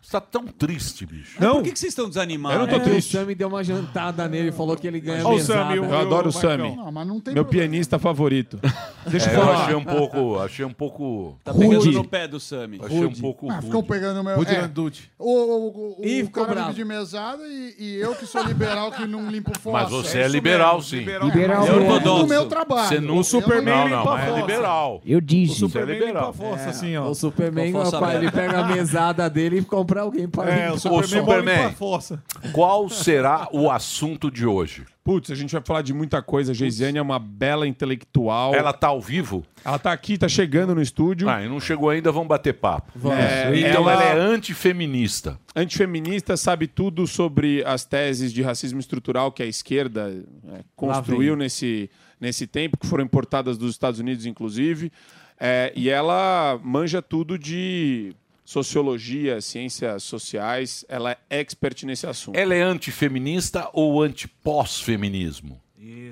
Você 0.00 0.12
tá 0.12 0.20
tão 0.20 0.46
triste, 0.46 1.04
bicho. 1.04 1.36
Não. 1.38 1.56
Por 1.56 1.64
que, 1.64 1.72
que 1.72 1.78
vocês 1.78 1.92
estão 1.92 2.08
desanimados? 2.08 2.58
Eu 2.58 2.66
não 2.66 2.72
tô 2.72 2.80
é, 2.80 2.90
triste. 2.90 3.16
O 3.16 3.20
Sammy 3.20 3.34
deu 3.34 3.48
uma 3.48 3.62
jantada 3.62 4.26
nele 4.26 4.50
falou 4.50 4.76
que 4.76 4.86
ele 4.86 4.98
ganha 4.98 5.26
Olha 5.26 5.36
mesada. 5.36 5.60
Sammy, 5.60 5.80
né? 5.80 5.86
eu, 5.86 5.90
eu 5.90 5.98
adoro 5.98 6.28
o 6.30 6.32
Sammy. 6.32 6.76
Não, 6.76 6.90
mas 6.90 7.06
não 7.06 7.20
tem 7.20 7.34
Meu 7.34 7.44
problema. 7.44 7.68
pianista 7.68 7.98
favorito. 7.98 8.58
Deixa 9.06 9.30
é, 9.30 9.34
eu 9.34 9.40
falar. 9.40 9.52
Eu 9.52 9.60
achei 9.60 9.74
um 9.74 9.84
pouco... 9.84 10.38
Achei 10.38 10.64
um 10.64 10.72
pouco... 10.72 11.38
Tá 11.44 11.52
pegando 11.52 11.76
rude. 11.76 11.90
no 11.92 12.04
pé 12.04 12.26
do 12.26 12.40
Sammy. 12.40 12.80
Achei 12.82 13.04
um 13.04 13.12
pouco 13.12 13.50
ah, 13.50 13.60
Ficou 13.60 13.82
pegando 13.82 14.16
no 14.16 14.24
meu... 14.24 14.36
Rude 14.36 14.54
é. 14.54 14.60
é 14.60 14.70
o, 15.18 15.30
o, 15.30 16.00
o, 16.00 16.06
e 16.06 16.22
o 16.22 16.26
ficou 16.26 16.46
cara 16.46 16.70
de 16.70 16.84
mesada 16.84 17.42
e, 17.46 17.74
e, 17.78 17.96
eu 17.96 18.14
que 18.14 18.26
sou 18.26 18.42
liberal 18.42 18.90
que 18.92 19.06
não 19.06 19.28
limpo 19.30 19.58
fora. 19.58 19.82
Mas 19.82 19.90
você 19.90 20.20
é, 20.20 20.22
é 20.22 20.28
liberal, 20.28 20.80
sim. 20.80 20.98
Liberal, 21.00 21.28
liberal. 21.28 21.66
É, 21.66 22.00
no 22.00 22.26
meu 22.26 22.46
trabalho. 22.46 22.88
Você 22.88 23.00
não... 23.00 23.22
Superman 23.22 23.97
não, 24.04 24.12
limpa 24.14 24.24
mas 24.26 24.36
é 24.36 24.40
liberal. 24.40 25.02
Eu 25.04 25.20
disse. 25.20 25.52
O 25.52 25.68
Superman 25.68 25.96
é 25.96 25.98
liberal. 26.00 26.30
limpa 26.32 26.44
a 26.44 26.48
força, 26.48 26.64
É, 26.64 26.68
assim, 26.70 26.96
ó. 26.96 27.08
O 27.08 27.14
Superman, 27.14 27.72
força 27.72 27.98
rapaz, 27.98 28.22
ele 28.22 28.30
pega 28.30 28.58
a 28.60 28.66
mesada 28.68 29.28
dele 29.30 29.58
e 29.58 29.64
compra 29.64 30.00
alguém 30.02 30.28
pra 30.28 30.48
É, 30.50 30.64
limpar. 30.70 30.74
o 30.74 30.78
Superman, 30.78 31.02
Ô, 31.04 31.06
Superman. 31.08 31.56
limpa 31.56 31.68
a 31.68 31.72
força. 31.72 32.22
Qual 32.52 32.88
será 32.88 33.48
o 33.52 33.70
assunto 33.70 34.30
de 34.30 34.46
hoje? 34.46 34.84
Putz, 35.04 35.30
a 35.30 35.34
gente 35.34 35.52
vai 35.52 35.62
falar 35.64 35.80
de 35.80 35.94
muita 35.94 36.20
coisa. 36.20 36.52
A 36.52 36.54
Geisiane 36.54 36.98
é 36.98 37.02
uma 37.02 37.18
bela 37.18 37.66
intelectual. 37.66 38.54
Ela 38.54 38.74
tá 38.74 38.88
ao 38.88 39.00
vivo? 39.00 39.42
Ela 39.64 39.78
tá 39.78 39.90
aqui, 39.90 40.18
tá 40.18 40.28
chegando 40.28 40.74
no 40.74 40.82
estúdio. 40.82 41.26
Ah, 41.30 41.42
e 41.42 41.48
não 41.48 41.58
chegou 41.60 41.88
ainda, 41.88 42.12
vamos 42.12 42.28
bater 42.28 42.52
papo. 42.52 42.92
É, 43.10 43.58
então 43.58 43.88
ela... 43.88 44.04
é 44.04 44.18
antifeminista. 44.18 45.38
Antifeminista, 45.56 46.36
sabe 46.36 46.66
tudo 46.66 47.06
sobre 47.06 47.64
as 47.64 47.86
teses 47.86 48.32
de 48.34 48.42
racismo 48.42 48.78
estrutural 48.80 49.32
que 49.32 49.42
a 49.42 49.46
esquerda 49.46 50.12
é, 50.52 50.60
construiu 50.76 51.34
nesse, 51.36 51.88
nesse 52.20 52.46
tempo, 52.46 52.76
que 52.78 52.86
foram 52.86 53.04
importadas 53.04 53.56
dos 53.58 53.70
Estados 53.70 54.00
Unidos, 54.00 54.26
inclusive. 54.26 54.90
É, 55.38 55.72
e 55.76 55.88
ela 55.88 56.58
manja 56.62 57.00
tudo 57.00 57.38
de 57.38 58.12
sociologia, 58.44 59.40
ciências 59.40 60.02
sociais. 60.02 60.84
Ela 60.88 61.12
é 61.12 61.18
expert 61.40 61.84
nesse 61.84 62.06
assunto. 62.06 62.36
Ela 62.36 62.54
é 62.54 62.62
antifeminista 62.62 63.68
ou 63.72 64.02
anti-pós-feminismo? 64.02 65.60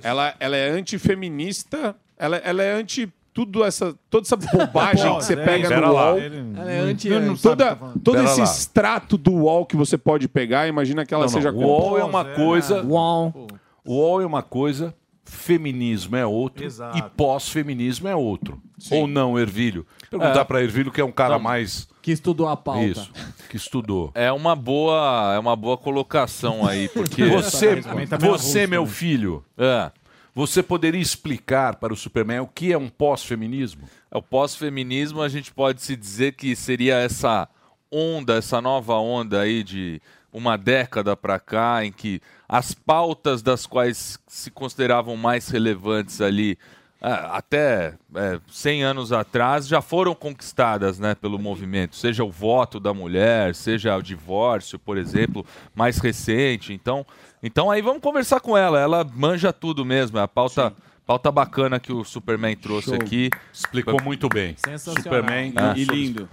Ela, 0.02 0.34
ela 0.38 0.56
é 0.56 0.70
antifeminista, 0.70 1.96
ela, 2.18 2.36
ela 2.38 2.62
é 2.62 2.72
anti 2.72 3.08
tudo 3.34 3.62
essa, 3.64 3.94
toda 4.08 4.24
essa 4.26 4.36
bobagem 4.36 5.14
que 5.18 5.24
você 5.24 5.34
é 5.34 5.44
pega 5.44 5.80
no 5.80 5.92
lá. 5.92 6.10
UOL. 6.12 6.18
Ele- 6.18 6.36
é 6.66 6.78
anti- 6.78 7.08
Não, 7.10 7.20
não, 7.20 7.26
não 7.28 7.34
que 7.36 7.42
toda, 7.42 7.76
tá 7.76 7.92
todo 8.02 8.22
esse 8.22 8.38
lá. 8.40 8.44
extrato 8.44 9.18
do 9.18 9.32
UOL 9.32 9.66
que 9.66 9.76
você 9.76 9.98
pode 9.98 10.26
pegar, 10.28 10.66
imagina 10.68 11.04
que 11.04 11.12
ela 11.12 11.26
Não, 11.26 11.32
não, 11.32 11.38
seja 11.38 11.52
o 11.52 11.58
UOL 11.58 11.98
é 11.98 12.04
uma 12.04 12.24
coisa. 12.24 12.82
UOL. 12.82 13.46
O 13.84 13.94
UOL 13.94 14.22
é 14.22 14.26
uma 14.26 14.42
coisa, 14.42 14.94
feminismo 15.26 16.16
é 16.16 16.24
outro 16.24 16.64
Exato. 16.64 16.96
e 16.98 17.02
pós-feminismo 17.16 18.08
é 18.08 18.14
outro. 18.16 18.60
Ou 18.90 19.06
não, 19.06 19.38
Ervilho? 19.38 19.86
Perguntar 20.10 20.40
É. 20.40 20.44
pra 20.44 20.62
Ervilho, 20.62 20.90
que 20.92 21.00
é 21.00 21.04
um 21.04 21.12
cara 21.12 21.34
Não. 21.34 21.40
mais. 21.42 21.88
Que 22.02 22.12
estudou 22.12 22.48
a 22.48 22.56
pauta. 22.56 22.84
Isso, 22.84 23.10
que 23.50 23.56
estudou. 23.56 24.12
É 24.14 24.30
uma 24.30 24.54
boa, 24.54 25.32
é 25.34 25.38
uma 25.38 25.56
boa 25.56 25.76
colocação 25.76 26.66
aí, 26.66 26.88
porque 26.88 27.24
Você, 27.26 27.82
tá 28.08 28.16
você 28.16 28.66
meu 28.66 28.86
filho, 28.86 29.44
É. 29.58 29.90
você 30.34 30.62
poderia 30.62 31.00
explicar 31.00 31.76
para 31.76 31.92
o 31.92 31.96
Superman 31.96 32.40
o 32.40 32.46
que 32.46 32.72
é 32.72 32.78
um 32.78 32.88
pós-feminismo? 32.88 33.82
O 34.12 34.22
pós-feminismo, 34.22 35.20
a 35.20 35.28
gente 35.28 35.52
pode 35.52 35.82
se 35.82 35.96
dizer 35.96 36.32
que 36.34 36.54
seria 36.54 36.94
essa 36.96 37.48
onda, 37.90 38.34
essa 38.36 38.60
nova 38.60 38.94
onda 38.94 39.40
aí 39.40 39.62
de 39.64 40.00
uma 40.36 40.58
década 40.58 41.16
para 41.16 41.40
cá, 41.40 41.82
em 41.82 41.90
que 41.90 42.20
as 42.46 42.74
pautas 42.74 43.40
das 43.40 43.64
quais 43.64 44.18
se 44.28 44.50
consideravam 44.50 45.16
mais 45.16 45.48
relevantes 45.48 46.20
ali 46.20 46.58
ah, 47.00 47.38
até 47.38 47.94
é, 48.14 48.38
100 48.50 48.82
anos 48.84 49.12
atrás 49.12 49.66
já 49.66 49.80
foram 49.80 50.14
conquistadas 50.14 50.98
né, 50.98 51.14
pelo 51.14 51.38
movimento, 51.38 51.96
seja 51.96 52.22
o 52.22 52.30
voto 52.30 52.78
da 52.78 52.92
mulher, 52.92 53.54
seja 53.54 53.96
o 53.96 54.02
divórcio, 54.02 54.78
por 54.78 54.98
exemplo, 54.98 55.44
mais 55.74 55.96
recente. 55.96 56.74
Então, 56.74 57.06
então 57.42 57.70
aí 57.70 57.80
vamos 57.80 58.02
conversar 58.02 58.40
com 58.40 58.58
ela. 58.58 58.78
Ela 58.78 59.04
manja 59.14 59.54
tudo 59.54 59.86
mesmo. 59.86 60.18
É 60.18 60.22
a 60.22 60.28
pauta, 60.28 60.70
pauta 61.06 61.32
bacana 61.32 61.80
que 61.80 61.92
o 61.94 62.04
Superman 62.04 62.56
trouxe 62.56 62.90
Show. 62.90 62.96
aqui. 62.96 63.30
Explicou 63.52 64.02
muito 64.02 64.28
bem. 64.28 64.54
Sensacional. 64.58 65.02
Superman 65.02 65.54
Ah. 65.56 65.72
e 65.74 65.84
lindo. 65.84 66.28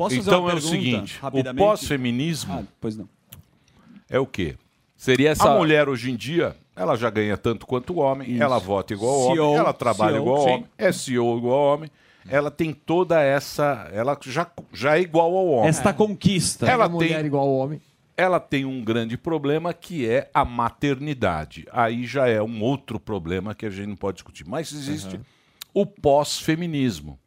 Posso 0.00 0.16
fazer 0.16 0.30
então 0.30 0.40
uma 0.42 0.52
é 0.52 0.54
o 0.54 0.60
seguinte: 0.62 1.20
o 1.22 1.54
pós-feminismo 1.54 2.54
Ah, 2.54 2.72
pois 2.80 2.96
não. 2.96 3.06
é 4.08 4.18
o 4.18 4.26
quê? 4.26 4.56
Seria 4.96 5.28
essa. 5.30 5.50
A 5.52 5.58
mulher 5.58 5.90
hoje 5.90 6.10
em 6.10 6.16
dia, 6.16 6.56
ela 6.74 6.96
já 6.96 7.10
ganha 7.10 7.36
tanto 7.36 7.66
quanto 7.66 7.92
o 7.92 7.98
homem, 7.98 8.30
Isso. 8.32 8.42
ela 8.42 8.58
vota 8.58 8.94
igual 8.94 9.12
ao 9.12 9.20
homem, 9.28 9.56
ela 9.56 9.72
trabalha 9.74 10.12
CEO, 10.14 10.22
igual 10.22 10.36
ao 10.38 10.42
homem, 10.46 10.66
é 10.78 10.92
CEO 10.92 11.36
igual 11.38 11.58
ao 11.58 11.74
homem, 11.74 11.90
ela 12.26 12.50
tem 12.50 12.72
toda 12.72 13.20
essa. 13.20 13.90
Ela 13.92 14.18
já, 14.22 14.50
já 14.72 14.96
é 14.96 15.02
igual 15.02 15.36
ao 15.36 15.46
homem. 15.48 15.68
Esta 15.68 15.92
conquista. 15.92 16.66
Ela 16.66 16.86
a 16.86 16.88
mulher 16.88 17.18
tem- 17.18 17.26
igual 17.26 17.46
ao 17.46 17.54
homem. 17.54 17.78
Ela 18.16 18.40
tem 18.40 18.64
um 18.64 18.82
grande 18.82 19.18
problema 19.18 19.72
que 19.74 20.08
é 20.08 20.30
a 20.32 20.44
maternidade. 20.46 21.66
Aí 21.72 22.06
já 22.06 22.26
é 22.26 22.40
um 22.42 22.62
outro 22.62 22.98
problema 22.98 23.54
que 23.54 23.66
a 23.66 23.70
gente 23.70 23.88
não 23.88 23.96
pode 23.96 24.16
discutir. 24.16 24.46
Mas 24.46 24.72
existe 24.72 25.20
o 25.74 25.84
pós-feminismo, 25.86 27.18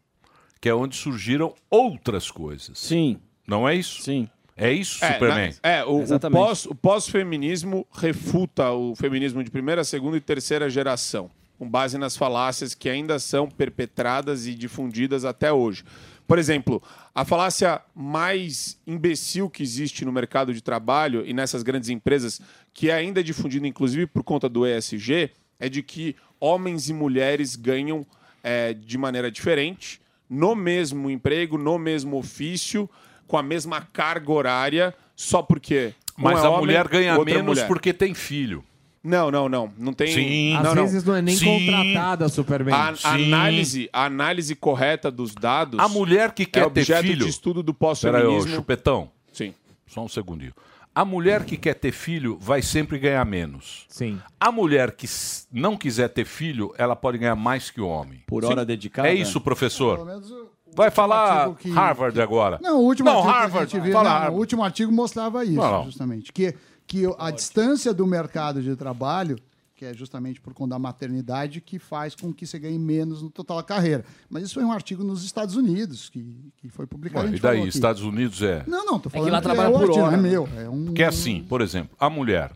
que 0.64 0.70
é 0.70 0.74
onde 0.74 0.96
surgiram 0.96 1.54
outras 1.70 2.32
coisas. 2.32 2.80
Sim. 2.80 3.20
Não 3.46 3.68
é 3.68 3.76
isso? 3.76 4.02
Sim. 4.02 4.30
É 4.56 4.72
isso, 4.72 5.04
É, 5.04 5.12
Superman? 5.12 5.54
na- 5.62 5.70
é, 5.70 5.84
o, 5.84 5.98
o 6.02 6.32
pós- 6.32 6.66
o 6.66 6.74
pós-feminismo 6.74 7.86
refuta 7.92 8.72
o 8.72 8.96
feminismo 8.96 9.44
de 9.44 9.52
primeira, 9.52 9.84
segunda 9.84 10.16
e 10.16 10.22
terceira 10.22 10.70
geração, 10.70 11.30
com 11.60 11.70
base 11.70 11.98
nas 11.98 12.16
falácias 12.16 12.74
que 12.74 12.88
ainda 12.88 13.20
são 13.20 13.50
perpetradas 13.50 14.48
e 14.48 14.56
difundidas 14.56 15.26
até 15.26 15.52
hoje. 15.52 15.84
Por 16.26 16.40
exemplo, 16.40 16.82
a 17.14 17.26
falácia 17.26 17.82
mais 17.94 18.80
imbecil 18.88 19.50
que 19.50 19.64
existe 19.64 20.06
no 20.06 20.14
mercado 20.14 20.54
de 20.54 20.62
trabalho 20.64 21.26
e 21.26 21.34
nessas 21.34 21.62
grandes 21.62 21.90
empresas, 21.90 22.40
que 22.74 22.90
é 22.90 22.94
ainda 22.94 23.22
difundida 23.22 23.68
inclusive 23.68 24.08
por 24.08 24.24
conta 24.24 24.48
do 24.48 24.66
ESG, 24.66 25.30
é 25.60 25.68
de 25.68 25.84
que 25.84 26.16
homens 26.40 26.88
e 26.88 26.94
mulheres 26.94 27.58
ganham 27.58 28.06
é, 28.42 28.74
de 28.74 28.98
maneira 28.98 29.30
diferente, 29.30 30.02
no 30.34 30.56
mesmo 30.56 31.10
emprego, 31.10 31.58
no 31.58 31.78
mesmo 31.78 32.18
ofício, 32.18 32.90
com 33.28 33.38
a 33.38 33.44
mesma 33.44 33.82
carga 33.82 34.32
horária, 34.32 34.94
só 35.16 35.42
porque. 35.42 35.94
um 36.18 36.24
Mas 36.24 36.40
é 36.40 36.46
a 36.46 36.50
homem, 36.50 36.60
mulher 36.62 36.88
ganha 36.88 37.14
é 37.14 37.24
menos 37.24 37.44
mulher. 37.44 37.68
porque 37.68 37.94
tem 37.94 38.14
filho. 38.14 38.64
Não, 39.04 39.30
não, 39.30 39.50
não. 39.50 39.72
Não 39.78 39.92
tem. 39.94 40.08
Sim. 40.08 40.56
Às 40.56 40.64
não, 40.64 40.76
não. 40.76 40.84
vezes 40.84 41.04
não 41.04 41.16
é 41.16 41.22
nem 41.22 41.36
Sim. 41.36 41.68
contratada, 41.68 42.30
Superman. 42.30 42.74
A, 42.74 42.94
a 43.04 43.14
análise, 43.14 43.90
a 43.92 44.06
análise 44.06 44.56
correta 44.56 45.12
dos 45.12 45.36
dados. 45.36 45.78
A 45.78 45.90
mulher 45.90 46.32
que 46.32 46.46
quer 46.46 46.60
é 46.60 46.64
ter 46.64 46.68
objeto 46.68 47.04
filho. 47.08 47.26
de 47.26 47.30
estudo 47.30 47.62
do 47.62 47.74
Peraí, 47.74 47.90
ô, 47.90 47.90
pós-feminismo. 47.90 48.56
chupetão. 48.56 49.12
Sim. 49.32 49.54
Só 49.86 50.04
um 50.04 50.08
segundinho. 50.08 50.54
A 50.96 51.04
mulher 51.04 51.44
que 51.44 51.58
quer 51.58 51.74
ter 51.74 51.92
filho 51.92 52.38
vai 52.40 52.62
sempre 52.62 53.00
ganhar 53.00 53.26
menos. 53.26 53.86
Sim. 53.90 54.20
A 54.40 54.52
mulher 54.52 54.92
que 54.92 55.08
não 55.52 55.76
quiser 55.76 56.08
ter 56.10 56.26
filho, 56.26 56.74
ela 56.78 56.96
pode 56.96 57.18
ganhar 57.18 57.36
mais 57.36 57.72
que 57.72 57.82
o 57.82 57.88
homem. 57.88 58.22
Por 58.28 58.46
hora 58.46 58.64
dedicada? 58.64 59.08
É 59.08 59.14
isso, 59.14 59.42
professor. 59.42 59.96
Pelo 59.98 60.08
menos 60.08 60.30
o- 60.32 60.50
Vai 60.76 60.90
falar 60.92 61.54
que- 61.56 61.70
Harvard 61.72 62.20
agora. 62.22 62.60
Não, 62.62 62.80
o 62.80 62.84
último 62.86 63.08
não, 63.10 63.18
artigo 63.20 63.34
Harvard. 63.34 63.72
que 63.72 63.78
a 63.78 63.80
gente 63.80 63.90
viu, 63.90 63.94
não, 64.04 64.10
Harvard. 64.10 64.36
o 64.36 64.40
último 64.40 64.64
artigo 64.64 64.92
mostrava 64.92 65.44
isso, 65.44 65.56
Não, 65.56 65.72
não. 65.72 65.86
justamente, 65.86 66.32
que 66.32 66.56
que 66.86 67.04
a 67.18 67.32
distância 67.32 67.94
do 67.94 68.06
mercado 68.06 68.62
de 68.62 68.76
trabalho, 68.76 69.38
que 69.84 69.86
é 69.86 69.94
justamente 69.94 70.40
por 70.40 70.54
conta 70.54 70.72
da 70.72 70.80
maternidade, 70.80 71.60
que 71.60 71.78
faz 71.78 72.16
com 72.16 72.34
que 72.34 72.48
você 72.48 72.58
ganhe 72.58 72.80
menos 72.80 73.22
no 73.22 73.30
total 73.30 73.58
da 73.58 73.64
carreira. 73.64 74.06
Mas 74.30 74.44
isso 74.44 74.54
foi 74.54 74.64
um 74.64 74.72
artigo 74.72 75.04
nos 75.04 75.26
Estados 75.26 75.58
Unidos 75.58 76.10
que, 76.10 76.54
que 76.58 76.70
foi 76.70 76.88
publicado. 76.88 77.28
Ué, 77.28 77.36
e 77.36 77.40
daí. 77.40 77.68
Estados 77.68 78.02
Unidos 78.02 78.42
é. 78.42 78.64
Não, 78.66 78.86
não, 78.86 78.98
tô 78.98 79.10
que 79.10 79.18
falando 79.18 79.32
lá 79.32 79.40
que, 79.40 79.44
trabalha 79.44 79.68
é 79.68 79.72
por 79.72 79.82
artigo, 79.82 80.00
hora, 80.00 80.12
não 80.12 80.20
é 80.20 80.22
né? 80.22 80.30
meu. 80.30 80.50
É 80.58 80.70
um, 80.70 80.86
Porque 80.86 81.04
é 81.04 81.08
assim, 81.08 81.44
por 81.44 81.60
exemplo, 81.60 81.96
a 82.00 82.10
mulher, 82.10 82.52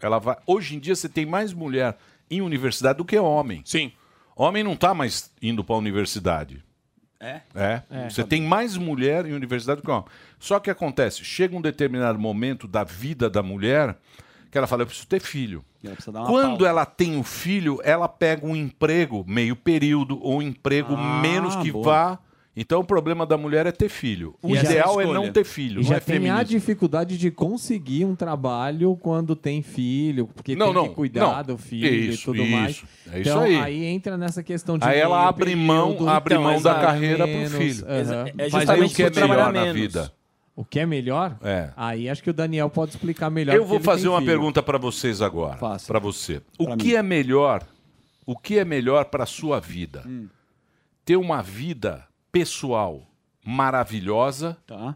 ela 0.00 0.18
vai. 0.18 0.36
Hoje 0.46 0.76
em 0.76 0.78
dia 0.78 0.96
você 0.96 1.08
tem 1.08 1.26
mais 1.26 1.52
mulher 1.52 1.98
em 2.30 2.40
universidade 2.40 2.96
do 2.98 3.04
que 3.04 3.18
homem. 3.18 3.60
Sim. 3.66 3.92
Homem 4.34 4.64
não 4.64 4.72
está 4.72 4.94
mais 4.94 5.30
indo 5.42 5.62
para 5.62 5.74
a 5.74 5.78
universidade. 5.78 6.64
É? 7.20 7.42
É. 7.54 7.82
É. 7.90 8.10
Você 8.10 8.24
tem 8.24 8.40
mais 8.42 8.78
mulher 8.78 9.26
em 9.26 9.34
universidade 9.34 9.82
do 9.82 9.84
que 9.84 9.90
homem. 9.90 10.06
Só 10.40 10.58
que 10.58 10.70
acontece, 10.70 11.22
chega 11.22 11.54
um 11.54 11.60
determinado 11.60 12.18
momento 12.18 12.66
da 12.66 12.82
vida 12.82 13.28
da 13.28 13.42
mulher 13.42 13.96
que 14.52 14.58
ela 14.58 14.66
fala, 14.66 14.82
eu 14.82 14.86
preciso 14.86 15.08
ter 15.08 15.20
filho. 15.20 15.64
Quando 16.26 16.58
pausa. 16.58 16.68
ela 16.68 16.84
tem 16.86 17.18
o 17.18 17.22
filho, 17.22 17.80
ela 17.82 18.06
pega 18.06 18.46
um 18.46 18.54
emprego 18.54 19.24
meio 19.26 19.56
período 19.56 20.18
ou 20.22 20.38
um 20.38 20.42
emprego 20.42 20.94
Ah, 20.96 21.20
menos 21.22 21.56
que 21.56 21.72
boa. 21.72 21.84
vá. 21.84 22.18
Então 22.54 22.80
o 22.80 22.84
problema 22.84 23.24
da 23.24 23.38
mulher 23.38 23.64
é 23.66 23.72
ter 23.72 23.88
filho. 23.88 24.34
O 24.42 24.50
E 24.50 24.58
essa 24.58 24.70
ideal 24.70 25.00
é 25.00 25.06
não 25.06 25.32
ter 25.32 25.42
filho, 25.42 25.80
E 25.80 25.84
não 25.84 25.88
já 25.88 25.96
é 25.96 26.00
tem 26.00 26.16
a 26.16 26.20
feminismo. 26.20 26.44
dificuldade 26.44 27.16
de 27.16 27.30
conseguir 27.30 28.04
um 28.04 28.14
trabalho 28.14 28.94
quando 29.00 29.34
tem 29.34 29.62
filho, 29.62 30.26
porque 30.26 30.54
Não, 30.54 30.66
tem 30.66 30.74
não, 30.74 30.88
que 30.90 30.94
cuidar 30.94 31.38
não. 31.38 31.42
do 31.44 31.56
filho 31.56 31.88
Isso, 32.12 32.20
e 32.20 32.24
tudo 32.26 32.42
isso. 32.42 32.52
mais. 32.52 32.84
É 33.10 33.20
isso 33.20 33.30
então, 33.30 33.40
aí. 33.40 33.84
entra 33.86 34.18
nessa 34.18 34.42
questão 34.42 34.76
de 34.76 34.84
Aí 34.86 34.98
ela 34.98 35.26
abre 35.26 35.56
mão- 35.56 35.96
abre 36.06 36.34
então, 36.34 36.44
mão 36.44 36.60
da 36.60 36.74
carreira 36.74 37.26
pro 37.26 37.36
menos, 37.36 37.52
filho. 37.54 37.86
aham. 37.86 38.00
Exa- 38.00 38.24
é 38.28 38.32
Mas 38.36 38.52
justamente 38.52 39.02
aí 39.02 39.08
o 39.08 39.10
que 39.12 39.18
é 39.18 39.28
melhor 39.28 39.50
na 39.50 39.60
menos. 39.62 39.72
vida? 39.80 40.12
O 40.54 40.64
que 40.64 40.78
é 40.80 40.84
melhor? 40.86 41.38
É. 41.42 41.72
Aí 41.76 42.08
acho 42.10 42.22
que 42.22 42.28
o 42.30 42.32
Daniel 42.34 42.68
pode 42.68 42.90
explicar 42.92 43.30
melhor. 43.30 43.54
Eu 43.56 43.64
vou 43.64 43.80
fazer 43.80 44.08
uma 44.08 44.18
filho. 44.20 44.30
pergunta 44.32 44.62
para 44.62 44.76
vocês 44.78 45.22
agora. 45.22 45.56
Faça. 45.56 45.86
Para 45.86 45.98
você. 45.98 46.42
O 46.58 46.66
Pra 46.66 46.76
que 46.76 46.88
mim. 46.88 46.92
é 46.94 47.02
melhor? 47.02 47.66
O 48.26 48.36
que 48.36 48.58
é 48.58 48.64
melhor 48.64 49.06
para 49.06 49.24
sua 49.26 49.58
vida? 49.60 50.04
Hum. 50.06 50.28
Ter 51.04 51.16
uma 51.16 51.42
vida 51.42 52.06
pessoal 52.30 53.02
maravilhosa 53.44 54.56
Tá. 54.66 54.94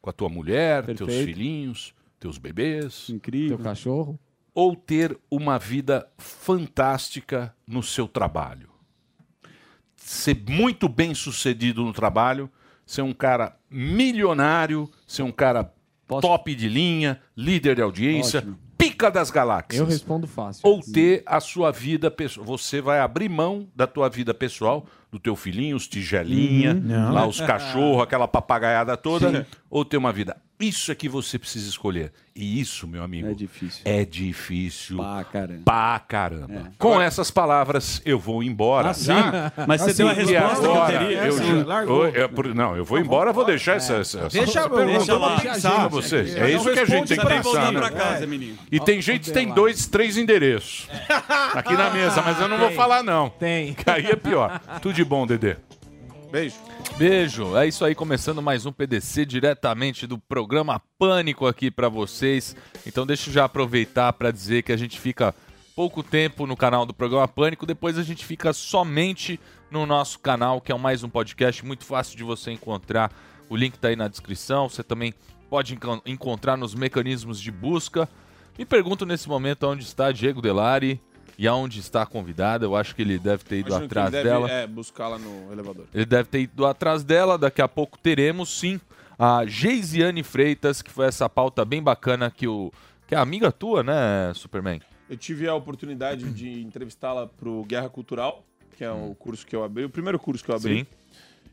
com 0.00 0.10
a 0.10 0.12
tua 0.12 0.28
mulher, 0.28 0.84
teus 0.84 0.98
Perfeito. 0.98 1.24
filhinhos, 1.26 1.94
teus 2.20 2.36
bebês, 2.38 3.08
Incrível. 3.08 3.56
Teu 3.56 3.64
cachorro? 3.64 4.18
ou 4.54 4.76
ter 4.76 5.18
uma 5.30 5.58
vida 5.58 6.06
fantástica 6.18 7.54
no 7.66 7.82
seu 7.82 8.06
trabalho? 8.06 8.68
Ser 9.96 10.36
muito 10.48 10.88
bem 10.88 11.14
sucedido 11.14 11.82
no 11.84 11.92
trabalho, 11.92 12.50
ser 12.88 13.02
um 13.02 13.12
cara 13.12 13.54
milionário, 13.70 14.90
ser 15.06 15.22
um 15.22 15.30
cara 15.30 15.70
top 16.06 16.54
de 16.54 16.70
linha, 16.70 17.20
líder 17.36 17.76
de 17.76 17.82
audiência, 17.82 18.42
pica 18.78 19.10
das 19.10 19.30
galáxias. 19.30 19.78
Eu 19.78 19.84
respondo 19.84 20.26
fácil. 20.26 20.62
Ou 20.64 20.80
ter 20.80 21.22
a 21.26 21.38
sua 21.38 21.70
vida 21.70 22.10
pessoal. 22.10 22.46
Você 22.46 22.80
vai 22.80 22.98
abrir 22.98 23.28
mão 23.28 23.68
da 23.76 23.86
tua 23.86 24.08
vida 24.08 24.32
pessoal, 24.32 24.86
do 25.12 25.18
teu 25.18 25.36
filhinho, 25.36 25.76
os 25.76 25.86
tigelinha, 25.86 26.72
Uhum. 26.74 27.12
Lá 27.12 27.26
os 27.26 27.42
cachorros, 27.42 28.02
aquela 28.02 28.26
papagaiada 28.26 28.96
toda, 28.96 29.44
Sim. 29.44 29.46
ou 29.68 29.84
ter 29.84 29.98
uma 29.98 30.12
vida. 30.12 30.38
Isso 30.60 30.90
é 30.90 30.94
que 30.94 31.08
você 31.08 31.38
precisa 31.38 31.68
escolher. 31.68 32.12
E 32.34 32.60
isso, 32.60 32.86
meu 32.86 33.02
amigo, 33.02 33.28
é 33.30 33.34
difícil. 33.34 33.80
É 33.84 34.04
difícil. 34.04 34.96
Pra 34.96 35.24
caramba. 35.24 35.62
Pra 35.64 36.02
caramba. 36.06 36.72
Com 36.78 37.00
essas 37.00 37.30
palavras, 37.30 38.00
eu 38.04 38.18
vou 38.18 38.42
embora. 38.42 38.90
Ah, 38.90 38.92
já? 38.92 39.52
Mas 39.66 39.80
você 39.82 39.94
deu 39.94 40.08
a 40.08 40.12
E 40.12 40.16
resposta 40.16 40.60
que 40.60 40.64
eu 40.66 40.72
agora, 40.74 40.98
teria. 40.98 41.24
eu 41.24 41.32
Sim, 41.32 41.58
já- 41.60 41.64
largou. 41.66 42.00
Oi, 42.02 42.12
é 42.14 42.28
por- 42.28 42.54
não, 42.54 42.76
eu 42.76 42.84
vou 42.84 42.98
embora, 42.98 43.32
vou 43.32 43.44
deixar 43.44 43.76
essa, 43.76 43.94
essa, 43.96 44.18
essa 44.20 44.28
Deixa- 44.30 44.60
essa 44.60 44.68
pergunta 44.70 44.98
deixa 44.98 45.16
lá. 45.16 45.40
pra 45.40 45.52
pensar 45.52 45.78
pra 45.78 45.88
você. 45.88 46.22
Deixa. 46.22 46.38
É 46.40 46.50
isso 46.50 46.72
que 46.72 46.78
a 46.80 46.84
gente 46.84 47.08
tem 47.08 47.18
que 47.18 47.26
pensar. 47.26 47.72
né? 47.72 47.78
pra 47.80 47.90
casa, 47.90 48.26
menino. 48.26 48.58
E 48.70 48.80
tem 48.80 49.00
gente 49.00 49.24
que 49.24 49.30
tem 49.32 49.48
dois, 49.52 49.86
três 49.86 50.16
endereços 50.16 50.88
aqui 51.54 51.74
na 51.74 51.90
mesa, 51.90 52.20
mas 52.22 52.40
eu 52.40 52.48
não 52.48 52.58
vou 52.58 52.68
Tem. 52.68 52.76
falar 52.76 53.02
não. 53.02 53.30
Tem. 53.30 53.74
Que 53.74 53.88
aí 53.90 54.06
é 54.06 54.16
pior. 54.16 54.60
Tudo 54.82 54.94
de 54.94 55.04
bom, 55.04 55.26
Dedê. 55.26 55.56
Beijo. 56.30 56.56
Beijo. 56.98 57.56
É 57.56 57.66
isso 57.66 57.84
aí, 57.84 57.94
começando 57.94 58.42
mais 58.42 58.66
um 58.66 58.72
PDC 58.72 59.24
diretamente 59.24 60.06
do 60.06 60.18
programa 60.18 60.80
Pânico 60.98 61.46
aqui 61.46 61.70
pra 61.70 61.88
vocês. 61.88 62.54
Então 62.86 63.06
deixa 63.06 63.30
eu 63.30 63.34
já 63.34 63.44
aproveitar 63.44 64.12
pra 64.12 64.30
dizer 64.30 64.62
que 64.62 64.72
a 64.72 64.76
gente 64.76 65.00
fica 65.00 65.34
pouco 65.74 66.02
tempo 66.02 66.46
no 66.46 66.56
canal 66.56 66.84
do 66.84 66.92
programa 66.92 67.26
Pânico, 67.28 67.64
depois 67.64 67.96
a 67.98 68.02
gente 68.02 68.24
fica 68.26 68.52
somente 68.52 69.38
no 69.70 69.86
nosso 69.86 70.18
canal, 70.18 70.60
que 70.60 70.72
é 70.72 70.76
mais 70.76 71.02
um 71.02 71.08
podcast 71.08 71.64
muito 71.64 71.84
fácil 71.84 72.16
de 72.16 72.24
você 72.24 72.50
encontrar. 72.50 73.10
O 73.48 73.56
link 73.56 73.78
tá 73.78 73.88
aí 73.88 73.96
na 73.96 74.08
descrição. 74.08 74.68
Você 74.68 74.82
também 74.82 75.14
pode 75.48 75.74
enco- 75.74 76.02
encontrar 76.04 76.56
nos 76.56 76.74
mecanismos 76.74 77.40
de 77.40 77.50
busca. 77.50 78.08
Me 78.58 78.66
pergunto 78.66 79.06
nesse 79.06 79.28
momento 79.28 79.66
onde 79.66 79.84
está 79.84 80.12
Diego 80.12 80.42
Delari 80.42 81.00
e 81.38 81.46
aonde 81.46 81.78
está 81.78 82.02
a 82.02 82.06
convidada. 82.06 82.66
Eu 82.66 82.74
acho 82.74 82.94
que 82.94 83.02
ele 83.02 83.16
deve 83.16 83.44
ter 83.44 83.60
ido 83.60 83.68
Imagino 83.68 83.86
atrás 83.86 84.10
deve, 84.10 84.28
dela. 84.28 84.50
É, 84.50 84.66
buscar 84.66 85.06
lá 85.08 85.18
no 85.18 85.52
elevador. 85.52 85.86
Ele 85.94 86.04
deve 86.04 86.28
ter 86.28 86.40
ido 86.40 86.66
atrás 86.66 87.04
dela. 87.04 87.38
Daqui 87.38 87.62
a 87.62 87.68
pouco 87.68 87.96
teremos 87.96 88.58
sim 88.58 88.80
a 89.16 89.46
Geisiane 89.46 90.24
Freitas, 90.24 90.82
que 90.82 90.90
foi 90.90 91.06
essa 91.06 91.28
pauta 91.28 91.64
bem 91.64 91.80
bacana 91.80 92.30
que 92.30 92.48
o 92.48 92.72
que 93.06 93.14
é 93.14 93.18
amiga 93.18 93.50
tua, 93.50 93.82
né, 93.82 94.32
Superman? 94.34 94.82
Eu 95.08 95.16
tive 95.16 95.48
a 95.48 95.54
oportunidade 95.54 96.30
de 96.30 96.60
entrevistá-la 96.60 97.26
para 97.26 97.48
o 97.48 97.64
Guerra 97.64 97.88
Cultural, 97.88 98.44
que 98.76 98.84
é 98.84 98.90
o 98.90 99.14
curso 99.14 99.46
que 99.46 99.56
eu 99.56 99.64
abri, 99.64 99.84
o 99.84 99.88
primeiro 99.88 100.18
curso 100.18 100.44
que 100.44 100.50
eu 100.50 100.54
abri. 100.54 100.80
Sim. 100.80 100.86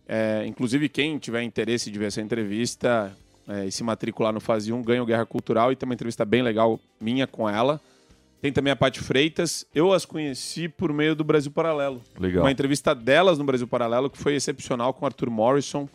É, 0.07 0.45
inclusive, 0.45 0.89
quem 0.89 1.17
tiver 1.17 1.41
interesse 1.43 1.89
de 1.89 1.97
ver 1.97 2.07
essa 2.07 2.21
entrevista 2.21 3.15
é, 3.47 3.65
e 3.65 3.71
se 3.71 3.83
matricular 3.83 4.33
no 4.33 4.41
Fase 4.41 4.73
1, 4.73 4.81
ganha 4.81 5.01
o 5.01 5.05
Guerra 5.05 5.25
Cultural 5.25 5.71
e 5.71 5.75
tem 5.75 5.87
uma 5.87 5.93
entrevista 5.93 6.25
bem 6.25 6.41
legal 6.41 6.79
minha 6.99 7.25
com 7.25 7.49
ela. 7.49 7.79
Tem 8.45 8.53
também 8.53 8.71
a 8.71 8.75
Paty 8.75 8.99
Freitas. 8.99 9.65
Eu 9.73 9.91
as 9.91 10.05
conheci 10.05 10.69
por 10.69 10.93
meio 10.93 11.15
do 11.15 11.23
Brasil 11.23 11.51
Paralelo. 11.51 11.99
Legal. 12.19 12.43
Uma 12.43 12.51
entrevista 12.51 12.93
delas 12.93 13.39
no 13.39 13.43
Brasil 13.43 13.67
Paralelo 13.67 14.07
que 14.07 14.19
foi 14.19 14.35
excepcional 14.35 14.93
com 14.93 15.03
o 15.03 15.07
Arthur 15.07 15.31
Morrison 15.31 15.89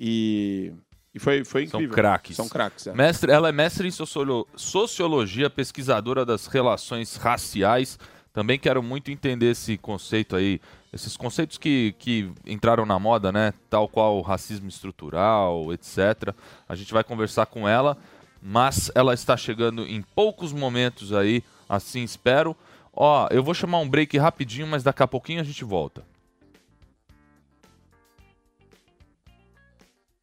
e, 0.00 0.72
e 1.14 1.18
foi, 1.18 1.44
foi 1.44 1.66
São 1.66 1.78
incrível. 1.78 1.94
craques. 1.94 2.36
São 2.36 2.48
craques, 2.48 2.86
é. 2.86 2.94
Mestre, 2.94 3.30
ela 3.30 3.50
é 3.50 3.52
mestre 3.52 3.86
em 3.86 3.90
sociolo- 3.90 4.48
sociologia, 4.56 5.50
pesquisadora 5.50 6.24
das 6.24 6.46
relações 6.46 7.16
raciais. 7.16 7.98
Também 8.32 8.58
quero 8.58 8.82
muito 8.82 9.10
entender 9.10 9.50
esse 9.50 9.76
conceito 9.76 10.34
aí, 10.34 10.58
esses 10.90 11.18
conceitos 11.18 11.58
que, 11.58 11.94
que 11.98 12.30
entraram 12.46 12.86
na 12.86 12.98
moda, 12.98 13.30
né? 13.30 13.52
Tal 13.68 13.86
qual 13.86 14.16
o 14.16 14.22
racismo 14.22 14.70
estrutural, 14.70 15.70
etc. 15.74 16.34
A 16.66 16.74
gente 16.74 16.94
vai 16.94 17.04
conversar 17.04 17.44
com 17.44 17.68
ela, 17.68 17.94
mas 18.40 18.90
ela 18.94 19.12
está 19.12 19.36
chegando 19.36 19.82
em 19.86 20.00
poucos 20.00 20.50
momentos 20.50 21.12
aí, 21.12 21.44
assim 21.70 22.02
espero. 22.02 22.56
Ó, 22.92 23.28
eu 23.30 23.42
vou 23.42 23.54
chamar 23.54 23.78
um 23.78 23.88
break 23.88 24.18
rapidinho, 24.18 24.66
mas 24.66 24.82
daqui 24.82 25.02
a 25.02 25.06
pouquinho 25.06 25.40
a 25.40 25.44
gente 25.44 25.64
volta. 25.64 26.02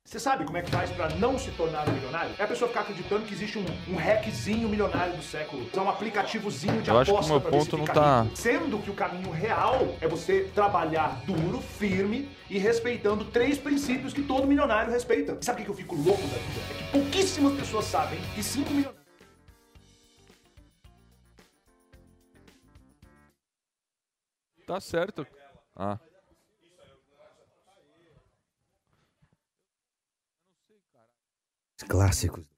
Você 0.03 0.21
sabe 0.21 0.45
como 0.45 0.57
é 0.57 0.61
que 0.61 0.71
faz 0.71 0.89
pra 0.91 1.09
não 1.15 1.37
se 1.37 1.51
tornar 1.51 1.85
um 1.85 1.91
milionário? 1.91 2.33
É 2.39 2.43
a 2.43 2.47
pessoa 2.47 2.69
ficar 2.69 2.79
acreditando 2.81 3.25
que 3.25 3.33
existe 3.33 3.59
um, 3.59 3.65
um 3.89 3.97
hackzinho 3.97 4.69
milionário 4.69 5.17
do 5.17 5.21
século. 5.21 5.69
É 5.75 5.79
um 5.81 5.89
aplicativozinho 5.89 6.81
de 6.81 6.89
Eu 6.89 6.97
acho 6.99 7.11
que 7.11 7.17
aposta 7.17 7.33
o 7.33 7.41
meu 7.41 7.51
ponto 7.51 7.77
não 7.77 7.83
tá- 7.85 8.21
rico. 8.21 8.37
Sendo 8.37 8.79
que 8.79 8.89
o 8.89 8.93
caminho 8.93 9.29
real 9.31 9.95
é 9.99 10.07
você 10.07 10.49
trabalhar 10.55 11.21
duro, 11.25 11.59
firme 11.59 12.29
e 12.49 12.57
respeitando 12.57 13.25
três 13.25 13.57
princípios 13.57 14.13
que 14.13 14.21
todo 14.23 14.47
milionário 14.47 14.93
respeita. 14.93 15.37
E 15.41 15.43
sabe 15.43 15.61
o 15.63 15.65
que 15.65 15.71
eu 15.71 15.75
fico 15.75 15.95
louco 15.95 16.21
da 16.21 16.37
vida? 16.37 16.61
É 16.71 16.73
que 16.75 16.91
pouquíssimas 16.91 17.53
pessoas 17.59 17.83
sabem 17.83 18.17
que 18.33 18.41
cinco 18.41 18.69
milionários. 18.69 18.96
Tá 24.67 24.81
certo. 24.81 25.25
Ah. 25.73 25.97
Clássicos. 31.87 32.56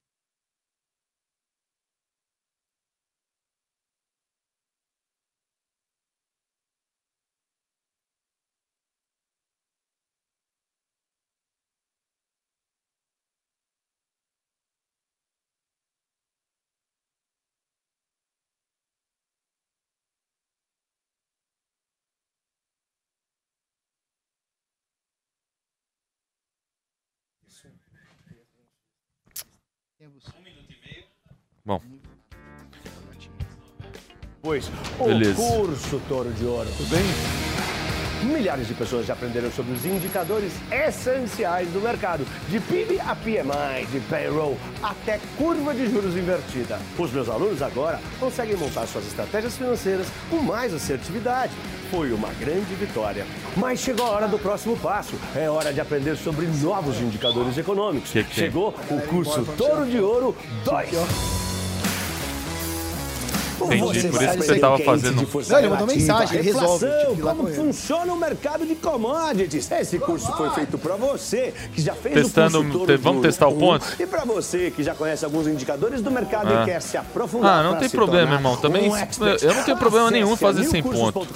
Bom. 31.65 31.81
Pois, 34.41 34.71
o 34.97 35.03
Beleza. 35.03 35.35
curso 35.35 36.01
Toro 36.07 36.31
de 36.31 36.45
Ouro. 36.45 36.69
Tudo 36.77 36.89
bem? 36.89 37.03
Milhares 38.31 38.67
de 38.67 38.73
pessoas 38.73 39.05
já 39.05 39.13
aprenderam 39.13 39.51
sobre 39.51 39.73
os 39.73 39.85
indicadores 39.85 40.53
essenciais 40.71 41.69
do 41.69 41.79
mercado, 41.79 42.25
de 42.49 42.59
PIB 42.59 42.99
a 42.99 43.15
PMI, 43.15 43.85
de 43.91 43.99
payroll 44.09 44.57
até 44.83 45.19
curva 45.37 45.73
de 45.73 45.87
juros 45.89 46.15
invertida. 46.15 46.79
Os 46.97 47.11
meus 47.11 47.29
alunos 47.29 47.61
agora 47.61 47.99
conseguem 48.19 48.57
montar 48.57 48.87
suas 48.87 49.05
estratégias 49.07 49.57
financeiras 49.57 50.07
com 50.29 50.37
mais 50.37 50.73
assertividade. 50.73 51.53
Foi 51.89 52.11
uma 52.11 52.29
grande 52.39 52.75
vitória. 52.75 53.25
Mas 53.57 53.79
chegou 53.79 54.05
a 54.05 54.09
hora 54.09 54.27
do 54.27 54.37
próximo 54.37 54.77
passo. 54.77 55.15
É 55.35 55.49
hora 55.49 55.73
de 55.73 55.81
aprender 55.81 56.15
sobre 56.15 56.45
novos 56.45 56.99
indicadores 57.01 57.57
econômicos. 57.57 58.11
Que 58.11 58.23
que? 58.23 58.35
Chegou 58.35 58.75
o 58.89 59.01
curso 59.07 59.43
Toro 59.57 59.85
de 59.85 59.99
Ouro 59.99 60.35
2. 60.63 61.38
Entendi, 63.65 64.07
por 64.09 64.23
isso 64.23 64.37
que 64.37 64.37
você 64.45 64.59
tava 64.59 64.77
fazendo- 64.79 65.27
Não, 65.49 65.59
ele 65.59 65.69
mandou 65.69 65.87
mensagem, 65.87 66.39
ele 66.39 66.51
resolve, 66.51 66.85
lá 67.19 67.35
como 67.35 67.47
funciona 67.53 68.13
o 68.13 68.17
mercado 68.17 68.65
de 68.65 68.75
commodities. 68.75 69.69
Esse 69.71 69.99
curso 69.99 70.31
foi 70.35 70.49
feito 70.51 70.77
para 70.77 70.95
você 70.95 71.53
que 71.73 71.81
já 71.81 71.93
fez 71.93 72.15
Testando- 72.15 72.59
o 72.59 72.85
te- 72.85 72.97
vamos 72.97 73.21
testar 73.21 73.47
o 73.47 73.55
1, 73.55 73.59
ponto? 73.59 73.85
E 73.99 74.05
para 74.05 74.23
você 74.25 74.71
que 74.71 74.83
já 74.83 74.93
conhece 74.95 75.25
alguns 75.25 75.47
indicadores 75.47 76.01
do 76.01 76.11
mercado 76.11 76.53
Ah. 76.53 76.61
e 76.63 76.65
quer 76.65 76.81
se 76.81 76.97
aprofundar 76.97 77.59
Ah, 77.59 77.63
não 77.63 77.75
tem 77.77 77.89
problema, 77.89 78.33
irmão. 78.35 78.57
Também 78.57 78.89
um 78.89 78.95
eu 78.97 79.53
não 79.53 79.63
tenho 79.63 79.77
problema 79.77 80.11
nenhum 80.11 80.35
fazer 80.35 80.63
sem 80.65 80.81
ponto. 80.83 81.27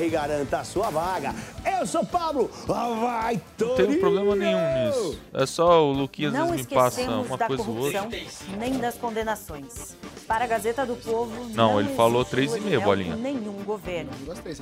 e 0.00 0.08
garanta 0.08 0.58
a 0.60 0.64
sua 0.64 0.90
vaga. 0.90 1.34
Eu 1.78 1.86
sou 1.86 2.04
Pablo. 2.04 2.50
Vai, 2.66 3.40
Não 3.60 3.74
tenho 3.74 4.00
problema 4.00 4.34
nenhum 4.34 4.58
nisso. 4.86 5.18
É 5.34 5.46
só 5.46 5.84
o 5.84 5.92
Luquinhas 5.92 6.32
às 6.34 6.38
Não 6.40 6.50
vezes 6.50 6.66
me 6.66 6.74
passa 6.74 7.00
esquecemos 7.00 7.26
uma 7.26 7.36
da 7.36 7.46
coisa 7.46 7.62
ou 7.62 7.76
outra. 7.76 8.00
corrupção 8.00 8.58
nem 8.58 8.78
das 8.78 8.94
condenações. 8.96 9.96
Para 10.26 10.44
a 10.44 10.46
Gazeta 10.48 10.84
do 10.84 10.94
Povo, 10.96 11.47
Não, 11.54 11.80
ele 11.80 11.94
falou 11.94 12.20
existe 12.22 12.30
três 12.30 12.50
e 12.50 12.54
lua 12.54 12.58
de 12.60 12.64
meia, 12.66 12.78
mel 12.78 12.86
bolinha. 12.88 13.14
com 13.16 13.22
nenhum 13.22 13.62
governo. 13.64 14.10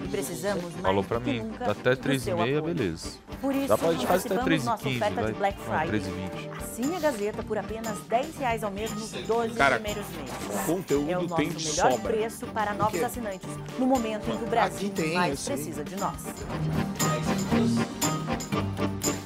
E 0.04 0.08
precisamos 0.08 0.64
Falou 0.82 1.04
pra 1.04 1.20
mim, 1.20 1.50
até 1.60 1.90
do 1.90 1.96
3 1.96 2.22
e 2.22 2.24
seu 2.24 2.36
meia, 2.36 2.58
apoio. 2.58 2.74
beleza. 2.74 3.08
Por 3.40 3.54
isso, 3.54 3.68
Dá 3.68 3.78
pra 3.78 3.92
gente 3.92 4.06
fazer 4.06 4.32
até 4.32 4.34
antecipamos 4.34 4.44
3 4.44 4.62
e 4.62 4.66
nossa 4.66 4.82
15, 4.82 4.96
oferta 4.96 5.22
vai. 5.22 5.32
de 5.32 5.38
Black 5.38 5.58
Não, 5.58 5.64
Friday. 5.66 5.88
3 5.88 6.06
e 6.06 6.10
20. 6.10 6.50
Assine 6.62 6.96
a 6.96 7.00
Gazeta 7.00 7.42
por 7.42 7.58
apenas 7.58 7.98
10 8.08 8.36
reais 8.38 8.64
ao 8.64 8.70
mês 8.70 8.90
nos 8.92 9.10
12 9.10 9.54
Cara, 9.54 9.74
primeiros 9.80 10.06
meses. 10.16 10.66
conteúdo 10.66 11.10
é 11.10 11.18
o 11.18 11.22
nosso 11.22 11.34
tem 11.36 11.48
de 11.48 11.64
melhor 11.68 11.92
sobra. 11.92 12.12
preço 12.12 12.46
para 12.48 12.74
novos 12.74 13.02
assinantes, 13.02 13.48
no 13.78 13.86
momento 13.86 14.30
em 14.30 14.36
que 14.38 14.44
o 14.44 14.48
Brasil 14.48 14.90
tem, 14.90 15.14
mais 15.14 15.44
precisa 15.44 15.84
de 15.84 15.96
nós. 15.96 16.16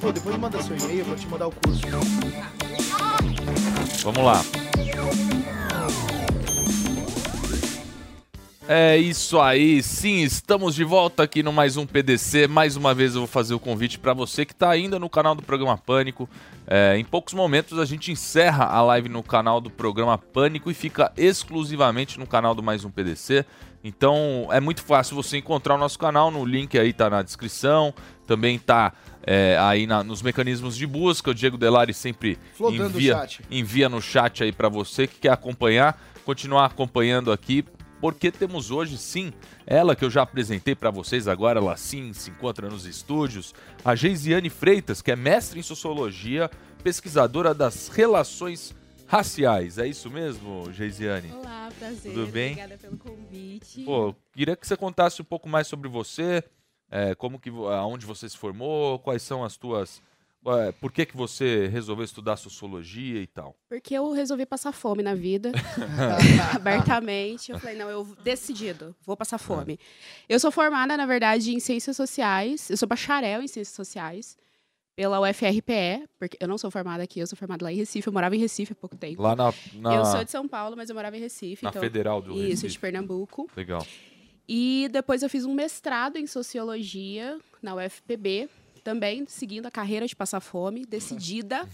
Pô, 0.00 0.12
depois 0.12 0.36
manda 0.36 0.62
seu 0.62 0.76
e-mail 0.76 1.06
eu 1.08 1.16
te 1.16 1.26
mandar 1.28 1.46
o 1.48 1.52
curso. 1.52 1.80
Vamos 4.02 4.24
lá. 4.24 4.40
É 8.72 8.96
isso 8.96 9.40
aí, 9.40 9.82
sim, 9.82 10.22
estamos 10.22 10.76
de 10.76 10.84
volta 10.84 11.24
aqui 11.24 11.42
no 11.42 11.52
mais 11.52 11.76
um 11.76 11.84
PDC. 11.84 12.46
Mais 12.46 12.76
uma 12.76 12.94
vez 12.94 13.16
eu 13.16 13.22
vou 13.22 13.26
fazer 13.26 13.52
o 13.52 13.58
convite 13.58 13.98
para 13.98 14.14
você 14.14 14.46
que 14.46 14.52
está 14.52 14.70
ainda 14.70 14.96
no 14.96 15.10
canal 15.10 15.34
do 15.34 15.42
Programa 15.42 15.76
Pânico. 15.76 16.30
É, 16.68 16.96
em 16.96 17.04
poucos 17.04 17.34
momentos 17.34 17.80
a 17.80 17.84
gente 17.84 18.12
encerra 18.12 18.64
a 18.66 18.80
live 18.82 19.08
no 19.08 19.24
canal 19.24 19.60
do 19.60 19.70
Programa 19.70 20.16
Pânico 20.16 20.70
e 20.70 20.74
fica 20.74 21.10
exclusivamente 21.16 22.16
no 22.16 22.28
canal 22.28 22.54
do 22.54 22.62
mais 22.62 22.84
um 22.84 22.92
PDC. 22.92 23.44
Então 23.82 24.46
é 24.52 24.60
muito 24.60 24.84
fácil 24.84 25.16
você 25.16 25.38
encontrar 25.38 25.74
o 25.74 25.78
nosso 25.78 25.98
canal, 25.98 26.30
no 26.30 26.44
link 26.44 26.78
aí 26.78 26.92
tá 26.92 27.10
na 27.10 27.22
descrição, 27.22 27.92
também 28.24 28.56
tá 28.56 28.92
é, 29.26 29.56
aí 29.58 29.84
na- 29.84 30.04
nos 30.04 30.22
mecanismos 30.22 30.76
de 30.76 30.86
busca. 30.86 31.32
O 31.32 31.34
Diego 31.34 31.58
Delari 31.58 31.92
sempre 31.92 32.38
Flodando 32.54 32.84
envia, 32.96 33.26
envia 33.50 33.88
no 33.88 34.00
chat 34.00 34.44
aí 34.44 34.52
para 34.52 34.68
você 34.68 35.08
que 35.08 35.18
quer 35.18 35.32
acompanhar, 35.32 36.00
continuar 36.24 36.66
acompanhando 36.66 37.32
aqui, 37.32 37.64
porque 38.00 38.30
temos 38.32 38.70
hoje 38.70 38.96
sim 38.96 39.32
ela 39.66 39.94
que 39.94 40.04
eu 40.04 40.10
já 40.10 40.22
apresentei 40.22 40.74
para 40.74 40.90
vocês 40.90 41.28
agora, 41.28 41.60
ela 41.60 41.76
sim 41.76 42.12
se 42.12 42.30
encontra 42.30 42.68
nos 42.68 42.86
estúdios, 42.86 43.54
a 43.84 43.94
Geisiane 43.94 44.48
Freitas, 44.48 45.02
que 45.02 45.10
é 45.10 45.16
mestre 45.16 45.60
em 45.60 45.62
sociologia, 45.62 46.50
pesquisadora 46.82 47.52
das 47.52 47.88
relações 47.88 48.74
raciais. 49.06 49.76
É 49.76 49.86
isso 49.86 50.08
mesmo, 50.08 50.72
Geisiane? 50.72 51.32
Olá, 51.32 51.68
prazer. 51.78 52.12
Tudo 52.12 52.26
bem? 52.30 52.52
Obrigada 52.52 52.78
pelo 52.78 52.96
convite. 52.96 53.84
Pô, 53.84 54.14
queria 54.32 54.56
que 54.56 54.66
você 54.66 54.76
contasse 54.76 55.20
um 55.20 55.24
pouco 55.24 55.48
mais 55.48 55.66
sobre 55.66 55.88
você, 55.88 56.44
é, 56.90 57.14
como 57.14 57.38
que, 57.38 57.50
aonde 57.50 58.06
você 58.06 58.28
se 58.28 58.38
formou, 58.38 58.98
quais 59.00 59.22
são 59.22 59.44
as 59.44 59.56
tuas, 59.56 60.00
é, 60.46 60.72
por 60.72 60.90
que 60.92 61.04
que 61.06 61.16
você 61.16 61.66
resolveu 61.68 62.04
estudar 62.04 62.36
sociologia 62.36 63.20
e 63.20 63.26
tal. 63.26 63.54
Porque 63.68 63.94
eu 63.94 64.10
resolvi 64.12 64.46
passar 64.46 64.72
fome 64.72 65.02
na 65.02 65.14
vida, 65.14 65.52
abertamente. 66.54 67.52
Eu 67.52 67.58
falei, 67.58 67.76
não, 67.76 67.88
eu 67.90 68.04
decidido, 68.22 68.94
vou 69.04 69.16
passar 69.16 69.38
fome. 69.38 69.78
Eu 70.28 70.38
sou 70.40 70.50
formada, 70.50 70.96
na 70.96 71.06
verdade, 71.06 71.52
em 71.54 71.60
ciências 71.60 71.96
sociais. 71.96 72.70
Eu 72.70 72.76
sou 72.76 72.88
bacharel 72.88 73.42
em 73.42 73.48
ciências 73.48 73.74
sociais 73.74 74.36
pela 74.96 75.20
UFRPE, 75.20 76.06
porque 76.18 76.36
eu 76.40 76.46
não 76.48 76.58
sou 76.58 76.70
formada 76.70 77.02
aqui, 77.02 77.20
eu 77.20 77.26
sou 77.26 77.36
formada 77.36 77.64
lá 77.64 77.72
em 77.72 77.76
Recife. 77.76 78.06
Eu 78.06 78.12
morava 78.12 78.36
em 78.36 78.38
Recife 78.38 78.72
há 78.72 78.76
pouco 78.76 78.96
tempo. 78.96 79.22
Lá 79.22 79.34
na- 79.34 79.54
na- 79.74 79.94
Eu 79.94 80.04
sou 80.04 80.24
de 80.24 80.30
São 80.30 80.46
Paulo, 80.46 80.76
mas 80.76 80.90
eu 80.90 80.94
morava 80.94 81.16
em 81.16 81.20
Recife. 81.20 81.62
Na 81.64 81.70
então- 81.70 81.80
Federal 81.80 82.20
do 82.20 82.32
Isso, 82.32 82.48
Recife. 82.64 82.68
de 82.72 82.78
Pernambuco. 82.78 83.48
Legal. 83.56 83.86
E 84.48 84.88
depois 84.92 85.22
eu 85.22 85.30
fiz 85.30 85.44
um 85.44 85.54
mestrado 85.54 86.16
em 86.18 86.26
sociologia 86.26 87.38
na 87.62 87.74
UFPB, 87.76 88.48
também 88.80 89.24
seguindo 89.26 89.66
a 89.66 89.70
carreira 89.70 90.06
de 90.06 90.16
passar 90.16 90.40
fome, 90.40 90.84
decidida 90.84 91.68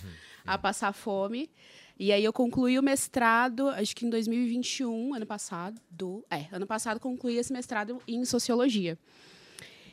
a 0.47 0.59
passar 0.59 0.93
fome. 0.93 1.51
E 1.99 2.13
aí 2.13 2.23
eu 2.23 2.33
concluí 2.33 2.79
o 2.79 2.83
mestrado, 2.83 3.69
acho 3.71 3.97
que 3.97 4.05
em 4.05 4.11
2021, 4.11 5.15
ano 5.15 5.27
passado, 5.27 5.81
do, 5.91 6.25
é, 6.31 6.47
ano 6.53 6.67
passado 6.67 7.01
concluí 7.01 7.37
esse 7.39 7.53
mestrado 7.53 8.01
em 8.07 8.25
sociologia. 8.25 8.99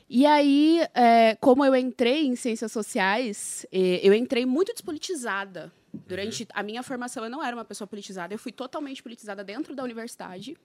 E 0.10 0.26
aí, 0.26 0.82
é, 0.94 1.36
como 1.40 1.64
eu 1.64 1.76
entrei 1.76 2.28
em 2.28 2.36
ciências 2.36 2.72
sociais, 2.72 3.66
eh, 3.72 4.02
eu 4.04 4.14
entrei 4.14 4.46
muito 4.46 4.72
despolitizada. 4.74 5.72
Durante 5.92 6.46
a 6.54 6.62
minha 6.62 6.84
formação, 6.84 7.24
eu 7.24 7.30
não 7.30 7.44
era 7.44 7.56
uma 7.56 7.64
pessoa 7.64 7.88
politizada, 7.88 8.34
eu 8.34 8.38
fui 8.38 8.52
totalmente 8.52 9.02
politizada 9.02 9.44
dentro 9.44 9.76
da 9.76 9.84
universidade. 9.84 10.58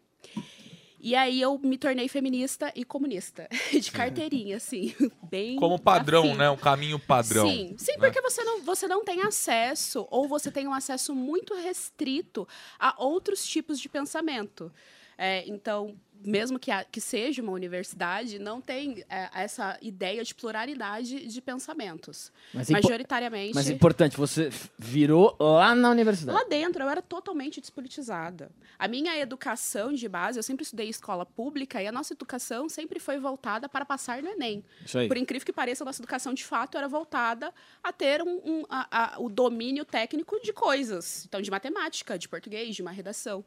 E 1.01 1.15
aí 1.15 1.41
eu 1.41 1.59
me 1.59 1.79
tornei 1.79 2.09
feminista 2.09 2.73
e 2.75 2.85
comunista, 2.85 3.49
de 3.71 3.91
carteirinha, 3.93 4.57
assim, 4.57 4.95
bem 5.31 5.57
Como 5.57 5.79
padrão, 5.79 6.25
afim. 6.25 6.37
né? 6.37 6.51
Um 6.51 6.57
caminho 6.57 6.99
padrão. 6.99 7.49
Sim, 7.49 7.75
sim, 7.79 7.93
né? 7.93 7.99
porque 7.99 8.21
você 8.21 8.43
não, 8.43 8.63
você 8.63 8.89
não 8.89 9.05
tem 9.05 9.23
acesso, 9.23 10.07
ou 10.11 10.27
você 10.27 10.51
tem 10.51 10.67
um 10.67 10.75
acesso 10.75 11.15
muito 11.15 11.55
restrito 11.55 12.47
a 12.79 12.95
outros 13.03 13.47
tipos 13.47 13.79
de 13.79 13.89
pensamento. 13.89 14.73
É, 15.17 15.45
então, 15.49 15.97
mesmo 16.25 16.59
que, 16.59 16.71
a- 16.71 16.85
que 16.85 17.01
seja 17.01 17.41
uma 17.43 17.53
universidade, 17.53 18.39
não 18.39 18.61
tem 18.61 19.05
é, 19.09 19.29
essa 19.35 19.79
ideia 19.81 20.23
de 20.25 20.35
pluralidade 20.35 21.27
de 21.27 21.41
pensamentos. 21.41 22.33
Mas 22.53 22.69
é 22.71 22.73
Majoritariamente. 22.75 23.55
Mas 23.55 23.69
é 23.69 23.73
importante, 23.73 24.17
você 24.17 24.51
virou 24.79 25.37
lá 25.39 25.75
na 25.75 25.91
universidade. 25.91 26.37
Lá 26.37 26.45
dentro, 26.45 26.83
eu 26.83 26.89
era 26.89 27.01
totalmente 27.03 27.61
despolitizada. 27.61 28.51
A 28.79 28.87
minha 28.89 29.17
educação 29.19 29.93
de 29.93 30.09
base, 30.09 30.39
eu 30.39 30.43
sempre 30.43 30.63
estudei 30.65 30.89
escola 30.89 31.25
pública 31.27 31.83
e 31.83 31.87
a 31.87 31.93
nossa 31.93 32.13
educação 32.13 32.69
sempre 32.69 32.99
foi 33.01 33.19
voltada 33.19 33.69
para 33.69 33.85
passar 33.85 34.23
no 34.23 34.29
Enem. 34.29 34.65
Isso 34.85 34.99
aí. 34.99 35.09
Por 35.09 35.17
incrível 35.17 35.45
que 35.47 35.53
pareça, 35.53 35.85
a 35.85 35.87
nossa 35.87 36.01
educação 36.01 36.33
de 36.35 36.45
fato 36.45 36.77
era 36.79 36.89
voltada 36.89 37.53
a 37.83 37.93
ter 37.93 38.23
um, 38.23 38.41
um- 38.45 38.65
a- 38.69 39.15
a- 39.15 39.21
o 39.21 39.29
domínio 39.29 39.85
técnico 39.85 40.41
de 40.43 40.53
coisas. 40.53 41.25
Então, 41.27 41.41
de 41.41 41.51
matemática, 41.51 42.19
de 42.19 42.29
português, 42.29 42.75
de 42.77 42.83
uma 42.83 42.91
redação. 42.91 43.45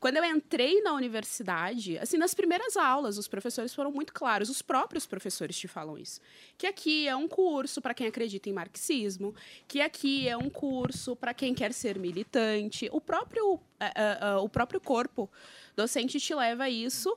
Quando 0.00 0.16
eu 0.18 0.24
entrei 0.24 0.82
na 0.82 0.92
universidade, 0.94 1.98
assim, 1.98 2.13
nas 2.18 2.34
primeiras 2.34 2.76
aulas, 2.76 3.18
os 3.18 3.28
professores 3.28 3.74
foram 3.74 3.90
muito 3.90 4.12
claros, 4.12 4.48
os 4.48 4.62
próprios 4.62 5.06
professores 5.06 5.56
te 5.56 5.68
falam 5.68 5.98
isso. 5.98 6.20
Que 6.56 6.66
aqui 6.66 7.08
é 7.08 7.16
um 7.16 7.28
curso 7.28 7.80
para 7.80 7.94
quem 7.94 8.06
acredita 8.06 8.48
em 8.48 8.52
marxismo, 8.52 9.34
que 9.66 9.80
aqui 9.80 10.28
é 10.28 10.36
um 10.36 10.50
curso 10.50 11.16
para 11.16 11.32
quem 11.34 11.54
quer 11.54 11.72
ser 11.72 11.98
militante. 11.98 12.88
O 12.92 13.00
próprio, 13.00 13.60
eh, 13.80 13.92
eh, 13.94 14.18
eh, 14.20 14.36
o 14.36 14.48
próprio 14.48 14.80
corpo 14.80 15.30
docente 15.76 16.20
te 16.20 16.34
leva 16.34 16.64
a 16.64 16.70
isso. 16.70 17.16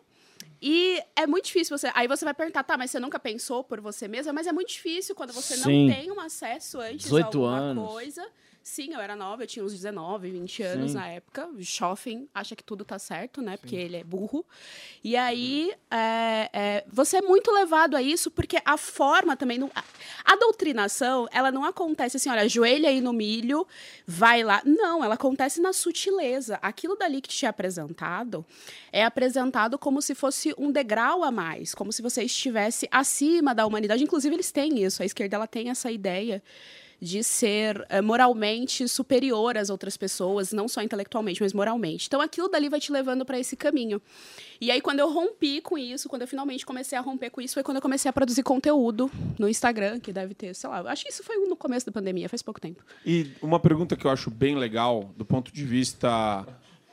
E 0.61 1.01
é 1.15 1.27
muito 1.27 1.45
difícil 1.45 1.77
você. 1.77 1.91
Aí 1.93 2.07
você 2.07 2.25
vai 2.25 2.33
perguntar, 2.33 2.63
tá, 2.63 2.77
mas 2.77 2.89
você 2.89 2.99
nunca 2.99 3.19
pensou 3.19 3.63
por 3.63 3.79
você 3.79 4.07
mesma? 4.07 4.33
Mas 4.33 4.47
é 4.47 4.51
muito 4.51 4.69
difícil 4.69 5.13
quando 5.15 5.31
você 5.31 5.55
Sim. 5.55 5.87
não 5.87 5.95
tem 5.95 6.11
um 6.11 6.19
acesso 6.19 6.79
antes 6.79 7.05
18 7.05 7.23
a 7.23 7.27
alguma 7.27 7.57
anos. 7.57 7.91
coisa. 7.91 8.27
Sim, 8.67 8.93
eu 8.93 8.99
era 8.99 9.15
nova, 9.15 9.43
eu 9.43 9.47
tinha 9.47 9.63
uns 9.63 9.71
19, 9.71 10.29
20 10.29 10.61
anos 10.61 10.91
Sim. 10.91 10.97
na 10.97 11.07
época. 11.07 11.47
O 11.47 11.63
Schoffen 11.63 12.27
acha 12.35 12.53
que 12.53 12.61
tudo 12.61 12.83
tá 12.83 12.99
certo, 12.99 13.41
né? 13.41 13.55
Porque 13.55 13.77
ele 13.77 13.95
é 13.95 14.03
burro. 14.03 14.45
E 15.01 15.15
aí, 15.15 15.73
é, 15.89 16.49
é, 16.51 16.85
você 16.91 17.19
é 17.19 17.21
muito 17.21 17.49
levado 17.49 17.95
a 17.95 18.01
isso, 18.01 18.29
porque 18.29 18.61
a 18.65 18.75
forma 18.75 19.37
também... 19.37 19.57
Não, 19.57 19.71
a, 19.73 19.81
a 20.25 20.35
doutrinação, 20.35 21.29
ela 21.31 21.49
não 21.49 21.63
acontece 21.63 22.17
assim, 22.17 22.29
olha, 22.29 22.41
ajoelha 22.41 22.89
aí 22.89 22.99
no 22.99 23.13
milho, 23.13 23.65
vai 24.05 24.43
lá. 24.43 24.61
Não, 24.65 25.01
ela 25.01 25.13
acontece 25.13 25.61
na 25.61 25.71
sutileza. 25.71 26.59
Aquilo 26.61 26.97
dali 26.97 27.21
que 27.21 27.29
te 27.29 27.45
é 27.45 27.49
apresentado 27.49 28.45
é 28.91 29.05
apresentado 29.05 29.79
como 29.79 30.01
se 30.01 30.13
fosse 30.13 30.53
um 30.57 30.73
degrau 30.73 31.23
a 31.23 31.31
mais, 31.31 31.73
como 31.73 31.93
se 31.93 32.01
você 32.01 32.21
estivesse 32.21 32.85
acima 32.91 33.55
da 33.55 33.65
humanidade. 33.65 34.03
Inclusive, 34.03 34.35
eles 34.35 34.51
têm 34.51 34.83
isso. 34.83 35.01
A 35.01 35.05
esquerda 35.05 35.37
ela 35.37 35.47
tem 35.47 35.69
essa 35.69 35.89
ideia 35.89 36.43
de 36.99 37.23
ser 37.23 37.85
eh, 37.89 38.01
moralmente 38.01 38.87
superior 38.87 39.57
às 39.57 39.69
outras 39.69 39.95
pessoas, 39.95 40.51
não 40.51 40.67
só 40.67 40.81
intelectualmente, 40.81 41.41
mas 41.41 41.53
moralmente. 41.53 42.07
Então 42.07 42.19
aquilo 42.21 42.47
dali 42.47 42.69
vai 42.69 42.79
te 42.79 42.91
levando 42.91 43.23
para 43.25 43.39
esse 43.39 43.55
caminho. 43.55 44.01
E 44.59 44.71
aí 44.71 44.81
quando 44.81 44.99
eu 44.99 45.11
rompi 45.11 45.61
com 45.61 45.77
isso, 45.77 46.09
quando 46.09 46.23
eu 46.23 46.27
finalmente 46.27 46.65
comecei 46.65 46.97
a 46.97 47.01
romper 47.01 47.29
com 47.29 47.41
isso, 47.41 47.53
foi 47.53 47.63
quando 47.63 47.77
eu 47.77 47.81
comecei 47.81 48.09
a 48.09 48.13
produzir 48.13 48.43
conteúdo 48.43 49.11
no 49.37 49.47
Instagram, 49.47 49.99
que 49.99 50.11
deve 50.11 50.33
ter, 50.33 50.55
sei 50.55 50.69
lá, 50.69 50.81
acho 50.91 51.03
que 51.03 51.11
isso 51.11 51.23
foi 51.23 51.37
no 51.47 51.55
começo 51.55 51.85
da 51.85 51.91
pandemia, 51.91 52.27
faz 52.27 52.41
pouco 52.41 52.59
tempo. 52.59 52.83
E 53.05 53.31
uma 53.41 53.59
pergunta 53.59 53.95
que 53.95 54.05
eu 54.05 54.11
acho 54.11 54.31
bem 54.31 54.55
legal, 54.55 55.13
do 55.15 55.25
ponto 55.25 55.51
de 55.53 55.63
vista 55.63 56.45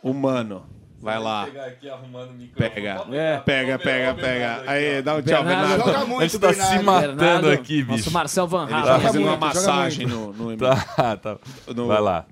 humano. 0.03 0.67
Vai 1.05 1.19
lá. 1.19 1.45
aqui 1.45 1.89
arrumando 1.91 2.31
o 2.31 2.49
Pega. 2.57 3.05
Pega, 3.45 3.79
pega, 3.79 4.15
pega. 4.15 4.63
Aí, 4.67 5.03
dá 5.03 5.17
um 5.17 5.23
tchau, 5.23 5.45
Bernardo. 5.45 5.69
Bernardo. 5.69 5.85
Joga 5.93 6.07
muito, 6.07 6.23
Ele 6.23 6.39
tá 6.39 6.53
se 6.53 6.59
Bernardo. 6.59 6.85
matando 6.85 7.17
Bernardo, 7.17 7.51
aqui, 7.51 7.83
bicho. 7.83 7.91
nosso 7.91 8.11
Marcel 8.11 8.47
Van 8.49 8.63
Ele 8.63 8.83
tá 8.83 9.01
fazendo 9.01 9.23
uma 9.23 9.37
muito, 9.37 9.45
joga 9.55 9.55
massagem 9.55 10.07
no, 10.07 10.33
no 10.33 10.57
Tá, 10.57 11.17
tá. 11.19 11.39
Vai 11.87 12.01
lá. 12.01 12.27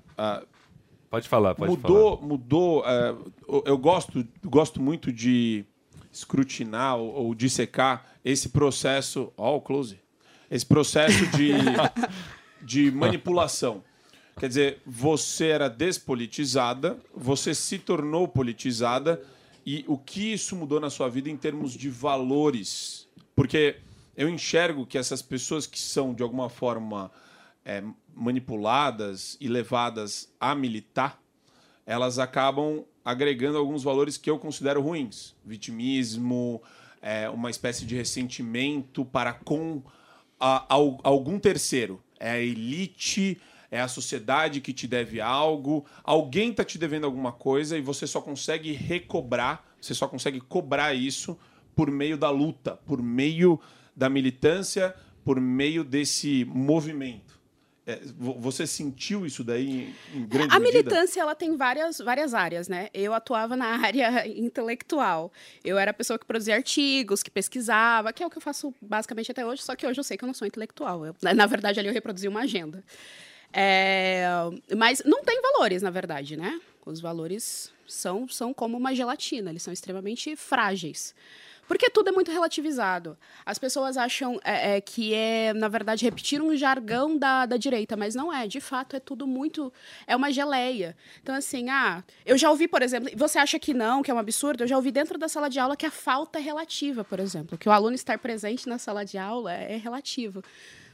Pode 1.09 1.29
falar, 1.29 1.53
pode 1.53 1.69
mudou, 1.71 2.19
Mudou, 2.23 2.83
é, 2.87 3.09
eu- 3.47 3.63
eu 3.67 3.77
gosto, 3.77 4.27
gosto 4.43 4.81
muito 4.81 5.11
de 5.11 5.63
escrutinar 6.11 6.95
ou, 6.97 7.13
ou 7.13 7.35
dissecar 7.35 8.03
esse 8.25 8.49
processo. 8.49 9.31
Ó, 9.37 9.57
o 9.57 9.61
close. 9.61 9.99
Esse 10.49 10.65
processo 10.65 11.27
de, 11.37 11.51
de 12.61 12.91
manipulação. 12.91 13.83
Quer 14.39 14.47
dizer, 14.47 14.81
você 14.85 15.47
era 15.47 15.69
despolitizada, 15.69 16.99
você 17.13 17.53
se 17.53 17.77
tornou 17.77 18.27
politizada, 18.27 19.21
e 19.65 19.85
o 19.87 19.97
que 19.97 20.33
isso 20.33 20.55
mudou 20.55 20.79
na 20.79 20.89
sua 20.89 21.07
vida 21.07 21.29
em 21.29 21.37
termos 21.37 21.73
de 21.73 21.89
valores? 21.89 23.07
Porque 23.35 23.77
eu 24.17 24.27
enxergo 24.27 24.85
que 24.85 24.97
essas 24.97 25.21
pessoas 25.21 25.65
que 25.65 25.79
são, 25.79 26.13
de 26.13 26.21
alguma 26.23 26.49
forma, 26.49 27.09
é, 27.63 27.81
manipuladas 28.13 29.37
e 29.39 29.47
levadas 29.47 30.29
a 30.39 30.53
militar, 30.53 31.21
elas 31.85 32.19
acabam 32.19 32.83
agregando 33.05 33.57
alguns 33.57 33.83
valores 33.83 34.17
que 34.17 34.29
eu 34.29 34.37
considero 34.39 34.81
ruins. 34.81 35.35
Vitimismo, 35.45 36.61
é, 37.01 37.29
uma 37.29 37.49
espécie 37.49 37.85
de 37.85 37.95
ressentimento 37.95 39.05
para 39.05 39.33
com 39.33 39.81
a- 40.39 40.65
al- 40.67 40.99
algum 41.03 41.39
terceiro. 41.39 42.01
É 42.19 42.31
a 42.31 42.39
elite, 42.39 43.39
é 43.75 43.81
a 43.81 43.87
sociedade 43.87 44.61
que 44.61 44.71
te 44.71 44.87
deve 44.87 45.19
algo, 45.19 45.85
alguém 46.03 46.51
está 46.51 46.63
te 46.63 46.77
devendo 46.77 47.05
alguma 47.05 47.31
coisa 47.31 47.77
e 47.77 47.81
você 47.81 48.05
só 48.05 48.21
consegue 48.21 48.71
recobrar, 48.73 49.65
você 49.81 49.93
só 49.93 50.07
consegue 50.07 50.39
cobrar 50.39 50.93
isso 50.93 51.37
por 51.75 51.89
meio 51.89 52.17
da 52.17 52.29
luta, 52.29 52.77
por 52.85 53.01
meio 53.01 53.59
da 53.95 54.09
militância, 54.09 54.93
por 55.25 55.39
meio 55.41 55.83
desse 55.83 56.45
movimento. 56.45 57.33
É, 57.85 57.99
vo- 58.17 58.39
você 58.39 58.65
sentiu 58.65 59.25
isso 59.25 59.43
daí 59.43 59.67
em, 60.13 60.17
em 60.19 60.25
grande 60.25 60.55
A 60.55 60.59
medida? 60.59 60.77
militância 60.89 61.19
ela 61.19 61.35
tem 61.35 61.57
várias, 61.57 61.97
várias 61.97 62.33
áreas, 62.33 62.69
né? 62.69 62.87
Eu 62.93 63.13
atuava 63.13 63.57
na 63.57 63.65
área 63.85 64.25
intelectual. 64.27 65.31
Eu 65.65 65.77
era 65.77 65.91
a 65.91 65.93
pessoa 65.93 66.17
que 66.17 66.25
produzia 66.25 66.55
artigos, 66.55 67.21
que 67.21 67.29
pesquisava, 67.29 68.13
que 68.13 68.23
é 68.23 68.25
o 68.25 68.29
que 68.29 68.37
eu 68.37 68.41
faço 68.41 68.73
basicamente 68.81 69.29
até 69.31 69.45
hoje, 69.45 69.63
só 69.63 69.75
que 69.75 69.85
hoje 69.85 69.99
eu 69.99 70.03
sei 70.03 70.15
que 70.15 70.23
eu 70.23 70.27
não 70.27 70.33
sou 70.33 70.47
intelectual. 70.47 71.05
Eu- 71.05 71.15
na 71.35 71.45
verdade, 71.45 71.77
ali 71.79 71.89
eu 71.89 71.93
reproduzi 71.93 72.27
uma 72.27 72.41
agenda. 72.41 72.81
É, 73.53 74.25
mas 74.75 75.03
não 75.05 75.23
tem 75.23 75.41
valores, 75.41 75.81
na 75.81 75.91
verdade, 75.91 76.35
né? 76.35 76.59
Os 76.85 76.99
valores 76.99 77.71
são, 77.87 78.27
são 78.27 78.53
como 78.53 78.77
uma 78.77 78.93
gelatina, 78.93 79.51
eles 79.51 79.63
são 79.63 79.71
extremamente 79.71 80.35
frágeis. 80.35 81.15
Porque 81.67 81.89
tudo 81.89 82.09
é 82.09 82.11
muito 82.11 82.31
relativizado. 82.31 83.17
As 83.45 83.57
pessoas 83.57 83.95
acham 83.95 84.39
é, 84.43 84.75
é, 84.75 84.81
que 84.81 85.13
é, 85.13 85.53
na 85.53 85.67
verdade, 85.67 86.03
repetir 86.03 86.41
um 86.41 86.55
jargão 86.55 87.17
da, 87.17 87.45
da 87.45 87.57
direita, 87.57 87.95
mas 87.95 88.13
não 88.13 88.33
é. 88.33 88.47
De 88.47 88.59
fato, 88.59 88.95
é 88.95 88.99
tudo 88.99 89.25
muito. 89.25 89.71
É 90.05 90.15
uma 90.15 90.31
geleia. 90.31 90.95
Então, 91.21 91.33
assim, 91.33 91.69
ah, 91.69 92.03
eu 92.25 92.37
já 92.37 92.49
ouvi, 92.49 92.67
por 92.67 92.81
exemplo, 92.81 93.09
você 93.15 93.39
acha 93.39 93.57
que 93.57 93.73
não, 93.73 94.03
que 94.03 94.11
é 94.11 94.13
um 94.13 94.19
absurdo? 94.19 94.63
Eu 94.63 94.67
já 94.67 94.75
ouvi 94.75 94.91
dentro 94.91 95.17
da 95.17 95.29
sala 95.29 95.49
de 95.49 95.59
aula 95.59 95.77
que 95.77 95.85
a 95.85 95.91
falta 95.91 96.37
é 96.37 96.41
relativa, 96.41 97.03
por 97.03 97.19
exemplo. 97.19 97.57
Que 97.57 97.69
o 97.69 97.71
aluno 97.71 97.95
estar 97.95 98.17
presente 98.17 98.67
na 98.67 98.77
sala 98.77 99.05
de 99.05 99.17
aula 99.17 99.53
é, 99.53 99.73
é 99.73 99.77
relativo. 99.77 100.43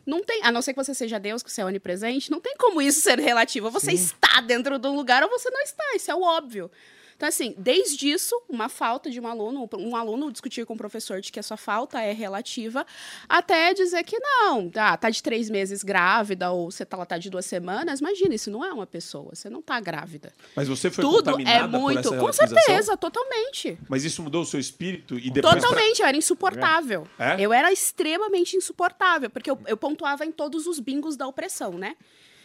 Não 0.10 0.24
tem, 0.24 0.44
a 0.44 0.52
não 0.52 0.60
ser 0.60 0.74
que 0.74 0.84
você 0.84 0.96
seja 0.96 1.20
Deus, 1.20 1.44
que 1.44 1.52
você 1.52 1.62
é 1.62 1.66
onipresente, 1.66 2.32
não 2.32 2.42
tem 2.42 2.56
como 2.58 2.82
isso 2.82 3.00
ser 3.00 3.20
relativo. 3.20 3.70
Você 3.70 3.92
está 3.92 4.42
dentro 4.42 4.80
de 4.80 4.88
um 4.88 4.96
lugar 4.96 5.22
ou 5.22 5.30
você 5.30 5.52
não 5.52 5.62
está, 5.62 5.84
isso 5.96 6.10
é 6.10 6.16
o 6.16 6.24
óbvio. 6.24 6.72
Então, 7.20 7.28
assim, 7.28 7.54
desde 7.58 8.10
isso, 8.10 8.34
uma 8.48 8.70
falta 8.70 9.10
de 9.12 9.20
um 9.20 9.28
aluno, 9.28 9.70
um 9.78 9.94
aluno 9.94 10.32
discutir 10.32 10.66
com 10.66 10.74
o 10.74 10.78
professor 10.78 11.20
de 11.20 11.34
que 11.34 11.38
a 11.38 11.44
sua 11.44 11.58
falta 11.58 12.00
é 12.00 12.14
relativa, 12.14 12.86
até 13.28 13.74
dizer 13.74 14.06
que 14.06 14.18
não, 14.18 14.70
tá, 14.70 14.96
tá 14.96 15.10
de 15.10 15.22
três 15.22 15.50
meses 15.50 15.84
grávida 15.84 16.50
ou 16.50 16.72
você 16.72 16.86
tá, 16.86 17.06
tá 17.06 17.18
de 17.18 17.30
duas 17.30 17.46
semanas, 17.46 18.00
imagina, 18.00 18.34
isso 18.34 18.50
não 18.50 18.64
é 18.64 18.72
uma 18.72 18.88
pessoa, 18.88 19.36
você 19.36 19.50
não 19.50 19.62
tá 19.62 19.82
grávida. 19.82 20.32
Mas 20.56 20.70
você 20.70 20.90
foi 20.90 21.04
Tudo 21.04 21.18
contaminada 21.18 21.66
é 21.66 21.68
muito, 21.68 22.10
com 22.16 22.32
certeza, 22.32 22.96
totalmente. 22.96 23.78
Mas 23.90 24.06
isso 24.06 24.24
mudou 24.24 24.44
o 24.44 24.46
seu 24.46 24.58
espírito 24.58 25.20
e 25.20 25.30
depois... 25.30 25.56
pra- 25.56 25.62
Totalmente, 25.62 26.00
eu 26.02 26.08
era 26.08 26.16
insuportável. 26.16 27.06
É? 27.20 27.36
Eu 27.38 27.52
era 27.52 27.70
extremamente 27.70 28.56
insuportável, 28.56 29.30
porque 29.30 29.52
eu, 29.52 29.60
eu 29.68 29.76
pontuava 29.76 30.26
em 30.26 30.32
todos 30.32 30.66
os 30.68 30.80
bingos 30.80 31.18
da 31.18 31.28
opressão, 31.28 31.74
né? 31.74 31.98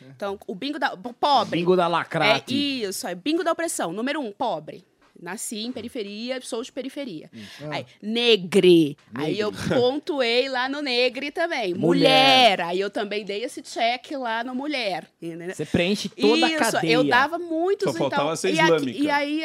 Então, 0.08 0.38
o 0.46 0.54
bingo 0.54 0.78
da. 0.78 0.96
Pobre. 0.96 1.58
Bingo 1.58 1.76
da 1.76 1.86
lacrate. 1.88 2.54
É 2.84 2.88
isso, 2.88 3.06
é 3.06 3.14
bingo 3.14 3.42
da 3.44 3.52
opressão. 3.52 3.92
Número 3.92 4.20
um, 4.20 4.30
pobre. 4.32 4.84
Nasci 5.20 5.64
em 5.64 5.72
periferia, 5.72 6.40
sou 6.42 6.62
de 6.62 6.70
periferia. 6.72 7.30
Aí, 7.70 7.86
negre. 8.02 8.96
Aí 9.14 9.38
eu 9.38 9.50
pontuei 9.72 10.48
lá 10.48 10.68
no 10.68 10.82
negre 10.82 11.30
também. 11.30 11.72
Mulher. 11.72 11.78
Mulher. 11.78 12.60
Aí 12.62 12.80
eu 12.80 12.90
também 12.90 13.24
dei 13.24 13.44
esse 13.44 13.62
check 13.62 14.10
lá 14.12 14.42
no 14.44 14.54
mulher. 14.54 15.06
Você 15.54 15.64
preenche 15.64 16.08
toda 16.08 16.46
Isso, 16.48 16.56
a 16.62 16.72
cadeia. 16.72 16.92
eu 16.92 17.04
dava 17.04 17.38
muitos, 17.38 17.92
Só 17.92 17.98
faltava 17.98 18.22
então. 18.24 18.36
ser 18.36 18.54
e, 18.54 18.60
aqui- 18.60 18.90
e 19.02 19.10
aí, 19.10 19.44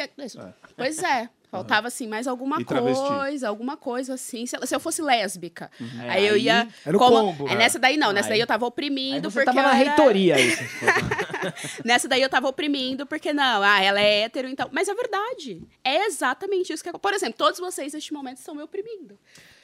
pois 0.76 1.02
é. 1.02 1.28
Faltava, 1.50 1.88
assim, 1.88 2.06
mais 2.06 2.28
alguma 2.28 2.64
coisa, 2.64 3.48
alguma 3.48 3.76
coisa, 3.76 4.14
assim. 4.14 4.46
Se, 4.46 4.56
se 4.64 4.74
eu 4.74 4.78
fosse 4.78 5.02
lésbica, 5.02 5.70
Uhum. 5.80 5.88
aí, 6.08 6.24
É, 6.26 6.30
eu 6.30 6.34
aí 6.34 6.42
ia... 6.42 6.68
era 6.86 6.96
o 6.96 7.00
como- 7.00 7.16
combo. 7.16 7.46
Aí 7.48 7.54
É. 7.54 7.58
nessa 7.58 7.78
daí 7.78 7.96
não, 7.96 8.12
nessa 8.12 8.28
Aí- 8.28 8.34
daí 8.34 8.40
eu 8.40 8.46
tava 8.46 8.66
oprimindo 8.66 9.26
Aí 9.26 9.32
você 9.32 9.40
porque 9.44 9.56
tava 9.56 9.62
na 9.62 9.78
era- 9.78 9.88
reitoria 9.94 10.36
aí. 10.36 10.50
Nessa 11.84 12.06
daí 12.06 12.22
eu 12.22 12.28
tava 12.28 12.48
oprimindo, 12.48 13.06
porque 13.06 13.32
não, 13.32 13.62
ah, 13.62 13.80
ela 13.82 14.00
é 14.00 14.22
hétero, 14.22 14.48
então. 14.48 14.68
Mas 14.72 14.88
é 14.88 14.94
verdade. 14.94 15.62
É 15.82 16.06
exatamente 16.06 16.72
isso 16.72 16.84
que 16.84 16.92
Por 16.92 17.14
exemplo, 17.14 17.34
todos 17.36 17.58
vocês 17.58 17.92
neste 17.94 18.12
momento 18.12 18.38
estão 18.38 18.54
me 18.54 18.62
oprimindo. 18.62 19.18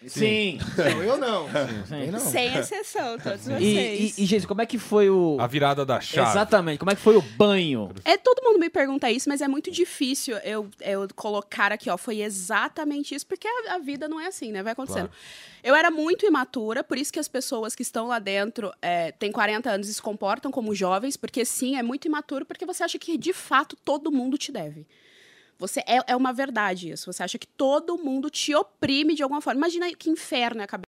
Sim. 0.07 0.58
Não, 0.76 1.02
eu 1.02 1.16
não. 1.16 1.49
Sim. 1.86 2.10
não. 2.10 2.18
Sem 2.20 2.55
exceção, 2.55 3.18
todos 3.18 3.44
vocês. 3.44 3.60
E, 4.16 4.20
e, 4.20 4.25
e, 4.25 4.26
gente, 4.26 4.47
como 4.47 4.60
é 4.60 4.66
que 4.66 4.78
foi 4.78 5.08
o. 5.08 5.36
A 5.41 5.47
virada 5.47 5.84
da 5.86 6.00
chave. 6.00 6.31
Exatamente, 6.31 6.78
como 6.78 6.91
é 6.91 6.94
que 6.94 7.00
foi 7.00 7.16
o 7.16 7.23
banho? 7.23 7.91
É, 8.05 8.16
todo 8.16 8.42
mundo 8.42 8.58
me 8.58 8.68
pergunta 8.68 9.10
isso, 9.10 9.28
mas 9.28 9.41
é 9.41 9.49
muito 9.49 9.70
difícil 9.70 10.36
eu, 10.39 10.68
eu 10.81 11.08
colocar 11.15 11.73
aqui, 11.73 11.89
ó, 11.89 11.97
foi 11.97 12.20
exatamente 12.20 13.15
isso, 13.15 13.26
porque 13.26 13.49
a, 13.49 13.75
a 13.75 13.78
vida 13.78 14.07
não 14.07 14.20
é 14.20 14.26
assim, 14.26 14.52
né? 14.52 14.62
Vai 14.62 14.73
acontecendo. 14.75 15.08
Claro. 15.08 15.57
Eu 15.65 15.75
era 15.75 15.91
muito 15.91 16.25
imatura, 16.26 16.84
por 16.84 16.97
isso 16.97 17.12
que 17.12 17.18
as 17.18 17.26
pessoas 17.26 17.75
que 17.75 17.83
estão 17.83 18.07
lá 18.07 18.18
dentro 18.18 18.73
é, 18.81 19.10
têm 19.12 19.33
40 19.33 19.70
anos 19.70 19.89
e 19.89 19.94
se 19.94 20.02
comportam 20.02 20.52
como 20.52 20.75
jovens, 20.75 21.16
porque 21.16 21.44
sim, 21.44 21.76
é 21.76 21.83
muito 21.83 22.07
imaturo, 22.07 22.44
porque 22.44 22.65
você 22.65 22.84
acha 22.84 22.99
que 22.99 23.16
de 23.18 23.33
fato 23.33 23.76
todo 23.84 24.12
mundo 24.12 24.39
te 24.39 24.52
deve. 24.52 24.86
Você 25.58 25.80
é, 25.80 25.98
é 26.06 26.16
uma 26.16 26.32
verdade 26.32 26.90
isso. 26.90 27.10
Você 27.12 27.22
acha 27.22 27.38
que 27.38 27.46
todo 27.46 27.96
mundo 27.96 28.28
te 28.28 28.54
oprime 28.54 29.14
de 29.14 29.22
alguma 29.22 29.40
forma. 29.40 29.58
Imagina 29.58 29.92
que 29.94 30.10
inferno 30.10 30.60
é 30.60 30.64
a 30.64 30.66
cabeça 30.66 30.84